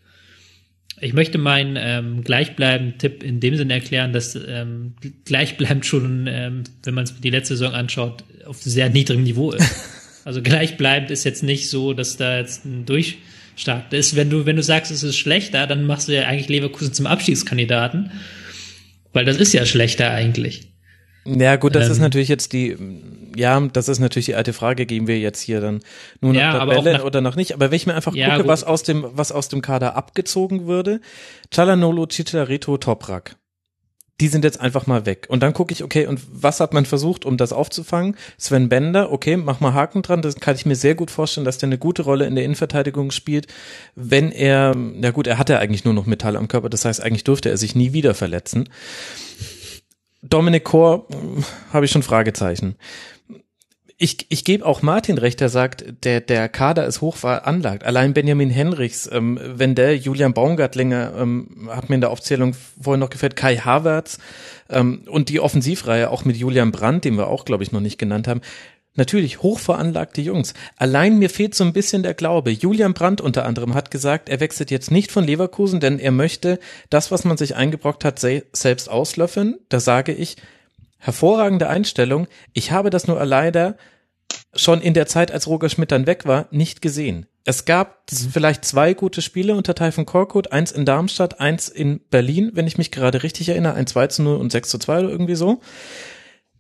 Ich 1.01 1.12
möchte 1.12 1.39
meinen 1.39 1.77
ähm, 1.79 2.23
gleichbleibenden 2.23 2.99
Tipp 2.99 3.23
in 3.23 3.41
dem 3.41 3.57
Sinne 3.57 3.75
erklären, 3.75 4.12
dass 4.12 4.37
ähm, 4.37 4.95
gleichbleibend 5.25 5.85
schon, 5.85 6.27
ähm, 6.29 6.65
wenn 6.85 6.95
man 6.95 7.05
es 7.05 7.21
die 7.21 7.31
letzte 7.31 7.57
Saison 7.57 7.75
anschaut, 7.75 8.25
auf 8.47 8.62
sehr 8.62 8.89
niedrigem 8.91 9.25
Niveau 9.25 9.53
ist. 9.53 9.71
Also 10.27 10.41
gleichbleibend 10.41 11.11
ist 11.11 11.25
jetzt 11.25 11.43
nicht 11.43 11.69
so, 11.69 11.93
dass 11.93 12.16
da 12.16 12.39
jetzt 12.39 12.65
ein 12.65 12.87
Durchstart 12.87 13.93
ist. 13.93 14.16
Wenn 14.16 14.31
du, 14.31 14.47
wenn 14.47 14.57
du 14.57 14.62
sagst, 14.62 14.91
es 14.91 15.03
ist 15.03 15.19
schlechter, 15.19 15.66
dann 15.66 15.85
machst 15.85 16.09
du 16.09 16.15
ja 16.15 16.23
eigentlich 16.23 16.49
Leverkusen 16.49 16.95
zum 16.95 17.07
Abstiegskandidaten. 17.07 18.11
Weil 19.12 19.27
das 19.27 19.37
ist 19.37 19.53
ja 19.53 19.66
schlechter 19.66 20.11
eigentlich. 20.11 20.73
Ja, 21.26 21.56
gut, 21.56 21.74
das 21.74 21.86
ähm, 21.86 21.92
ist 21.92 21.98
natürlich 22.01 22.28
jetzt 22.28 22.52
die, 22.52 22.76
ja, 23.34 23.59
das 23.60 23.88
ist 23.88 23.98
natürlich 23.98 24.26
die 24.26 24.34
alte 24.34 24.52
Frage, 24.52 24.84
geben 24.84 25.06
wir 25.06 25.18
jetzt 25.18 25.40
hier 25.40 25.60
dann 25.60 25.80
nur 26.20 26.34
noch 26.34 26.40
ja, 26.40 26.59
Tabelle 26.59 26.94
nach, 26.94 27.05
oder 27.05 27.20
noch 27.20 27.36
nicht. 27.36 27.55
Aber 27.55 27.70
wenn 27.70 27.76
ich 27.76 27.86
mir 27.86 27.94
einfach 27.94 28.14
ja, 28.14 28.30
gucke, 28.30 28.42
gut. 28.42 28.48
was 28.48 28.64
aus 28.64 28.82
dem, 28.82 29.06
was 29.12 29.32
aus 29.32 29.48
dem 29.48 29.62
Kader 29.62 29.96
abgezogen 29.96 30.66
würde, 30.66 31.01
Chalanolo, 31.51 32.06
Chicharito, 32.06 32.76
Toprak. 32.76 33.36
Die 34.20 34.28
sind 34.28 34.44
jetzt 34.44 34.60
einfach 34.60 34.86
mal 34.86 35.06
weg. 35.06 35.26
Und 35.28 35.42
dann 35.42 35.55
gucke 35.55 35.72
ich, 35.72 35.82
okay, 35.82 36.06
und 36.06 36.20
was 36.30 36.60
hat 36.60 36.72
man 36.72 36.86
versucht, 36.86 37.24
um 37.24 37.36
das 37.36 37.52
aufzufangen? 37.52 38.16
Sven 38.38 38.68
Bender, 38.68 39.10
okay, 39.10 39.36
mach 39.36 39.59
mal 39.59 39.74
Haken 39.74 40.02
dran. 40.02 40.22
Das 40.22 40.36
kann 40.36 40.55
ich 40.55 40.66
mir 40.66 40.76
sehr 40.76 40.94
gut 40.94 41.10
vorstellen, 41.10 41.44
dass 41.44 41.59
der 41.59 41.68
eine 41.68 41.78
gute 41.78 42.02
Rolle 42.02 42.26
in 42.26 42.36
der 42.36 42.44
Innenverteidigung 42.44 43.10
spielt, 43.10 43.48
wenn 43.96 44.30
er, 44.30 44.72
na 44.76 45.10
gut, 45.10 45.26
er 45.26 45.38
hatte 45.38 45.59
eigentlich 45.59 45.84
nur 45.84 45.94
noch 45.94 46.06
Metall 46.06 46.36
am 46.36 46.46
Körper, 46.46 46.68
das 46.68 46.84
heißt, 46.84 47.02
eigentlich 47.02 47.24
durfte 47.24 47.48
er 47.48 47.56
sich 47.56 47.74
nie 47.74 47.92
wieder 47.92 48.14
verletzen. 48.14 48.68
Dominic 50.28 50.64
Kor 50.64 51.06
habe 51.72 51.84
ich 51.84 51.90
schon 51.90 52.02
Fragezeichen. 52.02 52.76
Ich, 53.96 54.26
ich 54.28 54.44
gebe 54.44 54.66
auch 54.66 54.82
Martin 54.82 55.18
recht, 55.18 55.40
der 55.40 55.48
sagt, 55.48 55.84
der, 56.02 56.20
der 56.20 56.48
Kader 56.48 56.84
ist 56.84 57.01
hoch 57.01 57.16
veranlagt. 57.16 57.84
Allein 57.84 58.12
Benjamin 58.12 58.51
Henrichs, 58.51 59.09
ähm, 59.12 59.38
wenn 59.40 59.76
der 59.76 59.96
Julian 59.96 60.34
Baumgartlinger, 60.34 61.12
ähm, 61.16 61.68
hat 61.70 61.88
mir 61.88 61.94
in 61.94 62.01
der 62.01 62.10
Aufzählung 62.10 62.56
vorhin 62.80 62.98
noch 62.98 63.10
gefällt, 63.10 63.36
Kai 63.36 63.56
Havertz 63.59 64.18
ähm, 64.68 65.02
und 65.09 65.28
die 65.28 65.38
Offensivreihe 65.38 66.10
auch 66.10 66.24
mit 66.24 66.36
Julian 66.36 66.72
Brandt, 66.72 67.05
den 67.05 67.16
wir 67.16 67.28
auch, 67.28 67.44
glaube 67.44 67.62
ich, 67.62 67.70
noch 67.70 67.80
nicht 67.80 67.98
genannt 67.98 68.26
haben, 68.26 68.40
Natürlich 68.97 69.43
hochveranlagte 69.43 70.21
Jungs. 70.21 70.55
Allein 70.77 71.19
mir 71.19 71.29
fehlt 71.29 71.55
so 71.55 71.65
ein 71.65 71.73
bisschen 71.73 72.05
der 72.05 72.15
Glaube. 72.15 72.53
Julian 72.53 72.95
Brandt 72.95 73.21
unter 73.21 73.45
anderem 73.45 73.75
hat 73.75 73.91
gesagt, 73.91 74.29
er 74.29 74.39
wechselt 74.39 74.71
jetzt 74.71 74.93
nicht 74.93 75.11
von 75.11 75.25
Leverkusen, 75.25 75.81
denn 75.81 75.99
er 75.99 76.12
möchte 76.12 76.61
das, 76.91 77.11
was 77.11 77.25
man 77.25 77.37
sich 77.37 77.57
eingebrockt 77.57 78.05
hat, 78.05 78.21
selbst 78.21 78.89
auslöffeln. 78.89 79.59
Da 79.69 79.81
sage 79.81 80.12
ich, 80.12 80.37
hervorragende 80.99 81.69
Einstellung. 81.69 82.29
Ich 82.53 82.71
habe 82.71 82.91
das 82.91 83.09
nur 83.09 83.25
leider 83.25 83.77
schon 84.55 84.81
in 84.81 84.95
der 84.95 85.07
Zeit, 85.07 85.33
als 85.33 85.49
Roger 85.49 85.69
Schmidt 85.69 85.91
dann 85.91 86.07
weg 86.07 86.27
war, 86.27 86.47
nicht 86.51 86.81
gesehen. 86.81 87.27
Es 87.45 87.66
gab 87.66 88.05
vielleicht 88.09 88.65
zwei 88.65 88.95
gute 88.95 89.21
Spiele 89.21 89.55
unter 89.55 89.75
Taifun 89.75 90.07
Korkut, 90.07 90.53
eins 90.53 90.73
in 90.73 90.87
Darmstadt, 90.87 91.41
eins 91.41 91.69
in 91.69 92.01
Berlin, 92.11 92.53
wenn 92.55 92.66
ich 92.66 92.79
mich 92.79 92.91
gerade 92.91 93.23
richtig 93.23 93.51
erinnere, 93.51 93.75
ein 93.75 93.87
2 93.87 94.07
zu 94.07 94.23
0 94.23 94.37
und 94.37 94.51
6 94.51 94.71
zu 94.71 94.79
2 94.79 95.01
oder 95.01 95.11
irgendwie 95.11 95.35
so. 95.35 95.61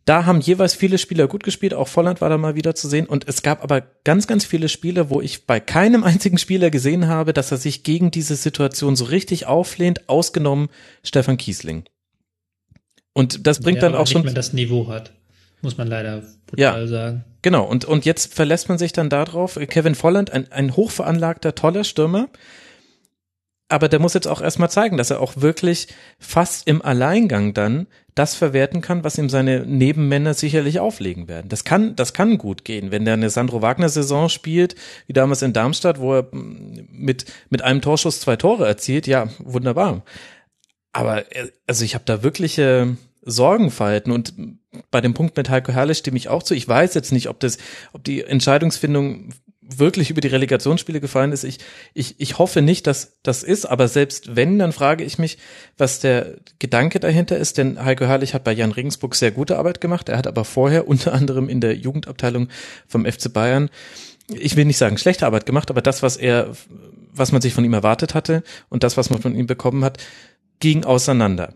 Da 0.04 0.26
haben 0.26 0.40
jeweils 0.40 0.74
viele 0.74 0.98
Spieler 0.98 1.28
gut 1.28 1.44
gespielt, 1.44 1.72
auch 1.72 1.88
Volland 1.88 2.20
war 2.20 2.28
da 2.28 2.36
mal 2.36 2.54
wieder 2.54 2.74
zu 2.74 2.88
sehen. 2.88 3.06
Und 3.06 3.26
es 3.26 3.42
gab 3.42 3.62
aber 3.62 3.82
ganz, 4.04 4.26
ganz 4.26 4.44
viele 4.44 4.68
Spiele, 4.68 5.08
wo 5.08 5.20
ich 5.20 5.46
bei 5.46 5.60
keinem 5.60 6.04
einzigen 6.04 6.38
Spieler 6.38 6.70
gesehen 6.70 7.08
habe, 7.08 7.32
dass 7.32 7.50
er 7.50 7.56
sich 7.56 7.82
gegen 7.84 8.10
diese 8.10 8.36
Situation 8.36 8.96
so 8.96 9.06
richtig 9.06 9.46
auflehnt, 9.46 10.08
ausgenommen 10.08 10.68
Stefan 11.02 11.38
Kiesling. 11.38 11.84
Und 13.14 13.46
das 13.46 13.60
bringt 13.60 13.76
ja, 13.76 13.82
dann 13.88 13.94
auch 13.94 14.06
schon. 14.06 14.22
Nicht 14.22 14.26
mehr 14.26 14.34
das 14.34 14.52
Niveau 14.52 14.88
hat, 14.88 15.12
muss 15.62 15.78
man 15.78 15.88
leider 15.88 16.22
brutal 16.46 16.80
ja, 16.82 16.86
sagen. 16.86 17.24
Genau. 17.42 17.64
Und, 17.64 17.84
und 17.84 18.04
jetzt 18.04 18.34
verlässt 18.34 18.68
man 18.68 18.76
sich 18.76 18.92
dann 18.92 19.08
darauf. 19.08 19.58
Kevin 19.68 19.94
Volland, 19.94 20.32
ein, 20.32 20.50
ein 20.50 20.76
hochveranlagter, 20.76 21.54
toller 21.54 21.84
Stürmer, 21.84 22.28
aber 23.68 23.88
der 23.88 23.98
muss 23.98 24.14
jetzt 24.14 24.28
auch 24.28 24.42
erstmal 24.42 24.70
zeigen, 24.70 24.96
dass 24.96 25.10
er 25.10 25.20
auch 25.20 25.34
wirklich 25.36 25.88
fast 26.18 26.68
im 26.68 26.82
Alleingang 26.82 27.54
dann 27.54 27.86
das 28.14 28.34
verwerten 28.34 28.80
kann, 28.80 29.02
was 29.02 29.18
ihm 29.18 29.28
seine 29.28 29.66
Nebenmänner 29.66 30.34
sicherlich 30.34 30.78
auflegen 30.78 31.26
werden. 31.26 31.48
Das 31.48 31.64
kann, 31.64 31.96
das 31.96 32.12
kann 32.12 32.38
gut 32.38 32.64
gehen, 32.64 32.92
wenn 32.92 33.04
der 33.04 33.14
eine 33.14 33.30
Sandro 33.30 33.62
Wagner 33.62 33.88
Saison 33.88 34.28
spielt, 34.28 34.76
wie 35.06 35.12
damals 35.12 35.42
in 35.42 35.52
Darmstadt, 35.52 35.98
wo 35.98 36.14
er 36.14 36.28
mit, 36.32 37.24
mit 37.50 37.62
einem 37.62 37.80
Torschuss 37.80 38.20
zwei 38.20 38.36
Tore 38.36 38.66
erzielt. 38.66 39.06
Ja, 39.06 39.28
wunderbar. 39.38 40.04
Aber, 40.92 41.24
also 41.66 41.84
ich 41.84 41.94
habe 41.94 42.04
da 42.04 42.22
wirkliche 42.22 42.96
Sorgenfalten 43.22 44.12
und 44.12 44.34
bei 44.90 45.00
dem 45.00 45.14
Punkt 45.14 45.36
mit 45.36 45.48
Heiko 45.48 45.72
Herrlich 45.72 45.98
stimme 45.98 46.18
ich 46.18 46.28
auch 46.28 46.42
zu. 46.42 46.54
Ich 46.54 46.68
weiß 46.68 46.94
jetzt 46.94 47.12
nicht, 47.12 47.28
ob 47.28 47.40
das, 47.40 47.58
ob 47.92 48.04
die 48.04 48.22
Entscheidungsfindung 48.22 49.30
wirklich 49.66 50.10
über 50.10 50.20
die 50.20 50.28
Relegationsspiele 50.28 51.00
gefallen 51.00 51.32
ist. 51.32 51.44
Ich, 51.44 51.58
ich, 51.94 52.20
ich 52.20 52.38
hoffe 52.38 52.62
nicht, 52.62 52.86
dass 52.86 53.18
das 53.22 53.42
ist, 53.42 53.64
aber 53.64 53.88
selbst 53.88 54.36
wenn, 54.36 54.58
dann 54.58 54.72
frage 54.72 55.04
ich 55.04 55.18
mich, 55.18 55.38
was 55.78 56.00
der 56.00 56.36
Gedanke 56.58 57.00
dahinter 57.00 57.36
ist, 57.36 57.58
denn 57.58 57.82
Heiko 57.82 58.04
Herrlich 58.04 58.34
hat 58.34 58.44
bei 58.44 58.52
Jan 58.52 58.72
Regensburg 58.72 59.14
sehr 59.14 59.30
gute 59.30 59.58
Arbeit 59.58 59.80
gemacht. 59.80 60.08
Er 60.08 60.18
hat 60.18 60.26
aber 60.26 60.44
vorher 60.44 60.86
unter 60.94 61.12
anderem 61.12 61.48
in 61.48 61.60
der 61.60 61.76
Jugendabteilung 61.76 62.48
vom 62.86 63.04
FC 63.04 63.32
Bayern, 63.32 63.70
ich 64.28 64.56
will 64.56 64.64
nicht 64.64 64.78
sagen 64.78 64.96
schlechte 64.96 65.26
Arbeit 65.26 65.46
gemacht, 65.46 65.70
aber 65.70 65.82
das, 65.82 66.02
was 66.02 66.16
er, 66.16 66.52
was 67.12 67.32
man 67.32 67.42
sich 67.42 67.52
von 67.52 67.64
ihm 67.64 67.74
erwartet 67.74 68.14
hatte 68.14 68.42
und 68.70 68.82
das, 68.82 68.96
was 68.96 69.10
man 69.10 69.20
von 69.20 69.34
ihm 69.34 69.46
bekommen 69.46 69.84
hat, 69.84 69.98
ging 70.60 70.84
auseinander. 70.84 71.54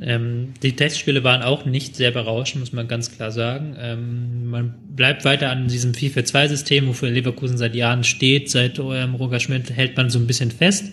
Ähm, 0.00 0.52
die 0.62 0.76
Testspiele 0.76 1.24
waren 1.24 1.42
auch 1.42 1.64
nicht 1.64 1.96
sehr 1.96 2.10
berauschend, 2.10 2.60
muss 2.60 2.72
man 2.72 2.86
ganz 2.86 3.16
klar 3.16 3.30
sagen. 3.30 3.76
Ähm, 3.80 4.46
man 4.46 4.74
bleibt 4.94 5.24
weiter 5.24 5.50
an 5.50 5.68
diesem 5.68 5.92
4-4-2-System, 5.92 6.86
wofür 6.86 7.10
Leverkusen 7.10 7.56
seit 7.56 7.74
Jahren 7.74 8.04
steht. 8.04 8.50
Seit 8.50 8.78
ähm, 8.78 9.14
Roger 9.14 9.40
Schmidt 9.40 9.70
hält 9.70 9.96
man 9.96 10.10
so 10.10 10.18
ein 10.18 10.26
bisschen 10.26 10.50
fest. 10.50 10.92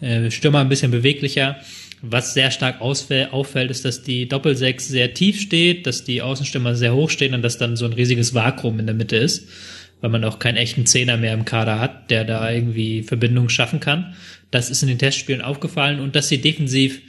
Äh, 0.00 0.30
Stürmer 0.30 0.60
ein 0.60 0.68
bisschen 0.68 0.92
beweglicher. 0.92 1.56
Was 2.00 2.32
sehr 2.32 2.52
stark 2.52 2.80
auffällt, 2.80 3.72
ist, 3.72 3.84
dass 3.84 4.04
die 4.04 4.28
Doppelsechs 4.28 4.86
sehr 4.86 5.14
tief 5.14 5.40
steht, 5.40 5.84
dass 5.86 6.04
die 6.04 6.22
Außenstürmer 6.22 6.76
sehr 6.76 6.94
hoch 6.94 7.10
stehen 7.10 7.34
und 7.34 7.42
dass 7.42 7.58
dann 7.58 7.76
so 7.76 7.86
ein 7.86 7.92
riesiges 7.92 8.34
Vakuum 8.34 8.78
in 8.78 8.86
der 8.86 8.94
Mitte 8.94 9.16
ist, 9.16 9.48
weil 10.00 10.10
man 10.10 10.22
auch 10.22 10.38
keinen 10.38 10.58
echten 10.58 10.86
Zehner 10.86 11.16
mehr 11.16 11.34
im 11.34 11.44
Kader 11.44 11.80
hat, 11.80 12.12
der 12.12 12.22
da 12.22 12.48
irgendwie 12.52 13.02
Verbindungen 13.02 13.50
schaffen 13.50 13.80
kann. 13.80 14.14
Das 14.52 14.70
ist 14.70 14.82
in 14.82 14.88
den 14.88 14.98
Testspielen 14.98 15.42
aufgefallen 15.42 15.98
und 15.98 16.14
dass 16.14 16.28
sie 16.28 16.40
defensiv 16.40 17.00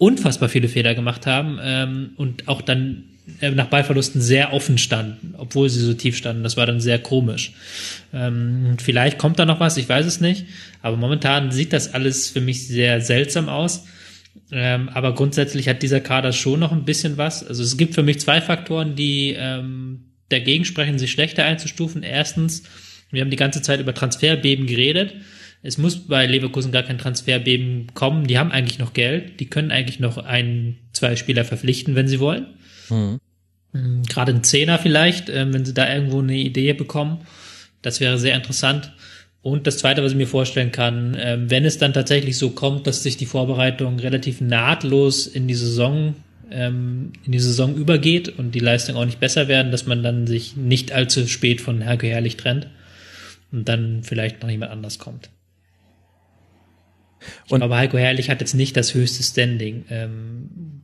unfassbar 0.00 0.48
viele 0.48 0.68
Fehler 0.68 0.94
gemacht 0.94 1.26
haben 1.26 1.58
ähm, 1.62 2.10
und 2.16 2.48
auch 2.48 2.62
dann 2.62 3.04
äh, 3.42 3.50
nach 3.50 3.66
Ballverlusten 3.66 4.22
sehr 4.22 4.54
offen 4.54 4.78
standen, 4.78 5.34
obwohl 5.36 5.68
sie 5.68 5.80
so 5.80 5.92
tief 5.92 6.16
standen. 6.16 6.42
Das 6.42 6.56
war 6.56 6.64
dann 6.64 6.80
sehr 6.80 6.98
komisch. 6.98 7.52
Ähm, 8.14 8.78
vielleicht 8.82 9.18
kommt 9.18 9.38
da 9.38 9.44
noch 9.44 9.60
was, 9.60 9.76
ich 9.76 9.90
weiß 9.90 10.06
es 10.06 10.18
nicht. 10.20 10.46
Aber 10.80 10.96
momentan 10.96 11.52
sieht 11.52 11.74
das 11.74 11.92
alles 11.92 12.30
für 12.30 12.40
mich 12.40 12.66
sehr 12.66 13.02
seltsam 13.02 13.50
aus. 13.50 13.84
Ähm, 14.50 14.88
aber 14.88 15.14
grundsätzlich 15.14 15.68
hat 15.68 15.82
dieser 15.82 16.00
Kader 16.00 16.32
schon 16.32 16.60
noch 16.60 16.72
ein 16.72 16.86
bisschen 16.86 17.18
was. 17.18 17.46
Also 17.46 17.62
es 17.62 17.76
gibt 17.76 17.94
für 17.94 18.02
mich 18.02 18.20
zwei 18.20 18.40
Faktoren, 18.40 18.96
die 18.96 19.36
ähm, 19.38 20.06
dagegen 20.30 20.64
sprechen, 20.64 20.98
sich 20.98 21.10
schlechter 21.12 21.44
einzustufen. 21.44 22.02
Erstens, 22.02 22.62
wir 23.10 23.20
haben 23.20 23.30
die 23.30 23.36
ganze 23.36 23.60
Zeit 23.60 23.80
über 23.80 23.92
Transferbeben 23.92 24.66
geredet. 24.66 25.14
Es 25.62 25.76
muss 25.76 26.06
bei 26.06 26.26
Leverkusen 26.26 26.72
gar 26.72 26.82
kein 26.82 26.98
Transferbeben 26.98 27.88
kommen. 27.94 28.26
Die 28.26 28.38
haben 28.38 28.50
eigentlich 28.50 28.78
noch 28.78 28.94
Geld. 28.94 29.40
Die 29.40 29.46
können 29.46 29.70
eigentlich 29.70 30.00
noch 30.00 30.16
ein, 30.16 30.78
zwei 30.92 31.16
Spieler 31.16 31.44
verpflichten, 31.44 31.94
wenn 31.94 32.08
sie 32.08 32.20
wollen. 32.20 32.46
Mhm. 32.88 33.20
Gerade 34.08 34.32
ein 34.32 34.42
Zehner 34.42 34.78
vielleicht, 34.78 35.28
ähm, 35.28 35.52
wenn 35.52 35.64
sie 35.64 35.74
da 35.74 35.92
irgendwo 35.92 36.20
eine 36.20 36.36
Idee 36.36 36.72
bekommen. 36.72 37.18
Das 37.82 38.00
wäre 38.00 38.18
sehr 38.18 38.34
interessant. 38.34 38.92
Und 39.42 39.66
das 39.66 39.78
Zweite, 39.78 40.02
was 40.02 40.12
ich 40.12 40.18
mir 40.18 40.26
vorstellen 40.26 40.72
kann, 40.72 41.16
ähm, 41.18 41.50
wenn 41.50 41.64
es 41.64 41.78
dann 41.78 41.92
tatsächlich 41.92 42.36
so 42.36 42.50
kommt, 42.50 42.86
dass 42.86 43.02
sich 43.02 43.16
die 43.16 43.26
Vorbereitung 43.26 43.98
relativ 43.98 44.40
nahtlos 44.40 45.26
in 45.26 45.46
die 45.46 45.54
Saison 45.54 46.14
ähm, 46.50 47.12
in 47.24 47.32
die 47.32 47.38
Saison 47.38 47.76
übergeht 47.76 48.28
und 48.28 48.54
die 48.54 48.60
Leistung 48.60 48.96
auch 48.96 49.04
nicht 49.04 49.20
besser 49.20 49.48
werden, 49.48 49.70
dass 49.70 49.86
man 49.86 50.02
dann 50.02 50.26
sich 50.26 50.56
nicht 50.56 50.92
allzu 50.92 51.26
spät 51.28 51.60
von 51.60 51.80
Herke 51.80 52.08
Herrlich 52.08 52.36
trennt 52.36 52.66
und 53.52 53.68
dann 53.68 54.02
vielleicht 54.02 54.42
noch 54.42 54.50
jemand 54.50 54.72
anders 54.72 54.98
kommt. 54.98 55.30
Ich 57.44 57.48
glaube, 57.48 57.76
Heiko 57.76 57.98
Herrlich 57.98 58.30
hat 58.30 58.40
jetzt 58.40 58.54
nicht 58.54 58.76
das 58.76 58.94
höchste 58.94 59.22
Standing. 59.22 59.84
Ähm, 59.90 60.82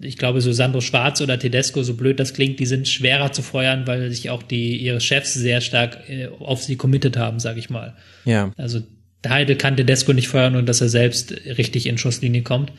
ich 0.00 0.18
glaube, 0.18 0.40
so 0.40 0.52
Sandro 0.52 0.80
Schwarz 0.80 1.20
oder 1.20 1.38
Tedesco, 1.38 1.82
so 1.82 1.94
blöd 1.94 2.18
das 2.18 2.34
klingt, 2.34 2.58
die 2.58 2.66
sind 2.66 2.88
schwerer 2.88 3.32
zu 3.32 3.42
feuern, 3.42 3.86
weil 3.86 4.10
sich 4.10 4.30
auch 4.30 4.42
die 4.42 4.76
ihre 4.76 5.00
Chefs 5.00 5.34
sehr 5.34 5.60
stark 5.60 6.08
äh, 6.08 6.26
auf 6.26 6.62
sie 6.62 6.76
committed 6.76 7.16
haben, 7.16 7.38
sage 7.38 7.60
ich 7.60 7.70
mal. 7.70 7.94
Ja. 8.24 8.52
Also 8.56 8.82
Heide 9.26 9.56
kann 9.56 9.76
Tedesco 9.76 10.12
nicht 10.12 10.28
feuern 10.28 10.56
und 10.56 10.66
dass 10.66 10.80
er 10.80 10.88
selbst 10.88 11.32
richtig 11.46 11.86
in 11.86 11.98
Schusslinie 11.98 12.42
kommt. 12.42 12.72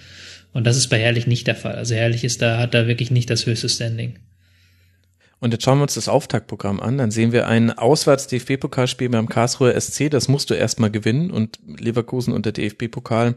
Und 0.52 0.68
das 0.68 0.78
ist 0.78 0.90
bei 0.90 1.00
Herrlich 1.00 1.26
nicht 1.26 1.48
der 1.48 1.56
Fall. 1.56 1.76
Also 1.76 1.96
Herrlich 1.96 2.24
ist 2.24 2.42
da, 2.42 2.60
hat 2.60 2.74
da 2.74 2.88
wirklich 2.88 3.12
nicht 3.12 3.30
das 3.30 3.46
höchste 3.46 3.70
Standing. 3.70 4.20
Und 5.44 5.52
jetzt 5.52 5.66
schauen 5.66 5.80
wir 5.80 5.84
uns 5.84 5.96
das 5.96 6.08
Auftaktprogramm 6.08 6.80
an. 6.80 6.98
Dann 6.98 7.12
sehen 7.12 7.34
wir 7.34 7.48
ein 7.50 7.78
Auswärts-DFB-Pokalspiel 7.78 9.10
beim 9.10 9.28
Karlsruher 9.28 9.78
SC. 9.78 10.10
Das 10.10 10.30
musst 10.30 10.50
du 10.50 10.54
erstmal 10.54 10.90
gewinnen. 10.90 11.32
Und 11.32 11.60
Leverkusen 11.68 12.34
und 12.34 12.46
der 12.46 12.54
DFB-Pokal. 12.54 13.36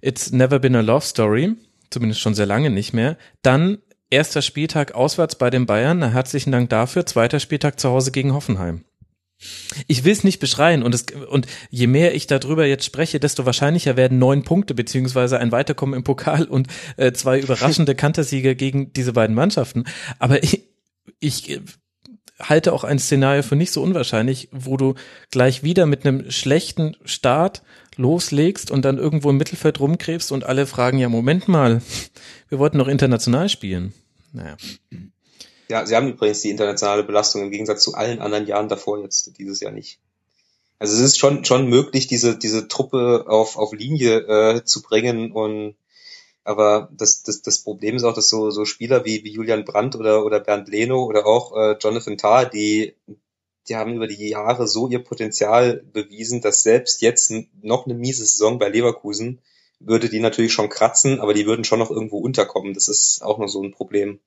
It's 0.00 0.32
never 0.32 0.58
been 0.58 0.74
a 0.74 0.80
love 0.80 1.04
story. 1.04 1.52
Zumindest 1.90 2.22
schon 2.22 2.32
sehr 2.32 2.46
lange 2.46 2.70
nicht 2.70 2.94
mehr. 2.94 3.18
Dann 3.42 3.76
erster 4.08 4.40
Spieltag 4.40 4.94
auswärts 4.94 5.34
bei 5.34 5.50
den 5.50 5.66
Bayern. 5.66 5.98
Na, 5.98 6.08
herzlichen 6.08 6.50
Dank 6.50 6.70
dafür. 6.70 7.04
Zweiter 7.04 7.40
Spieltag 7.40 7.78
zu 7.78 7.90
Hause 7.90 8.10
gegen 8.10 8.32
Hoffenheim. 8.32 8.82
Ich 9.88 10.04
will 10.04 10.12
es 10.12 10.24
nicht 10.24 10.38
beschreien 10.38 10.82
und, 10.82 10.94
es, 10.94 11.04
und 11.28 11.46
je 11.68 11.88
mehr 11.88 12.14
ich 12.14 12.26
darüber 12.26 12.64
jetzt 12.64 12.86
spreche, 12.86 13.20
desto 13.20 13.44
wahrscheinlicher 13.44 13.96
werden 13.98 14.18
neun 14.18 14.44
Punkte 14.44 14.72
beziehungsweise 14.72 15.38
ein 15.38 15.52
Weiterkommen 15.52 15.94
im 15.94 16.04
Pokal 16.04 16.44
und 16.44 16.68
äh, 16.96 17.12
zwei 17.12 17.38
überraschende 17.38 17.94
Kantersiege 17.96 18.56
gegen 18.56 18.94
diese 18.94 19.12
beiden 19.12 19.34
Mannschaften. 19.34 19.84
Aber 20.20 20.42
ich, 20.44 20.71
ich 21.20 21.50
äh, 21.50 21.60
halte 22.38 22.72
auch 22.72 22.84
ein 22.84 22.98
Szenario 22.98 23.42
für 23.42 23.56
nicht 23.56 23.72
so 23.72 23.82
unwahrscheinlich, 23.82 24.48
wo 24.52 24.76
du 24.76 24.94
gleich 25.30 25.62
wieder 25.62 25.86
mit 25.86 26.04
einem 26.04 26.30
schlechten 26.30 26.96
Start 27.04 27.62
loslegst 27.96 28.70
und 28.70 28.84
dann 28.84 28.98
irgendwo 28.98 29.30
im 29.30 29.36
Mittelfeld 29.36 29.80
rumkrebst 29.80 30.32
und 30.32 30.44
alle 30.44 30.66
fragen, 30.66 30.98
ja, 30.98 31.08
Moment 31.08 31.48
mal, 31.48 31.82
wir 32.48 32.58
wollten 32.58 32.78
noch 32.78 32.88
international 32.88 33.48
spielen. 33.48 33.92
Naja. 34.32 34.56
Ja, 35.68 35.86
sie 35.86 35.96
haben 35.96 36.08
übrigens 36.08 36.42
die 36.42 36.50
internationale 36.50 37.04
Belastung 37.04 37.42
im 37.42 37.50
Gegensatz 37.50 37.82
zu 37.82 37.94
allen 37.94 38.20
anderen 38.20 38.46
Jahren 38.46 38.68
davor 38.68 39.00
jetzt 39.00 39.38
dieses 39.38 39.60
Jahr 39.60 39.72
nicht. 39.72 40.00
Also 40.78 40.96
es 40.96 41.00
ist 41.00 41.18
schon 41.18 41.44
schon 41.44 41.68
möglich, 41.68 42.08
diese 42.08 42.36
diese 42.36 42.66
Truppe 42.66 43.26
auf 43.28 43.56
auf 43.56 43.72
Linie 43.72 44.18
äh, 44.18 44.64
zu 44.64 44.82
bringen 44.82 45.30
und 45.30 45.76
aber 46.44 46.88
das, 46.92 47.22
das, 47.22 47.42
das 47.42 47.60
Problem 47.62 47.96
ist 47.96 48.04
auch, 48.04 48.14
dass 48.14 48.28
so, 48.28 48.50
so 48.50 48.64
Spieler 48.64 49.04
wie, 49.04 49.24
wie 49.24 49.32
Julian 49.32 49.64
Brandt 49.64 49.96
oder, 49.96 50.24
oder 50.24 50.40
Bernd 50.40 50.68
Leno 50.68 51.04
oder 51.04 51.26
auch 51.26 51.56
äh, 51.56 51.76
Jonathan 51.78 52.18
Tah, 52.18 52.44
die, 52.44 52.94
die 53.68 53.76
haben 53.76 53.94
über 53.94 54.08
die 54.08 54.28
Jahre 54.28 54.66
so 54.66 54.88
ihr 54.88 55.02
Potenzial 55.02 55.84
bewiesen, 55.92 56.40
dass 56.40 56.62
selbst 56.62 57.00
jetzt 57.02 57.32
noch 57.62 57.86
eine 57.86 57.94
miese 57.94 58.24
Saison 58.24 58.58
bei 58.58 58.68
Leverkusen 58.68 59.40
würde 59.84 60.08
die 60.08 60.20
natürlich 60.20 60.52
schon 60.52 60.68
kratzen, 60.68 61.20
aber 61.20 61.34
die 61.34 61.46
würden 61.46 61.64
schon 61.64 61.78
noch 61.78 61.90
irgendwo 61.90 62.18
unterkommen. 62.18 62.74
Das 62.74 62.88
ist 62.88 63.22
auch 63.22 63.38
noch 63.38 63.48
so 63.48 63.62
ein 63.62 63.72
Problem. 63.72 64.20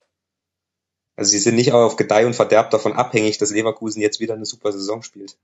Also 1.15 1.31
sie 1.31 1.39
sind 1.39 1.55
nicht 1.55 1.71
auf 1.71 1.95
Gedeih 1.95 2.25
und 2.25 2.35
Verderb 2.35 2.71
davon 2.71 2.93
abhängig, 2.93 3.37
dass 3.37 3.51
Leverkusen 3.51 4.01
jetzt 4.01 4.19
wieder 4.19 4.33
eine 4.33 4.45
super 4.45 4.71
Saison 4.71 5.01
spielt. 5.01 5.37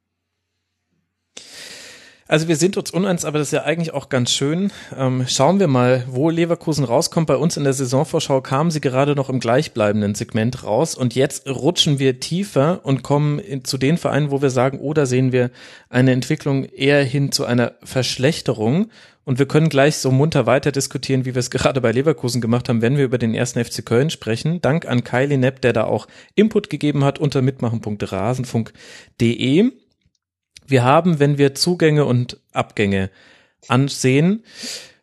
Also 2.32 2.48
wir 2.48 2.56
sind 2.56 2.78
uns 2.78 2.92
uneins, 2.92 3.26
aber 3.26 3.40
das 3.40 3.50
ist 3.50 3.52
ja 3.52 3.64
eigentlich 3.64 3.94
auch 3.94 4.08
ganz 4.08 4.32
schön. 4.32 4.72
Ähm, 4.98 5.26
schauen 5.28 5.60
wir 5.60 5.68
mal, 5.68 6.06
wo 6.08 6.30
Leverkusen 6.30 6.86
rauskommt. 6.86 7.28
Bei 7.28 7.36
uns 7.36 7.58
in 7.58 7.66
der 7.66 7.74
Saisonvorschau 7.74 8.40
kamen 8.40 8.72
sie 8.72 8.80
gerade 8.80 9.16
noch 9.16 9.30
im 9.30 9.42
gleichbleibenden 9.42 10.16
Segment 10.16 10.64
raus 10.64 10.96
und 10.96 11.14
jetzt 11.14 11.50
rutschen 11.50 12.00
wir 12.00 12.22
tiefer 12.22 12.80
und 12.84 13.04
kommen 13.04 13.40
in, 13.40 13.66
zu 13.66 13.78
den 13.78 13.98
Vereinen, 13.98 14.32
wo 14.32 14.42
wir 14.42 14.50
sagen, 14.50 14.80
oh, 14.80 14.94
da 14.94 15.06
sehen 15.06 15.34
wir 15.34 15.52
eine 15.90 16.14
Entwicklung 16.14 16.64
eher 16.64 17.04
hin 17.04 17.34
zu 17.34 17.44
einer 17.44 17.74
Verschlechterung. 17.84 18.88
Und 19.26 19.38
wir 19.38 19.46
können 19.46 19.68
gleich 19.68 19.98
so 19.98 20.10
munter 20.10 20.46
weiter 20.46 20.72
diskutieren, 20.72 21.26
wie 21.26 21.36
wir 21.36 21.42
es 21.42 21.52
gerade 21.52 21.82
bei 21.82 21.92
Leverkusen 21.92 22.40
gemacht 22.40 22.70
haben, 22.70 22.82
wenn 22.82 22.96
wir 22.96 23.04
über 23.04 23.18
den 23.18 23.36
ersten 23.36 23.62
FC 23.62 23.86
Köln 23.86 24.10
sprechen. 24.10 24.62
Dank 24.62 24.88
an 24.88 25.04
Kylie 25.04 25.38
Nepp, 25.38 25.60
der 25.60 25.74
da 25.74 25.84
auch 25.84 26.08
Input 26.36 26.70
gegeben 26.70 27.04
hat 27.04 27.20
unter 27.20 27.42
mitmachen.rasenfunk.de. 27.42 29.72
Wir 30.72 30.84
haben, 30.84 31.20
wenn 31.20 31.38
wir 31.38 31.54
Zugänge 31.54 32.06
und 32.06 32.40
Abgänge 32.54 33.12
ansehen, 33.68 34.44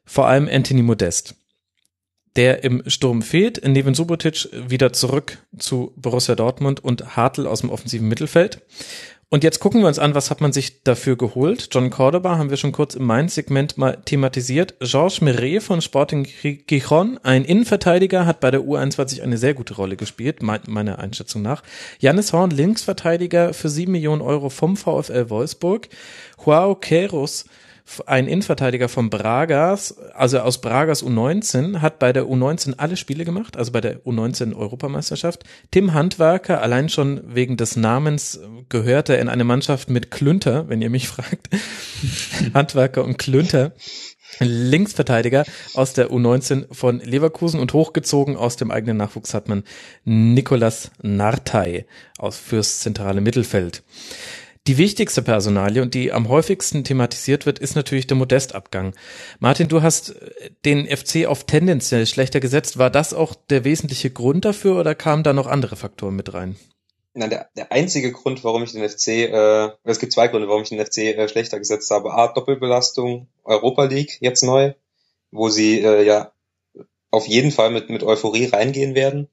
vor 0.04 0.26
allem 0.26 0.48
Anthony 0.50 0.82
Modest. 0.82 1.34
Der 2.36 2.64
im 2.64 2.82
Sturm 2.88 3.20
fehlt, 3.20 3.66
Neven 3.66 3.94
Subotic 3.94 4.48
wieder 4.52 4.92
zurück 4.92 5.38
zu 5.58 5.92
Borussia 5.96 6.34
Dortmund 6.34 6.82
und 6.82 7.16
Hartl 7.16 7.46
aus 7.46 7.60
dem 7.60 7.70
offensiven 7.70 8.08
Mittelfeld. 8.08 8.62
Und 9.30 9.44
jetzt 9.44 9.60
gucken 9.60 9.82
wir 9.82 9.88
uns 9.88 9.98
an, 9.98 10.14
was 10.14 10.30
hat 10.30 10.40
man 10.40 10.55
sich 10.55 10.82
dafür 10.84 11.18
geholt. 11.18 11.68
John 11.70 11.90
Cordoba 11.90 12.38
haben 12.38 12.48
wir 12.48 12.56
schon 12.56 12.72
kurz 12.72 12.94
im 12.94 13.05
Main-Segment 13.05 13.76
mal 13.76 13.98
thematisiert. 14.02 14.76
Georges 14.80 15.20
Meret 15.20 15.62
von 15.62 15.82
Sporting 15.82 16.26
Gijon, 16.66 17.20
ein 17.22 17.44
Innenverteidiger, 17.44 18.24
hat 18.24 18.40
bei 18.40 18.50
der 18.50 18.62
U21 18.62 19.20
eine 19.20 19.36
sehr 19.36 19.52
gute 19.52 19.74
Rolle 19.74 19.96
gespielt, 19.96 20.42
meiner 20.42 20.98
Einschätzung 20.98 21.42
nach. 21.42 21.62
Janis 21.98 22.32
Horn, 22.32 22.52
Linksverteidiger 22.52 23.52
für 23.52 23.68
sieben 23.68 23.92
Millionen 23.92 24.22
Euro 24.22 24.48
vom 24.48 24.78
VfL 24.78 25.28
Wolfsburg. 25.28 25.90
Joao 26.42 26.74
Queiroz, 26.74 27.44
ein 28.06 28.28
Innenverteidiger 28.28 28.89
von 28.89 29.10
Bragas, 29.10 29.98
also 30.15 30.40
aus 30.40 30.60
Bragas 30.60 31.02
U19, 31.02 31.81
hat 31.81 31.98
bei 31.98 32.12
der 32.12 32.24
U19 32.24 32.74
alle 32.77 32.97
Spiele 32.97 33.24
gemacht, 33.24 33.56
also 33.56 33.73
bei 33.73 33.81
der 33.81 34.01
U19 34.05 34.55
Europameisterschaft. 34.55 35.44
Tim 35.70 35.94
Handwerker, 35.94 36.62
allein 36.62 36.89
schon 36.89 37.23
wegen 37.27 37.56
des 37.56 37.77
Namens 37.77 38.40
gehört 38.69 39.09
er 39.09 39.20
in 39.20 39.28
eine 39.28 39.44
Mannschaft 39.44 39.90
mit 39.90 40.10
Klünter, 40.10 40.69
wenn 40.69 40.82
ihr 40.82 40.90
mich 40.90 41.09
fragt. 41.09 41.48
Handwerker 42.55 43.05
und 43.05 43.19
Klünter. 43.19 43.73
Linksverteidiger 44.40 45.44
aus 45.74 45.94
der 45.94 46.10
U19 46.10 46.73
von 46.73 47.01
Leverkusen 47.01 47.60
und 47.60 47.73
hochgezogen 47.73 48.36
aus 48.36 48.56
dem 48.56 48.70
eigenen 48.70 48.98
Nachwuchs 48.98 49.35
hat 49.35 49.48
man 49.48 49.65
Nicolas 50.05 50.90
Nartey 51.02 51.86
aus 52.19 52.36
fürs 52.36 52.81
zentrale 52.81 53.20
Mittelfeld. 53.20 53.82
Die 54.68 54.76
wichtigste 54.76 55.22
Personalie 55.22 55.80
und 55.80 55.94
die 55.94 56.12
am 56.12 56.28
häufigsten 56.28 56.84
thematisiert 56.84 57.46
wird, 57.46 57.58
ist 57.58 57.74
natürlich 57.74 58.06
der 58.06 58.18
Modestabgang. 58.18 58.94
Martin, 59.38 59.68
du 59.68 59.80
hast 59.80 60.14
den 60.66 60.86
FC 60.86 61.24
auf 61.26 61.44
tendenziell 61.44 62.06
schlechter 62.06 62.38
gesetzt. 62.38 62.78
War 62.78 62.90
das 62.90 63.14
auch 63.14 63.34
der 63.34 63.64
wesentliche 63.64 64.10
Grund 64.10 64.44
dafür 64.44 64.78
oder 64.78 64.94
kamen 64.94 65.22
da 65.22 65.32
noch 65.32 65.46
andere 65.46 65.76
Faktoren 65.76 66.16
mit 66.16 66.34
rein? 66.34 66.56
Na, 67.14 67.28
der, 67.28 67.48
der 67.56 67.72
einzige 67.72 68.12
Grund, 68.12 68.44
warum 68.44 68.62
ich 68.62 68.72
den 68.72 68.86
FC, 68.86 69.08
äh, 69.08 69.70
es 69.84 70.00
gibt 70.00 70.12
zwei 70.12 70.28
Gründe, 70.28 70.48
warum 70.48 70.64
ich 70.64 70.68
den 70.68 70.84
FC 70.84 70.98
äh, 70.98 71.28
schlechter 71.30 71.58
gesetzt 71.58 71.90
habe. 71.90 72.12
A, 72.12 72.28
Doppelbelastung, 72.28 73.26
Europa 73.44 73.84
League 73.84 74.18
jetzt 74.20 74.42
neu, 74.42 74.74
wo 75.30 75.48
sie 75.48 75.80
äh, 75.80 76.04
ja 76.04 76.32
auf 77.10 77.26
jeden 77.26 77.52
Fall 77.52 77.70
mit, 77.70 77.88
mit 77.88 78.02
Euphorie 78.02 78.44
reingehen 78.44 78.94
werden 78.94 79.28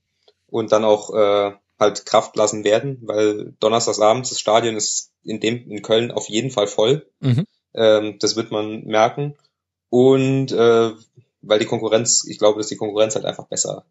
und 0.48 0.72
dann 0.72 0.86
auch 0.86 1.14
äh, 1.14 1.52
halt 1.80 2.06
Kraft 2.06 2.36
lassen 2.36 2.64
werden, 2.64 3.00
weil 3.04 3.54
Donnerstagsabends 3.60 4.30
das 4.30 4.40
Stadion 4.40 4.76
ist 4.76 5.12
in 5.24 5.40
dem 5.40 5.70
in 5.70 5.82
Köln 5.82 6.12
auf 6.12 6.30
jeden 6.30 6.52
Fall 6.52 6.68
voll. 6.68 7.10
Mhm. 7.20 7.46
Ähm, 7.74 8.18
das 8.20 8.36
wird 8.36 8.52
man 8.52 8.86
merken. 8.86 9.36
Und 9.90 10.52
äh, 10.52 10.92
weil 11.42 11.60
die 11.60 11.66
Konkurrenz, 11.66 12.26
ich 12.28 12.40
glaube, 12.40 12.60
dass 12.60 12.68
die 12.68 12.78
Konkurrenz 12.78 13.16
halt 13.16 13.26
einfach 13.26 13.48
besser 13.48 13.86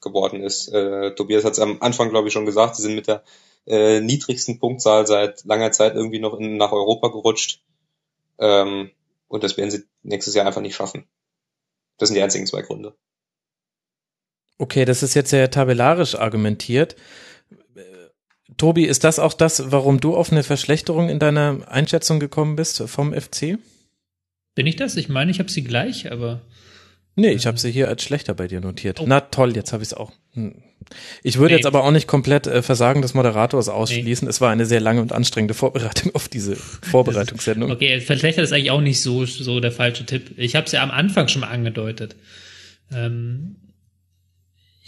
geworden 0.00 0.42
ist. 0.42 0.68
Äh, 0.68 1.14
Tobias 1.14 1.44
hat 1.44 1.52
es 1.52 1.58
am 1.58 1.78
Anfang, 1.80 2.10
glaube 2.10 2.28
ich, 2.28 2.34
schon 2.34 2.46
gesagt, 2.46 2.76
sie 2.76 2.82
sind 2.82 2.94
mit 2.94 3.08
der 3.08 3.24
äh, 3.66 4.00
niedrigsten 4.00 4.58
Punktzahl 4.58 5.06
seit 5.06 5.44
langer 5.44 5.72
Zeit 5.72 5.94
irgendwie 5.94 6.20
noch 6.20 6.38
in, 6.38 6.56
nach 6.56 6.72
Europa 6.72 7.08
gerutscht. 7.08 7.62
Ähm, 8.38 8.90
und 9.28 9.42
das 9.42 9.56
werden 9.56 9.70
sie 9.70 9.84
nächstes 10.02 10.34
Jahr 10.34 10.46
einfach 10.46 10.62
nicht 10.62 10.76
schaffen. 10.76 11.06
Das 11.98 12.08
sind 12.08 12.16
die 12.16 12.22
einzigen 12.22 12.46
zwei 12.46 12.62
Gründe. 12.62 12.94
Okay, 14.58 14.84
das 14.84 15.02
ist 15.02 15.14
jetzt 15.14 15.30
sehr 15.30 15.50
tabellarisch 15.50 16.16
argumentiert. 16.16 16.96
Tobi, 18.56 18.84
ist 18.84 19.04
das 19.04 19.20
auch 19.20 19.34
das, 19.34 19.70
warum 19.70 20.00
du 20.00 20.16
auf 20.16 20.32
eine 20.32 20.42
Verschlechterung 20.42 21.08
in 21.08 21.20
deiner 21.20 21.68
Einschätzung 21.68 22.18
gekommen 22.18 22.56
bist 22.56 22.82
vom 22.86 23.14
FC? 23.14 23.58
Bin 24.56 24.66
ich 24.66 24.74
das? 24.74 24.96
Ich 24.96 25.08
meine, 25.08 25.30
ich 25.30 25.38
habe 25.38 25.50
sie 25.50 25.62
gleich, 25.62 26.10
aber. 26.10 26.40
Nee, 27.14 27.30
ich 27.30 27.46
habe 27.46 27.58
sie 27.58 27.70
hier 27.70 27.88
als 27.88 28.02
schlechter 28.02 28.34
bei 28.34 28.48
dir 28.48 28.60
notiert. 28.60 29.00
Oh. 29.00 29.04
Na 29.06 29.20
toll, 29.20 29.54
jetzt 29.54 29.72
habe 29.72 29.84
ich 29.84 29.90
es 29.90 29.94
auch. 29.94 30.12
Hm. 30.32 30.56
Ich 31.22 31.38
würde 31.38 31.54
nee. 31.54 31.58
jetzt 31.58 31.66
aber 31.66 31.84
auch 31.84 31.90
nicht 31.90 32.08
komplett 32.08 32.46
äh, 32.46 32.62
Versagen 32.62 33.02
des 33.02 33.14
Moderators 33.14 33.68
ausschließen. 33.68 34.26
Nee. 34.26 34.30
Es 34.30 34.40
war 34.40 34.50
eine 34.50 34.66
sehr 34.66 34.80
lange 34.80 35.02
und 35.02 35.12
anstrengende 35.12 35.54
Vorbereitung 35.54 36.14
auf 36.14 36.28
diese 36.28 36.56
Vorbereitungssendung. 36.82 37.70
okay, 37.70 38.00
verschlechtert 38.00 38.44
ist 38.44 38.52
eigentlich 38.52 38.70
auch 38.70 38.80
nicht 38.80 39.00
so, 39.00 39.24
so 39.24 39.60
der 39.60 39.72
falsche 39.72 40.06
Tipp. 40.06 40.32
Ich 40.36 40.56
habe 40.56 40.66
es 40.66 40.72
ja 40.72 40.82
am 40.82 40.90
Anfang 40.90 41.28
schon 41.28 41.42
mal 41.42 41.48
angedeutet. 41.48 42.16
Ähm, 42.92 43.56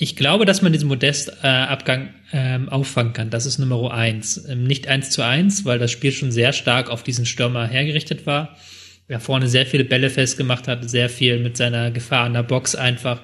ich 0.03 0.17
glaube, 0.17 0.47
dass 0.47 0.63
man 0.63 0.73
diesen 0.73 0.89
Modestabgang 0.89 2.09
äh, 2.33 2.55
ähm, 2.55 2.71
auffangen 2.71 3.13
kann. 3.13 3.29
Das 3.29 3.45
ist 3.45 3.59
Nummer 3.59 3.93
eins. 3.93 4.43
Ähm, 4.49 4.65
nicht 4.65 4.89
eins 4.89 5.11
zu 5.11 5.21
eins, 5.21 5.67
weil 5.67 5.79
das 5.79 5.91
Spiel 5.91 6.11
schon 6.11 6.33
sehr 6.33 6.55
stark 6.55 6.89
auf 6.89 7.03
diesen 7.03 7.27
Stürmer 7.27 7.67
hergerichtet 7.67 8.25
war. 8.25 8.57
Er 9.09 9.21
vorne 9.21 9.47
sehr 9.47 9.67
viele 9.67 9.85
Bälle 9.85 10.09
festgemacht 10.09 10.69
hat, 10.69 10.89
sehr 10.89 11.11
viel 11.11 11.39
mit 11.39 11.59
seiner 11.59 11.91
Gefahr 11.91 12.25
an 12.25 12.33
der 12.33 12.45
Box 12.45 12.75
einfach 12.75 13.21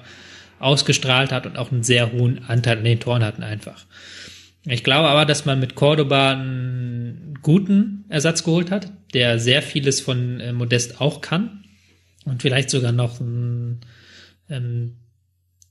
ausgestrahlt 0.59 1.33
hat 1.33 1.47
und 1.47 1.57
auch 1.57 1.73
einen 1.73 1.83
sehr 1.83 2.13
hohen 2.13 2.45
Anteil 2.45 2.77
an 2.77 2.85
den 2.85 3.01
Toren 3.01 3.25
hatten 3.25 3.43
einfach. 3.43 3.87
Ich 4.65 4.85
glaube 4.85 5.09
aber, 5.09 5.25
dass 5.25 5.47
man 5.47 5.59
mit 5.59 5.77
Cordoba 5.77 6.33
einen 6.33 7.39
guten 7.41 8.05
Ersatz 8.11 8.45
geholt 8.45 8.71
hat, 8.71 8.93
der 9.15 9.39
sehr 9.39 9.63
vieles 9.63 10.03
von 10.03 10.41
äh, 10.41 10.53
Modest 10.53 11.01
auch 11.01 11.23
kann 11.23 11.65
und 12.27 12.43
vielleicht 12.43 12.69
sogar 12.69 12.93
noch 12.93 13.19
ein 13.19 13.81
ähm, 14.51 14.97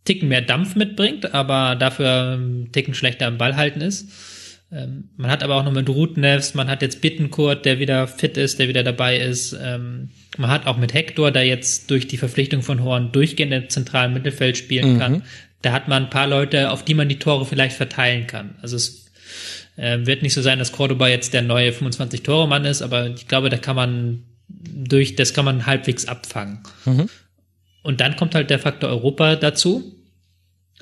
Ticken 0.06 0.30
mehr 0.30 0.42
Dampf 0.42 0.76
mitbringt, 0.76 1.34
aber 1.34 1.76
dafür 1.76 2.34
einen 2.34 2.72
Ticken 2.72 2.94
schlechter 2.94 3.28
am 3.28 3.38
Ball 3.38 3.56
halten 3.56 3.82
ist. 3.82 4.10
Ähm, 4.72 5.10
man 5.18 5.30
hat 5.30 5.44
aber 5.44 5.56
auch 5.56 5.64
noch 5.64 5.72
mit 5.72 5.90
Rutnevs, 5.90 6.54
man 6.54 6.68
hat 6.68 6.82
jetzt 6.82 7.02
Bittenkurt, 7.02 7.66
der 7.66 7.80
wieder 7.80 8.08
fit 8.08 8.38
ist, 8.38 8.60
der 8.60 8.68
wieder 8.68 8.84
dabei 8.84 9.18
ist. 9.18 9.56
Ähm, 9.60 10.10
man 10.38 10.50
hat 10.50 10.68
auch 10.68 10.78
mit 10.78 10.94
Hector, 10.94 11.32
der 11.32 11.46
jetzt 11.46 11.90
durch 11.92 12.08
die 12.08 12.18
Verpflichtung 12.18 12.62
von 12.62 12.84
Horn 12.84 13.12
durchgehend 13.12 13.54
im 13.54 13.70
zentralen 13.70 14.14
Mittelfeld 14.14 14.58
spielen 14.58 14.94
mhm. 14.94 15.00
kann. 15.00 15.24
Da 15.62 15.72
hat 15.72 15.88
man 15.88 16.06
ein 16.06 16.10
paar 16.10 16.28
Leute, 16.28 16.72
auf 16.72 16.84
die 16.84 16.94
man 16.94 17.10
die 17.10 17.20
Tore 17.20 17.46
vielleicht 17.46 17.76
verteilen 17.76 18.28
kann. 18.28 18.56
Also 18.62 18.76
es 18.76 19.06
äh, 19.78 20.06
wird 20.06 20.22
nicht 20.22 20.34
so 20.34 20.42
sein, 20.42 20.60
dass 20.60 20.72
Cordoba 20.72 21.08
jetzt 21.08 21.34
der 21.34 21.42
neue 21.42 21.72
25-Tore-Mann 21.72 22.66
ist, 22.66 22.82
aber 22.82 23.08
ich 23.08 23.28
glaube, 23.28 23.50
da 23.50 23.58
kann 23.58 23.76
man 23.76 24.24
durch, 24.48 25.16
das 25.16 25.34
kann 25.34 25.46
man 25.46 25.66
halbwegs 25.66 26.08
abfangen. 26.08 26.60
Mhm. 26.86 27.10
Und 27.82 28.02
dann 28.02 28.16
kommt 28.16 28.36
halt 28.36 28.50
der 28.50 28.60
Faktor 28.60 28.90
Europa 28.90 29.36
dazu, 29.36 29.95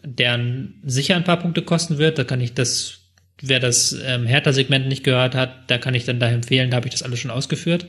der 0.03 0.39
sicher 0.83 1.15
ein 1.15 1.23
paar 1.23 1.39
Punkte 1.39 1.61
kosten 1.61 1.97
wird. 1.97 2.17
Da 2.17 2.23
kann 2.23 2.41
ich 2.41 2.53
das, 2.53 2.99
wer 3.41 3.59
das 3.59 3.95
ähm, 4.05 4.25
Hertha-Segment 4.25 4.87
nicht 4.87 5.03
gehört 5.03 5.35
hat, 5.35 5.69
da 5.69 5.77
kann 5.77 5.95
ich 5.95 6.05
dann 6.05 6.19
da 6.19 6.29
empfehlen, 6.29 6.71
da 6.71 6.77
habe 6.77 6.87
ich 6.87 6.93
das 6.93 7.03
alles 7.03 7.19
schon 7.19 7.31
ausgeführt. 7.31 7.87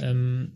Ähm, 0.00 0.52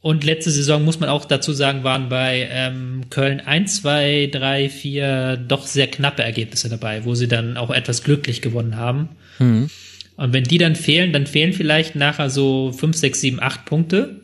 und 0.00 0.22
letzte 0.22 0.50
Saison 0.50 0.84
muss 0.84 1.00
man 1.00 1.08
auch 1.08 1.24
dazu 1.24 1.52
sagen, 1.52 1.82
waren 1.82 2.08
bei 2.08 2.48
ähm, 2.52 3.10
Köln 3.10 3.40
1, 3.40 3.82
2, 3.82 4.30
3, 4.32 4.68
4 4.68 5.36
doch 5.36 5.66
sehr 5.66 5.88
knappe 5.88 6.22
Ergebnisse 6.22 6.68
dabei, 6.68 7.04
wo 7.04 7.14
sie 7.14 7.26
dann 7.26 7.56
auch 7.56 7.70
etwas 7.70 8.04
glücklich 8.04 8.40
gewonnen 8.40 8.76
haben. 8.76 9.08
Mhm. 9.40 9.68
Und 10.16 10.32
wenn 10.32 10.44
die 10.44 10.58
dann 10.58 10.76
fehlen, 10.76 11.12
dann 11.12 11.26
fehlen 11.26 11.52
vielleicht 11.52 11.96
nachher 11.96 12.30
so 12.30 12.72
5, 12.72 12.96
6, 12.96 13.20
7, 13.20 13.42
8 13.42 13.64
Punkte. 13.64 14.20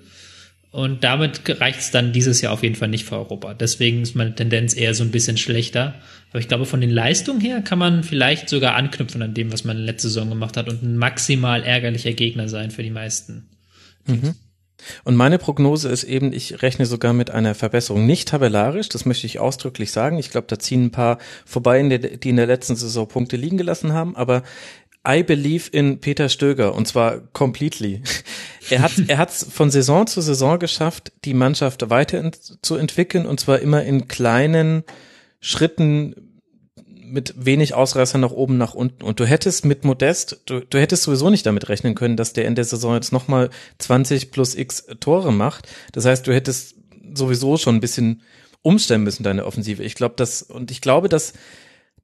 Und 0.75 1.05
damit 1.05 1.61
reicht 1.61 1.79
es 1.79 1.93
dann 1.93 2.13
dieses 2.13 2.41
Jahr 2.41 2.53
auf 2.53 2.65
jeden 2.65 2.75
Fall 2.75 2.89
nicht 2.89 3.05
für 3.05 3.15
Europa. 3.15 3.55
Deswegen 3.55 4.03
ist 4.03 4.17
meine 4.17 4.35
Tendenz 4.35 4.75
eher 4.75 4.93
so 4.93 5.05
ein 5.05 5.13
bisschen 5.13 5.37
schlechter. 5.37 5.95
Aber 6.31 6.41
ich 6.41 6.49
glaube, 6.49 6.67
von 6.67 6.81
den 6.81 6.91
Leistungen 6.91 7.41
her 7.41 7.63
kann 7.63 7.79
man 7.79 8.03
vielleicht 8.03 8.49
sogar 8.49 8.75
anknüpfen 8.75 9.23
an 9.23 9.35
dem, 9.35 9.53
was 9.53 9.63
man 9.63 9.79
letzte 9.79 10.09
Saison 10.09 10.31
gemacht 10.31 10.57
hat 10.57 10.69
und 10.69 10.83
ein 10.83 10.97
maximal 10.97 11.63
ärgerlicher 11.63 12.13
Gegner 12.13 12.49
sein 12.49 12.73
für 12.73 12.83
die 12.83 12.91
meisten. 12.91 13.49
Mhm. 14.07 14.35
Und 15.05 15.15
meine 15.15 15.39
Prognose 15.39 15.89
ist 15.89 16.03
eben, 16.03 16.33
ich 16.33 16.61
rechne 16.61 16.87
sogar 16.87 17.13
mit 17.13 17.31
einer 17.31 17.55
Verbesserung. 17.55 18.05
Nicht 18.05 18.29
tabellarisch, 18.29 18.89
das 18.89 19.05
möchte 19.05 19.27
ich 19.27 19.39
ausdrücklich 19.39 19.93
sagen. 19.93 20.19
Ich 20.19 20.31
glaube, 20.31 20.49
da 20.49 20.59
ziehen 20.59 20.87
ein 20.87 20.91
paar 20.91 21.19
vorbei, 21.47 21.81
die 21.83 22.29
in 22.29 22.37
der 22.37 22.47
letzten 22.47 22.75
Saison 22.75 23.07
Punkte 23.07 23.37
liegen 23.37 23.59
gelassen 23.59 23.93
haben. 23.93 24.17
Aber 24.17 24.43
I 25.07 25.23
believe 25.23 25.71
in 25.71 26.01
Peter 26.01 26.29
Stöger 26.29 26.75
und 26.75 26.89
zwar 26.89 27.19
completely. 27.33 28.03
Er 28.71 28.81
hat 28.81 28.93
er 29.09 29.19
hat's 29.19 29.47
von 29.51 29.71
Saison 29.71 30.07
zu 30.07 30.23
Saison 30.23 30.59
geschafft, 30.59 31.13
die 31.27 31.35
Mannschaft 31.35 31.91
weiter 31.91 32.31
zu 32.63 32.77
entwickeln 32.77 33.27
und 33.27 33.39
zwar 33.39 33.59
immer 33.59 33.83
in 33.83 34.09
kleinen 34.09 34.85
Schritten 35.41 36.15
mit 37.15 37.35
wenig 37.37 37.75
Ausreißer 37.75 38.19
nach 38.19 38.33
oben, 38.33 38.57
nach 38.57 38.75
unten. 38.75 39.05
Und 39.05 39.21
du 39.21 39.27
hättest 39.27 39.65
mit 39.65 39.85
Modest, 39.85 40.41
du, 40.47 40.61
du 40.61 40.81
hättest 40.81 41.03
sowieso 41.03 41.31
nicht 41.31 41.47
damit 41.47 41.69
rechnen 41.69 41.95
können, 41.95 42.17
dass 42.17 42.33
der 42.33 42.47
in 42.47 42.55
der 42.55 42.65
Saison 42.65 42.95
jetzt 42.95 43.13
nochmal 43.13 43.51
20 43.79 44.31
plus 44.31 44.55
x 44.55 44.87
Tore 45.01 45.33
macht. 45.33 45.69
Das 45.93 46.07
heißt, 46.07 46.27
du 46.27 46.35
hättest 46.35 46.77
sowieso 47.15 47.57
schon 47.57 47.77
ein 47.77 47.81
bisschen 47.81 48.23
umstellen 48.63 49.05
müssen, 49.05 49.23
deine 49.23 49.45
Offensive. 49.45 49.83
Ich 49.83 49.95
glaube, 49.95 50.15
dass, 50.17 50.43
und 50.43 50.71
ich 50.71 50.81
glaube, 50.81 51.09
dass 51.09 51.35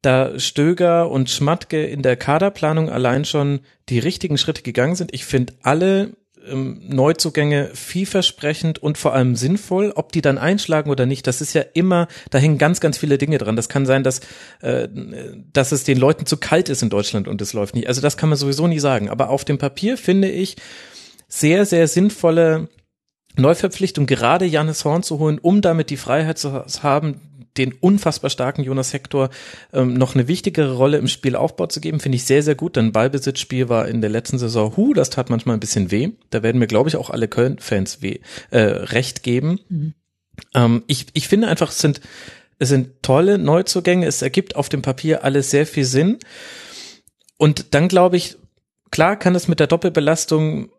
da 0.03 0.39
Stöger 0.39 1.11
und 1.11 1.29
Schmatke 1.29 1.85
in 1.85 2.03
der 2.03 2.17
Kaderplanung 2.17 2.89
allein 2.89 3.25
schon 3.25 3.61
die 3.89 3.99
richtigen 3.99 4.39
Schritte 4.39 4.63
gegangen 4.63 4.95
sind. 4.95 5.13
Ich 5.13 5.25
finde 5.25 5.53
alle 5.63 6.13
ähm, 6.47 6.81
Neuzugänge 6.89 7.71
vielversprechend 7.75 8.79
und 8.79 8.97
vor 8.97 9.13
allem 9.13 9.37
sinnvoll. 9.37 9.93
Ob 9.95 10.13
die 10.13 10.23
dann 10.23 10.39
einschlagen 10.39 10.91
oder 10.91 11.05
nicht, 11.05 11.27
das 11.27 11.41
ist 11.41 11.53
ja 11.53 11.63
immer, 11.75 12.09
da 12.31 12.39
hängen 12.39 12.59
ganz, 12.59 12.81
ganz 12.81 12.99
viele 12.99 13.19
Dinge 13.19 13.39
dran. 13.39 13.57
Das 13.57 13.69
kann 13.69 13.85
sein, 13.85 14.03
dass, 14.03 14.21
äh, 14.61 14.89
dass 15.53 15.73
es 15.73 15.85
den 15.85 15.99
Leuten 15.99 16.27
zu 16.27 16.39
kalt 16.39 16.69
ist 16.69 16.83
in 16.83 16.91
Deutschland 16.91 17.29
und 17.29 17.43
es 17.43 17.53
läuft 17.53 17.75
nicht. 17.75 17.89
Also 17.89 18.01
das 18.01 18.17
kann 18.17 18.31
man 18.31 18.39
sowieso 18.39 18.67
nie 18.67 18.81
sagen. 18.81 19.11
Aber 19.11 19.29
auf 19.29 19.45
dem 19.45 19.59
Papier 19.59 19.99
finde 19.99 20.31
ich 20.31 20.57
sehr, 21.29 21.67
sehr 21.67 21.89
sinnvolle 21.89 22.69
Neuverpflichtung, 23.37 24.07
gerade 24.07 24.45
Janis 24.45 24.85
Horn 24.85 25.03
zu 25.03 25.19
holen, 25.19 25.39
um 25.39 25.61
damit 25.61 25.91
die 25.91 25.97
Freiheit 25.97 26.39
zu 26.39 26.65
haben, 26.83 27.21
den 27.57 27.73
unfassbar 27.73 28.31
starken 28.31 28.63
Jonas 28.63 28.93
Hector 28.93 29.31
ähm, 29.73 29.95
noch 29.95 30.15
eine 30.15 30.29
wichtigere 30.29 30.75
Rolle 30.75 30.99
im 30.99 31.09
Spielaufbau 31.09 31.67
zu 31.67 31.81
geben, 31.81 32.01
finde 32.01 32.17
ich 32.17 32.25
sehr, 32.25 32.43
sehr 32.43 32.55
gut. 32.55 32.77
Denn 32.77 32.93
Ballbesitzspiel 32.93 33.69
war 33.69 33.89
in 33.89 34.01
der 34.01 34.11
letzten 34.11 34.39
Saison, 34.39 34.77
hu, 34.77 34.95
das 34.95 35.11
tat 35.11 35.31
manchmal 35.31 35.57
ein 35.57 35.61
bisschen 35.61 35.91
weh. 35.91 36.11
Da 36.31 36.43
werden 36.43 36.59
mir, 36.59 36.67
glaube 36.67 36.89
ich, 36.89 36.97
auch 36.97 37.11
alle 37.11 37.29
Köln-Fans 37.29 38.03
weh, 38.03 38.21
äh, 38.51 38.61
recht 38.61 39.23
geben. 39.23 39.61
Mhm. 39.69 39.95
Ähm, 40.55 40.85
ich, 40.87 41.07
ich 41.13 41.29
finde 41.29 41.49
einfach, 41.49 41.71
es 41.71 41.79
sind, 41.79 42.01
es 42.59 42.69
sind 42.69 43.03
tolle 43.03 43.39
Neuzugänge. 43.39 44.07
Es 44.07 44.23
ergibt 44.23 44.57
auf 44.57 44.69
dem 44.69 44.83
Papier 44.83 45.25
alles 45.25 45.51
sehr 45.51 45.67
viel 45.67 45.85
Sinn. 45.85 46.19
Und 47.37 47.75
dann 47.75 47.89
glaube 47.89 48.17
ich, 48.17 48.37
klar 48.91 49.17
kann 49.17 49.35
es 49.35 49.49
mit 49.49 49.61
der 49.61 49.67
Doppelbelastung 49.67 50.71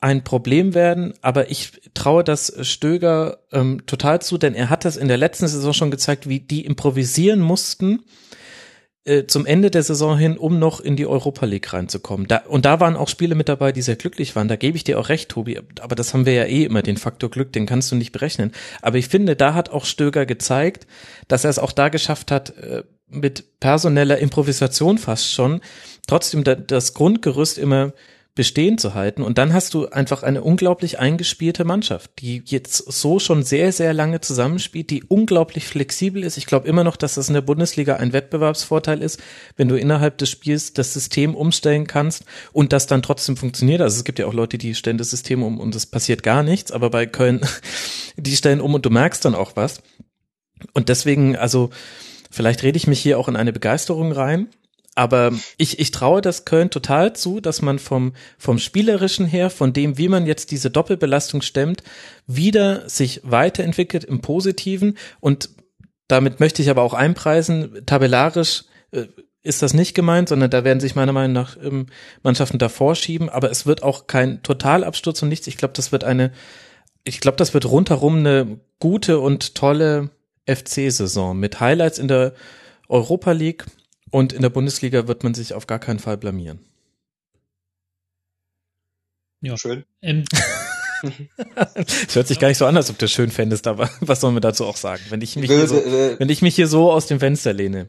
ein 0.00 0.24
Problem 0.24 0.74
werden, 0.74 1.12
aber 1.20 1.50
ich 1.50 1.72
traue 1.92 2.24
das 2.24 2.52
Stöger 2.62 3.38
ähm, 3.52 3.84
total 3.86 4.22
zu, 4.22 4.38
denn 4.38 4.54
er 4.54 4.70
hat 4.70 4.84
das 4.84 4.96
in 4.96 5.08
der 5.08 5.18
letzten 5.18 5.46
Saison 5.46 5.74
schon 5.74 5.90
gezeigt, 5.90 6.28
wie 6.28 6.40
die 6.40 6.64
improvisieren 6.64 7.40
mussten, 7.40 8.00
äh, 9.04 9.26
zum 9.26 9.44
Ende 9.44 9.70
der 9.70 9.82
Saison 9.82 10.16
hin, 10.16 10.38
um 10.38 10.58
noch 10.58 10.80
in 10.80 10.96
die 10.96 11.06
Europa 11.06 11.44
League 11.44 11.72
reinzukommen. 11.72 12.28
Da, 12.28 12.38
und 12.48 12.64
da 12.64 12.80
waren 12.80 12.96
auch 12.96 13.08
Spiele 13.08 13.34
mit 13.34 13.48
dabei, 13.48 13.72
die 13.72 13.82
sehr 13.82 13.96
glücklich 13.96 14.36
waren. 14.36 14.48
Da 14.48 14.56
gebe 14.56 14.76
ich 14.76 14.84
dir 14.84 14.98
auch 14.98 15.10
recht, 15.10 15.28
Tobi. 15.28 15.60
Aber 15.80 15.94
das 15.94 16.14
haben 16.14 16.26
wir 16.26 16.32
ja 16.32 16.44
eh 16.44 16.64
immer, 16.64 16.82
den 16.82 16.96
Faktor 16.96 17.30
Glück, 17.30 17.52
den 17.52 17.66
kannst 17.66 17.92
du 17.92 17.96
nicht 17.96 18.12
berechnen. 18.12 18.52
Aber 18.80 18.96
ich 18.96 19.08
finde, 19.08 19.36
da 19.36 19.52
hat 19.52 19.68
auch 19.70 19.84
Stöger 19.84 20.24
gezeigt, 20.24 20.86
dass 21.28 21.44
er 21.44 21.50
es 21.50 21.58
auch 21.58 21.72
da 21.72 21.90
geschafft 21.90 22.30
hat, 22.30 22.56
äh, 22.58 22.84
mit 23.08 23.58
personeller 23.58 24.18
Improvisation 24.18 24.96
fast 24.96 25.32
schon, 25.32 25.60
trotzdem 26.06 26.44
das 26.44 26.94
Grundgerüst 26.94 27.58
immer 27.58 27.92
bestehen 28.40 28.78
zu 28.78 28.94
halten. 28.94 29.20
Und 29.20 29.36
dann 29.36 29.52
hast 29.52 29.74
du 29.74 29.90
einfach 29.90 30.22
eine 30.22 30.42
unglaublich 30.42 30.98
eingespielte 30.98 31.64
Mannschaft, 31.64 32.10
die 32.20 32.42
jetzt 32.46 32.78
so 32.90 33.18
schon 33.18 33.42
sehr, 33.42 33.70
sehr 33.70 33.92
lange 33.92 34.22
zusammenspielt, 34.22 34.88
die 34.88 35.04
unglaublich 35.04 35.66
flexibel 35.66 36.24
ist. 36.24 36.38
Ich 36.38 36.46
glaube 36.46 36.66
immer 36.66 36.82
noch, 36.82 36.96
dass 36.96 37.16
das 37.16 37.28
in 37.28 37.34
der 37.34 37.42
Bundesliga 37.42 37.96
ein 37.96 38.14
Wettbewerbsvorteil 38.14 39.02
ist, 39.02 39.20
wenn 39.58 39.68
du 39.68 39.78
innerhalb 39.78 40.16
des 40.16 40.30
Spiels 40.30 40.72
das 40.72 40.94
System 40.94 41.34
umstellen 41.34 41.86
kannst 41.86 42.24
und 42.54 42.72
das 42.72 42.86
dann 42.86 43.02
trotzdem 43.02 43.36
funktioniert. 43.36 43.82
Also 43.82 43.98
es 43.98 44.04
gibt 44.04 44.18
ja 44.18 44.24
auch 44.24 44.32
Leute, 44.32 44.56
die 44.56 44.74
stellen 44.74 44.96
das 44.96 45.10
System 45.10 45.42
um 45.42 45.60
und 45.60 45.74
es 45.74 45.84
passiert 45.84 46.22
gar 46.22 46.42
nichts, 46.42 46.72
aber 46.72 46.88
bei 46.88 47.04
Köln, 47.04 47.42
die 48.16 48.36
stellen 48.36 48.62
um 48.62 48.72
und 48.72 48.86
du 48.86 48.90
merkst 48.90 49.22
dann 49.22 49.34
auch 49.34 49.54
was. 49.54 49.82
Und 50.72 50.88
deswegen, 50.88 51.36
also 51.36 51.68
vielleicht 52.30 52.62
rede 52.62 52.78
ich 52.78 52.86
mich 52.86 53.00
hier 53.00 53.18
auch 53.18 53.28
in 53.28 53.36
eine 53.36 53.52
Begeisterung 53.52 54.12
rein 54.12 54.48
aber 54.94 55.32
ich, 55.56 55.78
ich 55.78 55.92
traue 55.92 56.20
das 56.20 56.44
Köln 56.44 56.70
total 56.70 57.14
zu, 57.14 57.40
dass 57.40 57.62
man 57.62 57.78
vom, 57.78 58.12
vom 58.38 58.58
Spielerischen 58.58 59.26
her, 59.26 59.50
von 59.50 59.72
dem, 59.72 59.98
wie 59.98 60.08
man 60.08 60.26
jetzt 60.26 60.50
diese 60.50 60.70
Doppelbelastung 60.70 61.42
stemmt, 61.42 61.82
wieder 62.26 62.88
sich 62.88 63.20
weiterentwickelt 63.22 64.04
im 64.04 64.20
Positiven. 64.20 64.98
Und 65.20 65.50
damit 66.08 66.40
möchte 66.40 66.60
ich 66.60 66.70
aber 66.70 66.82
auch 66.82 66.94
einpreisen, 66.94 67.82
tabellarisch 67.86 68.64
äh, 68.90 69.06
ist 69.42 69.62
das 69.62 69.72
nicht 69.74 69.94
gemeint, 69.94 70.28
sondern 70.28 70.50
da 70.50 70.64
werden 70.64 70.80
sich 70.80 70.94
meiner 70.94 71.12
Meinung 71.12 71.32
nach 71.32 71.56
ähm, 71.62 71.86
Mannschaften 72.22 72.58
davor 72.58 72.94
schieben. 72.94 73.28
Aber 73.28 73.50
es 73.50 73.64
wird 73.64 73.82
auch 73.82 74.06
kein 74.06 74.42
Totalabsturz 74.42 75.22
und 75.22 75.28
nichts. 75.28 75.46
Ich 75.46 75.56
glaube, 75.56 75.72
das 75.74 75.92
wird 75.92 76.04
eine, 76.04 76.32
ich 77.04 77.20
glaube, 77.20 77.36
das 77.36 77.54
wird 77.54 77.64
rundherum 77.64 78.18
eine 78.18 78.58
gute 78.80 79.20
und 79.20 79.54
tolle 79.54 80.10
FC-Saison 80.46 81.38
mit 81.38 81.60
Highlights 81.60 81.98
in 81.98 82.08
der 82.08 82.34
Europa 82.88 83.32
League 83.32 83.64
und 84.10 84.32
in 84.32 84.42
der 84.42 84.50
Bundesliga 84.50 85.06
wird 85.06 85.24
man 85.24 85.34
sich 85.34 85.54
auf 85.54 85.66
gar 85.66 85.78
keinen 85.78 85.98
Fall 85.98 86.16
blamieren. 86.16 86.60
Ja. 89.40 89.56
Schön. 89.56 89.84
Ähm. 90.02 90.24
Es 91.02 92.14
hört 92.14 92.28
sich 92.28 92.38
gar 92.38 92.48
nicht 92.48 92.58
so 92.58 92.66
an, 92.66 92.76
als 92.76 92.90
ob 92.90 92.98
du 92.98 93.08
schön 93.08 93.30
fändest, 93.30 93.66
aber 93.66 93.88
was 94.00 94.20
sollen 94.20 94.34
wir 94.34 94.42
dazu 94.42 94.66
auch 94.66 94.76
sagen, 94.76 95.02
wenn 95.08 95.22
ich 95.22 95.34
mich, 95.34 95.50
hier 95.50 95.66
so, 95.66 95.76
wenn 95.76 96.28
ich 96.28 96.42
mich 96.42 96.54
hier 96.54 96.66
so 96.66 96.92
aus 96.92 97.06
dem 97.06 97.20
Fenster 97.20 97.54
lehne? 97.54 97.88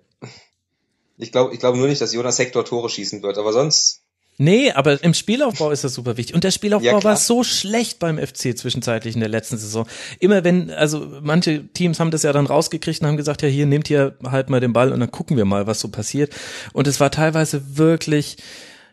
Ich 1.17 1.33
glaube 1.33 1.53
ich 1.53 1.59
glaube 1.59 1.77
nur 1.77 1.89
nicht, 1.89 2.01
dass 2.01 2.13
Jonas 2.13 2.39
Hector 2.39 2.63
Tore 2.63 2.89
schießen 2.89 3.21
wird, 3.21 3.37
aber 3.37 3.51
sonst 3.51 4.00
Nee, 4.37 4.71
aber 4.71 5.03
im 5.03 5.13
Spielaufbau 5.13 5.71
ist 5.71 5.83
das 5.83 5.93
super 5.93 6.17
wichtig. 6.17 6.33
Und 6.33 6.43
der 6.43 6.51
Spielaufbau 6.51 6.97
ja, 6.97 7.03
war 7.03 7.15
so 7.15 7.43
schlecht 7.43 7.99
beim 7.99 8.17
FC 8.17 8.57
zwischenzeitlich 8.57 9.13
in 9.13 9.19
der 9.19 9.29
letzten 9.29 9.57
Saison. 9.57 9.85
Immer 10.19 10.43
wenn, 10.43 10.71
also 10.71 11.19
manche 11.21 11.67
Teams 11.67 11.99
haben 11.99 12.11
das 12.11 12.23
ja 12.23 12.33
dann 12.33 12.47
rausgekriegt 12.47 13.01
und 13.01 13.07
haben 13.07 13.17
gesagt, 13.17 13.43
ja, 13.43 13.47
hier 13.47 13.67
nehmt 13.67 13.89
ihr 13.89 14.17
halt 14.23 14.49
mal 14.49 14.59
den 14.59 14.73
Ball 14.73 14.91
und 14.93 14.99
dann 14.99 15.11
gucken 15.11 15.37
wir 15.37 15.45
mal, 15.45 15.67
was 15.67 15.79
so 15.79 15.89
passiert. 15.89 16.33
Und 16.73 16.87
es 16.87 16.99
war 16.99 17.11
teilweise 17.11 17.77
wirklich, 17.77 18.37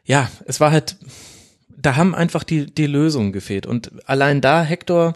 ja, 0.04 0.30
es 0.44 0.60
war 0.60 0.70
halt, 0.70 0.96
da 1.74 1.96
haben 1.96 2.14
einfach 2.14 2.44
die, 2.44 2.66
die 2.66 2.86
Lösungen 2.86 3.32
gefehlt. 3.32 3.64
Und 3.64 3.90
allein 4.06 4.40
da 4.40 4.62
Hector 4.62 5.14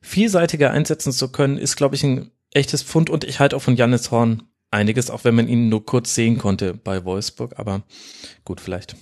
vielseitiger 0.00 0.70
einsetzen 0.70 1.12
zu 1.12 1.30
können, 1.30 1.58
ist, 1.58 1.76
glaube 1.76 1.94
ich, 1.94 2.04
ein 2.04 2.30
echtes 2.52 2.82
Pfund. 2.82 3.10
Und 3.10 3.24
ich 3.24 3.40
halte 3.40 3.56
auch 3.56 3.62
von 3.62 3.76
Jannis 3.76 4.10
Horn 4.10 4.44
einiges, 4.70 5.10
auch 5.10 5.24
wenn 5.24 5.34
man 5.34 5.48
ihn 5.48 5.68
nur 5.68 5.84
kurz 5.84 6.14
sehen 6.14 6.38
konnte 6.38 6.74
bei 6.74 7.04
Wolfsburg. 7.04 7.58
Aber 7.58 7.82
gut, 8.44 8.60
vielleicht. 8.60 8.96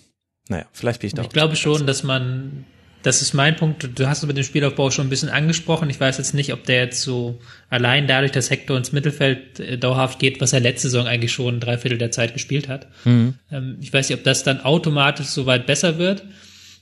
Naja, 0.48 0.66
vielleicht 0.72 1.00
bin 1.00 1.08
ich 1.08 1.14
da. 1.14 1.22
Ich 1.22 1.30
glaube 1.30 1.56
schon, 1.56 1.86
dass 1.86 2.02
man, 2.02 2.64
das 3.02 3.22
ist 3.22 3.34
mein 3.34 3.56
Punkt, 3.56 3.98
du 3.98 4.08
hast 4.08 4.18
es 4.22 4.26
mit 4.26 4.36
dem 4.36 4.44
Spielaufbau 4.44 4.90
schon 4.90 5.06
ein 5.06 5.10
bisschen 5.10 5.28
angesprochen. 5.28 5.90
Ich 5.90 6.00
weiß 6.00 6.18
jetzt 6.18 6.34
nicht, 6.34 6.52
ob 6.52 6.64
der 6.64 6.84
jetzt 6.84 7.02
so 7.02 7.38
allein 7.68 8.06
dadurch, 8.06 8.32
dass 8.32 8.50
Hector 8.50 8.76
ins 8.76 8.92
Mittelfeld 8.92 9.60
äh, 9.60 9.78
dauerhaft 9.78 10.18
geht, 10.18 10.40
was 10.40 10.52
er 10.52 10.60
letzte 10.60 10.88
Saison 10.88 11.06
eigentlich 11.06 11.32
schon 11.32 11.60
drei 11.60 11.78
Viertel 11.78 11.98
der 11.98 12.10
Zeit 12.10 12.32
gespielt 12.32 12.68
hat. 12.68 12.86
Mhm. 13.04 13.34
Ähm, 13.50 13.78
ich 13.80 13.92
weiß 13.92 14.08
nicht, 14.08 14.18
ob 14.18 14.24
das 14.24 14.44
dann 14.44 14.60
automatisch 14.60 15.26
so 15.26 15.46
weit 15.46 15.66
besser 15.66 15.98
wird. 15.98 16.24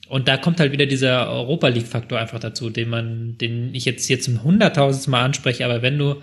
Und 0.09 0.29
da 0.29 0.37
kommt 0.37 0.61
halt 0.61 0.71
wieder 0.71 0.85
dieser 0.85 1.31
Europa 1.31 1.69
League 1.69 1.87
Faktor 1.87 2.19
einfach 2.19 2.39
dazu, 2.39 2.69
den 2.69 2.91
man, 2.91 3.39
den 3.39 3.75
ich 3.75 3.87
jetzt 3.87 4.07
hier 4.07 4.21
zum 4.21 4.45
hunderttausendsten 4.45 5.11
Mal 5.11 5.25
anspreche. 5.25 5.65
Aber 5.65 5.81
wenn 5.81 5.99
du 5.99 6.17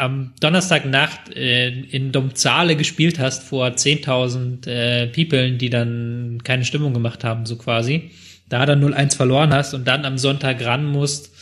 am 0.00 0.32
Donnerstagnacht 0.40 1.34
äh, 1.34 1.68
in 1.68 2.12
Domzale 2.12 2.76
gespielt 2.76 3.18
hast 3.18 3.42
vor 3.42 3.68
10.000 3.68 4.66
äh, 4.66 5.06
People, 5.08 5.52
die 5.52 5.70
dann 5.70 6.40
keine 6.44 6.64
Stimmung 6.64 6.94
gemacht 6.94 7.24
haben, 7.24 7.46
so 7.46 7.56
quasi, 7.56 8.10
da 8.48 8.66
dann 8.66 8.82
0-1 8.82 9.16
verloren 9.16 9.52
hast 9.52 9.74
und 9.74 9.86
dann 9.86 10.04
am 10.04 10.18
Sonntag 10.18 10.64
ran 10.64 10.84
musst 10.84 11.32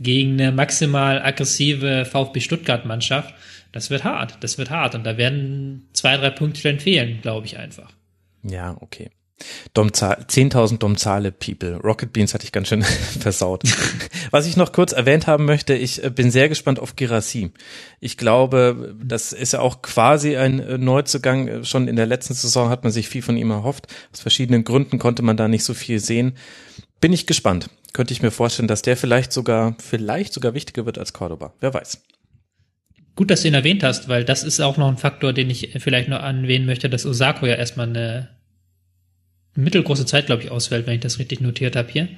gegen 0.00 0.40
eine 0.40 0.52
maximal 0.52 1.22
aggressive 1.22 2.04
VfB 2.04 2.40
Stuttgart 2.40 2.84
Mannschaft, 2.84 3.34
das 3.72 3.90
wird 3.90 4.04
hart, 4.04 4.38
das 4.40 4.58
wird 4.58 4.70
hart 4.70 4.94
und 4.94 5.04
da 5.04 5.16
werden 5.16 5.88
zwei, 5.92 6.16
drei 6.16 6.30
Punkte 6.30 6.62
dann 6.62 6.80
fehlen, 6.80 7.20
glaube 7.22 7.46
ich 7.46 7.58
einfach. 7.58 7.92
Ja, 8.42 8.76
okay. 8.80 9.10
Domzahl, 9.74 10.24
10.000 10.28 10.78
Domzale 10.78 11.32
People. 11.32 11.76
Rocket 11.76 12.12
Beans 12.12 12.34
hatte 12.34 12.44
ich 12.44 12.52
ganz 12.52 12.68
schön 12.68 12.82
versaut. 13.20 13.62
Was 14.30 14.46
ich 14.46 14.56
noch 14.56 14.72
kurz 14.72 14.92
erwähnt 14.92 15.26
haben 15.26 15.44
möchte, 15.44 15.74
ich 15.74 16.02
äh, 16.02 16.10
bin 16.10 16.30
sehr 16.30 16.48
gespannt 16.48 16.80
auf 16.80 16.96
Girassi. 16.96 17.52
Ich 18.00 18.16
glaube, 18.16 18.96
das 19.02 19.32
ist 19.32 19.52
ja 19.52 19.60
auch 19.60 19.82
quasi 19.82 20.36
ein 20.36 20.60
äh, 20.60 20.78
Neuzugang. 20.78 21.64
Schon 21.64 21.88
in 21.88 21.96
der 21.96 22.06
letzten 22.06 22.34
Saison 22.34 22.68
hat 22.68 22.82
man 22.82 22.92
sich 22.92 23.08
viel 23.08 23.22
von 23.22 23.36
ihm 23.36 23.50
erhofft. 23.50 23.86
Aus 24.12 24.20
verschiedenen 24.20 24.64
Gründen 24.64 24.98
konnte 24.98 25.22
man 25.22 25.36
da 25.36 25.48
nicht 25.48 25.64
so 25.64 25.74
viel 25.74 26.00
sehen. 26.00 26.36
Bin 27.00 27.12
ich 27.12 27.26
gespannt. 27.26 27.70
Könnte 27.92 28.12
ich 28.12 28.22
mir 28.22 28.30
vorstellen, 28.30 28.68
dass 28.68 28.82
der 28.82 28.96
vielleicht 28.96 29.32
sogar, 29.32 29.76
vielleicht 29.78 30.32
sogar 30.32 30.54
wichtiger 30.54 30.84
wird 30.84 30.98
als 30.98 31.12
Cordoba. 31.12 31.54
Wer 31.60 31.72
weiß. 31.72 32.02
Gut, 33.16 33.30
dass 33.30 33.42
du 33.42 33.48
ihn 33.48 33.54
erwähnt 33.54 33.82
hast, 33.82 34.08
weil 34.08 34.24
das 34.24 34.44
ist 34.44 34.60
auch 34.60 34.76
noch 34.76 34.88
ein 34.88 34.96
Faktor, 34.96 35.32
den 35.32 35.50
ich 35.50 35.76
vielleicht 35.78 36.08
noch 36.08 36.20
anwählen 36.20 36.66
möchte, 36.66 36.88
dass 36.88 37.04
Osako 37.04 37.46
ja 37.46 37.54
erstmal 37.54 37.88
eine 37.88 38.37
mittelgroße 39.58 40.06
Zeit, 40.06 40.26
glaube 40.26 40.42
ich, 40.42 40.50
ausfällt, 40.50 40.86
wenn 40.86 40.94
ich 40.94 41.00
das 41.00 41.18
richtig 41.18 41.40
notiert 41.40 41.76
habe 41.76 41.90
hier. 41.90 42.08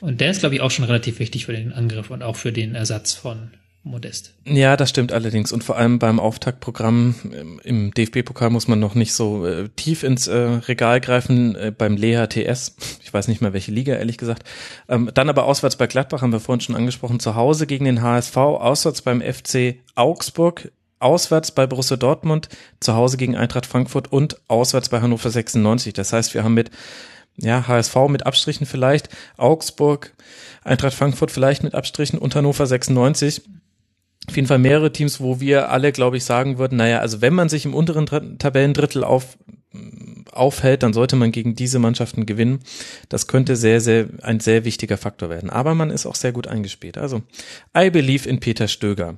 Und 0.00 0.20
der 0.20 0.30
ist, 0.30 0.40
glaube 0.40 0.54
ich, 0.54 0.60
auch 0.60 0.70
schon 0.70 0.84
relativ 0.84 1.18
wichtig 1.18 1.46
für 1.46 1.52
den 1.52 1.72
Angriff 1.72 2.10
und 2.10 2.22
auch 2.22 2.36
für 2.36 2.52
den 2.52 2.74
Ersatz 2.74 3.14
von 3.14 3.50
Modest. 3.86 4.34
Ja, 4.44 4.76
das 4.76 4.90
stimmt 4.90 5.12
allerdings. 5.12 5.52
Und 5.52 5.62
vor 5.62 5.76
allem 5.76 6.00
beim 6.00 6.18
Auftaktprogramm 6.18 7.14
im 7.62 7.92
DFB-Pokal 7.92 8.50
muss 8.50 8.66
man 8.66 8.80
noch 8.80 8.96
nicht 8.96 9.14
so 9.14 9.46
äh, 9.46 9.68
tief 9.76 10.02
ins 10.02 10.26
äh, 10.26 10.36
Regal 10.36 11.00
greifen. 11.00 11.54
Äh, 11.54 11.72
beim 11.76 11.96
Lea 11.96 12.26
TS, 12.26 12.74
ich 13.02 13.14
weiß 13.14 13.28
nicht 13.28 13.40
mehr 13.40 13.52
welche 13.52 13.70
Liga, 13.70 13.94
ehrlich 13.94 14.18
gesagt. 14.18 14.42
Ähm, 14.88 15.10
dann 15.14 15.28
aber 15.28 15.44
auswärts 15.44 15.76
bei 15.76 15.86
Gladbach, 15.86 16.22
haben 16.22 16.32
wir 16.32 16.40
vorhin 16.40 16.60
schon 16.60 16.74
angesprochen, 16.74 17.20
zu 17.20 17.36
Hause 17.36 17.66
gegen 17.68 17.84
den 17.84 18.02
HSV, 18.02 18.36
auswärts 18.36 19.02
beim 19.02 19.22
FC 19.22 19.76
Augsburg, 19.94 20.72
auswärts 20.98 21.50
bei 21.50 21.66
Borussia 21.66 21.96
Dortmund, 21.96 22.48
zu 22.80 22.94
Hause 22.94 23.16
gegen 23.16 23.36
Eintracht 23.36 23.66
Frankfurt 23.66 24.12
und 24.12 24.40
auswärts 24.48 24.88
bei 24.88 25.00
Hannover 25.00 25.30
96. 25.30 25.92
Das 25.92 26.12
heißt, 26.12 26.34
wir 26.34 26.44
haben 26.44 26.54
mit 26.54 26.70
ja, 27.36 27.66
HSV 27.66 27.94
mit 28.08 28.24
Abstrichen 28.24 28.66
vielleicht, 28.66 29.08
Augsburg, 29.36 30.14
Eintracht 30.64 30.94
Frankfurt 30.94 31.30
vielleicht 31.30 31.62
mit 31.62 31.74
Abstrichen 31.74 32.18
und 32.18 32.34
Hannover 32.34 32.66
96. 32.66 33.42
Auf 34.28 34.34
jeden 34.34 34.48
Fall 34.48 34.58
mehrere 34.58 34.92
Teams, 34.92 35.20
wo 35.20 35.38
wir 35.38 35.70
alle, 35.70 35.92
glaube 35.92 36.16
ich, 36.16 36.24
sagen 36.24 36.58
würden, 36.58 36.76
naja, 36.76 36.98
also 36.98 37.20
wenn 37.20 37.34
man 37.34 37.48
sich 37.48 37.64
im 37.64 37.74
unteren 37.74 38.38
Tabellendrittel 38.38 39.04
auf, 39.04 39.38
aufhält, 40.32 40.82
dann 40.82 40.92
sollte 40.92 41.14
man 41.14 41.30
gegen 41.30 41.54
diese 41.54 41.78
Mannschaften 41.78 42.26
gewinnen. 42.26 42.60
Das 43.08 43.28
könnte 43.28 43.54
sehr, 43.54 43.80
sehr, 43.80 44.08
ein 44.22 44.40
sehr 44.40 44.64
wichtiger 44.64 44.96
Faktor 44.96 45.30
werden. 45.30 45.50
Aber 45.50 45.74
man 45.74 45.90
ist 45.90 46.06
auch 46.06 46.16
sehr 46.16 46.32
gut 46.32 46.48
eingespielt. 46.48 46.98
Also, 46.98 47.22
I 47.76 47.90
believe 47.90 48.28
in 48.28 48.40
Peter 48.40 48.66
Stöger. 48.66 49.16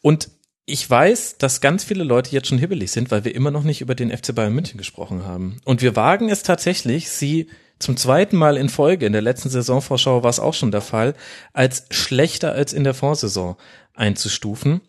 Und 0.00 0.30
ich 0.66 0.88
weiß, 0.88 1.38
dass 1.38 1.60
ganz 1.60 1.84
viele 1.84 2.04
Leute 2.04 2.30
jetzt 2.30 2.48
schon 2.48 2.58
hibbelig 2.58 2.92
sind, 2.92 3.10
weil 3.10 3.24
wir 3.24 3.34
immer 3.34 3.50
noch 3.50 3.64
nicht 3.64 3.80
über 3.80 3.94
den 3.94 4.16
FC 4.16 4.34
Bayern 4.34 4.54
München 4.54 4.78
gesprochen 4.78 5.24
haben. 5.24 5.56
Und 5.64 5.82
wir 5.82 5.96
wagen 5.96 6.28
es 6.28 6.42
tatsächlich, 6.42 7.10
sie 7.10 7.48
zum 7.78 7.96
zweiten 7.96 8.36
Mal 8.36 8.56
in 8.56 8.68
Folge, 8.68 9.06
in 9.06 9.12
der 9.12 9.22
letzten 9.22 9.48
Saisonvorschau 9.48 10.22
war 10.22 10.30
es 10.30 10.38
auch 10.38 10.54
schon 10.54 10.70
der 10.70 10.82
Fall, 10.82 11.14
als 11.52 11.86
schlechter 11.90 12.52
als 12.52 12.72
in 12.72 12.84
der 12.84 12.94
Vorsaison 12.94 13.56
einzustufen. 13.94 14.80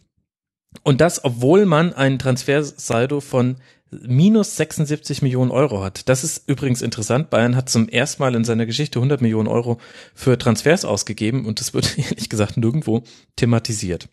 Und 0.83 1.01
das, 1.01 1.23
obwohl 1.23 1.65
man 1.65 1.93
einen 1.93 2.19
Transfersaldo 2.19 3.21
von 3.21 3.57
minus 3.91 4.55
76 4.55 5.21
Millionen 5.21 5.51
Euro 5.51 5.83
hat. 5.83 6.07
Das 6.07 6.23
ist 6.23 6.47
übrigens 6.47 6.81
interessant. 6.81 7.29
Bayern 7.29 7.55
hat 7.55 7.69
zum 7.69 7.89
ersten 7.89 8.23
Mal 8.23 8.35
in 8.35 8.45
seiner 8.45 8.65
Geschichte 8.65 8.99
100 8.99 9.21
Millionen 9.21 9.49
Euro 9.49 9.79
für 10.15 10.37
Transfers 10.37 10.85
ausgegeben 10.85 11.45
und 11.45 11.59
das 11.59 11.73
wird 11.73 11.97
ehrlich 11.97 12.29
gesagt 12.29 12.57
nirgendwo 12.57 13.03
thematisiert. 13.35 14.07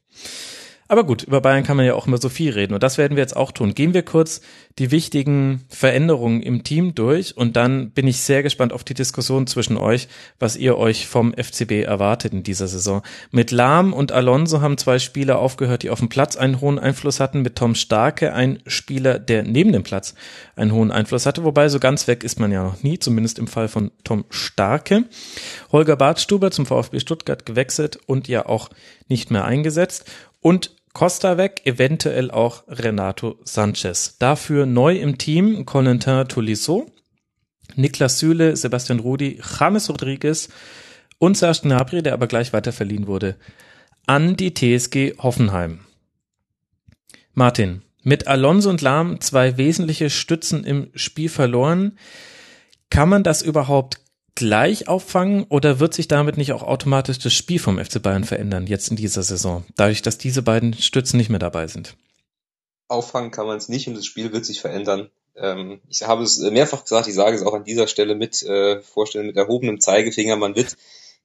Aber 0.90 1.04
gut, 1.04 1.22
über 1.22 1.42
Bayern 1.42 1.64
kann 1.64 1.76
man 1.76 1.84
ja 1.84 1.94
auch 1.94 2.06
immer 2.06 2.16
so 2.16 2.30
viel 2.30 2.52
reden 2.52 2.72
und 2.72 2.82
das 2.82 2.96
werden 2.96 3.14
wir 3.14 3.22
jetzt 3.22 3.36
auch 3.36 3.52
tun. 3.52 3.74
Gehen 3.74 3.92
wir 3.92 4.02
kurz 4.02 4.40
die 4.78 4.90
wichtigen 4.90 5.64
Veränderungen 5.68 6.42
im 6.42 6.64
Team 6.64 6.94
durch 6.94 7.36
und 7.36 7.56
dann 7.56 7.90
bin 7.90 8.06
ich 8.06 8.22
sehr 8.22 8.42
gespannt 8.42 8.72
auf 8.72 8.84
die 8.84 8.94
Diskussion 8.94 9.46
zwischen 9.46 9.76
euch, 9.76 10.08
was 10.38 10.56
ihr 10.56 10.78
euch 10.78 11.06
vom 11.06 11.34
FCB 11.34 11.82
erwartet 11.84 12.32
in 12.32 12.42
dieser 12.42 12.68
Saison. 12.68 13.02
Mit 13.30 13.50
Lahm 13.50 13.92
und 13.92 14.12
Alonso 14.12 14.62
haben 14.62 14.78
zwei 14.78 14.98
Spieler 14.98 15.40
aufgehört, 15.40 15.82
die 15.82 15.90
auf 15.90 15.98
dem 15.98 16.08
Platz 16.08 16.36
einen 16.36 16.62
hohen 16.62 16.78
Einfluss 16.78 17.20
hatten. 17.20 17.42
Mit 17.42 17.56
Tom 17.56 17.74
Starke 17.74 18.32
ein 18.32 18.60
Spieler, 18.66 19.18
der 19.18 19.42
neben 19.42 19.72
dem 19.72 19.82
Platz 19.82 20.14
einen 20.56 20.72
hohen 20.72 20.90
Einfluss 20.90 21.26
hatte. 21.26 21.44
Wobei 21.44 21.68
so 21.68 21.80
ganz 21.80 22.08
weg 22.08 22.24
ist 22.24 22.40
man 22.40 22.50
ja 22.50 22.62
noch 22.62 22.82
nie, 22.82 22.98
zumindest 22.98 23.38
im 23.38 23.46
Fall 23.46 23.68
von 23.68 23.90
Tom 24.04 24.24
Starke. 24.30 25.04
Holger 25.70 25.96
Bartstuber 25.96 26.50
zum 26.50 26.64
VfB 26.64 27.00
Stuttgart 27.00 27.44
gewechselt 27.44 27.98
und 28.06 28.26
ja 28.26 28.46
auch 28.46 28.70
nicht 29.08 29.30
mehr 29.30 29.44
eingesetzt. 29.44 30.10
Und 30.40 30.77
Costa 30.92 31.36
weg, 31.36 31.62
eventuell 31.64 32.30
auch 32.30 32.64
Renato 32.68 33.38
Sanchez. 33.44 34.16
Dafür 34.18 34.66
neu 34.66 34.96
im 34.96 35.18
Team 35.18 35.64
Corentin 35.66 36.28
Tolisso, 36.28 36.86
Niklas 37.76 38.18
Süle, 38.18 38.56
Sebastian 38.56 39.00
Rudi, 39.00 39.40
James 39.58 39.88
Rodriguez 39.88 40.48
und 41.18 41.36
Serge 41.36 41.60
Gnabry, 41.62 42.02
der 42.02 42.14
aber 42.14 42.26
gleich 42.26 42.52
weiter 42.52 42.72
verliehen 42.72 43.06
wurde, 43.06 43.36
an 44.06 44.36
die 44.36 44.54
TSG 44.54 45.18
Hoffenheim. 45.18 45.80
Martin, 47.34 47.82
mit 48.02 48.26
Alonso 48.26 48.70
und 48.70 48.80
Lahm 48.80 49.20
zwei 49.20 49.56
wesentliche 49.58 50.10
Stützen 50.10 50.64
im 50.64 50.90
Spiel 50.94 51.28
verloren. 51.28 51.98
Kann 52.90 53.08
man 53.08 53.22
das 53.22 53.42
überhaupt 53.42 54.00
gleich 54.38 54.86
auffangen 54.86 55.46
oder 55.48 55.80
wird 55.80 55.94
sich 55.94 56.06
damit 56.06 56.36
nicht 56.36 56.52
auch 56.52 56.62
automatisch 56.62 57.18
das 57.18 57.32
Spiel 57.32 57.58
vom 57.58 57.84
FC 57.84 58.00
Bayern 58.00 58.22
verändern, 58.22 58.68
jetzt 58.68 58.88
in 58.88 58.96
dieser 58.96 59.24
Saison, 59.24 59.64
dadurch, 59.74 60.00
dass 60.00 60.16
diese 60.16 60.42
beiden 60.42 60.74
Stützen 60.74 61.16
nicht 61.16 61.28
mehr 61.28 61.40
dabei 61.40 61.66
sind? 61.66 61.96
Auffangen 62.86 63.32
kann 63.32 63.48
man 63.48 63.58
es 63.58 63.68
nicht 63.68 63.88
und 63.88 63.96
das 63.96 64.06
Spiel 64.06 64.32
wird 64.32 64.46
sich 64.46 64.60
verändern. 64.60 65.10
Ähm, 65.34 65.80
ich 65.88 66.06
habe 66.06 66.22
es 66.22 66.38
mehrfach 66.38 66.84
gesagt, 66.84 67.08
ich 67.08 67.14
sage 67.14 67.34
es 67.34 67.42
auch 67.42 67.52
an 67.52 67.64
dieser 67.64 67.88
Stelle 67.88 68.14
mit 68.14 68.40
äh, 68.44 68.80
Vorstellen 68.80 69.26
mit 69.26 69.36
erhobenem 69.36 69.80
Zeigefinger. 69.80 70.36
Man 70.36 70.54
wird 70.54 70.76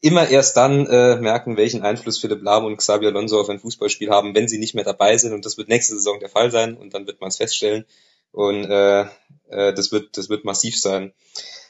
immer 0.01 0.27
erst 0.27 0.57
dann 0.57 0.87
äh, 0.87 1.17
merken, 1.17 1.55
welchen 1.55 1.83
Einfluss 1.83 2.17
Philipp 2.17 2.41
Lahm 2.41 2.65
und 2.65 2.77
Xabi 2.77 3.05
Alonso 3.05 3.39
auf 3.39 3.49
ein 3.49 3.59
Fußballspiel 3.59 4.09
haben, 4.09 4.33
wenn 4.33 4.47
sie 4.47 4.57
nicht 4.57 4.73
mehr 4.73 4.85
dabei 4.85 5.17
sind. 5.17 5.33
Und 5.33 5.45
das 5.45 5.59
wird 5.59 5.69
nächste 5.69 5.93
Saison 5.93 6.19
der 6.19 6.29
Fall 6.29 6.49
sein 6.49 6.75
und 6.75 6.95
dann 6.95 7.05
wird 7.05 7.21
man 7.21 7.29
es 7.29 7.37
feststellen. 7.37 7.85
Und 8.31 8.65
äh, 8.65 9.01
äh, 9.49 9.73
das 9.75 9.91
wird 9.91 10.17
das 10.17 10.29
wird 10.29 10.45
massiv 10.45 10.79
sein. 10.79 11.13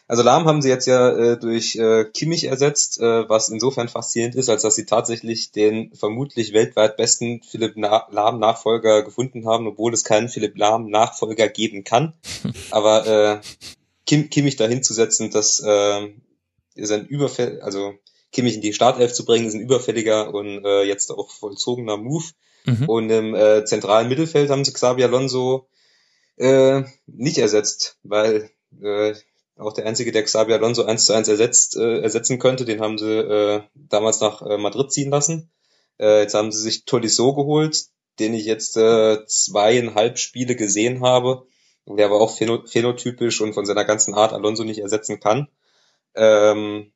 Also 0.08 0.22
Lahm 0.22 0.46
haben 0.46 0.62
sie 0.62 0.70
jetzt 0.70 0.86
ja 0.86 1.10
äh, 1.10 1.40
durch 1.40 1.76
äh, 1.76 2.06
Kimmich 2.06 2.44
ersetzt, 2.44 3.00
äh, 3.00 3.28
was 3.30 3.50
insofern 3.50 3.88
faszinierend 3.88 4.36
ist, 4.36 4.50
als 4.50 4.64
dass 4.64 4.76
sie 4.76 4.86
tatsächlich 4.86 5.52
den 5.52 5.94
vermutlich 5.96 6.54
weltweit 6.54 6.98
besten 6.98 7.42
Philipp 7.42 7.74
Na 7.76 8.08
Lahm 8.12 8.40
Nachfolger 8.40 9.04
gefunden 9.04 9.48
haben, 9.48 9.66
obwohl 9.68 9.94
es 9.94 10.04
keinen 10.04 10.28
Philipp 10.28 10.58
Lahm 10.58 10.90
Nachfolger 10.90 11.48
geben 11.48 11.84
kann. 11.84 12.14
Aber 12.72 13.08
äh, 13.08 13.42
Kim 14.06 14.30
Kimmich 14.30 14.58
dahin 14.58 14.84
zu 14.84 14.94
setzen, 14.94 15.32
das 15.32 15.64
äh, 15.66 16.10
ist 16.76 16.92
ein 16.92 17.06
Überfall, 17.06 17.62
also 17.62 17.94
Kimmich 18.34 18.56
in 18.56 18.62
die 18.62 18.74
Startelf 18.74 19.14
zu 19.14 19.24
bringen, 19.26 19.46
ist 19.46 19.54
ein 19.54 19.62
überfälliger 19.62 20.34
und 20.34 20.66
äh, 20.66 20.84
jetzt 20.84 21.12
auch 21.12 21.32
vollzogener 21.32 21.98
Move. 21.98 22.26
Mhm. 22.66 22.90
Und 22.90 23.10
im 23.10 23.36
äh, 23.36 23.64
zentralen 23.64 24.10
Mittelfeld 24.10 24.50
haben 24.50 24.66
sie 24.66 24.74
Xabi 24.74 25.04
Alonso 25.04 25.68
äh, 26.38 26.84
nicht 27.06 27.38
ersetzt, 27.38 27.98
weil 28.04 28.50
äh, 28.82 29.14
auch 29.58 29.74
der 29.74 29.86
einzige, 29.86 30.12
der 30.12 30.24
Xabi 30.24 30.54
Alonso 30.54 30.84
eins 30.84 31.06
zu 31.06 31.14
eins 31.14 31.28
ersetzt, 31.28 31.76
äh, 31.76 32.00
ersetzen 32.00 32.40
könnte. 32.40 32.66
Den 32.66 32.82
haben 32.82 32.98
sie 32.98 33.18
äh, 33.18 33.62
damals 33.76 34.20
nach 34.20 34.42
äh, 34.42 34.58
Madrid 34.58 34.92
ziehen 34.92 35.12
lassen. 35.12 35.52
Äh, 36.00 36.22
jetzt 36.22 36.34
haben 36.34 36.52
sie 36.52 36.62
sich 36.62 36.86
Tolisso 36.86 37.36
geholt, 37.36 37.86
den 38.20 38.34
ich 38.34 38.46
jetzt 38.46 38.78
äh, 38.78 39.26
zweieinhalb 39.26 40.18
Spiele 40.18 40.56
gesehen 40.56 41.02
habe, 41.02 41.46
der 41.86 42.06
aber 42.08 42.22
auch 42.22 42.36
phänotypisch 42.36 43.42
und 43.42 43.54
von 43.54 43.66
seiner 43.66 43.86
ganzen 43.86 44.14
Art 44.14 44.34
Alonso 44.34 44.64
nicht 44.64 44.80
ersetzen 44.80 45.20
kann. 45.20 45.48
Ähm, 46.16 46.92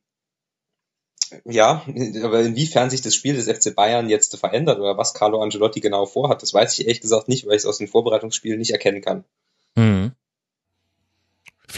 ja, 1.44 1.84
aber 2.22 2.40
inwiefern 2.40 2.90
sich 2.90 3.02
das 3.02 3.14
Spiel 3.14 3.34
des 3.34 3.48
FC 3.48 3.74
Bayern 3.74 4.08
jetzt 4.08 4.36
verändert 4.36 4.78
oder 4.78 4.96
was 4.96 5.14
Carlo 5.14 5.42
Angelotti 5.42 5.80
genau 5.80 6.06
vorhat, 6.06 6.42
das 6.42 6.54
weiß 6.54 6.78
ich 6.78 6.86
ehrlich 6.86 7.00
gesagt 7.02 7.28
nicht, 7.28 7.46
weil 7.46 7.52
ich 7.54 7.62
es 7.62 7.66
aus 7.66 7.78
den 7.78 7.88
Vorbereitungsspielen 7.88 8.58
nicht 8.58 8.70
erkennen 8.70 9.02
kann. 9.02 9.24
Mhm. 9.74 10.07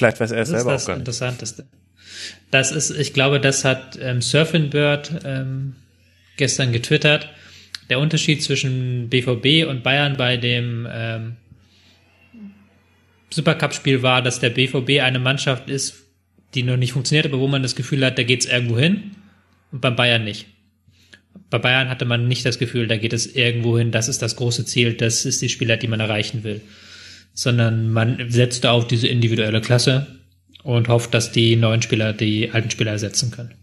Vielleicht 0.00 0.18
weiß 0.18 0.30
er 0.30 0.40
es 0.40 0.48
selber 0.48 0.76
auch 0.76 0.86
gar 0.86 0.96
nicht. 0.96 1.06
Das 1.06 1.16
ist 1.16 1.20
das 1.20 1.30
Interessanteste. 1.34 1.66
Das 2.50 2.72
ist, 2.72 2.90
ich 2.90 3.12
glaube, 3.12 3.38
das 3.38 3.66
hat 3.66 3.98
ähm, 4.00 4.22
Surfing 4.22 4.70
Bird 4.70 5.12
ähm, 5.26 5.74
gestern 6.38 6.72
getwittert. 6.72 7.28
Der 7.90 8.00
Unterschied 8.00 8.42
zwischen 8.42 9.10
BVB 9.10 9.68
und 9.68 9.82
Bayern 9.82 10.16
bei 10.16 10.38
dem 10.38 10.88
ähm, 10.90 11.36
Supercup-Spiel 13.28 14.00
war, 14.00 14.22
dass 14.22 14.40
der 14.40 14.48
BVB 14.48 15.02
eine 15.02 15.18
Mannschaft 15.18 15.68
ist, 15.68 15.96
die 16.54 16.62
noch 16.62 16.78
nicht 16.78 16.92
funktioniert, 16.92 17.26
aber 17.26 17.38
wo 17.38 17.46
man 17.46 17.62
das 17.62 17.76
Gefühl 17.76 18.02
hat, 18.02 18.16
da 18.16 18.22
geht 18.22 18.40
es 18.40 18.50
irgendwo 18.50 18.78
hin 18.78 19.16
und 19.70 19.82
beim 19.82 19.96
Bayern 19.96 20.24
nicht. 20.24 20.46
Bei 21.50 21.58
Bayern 21.58 21.90
hatte 21.90 22.06
man 22.06 22.26
nicht 22.26 22.46
das 22.46 22.58
Gefühl, 22.58 22.86
da 22.86 22.96
geht 22.96 23.12
es 23.12 23.26
irgendwo 23.26 23.76
hin, 23.76 23.90
das 23.90 24.08
ist 24.08 24.22
das 24.22 24.36
große 24.36 24.64
Ziel, 24.64 24.94
das 24.94 25.26
ist 25.26 25.42
die 25.42 25.50
Spieler, 25.50 25.76
die 25.76 25.88
man 25.88 26.00
erreichen 26.00 26.42
will 26.42 26.62
sondern 27.40 27.90
man 27.90 28.30
setzt 28.30 28.66
auf 28.66 28.86
diese 28.86 29.08
individuelle 29.08 29.62
Klasse 29.62 30.06
und 30.62 30.88
hofft, 30.88 31.14
dass 31.14 31.32
die 31.32 31.56
neuen 31.56 31.80
Spieler 31.80 32.12
die 32.12 32.50
alten 32.50 32.70
Spieler 32.70 32.92
ersetzen 32.92 33.30
können. 33.30 33.54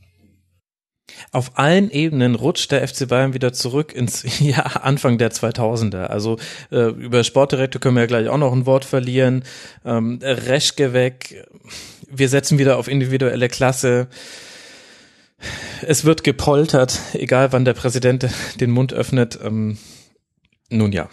Auf 1.31 1.59
allen 1.59 1.91
Ebenen 1.91 2.33
rutscht 2.33 2.71
der 2.71 2.87
FC 2.87 3.07
Bayern 3.07 3.35
wieder 3.35 3.53
zurück 3.53 3.93
ins 3.93 4.25
ja, 4.39 4.63
Anfang 4.63 5.19
der 5.19 5.31
2000er. 5.31 6.05
Also 6.05 6.37
äh, 6.71 6.89
über 6.89 7.23
Sportdirektor 7.23 7.79
können 7.79 7.95
wir 7.95 8.01
ja 8.01 8.07
gleich 8.07 8.29
auch 8.29 8.39
noch 8.39 8.51
ein 8.51 8.65
Wort 8.65 8.83
verlieren. 8.83 9.43
Ähm, 9.85 10.19
Reschke 10.23 10.93
weg. 10.93 11.47
Wir 12.09 12.29
setzen 12.29 12.57
wieder 12.57 12.77
auf 12.77 12.87
individuelle 12.87 13.47
Klasse. 13.47 14.07
Es 15.83 16.03
wird 16.03 16.23
gepoltert, 16.23 16.99
egal 17.13 17.51
wann 17.53 17.63
der 17.63 17.75
Präsident 17.75 18.27
den 18.59 18.71
Mund 18.71 18.91
öffnet. 18.91 19.37
Ähm, 19.43 19.77
nun 20.69 20.91
ja, 20.91 21.09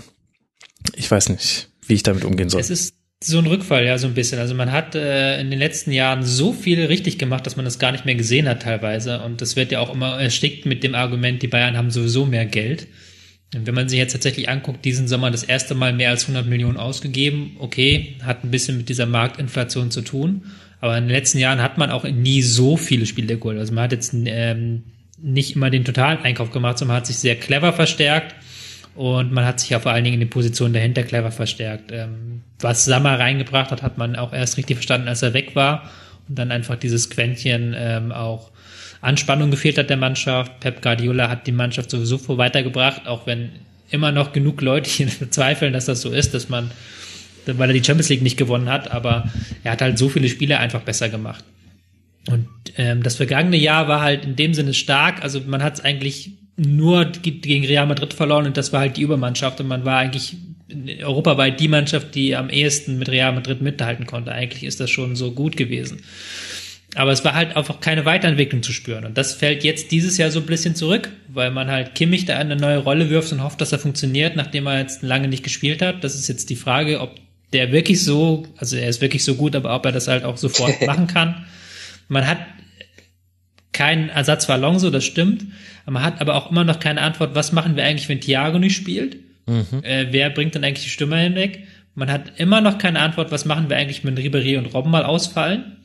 ich 0.95 1.11
weiß 1.11 1.29
nicht 1.29 1.74
wie 1.87 1.95
ich 1.95 2.03
damit 2.03 2.25
umgehen 2.25 2.49
soll. 2.49 2.61
Es 2.61 2.71
ist 2.71 2.95
so 3.23 3.39
ein 3.39 3.47
Rückfall, 3.47 3.85
ja, 3.85 3.97
so 3.97 4.07
ein 4.07 4.15
bisschen. 4.15 4.39
Also 4.39 4.55
man 4.55 4.73
hat 4.73 4.95
äh, 4.95 5.41
in 5.41 5.51
den 5.51 5.59
letzten 5.59 5.93
Jahren 5.93 6.23
so 6.23 6.53
viel 6.53 6.85
richtig 6.85 7.19
gemacht, 7.19 7.47
dass 7.47 7.57
man 7.57 7.65
das 7.65 7.79
gar 7.79 7.93
nicht 7.93 8.05
mehr 8.05 8.15
gesehen 8.15 8.49
hat 8.49 8.63
teilweise. 8.63 9.21
Und 9.23 9.41
das 9.41 9.57
wird 9.57 9.73
ja 9.73 9.81
auch 9.81 9.93
immer 9.93 10.21
erstickt 10.21 10.67
mit 10.67 10.83
dem 10.85 10.95
Argument, 10.95 11.43
die 11.43 11.49
Bayern 11.49 11.77
haben 11.77 11.91
sowieso 11.91 12.27
mehr 12.27 12.47
Geld. 12.47 12.87
Und 13.55 13.67
wenn 13.67 13.75
man 13.75 13.89
sich 13.89 13.99
jetzt 13.99 14.13
tatsächlich 14.13 14.49
anguckt, 14.49 14.85
diesen 14.85 15.09
Sommer 15.09 15.31
das 15.31 15.45
erste 15.45 15.75
Mal 15.75 15.93
mehr 15.93 16.11
als 16.11 16.25
100 16.25 16.47
Millionen 16.47 16.77
ausgegeben, 16.77 17.57
okay, 17.61 18.17
hat 18.23 18.45
ein 18.45 18.51
bisschen 18.51 18.77
mit 18.77 18.89
dieser 18.89 19.07
Marktinflation 19.07 19.91
zu 19.91 20.03
tun. 20.03 20.47
Aber 20.81 20.99
in 20.99 21.05
den 21.05 21.13
letzten 21.13 21.39
Jahren 21.39 21.63
hat 21.63 21.79
man 21.79 21.91
auch 21.91 22.05
nie 22.05 22.43
so 22.43 22.77
viele 22.77 23.07
Spiele 23.07 23.39
geholt. 23.39 23.59
Also 23.59 23.73
man 23.73 23.85
hat 23.85 23.93
jetzt 23.93 24.13
ähm, 24.15 24.83
nicht 25.19 25.57
immer 25.57 25.71
den 25.71 25.85
totalen 25.85 26.19
Einkauf 26.19 26.51
gemacht, 26.51 26.79
sondern 26.79 26.95
man 26.95 27.01
hat 27.01 27.07
sich 27.07 27.19
sehr 27.19 27.37
clever 27.37 27.73
verstärkt 27.73 28.35
und 28.95 29.33
man 29.33 29.45
hat 29.45 29.61
sich 29.61 29.71
ja 29.71 29.81
vor 29.81 29.93
allen 29.93 30.05
Dingen 30.05 30.15
in 30.15 30.21
die 30.21 30.27
Position 30.27 30.73
dahinter 30.73 31.03
clever 31.03 31.33
verstärkt. 31.33 31.91
Ähm, 31.91 32.43
was 32.61 32.85
Sammer 32.85 33.19
reingebracht 33.19 33.71
hat, 33.71 33.83
hat 33.83 33.99
man 33.99 34.17
auch 34.17 34.33
erst 34.33 34.57
richtig 34.57 34.77
verstanden, 34.77 35.09
als 35.09 35.23
er 35.23 35.35
weg 35.35 35.57
war. 35.57 35.91
Und 36.29 36.39
dann 36.39 36.53
einfach 36.53 36.77
dieses 36.77 37.11
Quäntchen 37.11 37.75
ähm, 37.77 38.13
auch 38.13 38.51
Anspannung 39.01 39.51
gefehlt 39.51 39.79
hat 39.79 39.91
der 39.91 39.97
Mannschaft. 39.97 40.61
Pep 40.61 40.81
Guardiola 40.81 41.29
hat 41.29 41.47
die 41.47 41.53
Mannschaft 41.53 41.91
sowieso 41.91 42.19
vor 42.19 42.39
weitergebracht, 42.39 43.07
auch 43.07 43.27
wenn 43.27 43.51
immer 43.91 44.13
noch 44.13 44.33
genug 44.33 44.61
Leute 44.61 44.89
hier 44.89 45.07
bezweifeln, 45.21 45.73
dass 45.73 45.87
das 45.87 46.01
so 46.01 46.11
ist, 46.11 46.33
dass 46.33 46.49
man, 46.49 46.71
weil 47.47 47.71
er 47.71 47.75
die 47.75 47.85
Champions 47.85 48.09
League 48.09 48.23
nicht 48.23 48.37
gewonnen 48.37 48.71
hat, 48.71 48.91
aber 48.91 49.31
er 49.65 49.73
hat 49.73 49.83
halt 49.83 49.99
so 49.99 50.09
viele 50.09 50.29
Spiele 50.29 50.59
einfach 50.59 50.83
besser 50.83 51.09
gemacht. 51.09 51.45
Und 52.29 52.49
ähm, 52.77 53.03
das 53.03 53.17
vergangene 53.17 53.59
Jahr 53.59 53.89
war 53.89 54.01
halt 54.01 54.25
in 54.25 54.37
dem 54.37 54.55
Sinne 54.55 54.73
stark. 54.73 55.23
Also 55.23 55.43
man 55.47 55.63
hat 55.63 55.75
es 55.75 55.81
eigentlich 55.81 56.31
nur 56.57 57.07
gegen 57.07 57.65
Real 57.65 57.87
Madrid 57.87 58.15
verloren 58.15 58.47
und 58.47 58.57
das 58.57 58.73
war 58.73 58.81
halt 58.81 58.97
die 58.97 59.03
Übermannschaft 59.03 59.61
und 59.61 59.69
man 59.69 59.85
war 59.85 59.99
eigentlich 59.99 60.37
europaweit 61.03 61.61
die 61.61 61.69
Mannschaft, 61.69 62.15
die 62.15 62.37
am 62.37 62.49
ehesten 62.49 62.99
mit 62.99 63.09
Real 63.09 63.33
Madrid 63.33 63.61
mithalten 63.61 64.07
konnte. 64.07 64.33
Eigentlich 64.33 64.65
ist 64.65 64.81
das 64.81 64.91
schon 64.91 65.17
so 65.17 65.33
gut 65.33 65.57
gewesen. 65.57 66.03
Aber 66.95 67.11
es 67.11 67.25
war 67.25 67.35
halt 67.35 67.57
einfach 67.57 67.81
keine 67.81 68.05
Weiterentwicklung 68.05 68.63
zu 68.63 68.73
spüren. 68.73 69.05
Und 69.05 69.19
das 69.19 69.35
fällt 69.35 69.65
jetzt 69.65 69.91
dieses 69.91 70.17
Jahr 70.17 70.31
so 70.31 70.41
ein 70.41 70.47
bisschen 70.47 70.77
zurück, 70.77 71.11
weil 71.29 71.51
man 71.51 71.69
halt 71.69 71.95
Kimmich 71.97 72.25
da 72.25 72.39
eine 72.39 72.57
neue 72.57 72.79
Rolle 72.79 73.11
wirft 73.11 73.33
und 73.33 73.43
hofft, 73.43 73.61
dass 73.61 73.73
er 73.73 73.81
funktioniert, 73.81 74.37
nachdem 74.37 74.67
er 74.67 74.79
jetzt 74.79 75.03
lange 75.03 75.27
nicht 75.27 75.43
gespielt 75.43 75.83
hat. 75.83 76.05
Das 76.05 76.15
ist 76.15 76.29
jetzt 76.29 76.51
die 76.51 76.57
Frage, 76.57 77.01
ob 77.01 77.17
der 77.53 77.73
wirklich 77.73 78.03
so, 78.03 78.47
also 78.57 78.77
er 78.77 78.89
ist 78.89 79.01
wirklich 79.01 79.25
so 79.25 79.35
gut, 79.35 79.57
aber 79.57 79.75
ob 79.75 79.85
er 79.87 79.93
das 79.93 80.07
halt 80.07 80.25
auch 80.25 80.37
sofort 80.37 80.81
machen 80.87 81.09
kann. 81.09 81.47
Man 82.09 82.27
hat 82.29 82.39
keinen 83.75 84.09
Ersatz 84.09 84.47
für 84.47 84.55
Alonso, 84.55 84.91
das 84.91 85.05
stimmt. 85.05 85.45
Man 85.85 86.03
hat 86.03 86.21
aber 86.21 86.37
auch 86.37 86.51
immer 86.51 86.65
noch 86.65 86.81
keine 86.81 87.03
Antwort, 87.03 87.35
was 87.35 87.53
machen 87.53 87.77
wir 87.77 87.85
eigentlich, 87.85 88.09
wenn 88.09 88.21
Thiago 88.21 88.59
nicht 88.59 88.75
spielt? 88.75 89.19
Mhm. 89.47 89.83
Äh, 89.83 90.07
wer 90.11 90.31
bringt 90.31 90.55
dann 90.55 90.65
eigentlich 90.65 90.85
die 90.85 90.91
Stimme 90.91 91.19
hinweg? 91.19 91.65
Man 91.95 92.11
hat 92.11 92.33
immer 92.39 92.61
noch 92.61 92.79
keine 92.79 93.01
Antwort, 93.01 93.31
was 93.31 93.45
machen 93.45 93.69
wir 93.69 93.77
eigentlich, 93.77 94.05
wenn 94.05 94.17
Ribéry 94.17 94.57
und 94.57 94.73
Robben 94.73 94.91
mal 94.91 95.05
ausfallen? 95.05 95.77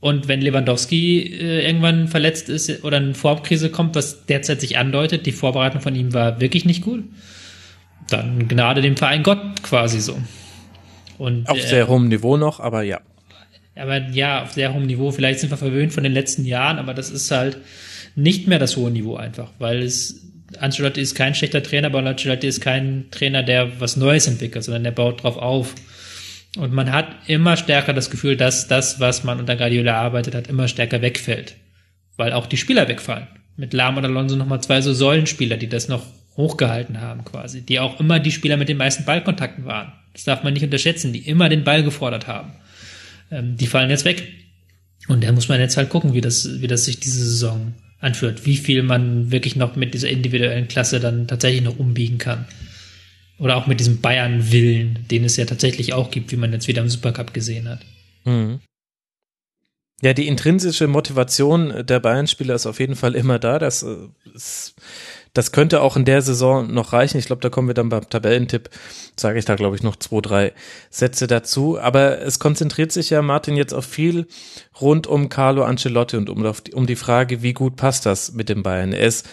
Und 0.00 0.28
wenn 0.28 0.40
Lewandowski 0.40 1.22
äh, 1.22 1.66
irgendwann 1.66 2.08
verletzt 2.08 2.48
ist 2.48 2.84
oder 2.84 2.98
eine 2.98 3.14
Formkrise 3.14 3.70
kommt, 3.70 3.94
was 3.96 4.26
derzeit 4.26 4.60
sich 4.60 4.78
andeutet, 4.78 5.26
die 5.26 5.32
Vorbereitung 5.32 5.80
von 5.80 5.94
ihm 5.94 6.14
war 6.14 6.40
wirklich 6.40 6.64
nicht 6.64 6.82
gut. 6.82 7.04
dann 8.08 8.48
Gnade 8.48 8.80
dem 8.80 8.96
Verein 8.96 9.22
Gott 9.22 9.62
quasi 9.62 10.00
so. 10.00 10.16
Und, 11.18 11.48
auf 11.48 11.58
äh, 11.58 11.62
sehr 11.62 11.88
hohem 11.88 12.08
Niveau 12.08 12.36
noch, 12.36 12.60
aber 12.60 12.82
ja. 12.82 13.00
Aber 13.78 14.08
ja, 14.08 14.42
auf 14.42 14.52
sehr 14.52 14.74
hohem 14.74 14.86
Niveau. 14.86 15.10
Vielleicht 15.10 15.40
sind 15.40 15.50
wir 15.50 15.56
verwöhnt 15.56 15.92
von 15.92 16.02
den 16.02 16.12
letzten 16.12 16.44
Jahren, 16.44 16.78
aber 16.78 16.94
das 16.94 17.10
ist 17.10 17.30
halt 17.30 17.58
nicht 18.14 18.46
mehr 18.48 18.58
das 18.58 18.76
hohe 18.76 18.90
Niveau 18.90 19.16
einfach, 19.16 19.50
weil 19.58 19.82
es 19.82 20.24
Ancelotti 20.58 21.00
ist 21.00 21.14
kein 21.14 21.34
schlechter 21.34 21.62
Trainer, 21.62 21.88
aber 21.88 21.98
Ancelotti 21.98 22.46
ist 22.46 22.60
kein 22.60 23.06
Trainer, 23.10 23.42
der 23.42 23.80
was 23.80 23.96
Neues 23.96 24.26
entwickelt, 24.26 24.64
sondern 24.64 24.84
der 24.84 24.92
baut 24.92 25.22
drauf 25.22 25.36
auf. 25.36 25.74
Und 26.56 26.72
man 26.72 26.92
hat 26.92 27.08
immer 27.26 27.56
stärker 27.56 27.92
das 27.92 28.10
Gefühl, 28.10 28.36
dass 28.36 28.66
das, 28.66 28.98
was 29.00 29.24
man 29.24 29.38
unter 29.38 29.56
Guardiola 29.56 29.94
arbeitet 29.94 30.34
hat, 30.34 30.48
immer 30.48 30.66
stärker 30.66 31.02
wegfällt. 31.02 31.56
Weil 32.16 32.32
auch 32.32 32.46
die 32.46 32.56
Spieler 32.56 32.88
wegfallen. 32.88 33.26
Mit 33.56 33.74
Lahm 33.74 33.96
und 33.96 34.04
Alonso 34.04 34.36
nochmal 34.36 34.62
zwei 34.62 34.80
so 34.80 34.92
Säulenspieler, 34.92 35.56
die 35.56 35.68
das 35.68 35.88
noch 35.88 36.04
hochgehalten 36.36 37.00
haben 37.00 37.24
quasi. 37.24 37.60
Die 37.60 37.80
auch 37.80 38.00
immer 38.00 38.18
die 38.18 38.32
Spieler 38.32 38.56
mit 38.56 38.68
den 38.68 38.76
meisten 38.76 39.04
Ballkontakten 39.04 39.66
waren. 39.66 39.92
Das 40.14 40.24
darf 40.24 40.42
man 40.42 40.54
nicht 40.54 40.64
unterschätzen, 40.64 41.12
die 41.12 41.28
immer 41.28 41.48
den 41.48 41.64
Ball 41.64 41.82
gefordert 41.82 42.26
haben. 42.26 42.52
Ähm, 43.30 43.56
die 43.56 43.66
fallen 43.66 43.90
jetzt 43.90 44.04
weg. 44.04 44.26
Und 45.08 45.24
da 45.24 45.32
muss 45.32 45.48
man 45.48 45.60
jetzt 45.60 45.76
halt 45.76 45.90
gucken, 45.90 46.12
wie 46.12 46.20
das, 46.20 46.60
wie 46.60 46.66
das 46.66 46.84
sich 46.84 47.00
diese 47.00 47.24
Saison 47.24 47.74
anführt. 48.00 48.46
Wie 48.46 48.56
viel 48.56 48.82
man 48.82 49.30
wirklich 49.30 49.56
noch 49.56 49.76
mit 49.76 49.94
dieser 49.94 50.08
individuellen 50.08 50.68
Klasse 50.68 51.00
dann 51.00 51.26
tatsächlich 51.26 51.62
noch 51.62 51.78
umbiegen 51.78 52.18
kann. 52.18 52.46
Oder 53.38 53.56
auch 53.56 53.66
mit 53.66 53.80
diesem 53.80 54.00
Bayern-Willen, 54.00 55.06
den 55.10 55.24
es 55.24 55.36
ja 55.36 55.44
tatsächlich 55.44 55.92
auch 55.92 56.10
gibt, 56.10 56.32
wie 56.32 56.36
man 56.36 56.52
jetzt 56.52 56.68
wieder 56.68 56.82
im 56.82 56.88
Supercup 56.88 57.32
gesehen 57.32 57.68
hat. 57.68 57.80
Mhm. 58.24 58.60
Ja, 60.00 60.12
die 60.12 60.28
intrinsische 60.28 60.86
Motivation 60.86 61.84
der 61.86 61.98
Bayern-Spieler 61.98 62.54
ist 62.54 62.66
auf 62.66 62.78
jeden 62.78 62.94
Fall 62.94 63.14
immer 63.14 63.38
da. 63.38 63.58
Das, 63.58 63.84
ist, 64.34 64.74
äh, 64.76 64.82
das 65.34 65.52
könnte 65.52 65.80
auch 65.82 65.96
in 65.96 66.04
der 66.04 66.22
Saison 66.22 66.72
noch 66.72 66.92
reichen. 66.92 67.18
Ich 67.18 67.26
glaube, 67.26 67.42
da 67.42 67.50
kommen 67.50 67.68
wir 67.68 67.74
dann 67.74 67.88
beim 67.88 68.08
Tabellentipp, 68.08 68.70
sage 69.16 69.38
ich 69.38 69.44
da, 69.44 69.54
glaube 69.54 69.76
ich, 69.76 69.82
noch 69.82 69.96
zwei, 69.96 70.20
drei 70.20 70.52
Sätze 70.90 71.26
dazu. 71.26 71.78
Aber 71.78 72.20
es 72.20 72.38
konzentriert 72.38 72.92
sich 72.92 73.10
ja, 73.10 73.22
Martin, 73.22 73.56
jetzt 73.56 73.74
auf 73.74 73.84
viel 73.84 74.26
rund 74.80 75.06
um 75.06 75.28
Carlo 75.28 75.64
Ancelotti 75.64 76.16
und 76.16 76.30
um, 76.30 76.50
um 76.72 76.86
die 76.86 76.96
Frage, 76.96 77.42
wie 77.42 77.52
gut 77.52 77.76
passt 77.76 78.06
das 78.06 78.32
mit 78.32 78.48
dem 78.48 78.62
Bayern. 78.62 78.92
Er 78.92 79.06
ist 79.06 79.28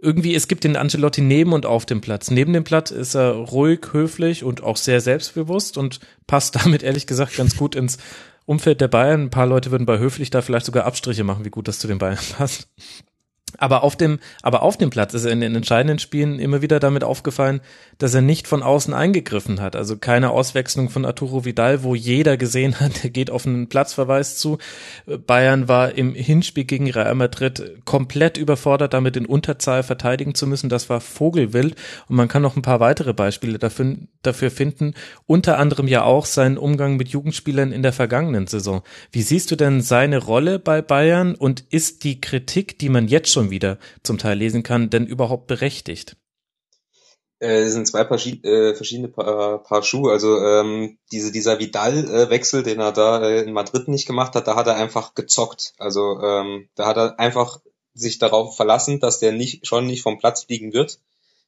irgendwie, 0.00 0.34
es 0.34 0.48
gibt 0.48 0.64
den 0.64 0.76
Ancelotti 0.76 1.20
neben 1.20 1.52
und 1.52 1.66
auf 1.66 1.84
dem 1.84 2.00
Platz. 2.00 2.30
Neben 2.30 2.52
dem 2.52 2.64
Platz 2.64 2.90
ist 2.90 3.14
er 3.14 3.32
ruhig, 3.32 3.80
höflich 3.92 4.44
und 4.44 4.62
auch 4.62 4.76
sehr 4.76 5.00
selbstbewusst 5.00 5.76
und 5.76 6.00
passt 6.26 6.56
damit 6.64 6.82
ehrlich 6.82 7.06
gesagt 7.06 7.36
ganz 7.36 7.56
gut 7.56 7.74
ins 7.74 7.98
Umfeld 8.46 8.80
der 8.80 8.88
Bayern. 8.88 9.22
Ein 9.22 9.30
paar 9.30 9.46
Leute 9.46 9.70
würden 9.70 9.86
bei 9.86 9.98
höflich 9.98 10.30
da 10.30 10.40
vielleicht 10.40 10.66
sogar 10.66 10.86
Abstriche 10.86 11.24
machen, 11.24 11.44
wie 11.44 11.50
gut 11.50 11.68
das 11.68 11.78
zu 11.78 11.88
den 11.88 11.98
Bayern 11.98 12.18
passt. 12.36 12.68
Aber 13.56 13.82
auf 13.82 13.96
dem, 13.96 14.18
aber 14.42 14.62
auf 14.62 14.76
dem 14.76 14.90
Platz 14.90 15.14
ist 15.14 15.24
er 15.24 15.32
in 15.32 15.40
den 15.40 15.54
entscheidenden 15.54 15.98
Spielen 15.98 16.38
immer 16.38 16.62
wieder 16.62 16.80
damit 16.80 17.04
aufgefallen, 17.04 17.60
dass 17.98 18.14
er 18.14 18.20
nicht 18.20 18.46
von 18.46 18.62
außen 18.62 18.92
eingegriffen 18.92 19.60
hat. 19.60 19.76
Also 19.76 19.96
keine 19.96 20.30
Auswechslung 20.30 20.90
von 20.90 21.04
Arturo 21.04 21.44
Vidal, 21.44 21.82
wo 21.82 21.94
jeder 21.94 22.36
gesehen 22.36 22.80
hat, 22.80 23.04
er 23.04 23.10
geht 23.10 23.30
auf 23.30 23.46
einen 23.46 23.68
Platzverweis 23.68 24.36
zu. 24.36 24.58
Bayern 25.26 25.68
war 25.68 25.94
im 25.94 26.14
Hinspiel 26.14 26.64
gegen 26.64 26.90
Real 26.90 27.14
Madrid 27.14 27.76
komplett 27.84 28.36
überfordert, 28.36 28.92
damit 28.94 29.16
in 29.16 29.26
Unterzahl 29.26 29.82
verteidigen 29.82 30.34
zu 30.34 30.46
müssen. 30.46 30.68
Das 30.68 30.90
war 30.90 31.00
Vogelwild. 31.00 31.76
Und 32.08 32.16
man 32.16 32.28
kann 32.28 32.42
noch 32.42 32.56
ein 32.56 32.62
paar 32.62 32.80
weitere 32.80 33.14
Beispiele 33.14 33.58
dafür, 33.58 33.96
dafür 34.22 34.50
finden. 34.50 34.94
Unter 35.26 35.58
anderem 35.58 35.88
ja 35.88 36.04
auch 36.04 36.26
seinen 36.26 36.58
Umgang 36.58 36.96
mit 36.96 37.08
Jugendspielern 37.08 37.72
in 37.72 37.82
der 37.82 37.92
vergangenen 37.92 38.46
Saison. 38.46 38.82
Wie 39.12 39.22
siehst 39.22 39.50
du 39.50 39.56
denn 39.56 39.80
seine 39.80 40.18
Rolle 40.18 40.58
bei 40.58 40.82
Bayern 40.82 41.34
und 41.34 41.64
ist 41.70 42.04
die 42.04 42.20
Kritik, 42.20 42.78
die 42.78 42.88
man 42.88 43.08
jetzt 43.08 43.30
schon 43.30 43.37
wieder 43.50 43.78
zum 44.02 44.18
Teil 44.18 44.38
lesen 44.38 44.62
kann, 44.62 44.90
denn 44.90 45.06
überhaupt 45.06 45.46
berechtigt? 45.46 46.16
äh, 47.40 47.68
sind 47.68 47.86
zwei 47.86 48.04
Paar, 48.04 48.18
äh, 48.18 48.74
verschiedene 48.74 49.08
Paar, 49.08 49.62
Paar 49.62 49.82
Schuhe. 49.82 50.12
Also 50.12 50.38
ähm, 50.38 50.98
diese, 51.12 51.32
dieser 51.32 51.58
Vidal-Wechsel, 51.58 52.62
den 52.62 52.80
er 52.80 52.92
da 52.92 53.22
äh, 53.22 53.42
in 53.42 53.52
Madrid 53.52 53.88
nicht 53.88 54.06
gemacht 54.06 54.34
hat, 54.34 54.48
da 54.48 54.56
hat 54.56 54.66
er 54.66 54.76
einfach 54.76 55.14
gezockt. 55.14 55.74
Also 55.78 56.20
ähm, 56.20 56.68
da 56.74 56.86
hat 56.86 56.96
er 56.96 57.18
einfach 57.18 57.60
sich 57.94 58.18
darauf 58.18 58.56
verlassen, 58.56 59.00
dass 59.00 59.18
der 59.18 59.32
nicht 59.32 59.66
schon 59.66 59.86
nicht 59.86 60.02
vom 60.02 60.18
Platz 60.18 60.44
fliegen 60.44 60.72
wird. 60.72 61.00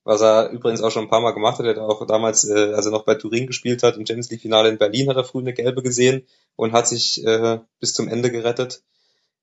Was 0.02 0.23
er 0.23 0.51
übrigens 0.51 0.81
auch 0.81 0.91
schon 0.91 1.05
ein 1.05 1.10
paar 1.10 1.20
Mal 1.20 1.33
gemacht 1.33 1.59
hat. 1.59 1.67
Er 1.67 1.73
hat 1.73 1.78
auch 1.78 2.07
damals, 2.07 2.49
äh, 2.49 2.73
als 2.73 2.86
er 2.86 2.93
noch 2.93 3.05
bei 3.05 3.17
Turin 3.17 3.47
gespielt 3.47 3.83
hat, 3.83 3.97
im 3.97 4.07
Champions 4.07 4.31
League 4.31 4.41
Finale 4.41 4.70
in 4.70 4.78
Berlin, 4.78 5.09
hat 5.09 5.17
er 5.17 5.25
früh 5.25 5.41
eine 5.41 5.52
gelbe 5.52 5.83
gesehen 5.83 6.27
und 6.57 6.73
hat 6.73 6.89
sich 6.89 7.25
äh, 7.25 7.59
bis 7.81 7.93
zum 7.93 8.09
Ende 8.09 8.31
gerettet. 8.31 8.83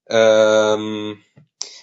Ähm, 0.10 1.20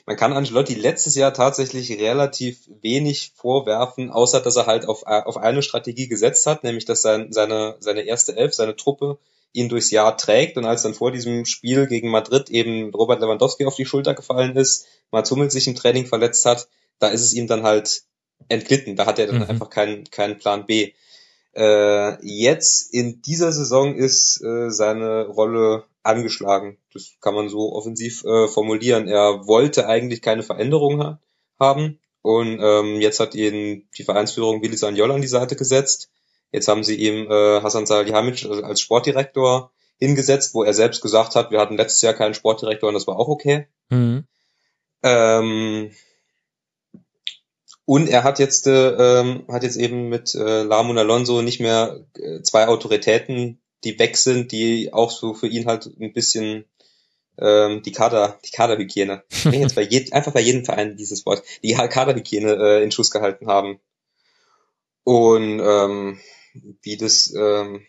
man 0.07 0.17
kann 0.17 0.33
Angelotti 0.33 0.75
letztes 0.75 1.15
Jahr 1.15 1.33
tatsächlich 1.33 1.99
relativ 1.99 2.59
wenig 2.83 3.33
vorwerfen, 3.35 4.11
außer 4.11 4.41
dass 4.41 4.57
er 4.57 4.67
halt 4.67 4.87
auf, 4.87 5.05
auf 5.05 5.37
eine 5.37 5.63
Strategie 5.63 6.09
gesetzt 6.09 6.47
hat, 6.47 6.63
nämlich 6.63 6.85
dass 6.85 7.03
sein, 7.03 7.33
seine, 7.33 7.77
seine 7.81 8.03
erste 8.03 8.37
Elf, 8.37 8.55
seine 8.55 8.77
Truppe 8.77 9.19
ihn 9.53 9.69
durchs 9.69 9.91
Jahr 9.91 10.17
trägt 10.17 10.59
und 10.59 10.67
als 10.67 10.83
dann 10.83 10.95
vor 10.95 11.11
diesem 11.11 11.47
Spiel 11.47 11.87
gegen 11.87 12.11
Madrid 12.11 12.51
eben 12.51 12.91
Robert 12.91 13.21
Lewandowski 13.21 13.65
auf 13.65 13.77
die 13.77 13.87
Schulter 13.87 14.13
gefallen 14.13 14.57
ist, 14.57 14.87
Mats 15.11 15.31
Hummels 15.31 15.55
sich 15.55 15.69
im 15.69 15.77
Training 15.77 16.07
verletzt 16.07 16.45
hat, 16.45 16.69
da 16.99 17.09
ist 17.09 17.23
es 17.23 17.33
ihm 17.33 17.47
dann 17.47 17.63
halt 17.63 18.03
entglitten, 18.49 18.97
da 18.97 19.07
hat 19.07 19.19
er 19.19 19.29
dann 19.29 19.37
mhm. 19.37 19.43
einfach 19.45 19.71
keinen, 19.71 20.05
keinen 20.11 20.39
Plan 20.39 20.67
B. 20.67 20.93
Äh, 21.57 22.19
jetzt 22.27 22.93
in 22.93 23.23
dieser 23.23 23.53
Saison 23.53 23.95
ist 23.95 24.43
äh, 24.43 24.71
seine 24.71 25.27
Rolle 25.27 25.85
angeschlagen. 26.05 26.79
Das 26.93 27.17
kann 27.21 27.35
man 27.35 27.49
so 27.49 27.73
offensiv 27.73 28.25
äh, 28.25 28.49
formulieren. 28.49 29.09
Er 29.09 29.47
wollte 29.47 29.87
eigentlich 29.89 30.23
keine 30.23 30.43
Veränderung 30.43 31.03
ha 31.03 31.21
haben 31.59 32.01
und 32.23 32.59
ähm, 32.61 33.01
jetzt 33.01 33.21
hat 33.21 33.35
ihn 33.35 33.89
die 33.97 34.03
Vereinsführung 34.03 34.63
Willi 34.63 34.77
Sanjol 34.77 35.13
an 35.13 35.21
die 35.21 35.29
Seite 35.29 35.57
gesetzt. 35.57 36.11
Jetzt 36.53 36.69
haben 36.69 36.85
sie 36.85 36.97
ihm 36.97 37.31
äh, 37.31 37.61
Hasan 37.63 37.87
Salihamic 37.87 38.45
als 38.47 38.81
Sportdirektor 38.81 39.73
hingesetzt, 39.99 40.55
wo 40.55 40.65
er 40.65 40.75
selbst 40.75 41.01
gesagt 41.01 41.37
hat, 41.37 41.51
wir 41.51 41.61
hatten 41.61 41.77
letztes 41.77 42.03
Jahr 42.03 42.15
keinen 42.15 42.35
Sportdirektor 42.35 42.89
und 42.89 42.95
das 42.95 43.07
war 43.07 43.19
auch 43.19 43.29
okay. 43.29 43.67
Mhm. 43.91 44.25
Ähm, 45.03 45.91
und 47.87 48.09
er 48.09 48.25
hat 48.25 48.39
jetzt, 48.39 48.67
äh, 48.67 49.21
ähm, 49.21 49.45
hat 49.49 49.63
jetzt 49.63 49.77
eben 49.77 50.09
mit 50.09 50.35
äh, 50.35 50.63
Lamun 50.63 50.99
Alonso 50.99 51.43
nicht 51.43 51.61
mehr 51.61 52.07
äh, 52.17 52.41
zwei 52.43 52.69
Autoritäten, 52.69 53.61
die 53.85 53.99
weg 53.99 54.17
sind, 54.17 54.53
die 54.53 54.93
auch 54.93 55.11
so 55.11 55.35
für 55.35 55.47
ihn 55.47 55.67
halt 55.67 55.87
ein 55.87 56.13
bisschen 56.13 56.65
ähm, 57.39 57.83
die 57.83 57.93
Kader, 57.93 58.39
die 58.45 58.51
Kaderhygiene. 58.51 59.25
jetzt 59.45 59.75
bei 59.75 59.83
jedem, 59.83 60.13
einfach 60.13 60.33
bei 60.33 60.41
jedem 60.41 60.65
Verein 60.65 60.97
dieses 60.97 61.27
Wort, 61.27 61.43
die 61.63 61.75
Kaderhygiene 61.75 62.55
äh, 62.55 62.83
in 62.83 62.93
Schuss 62.93 63.11
gehalten 63.11 63.47
haben. 63.47 63.81
Und 65.05 65.61
ähm, 65.61 66.21
wie 66.83 66.97
das, 66.97 67.33
ähm, 67.37 67.87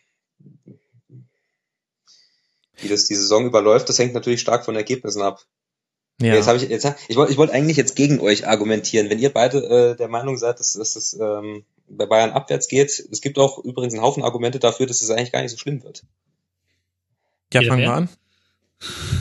wie 2.78 2.90
das 2.90 3.06
die 3.06 3.16
Saison 3.16 3.46
überläuft, 3.46 3.88
das 3.88 4.00
hängt 4.00 4.14
natürlich 4.14 4.42
stark 4.42 4.66
von 4.66 4.76
Ergebnissen 4.76 5.22
ab. 5.22 5.46
Ja. 6.22 6.34
Jetzt 6.34 6.48
habe 6.48 6.58
ich 6.58 6.70
jetzt 6.70 6.88
ich 7.10 7.18
wollte 7.18 7.34
ich 7.34 7.38
wollte 7.38 7.54
eigentlich 7.54 7.76
jetzt 7.76 7.96
gegen 7.96 8.22
euch 8.22 8.48
argumentieren, 8.48 9.10
wenn 9.10 9.20
ihr 9.20 9.34
beide 9.34 9.58
äh, 9.64 9.96
der 9.98 10.08
Meinung 10.08 10.38
seid, 10.38 10.60
dass, 10.60 10.74
dass 10.74 10.94
das 10.94 11.14
ähm, 11.14 11.66
bei 11.88 12.06
Bayern 12.06 12.32
abwärts 12.32 12.68
geht. 12.68 12.90
Es 13.12 13.22
gibt 13.22 13.38
auch 13.38 13.60
übrigens 13.64 13.94
einen 13.94 14.04
Haufen 14.04 14.24
Argumente 14.24 14.60
dafür, 14.60 14.88
dass 14.88 15.02
es 15.02 15.10
eigentlich 15.10 15.32
gar 15.32 15.42
nicht 15.42 15.52
so 15.52 15.58
schlimm 15.58 15.84
wird. 15.84 16.04
Ja, 17.54 17.62
fangen 17.62 17.82
wir 17.82 17.94
an. 17.94 18.10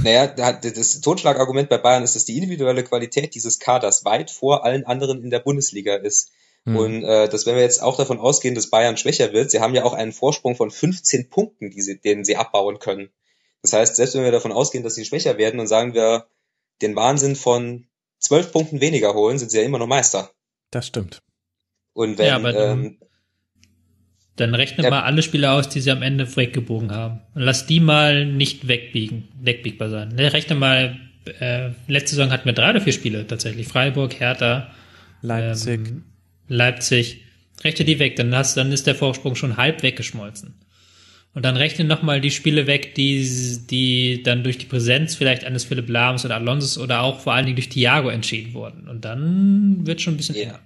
Naja, 0.03 0.27
das 0.27 1.01
Totschlagargument 1.01 1.69
bei 1.69 1.79
Bayern 1.79 2.03
ist, 2.03 2.17
dass 2.17 2.25
die 2.25 2.37
individuelle 2.37 2.85
Qualität 2.85 3.35
dieses 3.35 3.59
Kaders 3.59 4.05
weit 4.05 4.31
vor 4.31 4.65
allen 4.65 4.85
anderen 4.85 5.23
in 5.23 5.31
der 5.31 5.39
Bundesliga 5.39 5.95
ist. 5.95 6.31
Hm. 6.65 6.77
Und 6.77 7.05
äh, 7.05 7.29
dass 7.29 7.47
wenn 7.47 7.55
wir 7.55 7.63
jetzt 7.63 7.83
auch 7.83 7.97
davon 7.97 8.19
ausgehen, 8.19 8.55
dass 8.55 8.71
Bayern 8.71 8.97
schwächer 8.97 9.33
wird, 9.33 9.51
sie 9.51 9.61
haben 9.61 9.75
ja 9.75 9.85
auch 9.85 9.93
einen 9.93 10.13
Vorsprung 10.13 10.57
von 10.57 10.71
15 10.71 11.31
Punkten, 11.31 11.71
die 11.71 11.83
sie, 11.83 12.01
den 12.01 12.25
sie 12.25 12.37
abbauen 12.37 12.79
können. 12.79 13.11
Das 13.63 13.73
heißt, 13.73 13.97
selbst 13.97 14.15
wenn 14.15 14.25
wir 14.25 14.33
davon 14.33 14.53
ausgehen, 14.53 14.85
dass 14.85 14.95
sie 14.95 15.05
schwächer 15.05 15.39
werden 15.39 15.61
und 15.61 15.69
sagen 15.69 15.95
wir, 15.95 16.27
den 16.83 16.97
Wahnsinn 16.97 17.37
von 17.37 17.87
zwölf 18.19 18.53
Punkten 18.53 18.81
weniger 18.81 19.15
holen, 19.15 19.39
sind 19.39 19.51
sie 19.51 19.59
ja 19.59 19.65
immer 19.65 19.79
noch 19.79 19.87
Meister. 19.87 20.31
Das 20.71 20.87
stimmt. 20.87 21.23
Und 21.95 22.19
wenn, 22.19 22.27
ja, 22.27 22.37
aber 22.37 22.55
ähm, 22.55 22.99
dann 24.37 24.55
rechne 24.55 24.85
ja, 24.85 24.91
mal 24.91 25.03
alle 25.03 25.23
Spieler 25.23 25.53
aus, 25.53 25.69
die 25.69 25.81
sie 25.81 25.91
am 25.91 26.03
Ende 26.03 26.37
weggebogen 26.37 26.91
haben. 26.91 27.21
Und 27.35 27.43
lass 27.43 27.67
die 27.67 27.81
mal 27.81 28.27
nicht 28.27 28.69
wegbiegen, 28.69 29.29
wegbiegbar 29.41 29.89
sein. 29.89 30.09
Ne, 30.09 30.33
rechne 30.33 30.57
mal, 30.57 30.99
äh, 31.41 31.71
letzte 31.87 32.17
Saison 32.17 32.33
hatten 32.33 32.45
wir 32.45 32.53
drei 32.53 32.71
oder 32.71 32.81
vier 32.81 32.93
Spiele 32.93 33.27
tatsächlich. 33.27 33.69
Freiburg, 33.69 34.19
Hertha, 34.19 34.71
Leipzig. 35.23 35.89
Ähm, 35.89 36.05
Leipzig. 36.49 37.23
Rechne 37.63 37.85
die 37.85 37.99
weg, 37.99 38.17
dann 38.17 38.35
hast, 38.35 38.57
dann 38.57 38.73
ist 38.73 38.87
der 38.87 38.97
Vorsprung 38.97 39.37
schon 39.37 39.57
halb 39.57 39.83
weggeschmolzen. 39.83 40.55
Und 41.33 41.45
dann 41.45 41.57
rechne 41.57 41.85
nochmal 41.85 42.21
die 42.21 42.31
Spiele 42.31 42.67
weg, 42.67 42.95
die, 42.95 43.59
die 43.71 44.23
dann 44.23 44.45
durch 44.45 44.59
die 44.59 44.67
Präsenz 44.67 45.17
vielleicht 45.17 45.45
eines 45.45 45.65
Philipp 45.65 45.89
Lahms 45.89 46.25
oder 46.25 46.37
Alonso 46.37 46.81
oder 46.83 47.03
auch 47.03 47.21
vor 47.21 47.33
allen 47.33 47.47
Dingen 47.47 47.57
durch 47.57 47.69
Thiago 47.69 48.09
entschieden 48.09 48.55
wurden. 48.55 48.89
Und 48.89 49.05
dann 49.05 49.87
wird 49.87 50.01
schon 50.01 50.15
ein 50.15 50.17
bisschen 50.17 50.37
ja. 50.37 50.59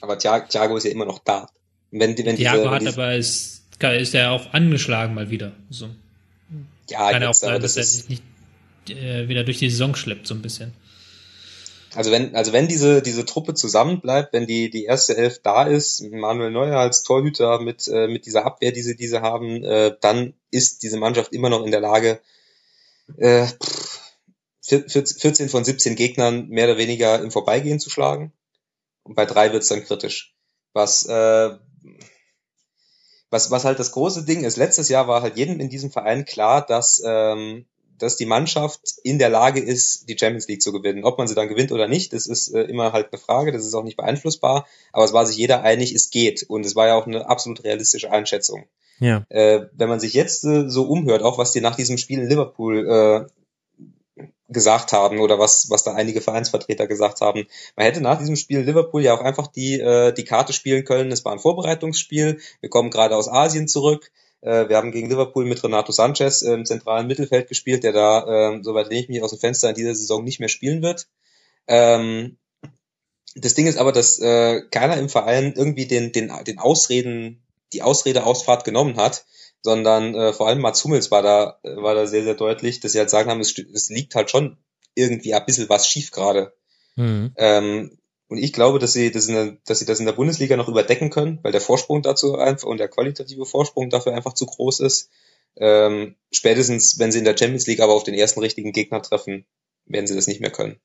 Aber 0.00 0.18
Thiago 0.18 0.76
ist 0.76 0.84
ja 0.84 0.90
immer 0.90 1.04
noch 1.04 1.18
da. 1.18 1.48
Wenn, 1.90 2.16
wenn 2.18 2.36
Thiago 2.36 2.58
diese, 2.58 2.70
hat 2.70 2.82
diese, 2.82 2.92
aber 2.92 3.14
ist, 3.14 3.62
ist 3.80 4.14
ja 4.14 4.30
auch 4.30 4.52
angeschlagen 4.52 5.14
mal 5.14 5.30
wieder. 5.30 5.52
So. 5.70 5.88
Ja, 6.90 7.10
kann 7.10 7.22
ja 7.22 7.28
auch 7.30 7.34
sein, 7.34 7.60
dass 7.60 7.76
er 7.76 7.84
sich 7.84 8.08
nicht 8.08 8.22
äh, 8.88 9.28
wieder 9.28 9.44
durch 9.44 9.58
die 9.58 9.70
Saison 9.70 9.94
schleppt, 9.94 10.26
so 10.26 10.34
ein 10.34 10.42
bisschen. 10.42 10.72
Also 11.94 12.10
wenn, 12.10 12.34
also 12.34 12.52
wenn 12.52 12.68
diese, 12.68 13.02
diese 13.02 13.24
Truppe 13.24 13.54
zusammenbleibt, 13.54 14.32
wenn 14.32 14.46
die, 14.46 14.70
die 14.70 14.84
erste 14.84 15.16
Elf 15.16 15.40
da 15.42 15.64
ist, 15.64 16.02
Manuel 16.02 16.50
Neuer 16.50 16.78
als 16.78 17.02
Torhüter 17.02 17.60
mit, 17.60 17.88
äh, 17.88 18.08
mit 18.08 18.26
dieser 18.26 18.44
Abwehr, 18.44 18.72
die 18.72 18.82
sie 18.82 18.96
diese 18.96 19.22
haben, 19.22 19.64
äh, 19.64 19.96
dann 20.00 20.34
ist 20.50 20.82
diese 20.82 20.98
Mannschaft 20.98 21.32
immer 21.32 21.48
noch 21.48 21.64
in 21.64 21.70
der 21.70 21.80
Lage, 21.80 22.20
äh, 23.16 23.46
14 24.62 25.48
von 25.48 25.64
17 25.64 25.96
Gegnern 25.96 26.48
mehr 26.48 26.66
oder 26.66 26.76
weniger 26.76 27.22
im 27.22 27.30
Vorbeigehen 27.30 27.80
zu 27.80 27.88
schlagen. 27.88 28.32
Und 29.08 29.14
bei 29.14 29.26
drei 29.26 29.52
wird's 29.52 29.68
dann 29.68 29.84
kritisch. 29.84 30.36
Was, 30.74 31.06
äh, 31.06 31.50
was, 33.30 33.50
was 33.50 33.64
halt 33.64 33.78
das 33.78 33.92
große 33.92 34.24
Ding 34.24 34.44
ist, 34.44 34.56
letztes 34.56 34.88
Jahr 34.88 35.08
war 35.08 35.22
halt 35.22 35.36
jedem 35.36 35.58
in 35.58 35.70
diesem 35.70 35.90
Verein 35.90 36.24
klar, 36.24 36.64
dass 36.64 37.02
ähm, 37.04 37.66
dass 37.98 38.16
die 38.16 38.26
Mannschaft 38.26 38.80
in 39.02 39.18
der 39.18 39.28
Lage 39.28 39.60
ist, 39.60 40.08
die 40.08 40.16
Champions 40.16 40.48
League 40.48 40.62
zu 40.62 40.72
gewinnen. 40.72 41.04
Ob 41.04 41.18
man 41.18 41.26
sie 41.26 41.34
dann 41.34 41.48
gewinnt 41.48 41.72
oder 41.72 41.88
nicht, 41.88 42.12
das 42.12 42.26
ist 42.26 42.48
äh, 42.54 42.62
immer 42.62 42.92
halt 42.92 43.08
eine 43.12 43.20
Frage, 43.20 43.52
das 43.52 43.66
ist 43.66 43.74
auch 43.74 43.82
nicht 43.82 43.96
beeinflussbar, 43.96 44.66
aber 44.92 45.04
es 45.04 45.12
war 45.12 45.26
sich 45.26 45.36
jeder 45.36 45.62
einig, 45.62 45.92
es 45.92 46.10
geht 46.10 46.44
und 46.48 46.64
es 46.64 46.76
war 46.76 46.86
ja 46.86 46.94
auch 46.94 47.06
eine 47.06 47.28
absolut 47.28 47.64
realistische 47.64 48.10
Einschätzung. 48.10 48.64
Ja. 49.00 49.24
Äh, 49.28 49.66
wenn 49.72 49.88
man 49.88 50.00
sich 50.00 50.12
jetzt 50.14 50.44
äh, 50.44 50.68
so 50.68 50.84
umhört, 50.84 51.22
auch 51.22 51.38
was 51.38 51.52
die 51.52 51.60
nach 51.60 51.76
diesem 51.76 51.98
Spiel 51.98 52.20
in 52.20 52.28
Liverpool 52.28 52.88
äh, 52.88 53.26
gesagt 54.48 54.92
haben 54.92 55.20
oder 55.20 55.38
was, 55.38 55.68
was 55.68 55.84
da 55.84 55.94
einige 55.94 56.20
Vereinsvertreter 56.20 56.86
gesagt 56.86 57.20
haben. 57.20 57.46
Man 57.76 57.86
hätte 57.86 58.00
nach 58.00 58.18
diesem 58.18 58.36
Spiel 58.36 58.60
Liverpool 58.60 59.02
ja 59.02 59.14
auch 59.14 59.20
einfach 59.20 59.46
die, 59.46 59.78
äh, 59.78 60.12
die 60.12 60.24
Karte 60.24 60.52
spielen 60.52 60.84
können. 60.84 61.12
Es 61.12 61.24
war 61.24 61.32
ein 61.32 61.38
Vorbereitungsspiel. 61.38 62.40
Wir 62.60 62.70
kommen 62.70 62.90
gerade 62.90 63.16
aus 63.16 63.28
Asien 63.28 63.68
zurück. 63.68 64.10
Äh, 64.40 64.68
wir 64.68 64.76
haben 64.76 64.92
gegen 64.92 65.10
Liverpool 65.10 65.44
mit 65.44 65.62
Renato 65.62 65.92
Sanchez 65.92 66.42
im 66.42 66.64
zentralen 66.64 67.06
Mittelfeld 67.06 67.48
gespielt, 67.48 67.84
der 67.84 67.92
da, 67.92 68.54
äh, 68.54 68.62
soweit 68.62 68.88
lehne 68.88 69.02
ich 69.02 69.08
mich 69.08 69.22
aus 69.22 69.30
dem 69.30 69.40
Fenster, 69.40 69.68
in 69.68 69.74
dieser 69.74 69.94
Saison 69.94 70.24
nicht 70.24 70.40
mehr 70.40 70.48
spielen 70.48 70.82
wird. 70.82 71.08
Ähm, 71.66 72.38
das 73.34 73.54
Ding 73.54 73.66
ist 73.66 73.78
aber, 73.78 73.92
dass 73.92 74.18
äh, 74.18 74.62
keiner 74.70 74.96
im 74.96 75.08
Verein 75.08 75.52
irgendwie 75.54 75.86
den, 75.86 76.12
den, 76.12 76.32
den 76.44 76.58
Ausreden, 76.58 77.42
die 77.72 77.82
Ausredeausfahrt 77.82 78.64
genommen 78.64 78.96
hat, 78.96 79.26
sondern 79.62 80.14
äh, 80.14 80.32
vor 80.32 80.48
allem 80.48 80.60
Mats 80.60 80.84
Hummels 80.84 81.10
war 81.10 81.22
da, 81.22 81.58
war 81.62 81.94
da 81.94 82.06
sehr, 82.06 82.24
sehr 82.24 82.34
deutlich, 82.34 82.80
dass 82.80 82.92
sie 82.92 82.98
halt 82.98 83.10
sagen 83.10 83.30
haben, 83.30 83.40
es, 83.40 83.56
es 83.58 83.90
liegt 83.90 84.14
halt 84.14 84.30
schon 84.30 84.58
irgendwie 84.94 85.34
ein 85.34 85.44
bisschen 85.46 85.68
was 85.68 85.86
schief 85.86 86.10
gerade. 86.10 86.52
Mhm. 86.96 87.32
Ähm, 87.36 87.98
und 88.28 88.38
ich 88.38 88.52
glaube, 88.52 88.78
dass 88.78 88.92
sie, 88.92 89.10
das 89.10 89.26
in 89.26 89.34
der, 89.34 89.56
dass 89.64 89.78
sie 89.78 89.86
das 89.86 90.00
in 90.00 90.06
der 90.06 90.12
Bundesliga 90.12 90.56
noch 90.56 90.68
überdecken 90.68 91.10
können, 91.10 91.38
weil 91.42 91.52
der 91.52 91.62
Vorsprung 91.62 92.02
dazu 92.02 92.36
einfach 92.36 92.68
und 92.68 92.78
der 92.78 92.88
qualitative 92.88 93.46
Vorsprung 93.46 93.88
dafür 93.88 94.14
einfach 94.14 94.34
zu 94.34 94.46
groß 94.46 94.80
ist. 94.80 95.10
Ähm, 95.56 96.14
spätestens, 96.30 96.98
wenn 96.98 97.10
sie 97.10 97.18
in 97.18 97.24
der 97.24 97.36
Champions 97.36 97.66
League 97.66 97.80
aber 97.80 97.94
auf 97.94 98.04
den 98.04 98.14
ersten 98.14 98.40
richtigen 98.40 98.72
Gegner 98.72 99.02
treffen, 99.02 99.46
werden 99.88 100.06
sie 100.06 100.14
das 100.14 100.26
nicht 100.26 100.40
mehr 100.40 100.50
können. 100.50 100.76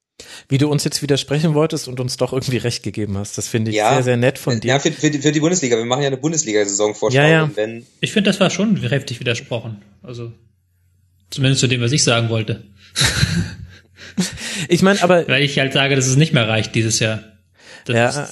Wie 0.47 0.57
du 0.57 0.69
uns 0.69 0.83
jetzt 0.83 1.01
widersprechen 1.01 1.53
wolltest 1.53 1.87
und 1.87 1.99
uns 1.99 2.17
doch 2.17 2.33
irgendwie 2.33 2.57
recht 2.57 2.83
gegeben 2.83 3.17
hast, 3.17 3.37
das 3.37 3.47
finde 3.47 3.71
ich 3.71 3.77
ja, 3.77 3.93
sehr, 3.95 4.03
sehr 4.03 4.17
nett 4.17 4.37
von 4.37 4.59
dir. 4.59 4.67
Ja, 4.67 4.79
für, 4.79 4.91
für, 4.91 5.09
die, 5.09 5.19
für 5.19 5.31
die 5.31 5.39
Bundesliga. 5.39 5.75
Wir 5.77 5.85
machen 5.85 6.01
ja 6.01 6.07
eine 6.07 6.17
Bundesliga-Saison 6.17 6.93
vor. 6.93 7.11
Ja, 7.11 7.27
ja. 7.27 7.49
Wenn 7.55 7.85
ich 7.99 8.13
finde, 8.13 8.29
das 8.29 8.39
war 8.39 8.49
schon 8.49 8.77
heftig 8.77 9.19
widersprochen. 9.19 9.81
Also 10.03 10.31
zumindest 11.29 11.61
zu 11.61 11.67
dem, 11.67 11.81
was 11.81 11.91
ich 11.91 12.03
sagen 12.03 12.29
wollte. 12.29 12.63
ich 14.69 14.83
meine, 14.83 15.01
aber 15.01 15.27
weil 15.27 15.43
ich 15.43 15.57
halt 15.57 15.73
sage, 15.73 15.95
dass 15.95 16.05
es 16.05 16.15
nicht 16.15 16.33
mehr 16.33 16.47
reicht 16.47 16.75
dieses 16.75 16.99
Jahr. 16.99 17.23
Das 17.85 17.95
ja, 17.95 18.29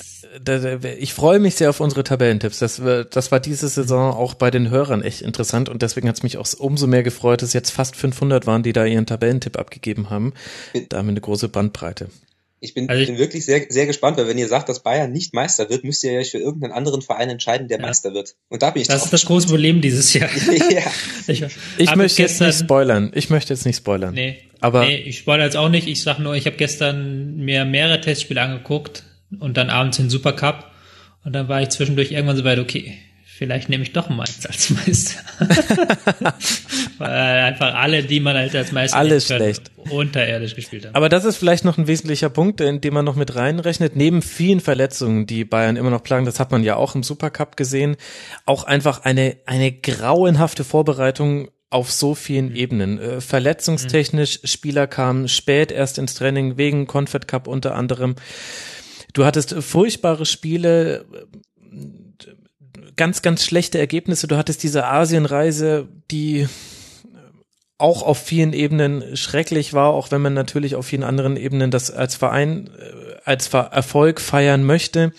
ich 0.99 1.13
freue 1.13 1.39
mich 1.39 1.55
sehr 1.55 1.69
auf 1.69 1.79
unsere 1.79 2.03
Tabellentipps. 2.03 2.59
Das, 2.59 2.81
das 3.09 3.31
war 3.31 3.39
diese 3.39 3.67
Saison 3.67 4.13
auch 4.13 4.33
bei 4.33 4.51
den 4.51 4.69
Hörern 4.69 5.03
echt 5.03 5.21
interessant 5.21 5.67
und 5.69 5.81
deswegen 5.81 6.07
hat 6.07 6.15
es 6.15 6.23
mich 6.23 6.37
auch 6.37 6.47
umso 6.57 6.87
mehr 6.87 7.03
gefreut, 7.03 7.41
dass 7.41 7.53
jetzt 7.53 7.71
fast 7.71 7.95
500 7.95 8.47
waren, 8.47 8.63
die 8.63 8.73
da 8.73 8.85
ihren 8.85 9.05
Tabellentipp 9.05 9.57
abgegeben 9.57 10.09
haben. 10.09 10.33
Da 10.89 10.97
haben 10.97 11.07
wir 11.07 11.11
eine 11.11 11.21
große 11.21 11.49
Bandbreite. 11.49 12.07
Ich 12.63 12.75
bin, 12.75 12.89
also 12.89 13.01
ich 13.01 13.07
bin 13.07 13.17
wirklich 13.17 13.43
sehr, 13.43 13.65
sehr 13.69 13.87
gespannt, 13.87 14.17
weil 14.17 14.27
wenn 14.27 14.37
ihr 14.37 14.47
sagt, 14.47 14.69
dass 14.69 14.83
Bayern 14.83 15.11
nicht 15.11 15.33
Meister 15.33 15.67
wird, 15.71 15.83
müsst 15.83 16.03
ihr 16.03 16.19
euch 16.19 16.29
für 16.29 16.37
irgendeinen 16.37 16.73
anderen 16.73 17.01
Verein 17.01 17.27
entscheiden, 17.27 17.67
der 17.67 17.79
ja. 17.79 17.87
Meister 17.87 18.13
wird. 18.13 18.35
Und 18.49 18.61
da 18.61 18.69
bin 18.69 18.83
ich 18.83 18.87
Das 18.87 19.03
ist 19.03 19.11
das 19.11 19.25
große 19.25 19.47
Problem 19.47 19.81
dieses 19.81 20.13
Jahr. 20.13 20.29
ja. 20.69 20.83
Ich, 21.27 21.43
ich 21.77 21.95
möchte 21.95 22.21
jetzt 22.21 22.39
nicht 22.39 22.59
spoilern. 22.59 23.11
Ich 23.15 23.31
möchte 23.31 23.51
jetzt 23.51 23.65
nicht 23.65 23.77
spoilern. 23.77 24.13
Nee. 24.13 24.37
Aber 24.59 24.85
nee, 24.85 24.97
ich 24.97 25.17
spoilere 25.17 25.45
jetzt 25.45 25.57
auch 25.57 25.69
nicht. 25.69 25.87
Ich 25.87 26.03
sag 26.03 26.19
nur, 26.19 26.35
ich 26.35 26.45
habe 26.45 26.55
gestern 26.55 27.37
mir 27.37 27.65
mehrere 27.65 27.99
Testspiele 27.99 28.39
angeguckt 28.39 29.05
und 29.39 29.57
dann 29.57 29.69
abends 29.69 29.97
den 29.97 30.09
Supercup. 30.09 30.65
Und 31.23 31.33
dann 31.33 31.47
war 31.47 31.61
ich 31.61 31.69
zwischendurch 31.69 32.11
irgendwann 32.11 32.37
so 32.37 32.43
weit, 32.43 32.59
okay, 32.59 32.97
vielleicht 33.41 33.69
nehme 33.69 33.83
ich 33.83 33.91
doch 33.91 34.09
Mainz 34.09 34.45
als 34.45 34.69
Meister. 34.69 35.19
Weil 36.99 37.09
einfach 37.09 37.73
alle, 37.73 38.03
die 38.03 38.19
man 38.19 38.35
halt 38.35 38.55
als 38.55 38.71
Meister 38.71 38.97
Alles 38.97 39.25
schlecht. 39.25 39.71
unterirdisch 39.89 40.55
gespielt 40.55 40.85
haben. 40.85 40.95
Aber 40.95 41.09
das 41.09 41.25
ist 41.25 41.37
vielleicht 41.37 41.65
noch 41.65 41.79
ein 41.79 41.87
wesentlicher 41.87 42.29
Punkt, 42.29 42.61
in 42.61 42.81
den 42.81 42.93
man 42.93 43.03
noch 43.03 43.15
mit 43.15 43.35
reinrechnet. 43.35 43.95
Neben 43.95 44.21
vielen 44.21 44.59
Verletzungen, 44.59 45.25
die 45.25 45.43
Bayern 45.43 45.75
immer 45.75 45.89
noch 45.89 46.03
plagen, 46.03 46.25
das 46.25 46.39
hat 46.39 46.51
man 46.51 46.63
ja 46.63 46.75
auch 46.75 46.93
im 46.93 47.01
Supercup 47.01 47.57
gesehen, 47.57 47.97
auch 48.45 48.63
einfach 48.63 49.05
eine, 49.05 49.37
eine 49.47 49.71
grauenhafte 49.71 50.63
Vorbereitung 50.63 51.49
auf 51.71 51.91
so 51.91 52.13
vielen 52.13 52.49
mhm. 52.49 52.55
Ebenen. 52.55 52.99
Äh, 52.99 53.21
verletzungstechnisch, 53.21 54.43
mhm. 54.43 54.47
Spieler 54.47 54.85
kamen 54.85 55.27
spät 55.27 55.71
erst 55.71 55.97
ins 55.97 56.13
Training, 56.13 56.57
wegen 56.57 56.85
Confed 56.85 57.27
Cup 57.27 57.47
unter 57.47 57.73
anderem. 57.73 58.15
Du 59.13 59.25
hattest 59.25 59.53
furchtbare 59.61 60.25
Spiele, 60.25 61.05
ganz, 62.95 63.21
ganz 63.21 63.43
schlechte 63.43 63.79
Ergebnisse. 63.79 64.27
Du 64.27 64.37
hattest 64.37 64.63
diese 64.63 64.85
Asienreise, 64.85 65.87
die 66.11 66.47
auch 67.77 68.03
auf 68.03 68.19
vielen 68.19 68.53
Ebenen 68.53 69.17
schrecklich 69.17 69.73
war, 69.73 69.89
auch 69.89 70.11
wenn 70.11 70.21
man 70.21 70.35
natürlich 70.35 70.75
auf 70.75 70.85
vielen 70.85 71.03
anderen 71.03 71.35
Ebenen 71.35 71.71
das 71.71 71.89
als 71.89 72.15
Verein, 72.15 72.69
äh, 72.77 73.15
als 73.25 73.51
Erfolg 73.53 74.21
feiern 74.21 74.63
möchte. 74.63 75.13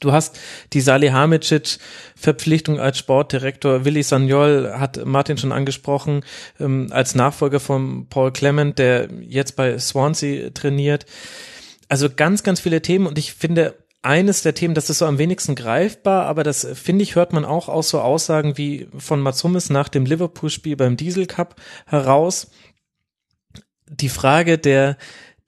Du 0.00 0.12
hast 0.12 0.38
die 0.72 0.80
Salihamidzic 0.80 1.78
Verpflichtung 2.16 2.80
als 2.80 2.98
Sportdirektor. 2.98 3.84
Willi 3.84 4.02
Sagnol 4.02 4.74
hat 4.76 5.06
Martin 5.06 5.38
schon 5.38 5.52
angesprochen, 5.52 6.24
ähm, 6.58 6.88
als 6.90 7.14
Nachfolger 7.14 7.60
von 7.60 8.08
Paul 8.08 8.32
Clement, 8.32 8.78
der 8.78 9.08
jetzt 9.22 9.54
bei 9.54 9.78
Swansea 9.78 10.50
trainiert 10.50 11.06
also 11.88 12.08
ganz, 12.10 12.42
ganz 12.42 12.60
viele 12.60 12.82
Themen 12.82 13.06
und 13.06 13.18
ich 13.18 13.32
finde, 13.32 13.76
eines 14.02 14.42
der 14.42 14.54
Themen, 14.54 14.74
das 14.74 14.88
ist 14.88 14.98
so 14.98 15.06
am 15.06 15.18
wenigsten 15.18 15.56
greifbar, 15.56 16.26
aber 16.26 16.44
das 16.44 16.66
finde 16.74 17.02
ich, 17.02 17.16
hört 17.16 17.32
man 17.32 17.44
auch 17.44 17.68
aus 17.68 17.88
so 17.88 18.00
Aussagen 18.00 18.56
wie 18.56 18.88
von 18.96 19.20
Mats 19.20 19.42
Hummels 19.42 19.68
nach 19.68 19.88
dem 19.88 20.06
Liverpool-Spiel 20.06 20.76
beim 20.76 20.96
Diesel 20.96 21.26
Cup 21.26 21.56
heraus. 21.86 22.50
Die 23.88 24.08
Frage 24.08 24.58
der, 24.58 24.96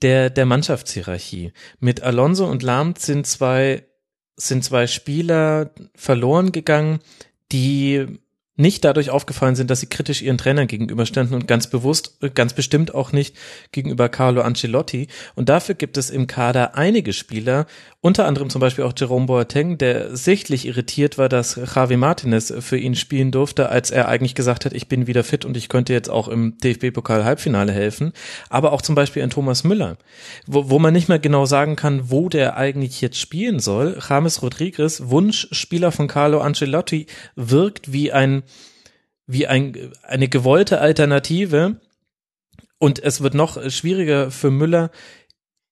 der, 0.03 0.31
der 0.31 0.47
Mannschaftshierarchie. 0.47 1.53
Mit 1.79 2.03
Alonso 2.03 2.47
und 2.47 2.63
Lahm 2.63 2.95
sind 2.99 3.27
zwei, 3.27 3.87
sind 4.37 4.65
zwei 4.65 4.87
Spieler 4.89 5.71
verloren 5.95 6.51
gegangen, 6.51 6.99
die 7.53 8.19
nicht 8.59 8.85
dadurch 8.85 9.11
aufgefallen 9.11 9.55
sind, 9.55 9.71
dass 9.71 9.81
sie 9.81 9.87
kritisch 9.87 10.21
ihren 10.21 10.37
Trainern 10.37 10.67
gegenüberstanden 10.67 11.35
und 11.35 11.47
ganz 11.47 11.69
bewusst, 11.69 12.19
ganz 12.35 12.53
bestimmt 12.53 12.93
auch 12.93 13.13
nicht 13.13 13.37
gegenüber 13.71 14.09
Carlo 14.09 14.43
Ancelotti. 14.43 15.07
Und 15.37 15.49
dafür 15.49 15.77
gibt 15.77 15.97
es 15.97 16.11
im 16.11 16.27
Kader 16.27 16.75
einige 16.75 17.13
Spieler, 17.13 17.67
unter 18.01 18.27
anderem 18.27 18.49
zum 18.49 18.61
Beispiel 18.61 18.85
auch 18.85 18.93
Jerome 18.97 19.27
Boateng, 19.27 19.77
der 19.77 20.17
sichtlich 20.17 20.67
irritiert 20.67 21.19
war, 21.19 21.29
dass 21.29 21.59
Javi 21.75 21.97
Martinez 21.97 22.53
für 22.61 22.79
ihn 22.79 22.95
spielen 22.95 23.33
durfte, 23.33 23.71
als 23.71 23.91
er 23.91 24.09
eigentlich 24.09 24.37
gesagt 24.37 24.65
hat, 24.65 24.73
ich 24.73 24.89
bin 24.89 25.09
wieder 25.09 25.25
fit 25.25 25.45
und 25.45 25.57
ich 25.57 25.69
könnte 25.69 25.93
jetzt 25.93 26.09
auch 26.09 26.29
im 26.29 26.59
DFB-Pokal-Halbfinale 26.59 27.73
helfen. 27.73 28.13
Aber 28.51 28.73
auch 28.73 28.83
zum 28.83 28.95
Beispiel 28.95 29.23
ein 29.23 29.31
Thomas 29.31 29.65
Müller, 29.65 29.97
wo, 30.47 30.71
wo 30.71 30.79
man 30.79 30.93
nicht 30.93 31.09
mehr 31.09 31.19
genau 31.19 31.45
sagen 31.47 31.75
kann, 31.75 32.11
wo 32.11 32.29
der 32.29 32.57
eigentlich 32.57 33.01
jetzt 33.01 33.19
spielen 33.19 33.59
soll. 33.59 33.99
James 34.09 34.43
Rodriguez, 34.43 35.03
Wunschspieler 35.07 35.91
von 35.91 36.07
Carlo 36.07 36.41
Ancelotti, 36.41 37.07
wirkt 37.35 37.93
wie 37.93 38.13
ein 38.13 38.43
wie 39.29 39.47
ein, 39.47 39.93
eine 40.03 40.29
gewollte 40.29 40.81
Alternative. 40.81 41.81
Und 42.79 42.99
es 42.99 43.21
wird 43.21 43.35
noch 43.35 43.71
schwieriger 43.71 44.33
für 44.33 44.51
Müller, 44.51 44.91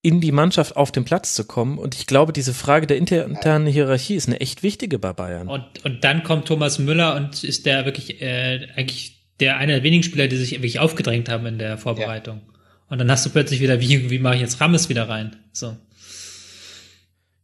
in 0.03 0.21
die 0.21 0.31
Mannschaft 0.31 0.77
auf 0.77 0.93
den 0.93 1.05
Platz 1.05 1.35
zu 1.35 1.45
kommen. 1.45 1.79
Und 1.79 1.97
ich 1.97 2.07
glaube, 2.07 2.33
diese 2.33 2.55
Frage 2.55 2.87
der 2.87 2.97
internen 2.99 3.67
Hierarchie 3.67 4.15
ist 4.15 4.29
eine 4.29 4.39
echt 4.39 4.63
wichtige 4.63 5.01
bei 5.01 5.13
Bayern. 5.13 5.49
Und, 5.49 5.85
und 5.85 6.05
dann 6.05 6.23
kommt 6.23 6.47
Thomas 6.47 6.79
Müller 6.79 7.17
und 7.17 7.43
ist 7.43 7.67
der 7.67 7.87
wirklich 7.87 8.23
äh, 8.23 8.69
eigentlich 8.77 9.17
der 9.41 9.57
einer 9.57 9.75
der 9.75 9.83
wenigen 9.83 10.05
Spieler, 10.05 10.29
die 10.29 10.37
sich 10.37 10.53
wirklich 10.53 10.79
aufgedrängt 10.79 11.29
haben 11.29 11.47
in 11.47 11.59
der 11.59 11.77
Vorbereitung. 11.77 12.43
Ja. 12.47 12.55
Und 12.89 12.99
dann 12.99 13.11
hast 13.11 13.27
du 13.27 13.31
plötzlich 13.31 13.61
wieder, 13.61 13.81
wie, 13.81 14.11
wie 14.11 14.19
mache 14.19 14.37
ich 14.37 14.43
jetzt 14.43 14.61
Rammes 14.61 14.89
wieder 14.89 15.09
rein? 15.09 15.35
So. 15.53 15.77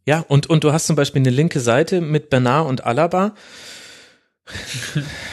Ja, 0.05 0.19
und, 0.19 0.47
und 0.47 0.63
du 0.63 0.71
hast 0.71 0.87
zum 0.87 0.95
Beispiel 0.95 1.21
eine 1.21 1.31
linke 1.31 1.59
Seite 1.59 2.01
mit 2.01 2.29
Bernard 2.29 2.67
und 2.67 2.85
Alaba. 2.85 3.35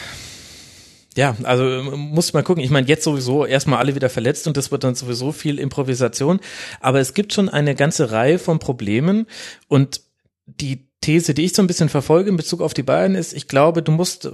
Ja, 1.16 1.36
also 1.42 1.64
muss 1.96 2.32
mal 2.32 2.42
gucken. 2.42 2.62
Ich 2.62 2.70
meine, 2.70 2.86
jetzt 2.86 3.04
sowieso 3.04 3.44
erstmal 3.44 3.80
alle 3.80 3.94
wieder 3.94 4.08
verletzt 4.08 4.46
und 4.46 4.56
das 4.56 4.70
wird 4.70 4.84
dann 4.84 4.94
sowieso 4.94 5.32
viel 5.32 5.58
Improvisation. 5.58 6.40
Aber 6.80 7.00
es 7.00 7.14
gibt 7.14 7.32
schon 7.32 7.48
eine 7.48 7.74
ganze 7.74 8.12
Reihe 8.12 8.38
von 8.38 8.58
Problemen 8.58 9.26
und 9.68 10.02
die 10.46 10.88
These, 11.00 11.34
die 11.34 11.46
ich 11.46 11.54
so 11.54 11.62
ein 11.62 11.66
bisschen 11.66 11.88
verfolge 11.88 12.30
in 12.30 12.36
Bezug 12.36 12.60
auf 12.60 12.74
die 12.74 12.82
Bayern 12.82 13.14
ist, 13.14 13.32
ich 13.32 13.48
glaube, 13.48 13.82
du 13.82 13.90
musst 13.90 14.30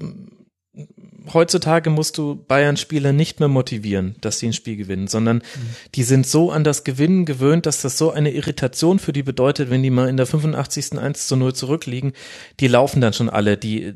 heutzutage 1.32 1.90
musst 1.90 2.18
du 2.18 2.36
Bayern-Spieler 2.36 3.12
nicht 3.12 3.40
mehr 3.40 3.48
motivieren, 3.48 4.16
dass 4.20 4.38
sie 4.38 4.46
ein 4.46 4.52
Spiel 4.52 4.76
gewinnen, 4.76 5.08
sondern 5.08 5.38
mhm. 5.38 5.76
die 5.94 6.02
sind 6.02 6.26
so 6.26 6.50
an 6.50 6.64
das 6.64 6.84
Gewinnen 6.84 7.24
gewöhnt, 7.24 7.66
dass 7.66 7.82
das 7.82 7.98
so 7.98 8.10
eine 8.10 8.32
Irritation 8.32 8.98
für 8.98 9.12
die 9.12 9.22
bedeutet, 9.22 9.70
wenn 9.70 9.82
die 9.82 9.90
mal 9.90 10.08
in 10.08 10.16
der 10.16 10.26
85. 10.26 10.98
1 10.98 11.26
zu 11.26 11.36
0 11.36 11.54
zurückliegen. 11.54 12.12
Die 12.60 12.68
laufen 12.68 13.00
dann 13.00 13.12
schon 13.12 13.28
alle 13.28 13.56
die 13.56 13.94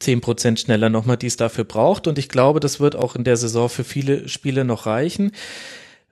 zehn 0.00 0.20
Prozent 0.20 0.58
schneller 0.58 0.88
nochmal, 0.88 1.16
die 1.16 1.28
es 1.28 1.36
dafür 1.36 1.64
braucht. 1.64 2.06
Und 2.06 2.18
ich 2.18 2.28
glaube, 2.28 2.58
das 2.58 2.80
wird 2.80 2.96
auch 2.96 3.14
in 3.14 3.24
der 3.24 3.36
Saison 3.36 3.68
für 3.68 3.84
viele 3.84 4.28
Spiele 4.28 4.64
noch 4.64 4.86
reichen. 4.86 5.32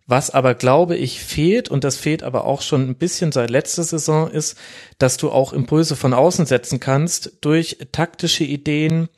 Was 0.06 0.30
aber, 0.30 0.54
glaube 0.54 0.96
ich, 0.96 1.20
fehlt, 1.20 1.68
und 1.68 1.84
das 1.84 1.96
fehlt 1.96 2.22
aber 2.22 2.44
auch 2.44 2.62
schon 2.62 2.88
ein 2.88 2.94
bisschen 2.94 3.30
seit 3.30 3.50
letzter 3.50 3.82
Saison, 3.82 4.30
ist, 4.30 4.56
dass 4.98 5.18
du 5.18 5.30
auch 5.30 5.52
Impulse 5.52 5.96
von 5.96 6.14
außen 6.14 6.46
setzen 6.46 6.80
kannst 6.80 7.32
durch 7.42 7.76
taktische 7.92 8.44
Ideen, 8.44 9.08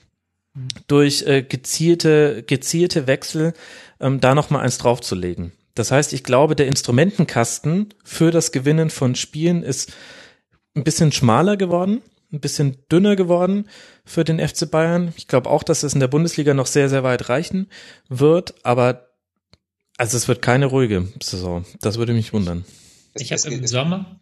durch 0.88 1.22
äh, 1.22 1.42
gezielte, 1.42 2.42
gezielte 2.44 3.06
Wechsel, 3.06 3.52
ähm, 4.00 4.20
da 4.20 4.34
nochmal 4.34 4.64
eins 4.64 4.78
draufzulegen. 4.78 5.52
Das 5.74 5.92
heißt, 5.92 6.12
ich 6.12 6.24
glaube, 6.24 6.56
der 6.56 6.66
Instrumentenkasten 6.66 7.94
für 8.02 8.32
das 8.32 8.50
Gewinnen 8.50 8.90
von 8.90 9.14
Spielen 9.14 9.62
ist 9.62 9.92
ein 10.74 10.82
bisschen 10.82 11.12
schmaler 11.12 11.56
geworden, 11.56 12.02
ein 12.32 12.40
bisschen 12.40 12.76
dünner 12.90 13.16
geworden 13.16 13.66
für 14.04 14.24
den 14.24 14.38
FC 14.38 14.70
Bayern. 14.70 15.12
Ich 15.16 15.26
glaube 15.26 15.50
auch, 15.50 15.62
dass 15.62 15.82
es 15.82 15.94
in 15.94 16.00
der 16.00 16.08
Bundesliga 16.08 16.54
noch 16.54 16.66
sehr, 16.66 16.88
sehr 16.88 17.02
weit 17.02 17.28
reichen 17.28 17.68
wird, 18.08 18.54
aber 18.64 19.08
also 19.96 20.16
es 20.16 20.28
wird 20.28 20.40
keine 20.40 20.66
ruhige 20.66 21.08
Saison. 21.22 21.64
Das 21.80 21.98
würde 21.98 22.12
mich 22.12 22.32
wundern. 22.32 22.64
Ich 23.14 23.32
habe 23.32 23.54
im 23.54 23.66
Sommer, 23.66 24.20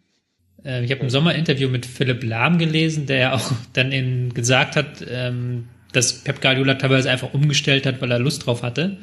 äh, 0.65 0.83
ich 0.83 0.91
habe 0.91 1.01
im 1.01 1.09
Sommer 1.09 1.35
Interview 1.35 1.69
mit 1.69 1.85
Philipp 1.85 2.23
Lahm 2.23 2.57
gelesen, 2.57 3.05
der 3.05 3.17
ja 3.17 3.33
auch 3.33 3.51
dann 3.73 3.91
in, 3.91 4.33
gesagt 4.33 4.75
hat, 4.75 5.05
ähm, 5.07 5.69
dass 5.91 6.23
Pep 6.23 6.41
Guardiola 6.41 6.75
teilweise 6.75 7.09
einfach 7.09 7.33
umgestellt 7.33 7.85
hat, 7.85 8.01
weil 8.01 8.11
er 8.11 8.19
Lust 8.19 8.45
drauf 8.45 8.63
hatte. 8.63 8.97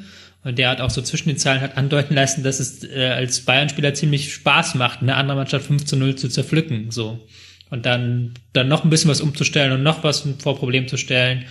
Und 0.45 0.59
der 0.59 0.69
hat 0.69 0.81
auch 0.81 0.91
so 0.91 1.03
zwischen 1.03 1.29
den 1.29 1.39
Zeilen 1.39 1.61
hat 1.61 1.77
andeuten 1.77 2.15
lassen, 2.15 2.45
dass 2.45 2.61
es 2.61 2.85
äh, 2.85 3.07
als 3.07 3.41
Bayern-Spieler 3.41 3.95
ziemlich 3.95 4.33
Spaß 4.33 4.77
macht, 4.77 5.03
eine 5.03 5.17
andere 5.17 5.37
Mannschaft 5.37 5.67
5 5.67 5.85
zu 5.87 5.97
0 5.97 6.15
zu 6.17 6.29
zerpflücken, 6.29 6.91
so. 6.91 7.27
Und 7.71 7.87
dann, 7.87 8.35
dann 8.53 8.69
noch 8.69 8.85
ein 8.85 8.91
bisschen 8.91 9.11
was 9.11 9.21
umzustellen 9.21 9.73
und 9.73 9.83
noch 9.83 10.05
was 10.05 10.27
vor 10.39 10.59
Problem 10.59 10.89
zu 10.89 10.97
stellen. 10.97 11.45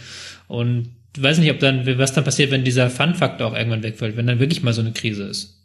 Und 0.47 0.89
weiß 1.17 1.39
nicht, 1.39 1.51
ob 1.51 1.59
dann, 1.59 1.85
was 1.97 2.13
dann 2.13 2.23
passiert, 2.23 2.51
wenn 2.51 2.63
dieser 2.63 2.89
Fun-Faktor 2.89 3.47
auch 3.47 3.55
irgendwann 3.55 3.83
wegfällt, 3.83 4.17
wenn 4.17 4.27
dann 4.27 4.39
wirklich 4.39 4.63
mal 4.63 4.73
so 4.73 4.81
eine 4.81 4.93
Krise 4.93 5.23
ist. 5.23 5.61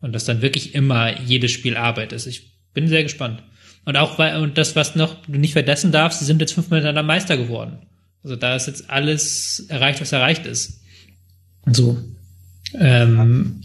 Und 0.00 0.12
dass 0.12 0.24
dann 0.24 0.42
wirklich 0.42 0.74
immer 0.74 1.20
jedes 1.20 1.52
Spiel 1.52 1.76
Arbeit 1.76 2.12
ist. 2.12 2.26
Ich 2.26 2.52
bin 2.74 2.88
sehr 2.88 3.02
gespannt. 3.02 3.42
Und 3.84 3.96
auch, 3.96 4.18
weil, 4.18 4.36
und 4.40 4.58
das, 4.58 4.76
was 4.76 4.96
noch 4.96 5.16
du 5.26 5.38
nicht 5.38 5.52
vergessen 5.52 5.92
darfst, 5.92 6.18
sie 6.18 6.24
sind 6.24 6.40
jetzt 6.40 6.52
fünfmal 6.52 6.80
miteinander 6.80 7.02
Meister 7.02 7.36
geworden. 7.36 7.78
Also 8.22 8.36
da 8.36 8.56
ist 8.56 8.66
jetzt 8.66 8.90
alles 8.90 9.66
erreicht, 9.68 10.00
was 10.00 10.12
erreicht 10.12 10.46
ist. 10.46 10.80
So. 11.66 11.96
Ähm, 12.74 13.62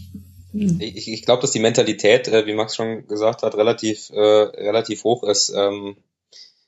ich 0.52 1.08
ich 1.08 1.24
glaube, 1.24 1.42
dass 1.42 1.50
die 1.50 1.60
Mentalität, 1.60 2.28
äh, 2.28 2.46
wie 2.46 2.54
Max 2.54 2.76
schon 2.76 3.06
gesagt 3.06 3.42
hat, 3.42 3.54
relativ, 3.56 4.10
äh, 4.10 4.20
relativ 4.20 5.04
hoch 5.04 5.22
ist. 5.22 5.50
Ähm, 5.56 5.96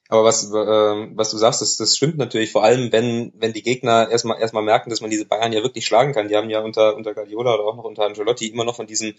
aber 0.08 0.24
was, 0.24 0.44
äh, 0.44 0.50
was 0.52 1.30
du 1.30 1.38
sagst, 1.38 1.60
das, 1.60 1.76
das 1.76 1.96
stimmt 1.96 2.18
natürlich, 2.18 2.52
vor 2.52 2.62
allem 2.62 2.92
wenn, 2.92 3.32
wenn 3.36 3.52
die 3.52 3.62
Gegner 3.62 4.08
erstmal 4.10 4.40
erstmal 4.40 4.62
merken, 4.62 4.90
dass 4.90 5.00
man 5.00 5.10
diese 5.10 5.24
Bayern 5.24 5.52
ja 5.52 5.62
wirklich 5.62 5.86
schlagen 5.86 6.12
kann. 6.12 6.28
Die 6.28 6.36
haben 6.36 6.50
ja 6.50 6.60
unter, 6.60 6.94
unter 6.94 7.14
Guardiola 7.14 7.54
oder 7.54 7.64
auch 7.64 7.76
noch 7.76 7.84
unter 7.84 8.04
Angelotti 8.04 8.46
immer 8.48 8.64
noch 8.64 8.76
von 8.76 8.86
diesem 8.86 9.14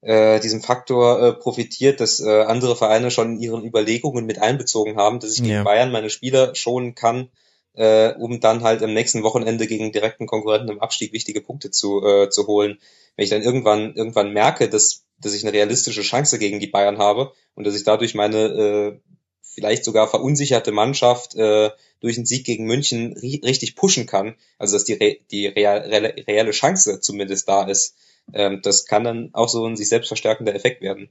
äh, 0.00 0.38
diesem 0.40 0.60
Faktor 0.60 1.20
äh, 1.20 1.32
profitiert, 1.32 2.00
dass 2.00 2.20
äh, 2.20 2.42
andere 2.42 2.76
Vereine 2.76 3.10
schon 3.10 3.34
in 3.34 3.40
ihren 3.40 3.64
Überlegungen 3.64 4.26
mit 4.26 4.40
einbezogen 4.40 4.96
haben, 4.96 5.18
dass 5.18 5.32
ich 5.32 5.42
gegen 5.42 5.54
ja. 5.54 5.62
Bayern 5.64 5.90
meine 5.90 6.10
Spieler 6.10 6.54
schonen 6.54 6.94
kann, 6.94 7.30
äh, 7.78 8.14
um 8.18 8.40
dann 8.40 8.62
halt 8.62 8.82
am 8.82 8.92
nächsten 8.92 9.22
Wochenende 9.22 9.66
gegen 9.66 9.92
direkten 9.92 10.26
Konkurrenten 10.26 10.68
im 10.68 10.80
Abstieg 10.80 11.12
wichtige 11.12 11.40
Punkte 11.40 11.70
zu, 11.70 12.04
äh, 12.04 12.28
zu 12.28 12.46
holen. 12.46 12.78
Wenn 13.16 13.24
ich 13.24 13.30
dann 13.30 13.42
irgendwann 13.42 13.94
irgendwann 13.94 14.32
merke, 14.32 14.68
dass 14.68 15.04
dass 15.20 15.34
ich 15.34 15.44
eine 15.44 15.52
realistische 15.52 16.02
Chance 16.02 16.38
gegen 16.38 16.60
die 16.60 16.66
Bayern 16.68 16.98
habe 16.98 17.32
und 17.54 17.66
dass 17.66 17.74
ich 17.74 17.84
dadurch 17.84 18.14
meine 18.14 18.38
äh, 18.38 19.00
vielleicht 19.42 19.84
sogar 19.84 20.08
verunsicherte 20.08 20.70
Mannschaft 20.70 21.34
äh, 21.34 21.70
durch 22.00 22.16
einen 22.16 22.26
Sieg 22.26 22.46
gegen 22.46 22.64
München 22.64 23.14
richtig 23.14 23.74
pushen 23.74 24.06
kann, 24.06 24.36
also 24.58 24.76
dass 24.76 24.84
die, 24.84 24.92
re 24.92 25.18
die 25.30 25.46
real 25.48 25.78
re 25.78 26.14
reelle 26.28 26.52
Chance 26.52 27.00
zumindest 27.00 27.48
da 27.48 27.64
ist, 27.64 27.96
ähm, 28.32 28.60
das 28.62 28.86
kann 28.86 29.04
dann 29.04 29.30
auch 29.32 29.48
so 29.48 29.66
ein 29.66 29.76
sich 29.76 29.88
selbst 29.88 30.08
verstärkender 30.08 30.54
Effekt 30.54 30.80
werden. 30.80 31.08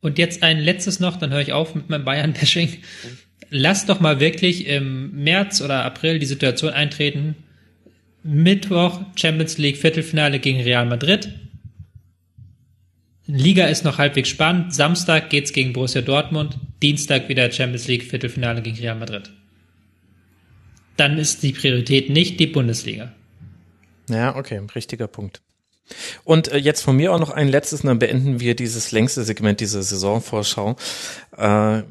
Und 0.00 0.18
jetzt 0.18 0.42
ein 0.42 0.58
letztes 0.58 1.00
noch, 1.00 1.16
dann 1.16 1.30
höre 1.30 1.40
ich 1.40 1.52
auf 1.52 1.74
mit 1.74 1.88
meinem 1.88 2.04
Bayern-Bashing. 2.04 2.82
Lass 3.50 3.86
doch 3.86 4.00
mal 4.00 4.20
wirklich 4.20 4.66
im 4.66 5.22
März 5.22 5.60
oder 5.60 5.84
April 5.84 6.18
die 6.18 6.26
Situation 6.26 6.72
eintreten. 6.72 7.36
Mittwoch 8.22 9.00
Champions 9.16 9.58
League 9.58 9.78
Viertelfinale 9.78 10.38
gegen 10.38 10.60
Real 10.60 10.84
Madrid. 10.84 11.32
Liga 13.26 13.66
ist 13.66 13.84
noch 13.84 13.98
halbwegs 13.98 14.28
spannend. 14.28 14.74
Samstag 14.74 15.30
geht's 15.30 15.52
gegen 15.52 15.72
Borussia 15.72 16.00
Dortmund. 16.00 16.58
Dienstag 16.82 17.28
wieder 17.28 17.50
Champions 17.50 17.86
League 17.86 18.04
Viertelfinale 18.04 18.62
gegen 18.62 18.78
Real 18.78 18.96
Madrid. 18.96 19.30
Dann 20.96 21.18
ist 21.18 21.42
die 21.42 21.52
Priorität 21.52 22.10
nicht 22.10 22.40
die 22.40 22.46
Bundesliga. 22.46 23.12
Ja, 24.08 24.34
okay, 24.34 24.60
richtiger 24.74 25.06
Punkt. 25.06 25.40
Und 26.24 26.48
äh, 26.48 26.56
jetzt 26.56 26.82
von 26.82 26.96
mir 26.96 27.12
auch 27.12 27.20
noch 27.20 27.30
ein 27.30 27.48
letztes, 27.48 27.82
und 27.82 27.88
dann 27.88 27.98
beenden 27.98 28.40
wir 28.40 28.54
dieses 28.54 28.92
längste 28.92 29.24
Segment 29.24 29.60
dieser 29.60 29.82
Saisonvorschau. 29.82 30.76
Äh, 31.38 31.82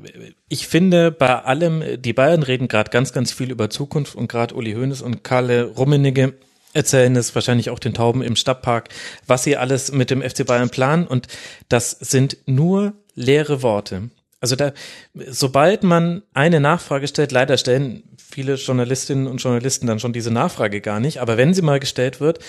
ich 0.50 0.67
finde 0.67 1.11
bei 1.11 1.42
allem, 1.43 1.84
die 2.01 2.14
Bayern 2.14 2.43
reden 2.43 2.67
gerade 2.67 2.92
ganz, 2.92 3.14
ganz 3.14 3.32
viel 3.32 3.51
über 3.51 3.69
Zukunft 3.69 4.16
und 4.16 4.30
gerade 4.30 4.56
Uli 4.56 4.74
Hoeneß 4.74 5.01
und 5.01 5.24
Karle 5.24 5.64
Rummenigge 5.64 6.34
erzählen 6.74 7.16
es 7.16 7.34
wahrscheinlich 7.34 7.69
auch 7.69 7.80
den 7.80 7.93
Tauben 7.93 8.22
im 8.22 8.35
Stadtpark, 8.35 8.90
was 9.26 9.43
sie 9.43 9.58
alles 9.58 9.92
mit 9.92 10.09
dem 10.11 10.22
FC 10.22 10.45
Bayern 10.45 10.69
planen 10.69 11.08
und 11.08 11.27
das 11.69 11.92
sind 11.92 12.38
nur 12.45 12.93
leere 13.16 13.64
Worte. 13.64 14.09
Also 14.40 14.56
da, 14.56 14.74
sobald 15.16 15.82
man 15.84 16.22
eine 16.34 16.59
Nachfrage 16.59 17.08
stellt, 17.08 17.32
leider 17.32 17.58
stellen 17.58 18.03
viele 18.17 18.56
Journalistinnen 18.56 19.26
und 19.26 19.42
Journalisten 19.42 19.88
dann 19.88 20.00
schon 20.00 20.14
diese 20.14 20.30
Nachfrage 20.30 20.82
gar 20.82 21.00
nicht, 21.00 21.19
aber 21.19 21.38
wenn 21.38 21.56
sie 21.56 21.64
mal 21.64 21.80
gestellt 21.80 22.19
wird, 22.19 22.40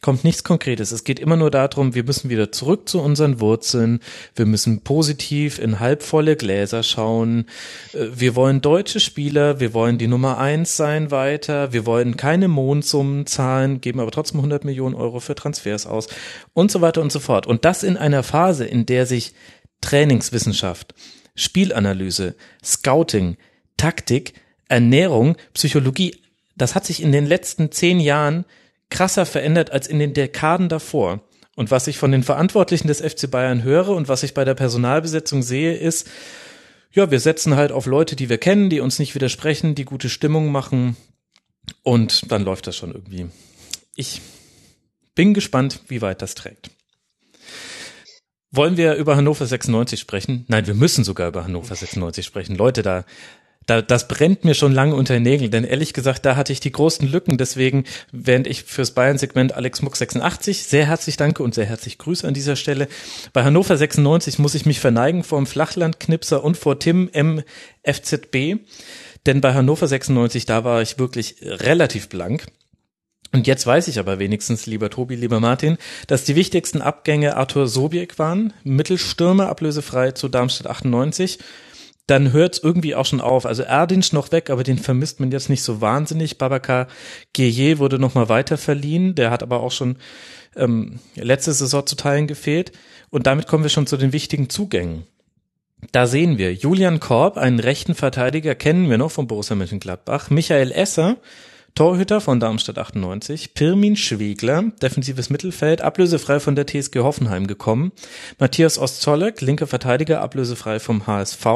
kommt 0.00 0.24
nichts 0.24 0.44
Konkretes. 0.44 0.92
Es 0.92 1.04
geht 1.04 1.18
immer 1.18 1.36
nur 1.36 1.50
darum, 1.50 1.94
wir 1.94 2.04
müssen 2.04 2.30
wieder 2.30 2.52
zurück 2.52 2.88
zu 2.88 3.00
unseren 3.00 3.40
Wurzeln, 3.40 4.00
wir 4.34 4.46
müssen 4.46 4.82
positiv 4.82 5.58
in 5.58 5.80
halbvolle 5.80 6.36
Gläser 6.36 6.82
schauen, 6.82 7.46
äh, 7.92 8.06
wir 8.14 8.34
wollen 8.34 8.60
deutsche 8.60 9.00
Spieler, 9.00 9.60
wir 9.60 9.74
wollen 9.74 9.98
die 9.98 10.08
Nummer 10.08 10.38
eins 10.38 10.76
sein 10.76 11.10
weiter, 11.10 11.72
wir 11.72 11.86
wollen 11.86 12.16
keine 12.16 12.48
Mondsummen 12.48 13.26
zahlen, 13.26 13.80
geben 13.80 14.00
aber 14.00 14.10
trotzdem 14.10 14.38
100 14.38 14.64
Millionen 14.64 14.94
Euro 14.94 15.20
für 15.20 15.34
Transfers 15.34 15.86
aus 15.86 16.08
und 16.54 16.70
so 16.70 16.80
weiter 16.80 17.02
und 17.02 17.12
so 17.12 17.20
fort. 17.20 17.46
Und 17.46 17.64
das 17.64 17.82
in 17.82 17.96
einer 17.96 18.22
Phase, 18.22 18.64
in 18.64 18.86
der 18.86 19.06
sich 19.06 19.34
Trainingswissenschaft, 19.80 20.94
Spielanalyse, 21.34 22.34
Scouting, 22.64 23.36
Taktik, 23.76 24.34
Ernährung, 24.68 25.36
Psychologie, 25.54 26.16
das 26.56 26.74
hat 26.74 26.84
sich 26.84 27.02
in 27.02 27.12
den 27.12 27.26
letzten 27.26 27.72
zehn 27.72 28.00
Jahren 28.00 28.44
krasser 28.90 29.26
verändert 29.26 29.70
als 29.70 29.86
in 29.86 29.98
den 29.98 30.12
Dekaden 30.12 30.68
davor. 30.68 31.20
Und 31.56 31.70
was 31.70 31.86
ich 31.86 31.98
von 31.98 32.12
den 32.12 32.22
Verantwortlichen 32.22 32.88
des 32.88 33.00
FC 33.00 33.30
Bayern 33.30 33.62
höre 33.62 33.90
und 33.90 34.08
was 34.08 34.22
ich 34.22 34.34
bei 34.34 34.44
der 34.44 34.54
Personalbesetzung 34.54 35.42
sehe, 35.42 35.76
ist, 35.76 36.08
ja, 36.92 37.10
wir 37.10 37.20
setzen 37.20 37.56
halt 37.56 37.72
auf 37.72 37.86
Leute, 37.86 38.16
die 38.16 38.28
wir 38.28 38.38
kennen, 38.38 38.70
die 38.70 38.80
uns 38.80 38.98
nicht 38.98 39.14
widersprechen, 39.14 39.74
die 39.74 39.84
gute 39.84 40.08
Stimmung 40.08 40.50
machen 40.50 40.96
und 41.82 42.30
dann 42.32 42.44
läuft 42.44 42.66
das 42.66 42.76
schon 42.76 42.92
irgendwie. 42.92 43.26
Ich 43.94 44.20
bin 45.14 45.34
gespannt, 45.34 45.80
wie 45.88 46.02
weit 46.02 46.22
das 46.22 46.34
trägt. 46.34 46.70
Wollen 48.52 48.76
wir 48.76 48.94
über 48.94 49.14
Hannover 49.16 49.46
96 49.46 50.00
sprechen? 50.00 50.44
Nein, 50.48 50.66
wir 50.66 50.74
müssen 50.74 51.04
sogar 51.04 51.28
über 51.28 51.44
Hannover 51.44 51.74
96 51.74 52.26
sprechen. 52.26 52.56
Leute, 52.56 52.82
da 52.82 53.04
da, 53.70 53.82
das 53.82 54.08
brennt 54.08 54.44
mir 54.44 54.54
schon 54.54 54.72
lange 54.72 54.96
unter 54.96 55.14
den 55.14 55.22
Nägeln, 55.22 55.52
denn 55.52 55.62
ehrlich 55.62 55.92
gesagt, 55.92 56.26
da 56.26 56.34
hatte 56.34 56.52
ich 56.52 56.58
die 56.58 56.72
großen 56.72 57.06
Lücken. 57.06 57.38
Deswegen, 57.38 57.84
während 58.10 58.48
ich 58.48 58.64
fürs 58.64 58.90
Bayern-Segment 58.90 59.54
Alex 59.54 59.80
Muck 59.82 59.96
86 59.96 60.64
sehr 60.64 60.86
herzlich 60.86 61.16
danke 61.16 61.44
und 61.44 61.54
sehr 61.54 61.66
herzlich 61.66 61.96
Grüße 61.98 62.26
an 62.26 62.34
dieser 62.34 62.56
Stelle. 62.56 62.88
Bei 63.32 63.44
Hannover 63.44 63.76
96 63.76 64.40
muss 64.40 64.56
ich 64.56 64.66
mich 64.66 64.80
verneigen 64.80 65.22
vor 65.22 65.38
dem 65.38 65.46
Flachlandknipser 65.46 66.42
und 66.42 66.56
vor 66.56 66.80
Tim 66.80 67.08
M. 67.12 67.42
FZB. 67.84 68.56
Denn 69.26 69.40
bei 69.40 69.54
Hannover 69.54 69.86
96, 69.86 70.46
da 70.46 70.64
war 70.64 70.82
ich 70.82 70.98
wirklich 70.98 71.36
relativ 71.40 72.08
blank. 72.08 72.46
Und 73.32 73.46
jetzt 73.46 73.64
weiß 73.64 73.86
ich 73.86 74.00
aber 74.00 74.18
wenigstens, 74.18 74.66
lieber 74.66 74.90
Tobi, 74.90 75.14
lieber 75.14 75.38
Martin, 75.38 75.78
dass 76.08 76.24
die 76.24 76.34
wichtigsten 76.34 76.82
Abgänge 76.82 77.36
Arthur 77.36 77.68
Sobiek 77.68 78.18
waren, 78.18 78.52
Mittelstürmer, 78.64 79.48
ablösefrei 79.48 80.10
zu 80.10 80.28
Darmstadt 80.28 80.66
98 80.66 81.38
dann 82.06 82.32
hört 82.32 82.54
es 82.54 82.62
irgendwie 82.62 82.94
auch 82.94 83.06
schon 83.06 83.20
auf. 83.20 83.46
Also 83.46 83.62
Erdinch 83.62 84.12
noch 84.12 84.32
weg, 84.32 84.50
aber 84.50 84.64
den 84.64 84.78
vermisst 84.78 85.20
man 85.20 85.30
jetzt 85.30 85.48
nicht 85.48 85.62
so 85.62 85.80
wahnsinnig. 85.80 86.38
Babakar 86.38 86.88
Gueye 87.36 87.78
wurde 87.78 87.98
nochmal 87.98 88.28
weiter 88.28 88.58
verliehen, 88.58 89.14
der 89.14 89.30
hat 89.30 89.42
aber 89.42 89.60
auch 89.60 89.72
schon 89.72 89.96
ähm, 90.56 90.98
letzte 91.14 91.52
Saison 91.52 91.86
zu 91.86 91.96
Teilen 91.96 92.26
gefehlt. 92.26 92.72
Und 93.10 93.26
damit 93.26 93.46
kommen 93.46 93.62
wir 93.62 93.70
schon 93.70 93.86
zu 93.86 93.96
den 93.96 94.12
wichtigen 94.12 94.48
Zugängen. 94.48 95.04
Da 95.92 96.06
sehen 96.06 96.36
wir 96.36 96.52
Julian 96.52 97.00
Korb, 97.00 97.38
einen 97.38 97.58
rechten 97.58 97.94
Verteidiger, 97.94 98.54
kennen 98.54 98.90
wir 98.90 98.98
noch 98.98 99.10
von 99.10 99.26
Borussia 99.26 99.56
Mönchengladbach. 99.56 100.30
Michael 100.30 100.72
Esser, 100.72 101.16
Torhüter 101.74 102.20
von 102.20 102.40
Darmstadt 102.40 102.78
98, 102.78 103.54
Pirmin 103.54 103.96
Schwegler, 103.96 104.64
defensives 104.82 105.30
Mittelfeld, 105.30 105.80
ablösefrei 105.80 106.40
von 106.40 106.54
der 106.54 106.66
TSG 106.66 106.98
Hoffenheim 106.98 107.46
gekommen, 107.46 107.92
Matthias 108.38 108.78
Ostzolek, 108.78 109.40
linker 109.40 109.66
Verteidiger, 109.66 110.20
ablösefrei 110.20 110.80
vom 110.80 111.06
HSV 111.06 111.46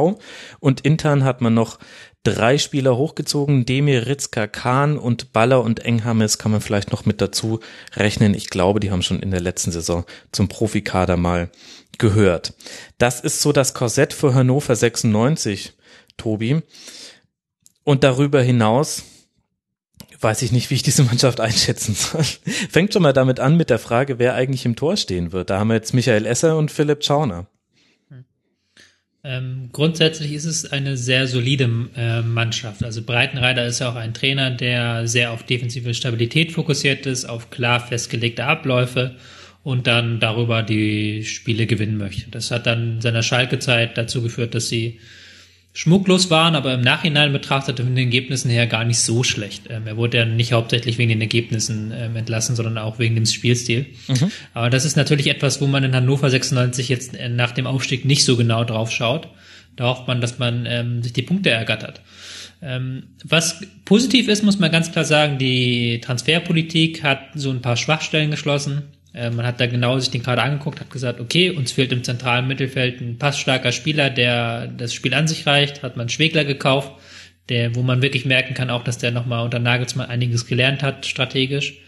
und 0.61 0.81
intern 0.83 1.25
hat 1.25 1.41
man 1.41 1.55
noch 1.55 1.79
drei 2.23 2.59
Spieler 2.59 2.97
hochgezogen, 2.97 3.67
Demir, 3.67 4.07
Ritzka, 4.07 4.47
Kahn 4.47 4.99
und 4.99 5.33
Baller 5.33 5.63
und 5.63 5.85
Enghammes 5.85 6.39
kann 6.39 6.53
man 6.53 6.61
vielleicht 6.61 6.91
noch 6.91 7.05
mit 7.05 7.21
dazu 7.21 7.61
rechnen. 7.95 8.35
Ich 8.35 8.51
glaube, 8.51 8.81
die 8.81 8.91
haben 8.91 9.03
schon 9.03 9.21
in 9.21 9.31
der 9.31 9.41
letzten 9.41 9.73
Saison 9.73 10.05
zum 10.33 10.49
Profikader 10.49 11.17
mal 11.17 11.51
gehört. 11.99 12.55
Das 12.99 13.21
ist 13.21 13.43
so 13.43 13.53
das 13.53 13.75
Korsett 13.75 14.13
für 14.13 14.35
Hannover 14.35 14.75
96, 14.75 15.75
Tobi. 16.17 16.63
Und 17.85 18.03
darüber 18.03 18.41
hinaus 18.41 19.05
weiß 20.25 20.43
ich 20.43 20.51
nicht, 20.51 20.71
wie 20.71 20.75
ich 20.75 20.83
diese 20.83 21.05
Mannschaft 21.05 21.39
einschätzen 21.41 21.95
soll. 21.95 22.25
Fängt 22.71 22.93
schon 22.93 23.03
mal 23.03 23.13
damit 23.13 23.39
an 23.39 23.57
mit 23.57 23.71
der 23.71 23.79
Frage, 23.79 24.19
wer 24.19 24.35
eigentlich 24.35 24.65
im 24.65 24.75
Tor 24.75 24.97
stehen 24.97 25.31
wird. 25.33 25.51
Da 25.51 25.61
haben 25.61 25.69
wir 25.69 25.75
jetzt 25.75 25.95
Michael 25.95 26.27
Esser 26.27 26.57
und 26.57 26.73
Philipp 26.73 27.05
Schauner. 27.05 27.47
Ähm, 29.27 29.71
grundsätzlich 29.73 30.33
ist 30.33 30.45
es 30.45 30.71
eine 30.71 30.99
sehr 30.99 31.27
solide 31.27 31.71
äh, 31.97 32.21
Mannschaft. 32.21 32.85
Also 32.85 33.03
Breitenreiter 33.03 33.65
ist 33.65 33.79
ja 33.79 33.91
auch 33.91 33.95
ein 33.95 34.13
Trainer, 34.13 34.51
der 34.51 35.09
sehr 35.09 35.33
auf 35.33 35.45
defensive 35.45 35.95
Stabilität 35.95 36.53
fokussiert 36.53 37.07
ist, 37.07 37.25
auf 37.25 37.49
klar 37.49 37.81
festgelegte 37.81 38.45
Abläufe 38.45 39.17
und 39.63 39.87
dann 39.87 40.21
darüber 40.21 40.63
die 40.63 41.25
Spiele 41.25 41.67
gewinnen 41.67 41.97
möchte. 41.97 42.31
Das 42.31 42.51
hat 42.51 42.67
dann 42.67 42.97
in 42.97 43.01
seiner 43.01 43.23
Schalke-Zeit 43.23 43.97
dazu 43.97 44.21
geführt, 44.21 44.55
dass 44.55 44.69
sie 44.69 45.01
schmucklos 45.77 46.31
waren, 46.31 46.55
aber 46.55 46.73
im 46.73 46.83
Nachhinein 46.83 47.33
betrachtet 47.33 47.79
von 47.79 47.89
den 47.89 48.07
Ergebnissen 48.07 48.49
her 48.49 48.69
gar 48.69 48.85
nicht 48.85 49.01
so 49.01 49.25
schlecht. 49.25 49.65
Ähm, 49.69 49.89
er 49.89 49.97
wurde 49.97 50.19
ja 50.19 50.25
nicht 50.25 50.53
hauptsächlich 50.53 50.99
wegen 50.99 51.09
den 51.09 51.21
Ergebnissen 51.21 51.93
ähm, 51.93 52.15
entlassen, 52.15 52.55
sondern 52.55 52.79
auch 52.79 53.01
wegen 53.01 53.17
dem 53.17 53.27
Spielstil. 53.27 53.87
Mhm. 54.07 54.31
Aber 54.55 54.71
das 54.71 54.85
ist 54.85 54.97
natürlich 54.97 55.27
etwas, 55.27 55.61
wo 55.61 55.67
man 55.67 55.83
in 55.83 55.95
Hannover 55.95 56.31
96 56.31 56.89
jetzt 56.89 57.17
äh, 57.17 57.29
nach 57.29 57.51
dem 57.51 57.67
Aufstieg 57.67 58.05
nicht 58.05 58.25
so 58.25 58.37
genau 58.37 58.63
drauf 58.63 58.93
schaut. 58.93 59.29
Da 59.75 59.87
hofft 59.87 60.07
man, 60.07 60.21
dass 60.21 60.39
man 60.39 60.65
ähm, 60.67 61.03
sich 61.03 61.13
die 61.13 61.23
Punkte 61.23 61.51
ergattert. 61.51 62.01
Ähm, 62.63 63.09
was 63.25 63.61
positiv 63.85 64.29
ist, 64.29 64.45
muss 64.45 64.61
man 64.61 64.71
ganz 64.71 64.93
klar 64.93 65.05
sagen, 65.05 65.39
die 65.39 66.01
Transferpolitik 66.01 67.03
hat 67.03 67.19
so 67.35 67.51
ein 67.51 67.63
paar 67.63 67.77
Schwachstellen 67.77 68.31
geschlossen. 68.31 68.85
Äh, 69.15 69.31
man 69.31 69.47
hat 69.47 69.61
da 69.61 69.67
genau 69.67 69.99
sich 69.99 70.11
den 70.11 70.23
gerade 70.23 70.43
angeguckt, 70.43 70.81
hat 70.81 70.91
gesagt, 70.91 71.21
okay, 71.21 71.51
uns 71.51 71.73
fehlt 71.73 71.93
im 71.93 72.05
zentralen 72.05 72.47
Mittelfeld 72.47 73.01
ein 73.01 73.19
passstarker 73.19 73.73
Spieler, 73.73 74.11
der 74.11 74.67
das 74.67 74.93
Spiel 74.93 75.15
an 75.15 75.29
sich 75.29 75.47
reicht, 75.47 75.83
hat 75.83 75.97
man 75.97 76.09
Schwegler 76.09 76.45
gekauft, 76.45 76.93
der, 77.49 77.75
wo 77.75 77.83
man 77.83 78.03
wirklich 78.03 78.25
merken 78.25 78.55
kann 78.55 78.71
auch, 78.71 78.85
dass 78.85 78.99
der 78.99 79.13
nochmal 79.13 79.45
unter 79.45 79.59
Nagelsmann 79.61 80.11
einiges 80.11 80.47
gelernt 80.47 80.83
hat, 80.83 81.07
strategisch. 81.07 81.79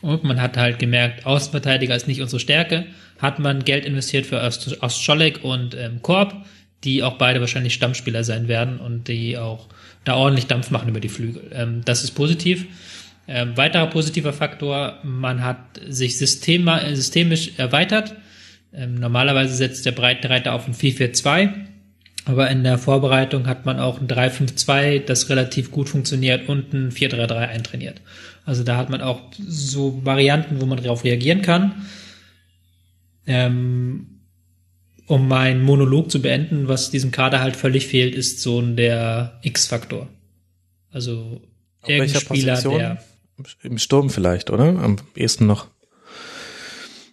Und 0.00 0.24
man 0.24 0.42
hat 0.42 0.56
halt 0.56 0.80
gemerkt, 0.80 1.26
Außenverteidiger 1.26 1.94
ist 1.94 2.08
nicht 2.08 2.20
unsere 2.20 2.40
Stärke, 2.40 2.86
hat 3.20 3.38
man 3.38 3.64
Geld 3.64 3.84
investiert 3.84 4.26
für 4.26 4.42
Ostscholek 4.42 5.44
und 5.44 5.76
ähm, 5.76 6.02
Korb, 6.02 6.44
die 6.82 7.04
auch 7.04 7.18
beide 7.18 7.38
wahrscheinlich 7.38 7.74
Stammspieler 7.74 8.24
sein 8.24 8.48
werden 8.48 8.80
und 8.80 9.06
die 9.06 9.38
auch 9.38 9.68
da 10.02 10.16
ordentlich 10.16 10.48
Dampf 10.48 10.72
machen 10.72 10.88
über 10.88 10.98
die 10.98 11.08
Flügel. 11.08 11.42
Ähm, 11.54 11.82
das 11.84 12.02
ist 12.02 12.12
positiv. 12.12 12.66
Ähm, 13.28 13.56
weiterer 13.56 13.86
positiver 13.86 14.32
Faktor, 14.32 14.98
man 15.04 15.44
hat 15.44 15.80
sich 15.88 16.18
System, 16.18 16.68
systemisch 16.92 17.52
erweitert. 17.56 18.14
Ähm, 18.72 18.96
normalerweise 18.96 19.54
setzt 19.54 19.86
der 19.86 19.92
Breitenreiter 19.92 20.52
auf 20.54 20.66
ein 20.66 20.74
4-4-2, 20.74 21.50
aber 22.24 22.50
in 22.50 22.64
der 22.64 22.78
Vorbereitung 22.78 23.46
hat 23.46 23.64
man 23.64 23.78
auch 23.78 24.00
ein 24.00 24.08
3-5-2, 24.08 25.04
das 25.04 25.28
relativ 25.28 25.70
gut 25.70 25.88
funktioniert 25.88 26.48
und 26.48 26.72
ein 26.72 26.90
4-3-3 26.90 27.34
eintrainiert. 27.36 28.00
Also 28.44 28.64
da 28.64 28.76
hat 28.76 28.90
man 28.90 29.02
auch 29.02 29.20
so 29.38 30.04
Varianten, 30.04 30.60
wo 30.60 30.66
man 30.66 30.82
darauf 30.82 31.04
reagieren 31.04 31.42
kann. 31.42 31.86
Ähm, 33.26 34.06
um 35.06 35.28
meinen 35.28 35.62
Monolog 35.62 36.10
zu 36.10 36.22
beenden, 36.22 36.68
was 36.68 36.90
diesem 36.90 37.10
Kader 37.10 37.40
halt 37.40 37.54
völlig 37.54 37.86
fehlt, 37.86 38.14
ist 38.14 38.40
so 38.40 38.60
der 38.62 39.38
X-Faktor. 39.42 40.08
Also 40.90 41.42
irgendein 41.86 42.20
Spieler, 42.20 42.54
Position? 42.54 42.78
der 42.78 43.02
im 43.62 43.78
Sturm 43.78 44.10
vielleicht, 44.10 44.50
oder? 44.50 44.64
Am 44.64 44.96
ehesten 45.16 45.46
noch. 45.46 45.68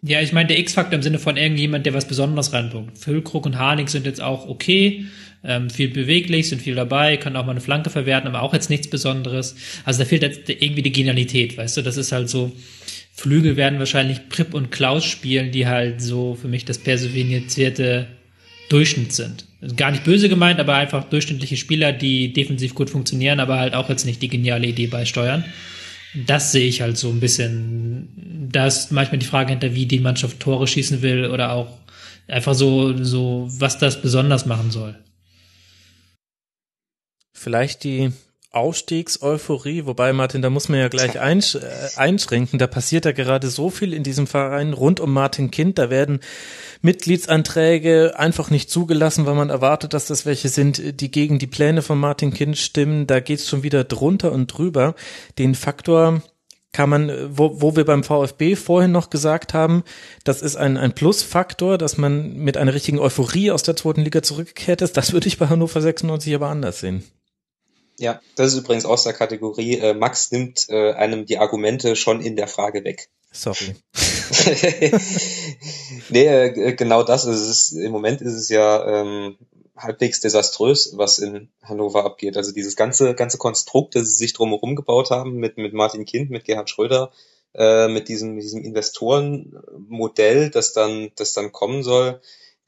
Ja, 0.02 0.22
ich 0.22 0.32
meine, 0.32 0.48
der 0.48 0.60
X-Faktor 0.60 0.96
im 0.96 1.04
Sinne 1.04 1.20
von 1.20 1.36
irgendjemand, 1.36 1.86
der 1.86 1.94
was 1.94 2.08
Besonderes 2.08 2.54
reinbringt. 2.54 2.98
Füllkrug 2.98 3.46
und 3.46 3.58
Harnik 3.58 3.90
sind 3.90 4.06
jetzt 4.06 4.22
auch 4.22 4.48
okay, 4.48 5.06
ähm, 5.44 5.70
viel 5.70 5.90
beweglich, 5.90 6.50
sind 6.50 6.62
viel 6.62 6.76
dabei, 6.76 7.18
können 7.18 7.36
auch 7.36 7.46
mal 7.46 7.52
eine 7.52 7.62
Flanke 7.62 7.90
verwerten, 7.90 8.28
aber 8.28 8.42
auch 8.42 8.54
jetzt 8.54 8.70
nichts 8.70 8.90
Besonderes. 8.90 9.56
Also 9.84 10.00
da 10.00 10.06
fehlt 10.06 10.22
jetzt 10.22 10.50
irgendwie 10.50 10.82
die 10.82 10.92
Genialität, 10.92 11.58
weißt 11.58 11.78
du? 11.78 11.82
Das 11.82 11.98
ist 11.98 12.14
halt 12.14 12.30
so, 12.30 12.54
Flügel 13.14 13.58
werden 13.58 13.80
wahrscheinlich 13.80 14.30
Prip 14.30 14.54
und 14.54 14.72
Klaus 14.72 15.04
spielen, 15.04 15.52
die 15.52 15.68
halt 15.68 16.02
so 16.02 16.36
für 16.36 16.48
mich 16.48 16.64
das 16.64 16.78
personifizierte 16.78 18.08
Durchschnitt 18.70 19.12
sind. 19.12 19.46
Gar 19.76 19.92
nicht 19.92 20.06
böse 20.06 20.30
gemeint, 20.30 20.62
aber 20.62 20.76
einfach 20.76 21.04
durchschnittliche 21.04 21.58
Spieler, 21.58 21.92
die 21.92 22.32
defensiv 22.32 22.74
gut 22.74 22.90
funktionieren, 22.90 23.42
aber 23.42 23.60
halt 23.60 23.74
auch 23.74 23.90
jetzt 23.90 24.06
nicht 24.06 24.22
die 24.22 24.30
geniale 24.30 24.68
Idee 24.68 24.88
beisteuern 24.88 25.44
das 26.14 26.52
sehe 26.52 26.68
ich 26.68 26.82
halt 26.82 26.98
so 26.98 27.10
ein 27.10 27.20
bisschen. 27.20 28.50
Da 28.52 28.68
ist 28.68 28.92
manchmal 28.92 29.20
die 29.20 29.26
Frage 29.26 29.52
hinter, 29.52 29.76
wie 29.76 29.86
die 29.86 30.00
Mannschaft 30.00 30.40
Tore 30.40 30.68
schießen 30.68 31.02
will 31.02 31.26
oder 31.26 31.52
auch 31.52 31.78
einfach 32.28 32.54
so, 32.54 33.04
so, 33.04 33.48
was 33.52 33.78
das 33.78 34.02
besonders 34.02 34.46
machen 34.46 34.72
soll. 34.72 34.96
Vielleicht 37.34 37.84
die 37.84 38.12
Aufstiegseuphorie, 38.52 39.86
wobei 39.86 40.12
Martin, 40.12 40.42
da 40.42 40.50
muss 40.50 40.70
man 40.70 40.80
ja 40.80 40.88
gleich 40.88 41.20
einsch 41.20 41.54
äh, 41.54 41.60
einschränken. 41.98 42.58
Da 42.58 42.66
passiert 42.66 43.06
ja 43.06 43.12
gerade 43.12 43.48
so 43.48 43.70
viel 43.70 43.94
in 43.94 44.02
diesem 44.02 44.26
Verein 44.26 44.74
rund 44.74 45.00
um 45.00 45.14
Martin 45.14 45.52
Kind. 45.52 45.78
Da 45.78 45.92
werden 45.92 46.20
Mitgliedsanträge 46.82 48.18
einfach 48.18 48.50
nicht 48.50 48.72
zugelassen, 48.72 49.28
weil 49.28 49.36
man 49.36 49.52
erwartet, 49.52 49.94
dass 49.94 50.08
das 50.08 50.26
welche 50.26 50.50
sind, 50.50 51.00
die 51.00 51.12
gegen 51.12 51.38
die 51.38 51.46
Pläne 51.46 51.84
von 51.84 52.00
Martin 52.00 52.34
Kind 52.34 52.58
stimmen. 52.58 53.06
Da 53.06 53.20
geht's 53.20 53.48
schon 53.48 53.62
wieder 53.62 53.84
drunter 53.84 54.32
und 54.32 54.48
drüber. 54.48 54.96
Den 55.38 55.54
Faktor 55.54 56.24
kann 56.72 56.90
man, 56.90 57.12
wo, 57.30 57.62
wo 57.62 57.76
wir 57.76 57.86
beim 57.86 58.04
VfB 58.04 58.56
vorhin 58.56 58.92
noch 58.92 59.12
gesagt 59.12 59.54
haben, 59.54 59.84
das 60.24 60.42
ist 60.42 60.56
ein, 60.56 60.78
ein 60.78 60.94
Plusfaktor, 60.94 61.78
dass 61.78 61.98
man 61.98 62.34
mit 62.38 62.58
einer 62.58 62.74
richtigen 62.74 63.00
Euphorie 63.00 63.52
aus 63.52 63.62
der 63.62 63.76
zweiten 63.76 64.02
Liga 64.02 64.24
zurückgekehrt 64.24 64.82
ist. 64.82 64.98
Das 64.98 65.14
würde 65.14 65.28
ich 65.28 65.38
bei 65.38 65.50
Hannover 65.50 65.82
96 65.82 66.34
aber 66.34 66.50
anders 66.50 66.80
sehen. 66.80 67.04
Ja, 68.00 68.22
das 68.36 68.54
ist 68.54 68.60
übrigens 68.60 68.86
aus 68.86 69.04
der 69.04 69.14
Kategorie, 69.14 69.78
äh, 69.78 69.94
Max 69.94 70.32
nimmt 70.32 70.68
äh, 70.70 70.94
einem 70.94 71.26
die 71.26 71.38
Argumente 71.38 71.96
schon 71.96 72.22
in 72.22 72.36
der 72.36 72.48
Frage 72.48 72.84
weg. 72.86 73.10
Sorry. 73.32 73.76
nee, 76.10 76.26
äh, 76.26 76.74
genau 76.74 77.04
das 77.04 77.26
ist 77.26 77.42
es. 77.42 77.72
Im 77.74 77.92
Moment 77.92 78.22
ist 78.22 78.34
es 78.34 78.50
ja 78.50 79.02
ähm, 79.02 79.38
halbwegs 79.76 80.20
desaströs, 80.22 80.94
was 80.96 81.20
in 81.20 81.50
Hannover 81.62 82.06
abgeht. 82.06 82.38
Also 82.38 82.52
dieses 82.52 82.76
ganze, 82.76 83.14
ganze 83.16 83.38
Konstrukt, 83.38 83.96
das 83.96 84.08
sie 84.08 84.16
sich 84.16 84.34
drumherum 84.34 84.76
gebaut 84.76 85.12
haben 85.12 85.36
mit, 85.36 85.58
mit 85.58 85.74
Martin 85.74 86.06
Kind, 86.06 86.30
mit 86.32 86.46
Gerhard 86.46 86.70
Schröder, 86.70 87.12
äh, 87.54 87.88
mit 87.88 88.08
diesem, 88.08 88.36
mit 88.36 88.44
diesem 88.44 88.64
Investorenmodell, 88.64 90.50
das 90.50 90.74
dann, 90.74 91.12
das 91.16 91.34
dann 91.34 91.52
kommen 91.52 91.84
soll, 91.84 92.22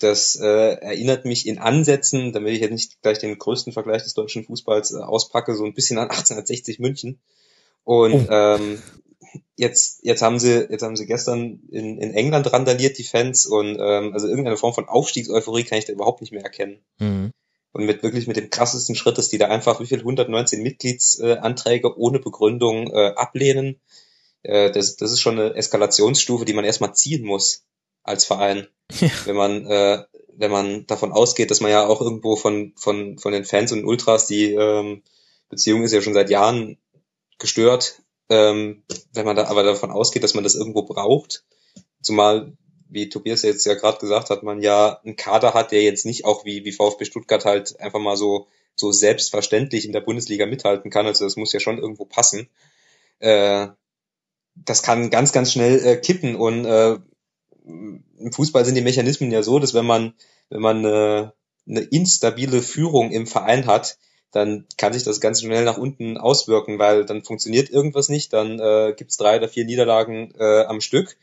das 0.03 0.35
äh, 0.35 0.45
erinnert 0.45 1.25
mich 1.25 1.47
in 1.47 1.57
Ansätzen, 1.57 2.33
damit 2.33 2.53
ich 2.53 2.61
jetzt 2.61 2.71
nicht 2.71 3.01
gleich 3.01 3.19
den 3.19 3.37
größten 3.37 3.73
Vergleich 3.73 4.03
des 4.03 4.13
deutschen 4.13 4.43
Fußballs 4.43 4.93
äh, 4.93 4.97
auspacke, 4.97 5.55
so 5.55 5.65
ein 5.65 5.73
bisschen 5.73 5.97
an 5.97 6.09
1860 6.09 6.79
München. 6.79 7.19
Und 7.83 8.29
oh. 8.29 8.31
ähm, 8.31 8.81
jetzt, 9.55 9.99
jetzt 10.03 10.21
haben 10.21 10.39
sie, 10.39 10.67
jetzt 10.69 10.83
haben 10.83 10.95
sie 10.95 11.05
gestern 11.05 11.61
in, 11.71 11.97
in 11.97 12.13
England 12.13 12.51
randaliert, 12.51 12.97
die 12.97 13.03
Fans, 13.03 13.45
und 13.45 13.77
ähm, 13.79 14.13
also 14.13 14.27
irgendeine 14.27 14.57
Form 14.57 14.73
von 14.73 14.87
Aufstiegseuphorie 14.87 15.63
kann 15.63 15.79
ich 15.79 15.85
da 15.85 15.93
überhaupt 15.93 16.21
nicht 16.21 16.33
mehr 16.33 16.43
erkennen. 16.43 16.79
Mhm. 16.99 17.31
Und 17.73 17.85
mit 17.85 18.03
wirklich 18.03 18.27
mit 18.27 18.35
dem 18.35 18.49
krassesten 18.49 18.95
Schritt 18.95 19.17
ist, 19.17 19.31
die 19.31 19.37
da 19.37 19.47
einfach 19.47 19.79
wie 19.79 19.85
viel 19.85 19.99
119 19.99 20.61
Mitgliedsanträge 20.61 21.87
äh, 21.87 21.93
ohne 21.95 22.19
Begründung 22.19 22.91
äh, 22.91 23.13
ablehnen. 23.15 23.79
Äh, 24.43 24.71
das, 24.71 24.97
das 24.97 25.11
ist 25.11 25.21
schon 25.21 25.39
eine 25.39 25.55
Eskalationsstufe, 25.55 26.43
die 26.43 26.53
man 26.53 26.65
erstmal 26.65 26.93
ziehen 26.93 27.23
muss 27.23 27.63
als 28.03 28.25
Verein. 28.25 28.67
Ja. 28.99 29.09
Wenn 29.25 29.35
man, 29.35 29.65
äh, 29.67 30.03
wenn 30.35 30.51
man 30.51 30.87
davon 30.87 31.11
ausgeht, 31.11 31.51
dass 31.51 31.61
man 31.61 31.71
ja 31.71 31.85
auch 31.85 32.01
irgendwo 32.01 32.35
von, 32.35 32.73
von, 32.75 33.17
von 33.17 33.31
den 33.31 33.45
Fans 33.45 33.71
und 33.71 33.85
Ultras, 33.85 34.27
die 34.27 34.53
ähm, 34.53 35.03
Beziehung 35.49 35.83
ist 35.83 35.93
ja 35.93 36.01
schon 36.01 36.13
seit 36.13 36.29
Jahren 36.29 36.77
gestört, 37.37 38.01
ähm, 38.29 38.83
wenn 39.13 39.25
man 39.25 39.35
da 39.35 39.45
aber 39.45 39.63
davon 39.63 39.91
ausgeht, 39.91 40.23
dass 40.23 40.33
man 40.33 40.43
das 40.43 40.55
irgendwo 40.55 40.83
braucht, 40.83 41.43
zumal, 42.01 42.53
wie 42.89 43.09
Tobias 43.09 43.43
jetzt 43.43 43.65
ja 43.65 43.73
gerade 43.73 43.99
gesagt 43.99 44.29
hat, 44.29 44.43
man 44.43 44.61
ja 44.61 44.99
einen 45.03 45.15
Kader 45.15 45.53
hat, 45.53 45.71
der 45.71 45.83
jetzt 45.83 46.05
nicht 46.05 46.25
auch 46.25 46.45
wie, 46.45 46.65
wie 46.65 46.71
VfB 46.71 47.05
Stuttgart 47.05 47.45
halt 47.45 47.79
einfach 47.79 47.99
mal 47.99 48.17
so, 48.17 48.47
so 48.75 48.91
selbstverständlich 48.91 49.85
in 49.85 49.91
der 49.91 50.01
Bundesliga 50.01 50.45
mithalten 50.45 50.91
kann. 50.91 51.05
Also 51.05 51.25
das 51.25 51.35
muss 51.35 51.53
ja 51.53 51.59
schon 51.59 51.77
irgendwo 51.77 52.05
passen. 52.05 52.49
Äh, 53.19 53.67
das 54.55 54.83
kann 54.83 55.09
ganz, 55.09 55.31
ganz 55.31 55.51
schnell 55.51 55.85
äh, 55.85 55.97
kippen 55.97 56.35
und 56.35 56.65
äh, 56.65 56.97
im 57.65 58.31
Fußball 58.31 58.65
sind 58.65 58.75
die 58.75 58.81
Mechanismen 58.81 59.31
ja 59.31 59.43
so, 59.43 59.59
dass 59.59 59.73
wenn 59.73 59.85
man, 59.85 60.13
wenn 60.49 60.61
man 60.61 60.77
eine, 60.85 61.33
eine 61.67 61.81
instabile 61.81 62.61
Führung 62.61 63.11
im 63.11 63.27
Verein 63.27 63.65
hat, 63.65 63.97
dann 64.31 64.65
kann 64.77 64.93
sich 64.93 65.03
das 65.03 65.19
ganz 65.19 65.41
schnell 65.41 65.65
nach 65.65 65.77
unten 65.77 66.17
auswirken, 66.17 66.79
weil 66.79 67.05
dann 67.05 67.23
funktioniert 67.23 67.69
irgendwas 67.69 68.09
nicht, 68.09 68.31
dann 68.33 68.59
äh, 68.59 68.93
gibt 68.95 69.11
es 69.11 69.17
drei 69.17 69.37
oder 69.37 69.49
vier 69.49 69.65
Niederlagen 69.65 70.33
äh, 70.39 70.63
am 70.63 70.81
Stück. 70.81 71.17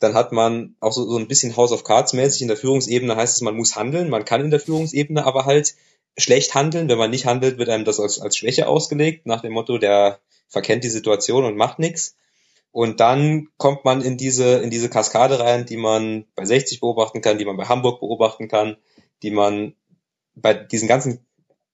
Dann 0.00 0.14
hat 0.14 0.32
man 0.32 0.74
auch 0.80 0.92
so, 0.92 1.08
so 1.08 1.18
ein 1.18 1.28
bisschen 1.28 1.56
House 1.56 1.72
of 1.72 1.84
Cards 1.84 2.14
mäßig 2.14 2.42
in 2.42 2.48
der 2.48 2.56
Führungsebene 2.56 3.14
heißt 3.16 3.36
es, 3.36 3.42
man 3.42 3.56
muss 3.56 3.76
handeln, 3.76 4.10
man 4.10 4.24
kann 4.24 4.40
in 4.40 4.50
der 4.50 4.60
Führungsebene 4.60 5.24
aber 5.24 5.44
halt 5.44 5.74
schlecht 6.16 6.54
handeln. 6.54 6.88
Wenn 6.88 6.98
man 6.98 7.10
nicht 7.10 7.26
handelt, 7.26 7.58
wird 7.58 7.68
einem 7.68 7.84
das 7.84 8.00
als, 8.00 8.20
als 8.20 8.36
Schwäche 8.36 8.66
ausgelegt, 8.66 9.26
nach 9.26 9.42
dem 9.42 9.52
Motto, 9.52 9.78
der 9.78 10.18
verkennt 10.48 10.84
die 10.84 10.90
Situation 10.90 11.44
und 11.44 11.56
macht 11.56 11.78
nichts. 11.78 12.16
Und 12.74 12.98
dann 12.98 13.50
kommt 13.56 13.84
man 13.84 14.02
in 14.02 14.16
diese, 14.16 14.56
in 14.56 14.68
diese 14.68 14.90
Kaskade 14.90 15.38
rein, 15.38 15.64
die 15.64 15.76
man 15.76 16.26
bei 16.34 16.44
60 16.44 16.80
beobachten 16.80 17.20
kann, 17.20 17.38
die 17.38 17.44
man 17.44 17.56
bei 17.56 17.66
Hamburg 17.66 18.00
beobachten 18.00 18.48
kann, 18.48 18.78
die 19.22 19.30
man 19.30 19.76
bei 20.34 20.54
diesen 20.54 20.88
ganzen 20.88 21.24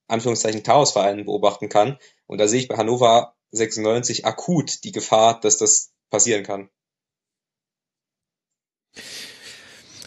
Anführungszeichen 0.07 0.61
Chaosvereinen 0.61 1.25
beobachten 1.25 1.69
kann. 1.69 1.97
Und 2.27 2.37
da 2.37 2.47
sehe 2.47 2.59
ich 2.59 2.67
bei 2.67 2.77
Hannover 2.77 3.33
96 3.49 4.27
akut 4.27 4.83
die 4.83 4.91
Gefahr, 4.91 5.39
dass 5.39 5.57
das 5.57 5.91
passieren 6.11 6.43
kann. 6.43 6.69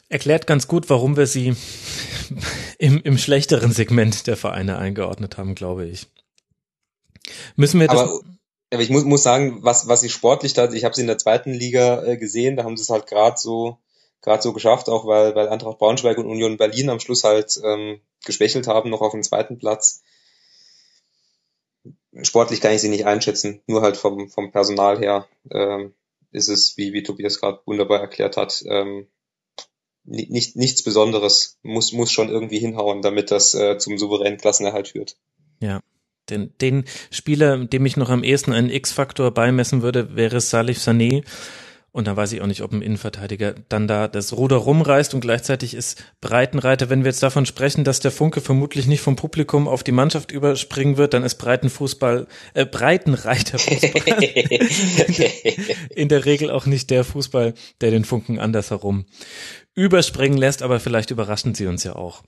Erklärt 0.08 0.46
ganz 0.46 0.68
gut, 0.68 0.88
warum 0.90 1.16
wir 1.16 1.26
sie 1.26 1.56
im, 2.78 3.02
im 3.02 3.18
schlechteren 3.18 3.72
Segment 3.72 4.28
der 4.28 4.36
Vereine 4.36 4.78
eingeordnet 4.78 5.38
haben, 5.38 5.56
glaube 5.56 5.86
ich. 5.86 6.06
Müssen 7.56 7.80
wir 7.80 7.88
das. 7.88 7.98
Aber, 7.98 8.20
aber 8.74 8.82
ich 8.82 8.90
muss, 8.90 9.04
muss 9.04 9.22
sagen, 9.22 9.58
was, 9.62 9.88
was 9.88 10.00
sie 10.00 10.08
sportlich 10.08 10.52
da, 10.52 10.70
ich 10.70 10.84
habe 10.84 10.94
sie 10.94 11.02
in 11.02 11.06
der 11.06 11.18
zweiten 11.18 11.52
Liga 11.52 12.04
äh, 12.04 12.16
gesehen, 12.16 12.56
da 12.56 12.64
haben 12.64 12.76
sie 12.76 12.82
es 12.82 12.90
halt 12.90 13.06
gerade 13.06 13.36
so, 13.38 13.78
gerade 14.20 14.42
so 14.42 14.52
geschafft, 14.52 14.88
auch 14.88 15.06
weil, 15.06 15.34
weil 15.34 15.48
Eintracht 15.48 15.78
Braunschweig 15.78 16.18
und 16.18 16.26
Union 16.26 16.56
Berlin 16.56 16.90
am 16.90 17.00
Schluss 17.00 17.24
halt 17.24 17.60
ähm, 17.64 18.00
geschwächelt 18.24 18.66
haben, 18.66 18.90
noch 18.90 19.00
auf 19.00 19.12
dem 19.12 19.22
zweiten 19.22 19.58
Platz. 19.58 20.02
Sportlich 22.22 22.60
kann 22.60 22.72
ich 22.72 22.80
sie 22.80 22.88
nicht 22.88 23.06
einschätzen, 23.06 23.62
nur 23.66 23.82
halt 23.82 23.96
vom, 23.96 24.28
vom 24.28 24.52
Personal 24.52 24.98
her 24.98 25.26
ähm, 25.50 25.94
ist 26.30 26.48
es, 26.48 26.76
wie, 26.76 26.92
wie 26.92 27.02
Tobias 27.02 27.40
gerade 27.40 27.60
wunderbar 27.64 28.00
erklärt 28.00 28.36
hat, 28.36 28.64
ähm, 28.66 29.06
nicht, 30.04 30.56
nichts 30.56 30.82
Besonderes. 30.82 31.58
Muss, 31.62 31.92
muss 31.92 32.12
schon 32.12 32.28
irgendwie 32.28 32.58
hinhauen, 32.58 33.02
damit 33.02 33.30
das 33.30 33.54
äh, 33.54 33.78
zum 33.78 33.98
souveränen 33.98 34.38
Klassenerhalt 34.38 34.88
führt. 34.88 35.16
Ja. 35.60 35.80
Den, 36.30 36.52
den 36.60 36.84
Spieler, 37.10 37.64
dem 37.64 37.84
ich 37.86 37.96
noch 37.96 38.10
am 38.10 38.24
ehesten 38.24 38.52
einen 38.52 38.70
X-Faktor 38.70 39.32
beimessen 39.32 39.82
würde, 39.82 40.16
wäre 40.16 40.40
Salif 40.40 40.78
Sané. 40.78 41.24
Und 41.94 42.08
da 42.08 42.16
weiß 42.16 42.32
ich 42.32 42.42
auch 42.42 42.48
nicht, 42.48 42.62
ob 42.62 42.72
ein 42.72 42.82
Innenverteidiger 42.82 43.54
dann 43.68 43.86
da 43.86 44.08
das 44.08 44.32
Ruder 44.32 44.56
rumreißt 44.56 45.14
und 45.14 45.20
gleichzeitig 45.20 45.74
ist 45.74 46.02
Breitenreiter, 46.20 46.90
wenn 46.90 47.04
wir 47.04 47.10
jetzt 47.10 47.22
davon 47.22 47.46
sprechen, 47.46 47.84
dass 47.84 48.00
der 48.00 48.10
Funke 48.10 48.40
vermutlich 48.40 48.88
nicht 48.88 49.00
vom 49.00 49.14
Publikum 49.14 49.68
auf 49.68 49.84
die 49.84 49.92
Mannschaft 49.92 50.32
überspringen 50.32 50.96
wird, 50.96 51.14
dann 51.14 51.22
ist 51.22 51.36
Breitenfußball, 51.36 52.26
äh, 52.54 52.66
Breitenreiterfußball 52.66 54.24
in 55.94 56.08
der 56.08 56.24
Regel 56.24 56.50
auch 56.50 56.66
nicht 56.66 56.90
der 56.90 57.04
Fußball, 57.04 57.54
der 57.80 57.92
den 57.92 58.04
Funken 58.04 58.40
andersherum 58.40 59.04
überspringen 59.76 60.36
lässt, 60.36 60.64
aber 60.64 60.80
vielleicht 60.80 61.12
überraschen 61.12 61.54
sie 61.54 61.68
uns 61.68 61.84
ja 61.84 61.94
auch. 61.94 62.24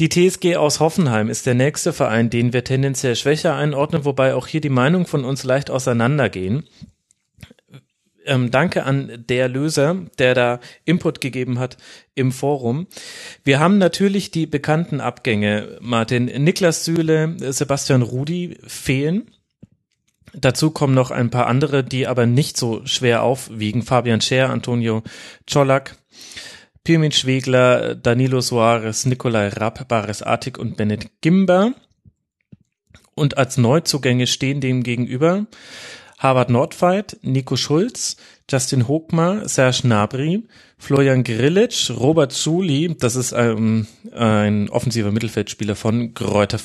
Die 0.00 0.08
TSG 0.08 0.56
aus 0.56 0.80
Hoffenheim 0.80 1.28
ist 1.28 1.44
der 1.44 1.52
nächste 1.52 1.92
Verein, 1.92 2.30
den 2.30 2.54
wir 2.54 2.64
tendenziell 2.64 3.16
schwächer 3.16 3.54
einordnen, 3.54 4.06
wobei 4.06 4.34
auch 4.34 4.46
hier 4.46 4.62
die 4.62 4.70
Meinungen 4.70 5.04
von 5.04 5.26
uns 5.26 5.44
leicht 5.44 5.70
auseinandergehen. 5.70 6.64
Ähm, 8.24 8.50
danke 8.50 8.84
an 8.84 9.24
der 9.28 9.50
Löser, 9.50 10.06
der 10.18 10.34
da 10.34 10.60
Input 10.86 11.20
gegeben 11.20 11.58
hat 11.58 11.76
im 12.14 12.32
Forum. 12.32 12.86
Wir 13.44 13.60
haben 13.60 13.76
natürlich 13.76 14.30
die 14.30 14.46
bekannten 14.46 15.02
Abgänge. 15.02 15.76
Martin, 15.82 16.24
Niklas 16.24 16.86
Süle, 16.86 17.36
Sebastian 17.52 18.00
Rudi 18.00 18.56
fehlen. 18.66 19.30
Dazu 20.32 20.70
kommen 20.70 20.94
noch 20.94 21.10
ein 21.10 21.28
paar 21.28 21.46
andere, 21.46 21.84
die 21.84 22.06
aber 22.06 22.24
nicht 22.24 22.56
so 22.56 22.86
schwer 22.86 23.22
aufwiegen. 23.22 23.82
Fabian 23.82 24.22
Scher, 24.22 24.48
Antonio 24.48 25.02
Czolak, 25.46 25.96
Pirmin 26.84 27.12
Schwegler, 27.12 27.94
Danilo 27.94 28.40
Soares, 28.40 29.06
Nikolai 29.06 29.48
Rapp, 29.48 29.86
Baris 29.88 30.22
Artig 30.22 30.58
und 30.58 30.76
Bennett 30.76 31.10
Gimber. 31.20 31.72
Und 33.14 33.36
als 33.36 33.58
Neuzugänge 33.58 34.26
stehen 34.26 34.60
dem 34.60 34.82
gegenüber 34.82 35.46
Harvard 36.18 36.50
Nordfight, 36.50 37.18
Nico 37.22 37.56
Schulz, 37.56 38.16
Justin 38.50 38.88
Hochmar, 38.88 39.48
Serge 39.48 39.88
Nabri, 39.88 40.42
Florian 40.76 41.24
Grillitsch, 41.24 41.90
Robert 41.90 42.32
Zuli, 42.32 42.94
das 42.98 43.16
ist 43.16 43.32
ein, 43.32 43.86
ein 44.12 44.68
offensiver 44.68 45.12
Mittelfeldspieler 45.12 45.76
von 45.76 46.12
Greuther 46.12 46.58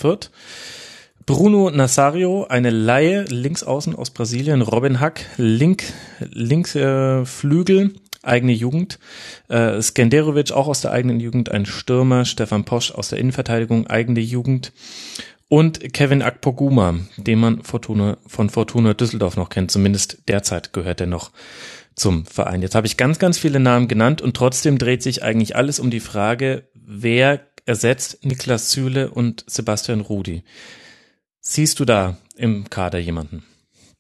Bruno 1.26 1.72
Nazario, 1.72 2.46
eine 2.46 2.70
Laie, 2.70 3.24
Linksaußen 3.24 3.96
aus 3.96 4.12
Brasilien, 4.12 4.62
Robin 4.62 5.00
Hack, 5.00 5.26
Link, 5.38 5.84
Links 6.20 6.76
äh, 6.76 7.26
Flügel, 7.26 7.94
eigene 8.26 8.52
Jugend. 8.52 9.00
Äh, 9.48 9.82
Skenderovic 9.82 10.52
auch 10.52 10.68
aus 10.68 10.82
der 10.82 10.92
eigenen 10.92 11.20
Jugend, 11.20 11.50
ein 11.50 11.66
Stürmer, 11.66 12.26
Stefan 12.26 12.66
Posch 12.66 12.92
aus 12.92 13.10
der 13.10 13.20
Innenverteidigung, 13.20 13.88
eigene 13.88 14.20
Jugend. 14.20 14.72
Und 15.48 15.94
Kevin 15.94 16.22
Akpoguma, 16.22 16.96
den 17.18 17.40
man 17.40 17.64
Fortuna, 17.64 18.18
von 18.26 18.50
Fortuna 18.50 18.94
Düsseldorf 18.94 19.38
noch 19.38 19.50
kennt, 19.50 19.72
zumindest 19.72 20.24
derzeit 20.28 20.74
gehört 20.74 21.02
er 21.02 21.08
noch 21.08 21.32
zum 21.96 22.26
Verein. 22.26 22.62
Jetzt 22.62 22.76
habe 22.76 22.88
ich 22.88 22.98
ganz, 22.98 23.20
ganz 23.20 23.38
viele 23.38 23.60
Namen 23.60 23.88
genannt 23.88 24.22
und 24.22 24.36
trotzdem 24.36 24.78
dreht 24.78 25.04
sich 25.04 25.24
eigentlich 25.24 25.56
alles 25.56 25.80
um 25.80 25.92
die 25.92 26.00
Frage, 26.00 26.68
wer 26.74 27.42
ersetzt 27.66 28.26
Niklas 28.26 28.70
Züle 28.70 29.10
und 29.12 29.44
Sebastian 29.48 30.02
Rudi. 30.02 30.44
Siehst 31.40 31.80
du 31.80 31.86
da 31.86 32.18
im 32.36 32.70
Kader 32.70 33.00
jemanden? 33.00 33.44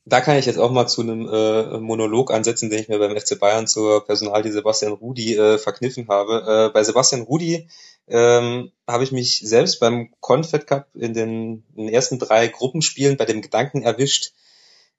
Da 0.06 0.22
kann 0.22 0.38
ich 0.38 0.45
jetzt 0.45 0.59
auch 0.59 0.72
mal 0.72 0.88
zu 0.88 1.01
einem 1.01 1.27
äh, 1.27 1.80
Monolog 1.80 2.32
ansetzen, 2.32 2.69
den 2.69 2.80
ich 2.80 2.90
mir 2.90 3.00
beim 3.00 3.17
FC 3.17 3.40
Bayern 3.40 3.66
zur 3.66 4.06
Personalie 4.06 4.51
Sebastian 4.51 4.93
Rudi 4.93 5.35
äh, 5.35 5.58
verkniffen 5.58 6.08
habe. 6.08 6.67
Äh, 6.69 6.74
bei 6.74 6.84
Sebastian 6.84 7.24
Rudi 7.24 7.67
ähm, 8.08 8.72
habe 8.88 9.03
ich 9.03 9.11
mich 9.11 9.40
selbst 9.40 9.80
beim 9.80 10.14
Confed 10.22 10.67
Cup 10.67 10.88
in 10.93 11.16
den, 11.16 11.64
in 11.75 11.88
den 11.88 11.93
ersten 11.93 12.19
drei 12.19 12.48
Gruppenspielen 12.48 13.17
bei 13.17 13.25
dem 13.25 13.42
Gedanken 13.42 13.82
erwischt, 13.82 14.34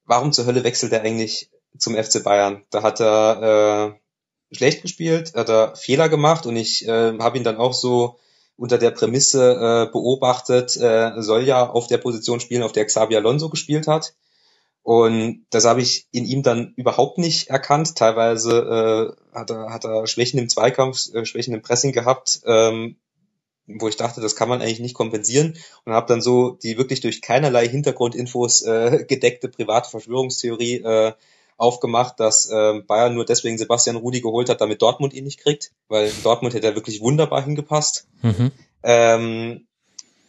warum 0.06 0.32
zur 0.32 0.46
Hölle 0.46 0.64
wechselt 0.64 0.92
er 0.92 1.02
eigentlich 1.02 1.50
zum 1.78 1.94
FC 1.94 2.24
Bayern? 2.24 2.64
Da 2.70 2.82
hat 2.82 3.00
er 3.00 3.94
äh, 4.50 4.56
schlecht 4.56 4.82
gespielt, 4.82 5.34
hat 5.34 5.48
er 5.48 5.76
Fehler 5.76 6.08
gemacht 6.08 6.46
und 6.46 6.56
ich 6.56 6.86
äh, 6.88 7.16
habe 7.18 7.38
ihn 7.38 7.44
dann 7.44 7.58
auch 7.58 7.74
so 7.74 8.18
unter 8.56 8.78
der 8.78 8.90
Prämisse 8.90 9.52
äh, 9.52 9.92
beobachtet, 9.92 10.76
äh, 10.76 11.12
soll 11.22 11.44
ja 11.44 11.68
auf 11.68 11.86
der 11.86 11.98
Position 11.98 12.40
spielen, 12.40 12.64
auf 12.64 12.72
der 12.72 12.86
Xabi 12.86 13.14
Alonso 13.14 13.50
gespielt 13.50 13.86
hat. 13.86 14.14
Und 14.86 15.46
das 15.50 15.64
habe 15.64 15.80
ich 15.80 16.06
in 16.12 16.24
ihm 16.24 16.44
dann 16.44 16.72
überhaupt 16.76 17.18
nicht 17.18 17.50
erkannt. 17.50 17.96
Teilweise 17.96 19.16
äh, 19.34 19.36
hat, 19.36 19.50
er, 19.50 19.72
hat 19.72 19.84
er 19.84 20.06
Schwächen 20.06 20.38
im 20.38 20.48
Zweikampf, 20.48 21.12
äh, 21.12 21.24
Schwächen 21.24 21.54
im 21.54 21.60
Pressing 21.60 21.90
gehabt, 21.90 22.42
ähm, 22.46 22.94
wo 23.66 23.88
ich 23.88 23.96
dachte, 23.96 24.20
das 24.20 24.36
kann 24.36 24.48
man 24.48 24.62
eigentlich 24.62 24.78
nicht 24.78 24.94
kompensieren. 24.94 25.58
Und 25.84 25.92
habe 25.92 26.06
dann 26.06 26.22
so 26.22 26.52
die 26.62 26.78
wirklich 26.78 27.00
durch 27.00 27.20
keinerlei 27.20 27.66
Hintergrundinfos 27.66 28.62
äh, 28.62 29.04
gedeckte 29.08 29.48
private 29.48 29.90
Verschwörungstheorie 29.90 30.76
äh, 30.76 31.14
aufgemacht, 31.56 32.20
dass 32.20 32.48
äh, 32.48 32.80
Bayern 32.86 33.14
nur 33.14 33.24
deswegen 33.24 33.58
Sebastian 33.58 33.96
Rudi 33.96 34.20
geholt 34.20 34.48
hat, 34.48 34.60
damit 34.60 34.82
Dortmund 34.82 35.14
ihn 35.14 35.24
nicht 35.24 35.40
kriegt, 35.40 35.72
weil 35.88 36.12
Dortmund 36.22 36.54
hätte 36.54 36.68
er 36.68 36.76
wirklich 36.76 37.00
wunderbar 37.00 37.42
hingepasst. 37.42 38.06
Mhm. 38.22 38.52
Ähm, 38.84 39.66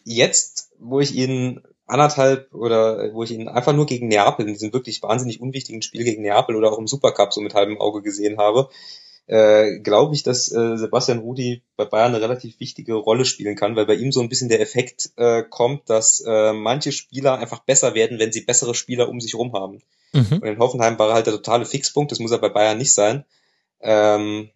jetzt, 0.04 0.72
wo 0.80 1.00
ich 1.00 1.14
ihn 1.14 1.62
anderthalb 1.88 2.54
oder 2.54 3.14
wo 3.14 3.24
ich 3.24 3.32
ihn 3.32 3.48
einfach 3.48 3.74
nur 3.74 3.86
gegen 3.86 4.08
Neapel 4.08 4.46
in 4.46 4.54
diesem 4.54 4.74
wirklich 4.74 5.02
wahnsinnig 5.02 5.42
unwichtigen 5.42 5.82
Spiel 5.82 6.04
gegen 6.04 6.22
Neapel 6.22 6.56
oder 6.56 6.72
auch 6.72 6.78
im 6.78 6.88
Supercup 6.88 7.34
so 7.34 7.42
mit 7.42 7.54
halbem 7.54 7.80
Auge 7.80 8.02
gesehen 8.02 8.38
habe, 8.38 8.70
äh, 9.28 9.80
glaube 9.80 10.16
ich, 10.16 10.24
dass 10.24 10.52
äh, 10.52 10.78
Sebastian 10.78 11.20
Rudi 11.20 11.62
bei 11.76 11.86
Bayern 11.86 12.14
eine 12.14 12.22
relativ 12.22 12.60
wichtige 12.60 12.94
Rolle 12.94 13.26
spielen 13.26 13.56
kann, 13.56 13.76
weil 13.76 13.86
bei 13.86 13.96
ihm 13.96 14.12
so 14.12 14.22
ein 14.22 14.30
bisschen 14.30 14.50
der 14.50 14.62
Effekt 14.62 15.12
äh, 15.18 15.44
kommt, 15.44 15.90
dass 15.90 16.24
äh, 16.26 16.54
manche 16.54 16.92
Spieler 16.92 17.38
einfach 17.38 17.60
besser 17.60 17.94
werden, 17.94 18.20
wenn 18.20 18.32
sie 18.32 18.42
bessere 18.42 18.74
Spieler 18.74 19.10
um 19.10 19.20
sich 19.20 19.36
rum 19.36 19.54
haben. 19.54 19.82
Mhm. 20.14 20.40
Und 20.42 20.48
in 20.48 20.60
Hoffenheim 20.60 20.98
war 20.98 21.10
er 21.10 21.16
halt 21.16 21.28
der 21.28 21.34
totale 21.34 21.66
Fixpunkt, 21.66 22.12
das 22.12 22.20
muss 22.20 22.32
er 22.32 22.38
bei 22.38 22.50
Bayern 22.50 22.78
nicht 22.78 22.94
sein. 22.94 23.26
Ähm, 23.82 24.50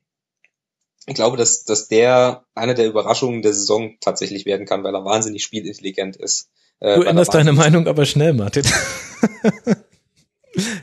ich 1.06 1.16
glaube, 1.16 1.36
dass, 1.36 1.66
dass 1.66 1.88
der 1.88 2.46
eine 2.56 2.76
der 2.76 2.88
Überraschungen 2.88 3.42
der 3.42 3.54
Saison 3.54 3.98
tatsächlich 4.00 4.46
werden 4.46 4.66
kann, 4.66 4.84
weil 4.84 4.96
er 4.96 5.04
wahnsinnig 5.04 5.44
spielintelligent 5.44 6.16
ist. 6.16 6.50
Äh, 6.82 6.96
du 6.96 7.04
änderst 7.04 7.34
deine 7.34 7.54
Meinung 7.54 7.88
aber 7.88 8.06
schnell, 8.06 8.34
Martin. 8.34 8.64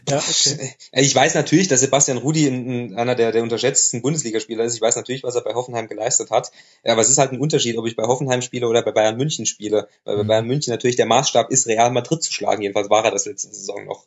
ja, 0.08 0.16
okay. 0.16 0.74
Äh, 0.92 1.02
ich 1.02 1.14
weiß 1.14 1.34
natürlich, 1.34 1.68
dass 1.68 1.80
Sebastian 1.80 2.18
Rudi 2.18 2.46
in, 2.46 2.96
einer 2.96 3.16
der, 3.16 3.32
der 3.32 3.42
unterschätztesten 3.42 4.00
Bundesligaspieler 4.00 4.64
ist. 4.64 4.76
Ich 4.76 4.80
weiß 4.80 4.96
natürlich, 4.96 5.24
was 5.24 5.34
er 5.34 5.42
bei 5.42 5.54
Hoffenheim 5.54 5.88
geleistet 5.88 6.30
hat. 6.30 6.52
Aber 6.84 7.02
es 7.02 7.10
ist 7.10 7.18
halt 7.18 7.32
ein 7.32 7.40
Unterschied, 7.40 7.76
ob 7.76 7.86
ich 7.86 7.96
bei 7.96 8.04
Hoffenheim 8.04 8.42
spiele 8.42 8.68
oder 8.68 8.82
bei 8.82 8.92
Bayern 8.92 9.16
München 9.16 9.44
spiele. 9.44 9.88
Weil 10.04 10.16
bei 10.16 10.22
mhm. 10.22 10.28
Bayern 10.28 10.46
München 10.46 10.70
natürlich 10.70 10.96
der 10.96 11.06
Maßstab 11.06 11.50
ist, 11.50 11.66
Real 11.66 11.90
Madrid 11.90 12.22
zu 12.22 12.32
schlagen. 12.32 12.62
Jedenfalls 12.62 12.90
war 12.90 13.04
er 13.04 13.10
das 13.10 13.26
letzte 13.26 13.48
Saison 13.48 13.84
noch. 13.84 14.06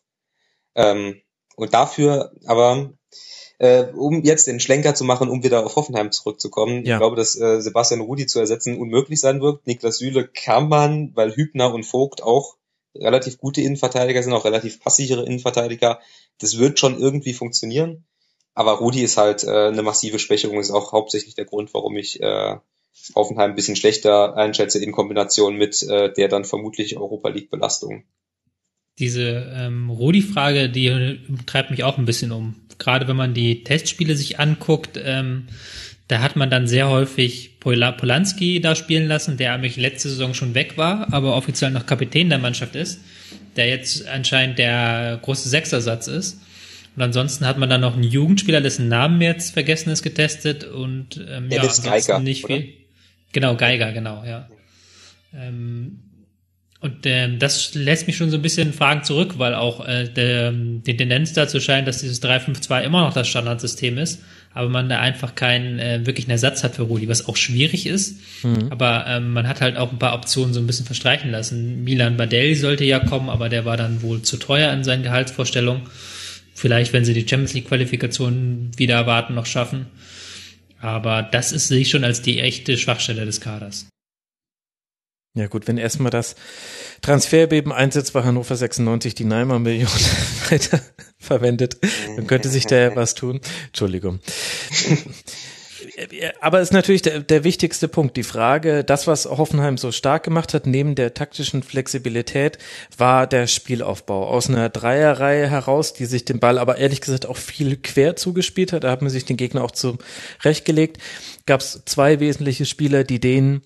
Ähm, 0.76 1.22
und 1.58 1.74
dafür 1.74 2.32
aber 2.46 2.94
Äh, 3.60 3.92
um 3.94 4.24
jetzt 4.24 4.48
den 4.48 4.60
Schlenker 4.60 4.96
zu 4.96 5.04
machen, 5.04 5.30
um 5.30 5.44
wieder 5.44 5.66
auf 5.66 5.76
Hoffenheim 5.76 6.12
zurückzukommen. 6.12 6.84
Ja. 6.84 6.96
Ich 6.96 7.00
glaube, 7.00 7.16
dass 7.16 7.40
äh, 7.40 7.62
Sebastian 7.62 8.02
Rudi 8.02 8.26
zu 8.26 8.40
ersetzen 8.40 8.80
unmöglich 8.80 9.20
sein 9.20 9.40
wird. 9.42 9.68
Niklas 9.68 9.98
Süle 9.98 10.28
kann 10.28 10.68
man, 10.68 11.16
weil 11.16 11.36
Hübner 11.36 11.72
und 11.74 11.84
Vogt 11.84 12.24
auch 12.24 12.58
relativ 12.96 13.38
gute 13.38 13.62
Innenverteidiger 13.62 14.22
sind, 14.24 14.34
auch 14.34 14.46
relativ 14.46 14.80
passsichere 14.80 15.26
Innenverteidiger. 15.26 16.00
Das 16.40 16.58
wird 16.58 16.80
schon 16.80 17.00
irgendwie 17.00 17.34
funktionieren. 17.34 18.06
Aber 18.54 18.74
Rudi 18.74 19.02
ist 19.02 19.18
halt 19.18 19.44
äh, 19.44 19.68
eine 19.68 19.84
massive 19.84 20.20
Schwächung, 20.20 20.60
ist 20.60 20.72
auch 20.72 20.92
hauptsächlich 20.92 21.36
der 21.36 21.46
Grund, 21.46 21.74
warum 21.74 21.96
ich 21.98 22.20
äh, 22.20 22.58
Hoffenheim 23.16 23.52
ein 23.52 23.56
bisschen 23.56 23.76
schlechter 23.76 24.36
einschätze 24.36 24.84
in 24.84 24.92
Kombination 24.92 25.56
mit 25.56 25.82
äh, 25.84 26.12
der 26.12 26.28
dann 26.28 26.46
vermutlich 26.46 26.98
Europa 26.98 27.30
League 27.30 27.50
Belastung. 27.50 28.04
Diese 29.02 29.52
ähm, 29.54 29.90
Rudi-Frage, 29.90 30.70
die 30.70 31.20
treibt 31.46 31.72
mich 31.72 31.84
auch 31.84 31.98
ein 31.98 32.06
bisschen 32.06 32.32
um. 32.32 32.56
Gerade 32.78 33.08
wenn 33.08 33.18
man 33.18 33.34
die 33.34 33.64
Testspiele 33.64 34.16
sich 34.16 34.40
anguckt, 34.40 35.00
ähm, 35.04 35.48
da 36.08 36.22
hat 36.22 36.36
man 36.36 36.50
dann 36.50 36.68
sehr 36.68 36.90
häufig 36.90 37.60
Polanski 37.60 38.62
da 38.62 38.76
spielen 38.76 39.08
lassen, 39.08 39.38
der 39.38 39.54
nämlich 39.54 39.78
letzte 39.78 40.10
Saison 40.10 40.34
schon 40.34 40.56
weg 40.56 40.78
war, 40.78 41.12
aber 41.14 41.36
offiziell 41.36 41.72
noch 41.72 41.86
Kapitän 41.86 42.30
der 42.30 42.38
Mannschaft 42.38 42.76
ist, 42.76 43.02
der 43.56 43.68
jetzt 43.68 44.08
anscheinend 44.08 44.60
der 44.60 45.20
große 45.22 45.50
Sechsersatz 45.50 46.08
ist. 46.08 46.42
Und 46.96 47.02
ansonsten 47.02 47.46
hat 47.46 47.58
man 47.58 47.70
dann 47.70 47.82
noch 47.82 47.94
einen 47.94 48.04
Jugendspieler, 48.04 48.62
dessen 48.62 48.88
Namen 48.88 49.22
jetzt 49.22 49.54
vergessen 49.54 49.90
ist, 49.90 50.04
getestet 50.04 50.64
und 50.64 51.26
ähm, 51.30 51.50
ja, 51.50 51.62
ansonsten 51.62 51.90
Geiger, 51.90 52.20
nicht 52.20 52.46
viel. 52.46 52.56
Oder? 52.58 52.66
Genau, 53.32 53.56
Geiger, 53.56 53.92
genau, 53.94 54.24
ja. 54.26 54.50
Ähm, 55.34 56.00
und 56.82 57.06
ähm, 57.06 57.38
das 57.38 57.76
lässt 57.76 58.08
mich 58.08 58.18
schon 58.18 58.32
so 58.32 58.38
ein 58.38 58.42
bisschen 58.42 58.74
Fragen 58.74 59.04
zurück, 59.04 59.36
weil 59.38 59.54
auch 59.54 59.88
äh, 59.88 60.06
der, 60.06 60.52
die 60.52 60.98
Tendenz 60.98 61.32
dazu 61.34 61.60
scheint, 61.60 61.88
dass 61.88 62.00
dieses 62.00 62.24
3-5-2 62.24 62.82
immer 62.82 63.02
noch 63.02 63.14
das 63.14 63.28
Standardsystem 63.28 64.00
ist, 64.00 64.24
aber 64.56 64.68
man 64.68 64.90
da 64.90 65.00
einfach 65.00 65.36
keinen 65.36 65.78
äh, 65.78 66.04
wirklichen 66.08 66.32
Ersatz 66.32 66.64
hat 66.64 66.76
für 66.76 66.82
Rudi, 66.82 67.08
was 67.08 67.28
auch 67.28 67.38
schwierig 67.38 67.86
ist. 67.86 68.18
Mhm. 68.44 68.72
Aber 68.72 69.06
ähm, 69.08 69.32
man 69.32 69.48
hat 69.48 69.62
halt 69.62 69.78
auch 69.78 69.92
ein 69.92 70.00
paar 70.00 70.16
Optionen 70.16 70.56
so 70.56 70.60
ein 70.60 70.66
bisschen 70.66 70.88
verstreichen 70.88 71.30
lassen. 71.30 71.84
Milan 71.84 72.18
Badelli 72.18 72.56
sollte 72.56 72.84
ja 72.84 72.98
kommen, 72.98 73.30
aber 73.30 73.48
der 73.48 73.64
war 73.64 73.78
dann 73.78 74.02
wohl 74.02 74.24
zu 74.24 74.38
teuer 74.38 74.74
in 74.74 74.84
seinen 74.84 75.04
Gehaltsvorstellungen. 75.04 75.84
Vielleicht, 76.56 76.94
wenn 76.94 77.06
sie 77.06 77.14
die 77.14 77.28
Champions 77.28 77.54
League 77.54 77.68
Qualifikation 77.68 78.72
wieder 78.76 78.96
erwarten, 78.96 79.36
noch 79.36 79.46
schaffen. 79.46 79.86
Aber 80.80 81.22
das 81.22 81.52
ist 81.52 81.68
sich 81.68 81.92
schon 81.92 82.04
als 82.04 82.24
die 82.24 82.40
echte 82.40 82.76
Schwachstelle 82.76 83.26
des 83.26 83.40
Kaders. 83.40 83.91
Ja 85.34 85.48
gut, 85.48 85.68
wenn 85.68 85.78
erstmal 85.78 86.12
das 86.12 86.36
Transferbeben 87.02 87.72
einsetzt 87.72 88.12
bei 88.12 88.24
Hannover 88.24 88.56
96 88.56 89.16
die 89.16 89.24
Neimer 89.24 89.60
Million 89.60 89.88
weiter 90.50 90.82
verwendet, 91.20 91.78
dann 92.16 92.28
könnte 92.28 92.50
sich 92.50 92.66
da 92.66 92.76
ja 92.76 92.96
was 92.96 93.16
tun. 93.16 93.40
Entschuldigung. 93.68 94.20
Aber 96.42 96.60
es 96.60 96.70
ist 96.70 96.74
natürlich 96.74 97.02
der, 97.02 97.22
der 97.22 97.44
wichtigste 97.44 97.88
Punkt. 97.88 98.18
Die 98.18 98.24
Frage, 98.24 98.84
das, 98.84 99.08
was 99.08 99.26
Hoffenheim 99.26 99.78
so 99.78 99.92
stark 99.92 100.24
gemacht 100.24 100.54
hat, 100.54 100.66
neben 100.68 100.96
der 100.96 101.14
taktischen 101.14 101.64
Flexibilität, 101.64 102.58
war 102.98 103.26
der 103.26 103.48
Spielaufbau. 103.48 104.28
Aus 104.28 104.50
einer 104.50 104.70
Dreierreihe 104.70 105.50
heraus, 105.50 105.94
die 105.94 106.06
sich 106.06 106.26
den 106.26 106.40
Ball 106.40 106.58
aber 106.58 106.78
ehrlich 106.78 107.02
gesagt 107.02 107.26
auch 107.26 107.38
viel 107.38 107.78
quer 107.78 108.16
zugespielt 108.16 108.74
hat, 108.74 108.84
da 108.84 108.92
hat 108.92 109.02
man 109.02 109.10
sich 109.10 109.26
den 109.26 109.38
Gegner 109.38 109.64
auch 109.64 109.72
zurechtgelegt, 109.72 110.98
gab 111.46 111.62
es 111.62 111.82
zwei 111.86 112.20
wesentliche 112.20 112.66
Spieler, 112.66 113.04
die 113.04 113.20
den 113.20 113.62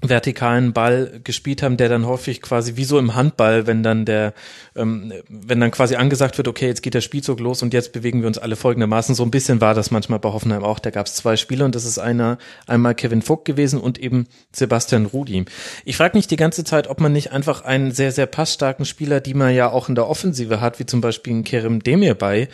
vertikalen 0.00 0.72
Ball 0.72 1.20
gespielt 1.24 1.62
haben, 1.62 1.76
der 1.76 1.88
dann 1.88 2.06
häufig 2.06 2.40
quasi 2.40 2.76
wie 2.76 2.84
so 2.84 3.00
im 3.00 3.16
Handball, 3.16 3.66
wenn 3.66 3.82
dann 3.82 4.04
der, 4.04 4.32
ähm, 4.76 5.12
wenn 5.28 5.58
dann 5.58 5.72
quasi 5.72 5.96
angesagt 5.96 6.38
wird, 6.38 6.46
okay, 6.46 6.66
jetzt 6.66 6.82
geht 6.82 6.94
der 6.94 7.00
Spielzug 7.00 7.40
los 7.40 7.62
und 7.62 7.74
jetzt 7.74 7.92
bewegen 7.92 8.20
wir 8.20 8.28
uns 8.28 8.38
alle 8.38 8.54
folgendermaßen. 8.54 9.16
So 9.16 9.24
ein 9.24 9.32
bisschen 9.32 9.60
war 9.60 9.74
das 9.74 9.90
manchmal 9.90 10.20
bei 10.20 10.28
Hoffenheim 10.28 10.62
auch. 10.62 10.78
Da 10.78 10.90
gab 10.90 11.06
es 11.06 11.14
zwei 11.14 11.36
Spieler 11.36 11.64
und 11.64 11.74
das 11.74 11.84
ist 11.84 11.98
einer, 11.98 12.38
einmal 12.68 12.94
Kevin 12.94 13.22
Vogt 13.22 13.44
gewesen 13.44 13.80
und 13.80 13.98
eben 13.98 14.28
Sebastian 14.52 15.06
Rudi. 15.06 15.44
Ich 15.84 15.96
frage 15.96 16.16
mich 16.16 16.28
die 16.28 16.36
ganze 16.36 16.62
Zeit, 16.62 16.86
ob 16.86 17.00
man 17.00 17.12
nicht 17.12 17.32
einfach 17.32 17.64
einen 17.64 17.90
sehr, 17.90 18.12
sehr 18.12 18.26
passstarken 18.26 18.84
Spieler, 18.84 19.20
die 19.20 19.34
man 19.34 19.52
ja 19.52 19.68
auch 19.68 19.88
in 19.88 19.96
der 19.96 20.08
Offensive 20.08 20.60
hat, 20.60 20.78
wie 20.78 20.86
zum 20.86 21.00
Beispiel 21.00 21.32
einen 21.32 21.44
Kerem 21.44 21.82
Demir 21.82 22.14
bei, 22.14 22.48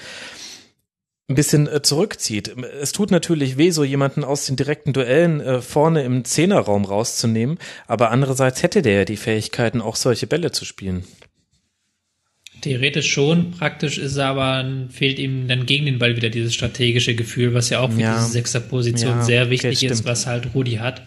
ein 1.29 1.35
bisschen 1.35 1.67
äh, 1.67 1.83
zurückzieht. 1.83 2.55
Es 2.81 2.93
tut 2.93 3.11
natürlich 3.11 3.57
weh, 3.57 3.71
so 3.71 3.83
jemanden 3.85 4.25
aus 4.25 4.47
den 4.47 4.57
direkten 4.57 4.93
Duellen 4.93 5.41
äh, 5.41 5.63
vorne 5.63 6.03
im 6.03 6.25
Zehnerraum 6.25 6.85
rauszunehmen, 6.85 7.59
aber 7.87 8.11
andererseits 8.11 8.63
hätte 8.63 8.83
der 8.83 8.99
ja 8.99 9.05
die 9.05 9.17
Fähigkeiten, 9.17 9.81
auch 9.81 9.97
solche 9.97 10.27
Bälle 10.27 10.53
zu 10.53 10.65
spielen. 10.65 11.05
Theoretisch 12.61 13.11
schon, 13.11 13.51
praktisch 13.51 13.99
ist 13.99 14.17
aber, 14.17 14.65
fehlt 14.89 15.19
ihm 15.19 15.49
dann 15.49 15.67
gegen 15.67 15.85
den 15.85 15.99
Ball 15.99 16.17
wieder 16.17 16.31
dieses 16.31 16.55
strategische 16.55 17.15
Gefühl, 17.15 17.53
was 17.53 17.69
ja 17.69 17.81
auch 17.81 17.93
für 17.93 18.01
ja. 18.01 18.17
diese 18.17 18.33
Sechserposition 18.33 19.19
ja, 19.19 19.23
sehr 19.23 19.51
wichtig 19.51 19.79
okay, 19.79 19.87
ist, 19.87 20.07
was 20.07 20.27
halt 20.27 20.55
Rudi 20.55 20.77
hat. 20.77 21.03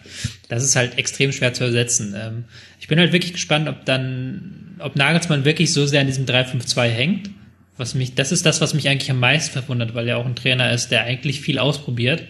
Das 0.48 0.62
ist 0.62 0.76
halt 0.76 0.98
extrem 0.98 1.32
schwer 1.32 1.54
zu 1.54 1.64
ersetzen. 1.64 2.14
Ähm, 2.16 2.44
ich 2.78 2.86
bin 2.86 2.98
halt 2.98 3.12
wirklich 3.12 3.32
gespannt, 3.32 3.68
ob 3.68 3.84
dann, 3.86 4.76
ob 4.78 4.94
Nagelsmann 4.94 5.44
wirklich 5.44 5.72
so 5.72 5.84
sehr 5.86 6.00
an 6.00 6.06
diesem 6.06 6.26
3-5-2 6.26 6.86
hängt 6.88 7.30
was 7.78 7.94
mich, 7.94 8.14
das 8.14 8.32
ist 8.32 8.44
das, 8.44 8.60
was 8.60 8.74
mich 8.74 8.88
eigentlich 8.88 9.10
am 9.10 9.20
meisten 9.20 9.52
verwundert, 9.52 9.94
weil 9.94 10.08
er 10.08 10.18
auch 10.18 10.26
ein 10.26 10.36
Trainer 10.36 10.72
ist, 10.72 10.88
der 10.88 11.04
eigentlich 11.04 11.40
viel 11.40 11.58
ausprobiert. 11.58 12.24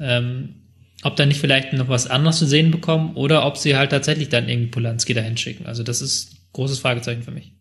Ähm, 0.00 0.56
ob 1.02 1.16
da 1.16 1.26
nicht 1.26 1.40
vielleicht 1.40 1.72
noch 1.72 1.88
was 1.88 2.06
anderes 2.06 2.38
zu 2.38 2.46
sehen 2.46 2.70
bekommen 2.70 3.14
oder 3.14 3.44
ob 3.46 3.56
sie 3.56 3.76
halt 3.76 3.90
tatsächlich 3.90 4.28
dann 4.28 4.48
irgendwie 4.48 4.70
Polanski 4.70 5.14
dahin 5.14 5.36
schicken. 5.36 5.66
Also 5.66 5.82
das 5.82 6.00
ist 6.00 6.52
großes 6.52 6.78
Fragezeichen 6.78 7.22
für 7.22 7.32
mich. 7.32 7.52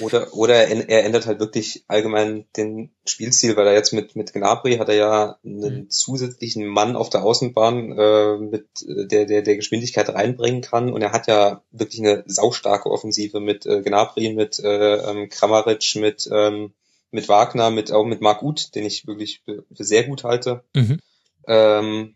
Oder, 0.00 0.32
oder 0.32 0.54
er 0.68 1.04
ändert 1.04 1.26
halt 1.26 1.38
wirklich 1.38 1.84
allgemein 1.86 2.46
den 2.56 2.90
Spielstil, 3.04 3.56
weil 3.56 3.66
er 3.66 3.74
jetzt 3.74 3.92
mit, 3.92 4.16
mit 4.16 4.32
Gnabry 4.32 4.76
hat 4.76 4.88
er 4.88 4.94
ja 4.94 5.38
einen 5.44 5.82
mhm. 5.82 5.90
zusätzlichen 5.90 6.66
Mann 6.66 6.96
auf 6.96 7.10
der 7.10 7.22
Außenbahn, 7.22 7.98
äh, 7.98 8.36
mit, 8.38 8.66
der, 8.86 9.26
der, 9.26 9.42
der 9.42 9.56
Geschwindigkeit 9.56 10.08
reinbringen 10.08 10.62
kann. 10.62 10.92
Und 10.92 11.02
er 11.02 11.12
hat 11.12 11.26
ja 11.26 11.62
wirklich 11.72 12.00
eine 12.00 12.24
saustarke 12.26 12.90
Offensive 12.90 13.40
mit 13.40 13.66
äh, 13.66 13.82
Gnabry, 13.82 14.32
mit 14.32 14.58
äh, 14.60 14.96
ähm, 14.96 15.28
Kramaric, 15.28 15.96
mit, 15.96 16.28
ähm, 16.32 16.72
mit 17.10 17.28
Wagner, 17.28 17.70
mit, 17.70 17.92
auch 17.92 18.04
mit 18.04 18.22
Marc 18.22 18.42
Uth, 18.42 18.74
den 18.74 18.86
ich 18.86 19.06
wirklich 19.06 19.42
für, 19.44 19.64
für 19.74 19.84
sehr 19.84 20.04
gut 20.04 20.24
halte. 20.24 20.64
Mhm. 20.74 21.00
Ähm, 21.46 22.14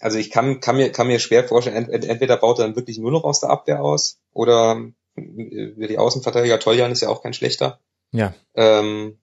also 0.00 0.18
ich 0.18 0.30
kann, 0.30 0.60
kann, 0.60 0.76
mir, 0.76 0.92
kann 0.92 1.08
mir 1.08 1.18
schwer 1.18 1.44
vorstellen, 1.44 1.88
ent, 1.90 2.04
entweder 2.04 2.36
baut 2.36 2.58
er 2.58 2.66
dann 2.66 2.76
wirklich 2.76 2.98
nur 2.98 3.10
noch 3.10 3.24
aus 3.24 3.40
der 3.40 3.50
Abwehr 3.50 3.82
aus 3.82 4.18
oder 4.32 4.80
wie 5.14 5.86
die 5.86 5.98
Außenverteidiger, 5.98 6.58
Toljan 6.58 6.92
ist 6.92 7.02
ja 7.02 7.08
auch 7.08 7.22
kein 7.22 7.34
schlechter. 7.34 7.80
Ja. 8.12 8.34
Ähm, 8.54 9.18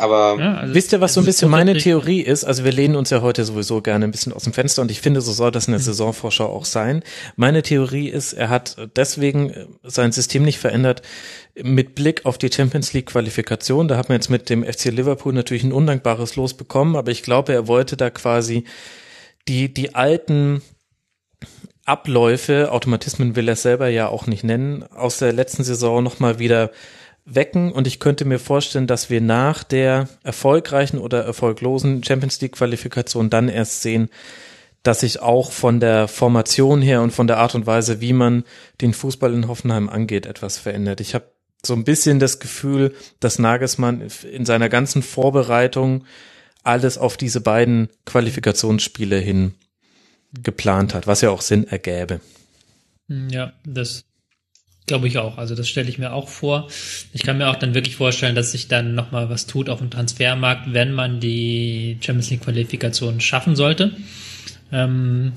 aber 0.00 0.36
ja, 0.38 0.54
also 0.54 0.74
wisst 0.74 0.92
ihr, 0.92 1.02
was 1.02 1.12
so 1.12 1.20
ein 1.20 1.26
bisschen 1.26 1.50
meine 1.50 1.76
Theorie 1.76 2.22
ist? 2.22 2.44
Also 2.44 2.64
wir 2.64 2.72
lehnen 2.72 2.96
uns 2.96 3.10
ja 3.10 3.20
heute 3.20 3.44
sowieso 3.44 3.82
gerne 3.82 4.06
ein 4.06 4.10
bisschen 4.10 4.32
aus 4.32 4.44
dem 4.44 4.54
Fenster 4.54 4.80
und 4.80 4.90
ich 4.90 5.02
finde, 5.02 5.20
so 5.20 5.30
soll 5.32 5.50
das 5.50 5.66
in 5.66 5.72
der 5.72 5.80
mhm. 5.80 5.84
Saisonvorschau 5.84 6.46
auch 6.46 6.64
sein. 6.64 7.02
Meine 7.36 7.62
Theorie 7.62 8.08
ist, 8.08 8.32
er 8.32 8.48
hat 8.48 8.76
deswegen 8.96 9.78
sein 9.82 10.10
System 10.10 10.42
nicht 10.42 10.58
verändert 10.58 11.02
mit 11.54 11.94
Blick 11.94 12.24
auf 12.24 12.38
die 12.38 12.50
Champions 12.50 12.94
League 12.94 13.06
Qualifikation. 13.06 13.88
Da 13.88 13.98
hat 13.98 14.08
man 14.08 14.16
jetzt 14.16 14.30
mit 14.30 14.48
dem 14.48 14.64
FC 14.64 14.86
Liverpool 14.86 15.34
natürlich 15.34 15.64
ein 15.64 15.72
undankbares 15.72 16.34
Los 16.34 16.54
bekommen, 16.54 16.96
aber 16.96 17.10
ich 17.10 17.22
glaube, 17.22 17.52
er 17.52 17.68
wollte 17.68 17.98
da 17.98 18.08
quasi 18.08 18.64
die, 19.48 19.72
die 19.74 19.94
alten 19.94 20.62
Abläufe, 21.90 22.70
Automatismen 22.70 23.34
will 23.34 23.48
er 23.48 23.56
selber 23.56 23.88
ja 23.88 24.06
auch 24.06 24.28
nicht 24.28 24.44
nennen, 24.44 24.84
aus 24.94 25.18
der 25.18 25.32
letzten 25.32 25.64
Saison 25.64 26.04
nochmal 26.04 26.38
wieder 26.38 26.70
wecken 27.24 27.72
und 27.72 27.88
ich 27.88 27.98
könnte 27.98 28.24
mir 28.24 28.38
vorstellen, 28.38 28.86
dass 28.86 29.10
wir 29.10 29.20
nach 29.20 29.64
der 29.64 30.08
erfolgreichen 30.22 30.98
oder 30.98 31.24
erfolglosen 31.24 32.04
Champions 32.04 32.40
League 32.40 32.52
Qualifikation 32.52 33.28
dann 33.28 33.48
erst 33.48 33.82
sehen, 33.82 34.08
dass 34.84 35.00
sich 35.00 35.20
auch 35.20 35.50
von 35.50 35.80
der 35.80 36.06
Formation 36.06 36.80
her 36.80 37.02
und 37.02 37.10
von 37.10 37.26
der 37.26 37.38
Art 37.38 37.56
und 37.56 37.66
Weise, 37.66 38.00
wie 38.00 38.12
man 38.12 38.44
den 38.80 38.94
Fußball 38.94 39.34
in 39.34 39.48
Hoffenheim 39.48 39.88
angeht, 39.88 40.26
etwas 40.26 40.58
verändert. 40.58 41.00
Ich 41.00 41.16
habe 41.16 41.32
so 41.66 41.74
ein 41.74 41.82
bisschen 41.82 42.20
das 42.20 42.38
Gefühl, 42.38 42.94
dass 43.18 43.40
Nagelsmann 43.40 44.08
in 44.30 44.46
seiner 44.46 44.68
ganzen 44.68 45.02
Vorbereitung 45.02 46.04
alles 46.62 46.98
auf 46.98 47.16
diese 47.16 47.40
beiden 47.40 47.88
Qualifikationsspiele 48.06 49.18
hin 49.18 49.56
geplant 50.42 50.94
hat, 50.94 51.06
was 51.06 51.20
ja 51.20 51.30
auch 51.30 51.42
Sinn 51.42 51.66
ergäbe. 51.66 52.20
Hm, 53.08 53.28
ja, 53.30 53.52
das 53.64 54.04
glaube 54.86 55.06
ich 55.06 55.18
auch. 55.18 55.38
Also 55.38 55.54
das 55.54 55.68
stelle 55.68 55.88
ich 55.88 55.98
mir 55.98 56.12
auch 56.12 56.28
vor. 56.28 56.68
Ich 57.12 57.22
kann 57.22 57.38
mir 57.38 57.48
auch 57.48 57.56
dann 57.56 57.74
wirklich 57.74 57.96
vorstellen, 57.96 58.34
dass 58.34 58.52
sich 58.52 58.66
dann 58.66 58.94
nochmal 58.94 59.30
was 59.30 59.46
tut 59.46 59.68
auf 59.68 59.78
dem 59.78 59.90
Transfermarkt, 59.90 60.72
wenn 60.72 60.92
man 60.92 61.20
die 61.20 61.98
Champions 62.00 62.30
League 62.30 62.42
Qualifikation 62.42 63.20
schaffen 63.20 63.54
sollte. 63.54 63.92
Ähm, 64.72 65.32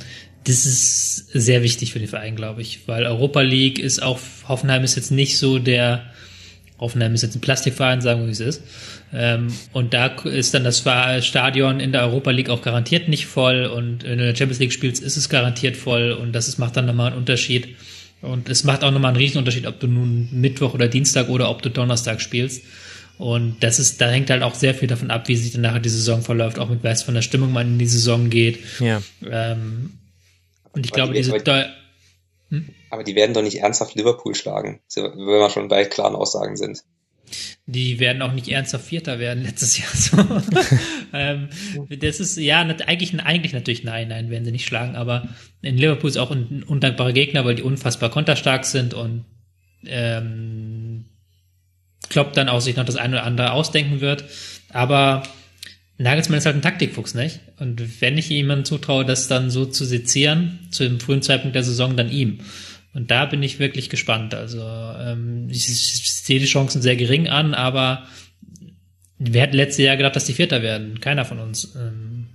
das 0.45 0.65
ist 0.65 1.27
sehr 1.33 1.63
wichtig 1.63 1.93
für 1.93 1.99
den 1.99 2.07
Verein, 2.07 2.35
glaube 2.35 2.61
ich, 2.61 2.87
weil 2.87 3.05
Europa 3.05 3.41
League 3.41 3.79
ist 3.79 4.01
auch, 4.01 4.19
Hoffenheim 4.47 4.83
ist 4.83 4.95
jetzt 4.95 5.11
nicht 5.11 5.37
so 5.37 5.59
der, 5.59 6.03
Hoffenheim 6.79 7.13
ist 7.13 7.21
jetzt 7.21 7.35
ein 7.35 7.41
Plastikverein, 7.41 8.01
sagen 8.01 8.21
wir, 8.21 8.27
wie 8.27 8.31
es 8.31 8.39
ist. 8.39 8.63
Ähm, 9.15 9.53
und 9.73 9.93
da 9.93 10.07
ist 10.07 10.53
dann 10.55 10.63
das 10.63 10.79
Stadion 10.79 11.79
in 11.79 11.91
der 11.91 12.01
Europa 12.01 12.31
League 12.31 12.49
auch 12.49 12.61
garantiert 12.63 13.07
nicht 13.09 13.27
voll 13.27 13.65
und 13.65 14.03
wenn 14.03 14.17
du 14.17 14.23
in 14.23 14.29
der 14.29 14.35
Champions 14.35 14.59
League 14.59 14.73
spielst, 14.73 15.03
ist 15.03 15.17
es 15.17 15.29
garantiert 15.29 15.77
voll 15.77 16.11
und 16.13 16.33
das 16.33 16.47
ist, 16.47 16.57
macht 16.57 16.75
dann 16.77 16.85
nochmal 16.87 17.07
einen 17.11 17.17
Unterschied. 17.17 17.75
Und 18.21 18.47
es 18.49 18.63
macht 18.63 18.83
auch 18.83 18.91
nochmal 18.91 19.09
einen 19.09 19.17
Riesenunterschied, 19.17 19.67
ob 19.67 19.79
du 19.81 19.87
nun 19.87 20.29
Mittwoch 20.31 20.73
oder 20.73 20.87
Dienstag 20.87 21.27
oder 21.29 21.49
ob 21.49 21.61
du 21.61 21.69
Donnerstag 21.69 22.21
spielst. 22.21 22.63
Und 23.17 23.57
das 23.61 23.79
ist, 23.79 23.99
da 24.01 24.09
hängt 24.09 24.29
halt 24.29 24.41
auch 24.43 24.55
sehr 24.55 24.73
viel 24.73 24.87
davon 24.87 25.11
ab, 25.11 25.27
wie 25.27 25.35
sich 25.35 25.51
dann 25.51 25.61
nachher 25.61 25.79
die 25.81 25.89
Saison 25.89 26.21
verläuft, 26.21 26.57
auch 26.57 26.69
mit 26.69 26.83
was 26.83 27.03
von 27.03 27.13
der 27.13 27.21
Stimmung 27.21 27.51
man 27.53 27.67
in 27.73 27.79
die 27.79 27.85
Saison 27.85 28.29
geht. 28.29 28.59
Ja. 28.79 29.01
Ähm, 29.29 29.91
und 30.71 30.85
ich 30.85 30.91
Aber 30.93 30.95
glaube, 30.95 31.13
die- 31.13 31.19
diese, 31.19 31.33
aber- 31.35 31.43
da, 31.43 31.65
Aber 32.89 33.03
die 33.03 33.15
werden 33.15 33.33
doch 33.33 33.41
nicht 33.43 33.59
ernsthaft 33.59 33.93
Liverpool 33.95 34.33
schlagen, 34.35 34.79
wenn 34.95 35.03
wir 35.17 35.49
schon 35.49 35.67
bei 35.67 35.85
klaren 35.85 36.15
Aussagen 36.15 36.55
sind. 36.57 36.81
Die 37.65 37.99
werden 37.99 38.21
auch 38.21 38.33
nicht 38.33 38.47
ernsthaft 38.49 38.85
Vierter 38.85 39.19
werden 39.19 39.43
letztes 39.45 39.77
Jahr. 39.77 39.89
So. 39.93 40.17
ähm, 41.13 41.49
das 41.99 42.19
ist 42.19 42.37
ja 42.37 42.61
eigentlich, 42.61 43.19
eigentlich 43.19 43.53
natürlich 43.53 43.83
nein, 43.83 44.09
nein, 44.09 44.29
werden 44.29 44.45
sie 44.45 44.51
nicht 44.51 44.67
schlagen. 44.67 44.95
Aber 44.95 45.27
in 45.61 45.77
Liverpool 45.77 46.09
ist 46.09 46.17
auch 46.17 46.31
ein 46.31 46.63
undankbarer 46.63 47.13
Gegner, 47.13 47.45
weil 47.45 47.55
die 47.55 47.63
unfassbar 47.63 48.09
konterstark 48.09 48.65
sind 48.65 48.93
und 48.93 49.25
ähm, 49.85 51.05
Klopp 52.09 52.33
dann 52.33 52.49
auch 52.49 52.61
sich 52.61 52.75
noch 52.75 52.85
das 52.85 52.95
eine 52.95 53.15
oder 53.15 53.25
andere 53.25 53.51
ausdenken 53.51 54.01
wird. 54.01 54.25
Aber 54.69 55.23
Nagelsmann 55.97 56.39
ist 56.39 56.45
halt 56.45 56.55
ein 56.55 56.61
Taktikfuchs, 56.61 57.13
nicht? 57.13 57.39
Und 57.59 58.01
wenn 58.01 58.17
ich 58.17 58.29
jemandem 58.29 58.65
zutraue, 58.65 59.05
das 59.05 59.27
dann 59.27 59.49
so 59.49 59.65
zu 59.65 59.85
sezieren, 59.85 60.59
zu 60.71 60.83
dem 60.83 60.99
frühen 60.99 61.21
Zeitpunkt 61.21 61.55
der 61.55 61.63
Saison, 61.63 61.95
dann 61.95 62.11
ihm. 62.11 62.39
Und 62.93 63.09
da 63.09 63.25
bin 63.25 63.41
ich 63.41 63.59
wirklich 63.59 63.89
gespannt. 63.89 64.33
Also 64.33 64.61
ähm, 64.61 65.47
ich, 65.49 65.65
sehe 65.65 66.39
die 66.39 66.45
Chancen 66.45 66.81
sehr 66.81 66.95
gering 66.95 67.27
an, 67.27 67.53
aber 67.53 68.03
wir 69.17 69.41
hätten 69.41 69.55
letztes 69.55 69.83
Jahr 69.83 69.97
gedacht, 69.97 70.15
dass 70.15 70.25
die 70.25 70.33
Vierter 70.33 70.61
werden. 70.61 70.99
Keiner 71.01 71.25
von 71.25 71.39
uns. 71.39 71.75
Ähm, 71.75 72.27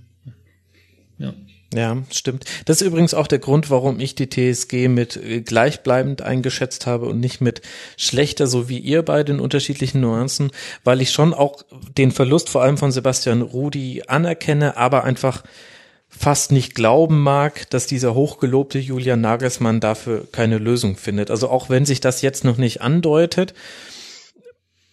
ja. 1.17 1.33
Ja, 1.71 2.01
stimmt. 2.09 2.45
Das 2.65 2.81
ist 2.81 2.87
übrigens 2.87 3.13
auch 3.13 3.27
der 3.27 3.37
Grund, 3.37 3.69
warum 3.69 3.99
ich 3.99 4.15
die 4.15 4.27
TSG 4.27 4.87
mit 4.87 5.17
äh, 5.17 5.41
gleichbleibend 5.41 6.23
eingeschätzt 6.23 6.87
habe 6.87 7.05
und 7.05 7.19
nicht 7.19 7.41
mit 7.41 7.61
schlechter, 7.95 8.47
so 8.47 8.69
wie 8.69 8.79
ihr 8.79 9.03
beide 9.03 9.33
in 9.33 9.39
unterschiedlichen 9.39 10.01
Nuancen, 10.01 10.49
weil 10.83 10.99
ich 10.99 11.11
schon 11.11 11.31
auch 11.31 11.61
den 11.95 12.11
Verlust 12.11 12.49
vor 12.49 12.63
allem 12.63 12.79
von 12.79 12.91
Sebastian 12.91 13.43
Rudi 13.43 14.01
anerkenne, 14.07 14.77
aber 14.77 15.03
einfach 15.03 15.43
fast 16.09 16.51
nicht 16.51 16.75
glauben 16.75 17.21
mag, 17.21 17.69
dass 17.69 17.85
dieser 17.87 18.15
hochgelobte 18.15 18.79
Julian 18.79 19.21
Nagelsmann 19.21 19.79
dafür 19.79 20.27
keine 20.31 20.57
Lösung 20.57 20.97
findet. 20.97 21.31
Also 21.31 21.49
auch 21.49 21.69
wenn 21.69 21.85
sich 21.85 22.01
das 22.01 22.21
jetzt 22.21 22.43
noch 22.43 22.57
nicht 22.57 22.81
andeutet, 22.81 23.53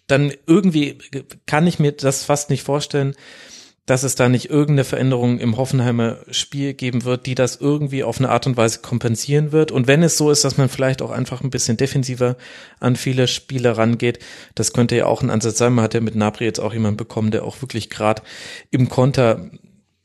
dann 0.07 0.33
irgendwie 0.47 0.99
kann 1.47 1.67
ich 1.67 1.79
mir 1.79 1.93
das 1.93 2.25
fast 2.25 2.51
nicht 2.51 2.63
vorstellen, 2.63 3.17
dass 3.87 4.03
es 4.03 4.17
da 4.17 4.29
nicht 4.29 4.51
irgendeine 4.51 4.85
Veränderung 4.85 5.39
im 5.39 5.57
Hoffenheimer 5.57 6.19
Spiel 6.31 6.75
geben 6.75 7.05
wird, 7.05 7.27
die 7.27 7.37
das 7.37 7.57
irgendwie 7.57 8.03
auf 8.03 8.19
eine 8.19 8.31
Art 8.31 8.47
und 8.49 8.57
Weise 8.57 8.81
kompensieren 8.81 9.53
wird. 9.53 9.71
Und 9.71 9.87
wenn 9.87 10.03
es 10.03 10.19
so 10.19 10.31
ist, 10.33 10.45
dass 10.45 10.57
man 10.57 10.69
vielleicht 10.69 11.03
auch 11.03 11.13
einfach 11.13 11.41
ein 11.41 11.51
bisschen 11.51 11.77
defensiver 11.77 12.37
an 12.81 12.97
viele 12.97 13.29
Spieler 13.29 13.79
rangeht, 13.79 14.19
das 14.57 14.73
könnte 14.73 14.97
ja 14.97 15.07
auch 15.07 15.23
ein 15.23 15.31
Ansatz 15.31 15.59
sein. 15.59 15.73
Man 15.73 15.85
hat 15.85 15.95
ja 15.95 16.01
mit 16.01 16.17
Nabri 16.17 16.45
jetzt 16.45 16.59
auch 16.59 16.73
jemanden 16.73 16.97
bekommen, 16.97 17.31
der 17.31 17.45
auch 17.45 17.63
wirklich 17.63 17.89
gerade 17.89 18.23
im 18.73 18.89
Konter 18.89 19.51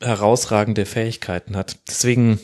herausragende 0.02 0.86
Fähigkeiten 0.86 1.56
hat. 1.56 1.78
Deswegen 1.88 2.40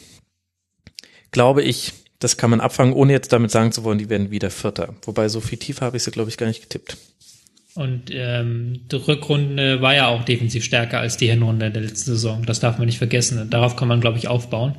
glaube 1.32 1.64
ich, 1.64 1.94
das 2.19 2.38
kann 2.38 2.50
man 2.50 2.61
abfangen, 2.61 2.94
ohne 2.94 3.14
jetzt 3.14 3.32
damit 3.32 3.52
sagen 3.52 3.72
zu 3.72 3.84
wollen, 3.84 4.00
die 4.00 4.10
werden 4.10 4.32
wieder 4.32 4.50
Vierter. 4.50 4.95
Wobei 5.03 5.30
so 5.30 5.40
viel 5.42 5.58
tiefer 5.58 5.86
habe 5.86 5.98
ich 5.98 6.03
sie, 6.03 6.11
glaube 6.11 6.30
ich, 6.30 6.38
gar 6.38 6.48
nicht 6.48 6.61
getippt. 6.61 6.98
Und 7.77 8.10
ähm, 8.11 8.80
die 8.92 8.95
Rückrunde 8.95 9.84
war 9.84 9.94
ja 9.94 10.08
auch 10.08 10.24
defensiv 10.24 10.64
stärker 10.64 11.00
als 11.00 11.18
die 11.18 11.30
Hinrunde 11.30 11.69
der 11.69 11.84
letzten 11.84 12.10
Saison. 12.10 12.44
Das 12.44 12.60
darf 12.60 12.80
man 12.80 12.88
nicht 12.88 12.98
vergessen. 12.98 13.40
Und 13.40 13.53
darauf 13.53 13.76
kann 13.76 13.88
man, 13.88 14.02
glaube 14.02 14.18
ich, 14.18 14.27
aufbauen. 14.27 14.74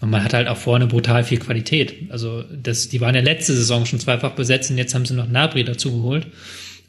Und 0.00 0.10
man 0.10 0.24
hat 0.24 0.34
halt 0.34 0.48
auch 0.48 0.56
vorne 0.56 0.88
brutal 0.88 1.22
viel 1.22 1.38
Qualität. 1.38 2.10
Also 2.10 2.42
das, 2.42 2.88
die 2.88 3.00
waren 3.00 3.14
ja 3.14 3.20
letzte 3.20 3.54
Saison 3.54 3.86
schon 3.86 4.00
zweifach 4.00 4.32
besetzt 4.32 4.72
und 4.72 4.78
jetzt 4.78 4.92
haben 4.92 5.06
sie 5.06 5.14
noch 5.14 5.28
Nabri 5.28 5.62
dazu 5.62 5.92
geholt. 5.92 6.26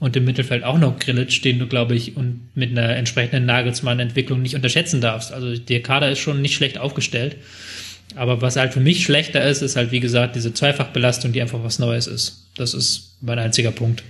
Und 0.04 0.18
im 0.18 0.26
Mittelfeld 0.26 0.66
auch 0.66 0.78
noch 0.78 1.00
Grillitsch, 1.00 1.46
den 1.46 1.60
du, 1.60 1.66
glaube 1.66 1.96
ich, 1.96 2.18
und 2.18 2.50
mit 2.56 2.72
einer 2.72 2.94
entsprechenden 2.94 3.46
Nagelsmann-Entwicklung 3.46 4.42
nicht 4.42 4.54
unterschätzen 4.54 5.00
darfst. 5.00 5.32
Also 5.32 5.56
der 5.56 5.82
Kader 5.82 6.12
ist 6.12 6.20
schon 6.20 6.42
nicht 6.42 6.56
schlecht 6.56 6.78
aufgestellt. 6.78 7.38
Aber 8.18 8.42
was 8.42 8.58
halt 8.58 8.74
für 8.74 8.82
mich 8.82 9.06
schlechter 9.06 9.48
ist, 9.48 9.62
ist 9.62 9.78
halt, 9.78 9.94
wie 9.94 10.02
gesagt, 10.02 10.36
diese 10.36 10.54
Zweifachbelastung, 10.54 11.32
die 11.32 11.42
einfach 11.42 11.64
was 11.64 11.80
Neues 11.80 12.08
ist. 12.08 12.50
Das 12.58 12.74
ist 12.74 13.16
mein 13.22 13.40
einziger 13.40 13.72
Punkt. 13.72 14.04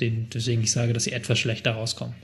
Den, 0.00 0.28
deswegen 0.32 0.62
ich 0.62 0.70
sage, 0.70 0.92
dass 0.92 1.02
sie 1.02 1.10
etwas 1.10 1.40
schlechter 1.40 1.72
rauskommen. 1.72 2.14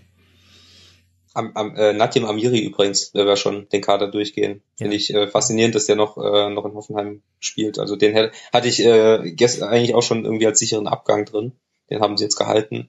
Am, 1.34 1.50
am, 1.56 1.74
äh, 1.74 1.92
Nadim 1.92 2.26
Amiri 2.26 2.60
übrigens, 2.60 3.10
wenn 3.12 3.26
wir 3.26 3.36
schon 3.36 3.68
den 3.70 3.80
Kader 3.80 4.08
durchgehen. 4.08 4.62
Finde 4.76 4.94
ich 4.94 5.12
äh, 5.12 5.26
faszinierend, 5.26 5.74
dass 5.74 5.86
der 5.86 5.96
noch, 5.96 6.16
äh, 6.16 6.48
noch 6.50 6.64
in 6.64 6.74
Hoffenheim 6.74 7.22
spielt. 7.40 7.80
Also 7.80 7.96
den 7.96 8.12
hätte, 8.12 8.30
hatte 8.52 8.68
ich 8.68 8.78
äh, 8.86 9.32
gestern 9.32 9.68
eigentlich 9.68 9.96
auch 9.96 10.04
schon 10.04 10.24
irgendwie 10.24 10.46
als 10.46 10.60
sicheren 10.60 10.86
Abgang 10.86 11.24
drin. 11.24 11.54
Den 11.90 12.00
haben 12.02 12.16
sie 12.16 12.22
jetzt 12.22 12.36
gehalten. 12.36 12.88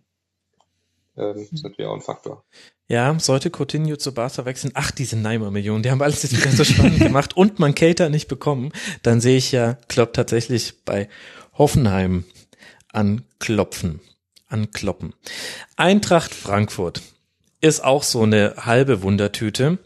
Ähm, 1.18 1.48
ist 1.52 1.64
natürlich 1.64 1.88
auch 1.90 1.96
ein 1.96 2.02
Faktor. 2.02 2.46
Ja, 2.88 3.18
sollte 3.20 3.50
Coutinho 3.50 3.96
zu 3.96 4.14
Barca 4.14 4.46
wechseln, 4.46 4.72
ach, 4.76 4.92
diese 4.92 5.18
Neymar-Millionen, 5.18 5.84
die 5.84 5.92
haben 5.92 6.02
alles 6.02 6.24
jetzt 6.24 6.36
wieder 6.36 6.52
so 6.52 6.64
spannend 6.64 7.00
gemacht 7.02 7.36
und 7.38 7.60
man 7.60 7.76
Cater 7.76 8.10
nicht 8.10 8.28
bekommen, 8.28 8.72
dann 9.02 9.22
sehe 9.22 9.38
ich 9.38 9.52
ja 9.52 9.78
Klopp 9.88 10.14
tatsächlich 10.14 10.84
bei 10.84 11.10
Hoffenheim 11.54 12.26
anklopfen, 12.92 14.02
ankloppen. 14.48 15.14
Eintracht 15.76 16.34
Frankfurt 16.34 17.02
ist 17.62 17.84
auch 17.84 18.04
so 18.04 18.24
eine 18.24 18.56
halbe 18.58 19.04
Wundertüte. 19.04 19.78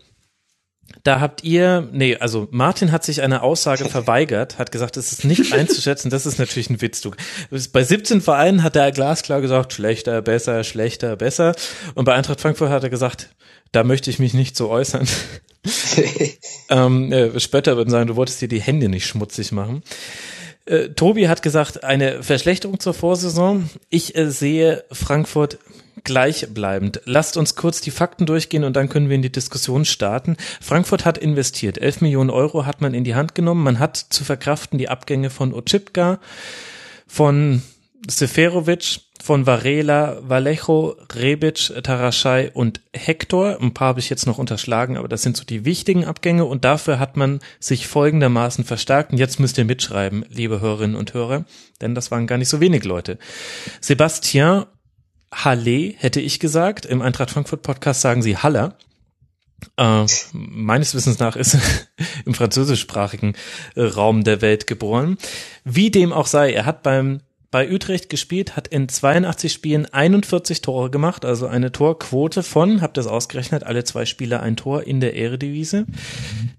Da 1.03 1.19
habt 1.19 1.43
ihr, 1.43 1.87
nee, 1.91 2.15
also 2.15 2.47
Martin 2.51 2.91
hat 2.91 3.03
sich 3.03 3.21
eine 3.21 3.41
Aussage 3.41 3.85
verweigert, 3.89 4.57
hat 4.57 4.71
gesagt, 4.71 4.97
es 4.97 5.11
ist 5.11 5.25
nicht 5.25 5.53
einzuschätzen, 5.53 6.09
das 6.09 6.25
ist 6.25 6.39
natürlich 6.39 6.69
ein 6.69 6.81
Witz. 6.81 7.01
Du, 7.01 7.11
bei 7.71 7.83
17 7.83 8.21
Vereinen 8.21 8.63
hat 8.63 8.75
er 8.75 8.91
glasklar 8.91 9.41
gesagt, 9.41 9.73
schlechter, 9.73 10.21
besser, 10.21 10.63
schlechter, 10.63 11.15
besser. 11.15 11.55
Und 11.93 12.05
bei 12.05 12.13
Eintracht 12.13 12.41
Frankfurt 12.41 12.69
hat 12.69 12.83
er 12.83 12.89
gesagt, 12.89 13.29
da 13.71 13.83
möchte 13.83 14.09
ich 14.09 14.19
mich 14.19 14.33
nicht 14.33 14.55
so 14.55 14.69
äußern. 14.69 15.07
ähm, 16.69 17.11
äh, 17.11 17.39
Spötter 17.39 17.75
würden 17.77 17.89
sagen, 17.89 18.07
du 18.07 18.15
wolltest 18.15 18.41
dir 18.41 18.47
die 18.47 18.61
Hände 18.61 18.89
nicht 18.89 19.05
schmutzig 19.05 19.51
machen. 19.51 19.83
Äh, 20.65 20.89
Tobi 20.89 21.27
hat 21.27 21.41
gesagt, 21.41 21.83
eine 21.83 22.23
Verschlechterung 22.23 22.79
zur 22.79 22.93
Vorsaison. 22.93 23.69
Ich 23.89 24.15
äh, 24.15 24.31
sehe 24.31 24.83
Frankfurt 24.91 25.59
gleichbleibend. 26.05 27.01
Lasst 27.05 27.35
uns 27.35 27.55
kurz 27.55 27.81
die 27.81 27.91
Fakten 27.91 28.25
durchgehen 28.25 28.63
und 28.63 28.75
dann 28.75 28.87
können 28.87 29.09
wir 29.09 29.15
in 29.15 29.21
die 29.21 29.31
Diskussion 29.31 29.83
starten. 29.83 30.37
Frankfurt 30.61 31.03
hat 31.03 31.17
investiert. 31.17 31.77
11 31.77 32.01
Millionen 32.01 32.29
Euro 32.29 32.65
hat 32.65 32.79
man 32.79 32.93
in 32.93 33.03
die 33.03 33.15
Hand 33.15 33.35
genommen. 33.35 33.63
Man 33.63 33.79
hat 33.79 33.97
zu 33.97 34.23
verkraften 34.23 34.79
die 34.79 34.87
Abgänge 34.87 35.29
von 35.29 35.53
Ochipka, 35.53 36.19
von 37.07 37.61
Seferovic, 38.07 38.99
von 39.25 39.47
Varela, 39.47 40.19
Vallejo, 40.21 40.95
Rebic, 41.15 41.71
Taraschai 41.81 42.51
und 42.53 42.81
Hector. 42.93 43.57
Ein 43.59 43.73
paar 43.73 43.87
habe 43.89 43.99
ich 43.99 44.11
jetzt 44.11 44.27
noch 44.27 44.37
unterschlagen, 44.37 44.97
aber 44.97 45.07
das 45.07 45.23
sind 45.23 45.35
so 45.35 45.43
die 45.43 45.65
wichtigen 45.65 46.05
Abgänge 46.05 46.45
und 46.45 46.63
dafür 46.63 46.99
hat 46.99 47.17
man 47.17 47.39
sich 47.59 47.87
folgendermaßen 47.87 48.63
verstärkt. 48.63 49.11
Und 49.11 49.17
jetzt 49.17 49.39
müsst 49.39 49.57
ihr 49.57 49.65
mitschreiben, 49.65 50.25
liebe 50.29 50.61
Hörerinnen 50.61 50.95
und 50.95 51.15
Hörer, 51.15 51.45
denn 51.81 51.95
das 51.95 52.11
waren 52.11 52.27
gar 52.27 52.37
nicht 52.37 52.49
so 52.49 52.59
wenig 52.59 52.83
Leute. 52.83 53.17
Sebastien 53.81 54.65
Halle, 55.43 55.93
hätte 55.97 56.21
ich 56.21 56.39
gesagt. 56.39 56.85
Im 56.85 57.01
Eintracht 57.01 57.31
Frankfurt 57.31 57.61
Podcast 57.61 58.01
sagen 58.01 58.21
sie 58.21 58.37
Haller. 58.37 58.77
Äh, 59.77 60.05
meines 60.31 60.95
Wissens 60.95 61.19
nach 61.19 61.35
ist 61.35 61.57
im 62.25 62.33
französischsprachigen 62.33 63.35
äh, 63.75 63.83
Raum 63.83 64.23
der 64.23 64.41
Welt 64.41 64.67
geboren. 64.67 65.17
Wie 65.63 65.91
dem 65.91 66.13
auch 66.13 66.27
sei, 66.27 66.53
er 66.53 66.65
hat 66.65 66.83
beim 66.83 67.21
bei 67.51 67.71
Utrecht 67.71 68.09
gespielt, 68.09 68.57
hat 68.57 68.67
in 68.67 68.89
82 68.89 69.53
Spielen 69.53 69.85
41 69.85 70.61
Tore 70.61 70.89
gemacht, 70.89 71.23
also 71.23 71.47
eine 71.47 71.71
Torquote 71.71 72.43
von, 72.43 72.81
habt 72.81 72.97
ihr 72.97 73.01
es 73.01 73.07
ausgerechnet, 73.07 73.63
alle 73.63 73.85
zwei 73.85 74.05
Spieler 74.05 74.41
ein 74.41 74.57
Tor 74.57 74.83
in 74.83 74.99
der 74.99 75.15
Eredivisie. 75.15 75.85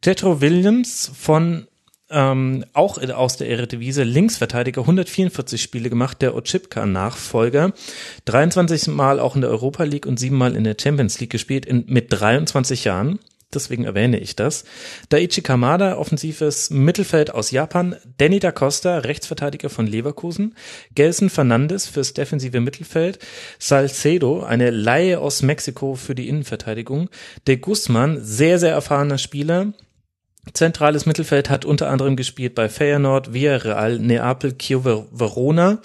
Jetro 0.03 0.41
Williams 0.41 1.11
von 1.15 1.67
ähm, 2.11 2.65
auch 2.73 2.99
aus 2.99 3.37
der 3.37 3.49
Eredivisie, 3.49 4.03
Linksverteidiger, 4.03 4.83
144 4.83 5.61
Spiele 5.61 5.91
gemacht, 5.91 6.23
der 6.23 6.35
Ochipka-Nachfolger, 6.35 7.73
23 8.27 8.89
Mal 8.89 9.21
auch 9.21 9.35
in 9.35 9.41
der 9.41 9.51
Europa 9.51 9.85
League 9.85 10.07
und 10.07 10.19
7 10.19 10.37
Mal 10.37 10.55
in 10.55 10.65
der 10.65 10.77
Champions 10.81 11.19
League 11.21 11.31
gespielt, 11.31 11.67
in, 11.67 11.85
mit 11.89 12.07
23 12.11 12.85
Jahren. 12.85 13.19
Deswegen 13.55 13.85
erwähne 13.85 14.19
ich 14.19 14.35
das. 14.35 14.65
Daichi 15.09 15.41
Kamada, 15.41 15.97
offensives 15.97 16.71
Mittelfeld 16.71 17.33
aus 17.33 17.53
Japan. 17.53 17.95
Danny 18.19 18.41
da 18.41 18.51
Costa, 18.51 18.99
Rechtsverteidiger 18.99 19.71
von 19.71 19.87
Leverkusen. 19.87 20.57
Gelson 20.95 21.31
Fernandes 21.31 21.87
fürs 21.87 22.13
defensive 22.13 22.61
Mittelfeld. 22.61 23.21
Salcedo, 23.59 24.43
eine 24.43 24.71
Laie 24.71 25.21
aus 25.21 25.43
Mexiko 25.43 25.95
für 25.95 26.17
die 26.17 26.29
Innenverteidigung. 26.29 27.09
De 27.47 27.57
Guzman, 27.57 28.19
sehr, 28.21 28.59
sehr 28.59 28.73
erfahrener 28.73 29.19
Spieler. 29.19 29.73
Zentrales 30.53 31.07
Mittelfeld 31.07 31.51
hat 31.51 31.65
unter 31.65 31.89
anderem 31.89 32.17
gespielt 32.17 32.55
bei 32.55 32.69
Feyenoord, 32.69 33.33
Villarreal, 33.33 33.99
Neapel, 33.99 34.57
Chievo 34.57 35.07
Verona. 35.13 35.79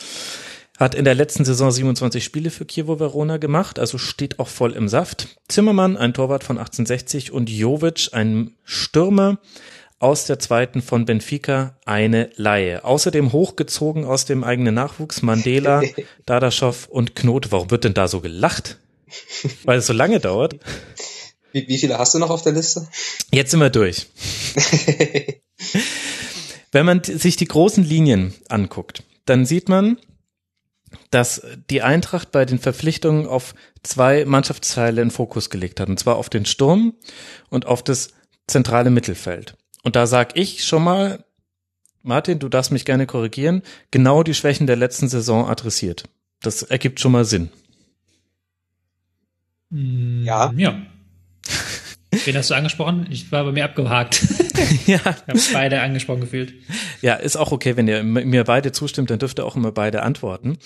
Hat 0.78 0.96
in 0.96 1.06
der 1.06 1.14
letzten 1.14 1.46
Saison 1.46 1.72
27 1.72 2.24
Spiele 2.24 2.50
für 2.50 2.66
Chievo 2.66 3.00
Verona 3.00 3.38
gemacht, 3.38 3.78
also 3.78 4.00
steht 4.00 4.40
auch 4.40 4.48
voll 4.48 4.74
im 4.74 4.88
Saft. 4.88 5.28
Zimmermann, 5.48 5.96
ein 5.96 6.14
Torwart 6.14 6.44
von 6.44 6.58
1860 6.58 7.32
und 7.32 7.50
Jovic, 7.50 8.10
ein 8.14 8.56
Stürmer 8.64 9.38
aus 10.02 10.26
der 10.26 10.40
zweiten 10.40 10.82
von 10.82 11.06
Benfica 11.06 11.78
eine 11.86 12.32
Laie. 12.36 12.84
Außerdem 12.84 13.32
hochgezogen 13.32 14.04
aus 14.04 14.26
dem 14.26 14.44
eigenen 14.44 14.74
Nachwuchs 14.74 15.22
Mandela, 15.22 15.84
Dadaschow 16.26 16.88
und 16.90 17.16
Knot. 17.16 17.52
Warum 17.52 17.70
wird 17.70 17.84
denn 17.84 17.94
da 17.94 18.08
so 18.08 18.20
gelacht? 18.20 18.80
Weil 19.64 19.78
es 19.78 19.86
so 19.86 19.94
lange 19.94 20.20
dauert. 20.20 20.56
Wie, 21.52 21.68
wie 21.68 21.78
viele 21.78 21.98
hast 21.98 22.14
du 22.14 22.20
noch 22.20 22.30
auf 22.30 22.42
der 22.42 22.54
Liste? 22.54 22.88
Jetzt 23.32 23.52
sind 23.52 23.60
wir 23.60 23.70
durch. 23.70 24.08
Wenn 26.72 26.86
man 26.86 27.04
sich 27.04 27.36
die 27.36 27.48
großen 27.48 27.84
Linien 27.84 28.34
anguckt, 28.50 29.04
dann 29.26 29.46
sieht 29.46 29.70
man, 29.70 29.98
dass 31.10 31.42
die 31.70 31.82
Eintracht 31.82 32.32
bei 32.32 32.46
den 32.46 32.60
Verpflichtungen 32.60 33.28
auf 33.28 33.54
zwei 33.84 34.26
Mannschaftsteile 34.26 35.02
in 35.02 35.12
Fokus 35.12 35.50
gelegt 35.50 35.80
hat, 35.80 35.90
und 35.90 36.00
zwar 36.00 36.16
auf 36.16 36.30
den 36.30 36.46
Sturm 36.46 36.94
und 37.50 37.66
auf 37.66 37.84
das 37.84 38.12
zentrale 38.48 38.90
Mittelfeld. 38.90 39.56
Und 39.84 39.96
da 39.96 40.08
sag 40.08 40.38
ich 40.38 40.66
schon 40.66 40.84
mal, 40.84 41.26
Martin, 42.04 42.40
du 42.40 42.50
darfst 42.50 42.72
mich 42.72 42.86
gerne 42.86 43.06
korrigieren, 43.06 43.62
genau 43.92 44.24
die 44.24 44.34
Schwächen 44.34 44.68
der 44.68 44.76
letzten 44.76 45.08
Saison 45.08 45.48
adressiert. 45.48 46.06
Das 46.42 46.64
ergibt 46.64 47.00
schon 47.00 47.12
mal 47.12 47.26
Sinn. 47.26 47.50
Ja. 49.70 50.52
Ja. 50.56 50.82
Wen 52.26 52.36
hast 52.36 52.50
du 52.50 52.54
angesprochen? 52.56 53.08
Ich 53.10 53.32
war 53.32 53.46
bei 53.46 53.52
mir 53.52 53.64
abgehakt. 53.64 54.22
ja. 54.86 54.98
Ich 54.98 55.06
habe 55.06 55.40
beide 55.54 55.82
angesprochen 55.82 56.22
gefühlt. 56.22 56.54
Ja, 57.02 57.16
ist 57.16 57.38
auch 57.38 57.52
okay, 57.52 57.78
wenn 57.78 57.88
ihr 57.88 58.04
mir 58.04 58.44
beide 58.44 58.72
zustimmt, 58.72 59.10
dann 59.10 59.20
dürft 59.20 59.40
ihr 59.40 59.46
auch 59.46 59.56
immer 59.56 59.72
beide 59.72 60.04
antworten. 60.04 60.58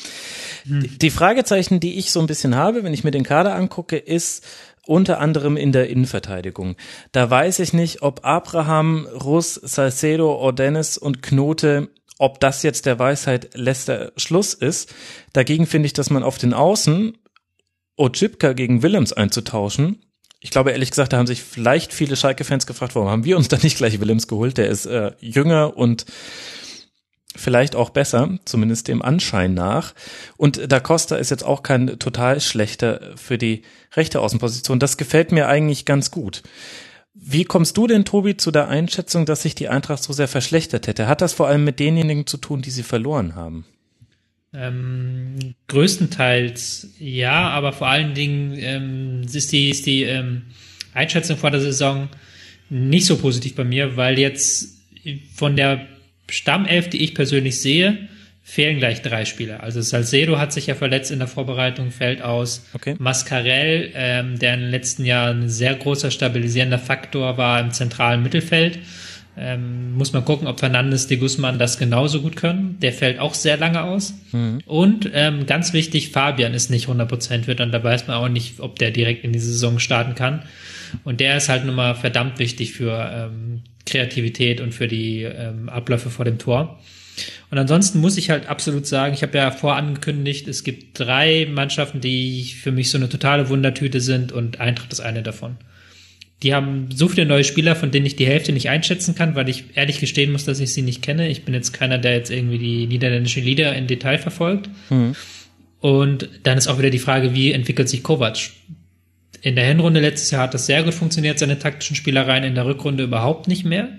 Hm. 0.64 0.98
Die 0.98 1.11
Fragezeichen, 1.11 1.80
die 1.80 1.99
ich 1.99 2.11
so 2.11 2.19
ein 2.19 2.27
bisschen 2.27 2.56
habe, 2.56 2.83
wenn 2.83 2.93
ich 2.93 3.03
mir 3.03 3.11
den 3.11 3.24
Kader 3.24 3.53
angucke, 3.53 3.98
ist 3.98 4.43
unter 4.88 5.19
anderem 5.19 5.56
in 5.56 5.72
der 5.72 5.90
Innenverteidigung. 5.90 6.75
Da 7.11 7.30
weiß 7.30 7.59
ich 7.59 7.74
nicht, 7.74 8.01
ob 8.01 8.25
Abraham, 8.25 9.07
Russ, 9.07 9.53
Salcedo, 9.56 10.33
Ordenes 10.35 10.98
und 10.98 11.22
Knote 11.22 11.90
ob 12.17 12.40
das 12.40 12.64
jetzt 12.64 12.85
der 12.85 12.98
Weisheit 12.98 13.49
letzter 13.56 14.14
Schluss 14.15 14.53
ist. 14.53 14.93
Dagegen 15.33 15.67
finde 15.67 15.88
ich, 15.88 15.93
dass 15.93 16.09
man 16.09 16.24
auf 16.24 16.38
den 16.38 16.53
Außen 16.53 17.17
Ojibka 17.98 18.53
gegen 18.53 18.83
Willems 18.83 19.14
einzutauschen 19.14 20.05
ich 20.45 20.51
glaube 20.51 20.69
ehrlich 20.69 20.91
gesagt, 20.91 21.11
da 21.11 21.17
haben 21.17 21.25
sich 21.25 21.41
vielleicht 21.41 21.91
viele 21.91 22.15
Schalke-Fans 22.15 22.67
gefragt, 22.67 22.93
warum 22.93 23.09
haben 23.09 23.25
wir 23.25 23.35
uns 23.35 23.48
da 23.48 23.57
nicht 23.57 23.77
gleich 23.77 23.99
Willems 23.99 24.27
geholt? 24.27 24.59
Der 24.59 24.67
ist 24.67 24.85
äh, 24.85 25.14
jünger 25.19 25.75
und 25.75 26.06
vielleicht 27.35 27.75
auch 27.75 27.90
besser, 27.90 28.38
zumindest 28.45 28.88
dem 28.88 29.01
Anschein 29.01 29.56
nach. 29.56 29.95
Und 30.38 30.72
Da 30.72 30.80
Costa 30.80 31.15
ist 31.15 31.32
jetzt 31.32 31.43
auch 31.43 31.64
kein 31.64 31.98
total 31.98 32.41
schlechter 32.41 33.14
für 33.15 33.40
die 33.40 33.64
rechte 33.95 34.19
Außenposition. 34.19 34.77
Das 34.77 34.98
gefällt 34.98 35.32
mir 35.32 35.48
eigentlich 35.48 35.83
ganz 35.83 36.11
gut. 36.11 36.43
Wie 37.15 37.45
kommst 37.45 37.75
du 37.75 37.88
denn, 37.88 38.06
Tobi, 38.06 38.38
zu 38.38 38.51
der 38.51 38.67
Einschätzung, 38.67 39.25
dass 39.25 39.41
sich 39.41 39.56
die 39.56 39.69
Eintracht 39.69 40.03
so 40.03 40.14
sehr 40.14 40.27
verschlechtert 40.27 40.85
hätte? 40.85 41.07
Hat 41.07 41.22
das 41.22 41.33
vor 41.33 41.48
allem 41.48 41.64
mit 41.64 41.80
denjenigen 41.80 42.27
zu 42.27 42.38
tun, 42.38 42.61
die 42.61 42.69
sie 42.69 42.83
verloren 42.83 43.33
haben? 43.33 43.65
Ähm, 44.58 45.56
größtenteils 45.67 46.95
ja, 47.00 47.50
aber 47.50 47.74
vor 47.74 47.88
allen 47.88 48.14
Dingen 48.14 48.56
ähm, 48.58 49.22
ist 49.32 49.51
die, 49.51 49.69
ist 49.69 49.85
die 49.85 50.03
ähm, 50.03 50.43
Einschätzung 50.93 51.38
vor 51.38 51.51
der 51.51 51.61
Saison 51.61 52.09
nicht 52.69 53.06
so 53.06 53.17
positiv 53.17 53.56
bei 53.56 53.64
mir, 53.64 53.98
weil 53.98 54.17
jetzt 54.17 54.75
von 55.34 55.56
der 55.56 55.85
Stammelf, 56.30 56.90
die 56.90 57.03
ich 57.03 57.14
persönlich 57.14 57.59
sehe, 57.59 58.08
fehlen 58.48 58.77
gleich 58.77 59.01
drei 59.01 59.25
Spieler. 59.25 59.64
Also 59.64 59.82
Salcedo 59.82 60.38
hat 60.38 60.53
sich 60.53 60.67
ja 60.67 60.75
verletzt 60.75 61.09
in 61.11 61.17
der 61.17 61.27
Vorbereitung, 61.27 61.90
fällt 61.90 62.22
aus. 62.22 62.64
Okay. 62.74 62.95
Mascarell, 63.00 63.92
ähm, 63.95 64.38
der 64.38 64.53
in 64.53 64.59
den 64.61 64.69
letzten 64.69 65.03
Jahren 65.03 65.43
ein 65.43 65.50
sehr 65.50 65.74
großer 65.74 66.11
stabilisierender 66.11 66.77
Faktor 66.77 67.38
war 67.38 67.59
im 67.59 67.72
zentralen 67.72 68.22
Mittelfeld, 68.22 68.80
ähm, 69.38 69.95
muss 69.95 70.14
man 70.14 70.23
gucken, 70.23 70.47
ob 70.47 70.59
Fernandes 70.59 71.07
de 71.07 71.17
Guzman 71.17 71.59
das 71.59 71.77
genauso 71.77 72.22
gut 72.22 72.35
können. 72.35 72.77
Der 72.81 72.93
fällt 72.93 73.19
auch 73.19 73.33
sehr 73.33 73.57
lange 73.57 73.83
aus. 73.83 74.14
Mhm. 74.31 74.61
Und 74.65 75.09
ähm, 75.14 75.45
ganz 75.45 75.73
wichtig, 75.73 76.11
Fabian 76.11 76.53
ist 76.53 76.69
nicht 76.69 76.88
100% 76.88 77.47
wird 77.47 77.59
und 77.59 77.72
da 77.72 77.83
weiß 77.83 78.07
man 78.07 78.17
auch 78.17 78.30
nicht, 78.30 78.59
ob 78.59 78.80
der 78.80 78.91
direkt 78.91 79.23
in 79.23 79.33
die 79.33 79.39
Saison 79.39 79.80
starten 79.80 80.15
kann. 80.15 80.43
Und 81.03 81.19
der 81.19 81.35
ist 81.38 81.49
halt 81.49 81.65
nun 81.65 81.75
mal 81.75 81.95
verdammt 81.95 82.39
wichtig 82.39 82.73
für 82.73 83.11
ähm, 83.14 83.64
Kreativität 83.85 84.61
und 84.61 84.73
für 84.73 84.88
die 84.88 85.23
ähm, 85.23 85.69
Abläufe 85.69 86.09
vor 86.09 86.25
dem 86.25 86.38
Tor. 86.38 86.80
Und 87.51 87.57
ansonsten 87.57 87.99
muss 87.99 88.17
ich 88.17 88.30
halt 88.30 88.47
absolut 88.47 88.88
sagen, 88.88 89.14
ich 89.14 89.22
habe 89.22 89.38
ja 89.38 89.51
vorangekündigt, 89.51 90.47
es 90.47 90.64
gibt 90.64 90.99
drei 90.99 91.47
Mannschaften, 91.49 92.01
die 92.01 92.43
für 92.43 92.72
mich 92.72 92.89
so 92.89 92.97
eine 92.97 93.09
totale 93.09 93.49
Wundertüte 93.49 94.01
sind 94.01 94.31
und 94.31 94.59
Eintracht 94.59 94.91
ist 94.91 94.99
eine 94.99 95.23
davon. 95.23 95.57
Die 96.43 96.53
haben 96.53 96.89
so 96.93 97.07
viele 97.07 97.25
neue 97.25 97.43
Spieler, 97.43 97.75
von 97.75 97.91
denen 97.91 98.05
ich 98.05 98.17
die 98.17 98.27
Hälfte 98.27 98.51
nicht 98.51 98.69
einschätzen 98.69 99.15
kann, 99.15 99.35
weil 99.35 99.47
ich 99.47 99.65
ehrlich 99.75 99.99
gestehen 99.99 100.31
muss, 100.31 100.45
dass 100.45 100.59
ich 100.59 100.73
sie 100.73 100.81
nicht 100.81 101.01
kenne. 101.01 101.30
Ich 101.30 101.45
bin 101.45 101.53
jetzt 101.53 101.72
keiner, 101.72 101.97
der 101.97 102.14
jetzt 102.14 102.30
irgendwie 102.30 102.57
die 102.57 102.88
niederländischen 102.88 103.43
Lieder 103.43 103.73
in 103.75 103.88
Detail 103.88 104.17
verfolgt. 104.17 104.69
Mhm. 104.89 105.15
Und 105.80 106.30
dann 106.43 106.57
ist 106.57 106.67
auch 106.67 106.77
wieder 106.77 106.89
die 106.89 106.99
Frage, 106.99 107.33
wie 107.33 107.51
entwickelt 107.51 107.88
sich 107.88 108.03
Kovac? 108.03 108.49
In 109.41 109.55
der 109.55 109.65
Hinrunde 109.65 109.99
letztes 110.01 110.31
Jahr 110.31 110.43
hat 110.43 110.53
das 110.53 110.65
sehr 110.65 110.83
gut 110.83 110.93
funktioniert, 110.93 111.39
seine 111.39 111.59
taktischen 111.59 111.95
Spielereien 111.95 112.43
in 112.43 112.55
der 112.55 112.65
Rückrunde 112.65 113.03
überhaupt 113.03 113.47
nicht 113.47 113.64
mehr. 113.64 113.89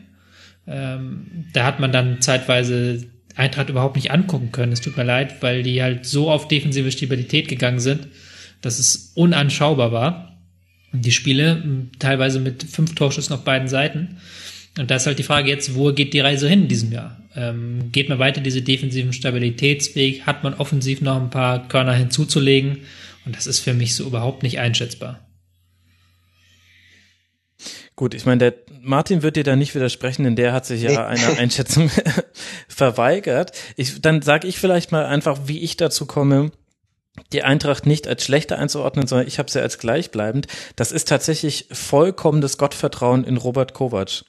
Ähm, 0.66 1.46
da 1.52 1.64
hat 1.64 1.80
man 1.80 1.92
dann 1.92 2.20
zeitweise 2.20 3.06
Eintracht 3.36 3.68
überhaupt 3.68 3.96
nicht 3.96 4.10
angucken 4.10 4.50
können. 4.50 4.72
Es 4.72 4.80
tut 4.80 4.96
mir 4.96 5.04
leid, 5.04 5.42
weil 5.42 5.62
die 5.62 5.82
halt 5.82 6.04
so 6.06 6.30
auf 6.30 6.48
defensive 6.48 6.90
Stabilität 6.90 7.48
gegangen 7.48 7.80
sind, 7.80 8.08
dass 8.60 8.78
es 8.78 9.12
unanschaubar 9.14 9.92
war 9.92 10.35
die 10.92 11.12
Spiele, 11.12 11.88
teilweise 11.98 12.40
mit 12.40 12.64
fünf 12.64 12.94
Torschüssen 12.94 13.34
auf 13.34 13.44
beiden 13.44 13.68
Seiten. 13.68 14.18
Und 14.78 14.90
da 14.90 14.96
ist 14.96 15.06
halt 15.06 15.18
die 15.18 15.22
Frage 15.22 15.48
jetzt, 15.48 15.74
wo 15.74 15.92
geht 15.92 16.12
die 16.12 16.20
Reise 16.20 16.48
hin 16.48 16.62
in 16.62 16.68
diesem 16.68 16.92
Jahr? 16.92 17.20
Ähm, 17.34 17.90
geht 17.92 18.08
man 18.08 18.18
weiter 18.18 18.40
diese 18.40 18.62
defensiven 18.62 19.12
Stabilitätsweg? 19.12 20.26
Hat 20.26 20.44
man 20.44 20.54
offensiv 20.54 21.00
noch 21.00 21.16
ein 21.16 21.30
paar 21.30 21.66
Körner 21.68 21.94
hinzuzulegen? 21.94 22.78
Und 23.24 23.36
das 23.36 23.46
ist 23.46 23.60
für 23.60 23.74
mich 23.74 23.94
so 23.94 24.04
überhaupt 24.04 24.42
nicht 24.42 24.58
einschätzbar. 24.58 25.20
Gut, 27.96 28.12
ich 28.12 28.26
meine, 28.26 28.38
der 28.38 28.54
Martin 28.82 29.22
wird 29.22 29.36
dir 29.36 29.44
da 29.44 29.56
nicht 29.56 29.74
widersprechen, 29.74 30.24
denn 30.24 30.36
der 30.36 30.52
hat 30.52 30.66
sich 30.66 30.82
ja 30.82 31.06
einer 31.06 31.38
Einschätzung 31.38 31.90
verweigert. 32.68 33.52
Ich, 33.76 34.00
dann 34.02 34.20
sage 34.20 34.46
ich 34.46 34.58
vielleicht 34.58 34.92
mal 34.92 35.06
einfach, 35.06 35.40
wie 35.46 35.60
ich 35.60 35.78
dazu 35.78 36.04
komme, 36.04 36.52
die 37.32 37.42
Eintracht 37.42 37.86
nicht 37.86 38.06
als 38.08 38.24
schlechter 38.24 38.58
einzuordnen, 38.58 39.06
sondern 39.06 39.26
ich 39.26 39.38
habe 39.38 39.50
sie 39.50 39.60
als 39.60 39.78
gleichbleibend. 39.78 40.46
Das 40.76 40.92
ist 40.92 41.08
tatsächlich 41.08 41.66
vollkommenes 41.72 42.58
Gottvertrauen 42.58 43.24
in 43.24 43.36
Robert 43.36 43.74
Kovac. 43.74 44.24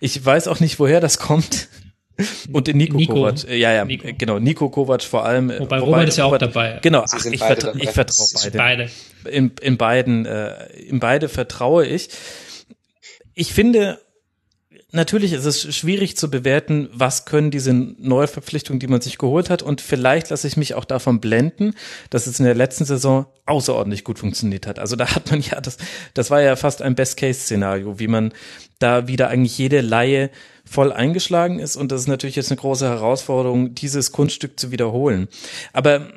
Ich 0.00 0.24
weiß 0.24 0.48
auch 0.48 0.60
nicht, 0.60 0.78
woher 0.78 1.00
das 1.00 1.18
kommt. 1.18 1.68
Und 2.52 2.68
in 2.68 2.76
Nico, 2.76 2.96
Nico. 2.96 3.14
Kovac. 3.14 3.48
Ja, 3.48 3.72
ja, 3.72 3.84
Nico. 3.84 4.08
genau. 4.16 4.38
Nico 4.38 4.68
Kovac 4.68 5.02
vor 5.02 5.24
allem. 5.24 5.48
Wobei, 5.48 5.60
wobei 5.60 5.78
Robert 5.78 6.08
ist 6.08 6.18
ja 6.18 6.24
auch 6.24 6.36
dabei. 6.36 6.78
Genau, 6.82 7.04
ach, 7.10 7.24
ich, 7.24 7.38
vertra 7.40 7.72
ich 7.76 7.90
vertraue 7.90 8.28
beide. 8.34 8.58
beide. 8.58 8.90
In, 9.30 9.52
in 9.60 9.76
beiden, 9.76 10.26
äh, 10.26 10.66
in 10.72 11.00
beide 11.00 11.28
vertraue 11.28 11.86
ich. 11.86 12.08
Ich 13.34 13.52
finde, 13.54 13.98
natürlich 14.92 15.32
ist 15.32 15.44
es 15.44 15.74
schwierig 15.74 16.16
zu 16.16 16.30
bewerten, 16.30 16.88
was 16.92 17.24
können 17.24 17.50
diese 17.50 17.72
Neuverpflichtungen, 17.72 18.80
die 18.80 18.86
man 18.86 19.00
sich 19.00 19.18
geholt 19.18 19.50
hat. 19.50 19.62
Und 19.62 19.80
vielleicht 19.80 20.30
lasse 20.30 20.46
ich 20.46 20.56
mich 20.56 20.74
auch 20.74 20.84
davon 20.84 21.20
blenden, 21.20 21.74
dass 22.10 22.26
es 22.26 22.38
in 22.38 22.44
der 22.44 22.54
letzten 22.54 22.84
Saison 22.84 23.26
außerordentlich 23.46 24.04
gut 24.04 24.18
funktioniert 24.18 24.66
hat. 24.66 24.78
Also 24.78 24.96
da 24.96 25.14
hat 25.14 25.30
man 25.30 25.40
ja, 25.50 25.60
das, 25.60 25.78
das 26.14 26.30
war 26.30 26.40
ja 26.40 26.56
fast 26.56 26.82
ein 26.82 26.94
Best-Case-Szenario, 26.94 27.98
wie 27.98 28.08
man 28.08 28.32
da 28.78 29.08
wieder 29.08 29.28
eigentlich 29.28 29.58
jede 29.58 29.80
Laie 29.80 30.30
voll 30.64 30.92
eingeschlagen 30.92 31.58
ist. 31.58 31.76
Und 31.76 31.92
das 31.92 32.02
ist 32.02 32.08
natürlich 32.08 32.36
jetzt 32.36 32.50
eine 32.50 32.60
große 32.60 32.88
Herausforderung, 32.88 33.74
dieses 33.74 34.12
Kunststück 34.12 34.58
zu 34.58 34.70
wiederholen. 34.70 35.28
Aber 35.72 36.08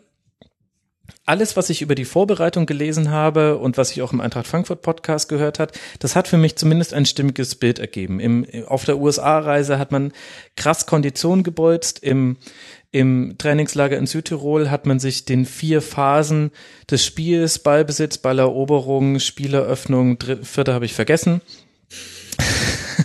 alles, 1.25 1.55
was 1.55 1.69
ich 1.69 1.81
über 1.81 1.95
die 1.95 2.05
Vorbereitung 2.05 2.65
gelesen 2.65 3.09
habe 3.09 3.57
und 3.57 3.77
was 3.77 3.91
ich 3.91 4.01
auch 4.01 4.11
im 4.11 4.19
Eintracht 4.19 4.47
Frankfurt 4.47 4.81
Podcast 4.81 5.29
gehört 5.29 5.57
hat, 5.57 5.79
das 5.99 6.15
hat 6.15 6.27
für 6.27 6.37
mich 6.37 6.57
zumindest 6.57 6.93
ein 6.93 7.05
stimmiges 7.05 7.55
Bild 7.55 7.79
ergeben. 7.79 8.19
Im, 8.19 8.45
auf 8.67 8.83
der 8.83 8.97
USA-Reise 8.97 9.79
hat 9.79 9.91
man 9.91 10.11
krass 10.57 10.85
Konditionen 10.85 11.43
gebolzt. 11.43 11.99
Im, 11.99 12.37
im 12.91 13.35
Trainingslager 13.37 13.97
in 13.97 14.05
Südtirol 14.05 14.69
hat 14.69 14.85
man 14.85 14.99
sich 14.99 15.23
den 15.23 15.45
vier 15.45 15.81
Phasen 15.81 16.51
des 16.91 17.05
Spiels, 17.05 17.59
Ballbesitz, 17.59 18.17
Balleroberung, 18.17 19.19
Spieleröffnung, 19.19 20.19
dritte, 20.19 20.43
vierte 20.43 20.73
habe 20.73 20.85
ich 20.85 20.93
vergessen. 20.93 21.41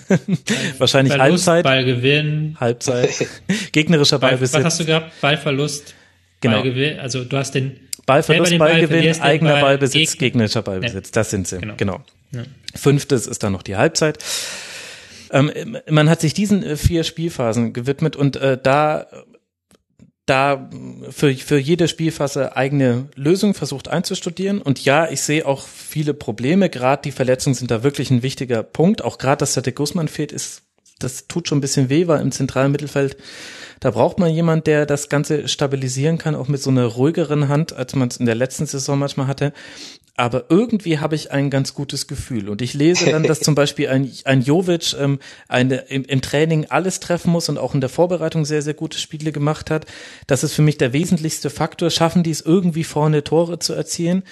Wahrscheinlich 0.78 1.14
Verlust, 1.14 1.46
Halbzeit. 1.46 1.64
Ballgewinn. 1.64 2.56
Halbzeit. 2.58 3.28
Gegnerischer 3.72 4.18
Ballbesitz. 4.18 4.58
Was 4.58 4.64
hast 4.64 4.80
du 4.80 4.86
gehabt? 4.86 5.12
Ballverlust. 5.20 5.94
Genau. 6.40 6.62
Ballgewinn. 6.62 6.98
Also 6.98 7.24
du 7.24 7.36
hast 7.36 7.54
den 7.54 7.87
Ballverlust, 8.08 8.58
Ballgewinn, 8.58 9.20
eigener 9.20 9.52
Ball, 9.52 9.60
Ballbesitz, 9.60 10.12
Geg 10.12 10.18
gegnerischer 10.20 10.62
Ballbesitz. 10.62 11.08
Ja. 11.08 11.12
Das 11.12 11.30
sind 11.30 11.46
sie. 11.46 11.58
Genau. 11.58 11.74
genau. 11.76 12.00
Ja. 12.32 12.44
Fünftes 12.74 13.26
ist 13.26 13.42
dann 13.42 13.52
noch 13.52 13.62
die 13.62 13.76
Halbzeit. 13.76 14.18
Ähm, 15.30 15.76
man 15.90 16.08
hat 16.08 16.22
sich 16.22 16.32
diesen 16.32 16.62
äh, 16.62 16.76
vier 16.76 17.04
Spielphasen 17.04 17.74
gewidmet 17.74 18.16
und 18.16 18.36
äh, 18.36 18.58
da 18.60 19.06
da 20.24 20.68
für, 21.10 21.34
für 21.34 21.58
jede 21.58 21.88
Spielphase 21.88 22.54
eigene 22.54 23.08
Lösung 23.14 23.54
versucht 23.54 23.88
einzustudieren. 23.88 24.60
Und 24.60 24.84
ja, 24.84 25.10
ich 25.10 25.22
sehe 25.22 25.46
auch 25.46 25.66
viele 25.66 26.12
Probleme. 26.12 26.68
Gerade 26.68 27.02
die 27.02 27.12
Verletzungen 27.12 27.54
sind 27.54 27.70
da 27.70 27.82
wirklich 27.82 28.10
ein 28.10 28.22
wichtiger 28.22 28.62
Punkt. 28.62 29.02
Auch 29.02 29.16
gerade, 29.16 29.38
dass 29.38 29.54
der 29.54 29.62
de 29.62 29.72
Guzman 29.72 30.08
fehlt, 30.08 30.32
ist 30.32 30.67
das 30.98 31.26
tut 31.28 31.48
schon 31.48 31.58
ein 31.58 31.62
bisschen 31.62 31.88
weh, 31.88 32.06
weil 32.06 32.20
im 32.20 32.32
zentralen 32.32 32.72
Mittelfeld, 32.72 33.16
da 33.80 33.90
braucht 33.90 34.18
man 34.18 34.32
jemand, 34.32 34.66
der 34.66 34.86
das 34.86 35.08
Ganze 35.08 35.48
stabilisieren 35.48 36.18
kann, 36.18 36.34
auch 36.34 36.48
mit 36.48 36.62
so 36.62 36.70
einer 36.70 36.86
ruhigeren 36.86 37.48
Hand, 37.48 37.72
als 37.72 37.94
man 37.94 38.08
es 38.08 38.16
in 38.16 38.26
der 38.26 38.34
letzten 38.34 38.66
Saison 38.66 38.98
manchmal 38.98 39.28
hatte. 39.28 39.52
Aber 40.16 40.46
irgendwie 40.48 40.98
habe 40.98 41.14
ich 41.14 41.30
ein 41.30 41.48
ganz 41.48 41.74
gutes 41.74 42.08
Gefühl. 42.08 42.48
Und 42.48 42.60
ich 42.60 42.74
lese 42.74 43.08
dann, 43.08 43.22
dass 43.22 43.38
zum 43.38 43.54
Beispiel 43.54 43.88
ein, 43.88 44.10
ein 44.24 44.42
Jovic 44.42 44.96
ähm, 44.98 45.20
eine, 45.46 45.76
im, 45.76 46.02
im 46.02 46.20
Training 46.20 46.66
alles 46.70 46.98
treffen 46.98 47.30
muss 47.30 47.48
und 47.48 47.56
auch 47.56 47.72
in 47.72 47.80
der 47.80 47.88
Vorbereitung 47.88 48.44
sehr, 48.44 48.60
sehr 48.60 48.74
gute 48.74 48.98
Spiele 48.98 49.30
gemacht 49.30 49.70
hat. 49.70 49.86
Das 50.26 50.42
ist 50.42 50.54
für 50.54 50.62
mich 50.62 50.76
der 50.76 50.92
wesentlichste 50.92 51.50
Faktor. 51.50 51.90
Schaffen 51.90 52.24
die 52.24 52.32
es 52.32 52.40
irgendwie 52.40 52.82
vorne 52.82 53.22
Tore 53.22 53.60
zu 53.60 53.74
erzielen? 53.74 54.24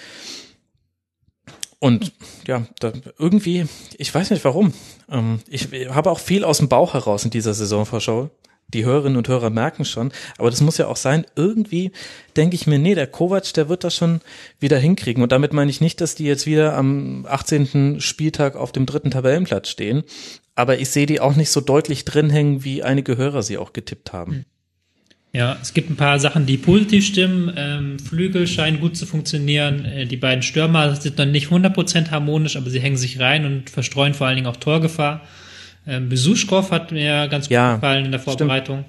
Und 1.79 2.13
ja, 2.47 2.67
da 2.81 2.93
irgendwie, 3.19 3.67
ich 3.99 4.15
weiß 4.15 4.31
nicht 4.31 4.45
warum. 4.45 4.73
Ähm, 5.11 5.41
ich 5.49 5.69
habe 5.91 6.11
auch 6.11 6.21
viel 6.21 6.45
aus 6.45 6.59
dem 6.59 6.69
Bauch 6.69 6.95
heraus 6.95 7.25
in 7.25 7.31
dieser 7.31 7.55
Saisonvorschau. 7.55 8.31
Die 8.69 8.85
Hörerinnen 8.85 9.17
und 9.17 9.29
Hörer 9.29 9.51
merken 9.51 9.85
schon, 9.85 10.11
aber 10.39 10.51
das 10.51 10.61
muss 10.61 10.77
ja 10.77 10.89
auch 10.89 10.97
sein. 10.97 11.25
Irgendwie 11.37 11.93
denke 12.37 12.57
ich 12.57 12.67
mir, 12.67 12.81
nee, 12.81 12.97
der 12.97 13.07
Kovac, 13.07 13.53
der 13.55 13.69
wird 13.69 13.85
das 13.85 13.95
schon 13.95 14.21
wieder 14.59 14.77
hinkriegen. 14.77 15.23
Und 15.23 15.31
damit 15.31 15.53
meine 15.53 15.71
ich 15.71 15.81
nicht, 15.81 16.01
dass 16.01 16.17
die 16.17 16.25
jetzt 16.25 16.47
wieder 16.47 16.77
am 16.77 17.27
18. 17.29 18.01
Spieltag 18.01 18.57
auf 18.57 18.73
dem 18.73 18.85
dritten 18.85 19.13
Tabellenplatz 19.13 19.69
stehen. 19.69 20.03
Aber 20.57 20.79
ich 20.81 20.91
sehe 20.91 21.07
die 21.07 21.21
auch 21.21 21.37
nicht 21.37 21.51
so 21.51 21.61
deutlich 21.61 22.05
drin 22.05 22.29
hängen, 22.29 22.65
wie 22.65 22.83
einige 22.83 23.17
Hörer 23.17 23.45
sie 23.45 23.59
auch 23.59 23.73
getippt 23.73 24.13
haben. 24.13 24.33
Hm. 24.33 24.45
Ja, 25.33 25.59
es 25.61 25.75
gibt 25.75 25.91
ein 25.91 25.97
paar 25.97 26.19
Sachen, 26.19 26.47
die 26.47 26.57
positiv 26.57 27.05
stimmen. 27.05 27.53
Ähm, 27.57 27.99
Flügel 27.99 28.47
scheinen 28.47 28.81
gut 28.81 28.97
zu 28.97 29.05
funktionieren. 29.05 29.85
Äh, 29.85 30.07
die 30.07 30.17
beiden 30.17 30.43
Stürmer 30.43 30.97
sind 30.97 31.19
noch 31.19 31.27
nicht 31.27 31.49
100% 31.49 32.11
harmonisch, 32.11 32.57
aber 32.57 32.71
sie 32.71 32.81
hängen 32.81 32.97
sich 32.97 33.21
rein 33.21 33.45
und 33.45 33.69
verstreuen 33.69 34.15
vor 34.15 34.27
allen 34.27 34.37
Dingen 34.37 34.47
auch 34.47 34.57
Torgefahr. 34.57 35.23
Ähm, 35.87 36.09
Besuschkow 36.09 36.71
hat 36.71 36.91
mir 36.91 37.29
ganz 37.29 37.47
gut 37.47 37.53
ja, 37.53 37.75
gefallen 37.75 38.07
in 38.07 38.11
der 38.13 38.21
Vorbereitung, 38.21 38.87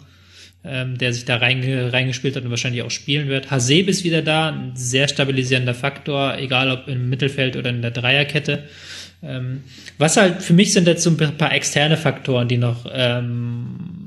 ähm, 0.64 0.98
der 0.98 1.14
sich 1.14 1.26
da 1.26 1.38
reinge 1.38 1.92
reingespielt 1.92 2.36
hat 2.36 2.44
und 2.44 2.50
wahrscheinlich 2.50 2.82
auch 2.82 2.92
spielen 2.92 3.28
wird. 3.28 3.52
Haseb 3.52 3.90
ist 3.90 4.04
wieder 4.04 4.22
da, 4.22 4.50
ein 4.50 4.72
sehr 4.76 5.08
stabilisierender 5.08 5.74
Faktor, 5.74 6.38
egal 6.38 6.72
ob 6.72 6.88
im 6.88 7.10
Mittelfeld 7.10 7.58
oder 7.58 7.70
in 7.70 7.82
der 7.82 7.92
Dreierkette. 7.92 8.64
Ähm, 9.22 9.64
was 9.98 10.18
halt 10.18 10.42
für 10.42 10.54
mich 10.54 10.74
sind 10.74 10.88
jetzt 10.88 11.04
so 11.04 11.10
ein 11.10 11.38
paar 11.38 11.54
externe 11.54 11.98
Faktoren, 11.98 12.48
die 12.48 12.58
noch 12.58 12.86
ähm, 12.92 14.07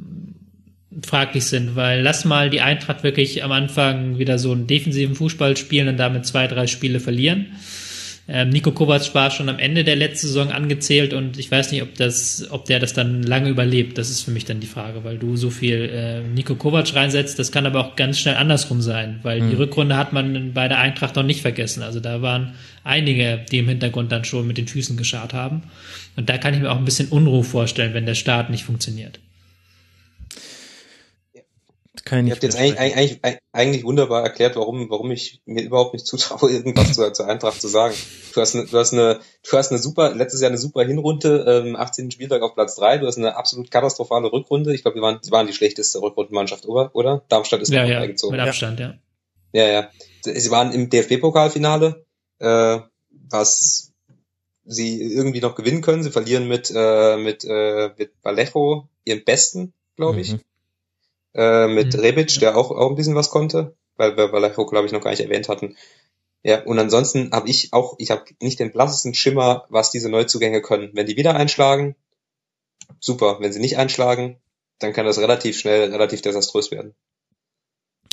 fraglich 1.03 1.45
sind, 1.45 1.77
weil 1.77 2.03
lass 2.03 2.25
mal 2.25 2.51
die 2.51 2.61
Eintracht 2.61 3.03
wirklich 3.05 3.45
am 3.45 3.53
Anfang 3.53 4.19
wieder 4.19 4.39
so 4.39 4.53
einen 4.53 4.67
defensiven 4.67 5.15
Fußball 5.15 5.57
spielen 5.57 5.89
und 5.89 5.97
damit 5.97 6.27
zwei, 6.27 6.47
drei 6.49 6.67
Spiele 6.67 6.99
verlieren. 6.99 7.47
Ähm, 8.33 8.51
Nico 8.51 8.71
Kovac 8.71 9.13
war 9.15 9.31
schon 9.31 9.49
am 9.49 9.59
Ende 9.59 9.83
der 9.83 9.97
letzten 9.97 10.29
Saison 10.29 10.53
angezählt 10.53 11.15
und 11.15 11.37
ich 11.39 11.51
weiß 11.51 11.73
nicht, 11.73 11.83
ob 11.83 11.97
das, 11.97 12.47
ob 12.51 12.65
der 12.65 12.79
das 12.79 12.93
dann 12.93 13.25
lange 13.25 13.49
überlebt. 13.49 13.99
Das 13.99 14.09
ist 14.09 14.23
für 14.23 14.31
mich 14.31 14.45
dann 14.45 14.61
die 14.61 14.69
Frage, 14.69 15.03
weil 15.03 15.19
du 15.19 15.37
so 15.37 15.51
viel 15.51 15.91
äh, 15.93 16.21
Nico 16.23 16.55
Kovac 16.55 16.95
reinsetzt. 16.95 17.41
Das 17.41 17.51
kann 17.51 17.67
aber 17.67 17.81
auch 17.81 17.97
ganz 17.97 18.21
schnell 18.21 18.37
andersrum 18.37 18.83
sein, 18.83 19.19
weil 19.25 19.41
mhm. 19.41 19.51
die 19.51 19.57
Rückrunde 19.57 19.97
hat 19.97 20.13
man 20.13 20.53
bei 20.53 20.69
der 20.69 20.79
Eintracht 20.79 21.17
noch 21.17 21.25
nicht 21.25 21.43
vergessen. 21.43 21.83
Also 21.83 21.99
da 21.99 22.23
waren 22.23 22.55
einige, 22.85 23.45
die 23.51 23.59
im 23.59 23.69
Hintergrund 23.69 24.13
dann 24.13 24.25
schon 24.25 24.47
mit 24.47 24.59
den 24.59 24.69
Füßen 24.69 24.97
geschart 24.97 25.35
haben. 25.35 25.63
Und 26.15 26.29
da 26.29 26.39
kann 26.39 26.55
ich 26.55 26.61
mir 26.61 26.71
auch 26.71 26.79
ein 26.79 26.85
bisschen 26.85 27.09
Unruhe 27.09 27.43
vorstellen, 27.43 27.95
wenn 27.95 28.07
der 28.07 28.15
Start 28.15 28.51
nicht 28.51 28.65
funktioniert. 28.65 29.19
Kann 32.05 32.21
ich 32.21 32.29
Ihr 32.29 32.35
habt 32.35 32.43
jetzt 32.43 32.57
eigentlich, 32.57 32.79
eigentlich, 32.79 33.39
eigentlich 33.53 33.85
wunderbar 33.85 34.23
erklärt, 34.23 34.57
warum, 34.57 34.91
warum 34.91 35.11
ich 35.11 35.43
mir 35.45 35.63
überhaupt 35.63 35.93
nicht 35.93 36.07
zutraue, 36.07 36.51
irgendwas 36.51 36.93
zu, 36.95 37.13
zur 37.13 37.29
Eintracht 37.29 37.61
zu 37.61 37.69
sagen. 37.69 37.95
Du 38.35 38.41
hast, 38.41 38.55
eine, 38.55 38.67
du 38.67 38.79
hast 38.79 38.93
eine, 38.93 39.21
du 39.49 39.57
hast 39.57 39.71
eine 39.71 39.79
super, 39.79 40.15
letztes 40.15 40.41
Jahr 40.41 40.51
eine 40.51 40.59
super 40.59 40.85
Hinrunde, 40.85 41.63
ähm, 41.67 41.77
18. 41.77 42.11
Spieltag 42.11 42.43
auf 42.43 42.55
Platz 42.55 42.77
3, 42.77 42.99
du 42.99 43.07
hast 43.07 43.19
eine 43.19 43.37
absolut 43.37 43.71
katastrophale 43.71 44.33
Rückrunde. 44.33 44.75
Ich 44.75 44.83
glaube, 44.83 44.97
wir 44.97 45.03
waren, 45.03 45.19
sie 45.23 45.31
waren 45.31 45.47
die 45.47 45.53
schlechteste 45.53 46.01
Rückrundenmannschaft, 46.01 46.67
oder? 46.67 46.91
oder? 46.95 47.23
Darmstadt 47.29 47.63
ist 47.63 47.73
ja, 47.73 47.85
ja, 47.85 48.01
eingezogen. 48.01 48.37
Mit 48.37 48.47
Abstand, 48.47 48.81
ja. 48.81 48.95
Ja, 49.53 49.67
ja. 49.67 49.91
Sie 50.23 50.51
waren 50.51 50.73
im 50.73 50.91
DFB-Pokalfinale, 50.91 52.05
äh, 52.39 52.79
was 53.29 53.93
sie 54.65 55.03
irgendwie 55.03 55.41
noch 55.41 55.55
gewinnen 55.55 55.81
können. 55.81 56.03
Sie 56.03 56.11
verlieren 56.11 56.47
mit, 56.47 56.73
äh, 56.75 57.17
mit, 57.17 57.45
äh, 57.45 57.91
mit 57.97 58.13
Vallejo 58.23 58.89
ihren 59.05 59.25
Besten, 59.25 59.73
glaube 59.97 60.21
ich. 60.21 60.35
Mhm 60.35 60.41
äh, 61.35 61.69
mit 61.69 61.95
mhm. 61.95 62.01
Rebic, 62.01 62.39
der 62.41 62.57
auch, 62.57 62.71
auch 62.71 62.91
ein 62.91 62.97
bisschen 62.97 63.15
was 63.15 63.31
konnte, 63.31 63.77
weil 63.97 64.17
wir 64.17 64.33
Vallejo, 64.33 64.67
glaube 64.67 64.87
ich, 64.87 64.93
noch 64.93 65.01
gar 65.01 65.11
nicht 65.11 65.21
erwähnt 65.21 65.49
hatten. 65.49 65.77
Ja, 66.43 66.63
und 66.65 66.79
ansonsten 66.79 67.33
habe 67.33 67.49
ich 67.49 67.73
auch, 67.73 67.97
ich 67.99 68.11
habe 68.11 68.25
nicht 68.41 68.61
den 68.61 68.73
blassesten 68.73 69.15
Schimmer, 69.15 69.67
was 69.69 69.91
diese 69.91 70.09
Neuzugänge 70.09 70.63
können. 70.63 70.91
Wenn 70.95 71.07
die 71.07 71.17
wieder 71.17 71.35
einschlagen, 71.35 71.97
super. 72.99 73.39
Wenn 73.41 73.53
sie 73.53 73.61
nicht 73.61 73.77
einschlagen, 73.77 74.41
dann 74.79 74.93
kann 74.95 75.07
das 75.07 75.19
relativ 75.19 75.59
schnell, 75.59 75.91
relativ 75.91 76.23
desaströs 76.23 76.71
werden. 76.71 76.95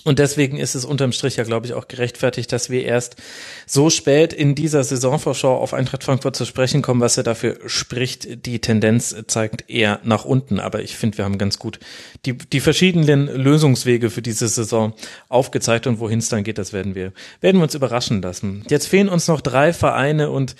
Und 0.03 0.19
deswegen 0.19 0.58
ist 0.58 0.74
es 0.74 0.85
unterm 0.85 1.11
Strich 1.11 1.35
ja, 1.35 1.43
glaube 1.43 1.66
ich, 1.66 1.74
auch 1.74 1.88
gerechtfertigt, 1.88 2.51
dass 2.53 2.69
wir 2.69 2.85
erst 2.85 3.17
so 3.66 3.90
spät 3.90 4.32
in 4.32 4.56
dieser 4.56 4.84
Saisonvorschau 4.84 5.58
auf 5.58 5.74
Eintracht 5.74 6.03
Frankfurt 6.03 6.35
zu 6.35 6.45
sprechen 6.45 6.82
kommen, 6.82 7.01
was 7.01 7.17
ja 7.17 7.24
dafür 7.24 7.58
spricht. 7.66 8.45
Die 8.45 8.59
Tendenz 8.59 9.16
zeigt 9.27 9.69
eher 9.69 10.00
nach 10.03 10.24
unten. 10.24 10.61
Aber 10.61 10.82
ich 10.82 10.95
finde, 10.95 11.17
wir 11.17 11.26
haben 11.26 11.38
ganz 11.38 11.59
gut 11.59 11.80
die, 12.26 12.38
die 12.38 12.61
verschiedenen 12.61 13.27
Lösungswege 13.27 14.09
für 14.09 14.22
diese 14.22 14.48
Saison 14.48 14.93
aufgezeigt 15.27 15.88
und 15.88 16.00
wohin 16.00 16.19
es 16.19 16.30
dann 16.30 16.45
geht, 16.45 16.58
das 16.58 16.72
werden 16.72 16.95
wir, 16.95 17.11
werden 17.42 17.58
wir 17.58 17.64
uns 17.64 17.76
überraschen 17.76 18.22
lassen. 18.22 18.64
Jetzt 18.69 18.88
fehlen 18.88 19.09
uns 19.09 19.27
noch 19.27 19.42
drei 19.42 19.74
Vereine 19.74 20.30
und 20.30 20.56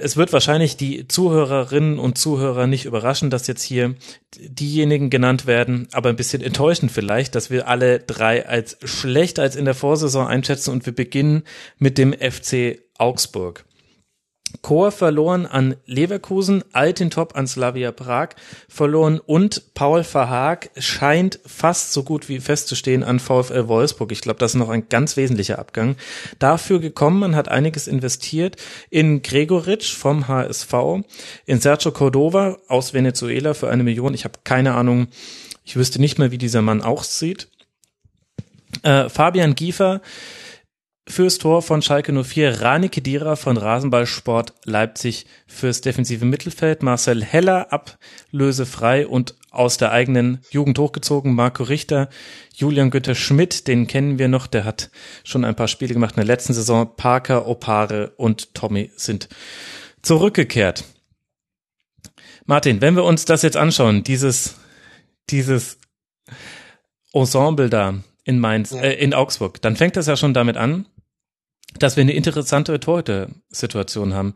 es 0.00 0.16
wird 0.16 0.32
wahrscheinlich 0.32 0.76
die 0.76 1.08
Zuhörerinnen 1.08 1.98
und 1.98 2.18
Zuhörer 2.18 2.66
nicht 2.66 2.84
überraschen, 2.84 3.30
dass 3.30 3.46
jetzt 3.46 3.62
hier 3.62 3.94
diejenigen 4.36 5.10
genannt 5.10 5.46
werden, 5.46 5.88
aber 5.92 6.08
ein 6.08 6.16
bisschen 6.16 6.42
enttäuschend 6.42 6.92
vielleicht, 6.92 7.34
dass 7.34 7.50
wir 7.50 7.68
alle 7.68 8.00
drei 8.00 8.46
als 8.46 8.76
schlechter 8.84 9.42
als 9.42 9.56
in 9.56 9.64
der 9.64 9.74
Vorsaison 9.74 10.26
einschätzen 10.26 10.70
und 10.70 10.86
wir 10.86 10.94
beginnen 10.94 11.42
mit 11.78 11.98
dem 11.98 12.12
FC 12.12 12.80
Augsburg. 12.98 13.64
Chor 14.62 14.92
verloren 14.92 15.46
an 15.46 15.76
Leverkusen, 15.86 16.64
Altintop 16.72 17.36
an 17.36 17.46
Slavia 17.46 17.92
Prag 17.92 18.30
verloren 18.68 19.20
und 19.20 19.74
Paul 19.74 20.04
Verhaag 20.04 20.70
scheint 20.76 21.40
fast 21.44 21.92
so 21.92 22.02
gut 22.02 22.28
wie 22.28 22.40
festzustehen 22.40 23.02
an 23.02 23.20
VfL 23.20 23.68
Wolfsburg. 23.68 24.12
Ich 24.12 24.20
glaube, 24.20 24.38
das 24.38 24.52
ist 24.52 24.58
noch 24.58 24.68
ein 24.68 24.88
ganz 24.88 25.16
wesentlicher 25.16 25.58
Abgang. 25.58 25.96
Dafür 26.38 26.80
gekommen, 26.80 27.20
man 27.20 27.36
hat 27.36 27.48
einiges 27.48 27.86
investiert 27.86 28.56
in 28.90 29.22
Gregoritsch 29.22 29.94
vom 29.94 30.28
HSV, 30.28 30.72
in 31.46 31.60
Sergio 31.60 31.92
Cordova 31.92 32.58
aus 32.68 32.94
Venezuela 32.94 33.54
für 33.54 33.70
eine 33.70 33.82
Million. 33.82 34.14
Ich 34.14 34.24
habe 34.24 34.38
keine 34.44 34.74
Ahnung, 34.74 35.08
ich 35.64 35.76
wüsste 35.76 36.00
nicht 36.00 36.18
mehr, 36.18 36.30
wie 36.30 36.38
dieser 36.38 36.62
Mann 36.62 36.82
aussieht. 36.82 37.48
Äh, 38.82 39.08
Fabian 39.08 39.54
Giefer 39.54 40.00
fürs 41.06 41.38
Tor 41.38 41.62
von 41.62 41.82
Schalke 41.82 42.12
04, 42.12 42.62
Rani 42.62 42.88
Kedira 42.88 43.36
von 43.36 43.56
Rasenballsport 43.56 44.54
Leipzig 44.64 45.26
fürs 45.46 45.80
defensive 45.80 46.24
Mittelfeld, 46.24 46.82
Marcel 46.82 47.22
Heller 47.22 47.72
ablösefrei 47.72 49.06
und 49.06 49.34
aus 49.50 49.76
der 49.76 49.92
eigenen 49.92 50.40
Jugend 50.50 50.78
hochgezogen, 50.78 51.34
Marco 51.34 51.62
Richter, 51.62 52.08
Julian 52.54 52.90
Günther 52.90 53.14
Schmidt, 53.14 53.68
den 53.68 53.86
kennen 53.86 54.18
wir 54.18 54.28
noch, 54.28 54.46
der 54.46 54.64
hat 54.64 54.90
schon 55.22 55.44
ein 55.44 55.54
paar 55.54 55.68
Spiele 55.68 55.94
gemacht 55.94 56.12
in 56.16 56.20
der 56.20 56.26
letzten 56.26 56.54
Saison, 56.54 56.96
Parker, 56.96 57.46
Opare 57.46 58.12
und 58.16 58.54
Tommy 58.54 58.90
sind 58.96 59.28
zurückgekehrt. 60.02 60.84
Martin, 62.46 62.80
wenn 62.80 62.96
wir 62.96 63.04
uns 63.04 63.24
das 63.24 63.42
jetzt 63.42 63.56
anschauen, 63.56 64.04
dieses, 64.04 64.56
dieses 65.30 65.78
Ensemble 67.12 67.70
da 67.70 67.94
in 68.24 68.38
Mainz, 68.40 68.72
ja. 68.72 68.80
äh, 68.80 68.94
in 68.94 69.14
Augsburg, 69.14 69.62
dann 69.62 69.76
fängt 69.76 69.96
das 69.96 70.06
ja 70.06 70.16
schon 70.16 70.34
damit 70.34 70.56
an, 70.56 70.86
dass 71.78 71.96
wir 71.96 72.02
eine 72.02 72.12
interessante 72.12 72.78
Torhüter-Situation 72.78 74.14
haben. 74.14 74.34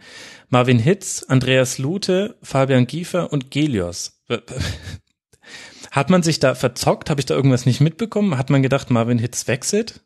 Marvin 0.49 0.79
Hitz, 0.79 1.25
Andreas 1.29 1.79
Lute, 1.79 2.37
Fabian 2.43 2.87
Giefer 2.87 3.33
und 3.33 3.51
Gelios. 3.51 4.21
Hat 5.91 6.11
man 6.11 6.23
sich 6.23 6.41
da 6.41 6.55
verzockt? 6.55 7.11
Habe 7.11 7.21
ich 7.21 7.27
da 7.27 7.35
irgendwas 7.35 7.67
nicht 7.67 7.81
mitbekommen? 7.81 8.39
Hat 8.39 8.51
man 8.51 8.63
gedacht, 8.63 8.91
Marvin 8.91 9.19
Hitz 9.19 9.49
wechselt? 9.49 10.01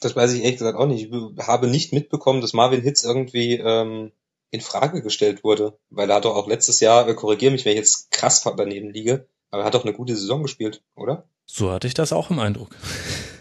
Das 0.00 0.14
weiß 0.14 0.32
ich 0.32 0.42
ehrlich 0.42 0.58
gesagt 0.58 0.78
auch 0.78 0.86
nicht. 0.86 1.10
Ich 1.12 1.46
habe 1.46 1.68
nicht 1.68 1.92
mitbekommen, 1.92 2.40
dass 2.40 2.52
Marvin 2.52 2.82
Hitz 2.82 3.04
irgendwie 3.04 3.54
ähm, 3.54 4.12
in 4.50 4.60
Frage 4.60 5.02
gestellt 5.02 5.44
wurde, 5.44 5.78
weil 5.90 6.08
er 6.10 6.16
hat 6.16 6.24
doch 6.24 6.36
auch 6.36 6.48
letztes 6.48 6.80
Jahr, 6.80 7.08
äh, 7.08 7.14
korrigiere 7.14 7.52
mich, 7.52 7.64
wenn 7.64 7.72
ich 7.72 7.78
jetzt 7.78 8.10
krass 8.10 8.42
daneben 8.56 8.90
liege, 8.90 9.28
aber 9.50 9.62
er 9.62 9.66
hat 9.66 9.74
doch 9.74 9.84
eine 9.84 9.94
gute 9.94 10.16
Saison 10.16 10.42
gespielt, 10.42 10.82
oder? 10.94 11.28
So 11.46 11.70
hatte 11.70 11.86
ich 11.86 11.94
das 11.94 12.12
auch 12.12 12.30
im 12.30 12.38
Eindruck. 12.38 12.70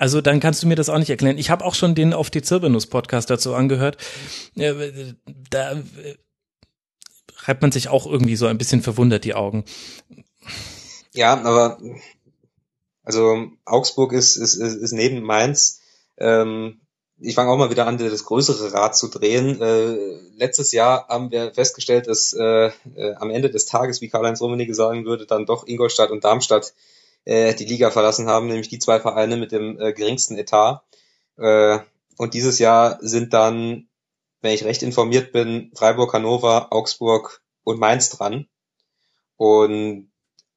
Also 0.00 0.22
dann 0.22 0.40
kannst 0.40 0.62
du 0.62 0.66
mir 0.66 0.76
das 0.76 0.88
auch 0.88 0.96
nicht 0.96 1.10
erklären. 1.10 1.36
Ich 1.36 1.50
habe 1.50 1.62
auch 1.62 1.74
schon 1.74 1.94
den 1.94 2.14
auf 2.14 2.30
die 2.30 2.40
Zirbelnuss 2.40 2.86
Podcast 2.86 3.28
dazu 3.28 3.54
angehört. 3.54 3.98
Da 4.54 5.82
reibt 7.42 7.60
man 7.60 7.70
sich 7.70 7.90
auch 7.90 8.06
irgendwie 8.06 8.36
so 8.36 8.46
ein 8.46 8.56
bisschen 8.56 8.80
verwundert 8.80 9.24
die 9.24 9.34
Augen. 9.34 9.66
Ja, 11.12 11.34
aber 11.44 11.78
also 13.02 13.48
Augsburg 13.66 14.14
ist 14.14 14.36
ist, 14.36 14.54
ist 14.54 14.92
neben 14.92 15.20
Mainz 15.20 15.82
ähm, 16.16 16.80
ich 17.18 17.34
fange 17.34 17.50
auch 17.50 17.58
mal 17.58 17.68
wieder 17.68 17.86
an, 17.86 17.98
das 17.98 18.24
größere 18.24 18.72
Rad 18.72 18.96
zu 18.96 19.08
drehen. 19.08 19.60
Äh, 19.60 20.18
letztes 20.34 20.72
Jahr 20.72 21.08
haben 21.08 21.30
wir 21.30 21.52
festgestellt, 21.52 22.06
dass 22.06 22.32
äh, 22.32 22.70
äh, 22.94 23.14
am 23.16 23.28
Ende 23.28 23.50
des 23.50 23.66
Tages, 23.66 24.00
wie 24.00 24.08
Karl-Heinz 24.08 24.40
Rummenigge 24.40 24.74
sagen 24.74 25.04
würde, 25.04 25.26
dann 25.26 25.44
doch 25.44 25.66
Ingolstadt 25.66 26.10
und 26.10 26.24
Darmstadt 26.24 26.72
äh, 27.24 27.54
die 27.54 27.64
Liga 27.64 27.90
verlassen 27.90 28.28
haben, 28.28 28.48
nämlich 28.48 28.68
die 28.68 28.78
zwei 28.78 29.00
Vereine 29.00 29.36
mit 29.36 29.52
dem 29.52 29.80
äh, 29.80 29.92
geringsten 29.92 30.36
Etat. 30.38 30.82
Äh, 31.36 31.78
und 32.16 32.34
dieses 32.34 32.58
Jahr 32.58 32.98
sind 33.00 33.32
dann, 33.32 33.88
wenn 34.40 34.52
ich 34.52 34.64
recht 34.64 34.82
informiert 34.82 35.32
bin, 35.32 35.70
Freiburg, 35.74 36.12
Hannover, 36.12 36.72
Augsburg 36.72 37.42
und 37.64 37.80
Mainz 37.80 38.10
dran. 38.10 38.46
Und 39.36 40.10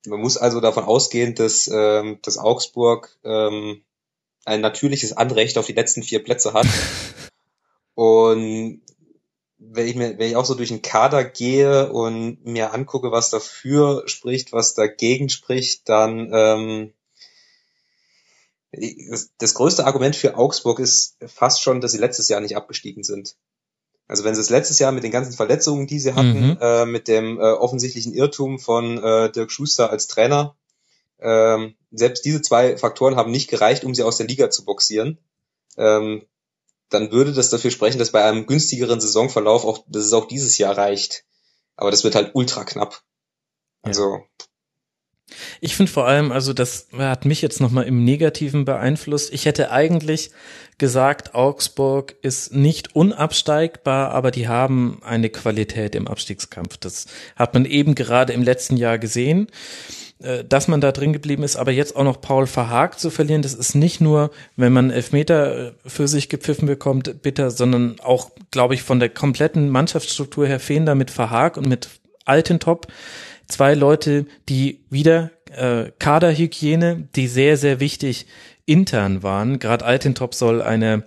man 0.05 0.19
muss 0.19 0.37
also 0.37 0.59
davon 0.59 0.83
ausgehen, 0.83 1.35
dass, 1.35 1.69
ähm, 1.73 2.19
dass 2.21 2.37
Augsburg 2.37 3.17
ähm, 3.23 3.83
ein 4.45 4.61
natürliches 4.61 5.15
Anrecht 5.15 5.57
auf 5.57 5.65
die 5.65 5.73
letzten 5.73 6.03
vier 6.03 6.23
Plätze 6.23 6.53
hat. 6.53 6.67
Und 7.95 8.81
wenn 9.71 9.87
ich 9.87 9.95
mir, 9.95 10.17
wenn 10.17 10.29
ich 10.29 10.35
auch 10.35 10.45
so 10.45 10.55
durch 10.55 10.69
den 10.69 10.81
Kader 10.81 11.23
gehe 11.23 11.91
und 11.91 12.45
mir 12.45 12.73
angucke, 12.73 13.11
was 13.11 13.29
dafür 13.29 14.03
spricht, 14.07 14.51
was 14.51 14.73
dagegen 14.73 15.29
spricht, 15.29 15.87
dann 15.89 16.29
ähm, 16.33 16.93
das, 19.37 19.53
größte 19.53 19.85
Argument 19.85 20.15
für 20.15 20.35
Augsburg 20.35 20.79
ist 20.79 21.17
fast 21.27 21.61
schon, 21.61 21.79
dass 21.79 21.91
sie 21.91 21.99
letztes 21.99 22.27
Jahr 22.27 22.41
nicht 22.41 22.57
abgestiegen 22.57 23.03
sind. 23.03 23.35
Also 24.07 24.23
wenn 24.23 24.35
sie 24.35 24.41
es 24.41 24.49
letztes 24.49 24.79
Jahr 24.79 24.91
mit 24.91 25.03
den 25.03 25.11
ganzen 25.11 25.33
Verletzungen, 25.33 25.87
die 25.87 25.99
sie 25.99 26.13
hatten, 26.13 26.49
mhm. 26.49 26.57
äh, 26.59 26.85
mit 26.85 27.07
dem 27.07 27.39
äh, 27.39 27.43
offensichtlichen 27.43 28.13
Irrtum 28.13 28.59
von 28.59 29.01
äh, 29.01 29.31
Dirk 29.31 29.51
Schuster 29.51 29.91
als 29.91 30.07
Trainer, 30.07 30.55
ähm, 31.19 31.75
selbst 31.91 32.25
diese 32.25 32.41
zwei 32.41 32.77
Faktoren 32.77 33.15
haben 33.15 33.31
nicht 33.31 33.49
gereicht, 33.49 33.85
um 33.85 33.95
sie 33.95 34.03
aus 34.03 34.17
der 34.17 34.27
Liga 34.27 34.49
zu 34.49 34.65
boxieren. 34.65 35.19
Ähm, 35.77 36.23
dann 36.93 37.11
würde 37.11 37.33
das 37.33 37.49
dafür 37.49 37.71
sprechen, 37.71 37.99
dass 37.99 38.11
bei 38.11 38.23
einem 38.23 38.45
günstigeren 38.45 39.01
Saisonverlauf 39.01 39.65
auch, 39.65 39.83
dass 39.87 40.05
es 40.05 40.13
auch 40.13 40.27
dieses 40.27 40.57
Jahr 40.57 40.77
reicht. 40.77 41.25
Aber 41.75 41.91
das 41.91 42.03
wird 42.03 42.15
halt 42.15 42.31
ultra 42.33 42.63
knapp. 42.63 43.01
Also. 43.81 44.21
Ich 45.61 45.75
finde 45.75 45.91
vor 45.91 46.05
allem, 46.05 46.31
also 46.31 46.53
das 46.53 46.87
hat 46.95 47.25
mich 47.25 47.41
jetzt 47.41 47.61
nochmal 47.61 47.85
im 47.85 48.03
Negativen 48.03 48.65
beeinflusst. 48.65 49.33
Ich 49.33 49.45
hätte 49.45 49.71
eigentlich 49.71 50.31
gesagt, 50.77 51.33
Augsburg 51.33 52.15
ist 52.21 52.53
nicht 52.53 52.95
unabsteigbar, 52.95 54.11
aber 54.11 54.31
die 54.31 54.47
haben 54.47 54.99
eine 55.01 55.29
Qualität 55.29 55.95
im 55.95 56.07
Abstiegskampf. 56.07 56.77
Das 56.77 57.07
hat 57.35 57.53
man 57.53 57.65
eben 57.65 57.95
gerade 57.95 58.33
im 58.33 58.43
letzten 58.43 58.77
Jahr 58.77 58.99
gesehen. 58.99 59.47
Äh, 60.23 60.45
dass 60.45 60.69
man 60.69 60.79
da 60.79 60.93
drin 60.93 61.11
geblieben 61.11 61.43
ist, 61.43 61.57
aber 61.57 61.71
jetzt 61.71 61.97
auch 61.97 62.03
noch 62.05 62.21
Paul 62.21 62.47
Verhaag 62.47 62.97
zu 62.97 63.09
verlieren, 63.09 63.41
das 63.41 63.53
ist 63.53 63.75
nicht 63.75 63.99
nur, 63.99 64.31
wenn 64.55 64.71
man 64.71 64.89
Elfmeter 64.89 65.67
äh, 65.67 65.71
für 65.85 66.07
sich 66.07 66.29
gepfiffen 66.29 66.65
bekommt, 66.65 67.21
bitter, 67.21 67.51
sondern 67.51 67.97
auch, 68.01 68.31
glaube 68.49 68.73
ich, 68.73 68.83
von 68.83 69.01
der 69.01 69.09
kompletten 69.09 69.69
Mannschaftsstruktur 69.69 70.47
her 70.47 70.61
fehlen 70.61 70.85
da 70.85 70.95
mit 70.95 71.11
Verhaag 71.11 71.57
und 71.57 71.67
mit 71.67 71.89
Altentop 72.23 72.87
zwei 73.47 73.73
Leute, 73.73 74.25
die 74.47 74.85
wieder 74.89 75.31
äh, 75.51 75.91
Kaderhygiene, 75.99 77.09
die 77.15 77.27
sehr, 77.27 77.57
sehr 77.57 77.81
wichtig 77.81 78.25
intern 78.65 79.23
waren. 79.23 79.59
Gerade 79.59 79.83
Altentop 79.83 80.35
soll 80.35 80.61
eine 80.61 81.03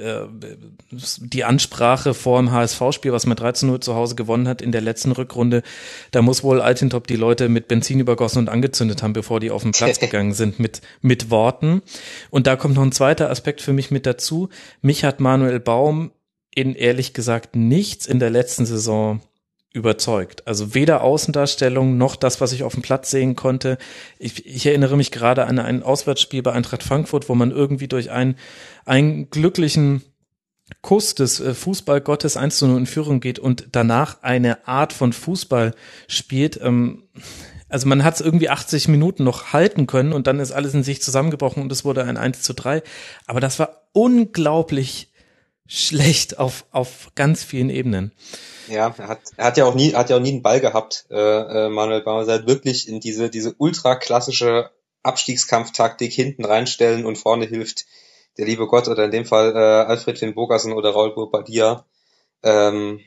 äh, 0.00 0.26
die 0.90 1.44
Ansprache 1.44 2.14
vor 2.14 2.40
dem 2.40 2.50
HSV-Spiel, 2.50 3.12
was 3.12 3.26
man 3.26 3.36
13 3.36 3.68
Uhr 3.68 3.80
zu 3.80 3.94
Hause 3.94 4.14
gewonnen 4.14 4.48
hat 4.48 4.62
in 4.62 4.72
der 4.72 4.80
letzten 4.80 5.12
Rückrunde, 5.12 5.62
da 6.10 6.22
muss 6.22 6.42
wohl 6.42 6.60
Altintop 6.60 7.06
die 7.06 7.16
Leute 7.16 7.48
mit 7.48 7.68
Benzin 7.68 8.00
übergossen 8.00 8.38
und 8.38 8.48
angezündet 8.48 9.02
haben, 9.02 9.12
bevor 9.12 9.40
die 9.40 9.50
auf 9.50 9.62
den 9.62 9.72
Platz 9.72 9.98
gegangen 10.00 10.32
sind 10.32 10.58
mit, 10.58 10.80
mit 11.02 11.30
Worten. 11.30 11.82
Und 12.30 12.46
da 12.46 12.56
kommt 12.56 12.74
noch 12.74 12.82
ein 12.82 12.92
zweiter 12.92 13.30
Aspekt 13.30 13.60
für 13.60 13.72
mich 13.72 13.90
mit 13.90 14.06
dazu. 14.06 14.48
Mich 14.82 15.04
hat 15.04 15.20
Manuel 15.20 15.60
Baum 15.60 16.12
in 16.54 16.74
ehrlich 16.74 17.14
gesagt 17.14 17.54
nichts 17.54 18.06
in 18.06 18.18
der 18.18 18.30
letzten 18.30 18.66
Saison 18.66 19.20
überzeugt. 19.72 20.46
Also 20.46 20.74
weder 20.74 21.02
Außendarstellung 21.02 21.96
noch 21.96 22.16
das, 22.16 22.40
was 22.40 22.52
ich 22.52 22.64
auf 22.64 22.74
dem 22.74 22.82
Platz 22.82 23.10
sehen 23.10 23.36
konnte. 23.36 23.78
Ich, 24.18 24.44
ich 24.44 24.66
erinnere 24.66 24.96
mich 24.96 25.12
gerade 25.12 25.46
an 25.46 25.58
ein 25.58 25.82
Auswärtsspiel 25.82 26.42
bei 26.42 26.52
Eintracht 26.52 26.82
Frankfurt, 26.82 27.28
wo 27.28 27.34
man 27.34 27.52
irgendwie 27.52 27.86
durch 27.86 28.10
einen, 28.10 28.36
einen 28.84 29.30
glücklichen 29.30 30.02
Kuss 30.82 31.14
des 31.14 31.40
äh, 31.40 31.54
Fußballgottes 31.54 32.36
1 32.36 32.58
zu 32.58 32.66
0 32.66 32.78
in 32.78 32.86
Führung 32.86 33.20
geht 33.20 33.38
und 33.38 33.68
danach 33.72 34.22
eine 34.22 34.66
Art 34.66 34.92
von 34.92 35.12
Fußball 35.12 35.74
spielt. 36.08 36.60
Ähm, 36.60 37.04
also 37.68 37.86
man 37.86 38.02
hat 38.02 38.14
es 38.14 38.20
irgendwie 38.20 38.48
80 38.48 38.88
Minuten 38.88 39.22
noch 39.22 39.52
halten 39.52 39.86
können 39.86 40.12
und 40.12 40.26
dann 40.26 40.40
ist 40.40 40.50
alles 40.50 40.74
in 40.74 40.82
sich 40.82 41.00
zusammengebrochen 41.00 41.62
und 41.62 41.70
es 41.70 41.84
wurde 41.84 42.04
ein 42.04 42.16
1 42.16 42.42
zu 42.42 42.54
3. 42.54 42.82
Aber 43.26 43.38
das 43.38 43.60
war 43.60 43.82
unglaublich 43.92 45.09
schlecht 45.70 46.38
auf, 46.38 46.66
auf 46.72 47.10
ganz 47.14 47.44
vielen 47.44 47.70
Ebenen. 47.70 48.12
Ja, 48.68 48.92
er 48.98 49.08
hat, 49.08 49.20
er 49.36 49.44
hat 49.46 49.56
ja 49.56 49.64
auch 49.64 49.74
nie, 49.74 49.94
hat 49.94 50.10
ja 50.10 50.16
auch 50.16 50.20
nie 50.20 50.32
einen 50.32 50.42
Ball 50.42 50.60
gehabt, 50.60 51.06
äh, 51.10 51.16
äh, 51.16 51.68
Manuel 51.68 52.02
Bauer. 52.02 52.26
Er 52.26 52.34
hat 52.34 52.46
wirklich 52.46 52.88
in 52.88 53.00
diese, 53.00 53.30
diese 53.30 53.54
ultra 53.56 53.94
klassische 53.94 54.70
Abstiegskampftaktik 55.02 56.12
hinten 56.12 56.44
reinstellen 56.44 57.06
und 57.06 57.16
vorne 57.16 57.46
hilft 57.46 57.86
der 58.36 58.46
liebe 58.46 58.66
Gott 58.66 58.88
oder 58.88 59.04
in 59.04 59.10
dem 59.12 59.24
Fall 59.24 59.54
äh, 59.54 59.58
Alfred 59.58 60.18
Finn 60.18 60.34
Bogasen 60.34 60.72
oder 60.72 60.90
Raul 60.90 61.14
Burbadia. 61.14 61.84
Ähm, 62.42 63.00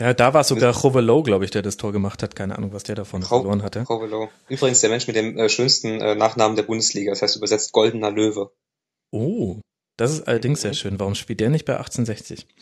ja, 0.00 0.14
da 0.14 0.32
war 0.32 0.44
sogar 0.44 0.72
Chovelo, 0.72 1.24
glaube 1.24 1.44
ich, 1.44 1.50
der 1.50 1.62
das 1.62 1.76
Tor 1.76 1.92
gemacht 1.92 2.22
hat. 2.22 2.36
Keine 2.36 2.56
Ahnung, 2.56 2.72
was 2.72 2.84
der 2.84 2.94
davon 2.94 3.22
Ro 3.22 3.40
verloren 3.40 3.62
hatte. 3.64 3.84
Chovelo. 3.84 4.28
Übrigens 4.48 4.80
der 4.80 4.90
Mensch 4.90 5.08
mit 5.08 5.16
dem 5.16 5.36
äh, 5.36 5.48
schönsten 5.48 6.00
äh, 6.00 6.14
Nachnamen 6.14 6.56
der 6.56 6.62
Bundesliga, 6.62 7.10
das 7.10 7.22
heißt 7.22 7.36
übersetzt 7.36 7.72
goldener 7.72 8.12
Löwe. 8.12 8.52
Oh, 9.10 9.56
das 9.98 10.12
ist 10.12 10.28
allerdings 10.28 10.62
sehr 10.62 10.74
schön. 10.74 10.98
Warum 10.98 11.14
spielt 11.14 11.40
der 11.40 11.50
nicht 11.50 11.66
bei 11.66 11.76
1860? 11.76 12.46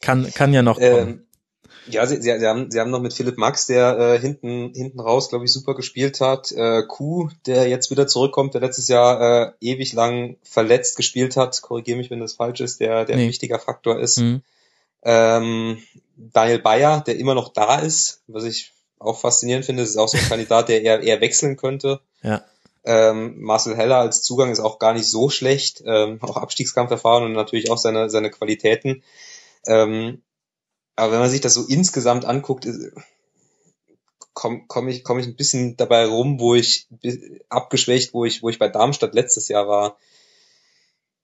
Kann, 0.00 0.32
kann 0.34 0.52
ja 0.52 0.62
noch 0.62 0.80
kommen. 0.80 1.08
Ähm, 1.08 1.26
ja, 1.86 2.06
sie, 2.06 2.16
sie, 2.16 2.38
sie, 2.38 2.46
haben, 2.46 2.70
sie 2.70 2.80
haben 2.80 2.90
noch 2.90 3.00
mit 3.00 3.12
Philipp 3.12 3.38
Max, 3.38 3.66
der 3.66 3.98
äh, 3.98 4.18
hinten, 4.18 4.72
hinten 4.74 5.00
raus, 5.00 5.28
glaube 5.28 5.44
ich, 5.44 5.52
super 5.52 5.74
gespielt 5.74 6.20
hat. 6.20 6.50
Äh, 6.52 6.82
Kuh, 6.88 7.30
der 7.46 7.68
jetzt 7.68 7.90
wieder 7.90 8.06
zurückkommt, 8.06 8.54
der 8.54 8.60
letztes 8.60 8.88
Jahr 8.88 9.20
äh, 9.20 9.52
ewig 9.60 9.92
lang 9.92 10.38
verletzt 10.42 10.96
gespielt 10.96 11.36
hat. 11.36 11.62
Korrigiere 11.62 11.98
mich, 11.98 12.10
wenn 12.10 12.20
das 12.20 12.34
falsch 12.34 12.60
ist, 12.60 12.80
der, 12.80 13.04
der 13.04 13.16
nee. 13.16 13.22
ein 13.22 13.28
wichtiger 13.28 13.60
Faktor 13.60 14.00
ist. 14.00 14.18
Mhm. 14.18 14.42
Ähm, 15.04 15.78
Daniel 16.16 16.58
Bayer, 16.60 17.00
der 17.00 17.16
immer 17.16 17.34
noch 17.34 17.52
da 17.52 17.78
ist, 17.78 18.22
was 18.26 18.42
ich 18.44 18.72
auch 18.98 19.20
faszinierend 19.20 19.64
finde, 19.64 19.82
ist 19.82 19.96
auch 19.96 20.08
so 20.08 20.18
ein 20.18 20.28
Kandidat, 20.28 20.68
der 20.68 20.82
eher, 20.82 21.00
eher 21.00 21.20
wechseln 21.20 21.56
könnte. 21.56 22.00
Ja. 22.22 22.44
Ähm, 22.84 23.40
Marcel 23.40 23.76
Heller 23.76 23.98
als 23.98 24.22
Zugang 24.22 24.50
ist 24.50 24.60
auch 24.60 24.78
gar 24.78 24.92
nicht 24.92 25.06
so 25.06 25.30
schlecht, 25.30 25.82
ähm, 25.86 26.18
auch 26.22 26.36
Abstiegskampf 26.36 26.90
erfahren 26.90 27.24
und 27.24 27.32
natürlich 27.32 27.70
auch 27.70 27.78
seine, 27.78 28.10
seine 28.10 28.30
Qualitäten. 28.30 29.02
Ähm, 29.66 30.22
aber 30.96 31.12
wenn 31.12 31.20
man 31.20 31.30
sich 31.30 31.40
das 31.40 31.54
so 31.54 31.64
insgesamt 31.64 32.24
anguckt, 32.24 32.66
komme 34.34 34.64
komm 34.66 34.88
ich, 34.88 35.04
komm 35.04 35.18
ich 35.18 35.26
ein 35.26 35.36
bisschen 35.36 35.76
dabei 35.76 36.06
rum, 36.06 36.40
wo 36.40 36.54
ich 36.54 36.88
abgeschwächt, 37.48 38.14
wo 38.14 38.24
ich, 38.24 38.42
wo 38.42 38.48
ich 38.48 38.58
bei 38.58 38.68
Darmstadt 38.68 39.14
letztes 39.14 39.48
Jahr 39.48 39.68
war. 39.68 39.96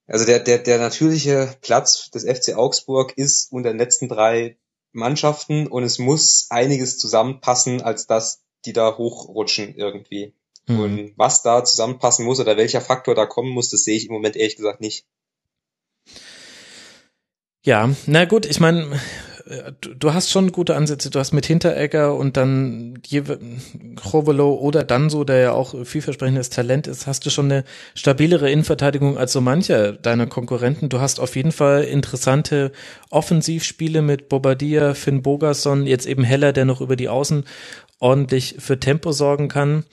Also 0.06 0.24
der, 0.24 0.40
der, 0.40 0.58
der 0.58 0.78
natürliche 0.78 1.54
Platz 1.60 2.10
des 2.10 2.24
FC 2.24 2.56
Augsburg 2.56 3.12
ist 3.16 3.52
unter 3.52 3.70
den 3.70 3.78
letzten 3.78 4.08
drei 4.08 4.56
Mannschaften 4.92 5.66
und 5.66 5.82
es 5.82 5.98
muss 5.98 6.46
einiges 6.50 6.98
zusammenpassen, 6.98 7.82
als 7.82 8.06
dass 8.06 8.42
die 8.64 8.72
da 8.72 8.96
hochrutschen 8.96 9.74
irgendwie. 9.74 10.34
Mhm. 10.68 10.80
Und 10.80 11.12
was 11.16 11.42
da 11.42 11.64
zusammenpassen 11.64 12.24
muss 12.24 12.40
oder 12.40 12.56
welcher 12.56 12.80
Faktor 12.80 13.14
da 13.14 13.26
kommen 13.26 13.50
muss, 13.50 13.70
das 13.70 13.84
sehe 13.84 13.97
ich 13.97 14.06
im 14.06 14.12
Moment 14.12 14.36
ehrlich 14.36 14.56
gesagt 14.56 14.80
nicht. 14.80 15.05
Ja, 17.64 17.90
na 18.06 18.24
gut, 18.24 18.47
ich 18.47 18.60
meine, 18.60 18.98
du, 19.80 20.12
hast 20.12 20.30
schon 20.30 20.52
gute 20.52 20.76
Ansätze. 20.76 21.10
Du 21.10 21.18
hast 21.18 21.32
mit 21.32 21.47
Hinteregger 21.47 22.14
und 22.14 22.36
dann 22.36 22.98
Chovelo 23.97 24.55
oder 24.55 24.84
Danso, 24.84 25.24
der 25.24 25.38
ja 25.38 25.52
auch 25.52 25.74
vielversprechendes 25.84 26.50
Talent 26.50 26.86
ist, 26.86 27.06
hast 27.06 27.24
du 27.26 27.30
schon 27.30 27.50
eine 27.50 27.64
stabilere 27.94 28.50
Innenverteidigung 28.50 29.18
als 29.18 29.32
so 29.32 29.40
mancher 29.40 29.92
deiner 29.92 30.26
Konkurrenten. 30.26 30.88
Du 30.88 31.00
hast 31.00 31.20
auf 31.20 31.36
jeden 31.36 31.52
Fall 31.52 31.84
interessante 31.84 32.72
Offensivspiele 33.10 34.02
mit 34.02 34.28
Bobadilla, 34.28 34.94
Finn 34.94 35.22
Bogerson, 35.22 35.86
jetzt 35.86 36.06
eben 36.06 36.24
Heller, 36.24 36.52
der 36.52 36.64
noch 36.64 36.80
über 36.80 36.97
die 36.97 37.08
Außen 37.08 37.44
ordentlich 37.98 38.56
für 38.58 38.78
Tempo 38.78 39.12
sorgen 39.12 39.48
kann 39.48 39.84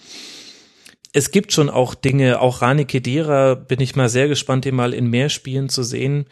es 1.15 1.31
gibt 1.31 1.53
schon 1.53 1.69
auch 1.69 1.95
Dinge, 1.95 2.41
auch 2.41 2.61
Rani 2.61 2.83
Kedira 2.83 3.55
bin 3.55 3.79
ich 3.79 3.95
mal 3.95 4.09
sehr 4.09 4.27
gespannt, 4.27 4.65
den 4.65 4.75
mal 4.75 4.93
in 4.93 5.09
mehr 5.09 5.29
Spielen 5.29 5.69
zu 5.69 5.81
sehen. 5.81 6.25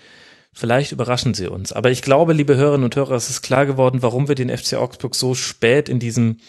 Vielleicht 0.51 0.91
überraschen 0.91 1.33
sie 1.33 1.47
uns. 1.47 1.71
Aber 1.71 1.89
ich 1.89 2.01
glaube, 2.01 2.33
liebe 2.33 2.57
Hörerinnen 2.57 2.83
und 2.83 2.95
Hörer, 2.97 3.15
es 3.15 3.29
ist 3.29 3.41
klar 3.41 3.65
geworden, 3.65 4.01
warum 4.01 4.27
wir 4.27 4.35
den 4.35 4.55
FC 4.55 4.73
Augsburg 4.73 5.15
so 5.15 5.35
spät 5.35 5.87
in 5.87 5.99
diesem, 5.99 6.41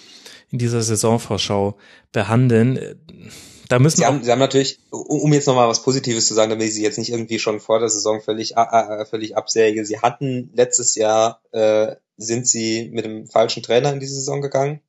in 0.50 0.58
dieser 0.58 0.82
Saisonvorschau 0.82 1.78
behandeln. 2.10 2.98
Da 3.68 3.78
müssen 3.78 3.98
sie, 3.98 4.04
haben, 4.04 4.24
sie 4.24 4.32
haben 4.32 4.40
natürlich, 4.40 4.80
um 4.90 5.32
jetzt 5.32 5.46
nochmal 5.46 5.68
was 5.68 5.84
Positives 5.84 6.26
zu 6.26 6.34
sagen, 6.34 6.50
damit 6.50 6.66
ich 6.66 6.74
sie 6.74 6.82
jetzt 6.82 6.98
nicht 6.98 7.12
irgendwie 7.12 7.38
schon 7.38 7.60
vor 7.60 7.78
der 7.78 7.88
Saison 7.88 8.20
völlig, 8.20 8.56
äh, 8.56 9.04
völlig 9.04 9.36
absäge. 9.36 9.84
Sie 9.84 10.00
hatten 10.00 10.50
letztes 10.54 10.96
Jahr, 10.96 11.40
äh, 11.52 11.94
sind 12.16 12.48
sie 12.48 12.90
mit 12.92 13.04
dem 13.04 13.28
falschen 13.28 13.62
Trainer 13.62 13.92
in 13.92 14.00
diese 14.00 14.16
Saison 14.16 14.42
gegangen 14.42 14.80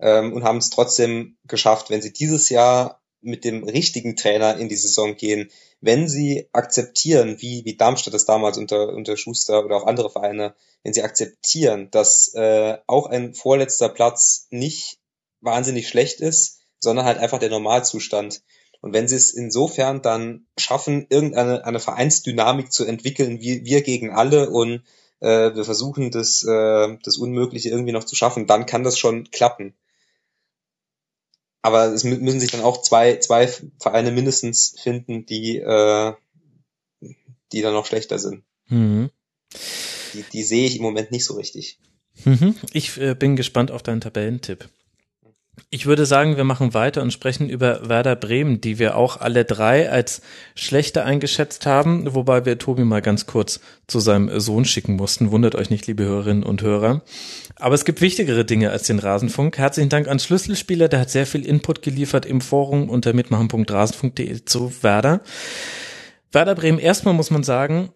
ähm, 0.00 0.32
und 0.32 0.44
haben 0.44 0.58
es 0.58 0.70
trotzdem 0.70 1.36
geschafft. 1.46 1.90
Wenn 1.90 2.02
sie 2.02 2.12
dieses 2.12 2.48
Jahr 2.48 3.00
mit 3.20 3.44
dem 3.44 3.64
richtigen 3.64 4.16
Trainer 4.16 4.56
in 4.56 4.68
die 4.68 4.76
Saison 4.76 5.16
gehen, 5.16 5.50
wenn 5.80 6.08
sie 6.08 6.48
akzeptieren, 6.52 7.36
wie, 7.40 7.64
wie 7.64 7.76
Darmstadt 7.76 8.14
das 8.14 8.24
damals 8.24 8.58
unter, 8.58 8.88
unter 8.88 9.16
Schuster 9.16 9.64
oder 9.64 9.76
auch 9.76 9.86
andere 9.86 10.10
Vereine, 10.10 10.54
wenn 10.82 10.92
sie 10.92 11.02
akzeptieren, 11.02 11.90
dass 11.90 12.32
äh, 12.34 12.78
auch 12.86 13.06
ein 13.06 13.34
vorletzter 13.34 13.88
Platz 13.88 14.46
nicht 14.50 14.98
wahnsinnig 15.40 15.88
schlecht 15.88 16.20
ist, 16.20 16.60
sondern 16.80 17.06
halt 17.06 17.18
einfach 17.18 17.38
der 17.38 17.50
Normalzustand. 17.50 18.42
Und 18.80 18.92
wenn 18.92 19.08
sie 19.08 19.16
es 19.16 19.32
insofern 19.32 20.02
dann 20.02 20.46
schaffen, 20.56 21.06
irgendeine 21.10 21.64
eine 21.64 21.80
Vereinsdynamik 21.80 22.72
zu 22.72 22.84
entwickeln, 22.84 23.40
wie 23.40 23.64
wir 23.64 23.82
gegen 23.82 24.10
alle 24.10 24.50
und 24.50 24.82
äh, 25.20 25.54
wir 25.54 25.64
versuchen 25.64 26.10
das, 26.10 26.44
äh, 26.44 26.96
das 27.02 27.16
Unmögliche 27.16 27.70
irgendwie 27.70 27.92
noch 27.92 28.04
zu 28.04 28.14
schaffen, 28.14 28.46
dann 28.46 28.66
kann 28.66 28.84
das 28.84 28.98
schon 28.98 29.30
klappen. 29.30 29.74
Aber 31.68 31.92
es 31.92 32.02
müssen 32.02 32.40
sich 32.40 32.50
dann 32.50 32.62
auch 32.62 32.80
zwei, 32.80 33.16
zwei 33.16 33.46
Vereine 33.78 34.10
mindestens 34.10 34.74
finden, 34.80 35.26
die, 35.26 35.58
äh, 35.58 36.14
die 37.52 37.60
dann 37.60 37.74
noch 37.74 37.84
schlechter 37.84 38.18
sind. 38.18 38.42
Mhm. 38.68 39.10
Die, 40.14 40.22
die 40.32 40.42
sehe 40.44 40.66
ich 40.66 40.76
im 40.76 40.82
Moment 40.82 41.10
nicht 41.10 41.26
so 41.26 41.34
richtig. 41.34 41.78
Mhm. 42.24 42.54
Ich 42.72 42.98
äh, 42.98 43.14
bin 43.14 43.36
gespannt 43.36 43.70
auf 43.70 43.82
deinen 43.82 44.00
Tabellentipp. 44.00 44.70
Ich 45.70 45.86
würde 45.86 46.06
sagen, 46.06 46.36
wir 46.36 46.44
machen 46.44 46.74
weiter 46.74 47.02
und 47.02 47.12
sprechen 47.12 47.48
über 47.48 47.88
Werder 47.88 48.16
Bremen, 48.16 48.60
die 48.60 48.78
wir 48.78 48.96
auch 48.96 49.20
alle 49.20 49.44
drei 49.44 49.90
als 49.90 50.22
schlechter 50.54 51.04
eingeschätzt 51.04 51.66
haben, 51.66 52.14
wobei 52.14 52.44
wir 52.44 52.58
Tobi 52.58 52.84
mal 52.84 53.02
ganz 53.02 53.26
kurz 53.26 53.60
zu 53.86 54.00
seinem 54.00 54.40
Sohn 54.40 54.64
schicken 54.64 54.96
mussten. 54.96 55.30
Wundert 55.30 55.54
euch 55.54 55.70
nicht, 55.70 55.86
liebe 55.86 56.04
Hörerinnen 56.04 56.42
und 56.42 56.62
Hörer. 56.62 57.02
Aber 57.56 57.74
es 57.74 57.84
gibt 57.84 58.00
wichtigere 58.00 58.44
Dinge 58.44 58.70
als 58.70 58.84
den 58.84 58.98
Rasenfunk. 58.98 59.58
Herzlichen 59.58 59.88
Dank 59.88 60.08
an 60.08 60.18
Schlüsselspieler, 60.18 60.88
der 60.88 61.00
hat 61.00 61.10
sehr 61.10 61.26
viel 61.26 61.44
Input 61.44 61.82
geliefert 61.82 62.26
im 62.26 62.40
Forum 62.40 62.88
unter 62.88 63.12
mitmachen.rasenfunk.de 63.12 64.44
zu 64.44 64.72
Werder. 64.82 65.20
Werder 66.32 66.54
Bremen, 66.54 66.78
erstmal 66.78 67.14
muss 67.14 67.30
man 67.30 67.42
sagen, 67.42 67.90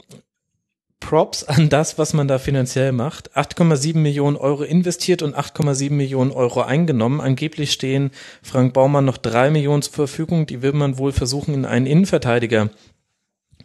Props 1.03 1.45
an 1.45 1.69
das, 1.69 1.99
was 1.99 2.15
man 2.15 2.29
da 2.29 2.39
finanziell 2.39 2.93
macht. 2.93 3.37
8,7 3.37 3.99
Millionen 3.99 4.37
Euro 4.37 4.63
investiert 4.63 5.23
und 5.23 5.37
8,7 5.37 5.91
Millionen 5.91 6.31
Euro 6.31 6.63
eingenommen. 6.63 7.21
Angeblich 7.21 7.73
stehen 7.73 8.13
Frank 8.43 8.73
Baumann 8.73 9.05
noch 9.05 9.19
drei 9.19 9.51
Millionen 9.51 9.83
zur 9.83 9.93
Verfügung. 9.93 10.47
Die 10.47 10.63
will 10.63 10.73
man 10.73 10.97
wohl 10.99 11.13
versuchen, 11.13 11.55
in 11.55 11.65
einen 11.65 11.87
Innenverteidiger 11.87 12.71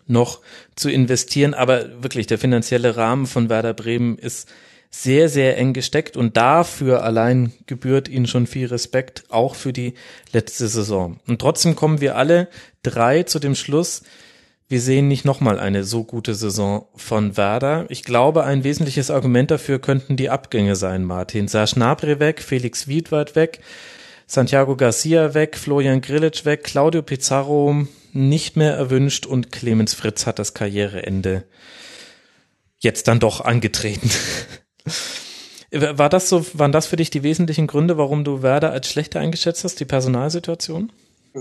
noch 0.07 0.41
zu 0.75 0.89
investieren. 0.89 1.53
Aber 1.53 2.03
wirklich, 2.03 2.27
der 2.27 2.39
finanzielle 2.39 2.97
Rahmen 2.97 3.27
von 3.27 3.49
Werder 3.49 3.73
Bremen 3.73 4.17
ist 4.17 4.49
sehr, 4.89 5.29
sehr 5.29 5.57
eng 5.57 5.73
gesteckt 5.73 6.17
und 6.17 6.37
dafür 6.37 7.03
allein 7.03 7.53
gebührt 7.65 8.07
ihnen 8.07 8.25
schon 8.25 8.47
viel 8.47 8.67
Respekt, 8.67 9.25
auch 9.29 9.55
für 9.55 9.73
die 9.73 9.93
letzte 10.31 10.67
Saison. 10.67 11.19
Und 11.27 11.39
trotzdem 11.39 11.75
kommen 11.75 12.01
wir 12.01 12.15
alle 12.15 12.47
drei 12.83 13.23
zu 13.23 13.39
dem 13.39 13.55
Schluss, 13.55 14.03
wir 14.69 14.81
sehen 14.81 15.07
nicht 15.07 15.23
nochmal 15.23 15.59
eine 15.59 15.83
so 15.83 16.03
gute 16.03 16.35
Saison 16.35 16.87
von 16.95 17.37
Werder. 17.37 17.85
Ich 17.89 18.03
glaube, 18.03 18.43
ein 18.43 18.63
wesentliches 18.65 19.09
Argument 19.09 19.49
dafür 19.49 19.79
könnten 19.79 20.17
die 20.17 20.29
Abgänge 20.29 20.75
sein, 20.75 21.05
Martin. 21.05 21.47
Serge 21.47 21.75
Gnabry 21.75 22.19
weg, 22.19 22.41
Felix 22.41 22.87
Wiedwald 22.87 23.35
weg, 23.35 23.61
Santiago 24.25 24.75
Garcia 24.75 25.33
weg, 25.33 25.57
Florian 25.57 26.01
Grillitsch 26.01 26.43
weg, 26.43 26.65
Claudio 26.65 27.01
Pizarro 27.01 27.87
nicht 28.11 28.57
mehr 28.57 28.73
erwünscht 28.73 29.25
und 29.25 29.51
Clemens 29.51 29.93
Fritz 29.93 30.25
hat 30.25 30.39
das 30.39 30.53
Karriereende 30.53 31.45
jetzt 32.79 33.07
dann 33.07 33.19
doch 33.19 33.41
angetreten. 33.41 34.09
War 35.71 36.09
das 36.09 36.29
so, 36.29 36.45
waren 36.53 36.71
das 36.71 36.87
für 36.87 36.95
dich 36.95 37.09
die 37.09 37.23
wesentlichen 37.23 37.67
Gründe, 37.67 37.97
warum 37.97 38.23
du 38.23 38.41
Werder 38.41 38.71
als 38.71 38.89
schlechter 38.89 39.19
eingeschätzt 39.19 39.63
hast, 39.65 39.79
die 39.79 39.85
Personalsituation? 39.85 40.91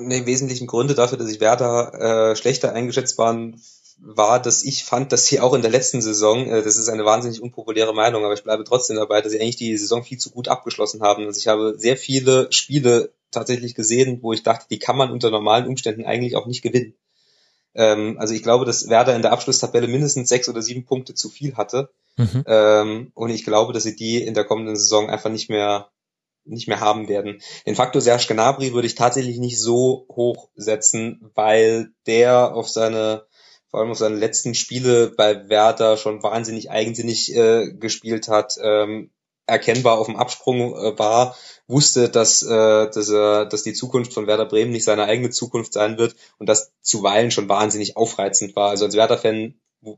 Die 0.09 0.27
wesentlichen 0.27 0.67
Gründe 0.67 0.95
dafür, 0.95 1.19
dass 1.19 1.31
ich 1.31 1.41
Werder 1.41 2.31
äh, 2.31 2.37
schlechter 2.37 2.73
eingeschätzt 2.73 3.19
waren, 3.19 3.61
war, 3.99 4.41
dass 4.41 4.63
ich 4.63 4.85
fand, 4.85 5.13
dass 5.13 5.27
sie 5.27 5.41
auch 5.41 5.55
in 5.55 5.63
der 5.63 5.71
letzten 5.71 6.03
Saison, 6.03 6.47
äh, 6.47 6.63
das 6.63 6.77
ist 6.77 6.89
eine 6.89 7.05
wahnsinnig 7.05 7.41
unpopuläre 7.41 7.95
Meinung, 7.95 8.25
aber 8.25 8.35
ich 8.35 8.45
bleibe 8.45 8.65
trotzdem 8.65 8.97
dabei, 8.97 9.23
dass 9.23 9.33
sie 9.33 9.41
eigentlich 9.41 9.57
die 9.57 9.77
Saison 9.77 10.05
viel 10.05 10.19
zu 10.19 10.31
gut 10.31 10.49
abgeschlossen 10.49 11.03
haben. 11.03 11.25
Also 11.25 11.39
ich 11.39 11.49
habe 11.49 11.75
sehr 11.79 11.97
viele 11.97 12.49
Spiele 12.53 13.13
tatsächlich 13.31 13.75
gesehen, 13.75 14.19
wo 14.23 14.33
ich 14.33 14.43
dachte, 14.43 14.67
die 14.71 14.79
kann 14.79 14.97
man 14.97 15.11
unter 15.11 15.31
normalen 15.31 15.67
Umständen 15.67 16.05
eigentlich 16.05 16.37
auch 16.37 16.47
nicht 16.47 16.63
gewinnen. 16.63 16.95
Ähm, 17.75 18.17
also 18.19 18.35
ich 18.35 18.43
glaube, 18.43 18.65
dass 18.65 18.89
Werder 18.89 19.17
in 19.17 19.23
der 19.23 19.33
Abschlusstabelle 19.33 19.89
mindestens 19.89 20.29
sechs 20.29 20.49
oder 20.49 20.63
sieben 20.63 20.85
Punkte 20.85 21.15
zu 21.15 21.29
viel 21.29 21.57
hatte. 21.57 21.91
Mhm. 22.17 22.45
Ähm, 22.47 23.13
und 23.15 23.31
ich 23.31 23.45
glaube, 23.45 23.73
dass 23.73 23.83
sie 23.83 23.97
die 23.97 24.23
in 24.23 24.35
der 24.35 24.45
kommenden 24.45 24.77
Saison 24.77 25.11
einfach 25.11 25.31
nicht 25.31 25.51
mehr 25.51 25.91
nicht 26.47 26.69
mehr 26.69 26.81
haben 26.81 27.09
werden. 27.09 27.41
Den 27.67 27.75
Faktor 27.75 28.01
Serge 28.01 28.27
Gnabry 28.29 28.73
würde 28.73 28.87
ich 28.87 28.95
tatsächlich 28.95 29.39
nicht 29.39 29.61
so 29.61 30.07
hoch 30.11 30.49
setzen, 30.55 31.31
weil 31.35 31.91
der 32.07 32.55
auf 32.55 32.69
seine 32.69 33.27
vor 33.69 33.81
allem 33.81 33.91
auf 33.91 33.99
seine 33.99 34.17
letzten 34.17 34.55
Spiele 34.55 35.09
bei 35.09 35.49
Werder 35.49 35.97
schon 35.97 36.23
wahnsinnig 36.23 36.71
eigensinnig 36.71 37.35
äh, 37.35 37.73
gespielt 37.73 38.29
hat, 38.29 38.55
ähm, 38.63 39.11
erkennbar 39.47 39.99
auf 39.99 40.07
dem 40.07 40.17
Absprung 40.17 40.75
äh, 40.75 40.99
war, 40.99 41.37
wusste, 41.67 42.09
dass, 42.09 42.43
äh, 42.43 42.91
dass, 42.91 43.09
äh, 43.09 43.47
dass 43.47 43.63
die 43.63 43.75
Zukunft 43.75 44.13
von 44.13 44.27
Werder 44.27 44.47
Bremen 44.47 44.73
nicht 44.73 44.85
seine 44.85 45.05
eigene 45.05 45.31
Zukunft 45.31 45.73
sein 45.73 45.99
wird 45.99 46.17
und 46.39 46.49
das 46.49 46.73
zuweilen 46.81 47.31
schon 47.31 47.49
wahnsinnig 47.49 47.97
aufreizend 47.97 48.57
war. 48.57 48.71
Also 48.71 48.85
als 48.85 48.97
Werder-Fan 48.97 49.55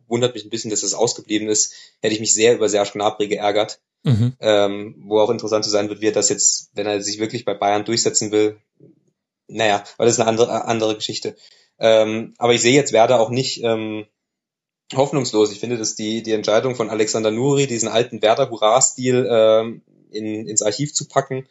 wundert 0.07 0.35
mich 0.35 0.45
ein 0.45 0.51
bisschen, 0.51 0.71
dass 0.71 0.83
das 0.83 0.95
ausgeblieben 0.95 1.49
ist. 1.49 1.73
Hätte 2.01 2.15
ich 2.15 2.21
mich 2.21 2.35
sehr 2.35 2.55
über 2.55 2.69
Serge 2.69 2.93
Gnabry 2.93 3.29
geärgert. 3.29 3.81
Mhm. 4.05 4.35
Ähm, 4.39 4.95
wo 5.07 5.19
auch 5.19 5.31
interessant 5.31 5.65
zu 5.65 5.71
sein 5.71 5.89
wird, 5.89 6.01
wie 6.01 6.07
er 6.07 6.13
das 6.13 6.29
jetzt, 6.29 6.71
wenn 6.75 6.87
er 6.87 7.03
sich 7.03 7.19
wirklich 7.19 7.45
bei 7.45 7.55
Bayern 7.55 7.85
durchsetzen 7.85 8.31
will, 8.31 8.57
naja, 9.49 9.83
aber 9.97 10.05
das 10.05 10.15
ist 10.15 10.21
eine 10.21 10.29
andere, 10.29 10.65
andere 10.67 10.95
Geschichte. 10.95 11.35
Ähm, 11.79 12.35
aber 12.39 12.55
ich 12.55 12.61
sehe 12.61 12.75
jetzt 12.75 12.93
Werder 12.93 13.19
auch 13.19 13.31
nicht 13.31 13.63
ähm, 13.65 14.07
hoffnungslos. 14.95 15.53
Ich 15.53 15.61
finde, 15.61 15.79
dass 15.79 15.97
die, 15.97 16.23
die 16.23 16.33
Entscheidung 16.33 16.75
von 16.75 16.91
Alexander 16.91 17.31
Nuri, 17.31 17.67
diesen 17.67 17.89
alten 17.89 18.23
Werder-Hurra-Stil 18.23 19.27
ähm, 19.31 19.83
in, 20.11 20.47
ins 20.47 20.63
Archiv 20.63 20.95
zu 20.95 21.09
packen 21.09 21.49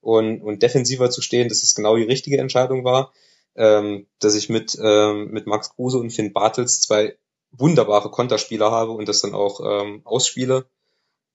und, 0.00 0.42
und 0.42 0.62
defensiver 0.62 1.10
zu 1.10 1.22
stehen, 1.22 1.48
dass 1.48 1.62
es 1.62 1.74
genau 1.74 1.96
die 1.96 2.04
richtige 2.04 2.38
Entscheidung 2.38 2.84
war. 2.84 3.12
Ähm, 3.56 4.06
dass 4.20 4.36
ich 4.36 4.48
mit, 4.48 4.78
ähm, 4.80 5.30
mit 5.32 5.48
Max 5.48 5.74
Kruse 5.74 5.98
und 5.98 6.10
Finn 6.10 6.32
Bartels 6.32 6.80
zwei 6.82 7.16
wunderbare 7.52 8.10
Konterspieler 8.10 8.70
habe 8.70 8.92
und 8.92 9.08
das 9.08 9.20
dann 9.20 9.34
auch 9.34 9.60
ähm, 9.64 10.02
ausspiele 10.04 10.66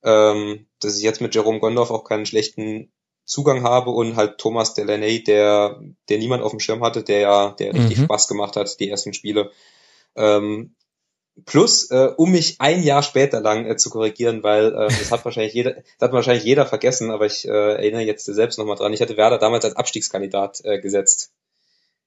ähm, 0.06 0.68
dass 0.80 0.98
ich 0.98 1.04
jetzt 1.04 1.20
mit 1.20 1.34
Jerome 1.36 1.60
Gondorf 1.60 1.90
auch 1.90 2.04
keinen 2.04 2.28
schlechten 2.28 2.92
Zugang 3.26 3.64
habe 3.64 3.90
und 3.90 4.16
halt 4.16 4.38
Thomas 4.38 4.76
Delaney, 4.76 5.24
der, 5.24 5.82
der 6.10 6.20
niemand 6.20 6.44
auf 6.44 6.52
dem 6.52 6.60
Schirm 6.60 6.84
hatte, 6.84 7.02
der 7.04 7.20
ja, 7.20 7.50
der 7.58 7.74
richtig 7.74 7.98
mhm. 7.98 8.04
Spaß 8.04 8.28
gemacht 8.28 8.56
hat, 8.56 8.80
die 8.80 8.88
ersten 8.88 9.14
Spiele. 9.14 9.52
Ähm, 10.16 10.76
plus, 11.46 11.90
äh, 11.90 12.12
um 12.18 12.32
mich 12.32 12.58
ein 12.60 12.84
Jahr 12.84 13.02
später 13.02 13.42
lang 13.42 13.66
äh, 13.66 13.78
zu 13.78 13.90
korrigieren, 13.90 14.44
weil 14.44 14.68
äh, 14.68 14.88
das 14.90 15.12
hat 15.12 15.26
wahrscheinlich 15.26 15.56
jeder, 15.56 15.74
das 15.74 16.08
hat 16.08 16.14
wahrscheinlich 16.14 16.46
jeder 16.46 16.68
vergessen, 16.68 17.10
aber 17.10 17.26
ich 17.26 17.48
äh, 17.48 17.52
erinnere 17.52 18.04
jetzt 18.04 18.26
selbst 18.26 18.60
nochmal 18.60 18.76
dran. 18.76 18.94
Ich 18.94 19.02
hatte 19.02 19.18
Werder 19.18 19.40
damals 19.40 19.66
als 19.66 19.76
Abstiegskandidat 19.76 20.62
äh, 20.64 20.80
gesetzt. 20.80 21.34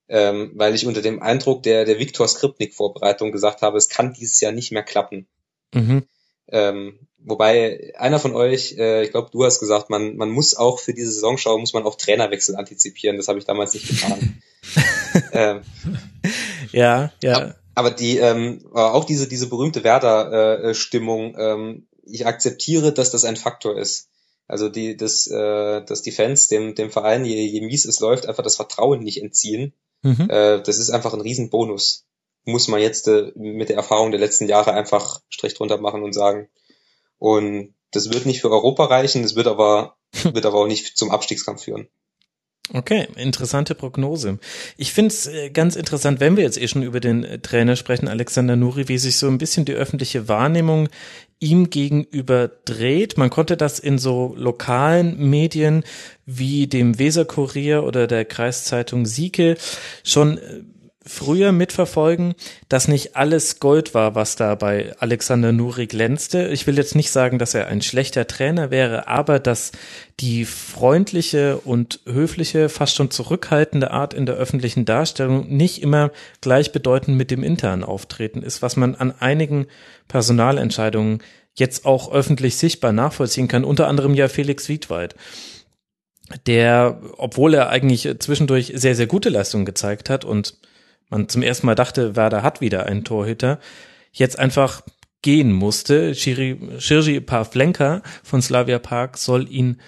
Ähm, 0.09 0.53
weil 0.55 0.75
ich 0.75 0.87
unter 0.87 1.03
dem 1.03 1.21
Eindruck 1.21 1.63
der, 1.63 1.85
der 1.85 1.99
Viktor 1.99 2.27
Skripnik-Vorbereitung 2.27 3.31
gesagt 3.31 3.63
habe, 3.63 3.77
es 3.77 3.89
kann 3.89 4.15
dieses 4.15 4.41
Jahr 4.41 4.53
nicht 4.53 4.73
mehr 4.73 4.83
klappen. 4.83 5.27
Mhm. 5.75 6.05
Ähm, 6.49 7.09
Wobei 7.21 7.93
einer 7.99 8.21
von 8.21 8.35
euch, 8.35 8.77
äh, 8.79 9.03
ich 9.03 9.11
glaube, 9.11 9.31
du 9.33 9.45
hast 9.45 9.59
gesagt, 9.59 9.91
man, 9.91 10.17
man 10.17 10.31
muss 10.31 10.57
auch 10.57 10.79
für 10.79 10.95
diese 10.95 11.11
Saisonschau 11.11 11.59
muss 11.59 11.73
man 11.73 11.83
auch 11.83 11.97
Trainerwechsel 11.97 12.55
antizipieren. 12.55 13.17
Das 13.17 13.27
habe 13.27 13.41
ich 13.41 13.45
damals 13.45 13.75
nicht 13.75 13.89
getan. 13.89 14.41
ähm, 15.33 15.63
ja, 16.73 17.13
ja. 17.23 17.55
Aber 17.75 17.91
die, 17.91 18.19
ähm, 18.19 18.65
auch 18.73 19.05
diese 19.05 19.29
diese 19.29 19.49
berühmte 19.49 19.83
Werder-Stimmung, 19.83 21.35
äh, 21.35 21.53
ähm, 21.53 21.87
ich 22.05 22.27
akzeptiere, 22.27 22.93
dass 22.93 23.11
das 23.11 23.25
ein 23.25 23.37
Faktor 23.37 23.77
ist. 23.77 24.09
Also 24.47 24.69
die, 24.69 24.97
das, 24.97 25.27
äh, 25.27 25.85
dass 25.85 26.03
die 26.03 26.13
Fans 26.13 26.47
dem 26.47 26.75
dem 26.77 26.91
Verein, 26.91 27.25
je, 27.25 27.45
je 27.45 27.61
mies 27.61 27.85
es 27.85 28.01
läuft, 28.01 28.27
einfach 28.27 28.45
das 28.45 28.57
Vertrauen 28.57 29.01
nicht 29.03 29.21
entziehen. 29.21 29.75
Mhm. 30.03 30.29
Äh, 30.31 30.63
das 30.63 30.79
ist 30.79 30.91
einfach 30.91 31.15
ein 31.15 31.21
Riesenbonus. 31.21 32.07
Muss 32.45 32.69
man 32.69 32.81
jetzt 32.81 33.09
äh, 33.09 33.33
mit 33.35 33.69
der 33.69 33.77
Erfahrung 33.77 34.11
der 34.11 34.21
letzten 34.21 34.49
Jahre 34.49 34.73
einfach 34.73 35.21
Strich 35.29 35.55
drunter 35.55 35.79
machen 35.79 36.03
und 36.03 36.13
sagen, 36.13 36.49
und 37.19 37.75
das 37.91 38.13
wird 38.13 38.27
nicht 38.27 38.41
für 38.41 38.51
Europa 38.51 38.85
reichen, 38.85 39.23
das 39.23 39.35
wird 39.35 39.47
aber, 39.47 39.97
wird 40.23 40.47
aber 40.47 40.59
auch 40.59 40.67
nicht 40.67 40.97
zum 40.97 41.11
Abstiegskampf 41.11 41.65
führen. 41.65 41.89
Okay, 42.75 43.09
interessante 43.17 43.75
Prognose. 43.75 44.39
Ich 44.77 44.93
finde 44.93 45.09
es 45.09 45.27
äh, 45.27 45.49
ganz 45.49 45.75
interessant, 45.75 46.21
wenn 46.21 46.37
wir 46.37 46.45
jetzt 46.45 46.59
eh 46.59 46.69
schon 46.69 46.83
über 46.83 47.01
den 47.01 47.41
Trainer 47.43 47.77
sprechen, 47.77 48.09
Alexander 48.09 48.57
Nuri, 48.57 48.89
wie 48.89 48.99
sich 48.99 49.17
so 49.17 49.27
ein 49.27 49.39
bisschen 49.39 49.65
die 49.65 49.73
öffentliche 49.73 50.29
Wahrnehmung 50.29 50.91
ihm 51.41 51.71
gegenüber 51.71 52.51
dreht. 52.65 53.17
Man 53.17 53.31
konnte 53.31 53.57
das 53.57 53.79
in 53.79 53.99
so 53.99 54.35
lokalen 54.37 55.31
Medien 55.31 55.85
wie 56.27 56.67
dem 56.67 56.99
Weser 56.99 57.25
Kurier 57.25 57.85
oder 57.85 58.07
der 58.07 58.25
Kreiszeitung 58.25 59.07
Sieke 59.07 59.57
schon 60.03 60.39
äh, 60.39 60.63
früher 61.09 61.53
mitverfolgen, 61.53 62.35
dass 62.69 62.87
nicht 62.87 63.17
alles 63.17 63.61
Gold 63.61 63.95
war, 63.95 64.15
was 64.15 64.37
da 64.37 64.55
bei 64.55 64.95
Alexander 64.99 65.53
Nuri 65.53 65.87
glänzte. 65.87 66.49
Ich 66.49 66.67
will 66.67 66.77
jetzt 66.77 66.95
nicht 66.95 67.11
sagen, 67.11 67.39
dass 67.39 67.55
er 67.55 67.67
ein 67.67 67.83
schlechter 67.83 68.27
Trainer 68.27 68.71
wäre, 68.71 69.09
aber 69.09 69.39
dass 69.39 69.73
die 70.21 70.45
freundliche 70.45 71.59
und 71.59 72.01
höfliche, 72.07 72.69
fast 72.69 72.95
schon 72.95 73.11
zurückhaltende 73.11 73.91
Art 73.91 74.15
in 74.15 74.27
der 74.27 74.37
öffentlichen 74.37 74.85
Darstellung 74.85 75.49
nicht 75.49 75.83
immer 75.83 76.11
gleichbedeutend 76.41 77.17
mit 77.17 77.31
dem 77.31 77.43
internen 77.43 77.85
Auftreten 77.85 78.43
ist, 78.43 78.63
was 78.63 78.77
man 78.77 78.95
an 78.95 79.13
einigen 79.19 79.67
Personalentscheidungen 80.07 81.23
jetzt 81.55 81.87
auch 81.87 82.13
öffentlich 82.13 82.57
sichtbar 82.57 82.93
nachvollziehen 82.93 83.49
kann, 83.49 83.65
unter 83.65 83.89
anderem 83.89 84.15
ja 84.15 84.29
Felix 84.29 84.69
Wiedwald 84.69 85.15
der, 86.47 87.01
obwohl 87.17 87.55
er 87.55 87.71
eigentlich 87.71 88.09
zwischendurch 88.19 88.73
sehr, 88.75 88.95
sehr 88.95 89.07
gute 89.07 89.29
Leistungen 89.29 89.65
gezeigt 89.65 90.11
hat 90.11 90.25
und 90.25 90.59
man 91.11 91.29
zum 91.29 91.43
ersten 91.43 91.67
Mal 91.67 91.75
dachte, 91.75 92.17
Werder 92.17 92.43
hat 92.43 92.61
wieder 92.61 92.87
einen 92.87 93.05
Torhüter, 93.05 93.59
jetzt 94.13 94.39
einfach 94.39 94.83
gehen 95.23 95.53
musste. 95.53 96.15
Shirji 96.15 97.21
Pavlenka 97.21 98.03
von 98.23 98.43
Slavia 98.43 98.79
Park 98.79 99.19
soll 99.19 99.51
ihn 99.51 99.81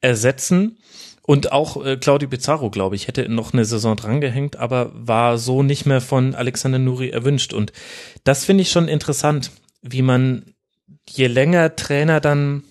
ersetzen. 0.00 0.78
Und 1.24 1.52
auch 1.52 1.84
äh, 1.84 1.96
Claudio 1.96 2.28
Pizarro, 2.28 2.68
glaube 2.68 2.96
ich, 2.96 3.06
hätte 3.06 3.28
noch 3.28 3.52
eine 3.52 3.64
Saison 3.64 3.96
drangehängt, 3.96 4.56
aber 4.56 4.90
war 4.92 5.38
so 5.38 5.62
nicht 5.62 5.86
mehr 5.86 6.00
von 6.00 6.34
Alexander 6.34 6.80
Nuri 6.80 7.10
erwünscht. 7.10 7.52
Und 7.52 7.72
das 8.24 8.44
finde 8.44 8.62
ich 8.62 8.72
schon 8.72 8.88
interessant, 8.88 9.52
wie 9.82 10.02
man 10.02 10.54
je 11.08 11.28
länger 11.28 11.76
Trainer 11.76 12.20
dann 12.20 12.64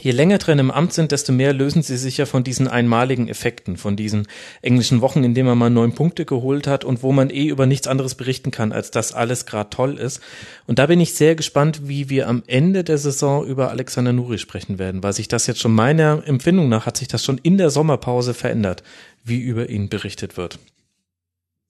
je 0.00 0.10
länger 0.10 0.38
drin 0.38 0.58
im 0.58 0.70
Amt 0.70 0.92
sind, 0.92 1.12
desto 1.12 1.32
mehr 1.32 1.52
lösen 1.52 1.82
sie 1.82 1.96
sich 1.96 2.16
ja 2.16 2.26
von 2.26 2.42
diesen 2.42 2.68
einmaligen 2.68 3.28
Effekten, 3.28 3.76
von 3.76 3.96
diesen 3.96 4.26
englischen 4.60 5.00
Wochen, 5.00 5.22
in 5.22 5.34
denen 5.34 5.48
man 5.48 5.58
mal 5.58 5.70
neun 5.70 5.94
Punkte 5.94 6.24
geholt 6.24 6.66
hat 6.66 6.84
und 6.84 7.02
wo 7.02 7.12
man 7.12 7.30
eh 7.30 7.46
über 7.46 7.66
nichts 7.66 7.86
anderes 7.86 8.14
berichten 8.14 8.50
kann, 8.50 8.72
als 8.72 8.90
dass 8.90 9.12
alles 9.12 9.46
gerade 9.46 9.70
toll 9.70 9.98
ist. 9.98 10.20
Und 10.66 10.78
da 10.78 10.86
bin 10.86 11.00
ich 11.00 11.14
sehr 11.14 11.34
gespannt, 11.36 11.88
wie 11.88 12.10
wir 12.10 12.28
am 12.28 12.42
Ende 12.46 12.84
der 12.84 12.98
Saison 12.98 13.46
über 13.46 13.70
Alexander 13.70 14.12
Nuri 14.12 14.38
sprechen 14.38 14.78
werden, 14.78 15.02
weil 15.02 15.12
sich 15.12 15.28
das 15.28 15.46
jetzt 15.46 15.60
schon 15.60 15.74
meiner 15.74 16.26
Empfindung 16.26 16.68
nach 16.68 16.86
hat 16.86 16.96
sich 16.96 17.08
das 17.08 17.24
schon 17.24 17.38
in 17.38 17.56
der 17.56 17.70
Sommerpause 17.70 18.34
verändert, 18.34 18.82
wie 19.24 19.40
über 19.40 19.68
ihn 19.68 19.88
berichtet 19.88 20.36
wird. 20.36 20.58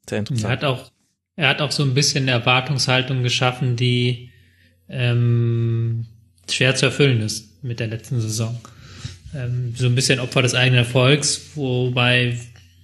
Sehr 0.09 0.21
interessant. 0.21 0.45
Er 0.45 0.51
hat 0.51 0.65
auch, 0.65 0.91
er 1.37 1.49
hat 1.49 1.61
auch 1.61 1.71
so 1.71 1.83
ein 1.83 1.95
bisschen 1.95 2.29
Erwartungshaltung 2.29 3.23
geschaffen, 3.23 3.77
die 3.77 4.31
ähm, 4.89 6.07
schwer 6.51 6.75
zu 6.75 6.87
erfüllen 6.87 7.21
ist 7.21 7.49
mit 7.63 7.81
der 7.81 7.89
letzten 7.89 8.21
Saison. 8.21 8.59
Ähm, 9.35 9.75
so 9.77 9.87
ein 9.87 9.95
bisschen 9.95 10.21
Opfer 10.21 10.43
des 10.43 10.55
eigenen 10.55 10.79
Erfolgs, 10.79 11.51
wobei, 11.55 12.39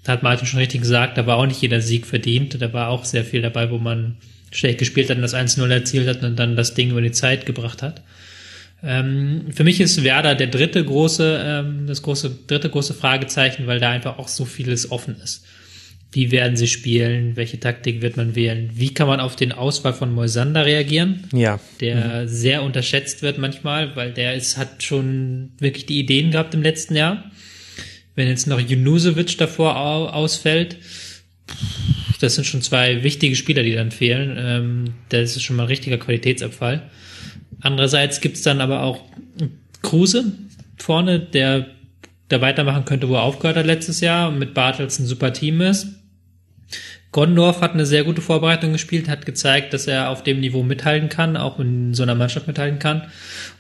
hat 0.07 0.23
Martin 0.23 0.47
schon 0.47 0.59
richtig 0.59 0.81
gesagt, 0.81 1.19
da 1.19 1.27
war 1.27 1.37
auch 1.37 1.47
nicht 1.47 1.61
jeder 1.61 1.81
Sieg 1.81 2.07
verdient. 2.07 2.61
Da 2.61 2.73
war 2.73 2.89
auch 2.89 3.05
sehr 3.05 3.25
viel 3.25 3.43
dabei, 3.43 3.71
wo 3.71 3.79
man 3.79 4.17
schlecht 4.51 4.79
gespielt 4.79 5.11
hat 5.11 5.17
und 5.17 5.23
das 5.23 5.35
1-0 5.35 5.69
erzielt 5.71 6.09
hat 6.09 6.23
und 6.23 6.37
dann 6.37 6.57
das 6.57 6.75
Ding 6.75 6.91
über 6.91 7.03
die 7.03 7.13
Zeit 7.13 7.47
gebracht 7.47 7.83
hat. 7.83 8.03
Ähm, 8.83 9.47
für 9.53 9.65
mich 9.65 9.81
ist 9.81 10.03
Werder 10.03 10.35
der 10.35 10.47
dritte 10.47 10.85
große, 10.85 11.43
ähm, 11.45 11.87
das 11.87 12.03
große, 12.03 12.31
dritte 12.47 12.71
große 12.71 12.95
Fragezeichen, 12.95 13.67
weil 13.67 13.79
da 13.79 13.91
einfach 13.91 14.19
auch 14.19 14.29
so 14.29 14.45
vieles 14.45 14.91
offen 14.91 15.17
ist. 15.23 15.45
Wie 16.13 16.33
werden 16.33 16.57
sie 16.57 16.67
spielen? 16.67 17.37
Welche 17.37 17.61
Taktik 17.61 18.03
wird 18.03 18.17
man 18.17 18.35
wählen? 18.35 18.71
Wie 18.75 18.93
kann 18.93 19.07
man 19.07 19.21
auf 19.21 19.37
den 19.37 19.53
Auswahl 19.53 19.93
von 19.93 20.13
Moisander 20.13 20.67
reagieren? 20.67 21.25
Ja. 21.33 21.61
Der 21.81 22.23
mhm. 22.23 22.29
sehr 22.29 22.63
unterschätzt 22.65 23.23
wird 23.23 23.39
manchmal, 23.39 23.95
weil 23.95 24.13
der 24.13 24.35
ist, 24.35 24.57
hat 24.57 24.83
schon 24.83 25.53
wirklich 25.59 25.87
die 25.87 26.01
Ideen 26.01 26.33
gehabt 26.33 26.55
im 26.55 26.63
letzten 26.63 26.97
Jahr. 26.97 27.31
Wenn 28.17 28.27
jetzt 28.27 28.49
noch 28.49 28.59
Junusovic 28.59 29.39
davor 29.39 29.77
ausfällt, 30.15 30.79
das 32.21 32.35
sind 32.35 32.45
schon 32.45 32.61
zwei 32.61 33.05
wichtige 33.05 33.37
Spieler, 33.37 33.63
die 33.63 33.73
dann 33.73 33.93
fehlen. 33.93 34.37
Ähm, 34.37 34.85
das 35.11 35.37
ist 35.37 35.43
schon 35.43 35.57
mal 35.57 35.63
ein 35.65 35.69
richtiger 35.69 35.99
Qualitätsabfall. 35.99 36.91
Andererseits 37.61 38.21
gibt's 38.21 38.43
dann 38.43 38.61
aber 38.61 38.83
auch 38.83 39.05
Kruse 39.83 40.33
vorne, 40.77 41.21
der 41.21 41.67
da 42.29 42.41
weitermachen 42.41 42.85
könnte, 42.85 43.09
wo 43.09 43.15
er 43.15 43.23
aufgehört 43.23 43.57
hat 43.57 43.67
letztes 43.67 44.01
Jahr 44.01 44.29
und 44.29 44.39
mit 44.39 44.55
Bartels 44.55 44.99
ein 44.99 45.07
super 45.07 45.33
Team 45.33 45.61
ist. 45.61 46.00
Gondorf 47.13 47.61
hat 47.61 47.73
eine 47.73 47.87
sehr 47.87 48.05
gute 48.05 48.23
Vorbereitung 48.23 48.73
gespielt, 48.73 49.09
hat 49.09 49.27
gezeigt, 49.27 49.75
dass 49.75 49.87
er 49.89 50.11
auf 50.11 50.23
dem 50.23 50.41
Niveau 50.41 50.63
mithalten 50.63 51.09
kann, 51.09 51.37
auch 51.37 51.59
in 51.59 51.93
so 51.93 52.05
einer 52.05 52.15
Mannschaft 52.15 52.47
mithalten 52.47 52.79
kann. 52.79 53.09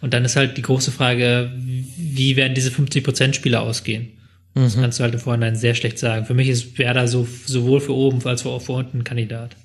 Und 0.00 0.14
dann 0.14 0.24
ist 0.24 0.36
halt 0.36 0.56
die 0.56 0.62
große 0.62 0.92
Frage, 0.92 1.50
wie 1.56 2.36
werden 2.36 2.54
diese 2.54 2.70
50%-Spieler 2.70 3.60
ausgehen? 3.60 4.12
Mhm. 4.54 4.62
Das 4.62 4.76
kannst 4.76 4.98
du 4.98 5.02
halt 5.02 5.14
im 5.14 5.20
Vorhinein 5.20 5.56
sehr 5.56 5.74
schlecht 5.74 5.98
sagen. 5.98 6.26
Für 6.26 6.34
mich 6.34 6.48
ist 6.48 6.78
Werder 6.78 7.08
so, 7.08 7.26
sowohl 7.46 7.80
für 7.80 7.94
oben 7.94 8.24
als 8.24 8.46
auch 8.46 8.60
für 8.60 8.72
unten 8.72 8.98
ein 8.98 9.04
Kandidat. 9.04 9.56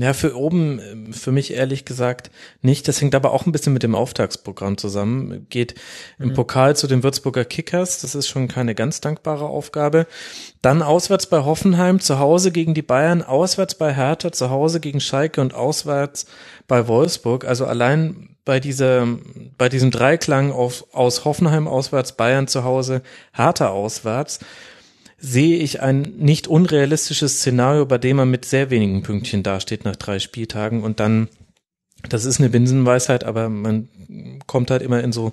Ja, 0.00 0.12
für 0.12 0.36
oben, 0.36 1.12
für 1.12 1.32
mich 1.32 1.52
ehrlich 1.52 1.84
gesagt 1.84 2.30
nicht. 2.62 2.86
Das 2.86 3.00
hängt 3.00 3.16
aber 3.16 3.32
auch 3.32 3.46
ein 3.46 3.52
bisschen 3.52 3.72
mit 3.72 3.82
dem 3.82 3.96
Auftragsprogramm 3.96 4.78
zusammen. 4.78 5.48
Geht 5.50 5.74
im 6.20 6.28
mhm. 6.28 6.34
Pokal 6.34 6.76
zu 6.76 6.86
den 6.86 7.02
Würzburger 7.02 7.44
Kickers. 7.44 8.00
Das 8.00 8.14
ist 8.14 8.28
schon 8.28 8.46
keine 8.46 8.76
ganz 8.76 9.00
dankbare 9.00 9.46
Aufgabe. 9.46 10.06
Dann 10.62 10.82
auswärts 10.82 11.26
bei 11.26 11.44
Hoffenheim, 11.44 11.98
zu 11.98 12.20
Hause 12.20 12.52
gegen 12.52 12.74
die 12.74 12.82
Bayern, 12.82 13.22
auswärts 13.22 13.74
bei 13.74 13.92
Hertha, 13.92 14.30
zu 14.30 14.50
Hause 14.50 14.78
gegen 14.78 15.00
Schalke 15.00 15.40
und 15.40 15.52
auswärts 15.52 16.26
bei 16.68 16.86
Wolfsburg. 16.86 17.44
Also 17.44 17.66
allein 17.66 18.36
bei 18.44 18.60
dieser, 18.60 19.04
bei 19.58 19.68
diesem 19.68 19.90
Dreiklang 19.90 20.52
auf, 20.52 20.86
aus 20.92 21.24
Hoffenheim 21.24 21.66
auswärts, 21.66 22.12
Bayern 22.12 22.46
zu 22.46 22.62
Hause, 22.62 23.02
Hertha 23.32 23.70
auswärts 23.70 24.38
sehe 25.18 25.58
ich 25.58 25.82
ein 25.82 26.02
nicht 26.16 26.46
unrealistisches 26.46 27.38
Szenario, 27.38 27.86
bei 27.86 27.98
dem 27.98 28.16
man 28.18 28.30
mit 28.30 28.44
sehr 28.44 28.70
wenigen 28.70 29.02
Pünktchen 29.02 29.42
dasteht 29.42 29.84
nach 29.84 29.96
drei 29.96 30.20
Spieltagen 30.20 30.82
und 30.82 31.00
dann, 31.00 31.28
das 32.08 32.24
ist 32.24 32.38
eine 32.38 32.50
Binsenweisheit, 32.50 33.24
aber 33.24 33.48
man 33.48 33.88
kommt 34.46 34.70
halt 34.70 34.82
immer 34.82 35.02
in 35.02 35.12
so 35.12 35.32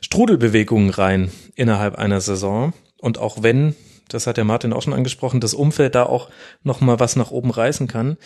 Strudelbewegungen 0.00 0.90
rein 0.90 1.30
innerhalb 1.56 1.96
einer 1.96 2.20
Saison. 2.20 2.72
Und 2.98 3.18
auch 3.18 3.42
wenn, 3.42 3.74
das 4.08 4.28
hat 4.28 4.36
der 4.36 4.44
Martin 4.44 4.72
auch 4.72 4.82
schon 4.82 4.94
angesprochen, 4.94 5.40
das 5.40 5.54
Umfeld 5.54 5.96
da 5.96 6.04
auch 6.04 6.30
noch 6.62 6.80
mal 6.80 7.00
was 7.00 7.16
nach 7.16 7.32
oben 7.32 7.50
reißen 7.50 7.88
kann, 7.88 8.16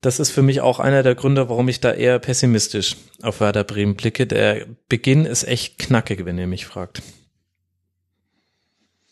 das 0.00 0.18
ist 0.18 0.30
für 0.30 0.42
mich 0.42 0.60
auch 0.62 0.80
einer 0.80 1.02
der 1.02 1.14
Gründe, 1.14 1.48
warum 1.48 1.68
ich 1.68 1.80
da 1.80 1.92
eher 1.92 2.18
pessimistisch 2.18 2.96
auf 3.22 3.40
Werder 3.40 3.64
Bremen 3.64 3.96
blicke. 3.96 4.26
Der 4.26 4.66
Beginn 4.88 5.26
ist 5.26 5.44
echt 5.44 5.78
knackig, 5.78 6.24
wenn 6.24 6.38
ihr 6.38 6.46
mich 6.46 6.66
fragt. 6.66 7.02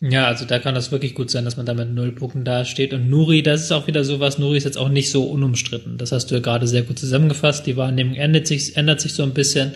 Ja, 0.01 0.27
also 0.27 0.45
da 0.45 0.61
kann 0.61 0.77
das 0.77 0.93
wirklich 0.93 1.15
gut 1.15 1.29
sein, 1.29 1.45
dass 1.45 1.57
man 1.57 1.67
da 1.67 1.75
mit 1.75 1.93
null 1.93 2.13
Punkten 2.13 2.45
dasteht. 2.45 2.95
Und 2.95 3.11
Nuri, 3.11 3.43
das 3.43 3.63
ist 3.63 3.73
auch 3.73 3.89
wieder 3.89 4.05
sowas, 4.05 4.39
Nuri 4.39 4.57
ist 4.57 4.65
jetzt 4.65 4.79
auch 4.79 4.89
nicht 4.89 5.11
so 5.11 5.25
unumstritten. 5.25 5.99
Das 5.99 6.13
hast 6.13 6.31
du 6.31 6.37
ja 6.37 6.41
gerade 6.41 6.69
sehr 6.69 6.83
gut 6.83 7.01
zusammengefasst. 7.01 7.67
Die 7.67 7.77
Wahrnehmung 7.77 8.15
ändert 8.15 8.47
sich, 8.47 8.77
ändert 8.77 9.01
sich 9.01 9.15
so 9.15 9.25
ein 9.25 9.35
bisschen. 9.35 9.73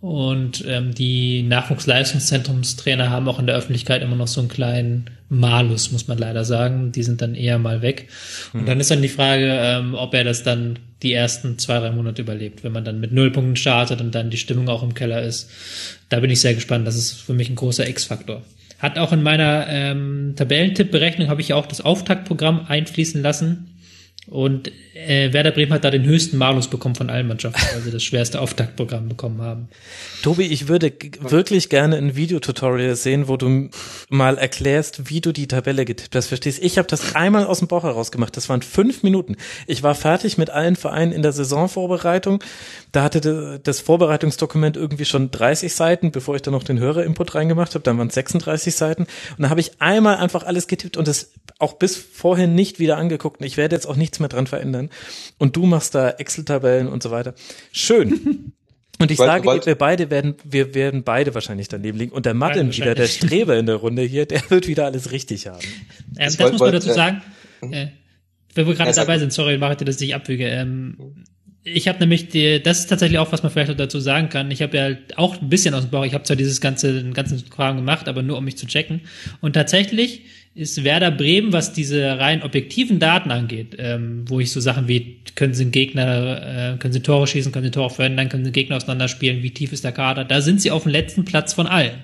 Und 0.00 0.64
ähm, 0.66 0.94
die 0.94 1.42
Nachwuchsleistungszentrumstrainer 1.42 3.10
haben 3.10 3.28
auch 3.28 3.38
in 3.38 3.46
der 3.46 3.56
Öffentlichkeit 3.56 4.02
immer 4.02 4.16
noch 4.16 4.28
so 4.28 4.40
einen 4.40 4.48
kleinen 4.48 5.10
Malus, 5.28 5.90
muss 5.90 6.06
man 6.06 6.16
leider 6.16 6.44
sagen. 6.44 6.92
Die 6.92 7.02
sind 7.02 7.20
dann 7.20 7.34
eher 7.34 7.58
mal 7.58 7.82
weg. 7.82 8.08
Und 8.52 8.66
dann 8.66 8.80
ist 8.80 8.92
dann 8.92 9.02
die 9.02 9.08
Frage, 9.08 9.46
ähm, 9.60 9.94
ob 9.94 10.14
er 10.14 10.24
das 10.24 10.44
dann 10.44 10.78
die 11.02 11.12
ersten 11.12 11.58
zwei, 11.58 11.80
drei 11.80 11.90
Monate 11.90 12.22
überlebt, 12.22 12.62
wenn 12.62 12.72
man 12.72 12.84
dann 12.84 13.00
mit 13.00 13.12
null 13.12 13.32
Punkten 13.32 13.56
startet 13.56 14.00
und 14.00 14.14
dann 14.14 14.30
die 14.30 14.38
Stimmung 14.38 14.68
auch 14.68 14.84
im 14.84 14.94
Keller 14.94 15.22
ist. 15.22 15.50
Da 16.08 16.20
bin 16.20 16.30
ich 16.30 16.40
sehr 16.40 16.54
gespannt. 16.54 16.86
Das 16.86 16.96
ist 16.96 17.12
für 17.12 17.34
mich 17.34 17.50
ein 17.50 17.56
großer 17.56 17.88
X-Faktor. 17.88 18.42
Hat 18.80 18.98
auch 18.98 19.12
in 19.12 19.22
meiner 19.22 19.66
ähm, 19.68 20.34
Tabellentippberechnung 20.36 21.28
habe 21.28 21.42
ich 21.42 21.52
auch 21.52 21.66
das 21.66 21.82
Auftaktprogramm 21.82 22.64
einfließen 22.66 23.22
lassen. 23.22 23.69
Und 24.30 24.70
äh, 24.94 25.32
Werder 25.32 25.50
Bremen 25.50 25.72
hat 25.72 25.82
da 25.82 25.90
den 25.90 26.04
höchsten 26.04 26.38
Malus 26.38 26.68
bekommen 26.68 26.94
von 26.94 27.10
allen 27.10 27.26
Mannschaften, 27.26 27.60
weil 27.74 27.82
sie 27.82 27.90
das 27.90 28.04
schwerste 28.04 28.40
Auftaktprogramm 28.40 29.08
bekommen 29.08 29.42
haben. 29.42 29.68
Tobi, 30.22 30.44
ich 30.44 30.68
würde 30.68 30.92
wirklich 31.20 31.68
gerne 31.68 31.96
ein 31.96 32.14
Videotutorial 32.14 32.94
sehen, 32.94 33.26
wo 33.26 33.36
du 33.36 33.70
mal 34.08 34.38
erklärst, 34.38 35.10
wie 35.10 35.20
du 35.20 35.32
die 35.32 35.48
Tabelle 35.48 35.84
getippt 35.84 36.14
hast. 36.14 36.28
Verstehst? 36.28 36.62
Ich 36.62 36.78
habe 36.78 36.86
das 36.86 37.16
einmal 37.16 37.44
aus 37.46 37.58
dem 37.58 37.66
Bauch 37.66 37.82
heraus 37.82 38.12
gemacht. 38.12 38.36
Das 38.36 38.48
waren 38.48 38.62
fünf 38.62 39.02
Minuten. 39.02 39.36
Ich 39.66 39.82
war 39.82 39.96
fertig 39.96 40.38
mit 40.38 40.50
allen 40.50 40.76
Vereinen 40.76 41.10
in 41.10 41.22
der 41.22 41.32
Saisonvorbereitung. 41.32 42.40
Da 42.92 43.02
hatte 43.02 43.60
das 43.60 43.80
Vorbereitungsdokument 43.80 44.76
irgendwie 44.76 45.06
schon 45.06 45.32
30 45.32 45.74
Seiten, 45.74 46.12
bevor 46.12 46.36
ich 46.36 46.42
dann 46.42 46.52
noch 46.52 46.62
den 46.62 46.78
Hörerinput 46.78 47.34
reingemacht 47.34 47.74
habe. 47.74 47.82
Dann 47.82 47.98
waren 47.98 48.08
es 48.08 48.14
36 48.14 48.76
Seiten. 48.76 49.08
Und 49.36 49.42
da 49.42 49.50
habe 49.50 49.58
ich 49.58 49.72
einmal 49.80 50.18
einfach 50.18 50.44
alles 50.44 50.68
getippt 50.68 50.96
und 50.96 51.08
das 51.08 51.32
auch 51.58 51.72
bis 51.74 51.96
vorhin 51.96 52.54
nicht 52.54 52.78
wieder 52.78 52.96
angeguckt. 52.96 53.40
Und 53.40 53.46
ich 53.46 53.56
werde 53.56 53.74
jetzt 53.74 53.86
auch 53.86 53.96
nichts 53.96 54.19
mehr 54.20 54.28
dran 54.28 54.46
verändern. 54.46 54.90
Und 55.38 55.56
du 55.56 55.66
machst 55.66 55.94
da 55.94 56.10
Excel-Tabellen 56.10 56.88
und 56.88 57.02
so 57.02 57.10
weiter. 57.10 57.34
Schön. 57.72 58.52
Und 59.00 59.10
ich 59.10 59.16
sage, 59.16 59.46
weil, 59.46 59.64
wir 59.64 59.76
beide 59.76 60.10
werden, 60.10 60.34
wir 60.44 60.74
werden 60.74 61.04
beide 61.04 61.34
wahrscheinlich 61.34 61.68
daneben 61.68 61.96
liegen. 61.96 62.12
Und 62.12 62.26
der 62.26 62.34
Martin 62.34 62.70
wieder, 62.76 62.94
der 62.94 63.06
Streber 63.06 63.56
in 63.56 63.64
der 63.64 63.76
Runde 63.76 64.02
hier, 64.02 64.26
der 64.26 64.42
wird 64.50 64.68
wieder 64.68 64.84
alles 64.84 65.10
richtig 65.10 65.46
haben. 65.46 65.64
Ähm, 66.18 66.26
das 66.26 66.38
wollt, 66.38 66.52
muss 66.52 66.60
man 66.60 66.72
dazu 66.72 66.92
sagen. 66.92 67.22
Äh, 67.62 67.86
wenn 68.54 68.66
wir 68.66 68.74
gerade 68.74 68.92
dabei 68.92 69.18
sind, 69.18 69.32
sorry, 69.32 69.56
mache 69.56 69.72
ich 69.72 69.78
dir 69.78 69.86
das 69.86 70.00
nicht 70.00 70.14
abwüge. 70.14 70.46
Ähm, 70.46 71.24
ich 71.62 71.88
habe 71.88 71.98
nämlich 71.98 72.28
die, 72.28 72.62
das 72.62 72.80
ist 72.80 72.86
tatsächlich 72.86 73.18
auch, 73.18 73.32
was 73.32 73.42
man 73.42 73.52
vielleicht 73.52 73.78
dazu 73.78 74.00
sagen 74.00 74.28
kann. 74.28 74.50
Ich 74.50 74.62
habe 74.62 74.76
ja 74.76 74.96
auch 75.16 75.40
ein 75.40 75.48
bisschen 75.48 75.74
aus 75.74 75.82
dem 75.82 75.90
Bauch, 75.90 76.04
ich 76.04 76.14
habe 76.14 76.24
zwar 76.24 76.36
dieses 76.36 76.60
ganze, 76.60 77.02
den 77.02 77.12
ganzen 77.12 77.48
Kram 77.50 77.76
gemacht, 77.76 78.08
aber 78.08 78.22
nur 78.22 78.38
um 78.38 78.44
mich 78.44 78.56
zu 78.56 78.66
checken. 78.66 79.02
Und 79.40 79.52
tatsächlich 79.52 80.22
ist 80.54 80.82
Werder 80.82 81.10
Bremen, 81.10 81.52
was 81.52 81.72
diese 81.72 82.18
rein 82.18 82.42
objektiven 82.42 82.98
Daten 82.98 83.30
angeht, 83.30 83.76
ähm, 83.78 84.24
wo 84.28 84.40
ich 84.40 84.50
so 84.50 84.60
Sachen 84.60 84.88
wie, 84.88 85.20
können 85.36 85.54
sie 85.54 85.70
Gegner, 85.70 86.74
äh, 86.74 86.78
können 86.78 86.92
sie 86.92 87.02
Tore 87.02 87.26
schießen, 87.26 87.52
können 87.52 87.66
sie 87.66 87.70
Tore 87.70 87.90
verhindern, 87.90 88.28
können 88.28 88.44
sie 88.44 88.52
Gegner 88.52 88.76
auseinanderspielen, 88.76 89.42
wie 89.42 89.52
tief 89.52 89.72
ist 89.72 89.84
der 89.84 89.92
Kader, 89.92 90.24
da 90.24 90.40
sind 90.40 90.60
sie 90.60 90.70
auf 90.70 90.82
dem 90.82 90.92
letzten 90.92 91.24
Platz 91.24 91.52
von 91.52 91.66
allen. 91.66 92.00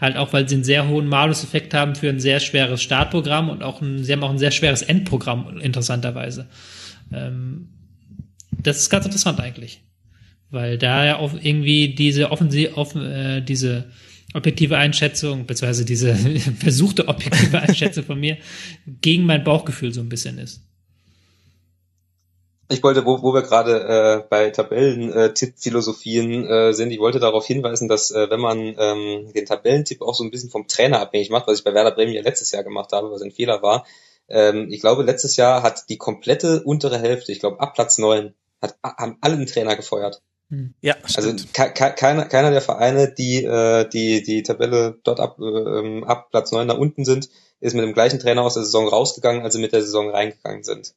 Halt 0.00 0.16
auch, 0.16 0.32
weil 0.32 0.48
sie 0.48 0.54
einen 0.54 0.64
sehr 0.64 0.88
hohen 0.88 1.08
Malus-Effekt 1.08 1.74
haben 1.74 1.94
für 1.94 2.08
ein 2.08 2.20
sehr 2.20 2.40
schweres 2.40 2.82
Startprogramm 2.82 3.50
und 3.50 3.62
auch 3.62 3.82
ein, 3.82 4.02
sie 4.02 4.12
haben 4.12 4.22
auch 4.22 4.30
ein 4.30 4.38
sehr 4.38 4.52
schweres 4.52 4.80
Endprogramm, 4.80 5.58
interessanterweise. 5.60 6.46
Ähm, 7.12 7.68
das 8.50 8.78
ist 8.78 8.90
ganz 8.90 9.04
interessant 9.04 9.40
eigentlich. 9.40 9.82
Weil 10.50 10.78
da 10.78 11.04
ja 11.04 11.16
auch 11.18 11.34
irgendwie 11.40 11.94
diese 11.94 12.30
offensiv, 12.32 12.76
offen, 12.76 13.04
äh, 13.04 13.42
diese 13.42 13.90
objektive 14.34 14.76
Einschätzung, 14.76 15.46
beziehungsweise 15.46 15.84
diese 15.84 16.14
versuchte 16.58 17.08
objektive 17.08 17.60
Einschätzung 17.62 18.04
von 18.04 18.20
mir 18.20 18.38
gegen 19.00 19.24
mein 19.26 19.44
Bauchgefühl 19.44 19.92
so 19.92 20.00
ein 20.00 20.08
bisschen 20.08 20.38
ist. 20.38 20.60
Ich 22.72 22.84
wollte, 22.84 23.04
wo, 23.04 23.20
wo 23.20 23.34
wir 23.34 23.42
gerade 23.42 23.80
äh, 23.80 24.24
bei 24.30 24.50
Tabellentipp-Philosophien 24.50 26.46
äh, 26.46 26.72
sind, 26.72 26.92
ich 26.92 27.00
wollte 27.00 27.18
darauf 27.18 27.44
hinweisen, 27.44 27.88
dass 27.88 28.12
äh, 28.12 28.30
wenn 28.30 28.38
man 28.38 28.76
ähm, 28.78 29.32
den 29.34 29.44
Tabellentipp 29.44 30.02
auch 30.02 30.14
so 30.14 30.22
ein 30.22 30.30
bisschen 30.30 30.50
vom 30.50 30.68
Trainer 30.68 31.00
abhängig 31.00 31.30
macht, 31.30 31.48
was 31.48 31.58
ich 31.58 31.64
bei 31.64 31.74
Werder 31.74 31.90
Bremen 31.90 32.12
ja 32.12 32.22
letztes 32.22 32.52
Jahr 32.52 32.62
gemacht 32.62 32.92
habe, 32.92 33.10
was 33.10 33.22
ein 33.22 33.32
Fehler 33.32 33.60
war, 33.62 33.84
ähm, 34.28 34.68
ich 34.70 34.80
glaube, 34.80 35.02
letztes 35.02 35.36
Jahr 35.36 35.64
hat 35.64 35.88
die 35.88 35.98
komplette 35.98 36.62
untere 36.62 37.00
Hälfte, 37.00 37.32
ich 37.32 37.40
glaube 37.40 37.58
ab 37.58 37.74
Platz 37.74 37.98
neun, 37.98 38.34
hat, 38.62 38.76
haben 38.84 39.18
alle 39.20 39.34
einen 39.34 39.46
Trainer 39.46 39.74
gefeuert. 39.74 40.22
Hm. 40.50 40.74
Ja, 40.80 40.96
also 41.14 41.32
keiner, 41.52 42.24
keiner 42.24 42.50
der 42.50 42.60
Vereine, 42.60 43.12
die 43.16 43.44
äh, 43.44 43.88
die 43.88 44.22
die 44.22 44.42
Tabelle 44.42 44.98
dort 45.04 45.20
ab, 45.20 45.38
äh, 45.40 46.02
ab 46.04 46.30
Platz 46.30 46.50
neun 46.50 46.66
nach 46.66 46.76
unten 46.76 47.04
sind, 47.04 47.28
ist 47.60 47.74
mit 47.74 47.84
dem 47.84 47.94
gleichen 47.94 48.18
Trainer 48.18 48.42
aus 48.42 48.54
der 48.54 48.64
Saison 48.64 48.88
rausgegangen, 48.88 49.42
als 49.42 49.54
sie 49.54 49.60
mit 49.60 49.72
der 49.72 49.82
Saison 49.82 50.10
reingegangen 50.10 50.64
sind. 50.64 50.94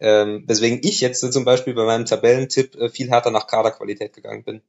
Ähm, 0.00 0.44
weswegen 0.46 0.80
ich 0.82 1.00
jetzt 1.00 1.20
zum 1.32 1.44
Beispiel 1.44 1.72
bei 1.72 1.84
meinem 1.84 2.04
Tabellentipp 2.04 2.76
äh, 2.76 2.88
viel 2.90 3.08
härter 3.08 3.30
nach 3.30 3.46
Kaderqualität 3.46 4.12
gegangen 4.12 4.44
bin. 4.44 4.60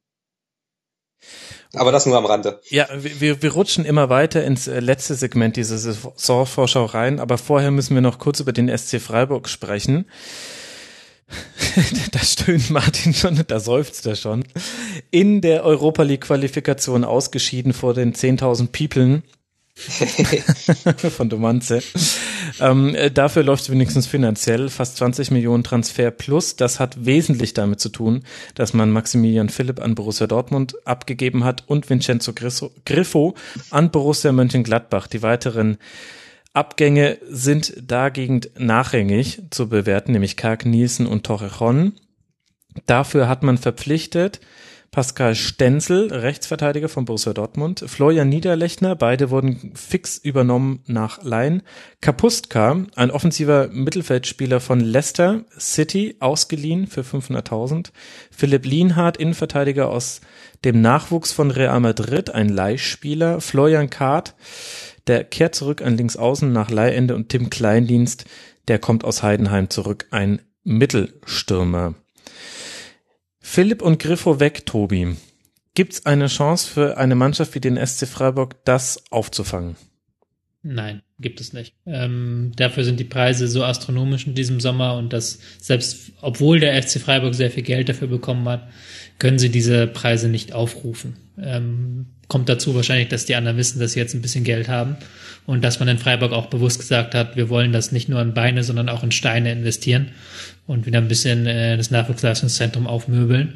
Aber 1.74 1.92
das 1.92 2.06
nur 2.06 2.16
am 2.16 2.26
Rande. 2.26 2.60
Ja, 2.68 2.86
wir, 2.96 3.42
wir 3.42 3.52
rutschen 3.52 3.84
immer 3.84 4.08
weiter 4.08 4.44
ins 4.44 4.66
äh, 4.66 4.80
letzte 4.80 5.14
Segment 5.14 5.56
dieser 5.56 5.76
Saisonvorschau 5.76 6.86
rein, 6.86 7.20
aber 7.20 7.36
vorher 7.36 7.70
müssen 7.70 7.94
wir 7.94 8.00
noch 8.00 8.18
kurz 8.18 8.40
über 8.40 8.52
den 8.52 8.74
SC 8.76 9.00
Freiburg 9.00 9.48
sprechen. 9.48 10.06
da 12.12 12.18
stöhnt 12.20 12.70
Martin 12.70 13.14
schon, 13.14 13.42
da 13.46 13.60
seufzt 13.60 14.06
er 14.06 14.16
schon. 14.16 14.44
In 15.10 15.40
der 15.40 15.64
Europa 15.64 16.02
League 16.02 16.22
Qualifikation 16.22 17.04
ausgeschieden 17.04 17.72
vor 17.72 17.94
den 17.94 18.14
10.000 18.14 18.68
Peoplen. 18.68 19.22
von 21.10 21.28
Domanze. 21.28 21.82
Ähm, 22.60 22.94
äh, 22.94 23.10
dafür 23.10 23.42
läuft 23.42 23.64
es 23.64 23.70
wenigstens 23.70 24.06
finanziell. 24.06 24.70
Fast 24.70 24.96
20 24.96 25.30
Millionen 25.30 25.64
Transfer 25.64 26.10
plus. 26.10 26.56
Das 26.56 26.80
hat 26.80 27.04
wesentlich 27.04 27.52
damit 27.52 27.78
zu 27.80 27.90
tun, 27.90 28.22
dass 28.54 28.72
man 28.72 28.90
Maximilian 28.90 29.50
Philipp 29.50 29.82
an 29.82 29.94
Borussia 29.94 30.26
Dortmund 30.26 30.76
abgegeben 30.86 31.44
hat 31.44 31.64
und 31.66 31.90
Vincenzo 31.90 32.32
Griffo 32.32 33.34
an 33.70 33.90
Borussia 33.90 34.32
Mönchengladbach. 34.32 35.08
Die 35.08 35.22
weiteren 35.22 35.76
Abgänge 36.56 37.18
sind 37.28 37.74
dagegen 37.82 38.40
nachrangig 38.56 39.42
zu 39.50 39.68
bewerten, 39.68 40.12
nämlich 40.12 40.38
Kark 40.38 40.64
Nielsen 40.64 41.06
und 41.06 41.26
Torrejon. 41.26 41.92
Dafür 42.86 43.28
hat 43.28 43.42
man 43.42 43.58
verpflichtet 43.58 44.40
Pascal 44.96 45.34
Stenzel, 45.34 46.10
Rechtsverteidiger 46.10 46.88
von 46.88 47.04
Borussia 47.04 47.34
Dortmund, 47.34 47.84
Florian 47.86 48.30
Niederlechner, 48.30 48.96
beide 48.96 49.28
wurden 49.28 49.72
fix 49.74 50.16
übernommen 50.16 50.80
nach 50.86 51.22
Laien, 51.22 51.60
Kapustka, 52.00 52.82
ein 52.94 53.10
offensiver 53.10 53.68
Mittelfeldspieler 53.68 54.58
von 54.58 54.80
Leicester 54.80 55.44
City, 55.58 56.16
ausgeliehen 56.20 56.86
für 56.86 57.02
500.000, 57.02 57.90
Philipp 58.30 58.64
Lienhardt, 58.64 59.18
Innenverteidiger 59.18 59.90
aus 59.90 60.22
dem 60.64 60.80
Nachwuchs 60.80 61.30
von 61.30 61.50
Real 61.50 61.78
Madrid, 61.80 62.30
ein 62.30 62.48
Leihspieler, 62.48 63.42
Florian 63.42 63.90
Kahrt, 63.90 64.34
der 65.08 65.24
kehrt 65.24 65.54
zurück 65.54 65.82
an 65.82 65.98
Linksaußen 65.98 66.50
nach 66.50 66.70
Leihende. 66.70 67.16
Und 67.16 67.28
Tim 67.28 67.50
Kleindienst, 67.50 68.24
der 68.66 68.78
kommt 68.78 69.04
aus 69.04 69.22
Heidenheim 69.22 69.68
zurück, 69.68 70.06
ein 70.10 70.40
Mittelstürmer. 70.64 71.96
Philipp 73.48 73.80
und 73.80 73.98
Griffo 74.00 74.38
weg, 74.38 74.66
Tobi. 74.66 75.16
Gibt's 75.74 76.04
eine 76.04 76.26
Chance 76.26 76.68
für 76.68 76.98
eine 76.98 77.14
Mannschaft 77.14 77.54
wie 77.54 77.60
den 77.60 77.78
SC 77.78 78.06
Freiburg, 78.06 78.56
das 78.66 79.04
aufzufangen? 79.10 79.76
Nein, 80.62 81.00
gibt 81.20 81.40
es 81.40 81.54
nicht. 81.54 81.72
Ähm, 81.86 82.52
dafür 82.56 82.84
sind 82.84 83.00
die 83.00 83.04
Preise 83.04 83.48
so 83.48 83.64
astronomisch 83.64 84.26
in 84.26 84.34
diesem 84.34 84.60
Sommer 84.60 84.98
und 84.98 85.12
das 85.12 85.38
selbst, 85.58 86.12
obwohl 86.20 86.60
der 86.60 86.82
FC 86.82 87.00
Freiburg 87.00 87.34
sehr 87.34 87.50
viel 87.50 87.62
Geld 87.62 87.88
dafür 87.88 88.08
bekommen 88.08 88.46
hat, 88.46 88.68
können 89.18 89.38
sie 89.38 89.48
diese 89.48 89.86
Preise 89.86 90.28
nicht 90.28 90.52
aufrufen. 90.52 91.16
Ähm, 91.42 92.06
kommt 92.28 92.48
dazu 92.48 92.74
wahrscheinlich, 92.74 93.08
dass 93.08 93.26
die 93.26 93.36
anderen 93.36 93.56
wissen, 93.56 93.78
dass 93.78 93.92
sie 93.92 94.00
jetzt 94.00 94.14
ein 94.14 94.22
bisschen 94.22 94.44
Geld 94.44 94.68
haben 94.68 94.96
und 95.46 95.62
dass 95.62 95.78
man 95.78 95.88
in 95.88 95.98
Freiburg 95.98 96.32
auch 96.32 96.46
bewusst 96.46 96.80
gesagt 96.80 97.14
hat, 97.14 97.36
wir 97.36 97.48
wollen 97.48 97.72
das 97.72 97.92
nicht 97.92 98.08
nur 98.08 98.20
in 98.20 98.34
Beine, 98.34 98.64
sondern 98.64 98.88
auch 98.88 99.02
in 99.02 99.12
Steine 99.12 99.52
investieren 99.52 100.08
und 100.66 100.86
wieder 100.86 100.98
ein 100.98 101.08
bisschen 101.08 101.46
äh, 101.46 101.76
das 101.76 101.90
Nachwuchsleistungszentrum 101.90 102.86
aufmöbeln. 102.86 103.54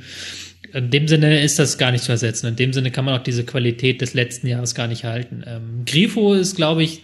In 0.72 0.90
dem 0.90 1.08
Sinne 1.08 1.42
ist 1.42 1.58
das 1.58 1.78
gar 1.78 1.90
nicht 1.90 2.04
zu 2.04 2.12
ersetzen. 2.12 2.46
In 2.46 2.56
dem 2.56 2.72
Sinne 2.72 2.92
kann 2.92 3.04
man 3.04 3.18
auch 3.18 3.22
diese 3.24 3.44
Qualität 3.44 4.00
des 4.00 4.14
letzten 4.14 4.46
Jahres 4.46 4.76
gar 4.76 4.86
nicht 4.86 5.04
halten. 5.04 5.42
Ähm, 5.44 5.84
Grifo 5.84 6.34
ist, 6.34 6.54
glaube 6.54 6.84
ich, 6.84 7.00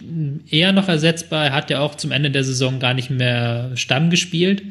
eher 0.49 0.71
noch 0.71 0.87
ersetzbar. 0.87 1.47
Er 1.47 1.53
hat 1.53 1.69
ja 1.69 1.81
auch 1.81 1.95
zum 1.95 2.11
Ende 2.11 2.31
der 2.31 2.45
Saison 2.45 2.79
gar 2.79 2.93
nicht 2.93 3.09
mehr 3.09 3.71
Stamm 3.75 4.09
gespielt. 4.09 4.63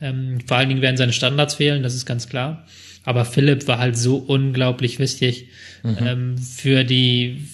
Ähm, 0.00 0.38
vor 0.46 0.56
allen 0.56 0.68
Dingen 0.68 0.82
werden 0.82 0.96
seine 0.96 1.12
Standards 1.12 1.56
fehlen, 1.56 1.82
das 1.82 1.96
ist 1.96 2.06
ganz 2.06 2.28
klar. 2.28 2.64
Aber 3.08 3.24
Philipp 3.24 3.66
war 3.66 3.78
halt 3.78 3.96
so 3.96 4.18
unglaublich 4.18 4.98
wichtig 4.98 5.48
mhm. 5.82 5.96
ähm, 5.98 6.36
für 6.36 6.84
die 6.84 7.48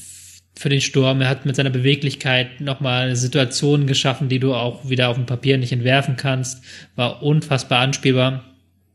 für 0.56 0.68
den 0.68 0.80
Sturm. 0.80 1.20
Er 1.20 1.28
hat 1.28 1.46
mit 1.46 1.54
seiner 1.54 1.70
Beweglichkeit 1.70 2.60
nochmal 2.60 3.14
Situationen 3.14 3.86
geschaffen, 3.86 4.28
die 4.28 4.40
du 4.40 4.52
auch 4.52 4.88
wieder 4.88 5.10
auf 5.10 5.14
dem 5.14 5.26
Papier 5.26 5.56
nicht 5.56 5.70
entwerfen 5.70 6.16
kannst. 6.16 6.64
War 6.96 7.22
unfassbar 7.22 7.82
anspielbar. 7.82 8.42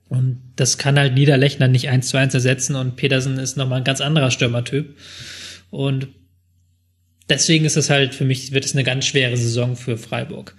Und 0.09 0.41
das 0.57 0.77
kann 0.77 0.99
halt 0.99 1.13
Niederlechner 1.13 1.69
nicht 1.69 1.87
eins 1.87 2.09
zu 2.09 2.17
eins 2.17 2.33
ersetzen 2.33 2.75
und 2.75 2.97
Petersen 2.97 3.39
ist 3.39 3.55
nochmal 3.55 3.77
ein 3.77 3.85
ganz 3.85 4.01
anderer 4.01 4.29
Stürmertyp. 4.29 4.97
Und 5.69 6.09
deswegen 7.29 7.63
ist 7.63 7.77
es 7.77 7.89
halt, 7.89 8.13
für 8.13 8.25
mich 8.25 8.51
wird 8.51 8.65
es 8.65 8.73
eine 8.73 8.83
ganz 8.83 9.05
schwere 9.05 9.37
Saison 9.37 9.77
für 9.77 9.97
Freiburg. 9.97 10.57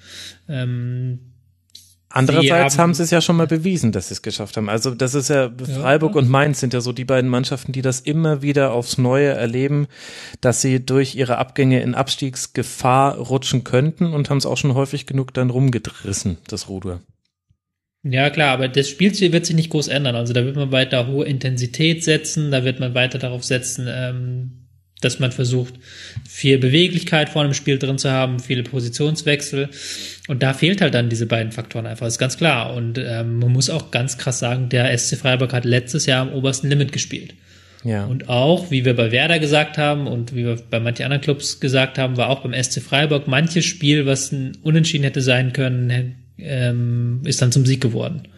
Ähm, 0.48 1.29
Andererseits 2.12 2.76
haben, 2.76 2.88
haben, 2.88 2.94
sie 2.94 3.04
es 3.04 3.12
ja 3.12 3.20
schon 3.20 3.36
mal 3.36 3.46
bewiesen, 3.46 3.92
dass 3.92 4.08
sie 4.08 4.14
es 4.14 4.22
geschafft 4.22 4.56
haben. 4.56 4.68
Also 4.68 4.96
das 4.96 5.14
ist 5.14 5.30
ja, 5.30 5.48
Freiburg 5.80 6.16
ja. 6.16 6.18
und 6.18 6.28
Mainz 6.28 6.58
sind 6.58 6.74
ja 6.74 6.80
so 6.80 6.92
die 6.92 7.04
beiden 7.04 7.30
Mannschaften, 7.30 7.70
die 7.70 7.82
das 7.82 8.00
immer 8.00 8.42
wieder 8.42 8.72
aufs 8.72 8.98
Neue 8.98 9.28
erleben, 9.28 9.86
dass 10.40 10.60
sie 10.60 10.84
durch 10.84 11.14
ihre 11.14 11.38
Abgänge 11.38 11.80
in 11.80 11.94
Abstiegsgefahr 11.94 13.16
rutschen 13.16 13.62
könnten 13.62 14.12
und 14.12 14.28
haben 14.28 14.38
es 14.38 14.46
auch 14.46 14.56
schon 14.56 14.74
häufig 14.74 15.06
genug 15.06 15.32
dann 15.34 15.50
rumgedrissen, 15.50 16.38
das 16.48 16.68
Ruder. 16.68 17.00
Ja, 18.02 18.30
klar, 18.30 18.54
aber 18.54 18.66
das 18.66 18.88
Spielziel 18.88 19.32
wird 19.32 19.46
sich 19.46 19.54
nicht 19.54 19.70
groß 19.70 19.86
ändern. 19.86 20.16
Also 20.16 20.32
da 20.32 20.44
wird 20.44 20.56
man 20.56 20.72
weiter 20.72 21.06
hohe 21.06 21.26
Intensität 21.26 22.02
setzen, 22.02 22.50
da 22.50 22.64
wird 22.64 22.80
man 22.80 22.94
weiter 22.94 23.18
darauf 23.18 23.44
setzen, 23.44 23.86
ähm, 23.88 24.59
dass 25.00 25.18
man 25.18 25.32
versucht, 25.32 25.74
viel 26.28 26.58
Beweglichkeit 26.58 27.28
vor 27.28 27.42
einem 27.42 27.54
Spiel 27.54 27.78
drin 27.78 27.98
zu 27.98 28.10
haben, 28.10 28.38
viele 28.38 28.62
Positionswechsel. 28.62 29.68
Und 30.28 30.42
da 30.42 30.52
fehlt 30.52 30.80
halt 30.80 30.94
dann 30.94 31.08
diese 31.08 31.26
beiden 31.26 31.52
Faktoren 31.52 31.86
einfach, 31.86 32.06
ist 32.06 32.18
ganz 32.18 32.36
klar. 32.36 32.74
Und 32.74 32.98
ähm, 32.98 33.38
man 33.38 33.52
muss 33.52 33.70
auch 33.70 33.90
ganz 33.90 34.18
krass 34.18 34.38
sagen, 34.38 34.68
der 34.68 34.96
SC 34.96 35.16
Freiburg 35.16 35.52
hat 35.52 35.64
letztes 35.64 36.06
Jahr 36.06 36.22
am 36.22 36.32
obersten 36.32 36.68
Limit 36.68 36.92
gespielt. 36.92 37.34
Ja. 37.82 38.04
Und 38.04 38.28
auch, 38.28 38.70
wie 38.70 38.84
wir 38.84 38.94
bei 38.94 39.10
Werder 39.10 39.38
gesagt 39.38 39.78
haben 39.78 40.06
und 40.06 40.34
wie 40.34 40.44
wir 40.44 40.58
bei 40.68 40.80
manchen 40.80 41.04
anderen 41.04 41.22
Clubs 41.22 41.60
gesagt 41.60 41.96
haben, 41.96 42.18
war 42.18 42.28
auch 42.28 42.42
beim 42.42 42.52
SC 42.52 42.82
Freiburg 42.82 43.26
manches 43.26 43.64
Spiel, 43.64 44.04
was 44.04 44.32
ein 44.32 44.52
Unentschieden 44.62 45.04
hätte 45.04 45.22
sein 45.22 45.54
können, 45.54 46.16
ähm, 46.38 47.22
ist 47.24 47.40
dann 47.40 47.52
zum 47.52 47.64
Sieg 47.64 47.80
geworden 47.80 48.28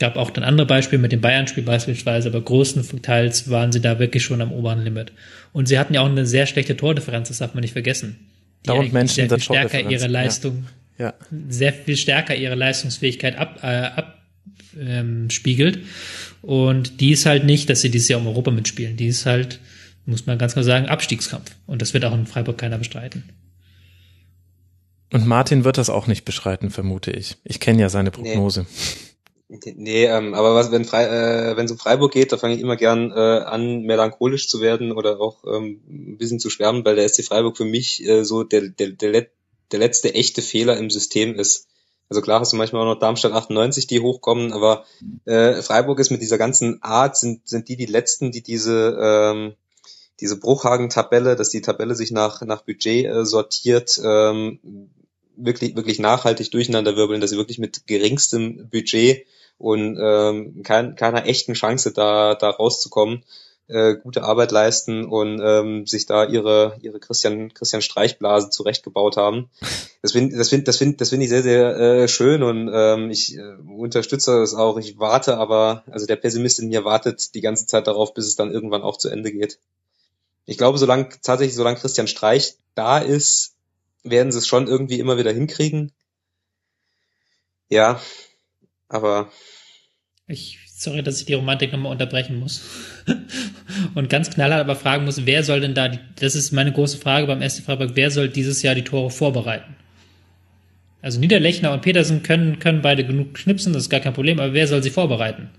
gab 0.00 0.16
auch 0.16 0.30
dann 0.30 0.42
andere 0.42 0.66
Beispiele 0.66 1.00
mit 1.00 1.12
dem 1.12 1.20
Bayern-Spiel 1.20 1.62
beispielsweise, 1.62 2.30
aber 2.30 2.40
größtenteils 2.40 3.50
waren 3.50 3.70
sie 3.70 3.80
da 3.80 4.00
wirklich 4.00 4.24
schon 4.24 4.40
am 4.40 4.50
oberen 4.50 4.82
Limit. 4.82 5.12
Und 5.52 5.68
sie 5.68 5.78
hatten 5.78 5.94
ja 5.94 6.00
auch 6.00 6.08
eine 6.08 6.26
sehr 6.26 6.46
schlechte 6.46 6.76
Tordifferenz, 6.76 7.28
das 7.28 7.38
darf 7.38 7.54
man 7.54 7.60
nicht 7.60 7.74
vergessen. 7.74 8.16
Die 8.66 8.70
und 8.70 8.92
Menschen 8.92 9.14
sehr 9.14 9.28
viel 9.28 9.40
stärker 9.40 9.88
ihre 9.88 10.08
Leistung, 10.08 10.66
ja. 10.98 11.06
Ja. 11.06 11.14
sehr 11.48 11.72
viel 11.72 11.96
stärker 11.96 12.34
ihre 12.34 12.54
Leistungsfähigkeit 12.54 13.36
ab, 13.36 13.60
äh, 13.62 13.90
abspiegelt. 14.76 15.76
Ähm, 15.76 15.84
und 16.42 17.00
die 17.00 17.12
ist 17.12 17.26
halt 17.26 17.44
nicht, 17.44 17.70
dass 17.70 17.82
sie 17.82 17.90
dieses 17.90 18.08
Jahr 18.08 18.20
um 18.20 18.26
Europa 18.26 18.50
mitspielen. 18.50 18.96
Die 18.96 19.06
ist 19.06 19.26
halt, 19.26 19.60
muss 20.06 20.26
man 20.26 20.38
ganz 20.38 20.54
klar 20.54 20.64
sagen, 20.64 20.86
Abstiegskampf. 20.86 21.50
Und 21.66 21.82
das 21.82 21.94
wird 21.94 22.04
auch 22.06 22.14
in 22.14 22.26
Freiburg 22.26 22.58
keiner 22.58 22.78
bestreiten. 22.78 23.24
Und 25.12 25.26
Martin 25.26 25.64
wird 25.64 25.76
das 25.76 25.90
auch 25.90 26.06
nicht 26.06 26.24
bestreiten, 26.24 26.70
vermute 26.70 27.10
ich. 27.10 27.36
Ich 27.44 27.60
kenne 27.60 27.80
ja 27.82 27.88
seine 27.88 28.10
Prognose. 28.10 28.62
Nee. 28.62 29.09
Nee, 29.50 30.04
ähm, 30.04 30.34
aber 30.34 30.54
was, 30.54 30.70
wenn 30.70 30.84
Frei, 30.84 31.06
äh, 31.06 31.56
wenn 31.56 31.64
es 31.64 31.72
um 31.72 31.78
Freiburg 31.78 32.12
geht, 32.12 32.30
da 32.30 32.36
fange 32.36 32.54
ich 32.54 32.60
immer 32.60 32.76
gern 32.76 33.10
äh, 33.10 33.14
an, 33.14 33.82
melancholisch 33.82 34.48
zu 34.48 34.60
werden 34.60 34.92
oder 34.92 35.20
auch 35.20 35.42
ähm, 35.44 35.80
ein 35.88 36.18
bisschen 36.18 36.38
zu 36.38 36.50
schwärmen, 36.50 36.84
weil 36.84 36.94
der 36.94 37.08
SC 37.08 37.24
Freiburg 37.24 37.56
für 37.56 37.64
mich 37.64 38.06
äh, 38.06 38.24
so 38.24 38.44
der, 38.44 38.68
der, 38.68 38.90
der, 38.90 39.26
der 39.72 39.78
letzte 39.78 40.14
echte 40.14 40.40
Fehler 40.40 40.76
im 40.76 40.88
System 40.88 41.34
ist. 41.34 41.66
Also 42.08 42.22
klar 42.22 42.38
hast 42.38 42.52
du 42.52 42.56
manchmal 42.56 42.82
auch 42.82 42.94
noch 42.94 43.00
Darmstadt 43.00 43.32
98, 43.32 43.88
die 43.88 44.00
hochkommen, 44.00 44.52
aber 44.52 44.84
äh, 45.24 45.62
Freiburg 45.62 45.98
ist 45.98 46.10
mit 46.10 46.22
dieser 46.22 46.38
ganzen 46.38 46.80
Art, 46.82 47.16
sind, 47.16 47.48
sind 47.48 47.68
die 47.68 47.76
die 47.76 47.86
Letzten, 47.86 48.30
die 48.30 48.42
diese, 48.42 48.98
ähm, 49.02 49.54
diese 50.20 50.38
Bruchhagen-Tabelle, 50.38 51.34
dass 51.34 51.50
die 51.50 51.60
Tabelle 51.60 51.96
sich 51.96 52.12
nach, 52.12 52.42
nach 52.42 52.62
Budget 52.62 53.06
äh, 53.06 53.24
sortiert, 53.24 54.00
ähm, 54.04 54.60
wirklich, 55.36 55.74
wirklich 55.74 55.98
nachhaltig 55.98 56.52
durcheinander 56.52 56.94
wirbeln, 56.94 57.20
dass 57.20 57.30
sie 57.30 57.36
wirklich 57.36 57.58
mit 57.58 57.88
geringstem 57.88 58.68
Budget 58.70 59.26
und 59.60 59.98
ähm, 60.00 60.62
kein, 60.62 60.96
keiner 60.96 61.26
echten 61.26 61.52
Chance 61.52 61.92
da, 61.92 62.34
da 62.34 62.48
rauszukommen, 62.50 63.22
äh, 63.68 63.96
gute 63.96 64.24
Arbeit 64.24 64.52
leisten 64.52 65.04
und 65.04 65.40
ähm, 65.44 65.86
sich 65.86 66.06
da 66.06 66.24
ihre, 66.24 66.78
ihre 66.80 66.98
Christian, 66.98 67.52
Christian 67.52 67.82
Streichblase 67.82 68.48
zurechtgebaut 68.50 69.18
haben. 69.18 69.50
Das 70.02 70.12
finde 70.12 70.36
das 70.36 70.48
find, 70.48 70.66
das 70.66 70.78
find, 70.78 71.00
das 71.00 71.10
find 71.10 71.22
ich 71.22 71.28
sehr, 71.28 71.42
sehr 71.42 71.76
äh, 71.76 72.08
schön 72.08 72.42
und 72.42 72.70
ähm, 72.72 73.10
ich 73.10 73.36
äh, 73.36 73.56
unterstütze 73.68 74.40
es 74.40 74.54
auch. 74.54 74.78
Ich 74.78 74.98
warte 74.98 75.36
aber, 75.36 75.84
also 75.90 76.06
der 76.06 76.16
Pessimist 76.16 76.58
in 76.58 76.68
mir 76.68 76.86
wartet 76.86 77.34
die 77.34 77.42
ganze 77.42 77.66
Zeit 77.66 77.86
darauf, 77.86 78.14
bis 78.14 78.26
es 78.26 78.36
dann 78.36 78.50
irgendwann 78.50 78.82
auch 78.82 78.96
zu 78.96 79.10
Ende 79.10 79.30
geht. 79.30 79.58
Ich 80.46 80.56
glaube, 80.56 80.78
solange 80.78 81.10
tatsächlich, 81.22 81.54
solange 81.54 81.76
Christian 81.76 82.08
Streich 82.08 82.54
da 82.74 82.98
ist, 82.98 83.54
werden 84.04 84.32
sie 84.32 84.38
es 84.38 84.46
schon 84.46 84.68
irgendwie 84.68 84.98
immer 84.98 85.18
wieder 85.18 85.32
hinkriegen. 85.32 85.92
Ja, 87.68 88.00
aber 88.90 89.30
ich, 90.26 90.58
sorry, 90.68 91.02
dass 91.02 91.18
ich 91.18 91.26
die 91.26 91.34
Romantik 91.34 91.72
nochmal 91.72 91.92
unterbrechen 91.92 92.38
muss. 92.38 92.62
und 93.94 94.08
ganz 94.08 94.30
knallhart 94.30 94.60
aber 94.60 94.76
fragen 94.76 95.04
muss, 95.04 95.26
wer 95.26 95.42
soll 95.42 95.60
denn 95.60 95.74
da, 95.74 95.88
die, 95.88 95.98
das 96.20 96.34
ist 96.34 96.52
meine 96.52 96.72
große 96.72 96.98
Frage 96.98 97.26
beim 97.26 97.48
SC 97.48 97.64
Freiburg, 97.64 97.92
wer 97.94 98.10
soll 98.10 98.28
dieses 98.28 98.62
Jahr 98.62 98.74
die 98.74 98.84
Tore 98.84 99.10
vorbereiten? 99.10 99.76
Also 101.02 101.18
Niederlechner 101.18 101.72
und 101.72 101.82
Petersen 101.82 102.22
können, 102.22 102.58
können 102.58 102.82
beide 102.82 103.04
genug 103.04 103.34
knipsen, 103.34 103.72
das 103.72 103.84
ist 103.84 103.90
gar 103.90 104.00
kein 104.00 104.12
Problem, 104.12 104.38
aber 104.38 104.52
wer 104.52 104.68
soll 104.68 104.82
sie 104.82 104.90
vorbereiten? 104.90 105.50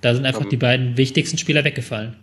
Da 0.00 0.14
sind 0.14 0.24
einfach 0.24 0.44
um, 0.44 0.50
die 0.50 0.56
beiden 0.56 0.96
wichtigsten 0.96 1.38
Spieler 1.38 1.64
weggefallen. 1.64 2.16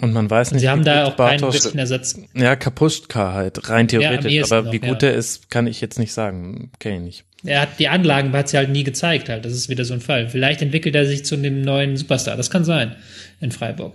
Und 0.00 0.12
man 0.12 0.30
weiß 0.30 0.52
nicht, 0.52 0.60
Sie 0.60 0.68
haben 0.68 0.84
da 0.84 1.06
auch 1.06 1.16
Bartosch, 1.16 1.40
keinen 1.40 1.52
wirklichen 1.52 1.78
Ersatz. 1.78 2.20
Ja, 2.34 2.54
Kapuschka 2.54 3.32
halt, 3.32 3.70
rein 3.70 3.88
theoretisch. 3.88 4.32
Ja, 4.32 4.44
aber 4.44 4.62
noch, 4.62 4.72
wie 4.72 4.78
gut 4.78 5.02
ja. 5.02 5.08
er 5.08 5.14
ist, 5.14 5.50
kann 5.50 5.66
ich 5.66 5.80
jetzt 5.80 5.98
nicht 5.98 6.12
sagen. 6.12 6.70
Kenne 6.78 6.96
ich 6.96 7.02
nicht. 7.02 7.24
Er 7.44 7.62
hat 7.62 7.78
die 7.78 7.88
Anlagen, 7.88 8.32
hat 8.32 8.48
sie 8.48 8.56
halt 8.56 8.70
nie 8.70 8.84
gezeigt 8.84 9.28
halt. 9.28 9.44
Das 9.44 9.52
ist 9.52 9.68
wieder 9.68 9.84
so 9.84 9.94
ein 9.94 10.00
Fall. 10.00 10.28
Vielleicht 10.28 10.62
entwickelt 10.62 10.94
er 10.94 11.06
sich 11.06 11.24
zu 11.24 11.36
einem 11.36 11.62
neuen 11.62 11.96
Superstar. 11.96 12.36
Das 12.36 12.50
kann 12.50 12.64
sein 12.64 12.96
in 13.40 13.52
Freiburg. 13.52 13.94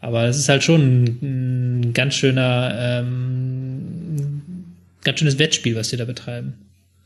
Aber 0.00 0.24
es 0.24 0.38
ist 0.38 0.48
halt 0.48 0.62
schon 0.62 0.80
ein, 0.80 1.82
ein 1.82 1.92
ganz 1.92 2.14
schöner, 2.14 2.74
ähm, 2.78 4.42
ganz 5.04 5.18
schönes 5.18 5.38
Wettspiel, 5.38 5.76
was 5.76 5.90
sie 5.90 5.96
da 5.96 6.04
betreiben. 6.04 6.54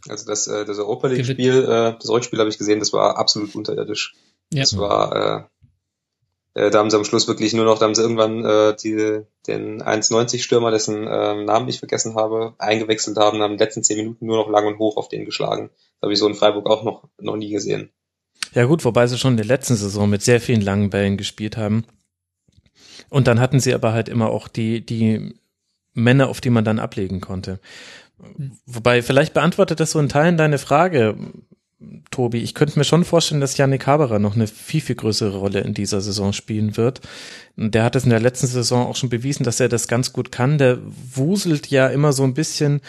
Also 0.08 0.26
das, 0.26 0.46
äh, 0.46 0.64
das 0.64 0.78
Europa 0.78 1.08
League 1.08 1.26
Spiel, 1.26 1.64
äh, 1.64 1.94
das 1.98 2.08
Rückspiel 2.08 2.38
habe 2.38 2.50
ich 2.50 2.58
gesehen, 2.58 2.78
das 2.78 2.92
war 2.92 3.18
absolut 3.18 3.54
unterirdisch. 3.54 4.14
Ja. 4.52 4.60
Das 4.60 4.76
war, 4.76 5.40
äh, 5.40 5.55
äh, 6.56 6.70
da 6.70 6.78
haben 6.78 6.88
sie 6.88 6.96
am 6.96 7.04
Schluss 7.04 7.28
wirklich 7.28 7.52
nur 7.52 7.66
noch, 7.66 7.78
da 7.78 7.84
haben 7.84 7.94
sie 7.94 8.00
irgendwann 8.00 8.42
äh, 8.42 8.74
die, 8.74 9.20
den 9.46 9.82
1,90 9.82 10.40
Stürmer, 10.40 10.70
dessen 10.70 11.06
äh, 11.06 11.44
Namen 11.44 11.68
ich 11.68 11.80
vergessen 11.80 12.14
habe, 12.14 12.54
eingewechselt 12.56 13.18
haben, 13.18 13.42
haben 13.42 13.52
in 13.52 13.58
den 13.58 13.66
letzten 13.66 13.84
zehn 13.84 13.98
Minuten 13.98 14.24
nur 14.24 14.38
noch 14.38 14.48
lang 14.48 14.66
und 14.66 14.78
hoch 14.78 14.96
auf 14.96 15.08
den 15.08 15.26
geschlagen. 15.26 15.68
Das 16.00 16.06
habe 16.06 16.14
ich 16.14 16.18
so 16.18 16.26
in 16.26 16.34
Freiburg 16.34 16.66
auch 16.70 16.82
noch, 16.82 17.04
noch 17.20 17.36
nie 17.36 17.50
gesehen. 17.50 17.90
Ja 18.54 18.64
gut, 18.64 18.86
wobei 18.86 19.06
sie 19.06 19.18
schon 19.18 19.34
in 19.34 19.36
der 19.36 19.46
letzten 19.46 19.76
Saison 19.76 20.08
mit 20.08 20.22
sehr 20.22 20.40
vielen 20.40 20.62
langen 20.62 20.88
Bällen 20.88 21.18
gespielt 21.18 21.58
haben. 21.58 21.84
Und 23.10 23.26
dann 23.26 23.38
hatten 23.38 23.60
sie 23.60 23.74
aber 23.74 23.92
halt 23.92 24.08
immer 24.08 24.30
auch 24.30 24.48
die, 24.48 24.84
die 24.84 25.34
Männer, 25.92 26.28
auf 26.28 26.40
die 26.40 26.50
man 26.50 26.64
dann 26.64 26.78
ablegen 26.78 27.20
konnte. 27.20 27.60
Wobei, 28.64 29.02
vielleicht 29.02 29.34
beantwortet 29.34 29.78
das 29.78 29.90
so 29.90 29.98
in 29.98 30.08
Teilen 30.08 30.38
deine 30.38 30.56
Frage. 30.56 31.18
Tobi. 32.10 32.38
Ich 32.38 32.54
könnte 32.54 32.78
mir 32.78 32.84
schon 32.84 33.04
vorstellen, 33.04 33.40
dass 33.40 33.56
Yannick 33.56 33.86
Haberer 33.86 34.18
noch 34.18 34.34
eine 34.34 34.46
viel, 34.46 34.80
viel 34.80 34.96
größere 34.96 35.36
Rolle 35.36 35.60
in 35.60 35.74
dieser 35.74 36.00
Saison 36.00 36.32
spielen 36.32 36.76
wird. 36.76 37.00
Der 37.56 37.84
hat 37.84 37.96
es 37.96 38.04
in 38.04 38.10
der 38.10 38.20
letzten 38.20 38.46
Saison 38.46 38.86
auch 38.86 38.96
schon 38.96 39.10
bewiesen, 39.10 39.44
dass 39.44 39.60
er 39.60 39.68
das 39.68 39.86
ganz 39.86 40.12
gut 40.12 40.32
kann. 40.32 40.58
Der 40.58 40.78
wuselt 41.14 41.66
ja 41.68 41.88
immer 41.88 42.12
so 42.12 42.24
ein 42.24 42.34
bisschen 42.34 42.80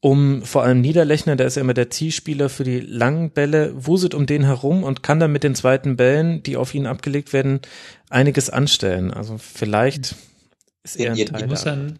um 0.00 0.42
vor 0.42 0.62
allem 0.62 0.80
Niederlechner, 0.80 1.34
der 1.34 1.48
ist 1.48 1.56
ja 1.56 1.62
immer 1.62 1.74
der 1.74 1.90
Zielspieler 1.90 2.48
für 2.48 2.62
die 2.62 2.78
langen 2.78 3.30
Bälle, 3.30 3.72
wuselt 3.74 4.14
um 4.14 4.26
den 4.26 4.44
herum 4.44 4.84
und 4.84 5.02
kann 5.02 5.18
dann 5.18 5.32
mit 5.32 5.42
den 5.42 5.56
zweiten 5.56 5.96
Bällen, 5.96 6.44
die 6.44 6.56
auf 6.56 6.72
ihn 6.72 6.86
abgelegt 6.86 7.32
werden, 7.32 7.60
einiges 8.08 8.48
anstellen. 8.48 9.12
Also 9.12 9.38
vielleicht 9.38 10.14
ist 10.84 11.00
er 11.00 11.10
ein 11.10 11.16
je, 11.16 11.24
Teil 11.24 11.48
muss 11.48 11.64
dann 11.64 11.98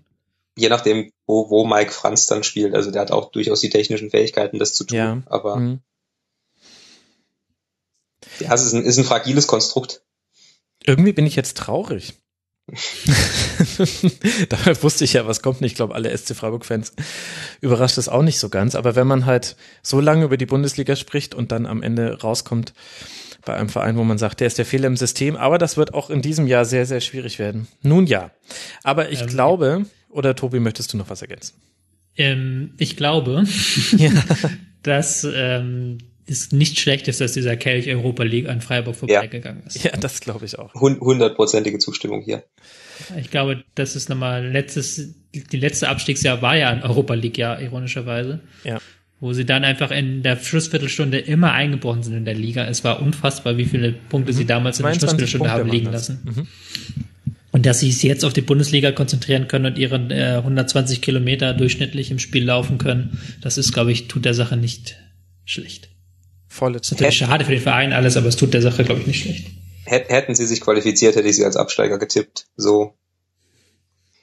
je 0.59 0.69
nachdem, 0.69 1.11
wo, 1.27 1.49
wo 1.51 1.65
Mike 1.65 1.93
Franz 1.93 2.27
dann 2.27 2.43
spielt. 2.43 2.75
Also 2.75 2.91
der 2.91 3.03
hat 3.03 3.13
auch 3.13 3.31
durchaus 3.31 3.61
die 3.61 3.71
technischen 3.71 4.11
Fähigkeiten, 4.11 4.59
das 4.59 4.75
zu 4.75 4.85
tun. 4.85 4.99
Ja. 4.99 5.23
Aber 5.27 5.57
mhm. 5.57 5.81
Ja, 8.41 8.55
es 8.55 8.65
ist 8.65 8.73
ein, 8.73 8.85
ist 8.85 8.99
ein 8.99 9.05
fragiles 9.05 9.47
Konstrukt. 9.47 10.03
Irgendwie 10.85 11.13
bin 11.13 11.27
ich 11.27 11.37
jetzt 11.37 11.57
traurig. 11.57 12.15
da 14.49 14.83
wusste 14.83 15.05
ich 15.05 15.15
ja, 15.15 15.27
was 15.27 15.41
kommt. 15.43 15.63
Ich 15.63 15.75
glaube, 15.75 15.95
alle 15.95 16.17
SC 16.17 16.35
Freiburg-Fans 16.35 16.93
überrascht 17.61 17.97
das 17.97 18.09
auch 18.09 18.23
nicht 18.23 18.39
so 18.39 18.49
ganz. 18.51 18.75
Aber 18.75 18.95
wenn 18.95 19.07
man 19.07 19.27
halt 19.27 19.57
so 19.83 20.01
lange 20.01 20.25
über 20.25 20.37
die 20.37 20.47
Bundesliga 20.47 20.95
spricht 20.95 21.35
und 21.35 21.51
dann 21.51 21.67
am 21.67 21.83
Ende 21.83 22.21
rauskommt 22.21 22.75
bei 23.45 23.55
einem 23.55 23.71
Verein, 23.71 23.97
wo 23.97 24.05
man 24.05 24.19
sagt, 24.19 24.41
der 24.41 24.47
ist 24.47 24.59
der 24.59 24.67
Fehler 24.67 24.89
im 24.89 24.97
System, 24.97 25.37
aber 25.37 25.57
das 25.57 25.79
wird 25.79 25.95
auch 25.95 26.11
in 26.11 26.21
diesem 26.21 26.47
Jahr 26.47 26.67
sehr, 26.67 26.85
sehr 26.85 27.01
schwierig 27.01 27.39
werden. 27.39 27.69
Nun 27.83 28.07
ja. 28.07 28.31
Aber 28.83 29.11
ich 29.11 29.23
ähm, 29.23 29.29
glaube, 29.29 29.87
oder 30.11 30.37
Tobi, 30.37 30.61
möchtest 30.61 30.93
du 30.93 30.99
noch 30.99 31.09
was 31.09 31.23
ergänzen? 31.23 31.55
Ähm, 32.17 32.75
ich 32.79 32.97
glaube, 32.97 33.45
ja. 33.97 34.11
dass 34.83 35.27
ähm, 35.31 35.99
es 36.29 36.53
nicht 36.53 36.79
schlecht 36.79 37.09
ist, 37.09 37.21
dass 37.21 37.33
dieser 37.33 37.57
Kelch 37.57 37.89
Europa 37.89 38.23
League 38.23 38.49
an 38.49 38.61
Freiburg 38.61 38.97
vorbeigegangen 38.97 39.65
ist. 39.67 39.83
Ja, 39.83 39.97
das 39.97 40.21
glaube 40.21 40.45
ich 40.45 40.59
auch. 40.59 40.75
Hundertprozentige 40.75 41.79
Zustimmung 41.79 42.23
hier. 42.23 42.45
Ich 43.19 43.31
glaube, 43.31 43.65
das 43.75 43.97
ist 43.97 44.09
nochmal 44.09 44.47
letztes, 44.47 45.15
die 45.33 45.57
letzte 45.57 45.89
Abstiegsjahr 45.89 46.43
war 46.43 46.57
ja 46.57 46.71
ein 46.71 46.83
Europa 46.83 47.15
League 47.15 47.39
Jahr, 47.39 47.61
ironischerweise. 47.61 48.41
Ja. 48.65 48.79
Wo 49.21 49.33
sie 49.33 49.45
dann 49.45 49.65
einfach 49.65 49.91
in 49.91 50.23
der 50.23 50.37
Schlussviertelstunde 50.37 51.19
immer 51.19 51.53
eingebrochen 51.53 52.05
sind 52.05 52.15
in 52.15 52.25
der 52.25 52.35
Liga. 52.35 52.65
Es 52.67 52.85
war 52.85 53.03
unfassbar, 53.03 53.57
wie 53.57 53.65
viele 53.65 53.93
Punkte 53.93 54.33
mhm. 54.33 54.37
sie 54.37 54.45
damals 54.45 54.79
in 54.79 54.87
der 54.87 54.95
Schlussviertelstunde 54.95 55.49
Punkte 55.49 55.61
haben 55.61 55.71
liegen 55.71 55.91
lassen. 55.91 56.21
Mhm. 56.25 56.47
Und 57.51 57.67
dass 57.67 57.81
sie 57.81 57.91
sich 57.91 58.05
jetzt 58.05 58.25
auf 58.25 58.33
die 58.33 58.43
Bundesliga 58.43 58.93
konzentrieren 58.93 59.49
können 59.49 59.67
und 59.67 59.79
ihre 59.79 59.97
äh, 60.11 60.37
120 60.37 61.01
Kilometer 61.01 61.55
durchschnittlich 61.55 62.11
im 62.13 62.21
Spiel 62.21 62.45
laufen 62.45 62.79
können, 62.79 63.19
das 63.41 63.59
ist, 63.59 63.73
glaube 63.73 63.91
ich, 63.91 64.07
tut 64.07 64.25
der 64.25 64.35
Sache 64.35 64.57
nicht 64.57 64.97
schlecht. 65.45 65.89
Volle 66.49 66.81
Zeit. 66.81 67.01
Natürlich 67.01 67.19
schade 67.19 67.45
für 67.45 67.53
den 67.53 67.63
Verein 67.63 67.93
alles, 67.93 68.17
aber 68.17 68.27
es 68.27 68.37
tut 68.37 68.55
der 68.55 68.63
Sache, 68.63 68.85
glaube 68.85 69.01
ich, 69.01 69.07
nicht 69.07 69.23
schlecht. 69.23 69.47
Hätten 69.85 70.35
sie 70.35 70.47
sich 70.47 70.61
qualifiziert, 70.61 71.17
hätte 71.17 71.29
ich 71.29 71.37
sie 71.37 71.45
als 71.45 71.57
Absteiger 71.57 71.99
getippt. 71.99 72.47
So. 72.57 72.95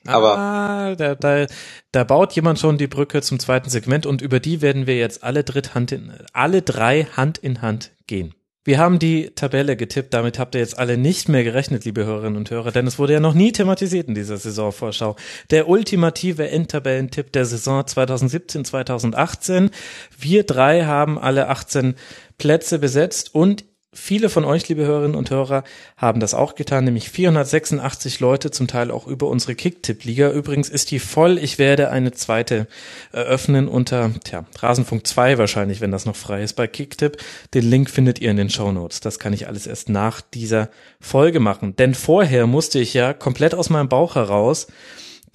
Aber 0.05 0.37
ah, 0.37 0.95
da, 0.95 1.15
da, 1.15 1.47
da 1.91 2.03
baut 2.03 2.33
jemand 2.33 2.59
schon 2.59 2.77
die 2.77 2.87
Brücke 2.87 3.21
zum 3.21 3.39
zweiten 3.39 3.69
Segment 3.69 4.05
und 4.05 4.21
über 4.21 4.39
die 4.39 4.61
werden 4.61 4.85
wir 4.85 4.97
jetzt 4.97 5.23
alle, 5.23 5.43
dritt 5.43 5.73
Hand 5.73 5.91
in, 5.91 6.13
alle 6.33 6.61
drei 6.61 7.05
Hand 7.05 7.39
in 7.39 7.63
Hand 7.63 7.91
gehen. 8.05 8.35
Wir 8.67 8.79
haben 8.79 8.97
die 8.97 9.29
Tabelle 9.35 9.77
getippt, 9.77 10.11
damit 10.15 10.39
habt 10.39 10.55
ihr 10.55 10.61
jetzt 10.61 10.79
alle 10.79 10.97
nicht 10.97 11.29
mehr 11.29 11.43
gerechnet, 11.43 11.85
liebe 11.85 12.03
Hörerinnen 12.03 12.35
und 12.35 12.49
Hörer, 12.49 12.71
denn 12.71 12.87
es 12.87 12.97
wurde 12.97 13.13
ja 13.13 13.19
noch 13.19 13.35
nie 13.35 13.51
thematisiert 13.51 14.07
in 14.07 14.15
dieser 14.15 14.37
Saisonvorschau. 14.37 15.15
Der 15.51 15.69
ultimative 15.69 16.49
Endtabellentipp 16.49 17.31
der 17.31 17.45
Saison 17.45 17.83
2017-2018. 17.83 19.69
Wir 20.17 20.45
drei 20.45 20.85
haben 20.85 21.19
alle 21.19 21.47
18 21.49 21.93
Plätze 22.39 22.79
besetzt 22.79 23.35
und 23.35 23.65
Viele 23.97 24.29
von 24.29 24.43
euch, 24.43 24.67
liebe 24.67 24.85
Hörerinnen 24.85 25.15
und 25.15 25.29
Hörer, 25.29 25.63
haben 25.95 26.19
das 26.19 26.33
auch 26.33 26.55
getan, 26.55 26.83
nämlich 26.83 27.09
486 27.09 28.19
Leute, 28.19 28.51
zum 28.51 28.67
Teil 28.67 28.91
auch 28.91 29.07
über 29.07 29.27
unsere 29.27 29.55
Kicktipp-Liga. 29.55 30.31
Übrigens 30.31 30.67
ist 30.67 30.91
die 30.91 30.99
voll. 30.99 31.37
Ich 31.37 31.57
werde 31.59 31.89
eine 31.89 32.11
zweite 32.11 32.67
eröffnen 33.13 33.69
unter, 33.69 34.11
tja, 34.25 34.43
Rasenfunk 34.59 35.07
2 35.07 35.37
wahrscheinlich, 35.37 35.79
wenn 35.79 35.91
das 35.91 36.05
noch 36.05 36.17
frei 36.17 36.43
ist 36.43 36.53
bei 36.53 36.67
Kicktipp. 36.67 37.17
Den 37.53 37.69
Link 37.69 37.89
findet 37.89 38.19
ihr 38.19 38.31
in 38.31 38.37
den 38.37 38.49
Show 38.49 38.73
Notes. 38.73 38.99
Das 38.99 39.17
kann 39.17 39.31
ich 39.31 39.47
alles 39.47 39.65
erst 39.65 39.87
nach 39.87 40.19
dieser 40.19 40.69
Folge 40.99 41.39
machen. 41.39 41.77
Denn 41.77 41.95
vorher 41.95 42.47
musste 42.47 42.79
ich 42.79 42.93
ja 42.93 43.13
komplett 43.13 43.55
aus 43.55 43.69
meinem 43.69 43.87
Bauch 43.87 44.15
heraus 44.15 44.67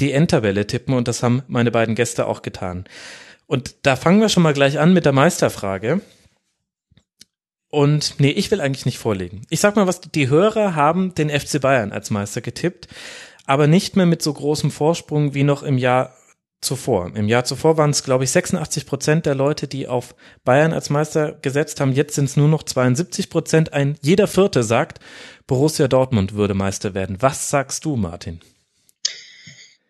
die 0.01 0.13
Endtabelle 0.13 0.67
tippen 0.67 0.95
und 0.95 1.09
das 1.09 1.23
haben 1.23 1.43
meine 1.49 1.71
beiden 1.71 1.95
Gäste 1.95 2.27
auch 2.27 2.43
getan. 2.43 2.85
Und 3.47 3.75
da 3.83 3.97
fangen 3.97 4.21
wir 4.21 4.29
schon 4.29 4.43
mal 4.43 4.55
gleich 4.55 4.79
an 4.79 4.93
mit 4.93 5.07
der 5.07 5.13
Meisterfrage. 5.13 6.03
Und 7.71 8.19
nee, 8.19 8.31
ich 8.31 8.51
will 8.51 8.61
eigentlich 8.61 8.87
nicht 8.87 8.99
vorlegen. 8.99 9.43
Ich 9.49 9.61
sag 9.61 9.77
mal 9.77 9.87
was, 9.87 10.01
die 10.01 10.29
Hörer 10.29 10.75
haben 10.75 11.15
den 11.15 11.31
FC 11.31 11.61
Bayern 11.61 11.93
als 11.93 12.11
Meister 12.11 12.41
getippt, 12.41 12.89
aber 13.47 13.69
nicht 13.69 13.97
mehr 13.97 14.07
mit 14.07 14.23
so 14.23 14.33
großem 14.33 14.73
Vorsprung 14.73 15.35
wie 15.35 15.45
noch 15.45 15.63
im 15.63 15.79
Jahr 15.79 16.15
zuvor. 16.61 17.13
Im 17.15 17.29
Jahr 17.29 17.45
zuvor 17.45 17.77
waren 17.77 17.91
es, 17.91 18.03
glaube 18.03 18.25
ich, 18.25 18.31
86 18.31 18.87
Prozent 18.87 19.25
der 19.27 19.35
Leute, 19.35 19.67
die 19.69 19.89
auf 19.89 20.15
Bayern 20.45 20.73
als 20.73 20.91
Meister 20.91 21.33
gesetzt 21.33 21.81
haben. 21.81 21.93
Jetzt 21.93 22.15
sind 22.15 22.27
es 22.27 22.37
nur 22.37 22.49
noch 22.49 22.65
72 22.65 23.31
Prozent. 23.31 23.73
Ein 23.73 23.97
jeder 24.03 24.27
Vierte 24.27 24.63
sagt, 24.63 24.99
Borussia 25.47 25.89
Dortmund 25.89 26.35
würde 26.35 26.55
Meister 26.55 26.93
werden. 26.95 27.17
Was 27.21 27.51
sagst 27.51 27.85
du, 27.85 27.97
Martin? 27.97 28.41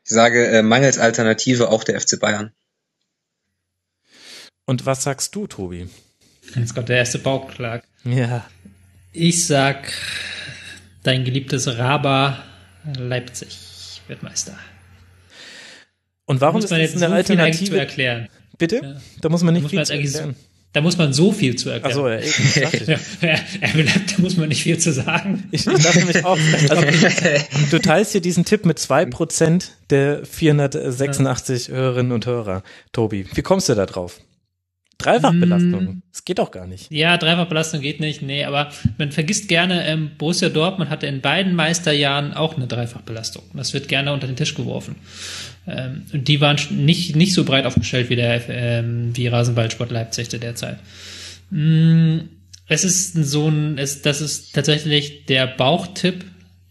Ich 0.05 0.10
sage 0.10 0.47
äh, 0.49 0.62
mangels 0.62 0.99
Alternative 0.99 1.70
auch 1.70 1.84
der 1.84 2.00
FC 2.00 2.20
Bayern. 2.20 2.52
Und 4.65 4.86
was 4.86 5.02
sagst 5.02 5.34
du, 5.34 5.47
Tobi? 5.47 5.89
Jetzt 6.55 6.75
kommt 6.75 6.89
der 6.89 6.99
erste 6.99 7.19
Bauchklag. 7.19 7.85
Ja. 8.05 8.47
Ich 9.12 9.47
sag, 9.47 9.93
dein 11.03 11.25
geliebtes 11.25 11.67
Raba 11.79 12.43
Leipzig 12.97 13.59
wird 14.09 14.23
Meister. 14.23 14.57
Und 16.25 16.41
warum 16.41 16.59
ist 16.59 16.70
das 16.70 16.73
eine 16.73 16.89
so 16.89 17.07
Alternative? 17.07 17.70
zu 17.70 17.79
erklären. 17.79 18.29
Bitte? 18.57 18.81
Ja. 18.83 19.01
Da 19.20 19.29
muss 19.29 19.43
man 19.43 19.55
nicht 19.55 19.65
muss 19.65 19.70
viel 19.70 19.79
man 19.79 19.87
zu 19.87 19.95
erklären. 19.95 20.37
Da 20.73 20.81
muss 20.81 20.97
man 20.97 21.12
so 21.12 21.33
viel 21.33 21.57
zu 21.57 21.70
erklären. 21.70 21.91
Ach 21.91 21.97
so, 21.97 22.09
ja, 22.09 22.19
eben, 23.69 23.87
da 24.17 24.23
muss 24.23 24.37
man 24.37 24.49
nicht 24.49 24.62
viel 24.62 24.79
zu 24.79 24.93
sagen. 24.93 25.49
Ich, 25.51 25.67
ich 25.67 25.83
dachte 25.83 25.99
nämlich 25.99 26.25
auch, 26.25 26.39
also, 26.69 26.87
du 27.73 27.79
teilst 27.81 28.12
hier 28.12 28.20
diesen 28.20 28.45
Tipp 28.45 28.65
mit 28.65 28.79
zwei 28.79 29.05
Prozent 29.05 29.73
der 29.91 30.25
486 30.25 31.69
ja. 31.69 31.75
Hörerinnen 31.75 32.12
und 32.12 32.27
Hörer. 32.27 32.62
Tobi, 32.93 33.27
wie 33.35 33.43
kommst 33.43 33.69
du 33.69 33.75
da 33.75 33.87
drauf? 33.87 34.20
Dreifachbelastung. 35.03 35.85
Mm. 35.85 36.03
Das 36.12 36.25
geht 36.25 36.39
doch 36.39 36.51
gar 36.51 36.67
nicht. 36.67 36.91
Ja, 36.91 37.17
Dreifachbelastung 37.17 37.81
geht 37.81 38.01
nicht. 38.01 38.23
Nee, 38.23 38.45
aber 38.45 38.70
man 38.99 39.12
vergisst 39.12 39.49
gerne, 39.49 39.87
ähm, 39.87 40.12
Borussia 40.19 40.49
Dortmund 40.49 40.91
hatte 40.91 41.07
in 41.07 41.20
beiden 41.20 41.55
Meisterjahren 41.55 42.33
auch 42.33 42.57
eine 42.57 42.67
Dreifachbelastung. 42.67 43.43
Das 43.55 43.75
wird 43.75 43.89
gerne 43.89 44.12
unter 44.12 44.27
den 44.27 44.37
Tisch 44.37 44.55
geworfen. 44.55 44.97
Ähm, 45.67 46.03
und 46.12 46.29
die 46.29 46.41
waren 46.41 46.59
nicht, 46.70 47.17
nicht 47.17 47.35
so 47.35 47.45
breit 47.45 47.67
aufgestellt 47.67 48.11
wie 48.11 48.17
der, 48.17 48.49
ähm, 48.49 49.17
wie 49.17 49.27
Rasenballsport 49.29 49.91
Leipzig 49.91 50.29
derzeit. 50.29 50.79
Mm, 51.51 52.19
es 52.69 52.85
ist 52.85 53.15
so 53.15 53.49
ein, 53.49 53.79
es, 53.79 54.03
das 54.03 54.20
ist 54.20 54.55
tatsächlich 54.55 55.27
der 55.27 55.47
Bauchtipp, 55.47 56.25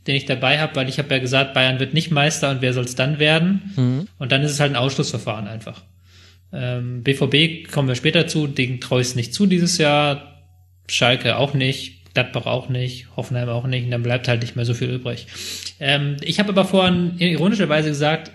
den 0.08 0.16
ich 0.16 0.25
dabei 0.25 0.59
habe, 0.59 0.75
weil 0.75 0.90
ich 0.90 0.98
habe 0.98 1.14
ja 1.14 1.19
gesagt, 1.19 1.53
Bayern 1.53 1.80
wird 1.80 1.93
nicht 1.93 2.09
Meister 2.09 2.49
und 2.49 2.61
wer 2.61 2.74
soll 2.74 2.85
es 2.85 2.95
dann 2.95 3.19
werden? 3.19 3.74
Mhm. 3.75 4.08
Und 4.17 4.32
dann 4.32 4.41
ist 4.41 4.51
es 4.51 4.59
halt 4.59 4.72
ein 4.72 4.77
Ausschlussverfahren 4.77 5.48
einfach. 5.48 5.83
Ähm, 6.52 7.03
BVB 7.03 7.72
kommen 7.72 7.88
wir 7.88 7.95
später 7.95 8.28
zu, 8.28 8.48
den 8.48 8.82
traue 8.82 9.02
ich 9.02 9.16
nicht 9.16 9.34
zu 9.34 9.45
dieses 9.45 9.78
Jahr. 9.78 10.36
Schalke 10.88 11.38
auch 11.38 11.53
nicht, 11.53 12.14
Gladbach 12.14 12.45
auch 12.45 12.69
nicht, 12.69 13.08
Hoffenheim 13.16 13.50
auch 13.50 13.68
nicht, 13.68 13.86
und 13.86 13.92
dann 13.92 14.03
bleibt 14.03 14.28
halt 14.28 14.42
nicht 14.42 14.56
mehr 14.56 14.66
so 14.66 14.74
viel 14.74 14.90
übrig. 14.90 15.28
Ähm, 15.80 16.18
ich 16.22 16.40
habe 16.40 16.50
aber 16.50 16.66
vorhin 16.66 17.18
ironischerweise 17.19 17.90
gesagt, 17.90 18.32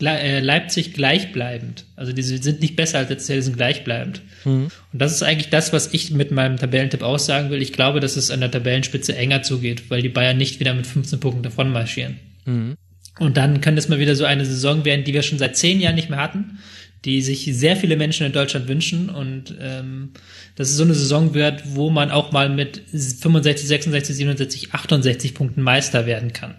äh, 0.00 0.40
Leipzig 0.40 0.94
gleichbleibend. 0.94 1.84
Also 1.96 2.12
die 2.12 2.22
sind 2.22 2.60
nicht 2.60 2.76
besser 2.76 2.98
als 2.98 3.10
letztes 3.10 3.28
Jahr, 3.28 3.36
die 3.36 3.42
sind 3.42 3.56
gleichbleibend. 3.56 4.22
Mhm. 4.44 4.68
Und 4.92 5.02
das 5.02 5.12
ist 5.12 5.22
eigentlich 5.22 5.50
das, 5.50 5.72
was 5.72 5.92
ich 5.92 6.10
mit 6.10 6.30
meinem 6.30 6.56
Tabellentipp 6.56 7.02
aussagen 7.02 7.50
will. 7.50 7.60
Ich 7.60 7.72
glaube, 7.72 8.00
dass 8.00 8.16
es 8.16 8.30
an 8.30 8.40
der 8.40 8.50
Tabellenspitze 8.50 9.16
enger 9.16 9.42
zugeht, 9.42 9.90
weil 9.90 10.02
die 10.02 10.08
Bayern 10.08 10.36
nicht 10.36 10.60
wieder 10.60 10.74
mit 10.74 10.86
15 10.86 11.20
Punkten 11.20 11.42
davon 11.42 11.72
marschieren. 11.72 12.18
Mhm. 12.44 12.76
Und 13.18 13.36
dann 13.36 13.60
könnte 13.60 13.80
es 13.80 13.88
mal 13.88 13.98
wieder 13.98 14.14
so 14.14 14.24
eine 14.24 14.44
Saison 14.44 14.84
werden, 14.84 15.04
die 15.04 15.12
wir 15.12 15.22
schon 15.22 15.38
seit 15.38 15.56
zehn 15.56 15.80
Jahren 15.80 15.96
nicht 15.96 16.10
mehr 16.10 16.22
hatten 16.22 16.58
die 17.04 17.22
sich 17.22 17.48
sehr 17.52 17.76
viele 17.76 17.96
Menschen 17.96 18.26
in 18.26 18.32
Deutschland 18.32 18.68
wünschen 18.68 19.08
und 19.08 19.54
ähm, 19.60 20.10
dass 20.56 20.70
es 20.70 20.76
so 20.76 20.84
eine 20.84 20.94
Saison 20.94 21.34
wird, 21.34 21.62
wo 21.74 21.90
man 21.90 22.10
auch 22.10 22.32
mal 22.32 22.48
mit 22.48 22.82
65, 22.90 23.68
66, 23.68 24.16
67, 24.16 24.74
68 24.74 25.34
Punkten 25.34 25.62
Meister 25.62 26.06
werden 26.06 26.32
kann. 26.32 26.56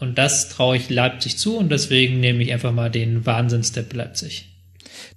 Und 0.00 0.18
das 0.18 0.48
traue 0.48 0.76
ich 0.76 0.90
Leipzig 0.90 1.38
zu 1.38 1.56
und 1.56 1.70
deswegen 1.70 2.20
nehme 2.20 2.42
ich 2.42 2.52
einfach 2.52 2.72
mal 2.72 2.90
den 2.90 3.26
Wahnsinnsstep 3.26 3.92
Leipzig. 3.94 4.48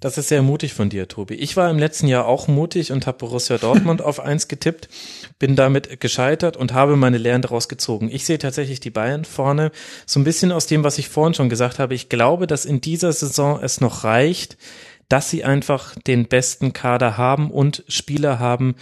Das 0.02 0.18
ist 0.18 0.26
sehr 0.26 0.42
mutig 0.42 0.74
von 0.74 0.88
dir, 0.88 1.06
Tobi. 1.06 1.34
Ich 1.34 1.56
war 1.56 1.70
im 1.70 1.78
letzten 1.78 2.08
Jahr 2.08 2.26
auch 2.26 2.48
mutig 2.48 2.90
und 2.90 3.06
habe 3.06 3.18
Borussia 3.18 3.56
Dortmund 3.56 4.02
auf 4.02 4.18
eins 4.18 4.48
getippt, 4.48 4.88
bin 5.38 5.54
damit 5.54 6.00
gescheitert 6.00 6.56
und 6.56 6.74
habe 6.74 6.96
meine 6.96 7.18
Lehren 7.18 7.40
daraus 7.40 7.68
gezogen. 7.68 8.10
Ich 8.10 8.24
sehe 8.24 8.38
tatsächlich 8.38 8.80
die 8.80 8.90
Bayern 8.90 9.24
vorne, 9.24 9.70
so 10.04 10.18
ein 10.18 10.24
bisschen 10.24 10.50
aus 10.50 10.66
dem, 10.66 10.82
was 10.82 10.98
ich 10.98 11.08
vorhin 11.08 11.34
schon 11.34 11.48
gesagt 11.48 11.78
habe. 11.78 11.94
Ich 11.94 12.08
glaube, 12.08 12.48
dass 12.48 12.64
in 12.64 12.80
dieser 12.80 13.12
Saison 13.12 13.60
es 13.62 13.80
noch 13.80 14.02
reicht, 14.02 14.56
dass 15.08 15.30
sie 15.30 15.44
einfach 15.44 15.94
den 15.94 16.26
besten 16.26 16.72
Kader 16.72 17.16
haben 17.16 17.52
und 17.52 17.84
Spieler 17.86 18.40
haben, 18.40 18.74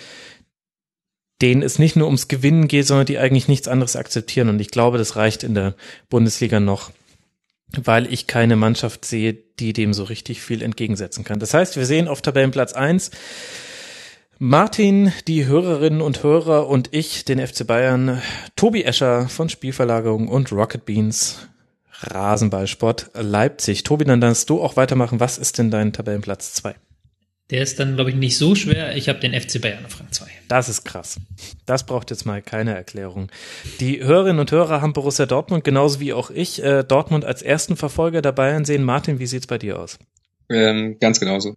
denen 1.42 1.60
es 1.60 1.78
nicht 1.78 1.97
nur 1.97 2.07
ums 2.07 2.28
Gewinnen 2.28 2.66
geht, 2.66 2.86
sondern 2.86 3.05
die 3.05 3.18
eigentlich 3.18 3.47
nichts 3.47 3.68
anderes 3.68 3.94
akzeptieren. 3.94 4.49
Und 4.49 4.58
ich 4.58 4.70
glaube, 4.70 4.97
das 4.97 5.16
reicht 5.16 5.42
in 5.42 5.52
der 5.52 5.74
Bundesliga 6.08 6.60
noch 6.60 6.92
weil 7.76 8.12
ich 8.12 8.26
keine 8.26 8.57
Mannschaft 8.57 9.05
sehe, 9.05 9.34
die 9.34 9.73
dem 9.73 9.92
so 9.92 10.05
richtig 10.05 10.40
viel 10.40 10.62
entgegensetzen 10.62 11.24
kann. 11.24 11.39
Das 11.39 11.55
heißt, 11.55 11.76
wir 11.76 11.86
sehen 11.86 12.08
auf 12.08 12.23
Tabellenplatz 12.23 12.73
eins 12.73 13.10
Martin, 14.42 15.12
die 15.28 15.44
Hörerinnen 15.44 16.00
und 16.00 16.23
Hörer 16.23 16.66
und 16.66 16.89
ich, 16.92 17.26
den 17.26 17.47
FC 17.47 17.66
Bayern, 17.66 18.23
Tobi 18.57 18.84
Escher 18.84 19.28
von 19.28 19.50
Spielverlagerung 19.50 20.28
und 20.28 20.50
Rocket 20.50 20.86
Beans, 20.86 21.47
Rasenballsport 22.00 23.10
Leipzig. 23.15 23.82
Tobi, 23.82 24.07
dann 24.07 24.23
darfst 24.23 24.49
du 24.49 24.62
auch 24.62 24.76
weitermachen. 24.76 25.20
Was 25.20 25.36
ist 25.36 25.58
denn 25.58 25.70
dein 25.70 25.92
Tabellenplatz 25.92 26.55
zwei? 26.55 26.74
Der 27.50 27.62
ist 27.62 27.78
dann, 27.81 27.97
glaube 27.97 28.10
ich, 28.10 28.16
nicht 28.16 28.39
so 28.39 28.55
schwer. 28.55 28.97
Ich 28.97 29.10
habe 29.10 29.20
den 29.20 29.39
FC 29.39 29.60
Bayern 29.60 29.84
auf 29.84 30.00
Rang 30.00 30.10
2. 30.10 30.26
Das 30.51 30.69
ist 30.69 30.83
krass. 30.85 31.20
Das 31.65 31.87
braucht 31.87 32.11
jetzt 32.11 32.27
mal 32.27 32.43
keine 32.43 32.75
Erklärung. 32.75 33.31
Die 33.79 34.03
Hörerinnen 34.03 34.41
und 34.41 34.51
Hörer 34.51 34.81
haben 34.81 34.93
Borussia 34.93 35.25
Dortmund 35.25 35.62
genauso 35.62 36.01
wie 36.01 36.12
auch 36.12 36.29
ich 36.29 36.61
äh, 36.61 36.83
Dortmund 36.83 37.25
als 37.25 37.41
ersten 37.41 37.77
Verfolger 37.77 38.20
der 38.20 38.33
Bayern 38.33 38.65
sehen. 38.65 38.83
Martin, 38.83 39.20
wie 39.20 39.29
sieht's 39.29 39.47
bei 39.47 39.59
dir 39.59 39.79
aus? 39.79 40.01
Ähm, 40.49 40.97
ganz 40.99 41.20
genauso. 41.20 41.55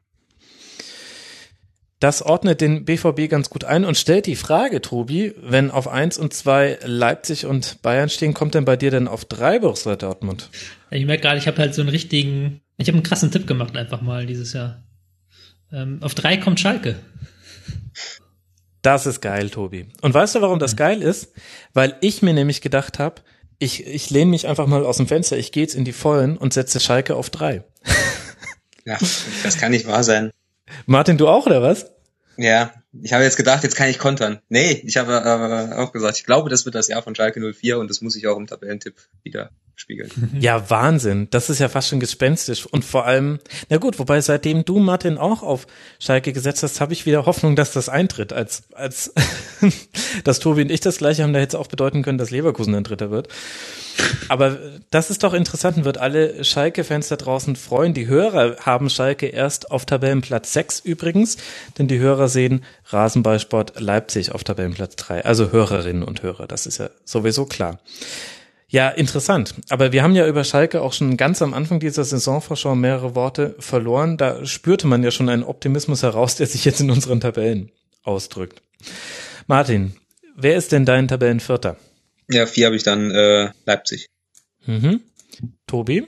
Das 2.00 2.22
ordnet 2.22 2.62
den 2.62 2.86
BVB 2.86 3.30
ganz 3.30 3.50
gut 3.50 3.64
ein 3.64 3.84
und 3.84 3.98
stellt 3.98 4.28
die 4.28 4.36
Frage, 4.36 4.80
Tobi, 4.80 5.34
wenn 5.42 5.72
auf 5.72 5.88
eins 5.88 6.20
und 6.20 6.32
zwei 6.36 6.78
Leipzig 6.86 7.48
und 7.48 7.82
Bayern 7.82 8.10
stehen, 8.10 8.36
kommt 8.36 8.54
denn 8.54 8.66
bei 8.66 8.78
dir 8.78 8.92
denn 8.92 9.08
auf 9.08 9.26
drei 9.26 9.58
Borussia 9.58 9.96
Dortmund? 9.96 10.52
Ich 10.92 11.08
merke 11.08 11.24
gerade, 11.24 11.40
ich 11.40 11.48
habe 11.48 11.58
halt 11.58 11.74
so 11.74 11.82
einen 11.82 11.90
richtigen, 11.90 12.62
ich 12.78 12.90
habe 12.90 12.98
einen 12.98 13.04
krassen 13.04 13.32
Tipp 13.32 13.48
gemacht 13.48 13.76
einfach 13.76 14.02
mal 14.02 14.28
dieses 14.28 14.54
Jahr. 14.54 14.84
Ähm, 15.72 15.98
auf 16.02 16.14
drei 16.14 16.38
kommt 16.38 16.60
Schalke. 16.60 17.00
Das 18.84 19.06
ist 19.06 19.22
geil, 19.22 19.50
Tobi. 19.50 19.88
Und 20.02 20.14
weißt 20.14 20.36
du, 20.36 20.42
warum 20.42 20.60
das 20.60 20.76
geil 20.76 21.02
ist? 21.02 21.32
Weil 21.74 21.96
ich 22.02 22.22
mir 22.22 22.34
nämlich 22.34 22.62
gedacht 22.62 23.00
habe, 23.00 23.22
ich, 23.58 23.88
ich 23.88 24.10
lehne 24.10 24.30
mich 24.30 24.46
einfach 24.46 24.68
mal 24.68 24.86
aus 24.86 24.98
dem 24.98 25.08
Fenster, 25.08 25.38
ich 25.38 25.54
gehe 25.54 25.64
jetzt 25.64 25.74
in 25.74 25.86
die 25.86 25.94
Vollen 25.94 26.38
und 26.38 26.54
setze 26.54 26.80
Schalke 26.80 27.16
auf 27.16 27.32
drei. 27.32 27.64
Ja, 28.86 28.98
das 29.44 29.58
kann 29.58 29.72
nicht 29.72 29.88
wahr 29.88 30.04
sein. 30.04 30.30
Martin, 30.88 31.18
du 31.18 31.30
auch, 31.30 31.46
oder 31.46 31.62
was? 31.62 31.92
Ja, 32.36 32.74
ich 33.02 33.14
habe 33.14 33.24
jetzt 33.24 33.38
gedacht, 33.38 33.64
jetzt 33.64 33.78
kann 33.78 33.88
ich 33.88 33.98
kontern. 33.98 34.40
Nee, 34.50 34.82
ich 34.84 34.98
habe 34.98 35.24
aber 35.24 35.78
auch 35.78 35.94
gesagt, 35.94 36.18
ich 36.18 36.26
glaube, 36.26 36.50
das 36.50 36.66
wird 36.66 36.76
das 36.76 36.90
Jahr 36.90 37.02
von 37.02 37.16
Schalke 37.16 37.40
04 37.40 37.80
und 37.80 37.90
das 37.90 38.02
muss 38.02 38.18
ich 38.18 38.28
auch 38.28 38.36
im 38.36 38.46
Tabellentipp 38.46 38.96
wieder 39.24 39.52
spiegeln. 39.76 40.10
Ja, 40.40 40.70
Wahnsinn. 40.70 41.28
Das 41.32 41.50
ist 41.50 41.60
ja 41.60 41.70
fast 41.70 41.90
schon 41.90 42.00
gespenstisch. 42.00 42.66
Und 42.66 42.86
vor 42.86 43.06
allem, 43.06 43.40
na 43.70 43.78
gut, 43.78 44.00
wobei 44.00 44.22
seitdem 44.22 44.66
du, 44.66 44.80
Martin, 44.80 45.18
auch 45.18 45.44
auf 45.44 45.68
Schalke 46.00 46.34
gesetzt 46.34 46.64
hast, 46.64 46.80
habe 46.80 46.94
ich 46.94 47.06
wieder 47.06 47.26
Hoffnung, 47.26 47.56
dass 47.56 47.72
das 47.72 47.90
eintritt. 47.90 48.34
Als, 48.34 48.64
als 48.74 49.14
dass 50.24 50.40
Tobi 50.40 50.62
und 50.62 50.72
ich 50.72 50.82
das 50.82 50.98
gleiche 50.98 51.24
haben, 51.24 51.34
da 51.34 51.40
hätte 51.40 51.58
es 51.58 51.62
auch 51.62 51.68
bedeuten 51.68 52.04
können, 52.04 52.18
dass 52.18 52.32
Leverkusen 52.32 52.76
ein 52.76 52.84
Dritter 52.84 53.12
wird. 53.12 53.28
Aber 54.30 54.58
das 54.90 55.10
ist 55.10 55.24
doch 55.24 55.34
interessant 55.34 55.78
und 55.78 55.86
wird 55.86 55.98
alle 55.98 56.44
Schalke-Fans 56.44 57.10
da 57.10 57.16
draußen 57.16 57.56
freuen. 57.56 57.94
Die 57.94 58.08
Hörer 58.08 58.58
haben 58.62 58.90
Schalke 58.90 59.28
erst 59.28 59.72
auf 59.72 59.86
Tabellenplatz 59.86 60.54
6 60.54 60.80
übrigens, 60.80 61.38
denn 61.78 61.88
die 61.88 62.00
Hörer 62.00 62.28
sehen 62.28 62.64
Rasenballsport 62.88 63.80
Leipzig 63.80 64.32
auf 64.32 64.44
Tabellenplatz 64.44 64.96
3. 64.96 65.26
Also 65.26 65.52
Hörerinnen 65.52 66.04
und 66.04 66.24
Hörer, 66.24 66.48
das 66.48 66.66
ist 66.66 66.80
ja 66.80 66.90
sowieso 67.06 67.46
klar. 67.46 67.80
Ja, 68.74 68.90
interessant. 68.90 69.54
Aber 69.70 69.92
wir 69.92 70.02
haben 70.02 70.16
ja 70.16 70.28
über 70.28 70.44
Schalke 70.44 70.82
auch 70.82 70.94
schon 70.94 71.16
ganz 71.16 71.44
am 71.44 71.54
Anfang 71.54 71.80
dieser 71.80 72.04
Saisonvorschau 72.04 72.74
mehrere 72.74 73.14
Worte 73.14 73.56
verloren. 73.60 74.18
Da 74.18 74.48
spürte 74.48 74.88
man 74.88 75.04
ja 75.04 75.12
schon 75.12 75.30
einen 75.30 75.44
Optimismus 75.44 76.02
heraus, 76.02 76.38
der 76.38 76.48
sich 76.48 76.66
jetzt 76.66 76.82
in 76.82 76.90
unseren 76.90 77.20
Tabellen 77.20 77.72
ausdrückt. 78.02 78.64
Martin, 79.46 79.94
wer 80.36 80.56
ist 80.56 80.72
denn 80.72 80.86
dein 80.86 81.08
Tabellenvierter? 81.08 81.78
Ja, 82.32 82.48
vier 82.48 82.66
habe 82.66 82.76
ich 82.76 82.82
dann 82.82 83.12
äh, 83.12 83.52
Leipzig. 83.68 84.08
Mhm. 84.66 85.02
Tobi? 85.68 86.08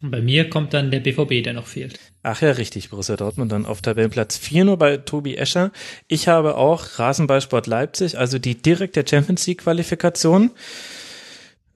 Und 0.00 0.12
bei 0.12 0.22
mir 0.22 0.48
kommt 0.48 0.72
dann 0.72 0.90
der 0.90 1.00
BVB, 1.00 1.44
der 1.44 1.52
noch 1.52 1.66
fehlt. 1.66 2.00
Ach 2.22 2.40
ja, 2.40 2.52
richtig, 2.52 2.88
Borussia 2.88 3.16
Dortmund 3.16 3.52
dann 3.52 3.66
auf 3.66 3.82
Tabellenplatz 3.82 4.38
4 4.38 4.64
nur 4.64 4.78
bei 4.78 4.96
Tobi 4.96 5.36
Escher. 5.36 5.70
Ich 6.08 6.28
habe 6.28 6.56
auch 6.56 6.98
Rasenballsport 6.98 7.66
Leipzig, 7.66 8.16
also 8.16 8.38
die 8.38 8.54
direkte 8.54 9.04
Champions 9.06 9.46
League 9.46 9.60
Qualifikation. 9.60 10.52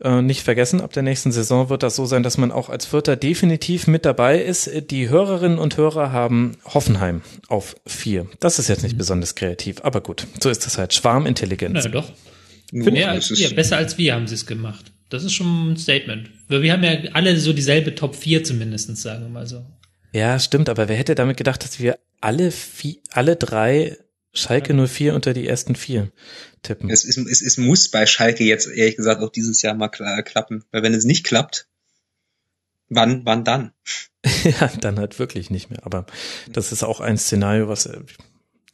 Äh, 0.04 0.20
nicht 0.20 0.42
vergessen, 0.42 0.82
ab 0.82 0.92
der 0.92 1.02
nächsten 1.02 1.32
Saison 1.32 1.70
wird 1.70 1.82
das 1.82 1.96
so 1.96 2.04
sein, 2.04 2.22
dass 2.22 2.36
man 2.36 2.52
auch 2.52 2.68
als 2.68 2.84
Vierter 2.84 3.16
definitiv 3.16 3.86
mit 3.86 4.04
dabei 4.04 4.38
ist. 4.38 4.70
Die 4.90 5.08
Hörerinnen 5.08 5.58
und 5.58 5.78
Hörer 5.78 6.12
haben 6.12 6.58
Hoffenheim 6.66 7.22
auf 7.48 7.74
vier. 7.86 8.26
Das 8.38 8.58
ist 8.58 8.68
jetzt 8.68 8.82
nicht 8.82 8.92
mhm. 8.92 8.98
besonders 8.98 9.34
kreativ, 9.34 9.78
aber 9.82 10.02
gut, 10.02 10.26
so 10.40 10.50
ist 10.50 10.66
das 10.66 10.76
halt. 10.76 10.92
Schwarmintelligenz. 10.92 11.80
Na 11.84 11.88
doch. 11.88 12.12
Mehr 12.70 13.12
als 13.12 13.30
wir, 13.30 13.54
besser 13.54 13.78
als 13.78 13.96
wir 13.96 14.14
haben 14.14 14.26
sie 14.26 14.34
es 14.34 14.44
gemacht. 14.44 14.92
das 15.08 15.24
ist 15.24 15.32
schon 15.32 15.72
ein 15.72 15.76
Statement. 15.78 16.28
Wir 16.48 16.72
haben 16.72 16.84
ja 16.84 16.98
alle 17.14 17.38
so 17.38 17.54
dieselbe 17.54 17.94
Top 17.94 18.14
4 18.14 18.44
zumindestens, 18.44 19.00
sagen 19.00 19.22
wir 19.22 19.30
mal 19.30 19.46
so. 19.46 19.64
Ja, 20.12 20.38
stimmt, 20.38 20.68
aber 20.68 20.88
wer 20.88 20.96
hätte 20.96 21.14
damit 21.14 21.38
gedacht, 21.38 21.64
dass 21.64 21.80
wir 21.80 21.98
alle 22.20 22.50
vier, 22.50 22.96
alle 23.10 23.36
drei 23.36 23.96
Schalke 24.34 24.74
04 24.74 25.14
unter 25.14 25.32
die 25.32 25.46
ersten 25.46 25.76
vier 25.76 26.10
tippen? 26.64 26.90
Es, 26.90 27.04
ist, 27.04 27.18
es, 27.18 27.42
es 27.42 27.58
muss 27.58 27.88
bei 27.88 28.06
Schalke 28.06 28.44
jetzt 28.44 28.66
ehrlich 28.66 28.96
gesagt 28.96 29.22
auch 29.22 29.30
dieses 29.30 29.62
Jahr 29.62 29.74
mal 29.74 29.88
klappen, 29.88 30.64
weil 30.70 30.82
wenn 30.82 30.94
es 30.94 31.04
nicht 31.04 31.24
klappt, 31.24 31.68
wann, 32.88 33.24
wann 33.24 33.44
dann? 33.44 33.72
ja, 34.44 34.70
dann 34.80 34.98
halt 34.98 35.18
wirklich 35.18 35.50
nicht 35.50 35.70
mehr. 35.70 35.84
Aber 35.84 36.06
das 36.50 36.72
ist 36.72 36.82
auch 36.82 37.00
ein 37.00 37.18
Szenario, 37.18 37.68
was 37.68 37.86
äh, 37.86 38.00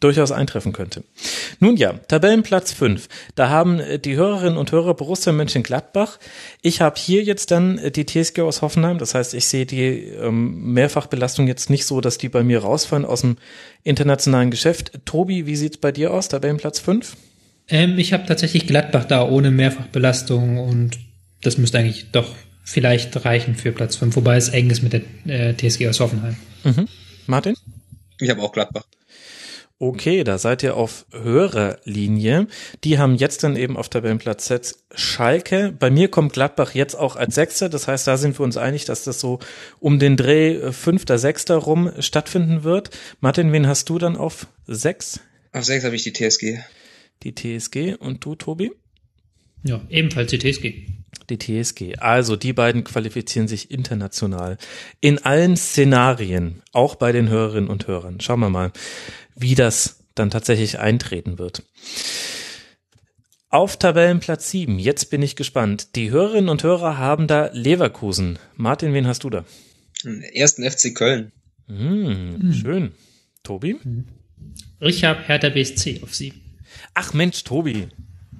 durchaus 0.01 0.33
eintreffen 0.33 0.73
könnte. 0.73 1.05
Nun 1.60 1.77
ja, 1.77 1.93
Tabellenplatz 1.93 2.73
5. 2.73 3.09
Da 3.35 3.51
haben 3.51 3.78
äh, 3.78 3.99
die 3.99 4.17
Hörerinnen 4.17 4.57
und 4.57 4.73
Hörer 4.73 4.94
Borussia 4.94 5.33
Mönchengladbach. 5.33 6.19
Ich 6.62 6.81
habe 6.81 6.99
hier 6.99 7.23
jetzt 7.23 7.51
dann 7.51 7.78
äh, 7.78 7.91
die 7.91 8.07
TSG 8.07 8.41
aus 8.41 8.62
Hoffenheim. 8.62 8.99
Das 8.99 9.15
heißt, 9.15 9.35
ich 9.35 9.47
sehe 9.47 9.67
die 9.67 10.05
ähm, 10.07 10.73
Mehrfachbelastung 10.73 11.47
jetzt 11.47 11.69
nicht 11.69 11.85
so, 11.85 12.01
dass 12.01 12.19
die 12.19 12.31
bei 12.31 12.43
mir 12.43 12.60
rausfallen 12.60 13.05
aus 13.05 13.20
dem 13.20 13.36
internationalen 13.83 14.51
Geschäft. 14.51 15.01
Tobi, 15.05 15.47
wie 15.47 15.57
sieht's 15.57 15.77
bei 15.77 15.93
dir 15.93 16.12
aus? 16.12 16.28
Tabellenplatz 16.28 16.81
5? 16.81 17.17
Ähm, 17.70 17.99
ich 17.99 18.12
habe 18.12 18.26
tatsächlich 18.26 18.66
Gladbach 18.66 19.05
da 19.05 19.26
ohne 19.26 19.50
Mehrfachbelastung 19.50 20.58
und 20.58 20.99
das 21.42 21.57
müsste 21.57 21.78
eigentlich 21.78 22.10
doch 22.10 22.34
vielleicht 22.65 23.24
reichen 23.24 23.55
für 23.55 23.73
Platz 23.73 23.97
5, 23.97 24.16
wobei 24.16 24.36
es 24.36 24.49
eng 24.49 24.70
ist 24.70 24.82
mit 24.82 24.92
der 24.92 25.02
äh, 25.26 25.55
TSG 25.55 25.89
aus 25.89 26.00
Hoffenheim. 26.00 26.36
Mhm. 26.65 26.89
Martin? 27.26 27.55
Ich 28.18 28.28
habe 28.28 28.42
auch 28.42 28.52
Gladbach. 28.52 28.84
Okay, 29.82 30.24
da 30.24 30.36
seid 30.36 30.62
ihr 30.62 30.76
auf 30.76 31.07
höherer 31.10 31.78
Linie. 31.84 32.49
Die 32.84 32.99
haben 32.99 33.15
jetzt 33.15 33.44
dann 33.44 33.57
eben 33.57 33.78
auf 33.78 33.89
Tabellenplatz 33.89 34.47
6 34.47 34.84
Schalke. 34.94 35.73
Bei 35.78 35.90
mir 35.90 36.08
kommt 36.08 36.34
Gladbach 36.34 36.74
jetzt 36.74 36.94
auch 36.94 37.16
als 37.16 37.34
Sechster. 37.34 37.70
Das 37.70 37.89
heißt, 37.89 38.07
da 38.07 38.18
sind 38.18 38.39
wir 38.39 38.44
uns 38.44 38.58
einig, 38.58 38.84
dass 38.84 39.05
das 39.05 39.20
so 39.20 39.39
um 39.78 39.99
den 39.99 40.18
Dreh 40.18 40.57
äh, 40.57 40.73
Fünfter, 40.73 41.18
Sechster 41.18 41.57
rum 41.57 41.92
stattfinden 41.99 42.62
wird. 42.62 42.90
Martin, 43.20 43.52
wen 43.52 43.66
hast 43.66 43.89
du 43.89 43.99
dann 43.99 44.16
auf 44.16 44.49
sechs? 44.66 45.20
Auf 45.52 45.65
sechs 45.65 45.82
habe 45.82 45.97
ich 45.97 46.02
die 46.02 46.12
TSG. 46.12 46.58
Die 47.23 47.34
TSG 47.34 47.97
und 47.99 48.24
du, 48.24 48.34
Tobi? 48.34 48.73
Ja, 49.62 49.81
ebenfalls 49.90 50.31
die 50.31 50.39
TSG. 50.39 50.86
Die 51.28 51.39
TSG. 51.39 51.97
Also 51.99 52.36
die 52.36 52.52
beiden 52.52 52.82
qualifizieren 52.84 53.47
sich 53.47 53.70
international. 53.70 54.57
In 55.00 55.18
allen 55.18 55.57
Szenarien, 55.57 56.62
auch 56.73 56.94
bei 56.94 57.12
den 57.12 57.28
Hörerinnen 57.28 57.68
und 57.68 57.86
Hörern. 57.86 58.20
Schauen 58.20 58.40
wir 58.40 58.50
mal 58.50 58.73
wie 59.40 59.55
das 59.55 60.05
dann 60.15 60.31
tatsächlich 60.31 60.78
eintreten 60.78 61.39
wird. 61.39 61.62
Auf 63.49 63.78
Tabellenplatz 63.78 64.50
7, 64.50 64.78
jetzt 64.78 65.10
bin 65.10 65.23
ich 65.23 65.34
gespannt. 65.34 65.97
Die 65.97 66.10
Hörerinnen 66.10 66.49
und 66.49 66.62
Hörer 66.62 66.99
haben 66.99 67.26
da 67.26 67.50
Leverkusen. 67.52 68.39
Martin, 68.55 68.92
wen 68.92 69.07
hast 69.08 69.24
du 69.24 69.31
da? 69.31 69.44
Ersten 70.34 70.68
FC 70.68 70.94
Köln. 70.94 71.32
Hm, 71.66 72.52
Schön. 72.52 72.92
Tobi? 73.42 73.76
Ich 74.81 75.05
habe 75.05 75.23
Hertha 75.23 75.49
BSC 75.49 76.00
auf 76.02 76.15
7. 76.15 76.40
Ach 76.94 77.12
Mensch, 77.12 77.44
Tobi. 77.44 77.89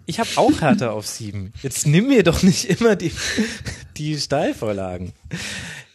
Ich 0.07 0.19
habe 0.19 0.31
auch 0.37 0.61
Hertha 0.61 0.91
auf 0.91 1.07
7. 1.07 1.53
Jetzt 1.62 1.87
nimm 1.87 2.09
mir 2.09 2.25
doch 2.25 2.43
nicht 2.43 2.65
immer 2.65 2.97
die, 2.97 3.12
die 3.97 4.19
Steilvorlagen. 4.19 5.12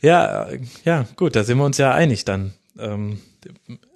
Ja, 0.02 0.48
ja, 0.86 1.06
gut, 1.16 1.36
da 1.36 1.44
sind 1.44 1.58
wir 1.58 1.66
uns 1.66 1.78
ja 1.78 1.94
einig 1.94 2.24
dann. 2.24 2.54
Ähm, 2.80 3.20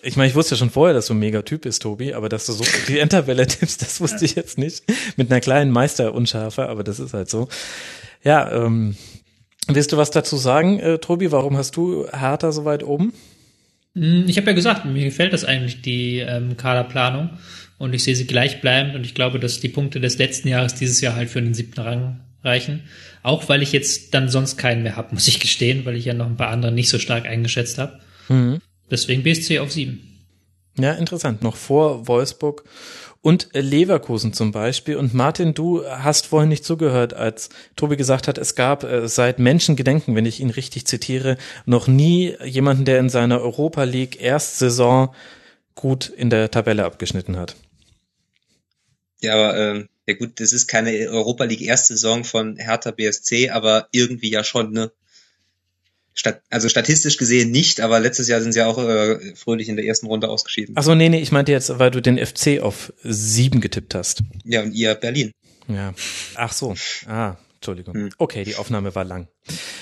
ich 0.02 0.16
meine, 0.18 0.30
ich 0.30 0.36
wusste 0.36 0.56
schon 0.56 0.70
vorher, 0.70 0.94
dass 0.94 1.08
du 1.08 1.14
ein 1.14 1.20
Megatyp 1.20 1.62
bist, 1.62 1.82
Tobi, 1.82 2.14
aber 2.14 2.30
dass 2.30 2.46
du 2.46 2.54
so 2.54 2.64
die 2.88 3.00
Enterwelle 3.00 3.48
tippst, 3.48 3.82
das 3.82 4.02
wusste 4.02 4.26
ich 4.26 4.36
jetzt 4.36 4.58
nicht. 4.58 4.84
Mit 5.18 5.32
einer 5.32 5.42
kleinen 5.42 5.72
Meisterunschärfe, 5.72 6.68
aber 6.68 6.84
das 6.84 7.00
ist 7.00 7.14
halt 7.14 7.30
so. 7.30 7.48
Ja, 8.24 8.52
ähm, 8.52 8.96
willst 9.68 9.92
du 9.92 9.98
was 9.98 10.12
dazu 10.12 10.38
sagen, 10.38 10.80
äh, 10.80 10.98
Tobi? 11.00 11.32
Warum 11.32 11.58
hast 11.58 11.76
du 11.76 12.08
Hertha 12.12 12.52
so 12.52 12.66
weit 12.66 12.84
oben? 12.84 13.14
Hm, 13.96 14.26
ich 14.28 14.38
habe 14.38 14.48
ja 14.48 14.54
gesagt, 14.54 14.86
mir 14.86 15.06
gefällt 15.06 15.34
das 15.34 15.46
eigentlich, 15.46 15.82
die 15.82 16.20
ähm, 16.20 16.58
Kaderplanung. 16.58 17.32
Und 17.78 17.94
ich 17.94 18.04
sehe 18.04 18.16
sie 18.16 18.28
gleichbleibend 18.28 18.96
und 18.96 19.06
ich 19.06 19.16
glaube, 19.16 19.40
dass 19.40 19.62
die 19.62 19.70
Punkte 19.70 20.02
des 20.02 20.18
letzten 20.18 20.50
Jahres 20.50 20.76
dieses 20.76 21.00
Jahr 21.00 21.16
halt 21.16 21.30
für 21.30 21.42
den 21.42 21.54
siebten 21.54 21.80
Rang 21.80 22.20
reichen. 22.44 22.82
Auch 23.24 23.48
weil 23.48 23.62
ich 23.62 23.72
jetzt 23.72 24.14
dann 24.14 24.28
sonst 24.28 24.58
keinen 24.58 24.84
mehr 24.84 24.98
habe, 24.98 25.14
muss 25.14 25.28
ich 25.30 25.40
gestehen, 25.40 25.86
weil 25.86 25.96
ich 25.96 26.06
ja 26.06 26.14
noch 26.14 26.26
ein 26.26 26.36
paar 26.36 26.50
andere 26.50 26.74
nicht 26.74 26.90
so 26.90 27.00
stark 27.00 27.26
eingeschätzt 27.26 27.78
habe. 27.78 28.00
Mhm. 28.28 28.60
Deswegen 28.92 29.24
BSC 29.24 29.60
auf 29.60 29.72
sieben. 29.72 30.19
Ja, 30.78 30.94
interessant. 30.94 31.42
Noch 31.42 31.56
vor 31.56 32.08
Wolfsburg 32.08 32.64
und 33.22 33.50
Leverkusen 33.54 34.34
zum 34.34 34.52
Beispiel. 34.52 34.96
Und 34.96 35.14
Martin, 35.14 35.54
du 35.54 35.86
hast 35.86 36.28
vorhin 36.28 36.50
nicht 36.50 36.64
zugehört, 36.64 37.14
als 37.14 37.50
Tobi 37.76 37.98
gesagt 37.98 38.28
hat, 38.28 38.38
es 38.38 38.56
gab 38.56 38.84
äh, 38.84 39.08
seit 39.08 39.40
Menschengedenken, 39.40 40.16
wenn 40.16 40.26
ich 40.26 40.40
ihn 40.40 40.50
richtig 40.50 40.88
zitiere, 40.88 41.38
noch 41.66 41.88
nie 41.88 42.36
jemanden, 42.46 42.86
der 42.86 43.00
in 43.00 43.10
seiner 43.10 43.42
Europa 43.42 43.84
League 43.84 44.22
Erstsaison 44.22 45.14
gut 45.76 46.10
in 46.10 46.30
der 46.30 46.52
Tabelle 46.52 46.86
abgeschnitten 46.86 47.38
hat. 47.38 47.56
Ja, 49.22 49.34
aber 49.34 49.58
ähm, 49.58 49.90
ja 50.08 50.16
gut, 50.16 50.40
das 50.40 50.54
ist 50.54 50.68
keine 50.68 50.92
Europa 51.10 51.44
League 51.44 51.62
Erstsaison 51.62 52.24
von 52.24 52.56
Hertha 52.56 52.92
BSC, 52.92 53.50
aber 53.50 53.88
irgendwie 53.92 54.32
ja 54.32 54.44
schon, 54.44 54.72
ne? 54.72 54.92
Stat 56.14 56.42
also 56.50 56.68
statistisch 56.70 57.18
gesehen 57.18 57.52
nicht, 57.52 57.82
aber 57.82 58.00
letztes 58.00 58.28
Jahr 58.28 58.42
sind 58.42 58.52
sie 58.52 58.62
auch 58.62 58.78
äh, 58.78 59.36
fröhlich 59.36 59.70
in 59.70 59.76
der 59.76 59.86
ersten 59.86 60.08
Runde 60.08 60.30
ausgeschieden. 60.30 60.76
Achso, 60.76 60.96
nee, 60.96 61.10
nee, 61.10 61.22
ich 61.22 61.32
meinte 61.32 61.52
jetzt, 61.52 61.80
weil 61.80 61.92
du 61.92 62.02
den 62.02 62.18
FC 62.18 62.60
auf 62.62 62.92
sieben 63.04 63.62
getippt 63.62 63.96
hast. 63.96 64.24
Ja, 64.44 64.62
und 64.64 64.74
ihr 64.74 64.96
Berlin. 64.96 65.32
Ja. 65.68 65.94
Ach 66.36 66.52
so. 66.52 66.76
Ah, 67.08 67.38
Entschuldigung. 67.56 67.94
Hm. 67.94 68.10
Okay, 68.18 68.44
die 68.44 68.56
Aufnahme 68.56 68.96
war 68.96 69.04
lang. 69.04 69.28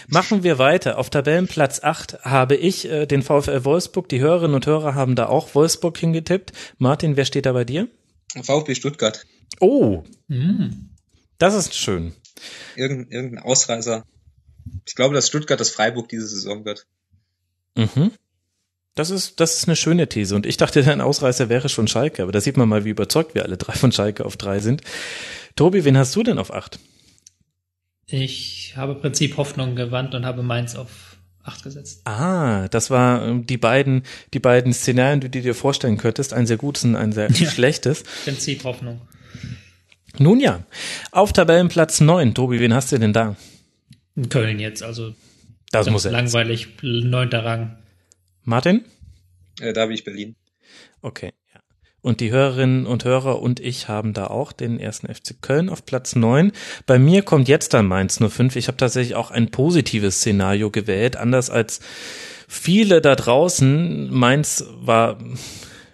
Machen 0.07 0.43
wir 0.43 0.57
weiter. 0.57 0.97
Auf 0.97 1.09
Tabellenplatz 1.09 1.83
8 1.83 2.23
habe 2.23 2.55
ich 2.55 2.89
äh, 2.89 3.05
den 3.05 3.23
VfL 3.23 3.63
Wolfsburg. 3.63 4.09
Die 4.09 4.19
Hörerinnen 4.19 4.55
und 4.55 4.65
Hörer 4.65 4.95
haben 4.95 5.15
da 5.15 5.27
auch 5.27 5.55
Wolfsburg 5.55 5.97
hingetippt. 5.97 6.51
Martin, 6.77 7.15
wer 7.15 7.25
steht 7.25 7.45
da 7.45 7.53
bei 7.53 7.63
dir? 7.63 7.87
VfB 8.41 8.75
Stuttgart. 8.75 9.25
Oh. 9.59 10.03
Hm. 10.27 10.89
Das 11.37 11.53
ist 11.53 11.75
schön. 11.75 12.13
Irgend, 12.75 13.11
irgendein 13.11 13.43
Ausreißer. 13.43 14.03
Ich 14.85 14.95
glaube, 14.95 15.15
dass 15.15 15.27
Stuttgart 15.27 15.59
das 15.59 15.69
Freiburg 15.69 16.09
diese 16.09 16.27
Saison 16.27 16.65
wird. 16.65 16.85
Mhm. 17.75 18.11
Das 18.95 19.11
ist, 19.11 19.39
das 19.39 19.57
ist 19.57 19.67
eine 19.67 19.75
schöne 19.75 20.09
These. 20.09 20.35
Und 20.35 20.47
ich 20.47 20.57
dachte, 20.57 20.83
dein 20.83 21.01
Ausreißer 21.01 21.49
wäre 21.49 21.69
schon 21.69 21.87
Schalke. 21.87 22.23
Aber 22.23 22.31
da 22.31 22.41
sieht 22.41 22.57
man 22.57 22.67
mal, 22.67 22.83
wie 22.83 22.89
überzeugt 22.89 23.35
wir 23.35 23.43
alle 23.43 23.57
drei 23.57 23.73
von 23.73 23.91
Schalke 23.91 24.25
auf 24.25 24.37
drei 24.37 24.59
sind. 24.59 24.81
Tobi, 25.55 25.85
wen 25.85 25.97
hast 25.97 26.15
du 26.15 26.23
denn 26.23 26.39
auf 26.39 26.51
acht? 26.51 26.79
Ich 28.07 28.73
habe 28.75 28.93
im 28.93 29.01
Prinzip 29.01 29.37
Hoffnung 29.37 29.75
gewandt 29.75 30.15
und 30.15 30.25
habe 30.25 30.41
Mainz 30.41 30.75
auf 30.75 31.17
acht 31.43 31.63
gesetzt. 31.63 32.01
Ah, 32.05 32.67
das 32.69 32.89
war 32.89 33.23
ähm, 33.23 33.45
die 33.45 33.57
beiden, 33.57 34.03
die 34.33 34.39
beiden 34.39 34.73
Szenarien, 34.73 35.19
die 35.19 35.29
du 35.29 35.41
dir 35.41 35.55
vorstellen 35.55 35.97
könntest. 35.97 36.33
Ein 36.33 36.47
sehr 36.47 36.57
gutes 36.57 36.83
und 36.83 36.95
ein 36.95 37.11
sehr 37.11 37.29
ja. 37.31 37.49
schlechtes. 37.51 38.03
Prinzip 38.23 38.63
Hoffnung. 38.63 39.01
Nun 40.17 40.39
ja, 40.39 40.63
auf 41.11 41.33
Tabellenplatz 41.33 42.01
neun. 42.01 42.33
Tobi, 42.33 42.59
wen 42.59 42.73
hast 42.73 42.91
du 42.91 42.97
denn 42.97 43.13
da? 43.13 43.35
In 44.17 44.29
Köln 44.29 44.59
jetzt, 44.59 44.81
also 44.81 45.13
das 45.71 45.89
muss 45.89 46.03
er 46.03 46.11
langweilig, 46.11 46.69
neunter 46.81 47.45
Rang. 47.45 47.77
Martin? 48.43 48.83
Äh, 49.59 49.73
da 49.73 49.81
habe 49.81 49.93
ich 49.93 50.03
Berlin. 50.03 50.35
Okay, 51.03 51.33
ja. 51.53 51.61
Und 52.01 52.19
die 52.19 52.31
Hörerinnen 52.31 52.87
und 52.87 53.05
Hörer 53.05 53.39
und 53.39 53.59
ich 53.59 53.87
haben 53.87 54.13
da 54.13 54.25
auch 54.27 54.53
den 54.53 54.79
ersten 54.79 55.13
FC 55.13 55.39
Köln 55.39 55.69
auf 55.69 55.85
Platz 55.85 56.15
neun. 56.15 56.51
Bei 56.87 56.97
mir 56.97 57.21
kommt 57.21 57.47
jetzt 57.47 57.75
dann 57.75 57.85
Mainz 57.85 58.19
05. 58.19 58.55
Ich 58.55 58.67
habe 58.67 58.77
tatsächlich 58.77 59.15
auch 59.15 59.29
ein 59.29 59.51
positives 59.51 60.17
Szenario 60.17 60.71
gewählt, 60.71 61.15
anders 61.15 61.51
als 61.51 61.79
viele 62.47 63.01
da 63.01 63.15
draußen. 63.15 64.11
Mainz 64.11 64.65
war 64.79 65.19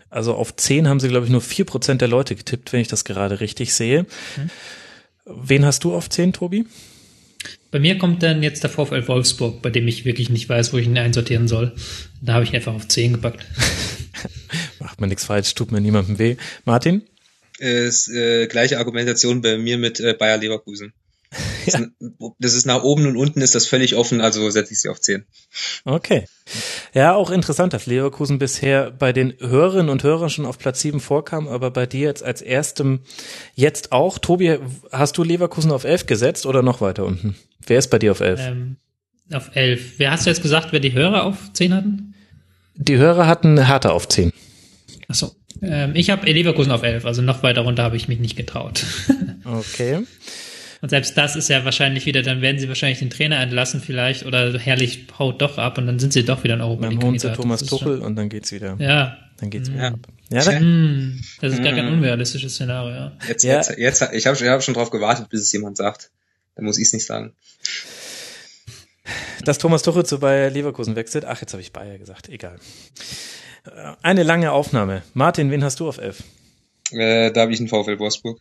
also 0.09 0.35
auf 0.35 0.55
zehn 0.55 0.87
haben 0.87 1.01
sie, 1.01 1.09
glaube 1.09 1.25
ich, 1.25 1.31
nur 1.31 1.41
vier 1.41 1.65
Prozent 1.65 1.99
der 1.99 2.07
Leute 2.07 2.35
getippt, 2.35 2.71
wenn 2.71 2.79
ich 2.79 2.87
das 2.87 3.03
gerade 3.03 3.41
richtig 3.41 3.73
sehe. 3.73 4.05
Hm. 4.35 4.49
Wen 5.25 5.65
hast 5.65 5.83
du 5.83 5.93
auf 5.93 6.09
zehn, 6.09 6.31
Tobi? 6.31 6.65
Bei 7.71 7.79
mir 7.79 7.97
kommt 7.97 8.21
dann 8.23 8.43
jetzt 8.43 8.63
der 8.63 8.69
VfL 8.69 9.07
Wolfsburg, 9.07 9.61
bei 9.61 9.69
dem 9.69 9.87
ich 9.87 10.05
wirklich 10.05 10.29
nicht 10.29 10.47
weiß, 10.47 10.73
wo 10.73 10.77
ich 10.77 10.85
ihn 10.85 10.97
einsortieren 10.97 11.47
soll. 11.47 11.73
Da 12.21 12.33
habe 12.33 12.43
ich 12.43 12.53
einfach 12.53 12.73
auf 12.73 12.87
10 12.87 13.13
gepackt. 13.13 13.45
Macht 14.79 15.01
man 15.01 15.09
nichts 15.09 15.25
falsch, 15.25 15.55
tut 15.55 15.71
mir 15.71 15.81
niemandem 15.81 16.19
weh. 16.19 16.35
Martin? 16.65 17.03
Ist, 17.59 18.09
äh, 18.09 18.47
gleiche 18.47 18.77
Argumentation 18.77 19.41
bei 19.41 19.57
mir 19.57 19.77
mit 19.77 19.99
äh, 19.99 20.13
Bayer 20.13 20.37
Leverkusen. 20.37 20.93
Ja. 21.65 21.81
Das 22.39 22.53
ist 22.53 22.65
nach 22.65 22.83
oben 22.83 23.07
und 23.07 23.17
unten 23.17 23.41
ist 23.41 23.55
das 23.55 23.67
völlig 23.67 23.95
offen, 23.95 24.21
also 24.21 24.49
setze 24.49 24.73
ich 24.73 24.81
sie 24.81 24.89
auf 24.89 24.99
10. 24.99 25.25
Okay. 25.85 26.25
Ja, 26.93 27.15
auch 27.15 27.31
interessant, 27.31 27.73
dass 27.73 27.85
Leverkusen 27.85 28.37
bisher 28.39 28.91
bei 28.91 29.13
den 29.13 29.33
Hörerinnen 29.39 29.89
und 29.89 30.03
Hörern 30.03 30.29
schon 30.29 30.45
auf 30.45 30.59
Platz 30.59 30.81
7 30.81 30.99
vorkam, 30.99 31.47
aber 31.47 31.71
bei 31.71 31.85
dir 31.85 32.07
jetzt 32.07 32.23
als 32.23 32.41
erstem 32.41 32.99
jetzt 33.55 33.91
auch. 33.91 34.17
Tobi, 34.19 34.59
hast 34.91 35.17
du 35.17 35.23
Leverkusen 35.23 35.71
auf 35.71 35.83
11 35.83 36.05
gesetzt 36.05 36.45
oder 36.45 36.61
noch 36.61 36.81
weiter 36.81 37.05
unten? 37.05 37.35
Wer 37.65 37.79
ist 37.79 37.89
bei 37.89 37.99
dir 37.99 38.11
auf 38.11 38.19
11? 38.19 38.39
Ähm, 38.41 38.77
auf 39.31 39.55
11. 39.55 39.93
Wer 39.97 40.11
hast 40.11 40.25
du 40.25 40.29
jetzt 40.29 40.41
gesagt, 40.41 40.71
wer 40.71 40.79
die 40.79 40.93
Hörer 40.93 41.23
auf 41.23 41.53
10 41.53 41.73
hatten? 41.73 42.15
Die 42.75 42.97
Hörer 42.97 43.27
hatten 43.27 43.65
Hertha 43.65 43.89
auf 43.89 44.07
10. 44.07 44.33
Achso. 45.07 45.31
Ähm, 45.61 45.91
ich 45.95 46.09
habe 46.09 46.29
Leverkusen 46.29 46.71
auf 46.71 46.83
11, 46.83 47.05
also 47.05 47.21
noch 47.21 47.43
weiter 47.43 47.61
runter 47.61 47.83
habe 47.83 47.95
ich 47.95 48.07
mich 48.07 48.19
nicht 48.19 48.35
getraut. 48.35 48.83
okay. 49.45 49.99
Und 50.83 50.89
selbst 50.89 51.17
das 51.17 51.37
ist 51.37 51.47
ja 51.47 51.63
wahrscheinlich 51.63 52.05
wieder, 52.05 52.23
dann 52.23 52.41
werden 52.41 52.59
sie 52.59 52.67
wahrscheinlich 52.67 52.99
den 52.99 53.09
Trainer 53.09 53.37
entlassen 53.39 53.79
vielleicht 53.79 54.25
oder 54.25 54.59
herrlich 54.59 55.07
haut 55.17 55.41
doch 55.41 55.57
ab 55.57 55.77
und 55.77 55.87
dann 55.87 55.97
sind 55.97 56.11
sie 56.11 56.25
doch 56.25 56.43
wieder 56.43 56.55
in 56.55 56.61
Europa 56.61 56.89
Dann 56.89 57.01
holen 57.01 57.17
sie 57.17 57.31
Thomas 57.31 57.63
Tuchel 57.63 57.99
und 58.01 58.17
dann 58.17 58.27
geht's 58.27 58.51
wieder. 58.51 58.75
Ja. 58.79 59.17
Dann 59.39 59.49
geht's 59.49 59.69
Mhm. 59.69 59.75
wieder 59.75 59.87
ab. 59.93 59.99
Ja, 60.29 60.43
da, 60.43 60.51
Hm, 60.51 61.21
Das 61.39 61.53
ist 61.53 61.63
gar 61.63 61.71
kein 61.71 61.87
unrealistisches 61.87 62.55
Szenario, 62.55 62.91
ja. 62.93 63.11
Jetzt, 63.29 63.43
Ja. 63.45 63.53
jetzt, 63.59 63.77
jetzt, 63.77 64.01
ich 64.13 64.27
habe 64.27 64.37
ich 64.37 64.43
hab 64.49 64.61
schon 64.61 64.73
drauf 64.73 64.89
gewartet, 64.89 65.29
bis 65.29 65.39
es 65.41 65.53
jemand 65.53 65.77
sagt. 65.77 66.11
Dann 66.55 66.65
muss 66.65 66.77
ich 66.77 66.87
es 66.87 66.93
nicht 66.93 67.05
sagen. 67.05 67.31
dass 69.45 69.57
Thomas 69.57 69.83
Tuchel 69.83 70.05
zu 70.05 70.19
Bayer 70.19 70.49
Leverkusen 70.49 70.95
wechselt. 70.95 71.25
Ach, 71.25 71.39
jetzt 71.41 71.53
habe 71.53 71.61
ich 71.61 71.71
Bayer 71.73 71.97
gesagt. 71.97 72.29
Egal. 72.29 72.57
Äh, 73.65 73.93
Eine 74.01 74.23
lange 74.23 74.51
Aufnahme. 74.51 75.01
Martin, 75.13 75.49
wen 75.51 75.63
hast 75.63 75.79
du 75.79 75.87
auf 75.87 75.97
elf? 75.97 76.23
Äh, 76.91 77.31
da 77.31 77.41
habe 77.41 77.53
ich 77.53 77.59
einen 77.59 77.69
VfL 77.69 77.99
Wolfsburg. 77.99 78.39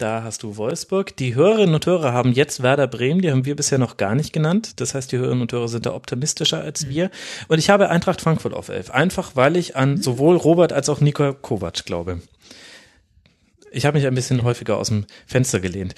Da 0.00 0.22
hast 0.22 0.42
du 0.44 0.56
Wolfsburg. 0.56 1.14
Die 1.18 1.34
Hörerinnen 1.34 1.74
und 1.74 1.84
Hörer 1.84 2.14
haben 2.14 2.32
jetzt 2.32 2.62
Werder 2.62 2.86
Bremen, 2.86 3.20
die 3.20 3.30
haben 3.30 3.44
wir 3.44 3.54
bisher 3.54 3.76
noch 3.76 3.98
gar 3.98 4.14
nicht 4.14 4.32
genannt. 4.32 4.80
Das 4.80 4.94
heißt, 4.94 5.12
die 5.12 5.18
Hörerinnen 5.18 5.42
und 5.42 5.52
Hörer 5.52 5.68
sind 5.68 5.84
da 5.84 5.92
optimistischer 5.92 6.58
als 6.58 6.88
wir. 6.88 7.10
Und 7.48 7.58
ich 7.58 7.68
habe 7.68 7.90
Eintracht 7.90 8.22
Frankfurt 8.22 8.54
auf 8.54 8.70
elf. 8.70 8.90
Einfach, 8.90 9.36
weil 9.36 9.58
ich 9.58 9.76
an 9.76 10.00
sowohl 10.00 10.36
Robert 10.36 10.72
als 10.72 10.88
auch 10.88 11.02
Niko 11.02 11.34
Kovac 11.34 11.84
glaube. 11.84 12.22
Ich 13.72 13.84
habe 13.84 13.98
mich 13.98 14.06
ein 14.06 14.14
bisschen 14.14 14.42
häufiger 14.42 14.78
aus 14.78 14.88
dem 14.88 15.04
Fenster 15.26 15.60
gelehnt. 15.60 15.94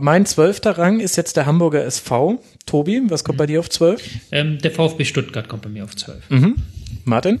Mein 0.00 0.24
zwölfter 0.24 0.78
Rang 0.78 1.00
ist 1.00 1.16
jetzt 1.16 1.36
der 1.36 1.44
Hamburger 1.44 1.84
SV. 1.84 2.42
Tobi, 2.64 3.02
was 3.08 3.22
kommt 3.22 3.36
bei 3.36 3.44
dir 3.44 3.60
auf 3.60 3.68
zwölf? 3.68 4.02
Ähm, 4.30 4.60
der 4.60 4.70
VfB 4.70 5.04
Stuttgart 5.04 5.46
kommt 5.46 5.60
bei 5.60 5.68
mir 5.68 5.84
auf 5.84 5.94
12. 5.94 6.30
Mhm. 6.30 6.56
Martin? 7.04 7.38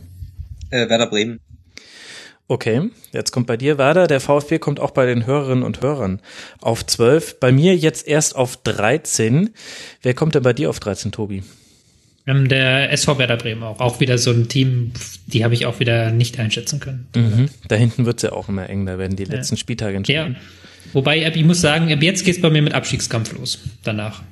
Äh, 0.68 0.90
Werder 0.90 1.06
Bremen. 1.06 1.40
Okay, 2.48 2.90
jetzt 3.12 3.30
kommt 3.32 3.46
bei 3.46 3.56
dir 3.56 3.78
Werder. 3.78 4.06
Der 4.06 4.20
VfB 4.20 4.58
kommt 4.58 4.78
auch 4.80 4.90
bei 4.90 5.06
den 5.06 5.26
Hörerinnen 5.26 5.64
und 5.64 5.80
Hörern 5.80 6.20
auf 6.60 6.84
12. 6.84 7.40
Bei 7.40 7.50
mir 7.52 7.74
jetzt 7.76 8.06
erst 8.06 8.36
auf 8.36 8.56
13. 8.58 9.50
Wer 10.02 10.14
kommt 10.14 10.34
denn 10.34 10.42
bei 10.42 10.52
dir 10.52 10.68
auf 10.68 10.78
13, 10.80 11.12
Tobi? 11.12 11.42
Ähm, 12.26 12.48
der 12.48 12.92
SV 12.92 13.18
Werder 13.18 13.36
Bremen 13.36 13.62
auch. 13.62 13.80
Auch 13.80 14.00
wieder 14.00 14.18
so 14.18 14.30
ein 14.30 14.48
Team, 14.48 14.92
die 15.26 15.44
habe 15.44 15.54
ich 15.54 15.66
auch 15.66 15.80
wieder 15.80 16.10
nicht 16.10 16.38
einschätzen 16.38 16.78
können. 16.78 17.08
Mhm. 17.16 17.48
Da 17.68 17.76
hinten 17.76 18.06
wird's 18.06 18.22
ja 18.22 18.32
auch 18.32 18.48
immer 18.48 18.68
eng. 18.68 18.86
Da 18.86 18.98
werden 18.98 19.16
die 19.16 19.24
letzten 19.24 19.56
Spieltage 19.56 19.92
Ja. 19.92 19.96
entscheiden. 19.98 20.36
Wobei, 20.92 21.24
ich 21.26 21.44
muss 21.44 21.60
sagen, 21.60 21.88
jetzt 22.02 22.24
geht's 22.24 22.40
bei 22.40 22.50
mir 22.50 22.60
mit 22.62 22.74
Abstiegskampf 22.74 23.32
los. 23.32 23.60
Danach. 23.82 24.22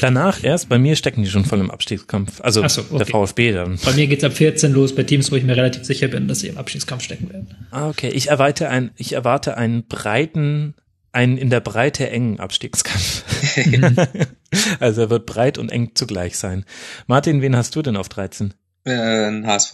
Danach 0.00 0.42
erst, 0.42 0.68
bei 0.68 0.78
mir 0.78 0.96
stecken 0.96 1.22
die 1.22 1.30
schon 1.30 1.44
voll 1.44 1.60
im 1.60 1.70
Abstiegskampf. 1.70 2.40
Also 2.40 2.66
so, 2.68 2.82
okay. 2.82 2.98
der 2.98 3.06
VfB 3.06 3.52
dann. 3.52 3.78
Bei 3.84 3.92
mir 3.92 4.06
geht's 4.06 4.24
ab 4.24 4.32
14 4.32 4.72
los, 4.72 4.94
bei 4.94 5.02
Teams, 5.02 5.30
wo 5.30 5.36
ich 5.36 5.44
mir 5.44 5.56
relativ 5.56 5.84
sicher 5.84 6.08
bin, 6.08 6.28
dass 6.28 6.40
sie 6.40 6.48
im 6.48 6.58
Abstiegskampf 6.58 7.02
stecken 7.02 7.32
werden. 7.32 7.48
Ah, 7.70 7.88
okay. 7.88 8.10
Ich 8.10 8.28
erwarte, 8.28 8.68
ein, 8.68 8.90
ich 8.96 9.12
erwarte 9.12 9.56
einen 9.56 9.86
breiten, 9.86 10.74
einen 11.12 11.38
in 11.38 11.50
der 11.50 11.60
Breite 11.60 12.10
engen 12.10 12.40
Abstiegskampf. 12.40 13.24
also 14.80 15.02
er 15.02 15.10
wird 15.10 15.26
breit 15.26 15.58
und 15.58 15.70
eng 15.70 15.92
zugleich 15.94 16.36
sein. 16.36 16.64
Martin, 17.06 17.42
wen 17.42 17.56
hast 17.56 17.76
du 17.76 17.82
denn 17.82 17.96
auf 17.96 18.08
13? 18.08 18.54
Äh, 18.86 19.28
ein 19.28 19.46
HSV. 19.46 19.72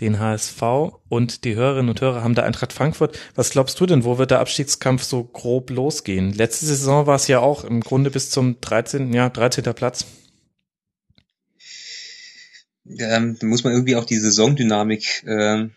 den 0.00 0.18
HSV 0.18 0.62
und 1.08 1.44
die 1.44 1.54
Hörerinnen 1.54 1.88
und 1.88 2.00
Hörer 2.02 2.22
haben 2.22 2.34
da 2.34 2.42
Eintracht 2.42 2.74
Frankfurt. 2.74 3.18
Was 3.34 3.50
glaubst 3.50 3.80
du 3.80 3.86
denn, 3.86 4.04
wo 4.04 4.18
wird 4.18 4.30
der 4.30 4.40
Abstiegskampf 4.40 5.04
so 5.04 5.24
grob 5.24 5.70
losgehen? 5.70 6.34
Letzte 6.34 6.66
Saison 6.66 7.06
war 7.06 7.16
es 7.16 7.28
ja 7.28 7.40
auch 7.40 7.64
im 7.64 7.80
Grunde 7.80 8.10
bis 8.10 8.28
zum 8.28 8.60
13. 8.60 9.14
Ja, 9.14 9.30
13. 9.30 9.64
Platz. 9.72 10.04
Ähm, 12.86 13.38
da 13.40 13.46
muss 13.46 13.64
man 13.64 13.72
irgendwie 13.72 13.96
auch 13.96 14.04
die 14.04 14.18
Saisondynamik 14.18 15.24
ähm, 15.26 15.72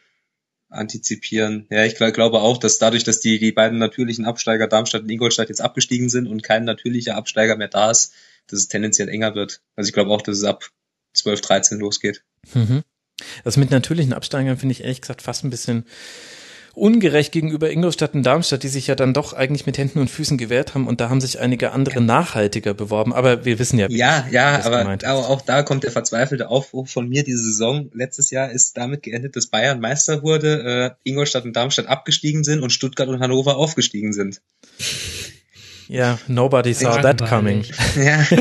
antizipieren. 0.69 1.67
Ja, 1.69 1.85
ich 1.85 1.95
glaub, 1.95 2.13
glaube 2.13 2.41
auch, 2.41 2.57
dass 2.57 2.77
dadurch, 2.77 3.03
dass 3.03 3.21
die, 3.21 3.39
die 3.39 3.51
beiden 3.51 3.77
natürlichen 3.77 4.25
Absteiger 4.25 4.67
Darmstadt 4.67 5.03
und 5.03 5.09
Ingolstadt 5.09 5.49
jetzt 5.49 5.61
abgestiegen 5.61 6.09
sind 6.09 6.27
und 6.27 6.43
kein 6.43 6.65
natürlicher 6.65 7.15
Absteiger 7.15 7.55
mehr 7.55 7.69
da 7.69 7.91
ist, 7.91 8.13
dass 8.47 8.59
es 8.59 8.67
tendenziell 8.67 9.07
enger 9.07 9.35
wird. 9.35 9.61
Also 9.75 9.87
ich 9.87 9.93
glaube 9.93 10.11
auch, 10.11 10.21
dass 10.21 10.37
es 10.37 10.43
ab 10.43 10.65
12, 11.13 11.41
13 11.41 11.79
losgeht. 11.79 12.23
Mhm. 12.53 12.83
Das 13.43 13.57
mit 13.57 13.71
natürlichen 13.71 14.13
Absteigern 14.13 14.57
finde 14.57 14.73
ich 14.73 14.81
ehrlich 14.81 15.01
gesagt 15.01 15.21
fast 15.21 15.43
ein 15.43 15.49
bisschen 15.49 15.85
ungerecht 16.73 17.31
gegenüber 17.31 17.71
Ingolstadt 17.71 18.13
und 18.15 18.23
Darmstadt, 18.23 18.63
die 18.63 18.67
sich 18.67 18.87
ja 18.87 18.95
dann 18.95 19.13
doch 19.13 19.31
eigentlich 19.31 19.65
mit 19.65 19.77
Händen 19.77 19.99
und 19.99 20.09
Füßen 20.09 20.37
gewehrt 20.37 20.73
haben 20.75 20.87
und 20.87 20.99
da 20.99 21.09
haben 21.09 21.21
sich 21.21 21.39
einige 21.39 21.71
andere 21.71 22.01
nachhaltiger 22.01 22.73
beworben. 22.73 23.13
Aber 23.13 23.45
wir 23.45 23.59
wissen 23.59 23.79
ja, 23.79 23.87
Ja, 23.89 24.27
ja, 24.29 24.57
das 24.57 24.65
aber, 24.65 24.79
gemeint 24.79 25.03
ist. 25.03 25.07
aber 25.09 25.29
auch 25.29 25.41
da 25.41 25.63
kommt 25.63 25.85
der 25.85 25.91
verzweifelte 25.91 26.49
Aufruf 26.49 26.89
von 26.91 27.07
mir. 27.07 27.23
Diese 27.23 27.41
Saison 27.41 27.89
letztes 27.93 28.29
Jahr 28.29 28.51
ist 28.51 28.75
damit 28.75 29.03
geendet, 29.03 29.37
dass 29.37 29.47
Bayern 29.47 29.79
Meister 29.79 30.21
wurde, 30.21 30.95
äh, 31.05 31.09
Ingolstadt 31.09 31.45
und 31.45 31.55
Darmstadt 31.55 31.87
abgestiegen 31.87 32.43
sind 32.43 32.61
und 32.61 32.71
Stuttgart 32.71 33.07
und 33.07 33.21
Hannover 33.21 33.55
aufgestiegen 33.55 34.11
sind. 34.11 34.41
ja, 35.87 36.19
nobody 36.27 36.73
saw 36.73 37.01
that 37.01 37.25
coming. 37.25 37.63
Ja, 37.95 38.25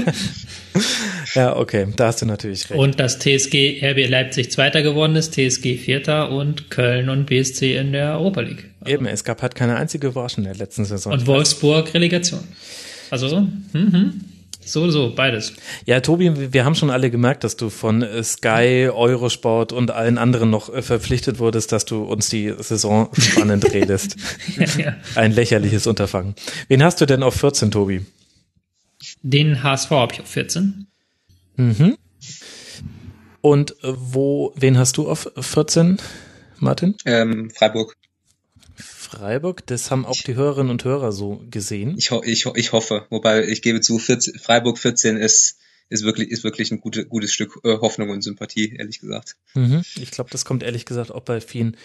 Ja, 1.35 1.57
okay, 1.57 1.89
da 1.97 2.07
hast 2.07 2.23
du 2.23 2.27
natürlich 2.27 2.71
recht. 2.71 2.79
Und 2.79 3.01
dass 3.01 3.19
TSG 3.19 3.81
RB 3.83 4.09
Leipzig 4.09 4.53
Zweiter 4.53 4.83
geworden 4.83 5.17
ist, 5.17 5.35
TSG 5.35 5.77
Vierter 5.77 6.31
und 6.31 6.71
Köln 6.71 7.09
und 7.09 7.27
BSC 7.27 7.77
in 7.77 7.93
der 7.93 8.19
Europa 8.19 8.41
League. 8.43 8.71
Eben, 8.87 9.07
es 9.07 9.25
gab 9.25 9.43
halt 9.43 9.55
keine 9.55 9.77
einzige 9.77 10.09
Überraschung 10.09 10.45
in 10.45 10.51
der 10.51 10.59
letzten 10.59 10.85
Saison. 10.85 11.13
Und 11.13 11.27
Wolfsburg 11.27 11.93
Relegation. 11.93 12.41
Also 13.11 13.29
so, 13.29 13.41
mhm. 13.73 14.21
so, 14.65 14.91
so, 14.91 15.13
beides. 15.15 15.55
Ja, 15.87 16.01
Tobi, 16.01 16.53
wir 16.53 16.65
haben 16.65 16.75
schon 16.77 16.91
alle 16.91 17.11
gemerkt, 17.11 17.43
dass 17.43 17.57
du 17.57 17.69
von 17.69 18.07
Sky, 18.23 18.89
Eurosport 18.93 19.73
und 19.73 19.91
allen 19.91 20.19
anderen 20.19 20.51
noch 20.51 20.73
äh, 20.73 20.83
verpflichtet 20.83 21.41
wurdest, 21.41 21.73
dass 21.73 21.85
du 21.85 22.05
uns 22.05 22.29
die 22.29 22.55
Saison 22.61 23.09
spannend 23.19 23.65
redest. 23.73 24.17
ja, 24.57 24.67
ja. 24.79 24.97
Ein 25.17 25.33
lächerliches 25.33 25.87
Unterfangen. 25.87 26.35
Wen 26.69 26.83
hast 26.83 27.01
du 27.01 27.07
denn 27.07 27.23
auf 27.25 27.35
14, 27.35 27.73
Tobi? 27.73 28.03
Den 29.23 29.63
HSV 29.63 29.91
habe 29.91 30.15
ich 30.15 30.21
auf 30.21 30.29
14. 30.29 30.87
Mhm. 31.57 31.97
Und 33.41 33.73
äh, 33.83 33.93
wo, 33.95 34.53
wen 34.57 34.79
hast 34.79 34.97
du 34.97 35.09
auf 35.09 35.31
14, 35.39 35.99
Martin? 36.59 36.97
ähm, 37.05 37.51
Freiburg. 37.51 37.97
Freiburg, 38.75 39.67
das 39.67 39.91
haben 39.91 40.07
auch 40.07 40.17
die 40.17 40.35
Hörerinnen 40.35 40.71
und 40.71 40.85
Hörer 40.85 41.13
so 41.13 41.45
gesehen. 41.51 41.95
Ich, 41.97 42.11
ho 42.11 42.23
ich, 42.25 42.47
ho 42.47 42.53
ich 42.57 42.73
hoffe. 42.73 43.07
Wobei 43.11 43.47
ich 43.47 43.63
gebe 43.63 43.81
zu, 43.81 43.99
14, 43.99 44.39
Freiburg 44.39 44.79
14 44.79 45.17
ist, 45.17 45.59
ist 45.89 46.05
wirklich, 46.05 46.31
ist 46.31 46.43
wirklich 46.43 46.73
ein 46.73 46.81
gute, 46.81 47.07
gutes 47.07 47.33
Stück 47.33 47.61
äh, 47.65 47.79
Hoffnung 47.79 48.11
und 48.11 48.23
Sympathie, 48.23 48.75
ehrlich 48.77 49.01
gesagt. 49.01 49.37
Mhm. 49.55 49.83
Ich 49.97 50.11
glaube, 50.11 50.31
das 50.31 50.45
kommt 50.45 50.63
ehrlich 50.63 50.87
gesagt 50.87 51.13
auch 51.13 51.23
bei 51.23 51.41
vielen 51.41 51.77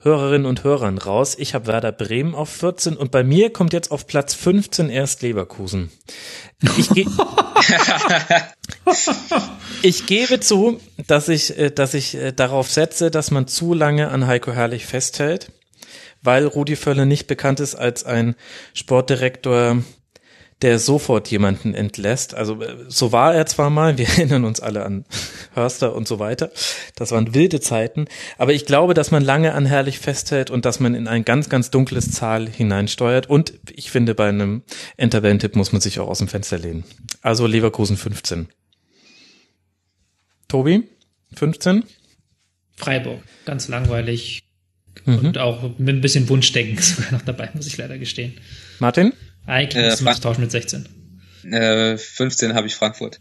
Hörerinnen 0.00 0.46
und 0.46 0.62
Hörern 0.62 0.98
raus. 0.98 1.34
Ich 1.38 1.54
habe 1.54 1.66
Werder 1.66 1.90
Bremen 1.90 2.34
auf 2.34 2.48
14 2.50 2.96
und 2.96 3.10
bei 3.10 3.24
mir 3.24 3.52
kommt 3.52 3.72
jetzt 3.72 3.90
auf 3.90 4.06
Platz 4.06 4.34
15 4.34 4.90
erst 4.90 5.22
Leverkusen. 5.22 5.90
Ich, 6.76 6.90
ge 6.90 7.06
ich 9.82 10.06
gebe 10.06 10.38
zu, 10.38 10.80
dass 11.06 11.28
ich, 11.28 11.58
äh, 11.58 11.70
dass 11.70 11.94
ich 11.94 12.14
äh, 12.14 12.32
darauf 12.32 12.70
setze, 12.70 13.10
dass 13.10 13.30
man 13.32 13.48
zu 13.48 13.74
lange 13.74 14.08
an 14.10 14.26
Heiko 14.26 14.52
Herrlich 14.52 14.86
festhält, 14.86 15.50
weil 16.22 16.46
Rudi 16.46 16.76
Völler 16.76 17.04
nicht 17.04 17.26
bekannt 17.26 17.58
ist 17.58 17.74
als 17.74 18.04
ein 18.04 18.36
Sportdirektor, 18.74 19.82
der 20.62 20.78
sofort 20.78 21.30
jemanden 21.30 21.72
entlässt. 21.74 22.34
Also 22.34 22.60
äh, 22.62 22.76
so 22.88 23.12
war 23.12 23.34
er 23.34 23.46
zwar 23.46 23.70
mal, 23.70 23.96
wir 23.98 24.08
erinnern 24.08 24.44
uns 24.44 24.60
alle 24.60 24.84
an 24.84 25.04
Hörster 25.54 25.94
und 25.94 26.08
so 26.08 26.18
weiter. 26.18 26.50
Das 26.96 27.12
waren 27.12 27.34
wilde 27.34 27.60
Zeiten. 27.60 28.06
Aber 28.38 28.52
ich 28.52 28.66
glaube, 28.66 28.94
dass 28.94 29.10
man 29.10 29.22
lange 29.22 29.54
an 29.54 29.66
Herrlich 29.66 29.98
festhält 29.98 30.50
und 30.50 30.64
dass 30.64 30.80
man 30.80 30.94
in 30.94 31.06
ein 31.06 31.24
ganz, 31.24 31.48
ganz 31.48 31.70
dunkles 31.70 32.10
Zahl 32.10 32.48
hineinsteuert. 32.48 33.28
Und 33.30 33.54
ich 33.70 33.90
finde, 33.90 34.14
bei 34.14 34.28
einem 34.28 34.62
Enterband-Tipp 34.96 35.54
muss 35.54 35.72
man 35.72 35.80
sich 35.80 36.00
auch 36.00 36.08
aus 36.08 36.18
dem 36.18 36.28
Fenster 36.28 36.58
lehnen. 36.58 36.84
Also 37.22 37.46
Leverkusen 37.46 37.96
15. 37.96 38.48
Tobi, 40.48 40.84
15? 41.34 41.84
Freiburg, 42.76 43.20
ganz 43.44 43.68
langweilig. 43.68 44.44
Mhm. 45.04 45.18
Und 45.18 45.38
auch 45.38 45.62
mit 45.78 45.96
ein 45.96 46.00
bisschen 46.00 46.28
Wunschdenken 46.28 46.78
sogar 46.82 47.12
noch 47.12 47.22
dabei, 47.22 47.50
muss 47.54 47.66
ich 47.66 47.76
leider 47.76 47.98
gestehen. 47.98 48.34
Martin? 48.78 49.12
Eigentlich 49.46 50.00
Äh, 50.00 50.14
tauschen 50.20 50.40
mit 50.42 50.50
16. 50.50 50.88
Äh, 51.50 51.96
15 51.96 52.54
habe 52.54 52.66
ich 52.66 52.74
Frankfurt. 52.74 53.20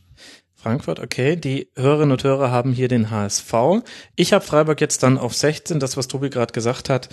Frankfurt, 0.55 0.99
okay. 0.99 1.35
Die 1.35 1.69
Hörerinnen 1.75 2.11
und 2.11 2.23
Hörer 2.23 2.51
haben 2.51 2.73
hier 2.73 2.87
den 2.87 3.11
HSV. 3.11 3.53
Ich 4.15 4.33
habe 4.33 4.43
Freiburg 4.43 4.81
jetzt 4.81 5.03
dann 5.03 5.17
auf 5.17 5.33
16, 5.33 5.79
das, 5.79 5.95
was 5.97 6.07
Tobi 6.07 6.29
gerade 6.29 6.51
gesagt 6.51 6.89
hat, 6.89 7.09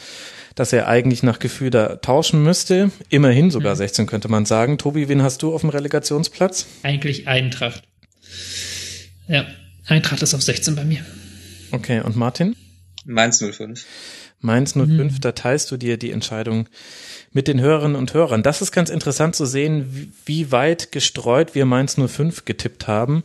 dass 0.54 0.72
er 0.72 0.88
eigentlich 0.88 1.22
nach 1.22 1.38
Gefühl 1.38 1.70
da 1.70 1.96
tauschen 1.96 2.42
müsste. 2.42 2.90
Immerhin 3.10 3.50
sogar 3.50 3.76
16 3.76 4.06
könnte 4.06 4.28
man 4.28 4.46
sagen. 4.46 4.78
Tobi, 4.78 5.08
wen 5.08 5.22
hast 5.22 5.42
du 5.42 5.54
auf 5.54 5.60
dem 5.60 5.70
Relegationsplatz? 5.70 6.66
Eigentlich 6.82 7.28
Eintracht. 7.28 7.84
Ja, 9.28 9.46
Eintracht 9.86 10.22
ist 10.22 10.34
auf 10.34 10.42
16 10.42 10.74
bei 10.74 10.84
mir. 10.84 11.04
Okay, 11.70 12.00
und 12.00 12.16
Martin? 12.16 12.56
Mainz 13.04 13.38
05. 13.38 13.84
Mainz 14.44 14.74
05, 14.74 14.88
mhm. 14.88 15.20
da 15.20 15.32
teilst 15.32 15.70
du 15.70 15.76
dir 15.76 15.96
die 15.96 16.10
Entscheidung 16.10 16.68
mit 17.32 17.48
den 17.48 17.60
Hörerinnen 17.60 17.96
und 17.96 18.14
Hörern. 18.14 18.42
Das 18.42 18.62
ist 18.62 18.70
ganz 18.70 18.90
interessant 18.90 19.34
zu 19.34 19.46
sehen, 19.46 20.12
wie 20.24 20.52
weit 20.52 20.92
gestreut 20.92 21.54
wir 21.54 21.66
Mainz 21.66 21.96
05 21.96 22.44
getippt 22.44 22.86
haben. 22.86 23.24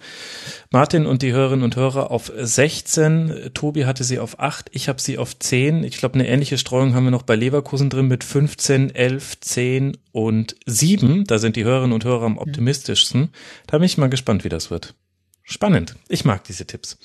Martin 0.72 1.06
und 1.06 1.22
die 1.22 1.32
Hörerinnen 1.32 1.64
und 1.64 1.76
Hörer 1.76 2.10
auf 2.10 2.32
16, 2.36 3.52
Tobi 3.54 3.86
hatte 3.86 4.04
sie 4.04 4.18
auf 4.18 4.40
8, 4.40 4.70
ich 4.74 4.90
habe 4.90 5.02
sie 5.02 5.18
auf 5.18 5.38
10. 5.38 5.84
Ich 5.84 5.98
glaube, 5.98 6.16
eine 6.16 6.28
ähnliche 6.28 6.58
Streuung 6.58 6.96
haben 6.96 7.04
wir 7.04 7.12
noch 7.12 7.24
bei 7.24 7.36
Leverkusen 7.36 7.90
drin 7.90 8.08
mit 8.08 8.24
15, 8.24 8.96
11, 8.96 9.40
10 9.42 9.98
und 10.12 10.56
7. 10.66 11.26
Da 11.26 11.38
sind 11.38 11.56
die 11.56 11.66
Hörerinnen 11.66 11.94
und 11.94 12.06
Hörer 12.06 12.26
am 12.26 12.38
optimistischsten. 12.38 13.30
Da 13.68 13.78
bin 13.78 13.86
ich 13.86 13.98
mal 13.98 14.10
gespannt, 14.10 14.44
wie 14.44 14.50
das 14.50 14.72
wird. 14.72 14.96
Spannend. 15.52 15.96
Ich 16.10 16.26
mag 16.26 16.44
diese 16.44 16.68
Tipps. 16.68 17.00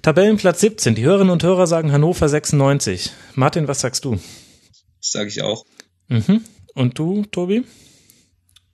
Tabellenplatz 0.00 0.60
17. 0.60 0.94
Die 0.94 1.04
Hörerinnen 1.04 1.30
und 1.30 1.42
Hörer 1.42 1.66
sagen 1.66 1.92
Hannover 1.92 2.26
96. 2.26 3.12
Martin, 3.34 3.68
was 3.68 3.80
sagst 3.80 4.06
du? 4.06 4.12
Das 4.12 5.12
sage 5.12 5.28
ich 5.28 5.42
auch. 5.42 5.66
Mhm. 6.08 6.40
Und 6.74 6.98
du, 6.98 7.26
Tobi? 7.26 7.64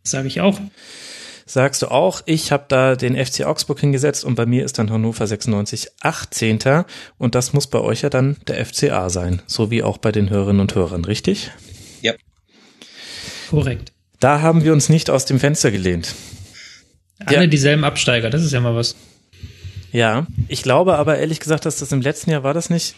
Sage 0.04 0.28
ich 0.28 0.40
auch. 0.40 0.60
Sagst 1.46 1.82
du 1.82 1.88
auch, 1.88 2.22
ich 2.26 2.52
habe 2.52 2.66
da 2.68 2.94
den 2.94 3.16
FC 3.16 3.44
Augsburg 3.44 3.80
hingesetzt 3.80 4.24
und 4.24 4.36
bei 4.36 4.46
mir 4.46 4.64
ist 4.64 4.78
dann 4.78 4.88
Hannover 4.88 5.26
96 5.26 5.88
18. 6.00 6.84
Und 7.18 7.34
das 7.34 7.52
muss 7.52 7.66
bei 7.66 7.80
euch 7.80 8.02
ja 8.02 8.10
dann 8.10 8.36
der 8.46 8.64
FCA 8.64 9.10
sein, 9.10 9.42
so 9.48 9.72
wie 9.72 9.82
auch 9.82 9.98
bei 9.98 10.12
den 10.12 10.30
Hörerinnen 10.30 10.60
und 10.60 10.76
Hörern, 10.76 11.04
richtig? 11.04 11.50
Ja. 12.02 12.14
Korrekt. 13.50 13.92
Da 14.20 14.42
haben 14.42 14.62
wir 14.62 14.72
uns 14.72 14.88
nicht 14.88 15.10
aus 15.10 15.24
dem 15.24 15.40
Fenster 15.40 15.72
gelehnt. 15.72 16.14
Alle 17.24 17.42
ja. 17.42 17.46
dieselben 17.46 17.84
Absteiger, 17.84 18.30
das 18.30 18.42
ist 18.42 18.52
ja 18.52 18.60
mal 18.60 18.74
was. 18.74 18.96
Ja, 19.92 20.26
ich 20.48 20.62
glaube 20.62 20.96
aber 20.96 21.18
ehrlich 21.18 21.40
gesagt, 21.40 21.66
dass 21.66 21.78
das 21.78 21.92
im 21.92 22.00
letzten 22.00 22.30
Jahr 22.30 22.42
war 22.42 22.54
das 22.54 22.70
nicht 22.70 22.94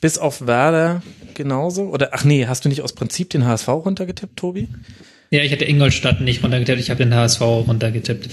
bis 0.00 0.18
auf 0.18 0.46
Werder 0.46 1.02
genauso? 1.34 1.84
Oder 1.88 2.10
ach 2.12 2.24
nee, 2.24 2.46
hast 2.46 2.64
du 2.64 2.68
nicht 2.68 2.82
aus 2.82 2.92
Prinzip 2.92 3.30
den 3.30 3.44
HSV 3.44 3.68
runtergetippt, 3.68 4.36
Tobi? 4.36 4.68
Ja, 5.30 5.42
ich 5.42 5.50
hatte 5.50 5.64
Ingolstadt 5.64 6.20
nicht 6.20 6.44
runtergetippt, 6.44 6.78
ich 6.78 6.90
habe 6.90 7.02
den 7.02 7.14
HSV 7.14 7.40
runtergetippt. 7.40 8.28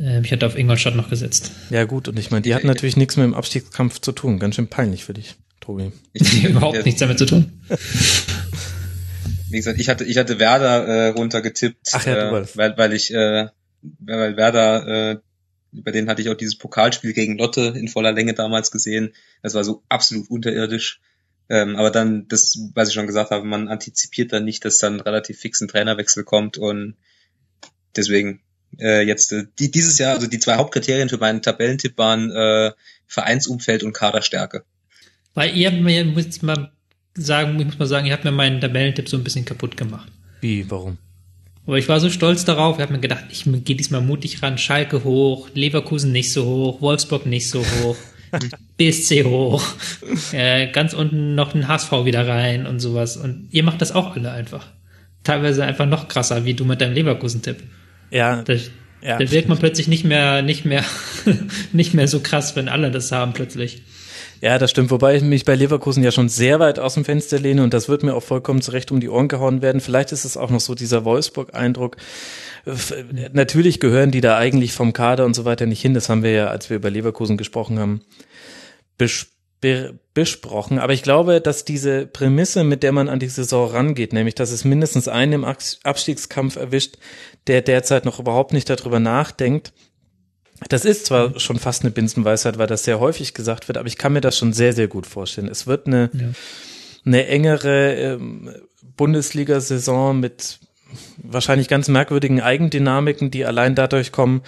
Ähm, 0.00 0.24
ich 0.24 0.32
hatte 0.32 0.46
auf 0.46 0.56
Ingolstadt 0.56 0.96
noch 0.96 1.10
gesetzt. 1.10 1.52
Ja 1.70 1.84
gut, 1.84 2.08
und 2.08 2.18
ich 2.18 2.30
meine, 2.30 2.42
die 2.42 2.54
hatten 2.54 2.66
natürlich 2.66 2.96
nichts 2.96 3.16
mit 3.16 3.24
dem 3.24 3.34
Abstiegskampf 3.34 4.00
zu 4.00 4.12
tun. 4.12 4.38
Ganz 4.38 4.54
schön 4.54 4.68
peinlich 4.68 5.04
für 5.04 5.14
dich, 5.14 5.34
Tobi. 5.60 5.92
Ich, 6.14 6.44
überhaupt 6.44 6.84
nichts 6.84 7.00
damit 7.00 7.18
zu 7.18 7.26
tun. 7.26 7.60
Wie 9.50 9.58
gesagt, 9.58 9.78
ich 9.78 9.90
hatte, 9.90 10.04
ich 10.04 10.16
hatte 10.16 10.38
Werder 10.38 10.86
äh, 10.86 11.08
runtergetippt, 11.08 11.88
Ach 11.92 12.06
ja, 12.06 12.30
äh, 12.30 12.46
weil, 12.54 12.78
weil 12.78 12.92
ich 12.94 13.12
äh, 13.12 13.48
weil 14.00 14.36
Werder, 14.36 14.86
äh, 15.12 15.18
bei 15.72 15.90
denen 15.90 16.08
hatte 16.08 16.22
ich 16.22 16.28
auch 16.28 16.36
dieses 16.36 16.56
Pokalspiel 16.56 17.12
gegen 17.12 17.38
Lotte 17.38 17.74
in 17.76 17.88
voller 17.88 18.12
Länge 18.12 18.34
damals 18.34 18.70
gesehen. 18.70 19.12
Das 19.42 19.54
war 19.54 19.64
so 19.64 19.82
absolut 19.88 20.30
unterirdisch. 20.30 21.00
Ähm, 21.48 21.76
aber 21.76 21.90
dann, 21.90 22.28
das, 22.28 22.58
was 22.74 22.88
ich 22.88 22.94
schon 22.94 23.06
gesagt 23.06 23.30
habe, 23.30 23.44
man 23.44 23.68
antizipiert 23.68 24.32
dann 24.32 24.44
nicht, 24.44 24.64
dass 24.64 24.78
dann 24.78 25.00
relativ 25.00 25.38
fix 25.38 25.60
ein 25.60 25.68
Trainerwechsel 25.68 26.24
kommt 26.24 26.56
und 26.56 26.96
deswegen 27.96 28.40
äh, 28.78 29.02
jetzt 29.02 29.32
äh, 29.32 29.44
die, 29.58 29.70
dieses 29.70 29.98
Jahr, 29.98 30.14
also 30.14 30.26
die 30.26 30.38
zwei 30.38 30.56
Hauptkriterien 30.56 31.08
für 31.08 31.18
meinen 31.18 31.42
Tabellentipp 31.42 31.98
waren 31.98 32.30
äh, 32.30 32.72
Vereinsumfeld 33.06 33.82
und 33.82 33.92
Kaderstärke. 33.92 34.64
Weil 35.34 35.56
ihr 35.56 35.70
mir 35.72 36.04
muss 36.04 36.42
mal 36.42 36.72
sagen, 37.14 37.58
ich 37.58 37.66
muss 37.66 37.78
mal 37.78 37.86
sagen, 37.86 38.06
ihr 38.06 38.12
habt 38.12 38.24
mir 38.24 38.32
meinen 38.32 38.60
Tabellentipp 38.60 39.08
so 39.08 39.16
ein 39.16 39.24
bisschen 39.24 39.44
kaputt 39.44 39.76
gemacht. 39.76 40.10
Wie, 40.40 40.70
warum? 40.70 40.98
Aber 41.66 41.78
ich 41.78 41.88
war 41.88 42.00
so 42.00 42.10
stolz 42.10 42.44
darauf, 42.44 42.76
ich 42.76 42.82
habe 42.82 42.92
mir 42.92 43.00
gedacht, 43.00 43.24
ich 43.30 43.44
gehe 43.44 43.76
diesmal 43.76 44.00
mutig 44.00 44.42
ran, 44.42 44.58
Schalke 44.58 45.04
hoch, 45.04 45.48
Leverkusen 45.54 46.10
nicht 46.10 46.32
so 46.32 46.44
hoch, 46.44 46.80
Wolfsburg 46.80 47.26
nicht 47.26 47.48
so 47.48 47.60
hoch, 47.60 47.96
BSC 48.78 49.24
hoch, 49.24 49.62
äh, 50.32 50.66
ganz 50.72 50.92
unten 50.92 51.36
noch 51.36 51.54
ein 51.54 51.68
HSV 51.68 51.92
wieder 52.04 52.26
rein 52.26 52.66
und 52.66 52.80
sowas. 52.80 53.16
Und 53.16 53.48
ihr 53.52 53.62
macht 53.62 53.80
das 53.80 53.92
auch 53.92 54.16
alle 54.16 54.32
einfach. 54.32 54.66
Teilweise 55.22 55.64
einfach 55.64 55.86
noch 55.86 56.08
krasser, 56.08 56.44
wie 56.44 56.54
du 56.54 56.64
mit 56.64 56.80
deinem 56.80 56.94
Leverkusen-Tipp. 56.94 57.62
Ja. 58.10 58.42
Da, 58.42 58.54
ja. 59.00 59.18
da 59.18 59.30
wirkt 59.30 59.48
man 59.48 59.58
plötzlich 59.58 59.86
nicht 59.86 60.04
mehr, 60.04 60.42
nicht 60.42 60.64
mehr, 60.64 60.84
nicht 61.72 61.94
mehr 61.94 62.08
so 62.08 62.20
krass, 62.20 62.56
wenn 62.56 62.68
alle 62.68 62.90
das 62.90 63.12
haben 63.12 63.34
plötzlich. 63.34 63.82
Ja, 64.42 64.58
das 64.58 64.72
stimmt. 64.72 64.90
Wobei 64.90 65.14
ich 65.14 65.22
mich 65.22 65.44
bei 65.44 65.54
Leverkusen 65.54 66.02
ja 66.02 66.10
schon 66.10 66.28
sehr 66.28 66.58
weit 66.58 66.80
aus 66.80 66.94
dem 66.94 67.04
Fenster 67.04 67.38
lehne 67.38 67.62
und 67.62 67.72
das 67.72 67.88
wird 67.88 68.02
mir 68.02 68.12
auch 68.12 68.24
vollkommen 68.24 68.60
zurecht 68.60 68.90
um 68.90 68.98
die 68.98 69.08
Ohren 69.08 69.28
gehauen 69.28 69.62
werden. 69.62 69.80
Vielleicht 69.80 70.10
ist 70.10 70.24
es 70.24 70.36
auch 70.36 70.50
noch 70.50 70.58
so 70.58 70.74
dieser 70.74 71.04
Wolfsburg-Eindruck. 71.04 71.96
Natürlich 73.32 73.78
gehören 73.78 74.10
die 74.10 74.20
da 74.20 74.36
eigentlich 74.36 74.72
vom 74.72 74.92
Kader 74.92 75.26
und 75.26 75.34
so 75.34 75.44
weiter 75.44 75.66
nicht 75.66 75.80
hin. 75.80 75.94
Das 75.94 76.08
haben 76.08 76.24
wir 76.24 76.32
ja, 76.32 76.46
als 76.48 76.70
wir 76.70 76.76
über 76.76 76.90
Leverkusen 76.90 77.36
gesprochen 77.36 77.78
haben, 77.78 78.02
bes 78.98 79.28
besprochen. 80.12 80.80
Aber 80.80 80.92
ich 80.92 81.04
glaube, 81.04 81.40
dass 81.40 81.64
diese 81.64 82.04
Prämisse, 82.04 82.64
mit 82.64 82.82
der 82.82 82.90
man 82.90 83.08
an 83.08 83.20
die 83.20 83.28
Saison 83.28 83.70
rangeht, 83.70 84.12
nämlich, 84.12 84.34
dass 84.34 84.50
es 84.50 84.64
mindestens 84.64 85.06
einen 85.06 85.34
im 85.34 85.44
Abstiegskampf 85.44 86.56
erwischt, 86.56 86.96
der 87.46 87.62
derzeit 87.62 88.04
noch 88.04 88.18
überhaupt 88.18 88.52
nicht 88.52 88.68
darüber 88.68 88.98
nachdenkt, 88.98 89.72
das 90.68 90.84
ist 90.84 91.06
zwar 91.06 91.38
schon 91.38 91.58
fast 91.58 91.82
eine 91.82 91.90
Binsenweisheit, 91.90 92.58
weil 92.58 92.66
das 92.66 92.84
sehr 92.84 93.00
häufig 93.00 93.34
gesagt 93.34 93.68
wird, 93.68 93.78
aber 93.78 93.88
ich 93.88 93.98
kann 93.98 94.12
mir 94.12 94.20
das 94.20 94.38
schon 94.38 94.52
sehr, 94.52 94.72
sehr 94.72 94.88
gut 94.88 95.06
vorstellen. 95.06 95.48
Es 95.48 95.66
wird 95.66 95.86
eine, 95.86 96.10
ja. 96.12 96.28
eine 97.04 97.26
engere 97.26 97.94
ähm, 97.94 98.50
Bundesliga-Saison 98.96 100.18
mit 100.18 100.58
wahrscheinlich 101.16 101.68
ganz 101.68 101.88
merkwürdigen 101.88 102.40
Eigendynamiken, 102.40 103.30
die 103.30 103.44
allein 103.44 103.74
dadurch 103.74 104.12
kommen, 104.12 104.42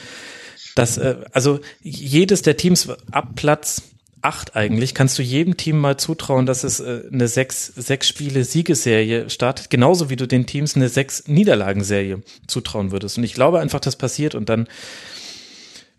dass, 0.75 0.99
äh, 0.99 1.17
also 1.33 1.61
jedes 1.81 2.43
der 2.43 2.57
Teams 2.57 2.89
ab 3.11 3.31
Platz 3.37 3.83
acht 4.25 4.57
eigentlich, 4.57 4.95
kannst 4.95 5.19
du 5.19 5.23
jedem 5.23 5.57
Team 5.59 5.79
mal 5.79 5.99
zutrauen, 5.99 6.47
dass 6.47 6.65
es 6.65 6.81
äh, 6.81 7.03
eine 7.13 7.29
sechs, 7.29 7.67
sechs 7.67 8.09
Spiele 8.09 8.45
Siegesserie 8.45 9.29
startet, 9.29 9.69
genauso 9.69 10.09
wie 10.09 10.17
du 10.17 10.27
den 10.27 10.47
Teams 10.47 10.77
eine 10.77 10.89
sechs 10.89 11.29
Niederlagenserie 11.29 12.23
zutrauen 12.47 12.91
würdest. 12.91 13.19
Und 13.19 13.25
ich 13.25 13.35
glaube 13.35 13.61
einfach, 13.61 13.81
das 13.81 13.97
passiert 13.97 14.35
und 14.35 14.49
dann 14.49 14.67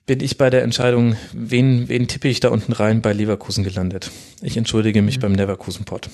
bin 0.06 0.20
ich 0.20 0.38
bei 0.38 0.50
der 0.50 0.64
Entscheidung, 0.64 1.16
wen, 1.34 1.90
wen 1.90 2.08
tippe 2.08 2.28
ich 2.28 2.40
da 2.40 2.50
unten 2.50 2.74
rein 2.74 3.02
bei 3.02 3.14
Leverkusen 3.14 3.64
gelandet. 3.64 4.12
Ich 4.42 4.58
entschuldige 4.58 5.02
mich 5.02 5.18
mhm. 5.18 5.22
beim 5.22 5.36
Leverkusen-Pod. 5.36 6.10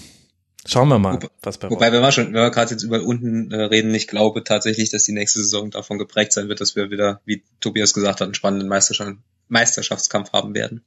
Schauen 0.66 0.90
wir 0.90 1.00
mal, 1.00 1.22
Wo, 1.22 1.28
was 1.42 1.58
bei 1.58 1.70
Wobei, 1.70 1.92
wenn 1.92 2.02
wir 2.02 2.12
schon, 2.12 2.28
wenn 2.28 2.34
wir 2.34 2.52
gerade 2.52 2.72
jetzt 2.72 2.84
über 2.84 3.02
unten 3.02 3.52
äh, 3.52 3.64
reden, 3.64 3.94
ich 3.96 4.08
glaube 4.08 4.44
tatsächlich, 4.44 4.92
dass 4.92 5.04
die 5.04 5.12
nächste 5.12 5.40
Saison 5.40 5.72
davon 5.72 5.98
geprägt 5.98 6.34
sein 6.34 6.50
wird, 6.50 6.62
dass 6.62 6.76
wir 6.76 6.92
wieder, 6.92 7.20
wie 7.26 7.44
Tobias 7.60 7.94
gesagt 7.94 8.22
hat, 8.22 8.28
einen 8.28 8.36
spannenden 8.36 8.70
Meisterschaft, 8.70 9.14
Meisterschaftskampf 9.48 10.32
haben 10.34 10.54
werden. 10.54 10.84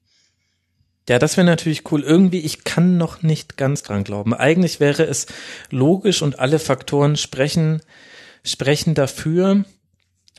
Ja, 1.09 1.19
das 1.19 1.37
wäre 1.37 1.47
natürlich 1.47 1.91
cool. 1.91 2.03
Irgendwie, 2.03 2.39
ich 2.39 2.65
kann 2.65 2.97
noch 2.97 3.23
nicht 3.23 3.57
ganz 3.57 3.83
dran 3.83 4.05
glauben. 4.05 4.33
Eigentlich 4.33 4.81
wäre 4.81 5.03
es 5.03 5.27
logisch 5.71 6.23
und 6.23 6.39
alle 6.39 6.59
Faktoren 6.59 7.17
sprechen, 7.17 7.83
sprechen 8.45 8.95
dafür, 8.95 9.65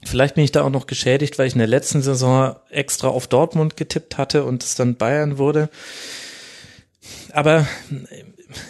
Vielleicht 0.05 0.35
bin 0.35 0.43
ich 0.43 0.51
da 0.51 0.61
auch 0.63 0.69
noch 0.69 0.87
geschädigt, 0.87 1.37
weil 1.37 1.47
ich 1.47 1.53
in 1.53 1.59
der 1.59 1.67
letzten 1.67 2.01
Saison 2.01 2.55
extra 2.69 3.07
auf 3.07 3.27
Dortmund 3.27 3.75
getippt 3.75 4.17
hatte 4.17 4.43
und 4.43 4.63
es 4.63 4.75
dann 4.75 4.95
Bayern 4.95 5.37
wurde. 5.39 5.69
Aber 7.31 7.67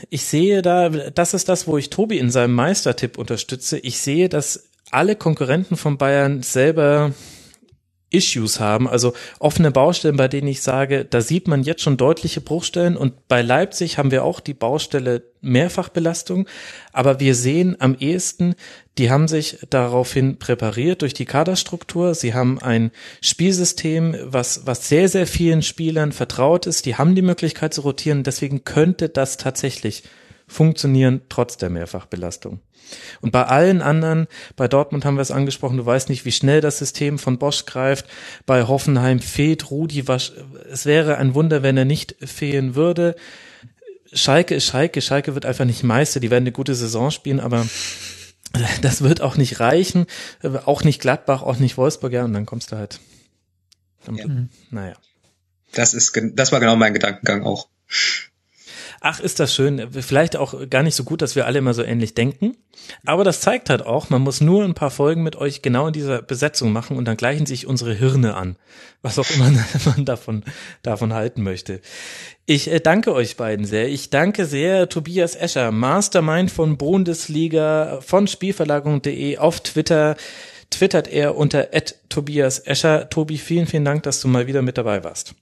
ich 0.09 0.23
sehe 0.23 0.61
da, 0.61 0.89
das 0.89 1.33
ist 1.33 1.49
das, 1.49 1.67
wo 1.67 1.77
ich 1.77 1.89
Tobi 1.89 2.17
in 2.19 2.31
seinem 2.31 2.53
Meistertipp 2.53 3.17
unterstütze. 3.17 3.77
Ich 3.77 3.99
sehe, 3.99 4.29
dass 4.29 4.69
alle 4.91 5.15
Konkurrenten 5.15 5.75
von 5.75 5.97
Bayern 5.97 6.41
selber 6.41 7.11
Issues 8.11 8.59
haben, 8.59 8.87
also 8.87 9.13
offene 9.39 9.71
Baustellen, 9.71 10.15
bei 10.15 10.27
denen 10.27 10.47
ich 10.47 10.61
sage, 10.61 11.05
da 11.05 11.21
sieht 11.21 11.47
man 11.47 11.63
jetzt 11.63 11.81
schon 11.81 11.97
deutliche 11.97 12.39
Bruchstellen 12.39 12.95
und 12.97 13.27
bei 13.27 13.41
Leipzig 13.41 13.97
haben 13.97 14.11
wir 14.11 14.23
auch 14.23 14.39
die 14.39 14.53
Baustelle 14.53 15.23
Mehrfachbelastung, 15.41 16.47
aber 16.93 17.19
wir 17.19 17.35
sehen 17.35 17.75
am 17.79 17.95
ehesten, 17.99 18.55
die 18.97 19.11
haben 19.11 19.27
sich 19.27 19.59
daraufhin 19.69 20.37
präpariert 20.37 21.01
durch 21.01 21.13
die 21.13 21.25
Kaderstruktur, 21.25 22.15
sie 22.15 22.33
haben 22.33 22.59
ein 22.59 22.91
Spielsystem, 23.21 24.15
was, 24.23 24.65
was 24.65 24.87
sehr, 24.87 25.09
sehr 25.09 25.27
vielen 25.27 25.61
Spielern 25.61 26.11
vertraut 26.11 26.67
ist, 26.67 26.85
die 26.85 26.95
haben 26.95 27.15
die 27.15 27.21
Möglichkeit 27.21 27.73
zu 27.73 27.81
rotieren, 27.81 28.23
deswegen 28.23 28.63
könnte 28.63 29.09
das 29.09 29.37
tatsächlich 29.37 30.03
funktionieren 30.47 31.21
trotz 31.29 31.57
der 31.57 31.69
Mehrfachbelastung. 31.69 32.59
Und 33.21 33.31
bei 33.31 33.43
allen 33.43 33.81
anderen, 33.81 34.27
bei 34.55 34.67
Dortmund 34.67 35.05
haben 35.05 35.15
wir 35.15 35.21
es 35.21 35.31
angesprochen, 35.31 35.77
du 35.77 35.85
weißt 35.85 36.09
nicht, 36.09 36.25
wie 36.25 36.31
schnell 36.31 36.61
das 36.61 36.77
System 36.77 37.17
von 37.17 37.39
Bosch 37.39 37.65
greift. 37.65 38.05
Bei 38.45 38.67
Hoffenheim 38.67 39.19
fehlt 39.19 39.71
Rudi. 39.71 40.03
Es 40.69 40.85
wäre 40.85 41.17
ein 41.17 41.33
Wunder, 41.33 41.63
wenn 41.63 41.77
er 41.77 41.85
nicht 41.85 42.15
fehlen 42.19 42.75
würde. 42.75 43.15
Schalke 44.13 44.55
ist 44.55 44.65
Schalke. 44.65 45.01
Schalke 45.01 45.33
wird 45.33 45.45
einfach 45.45 45.65
nicht 45.65 45.83
Meister. 45.83 46.19
Die 46.19 46.29
werden 46.29 46.43
eine 46.43 46.51
gute 46.51 46.75
Saison 46.75 47.11
spielen, 47.11 47.39
aber 47.39 47.65
das 48.81 49.01
wird 49.01 49.21
auch 49.21 49.35
nicht 49.35 49.59
reichen. 49.59 50.05
Auch 50.65 50.83
nicht 50.83 51.01
Gladbach, 51.01 51.41
auch 51.41 51.57
nicht 51.57 51.77
Wolfsburg. 51.77 52.13
Ja, 52.13 52.23
und 52.23 52.33
dann 52.33 52.45
kommst 52.45 52.71
du 52.71 52.77
halt. 52.77 52.99
Ja. 54.11 54.25
Naja. 54.69 54.95
Das 55.73 55.93
ist, 55.93 56.17
das 56.35 56.51
war 56.51 56.59
genau 56.59 56.75
mein 56.75 56.93
Gedankengang 56.93 57.43
auch. 57.43 57.67
Ach, 59.05 59.19
ist 59.19 59.39
das 59.39 59.53
schön. 59.53 59.91
Vielleicht 59.91 60.35
auch 60.35 60.67
gar 60.67 60.81
nicht 60.81 60.95
so 60.95 61.03
gut, 61.03 61.21
dass 61.21 61.35
wir 61.35 61.45
alle 61.45 61.59
immer 61.59 61.75
so 61.75 61.83
ähnlich 61.83 62.15
denken. 62.15 62.57
Aber 63.05 63.23
das 63.23 63.39
zeigt 63.39 63.69
halt 63.69 63.85
auch, 63.85 64.09
man 64.09 64.23
muss 64.23 64.41
nur 64.41 64.63
ein 64.63 64.73
paar 64.73 64.89
Folgen 64.89 65.21
mit 65.21 65.35
euch 65.35 65.61
genau 65.61 65.87
in 65.87 65.93
dieser 65.93 66.23
Besetzung 66.23 66.73
machen 66.73 66.97
und 66.97 67.05
dann 67.05 67.15
gleichen 67.15 67.45
sich 67.45 67.67
unsere 67.67 67.93
Hirne 67.93 68.33
an. 68.35 68.55
Was 69.03 69.19
auch 69.19 69.29
immer 69.29 69.51
man 69.85 70.05
davon, 70.05 70.43
davon 70.81 71.13
halten 71.13 71.43
möchte. 71.43 71.81
Ich 72.47 72.71
äh, 72.71 72.79
danke 72.79 73.13
euch 73.13 73.37
beiden 73.37 73.65
sehr. 73.65 73.89
Ich 73.89 74.09
danke 74.09 74.45
sehr 74.45 74.89
Tobias 74.89 75.35
Escher, 75.35 75.71
Mastermind 75.71 76.49
von 76.49 76.77
Bundesliga, 76.77 77.99
von 78.01 78.25
Spielverlagerung.de 78.27 79.37
auf 79.37 79.59
Twitter. 79.59 80.15
Twittert 80.71 81.07
er 81.07 81.37
unter 81.37 81.69
Tobias 82.09 82.57
Escher. 82.57 83.07
Tobi, 83.11 83.37
vielen, 83.37 83.67
vielen 83.67 83.85
Dank, 83.85 84.01
dass 84.01 84.19
du 84.19 84.27
mal 84.27 84.47
wieder 84.47 84.63
mit 84.63 84.79
dabei 84.79 85.03
warst. 85.03 85.35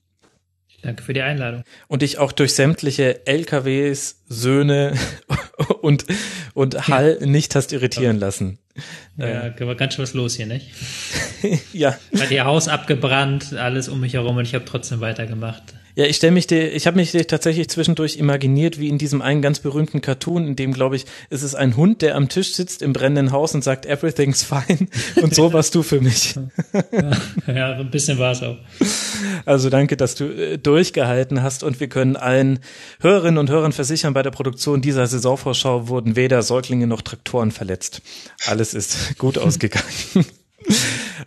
Danke 0.83 1.01
für 1.01 1.13
die 1.13 1.21
Einladung. 1.21 1.63
Und 1.87 2.01
dich 2.01 2.17
auch 2.17 2.33
durch 2.33 2.53
sämtliche 2.53 3.25
LKWs, 3.25 4.21
Söhne 4.27 4.93
und, 5.81 6.05
und 6.53 6.89
Hall 6.89 7.19
nicht 7.21 7.55
hast 7.55 7.71
irritieren 7.71 8.19
lassen. 8.19 8.59
Ja, 9.15 9.47
äh. 9.47 9.65
war 9.65 9.75
ganz 9.75 9.93
schön 9.93 10.03
was 10.03 10.13
los 10.13 10.35
hier, 10.35 10.45
nicht? 10.45 10.67
ja. 11.73 11.97
Hat 12.19 12.31
ihr 12.31 12.43
Haus 12.43 12.67
abgebrannt, 12.67 13.53
alles 13.53 13.87
um 13.87 14.01
mich 14.01 14.13
herum 14.13 14.35
und 14.37 14.43
ich 14.43 14.55
habe 14.55 14.65
trotzdem 14.65 14.99
weitergemacht. 14.99 15.63
Ja, 15.95 16.05
ich 16.05 16.15
stelle 16.15 16.33
mich 16.33 16.47
dir, 16.47 16.73
ich 16.73 16.87
habe 16.87 16.97
mich 16.97 17.11
dir 17.11 17.27
tatsächlich 17.27 17.69
zwischendurch 17.69 18.17
imaginiert, 18.17 18.79
wie 18.79 18.87
in 18.89 18.97
diesem 18.97 19.21
einen 19.21 19.41
ganz 19.43 19.59
berühmten 19.59 20.01
Cartoon, 20.01 20.47
in 20.47 20.55
dem, 20.55 20.73
glaube 20.73 20.95
ich, 20.95 21.05
ist 21.29 21.43
es 21.43 21.53
ein 21.53 21.77
Hund, 21.77 22.01
der 22.01 22.15
am 22.15 22.29
Tisch 22.29 22.53
sitzt 22.53 22.81
im 22.81 22.93
brennenden 22.93 23.31
Haus 23.31 23.53
und 23.53 23.63
sagt, 23.63 23.85
everything's 23.85 24.43
fine. 24.43 24.87
Und 25.21 25.35
so 25.35 25.53
warst 25.53 25.75
du 25.75 25.83
für 25.83 26.01
mich. 26.01 26.35
ja, 27.47 27.53
ja, 27.53 27.73
ein 27.75 27.91
bisschen 27.91 28.17
war 28.17 28.31
es 28.31 28.41
auch. 28.41 28.57
Also 29.45 29.69
danke, 29.69 29.95
dass 29.97 30.15
du 30.15 30.25
äh, 30.25 30.57
durchgehalten 30.57 31.43
hast 31.43 31.63
und 31.63 31.79
wir 31.79 31.87
können 31.87 32.15
allen 32.15 32.59
Hörerinnen 32.99 33.37
und 33.37 33.49
Hörern 33.49 33.71
versichern, 33.71 34.13
bei 34.13 34.23
der 34.23 34.31
Produktion 34.31 34.81
dieser 34.81 35.07
Saisonvorschau 35.07 35.87
wurden 35.87 36.15
weder 36.15 36.41
Säuglinge 36.41 36.87
noch 36.87 37.01
Traktoren 37.01 37.51
verletzt. 37.51 38.01
Alles 38.45 38.73
ist 38.73 39.17
gut 39.17 39.37
ausgegangen. 39.37 39.85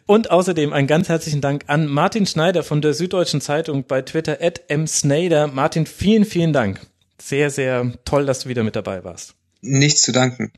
Und 0.07 0.31
außerdem 0.31 0.73
einen 0.73 0.87
ganz 0.87 1.09
herzlichen 1.09 1.41
Dank 1.41 1.65
an 1.67 1.89
Martin 1.89 2.27
Schneider 2.27 2.63
von 2.63 2.81
der 2.81 2.95
Süddeutschen 2.95 3.41
Zeitung 3.41 3.85
bei 3.85 4.03
Twitter 4.03 4.39
at 4.41 4.63
msnader. 4.71 5.49
Martin, 5.49 5.85
vielen, 5.85 6.25
vielen 6.25 6.53
Dank. 6.53 6.81
Sehr, 7.21 7.51
sehr 7.51 7.93
toll, 8.05 8.25
dass 8.25 8.41
du 8.41 8.49
wieder 8.49 8.63
mit 8.63 8.77
dabei 8.77 9.03
warst. 9.03 9.35
Nichts 9.63 10.03
zu 10.03 10.13
danken. 10.13 10.53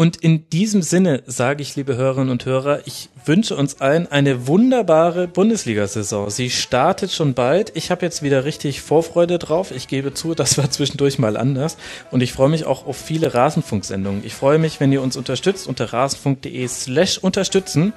Und 0.00 0.16
in 0.16 0.48
diesem 0.48 0.80
Sinne 0.80 1.22
sage 1.26 1.60
ich, 1.60 1.76
liebe 1.76 1.94
Hörerinnen 1.94 2.30
und 2.30 2.46
Hörer, 2.46 2.80
ich 2.86 3.10
wünsche 3.26 3.54
uns 3.54 3.82
allen 3.82 4.10
eine 4.10 4.46
wunderbare 4.46 5.28
Bundesliga-Saison. 5.28 6.30
Sie 6.30 6.48
startet 6.48 7.12
schon 7.12 7.34
bald. 7.34 7.72
Ich 7.74 7.90
habe 7.90 8.06
jetzt 8.06 8.22
wieder 8.22 8.46
richtig 8.46 8.80
Vorfreude 8.80 9.38
drauf. 9.38 9.70
Ich 9.72 9.88
gebe 9.88 10.14
zu, 10.14 10.34
das 10.34 10.56
war 10.56 10.70
zwischendurch 10.70 11.18
mal 11.18 11.36
anders. 11.36 11.76
Und 12.10 12.22
ich 12.22 12.32
freue 12.32 12.48
mich 12.48 12.64
auch 12.64 12.86
auf 12.86 12.96
viele 12.96 13.34
Rasenfunksendungen. 13.34 14.24
Ich 14.24 14.32
freue 14.32 14.56
mich, 14.56 14.80
wenn 14.80 14.90
ihr 14.90 15.02
uns 15.02 15.18
unterstützt 15.18 15.66
unter 15.66 15.92
rasenfunk.de 15.92 16.66
slash 16.66 17.18
unterstützen 17.18 17.92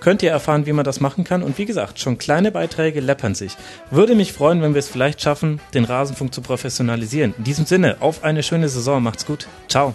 könnt 0.00 0.22
ihr 0.22 0.30
erfahren, 0.30 0.64
wie 0.64 0.72
man 0.72 0.84
das 0.86 1.00
machen 1.00 1.24
kann. 1.24 1.42
Und 1.42 1.58
wie 1.58 1.66
gesagt, 1.66 1.98
schon 1.98 2.16
kleine 2.16 2.52
Beiträge 2.52 3.00
läppern 3.00 3.34
sich. 3.34 3.56
Würde 3.90 4.14
mich 4.14 4.32
freuen, 4.32 4.62
wenn 4.62 4.72
wir 4.72 4.78
es 4.78 4.88
vielleicht 4.88 5.20
schaffen, 5.20 5.60
den 5.74 5.84
Rasenfunk 5.84 6.32
zu 6.32 6.40
professionalisieren. 6.40 7.34
In 7.36 7.44
diesem 7.44 7.66
Sinne, 7.66 7.98
auf 8.00 8.24
eine 8.24 8.42
schöne 8.42 8.70
Saison. 8.70 9.02
Macht's 9.02 9.26
gut. 9.26 9.46
Ciao. 9.68 9.94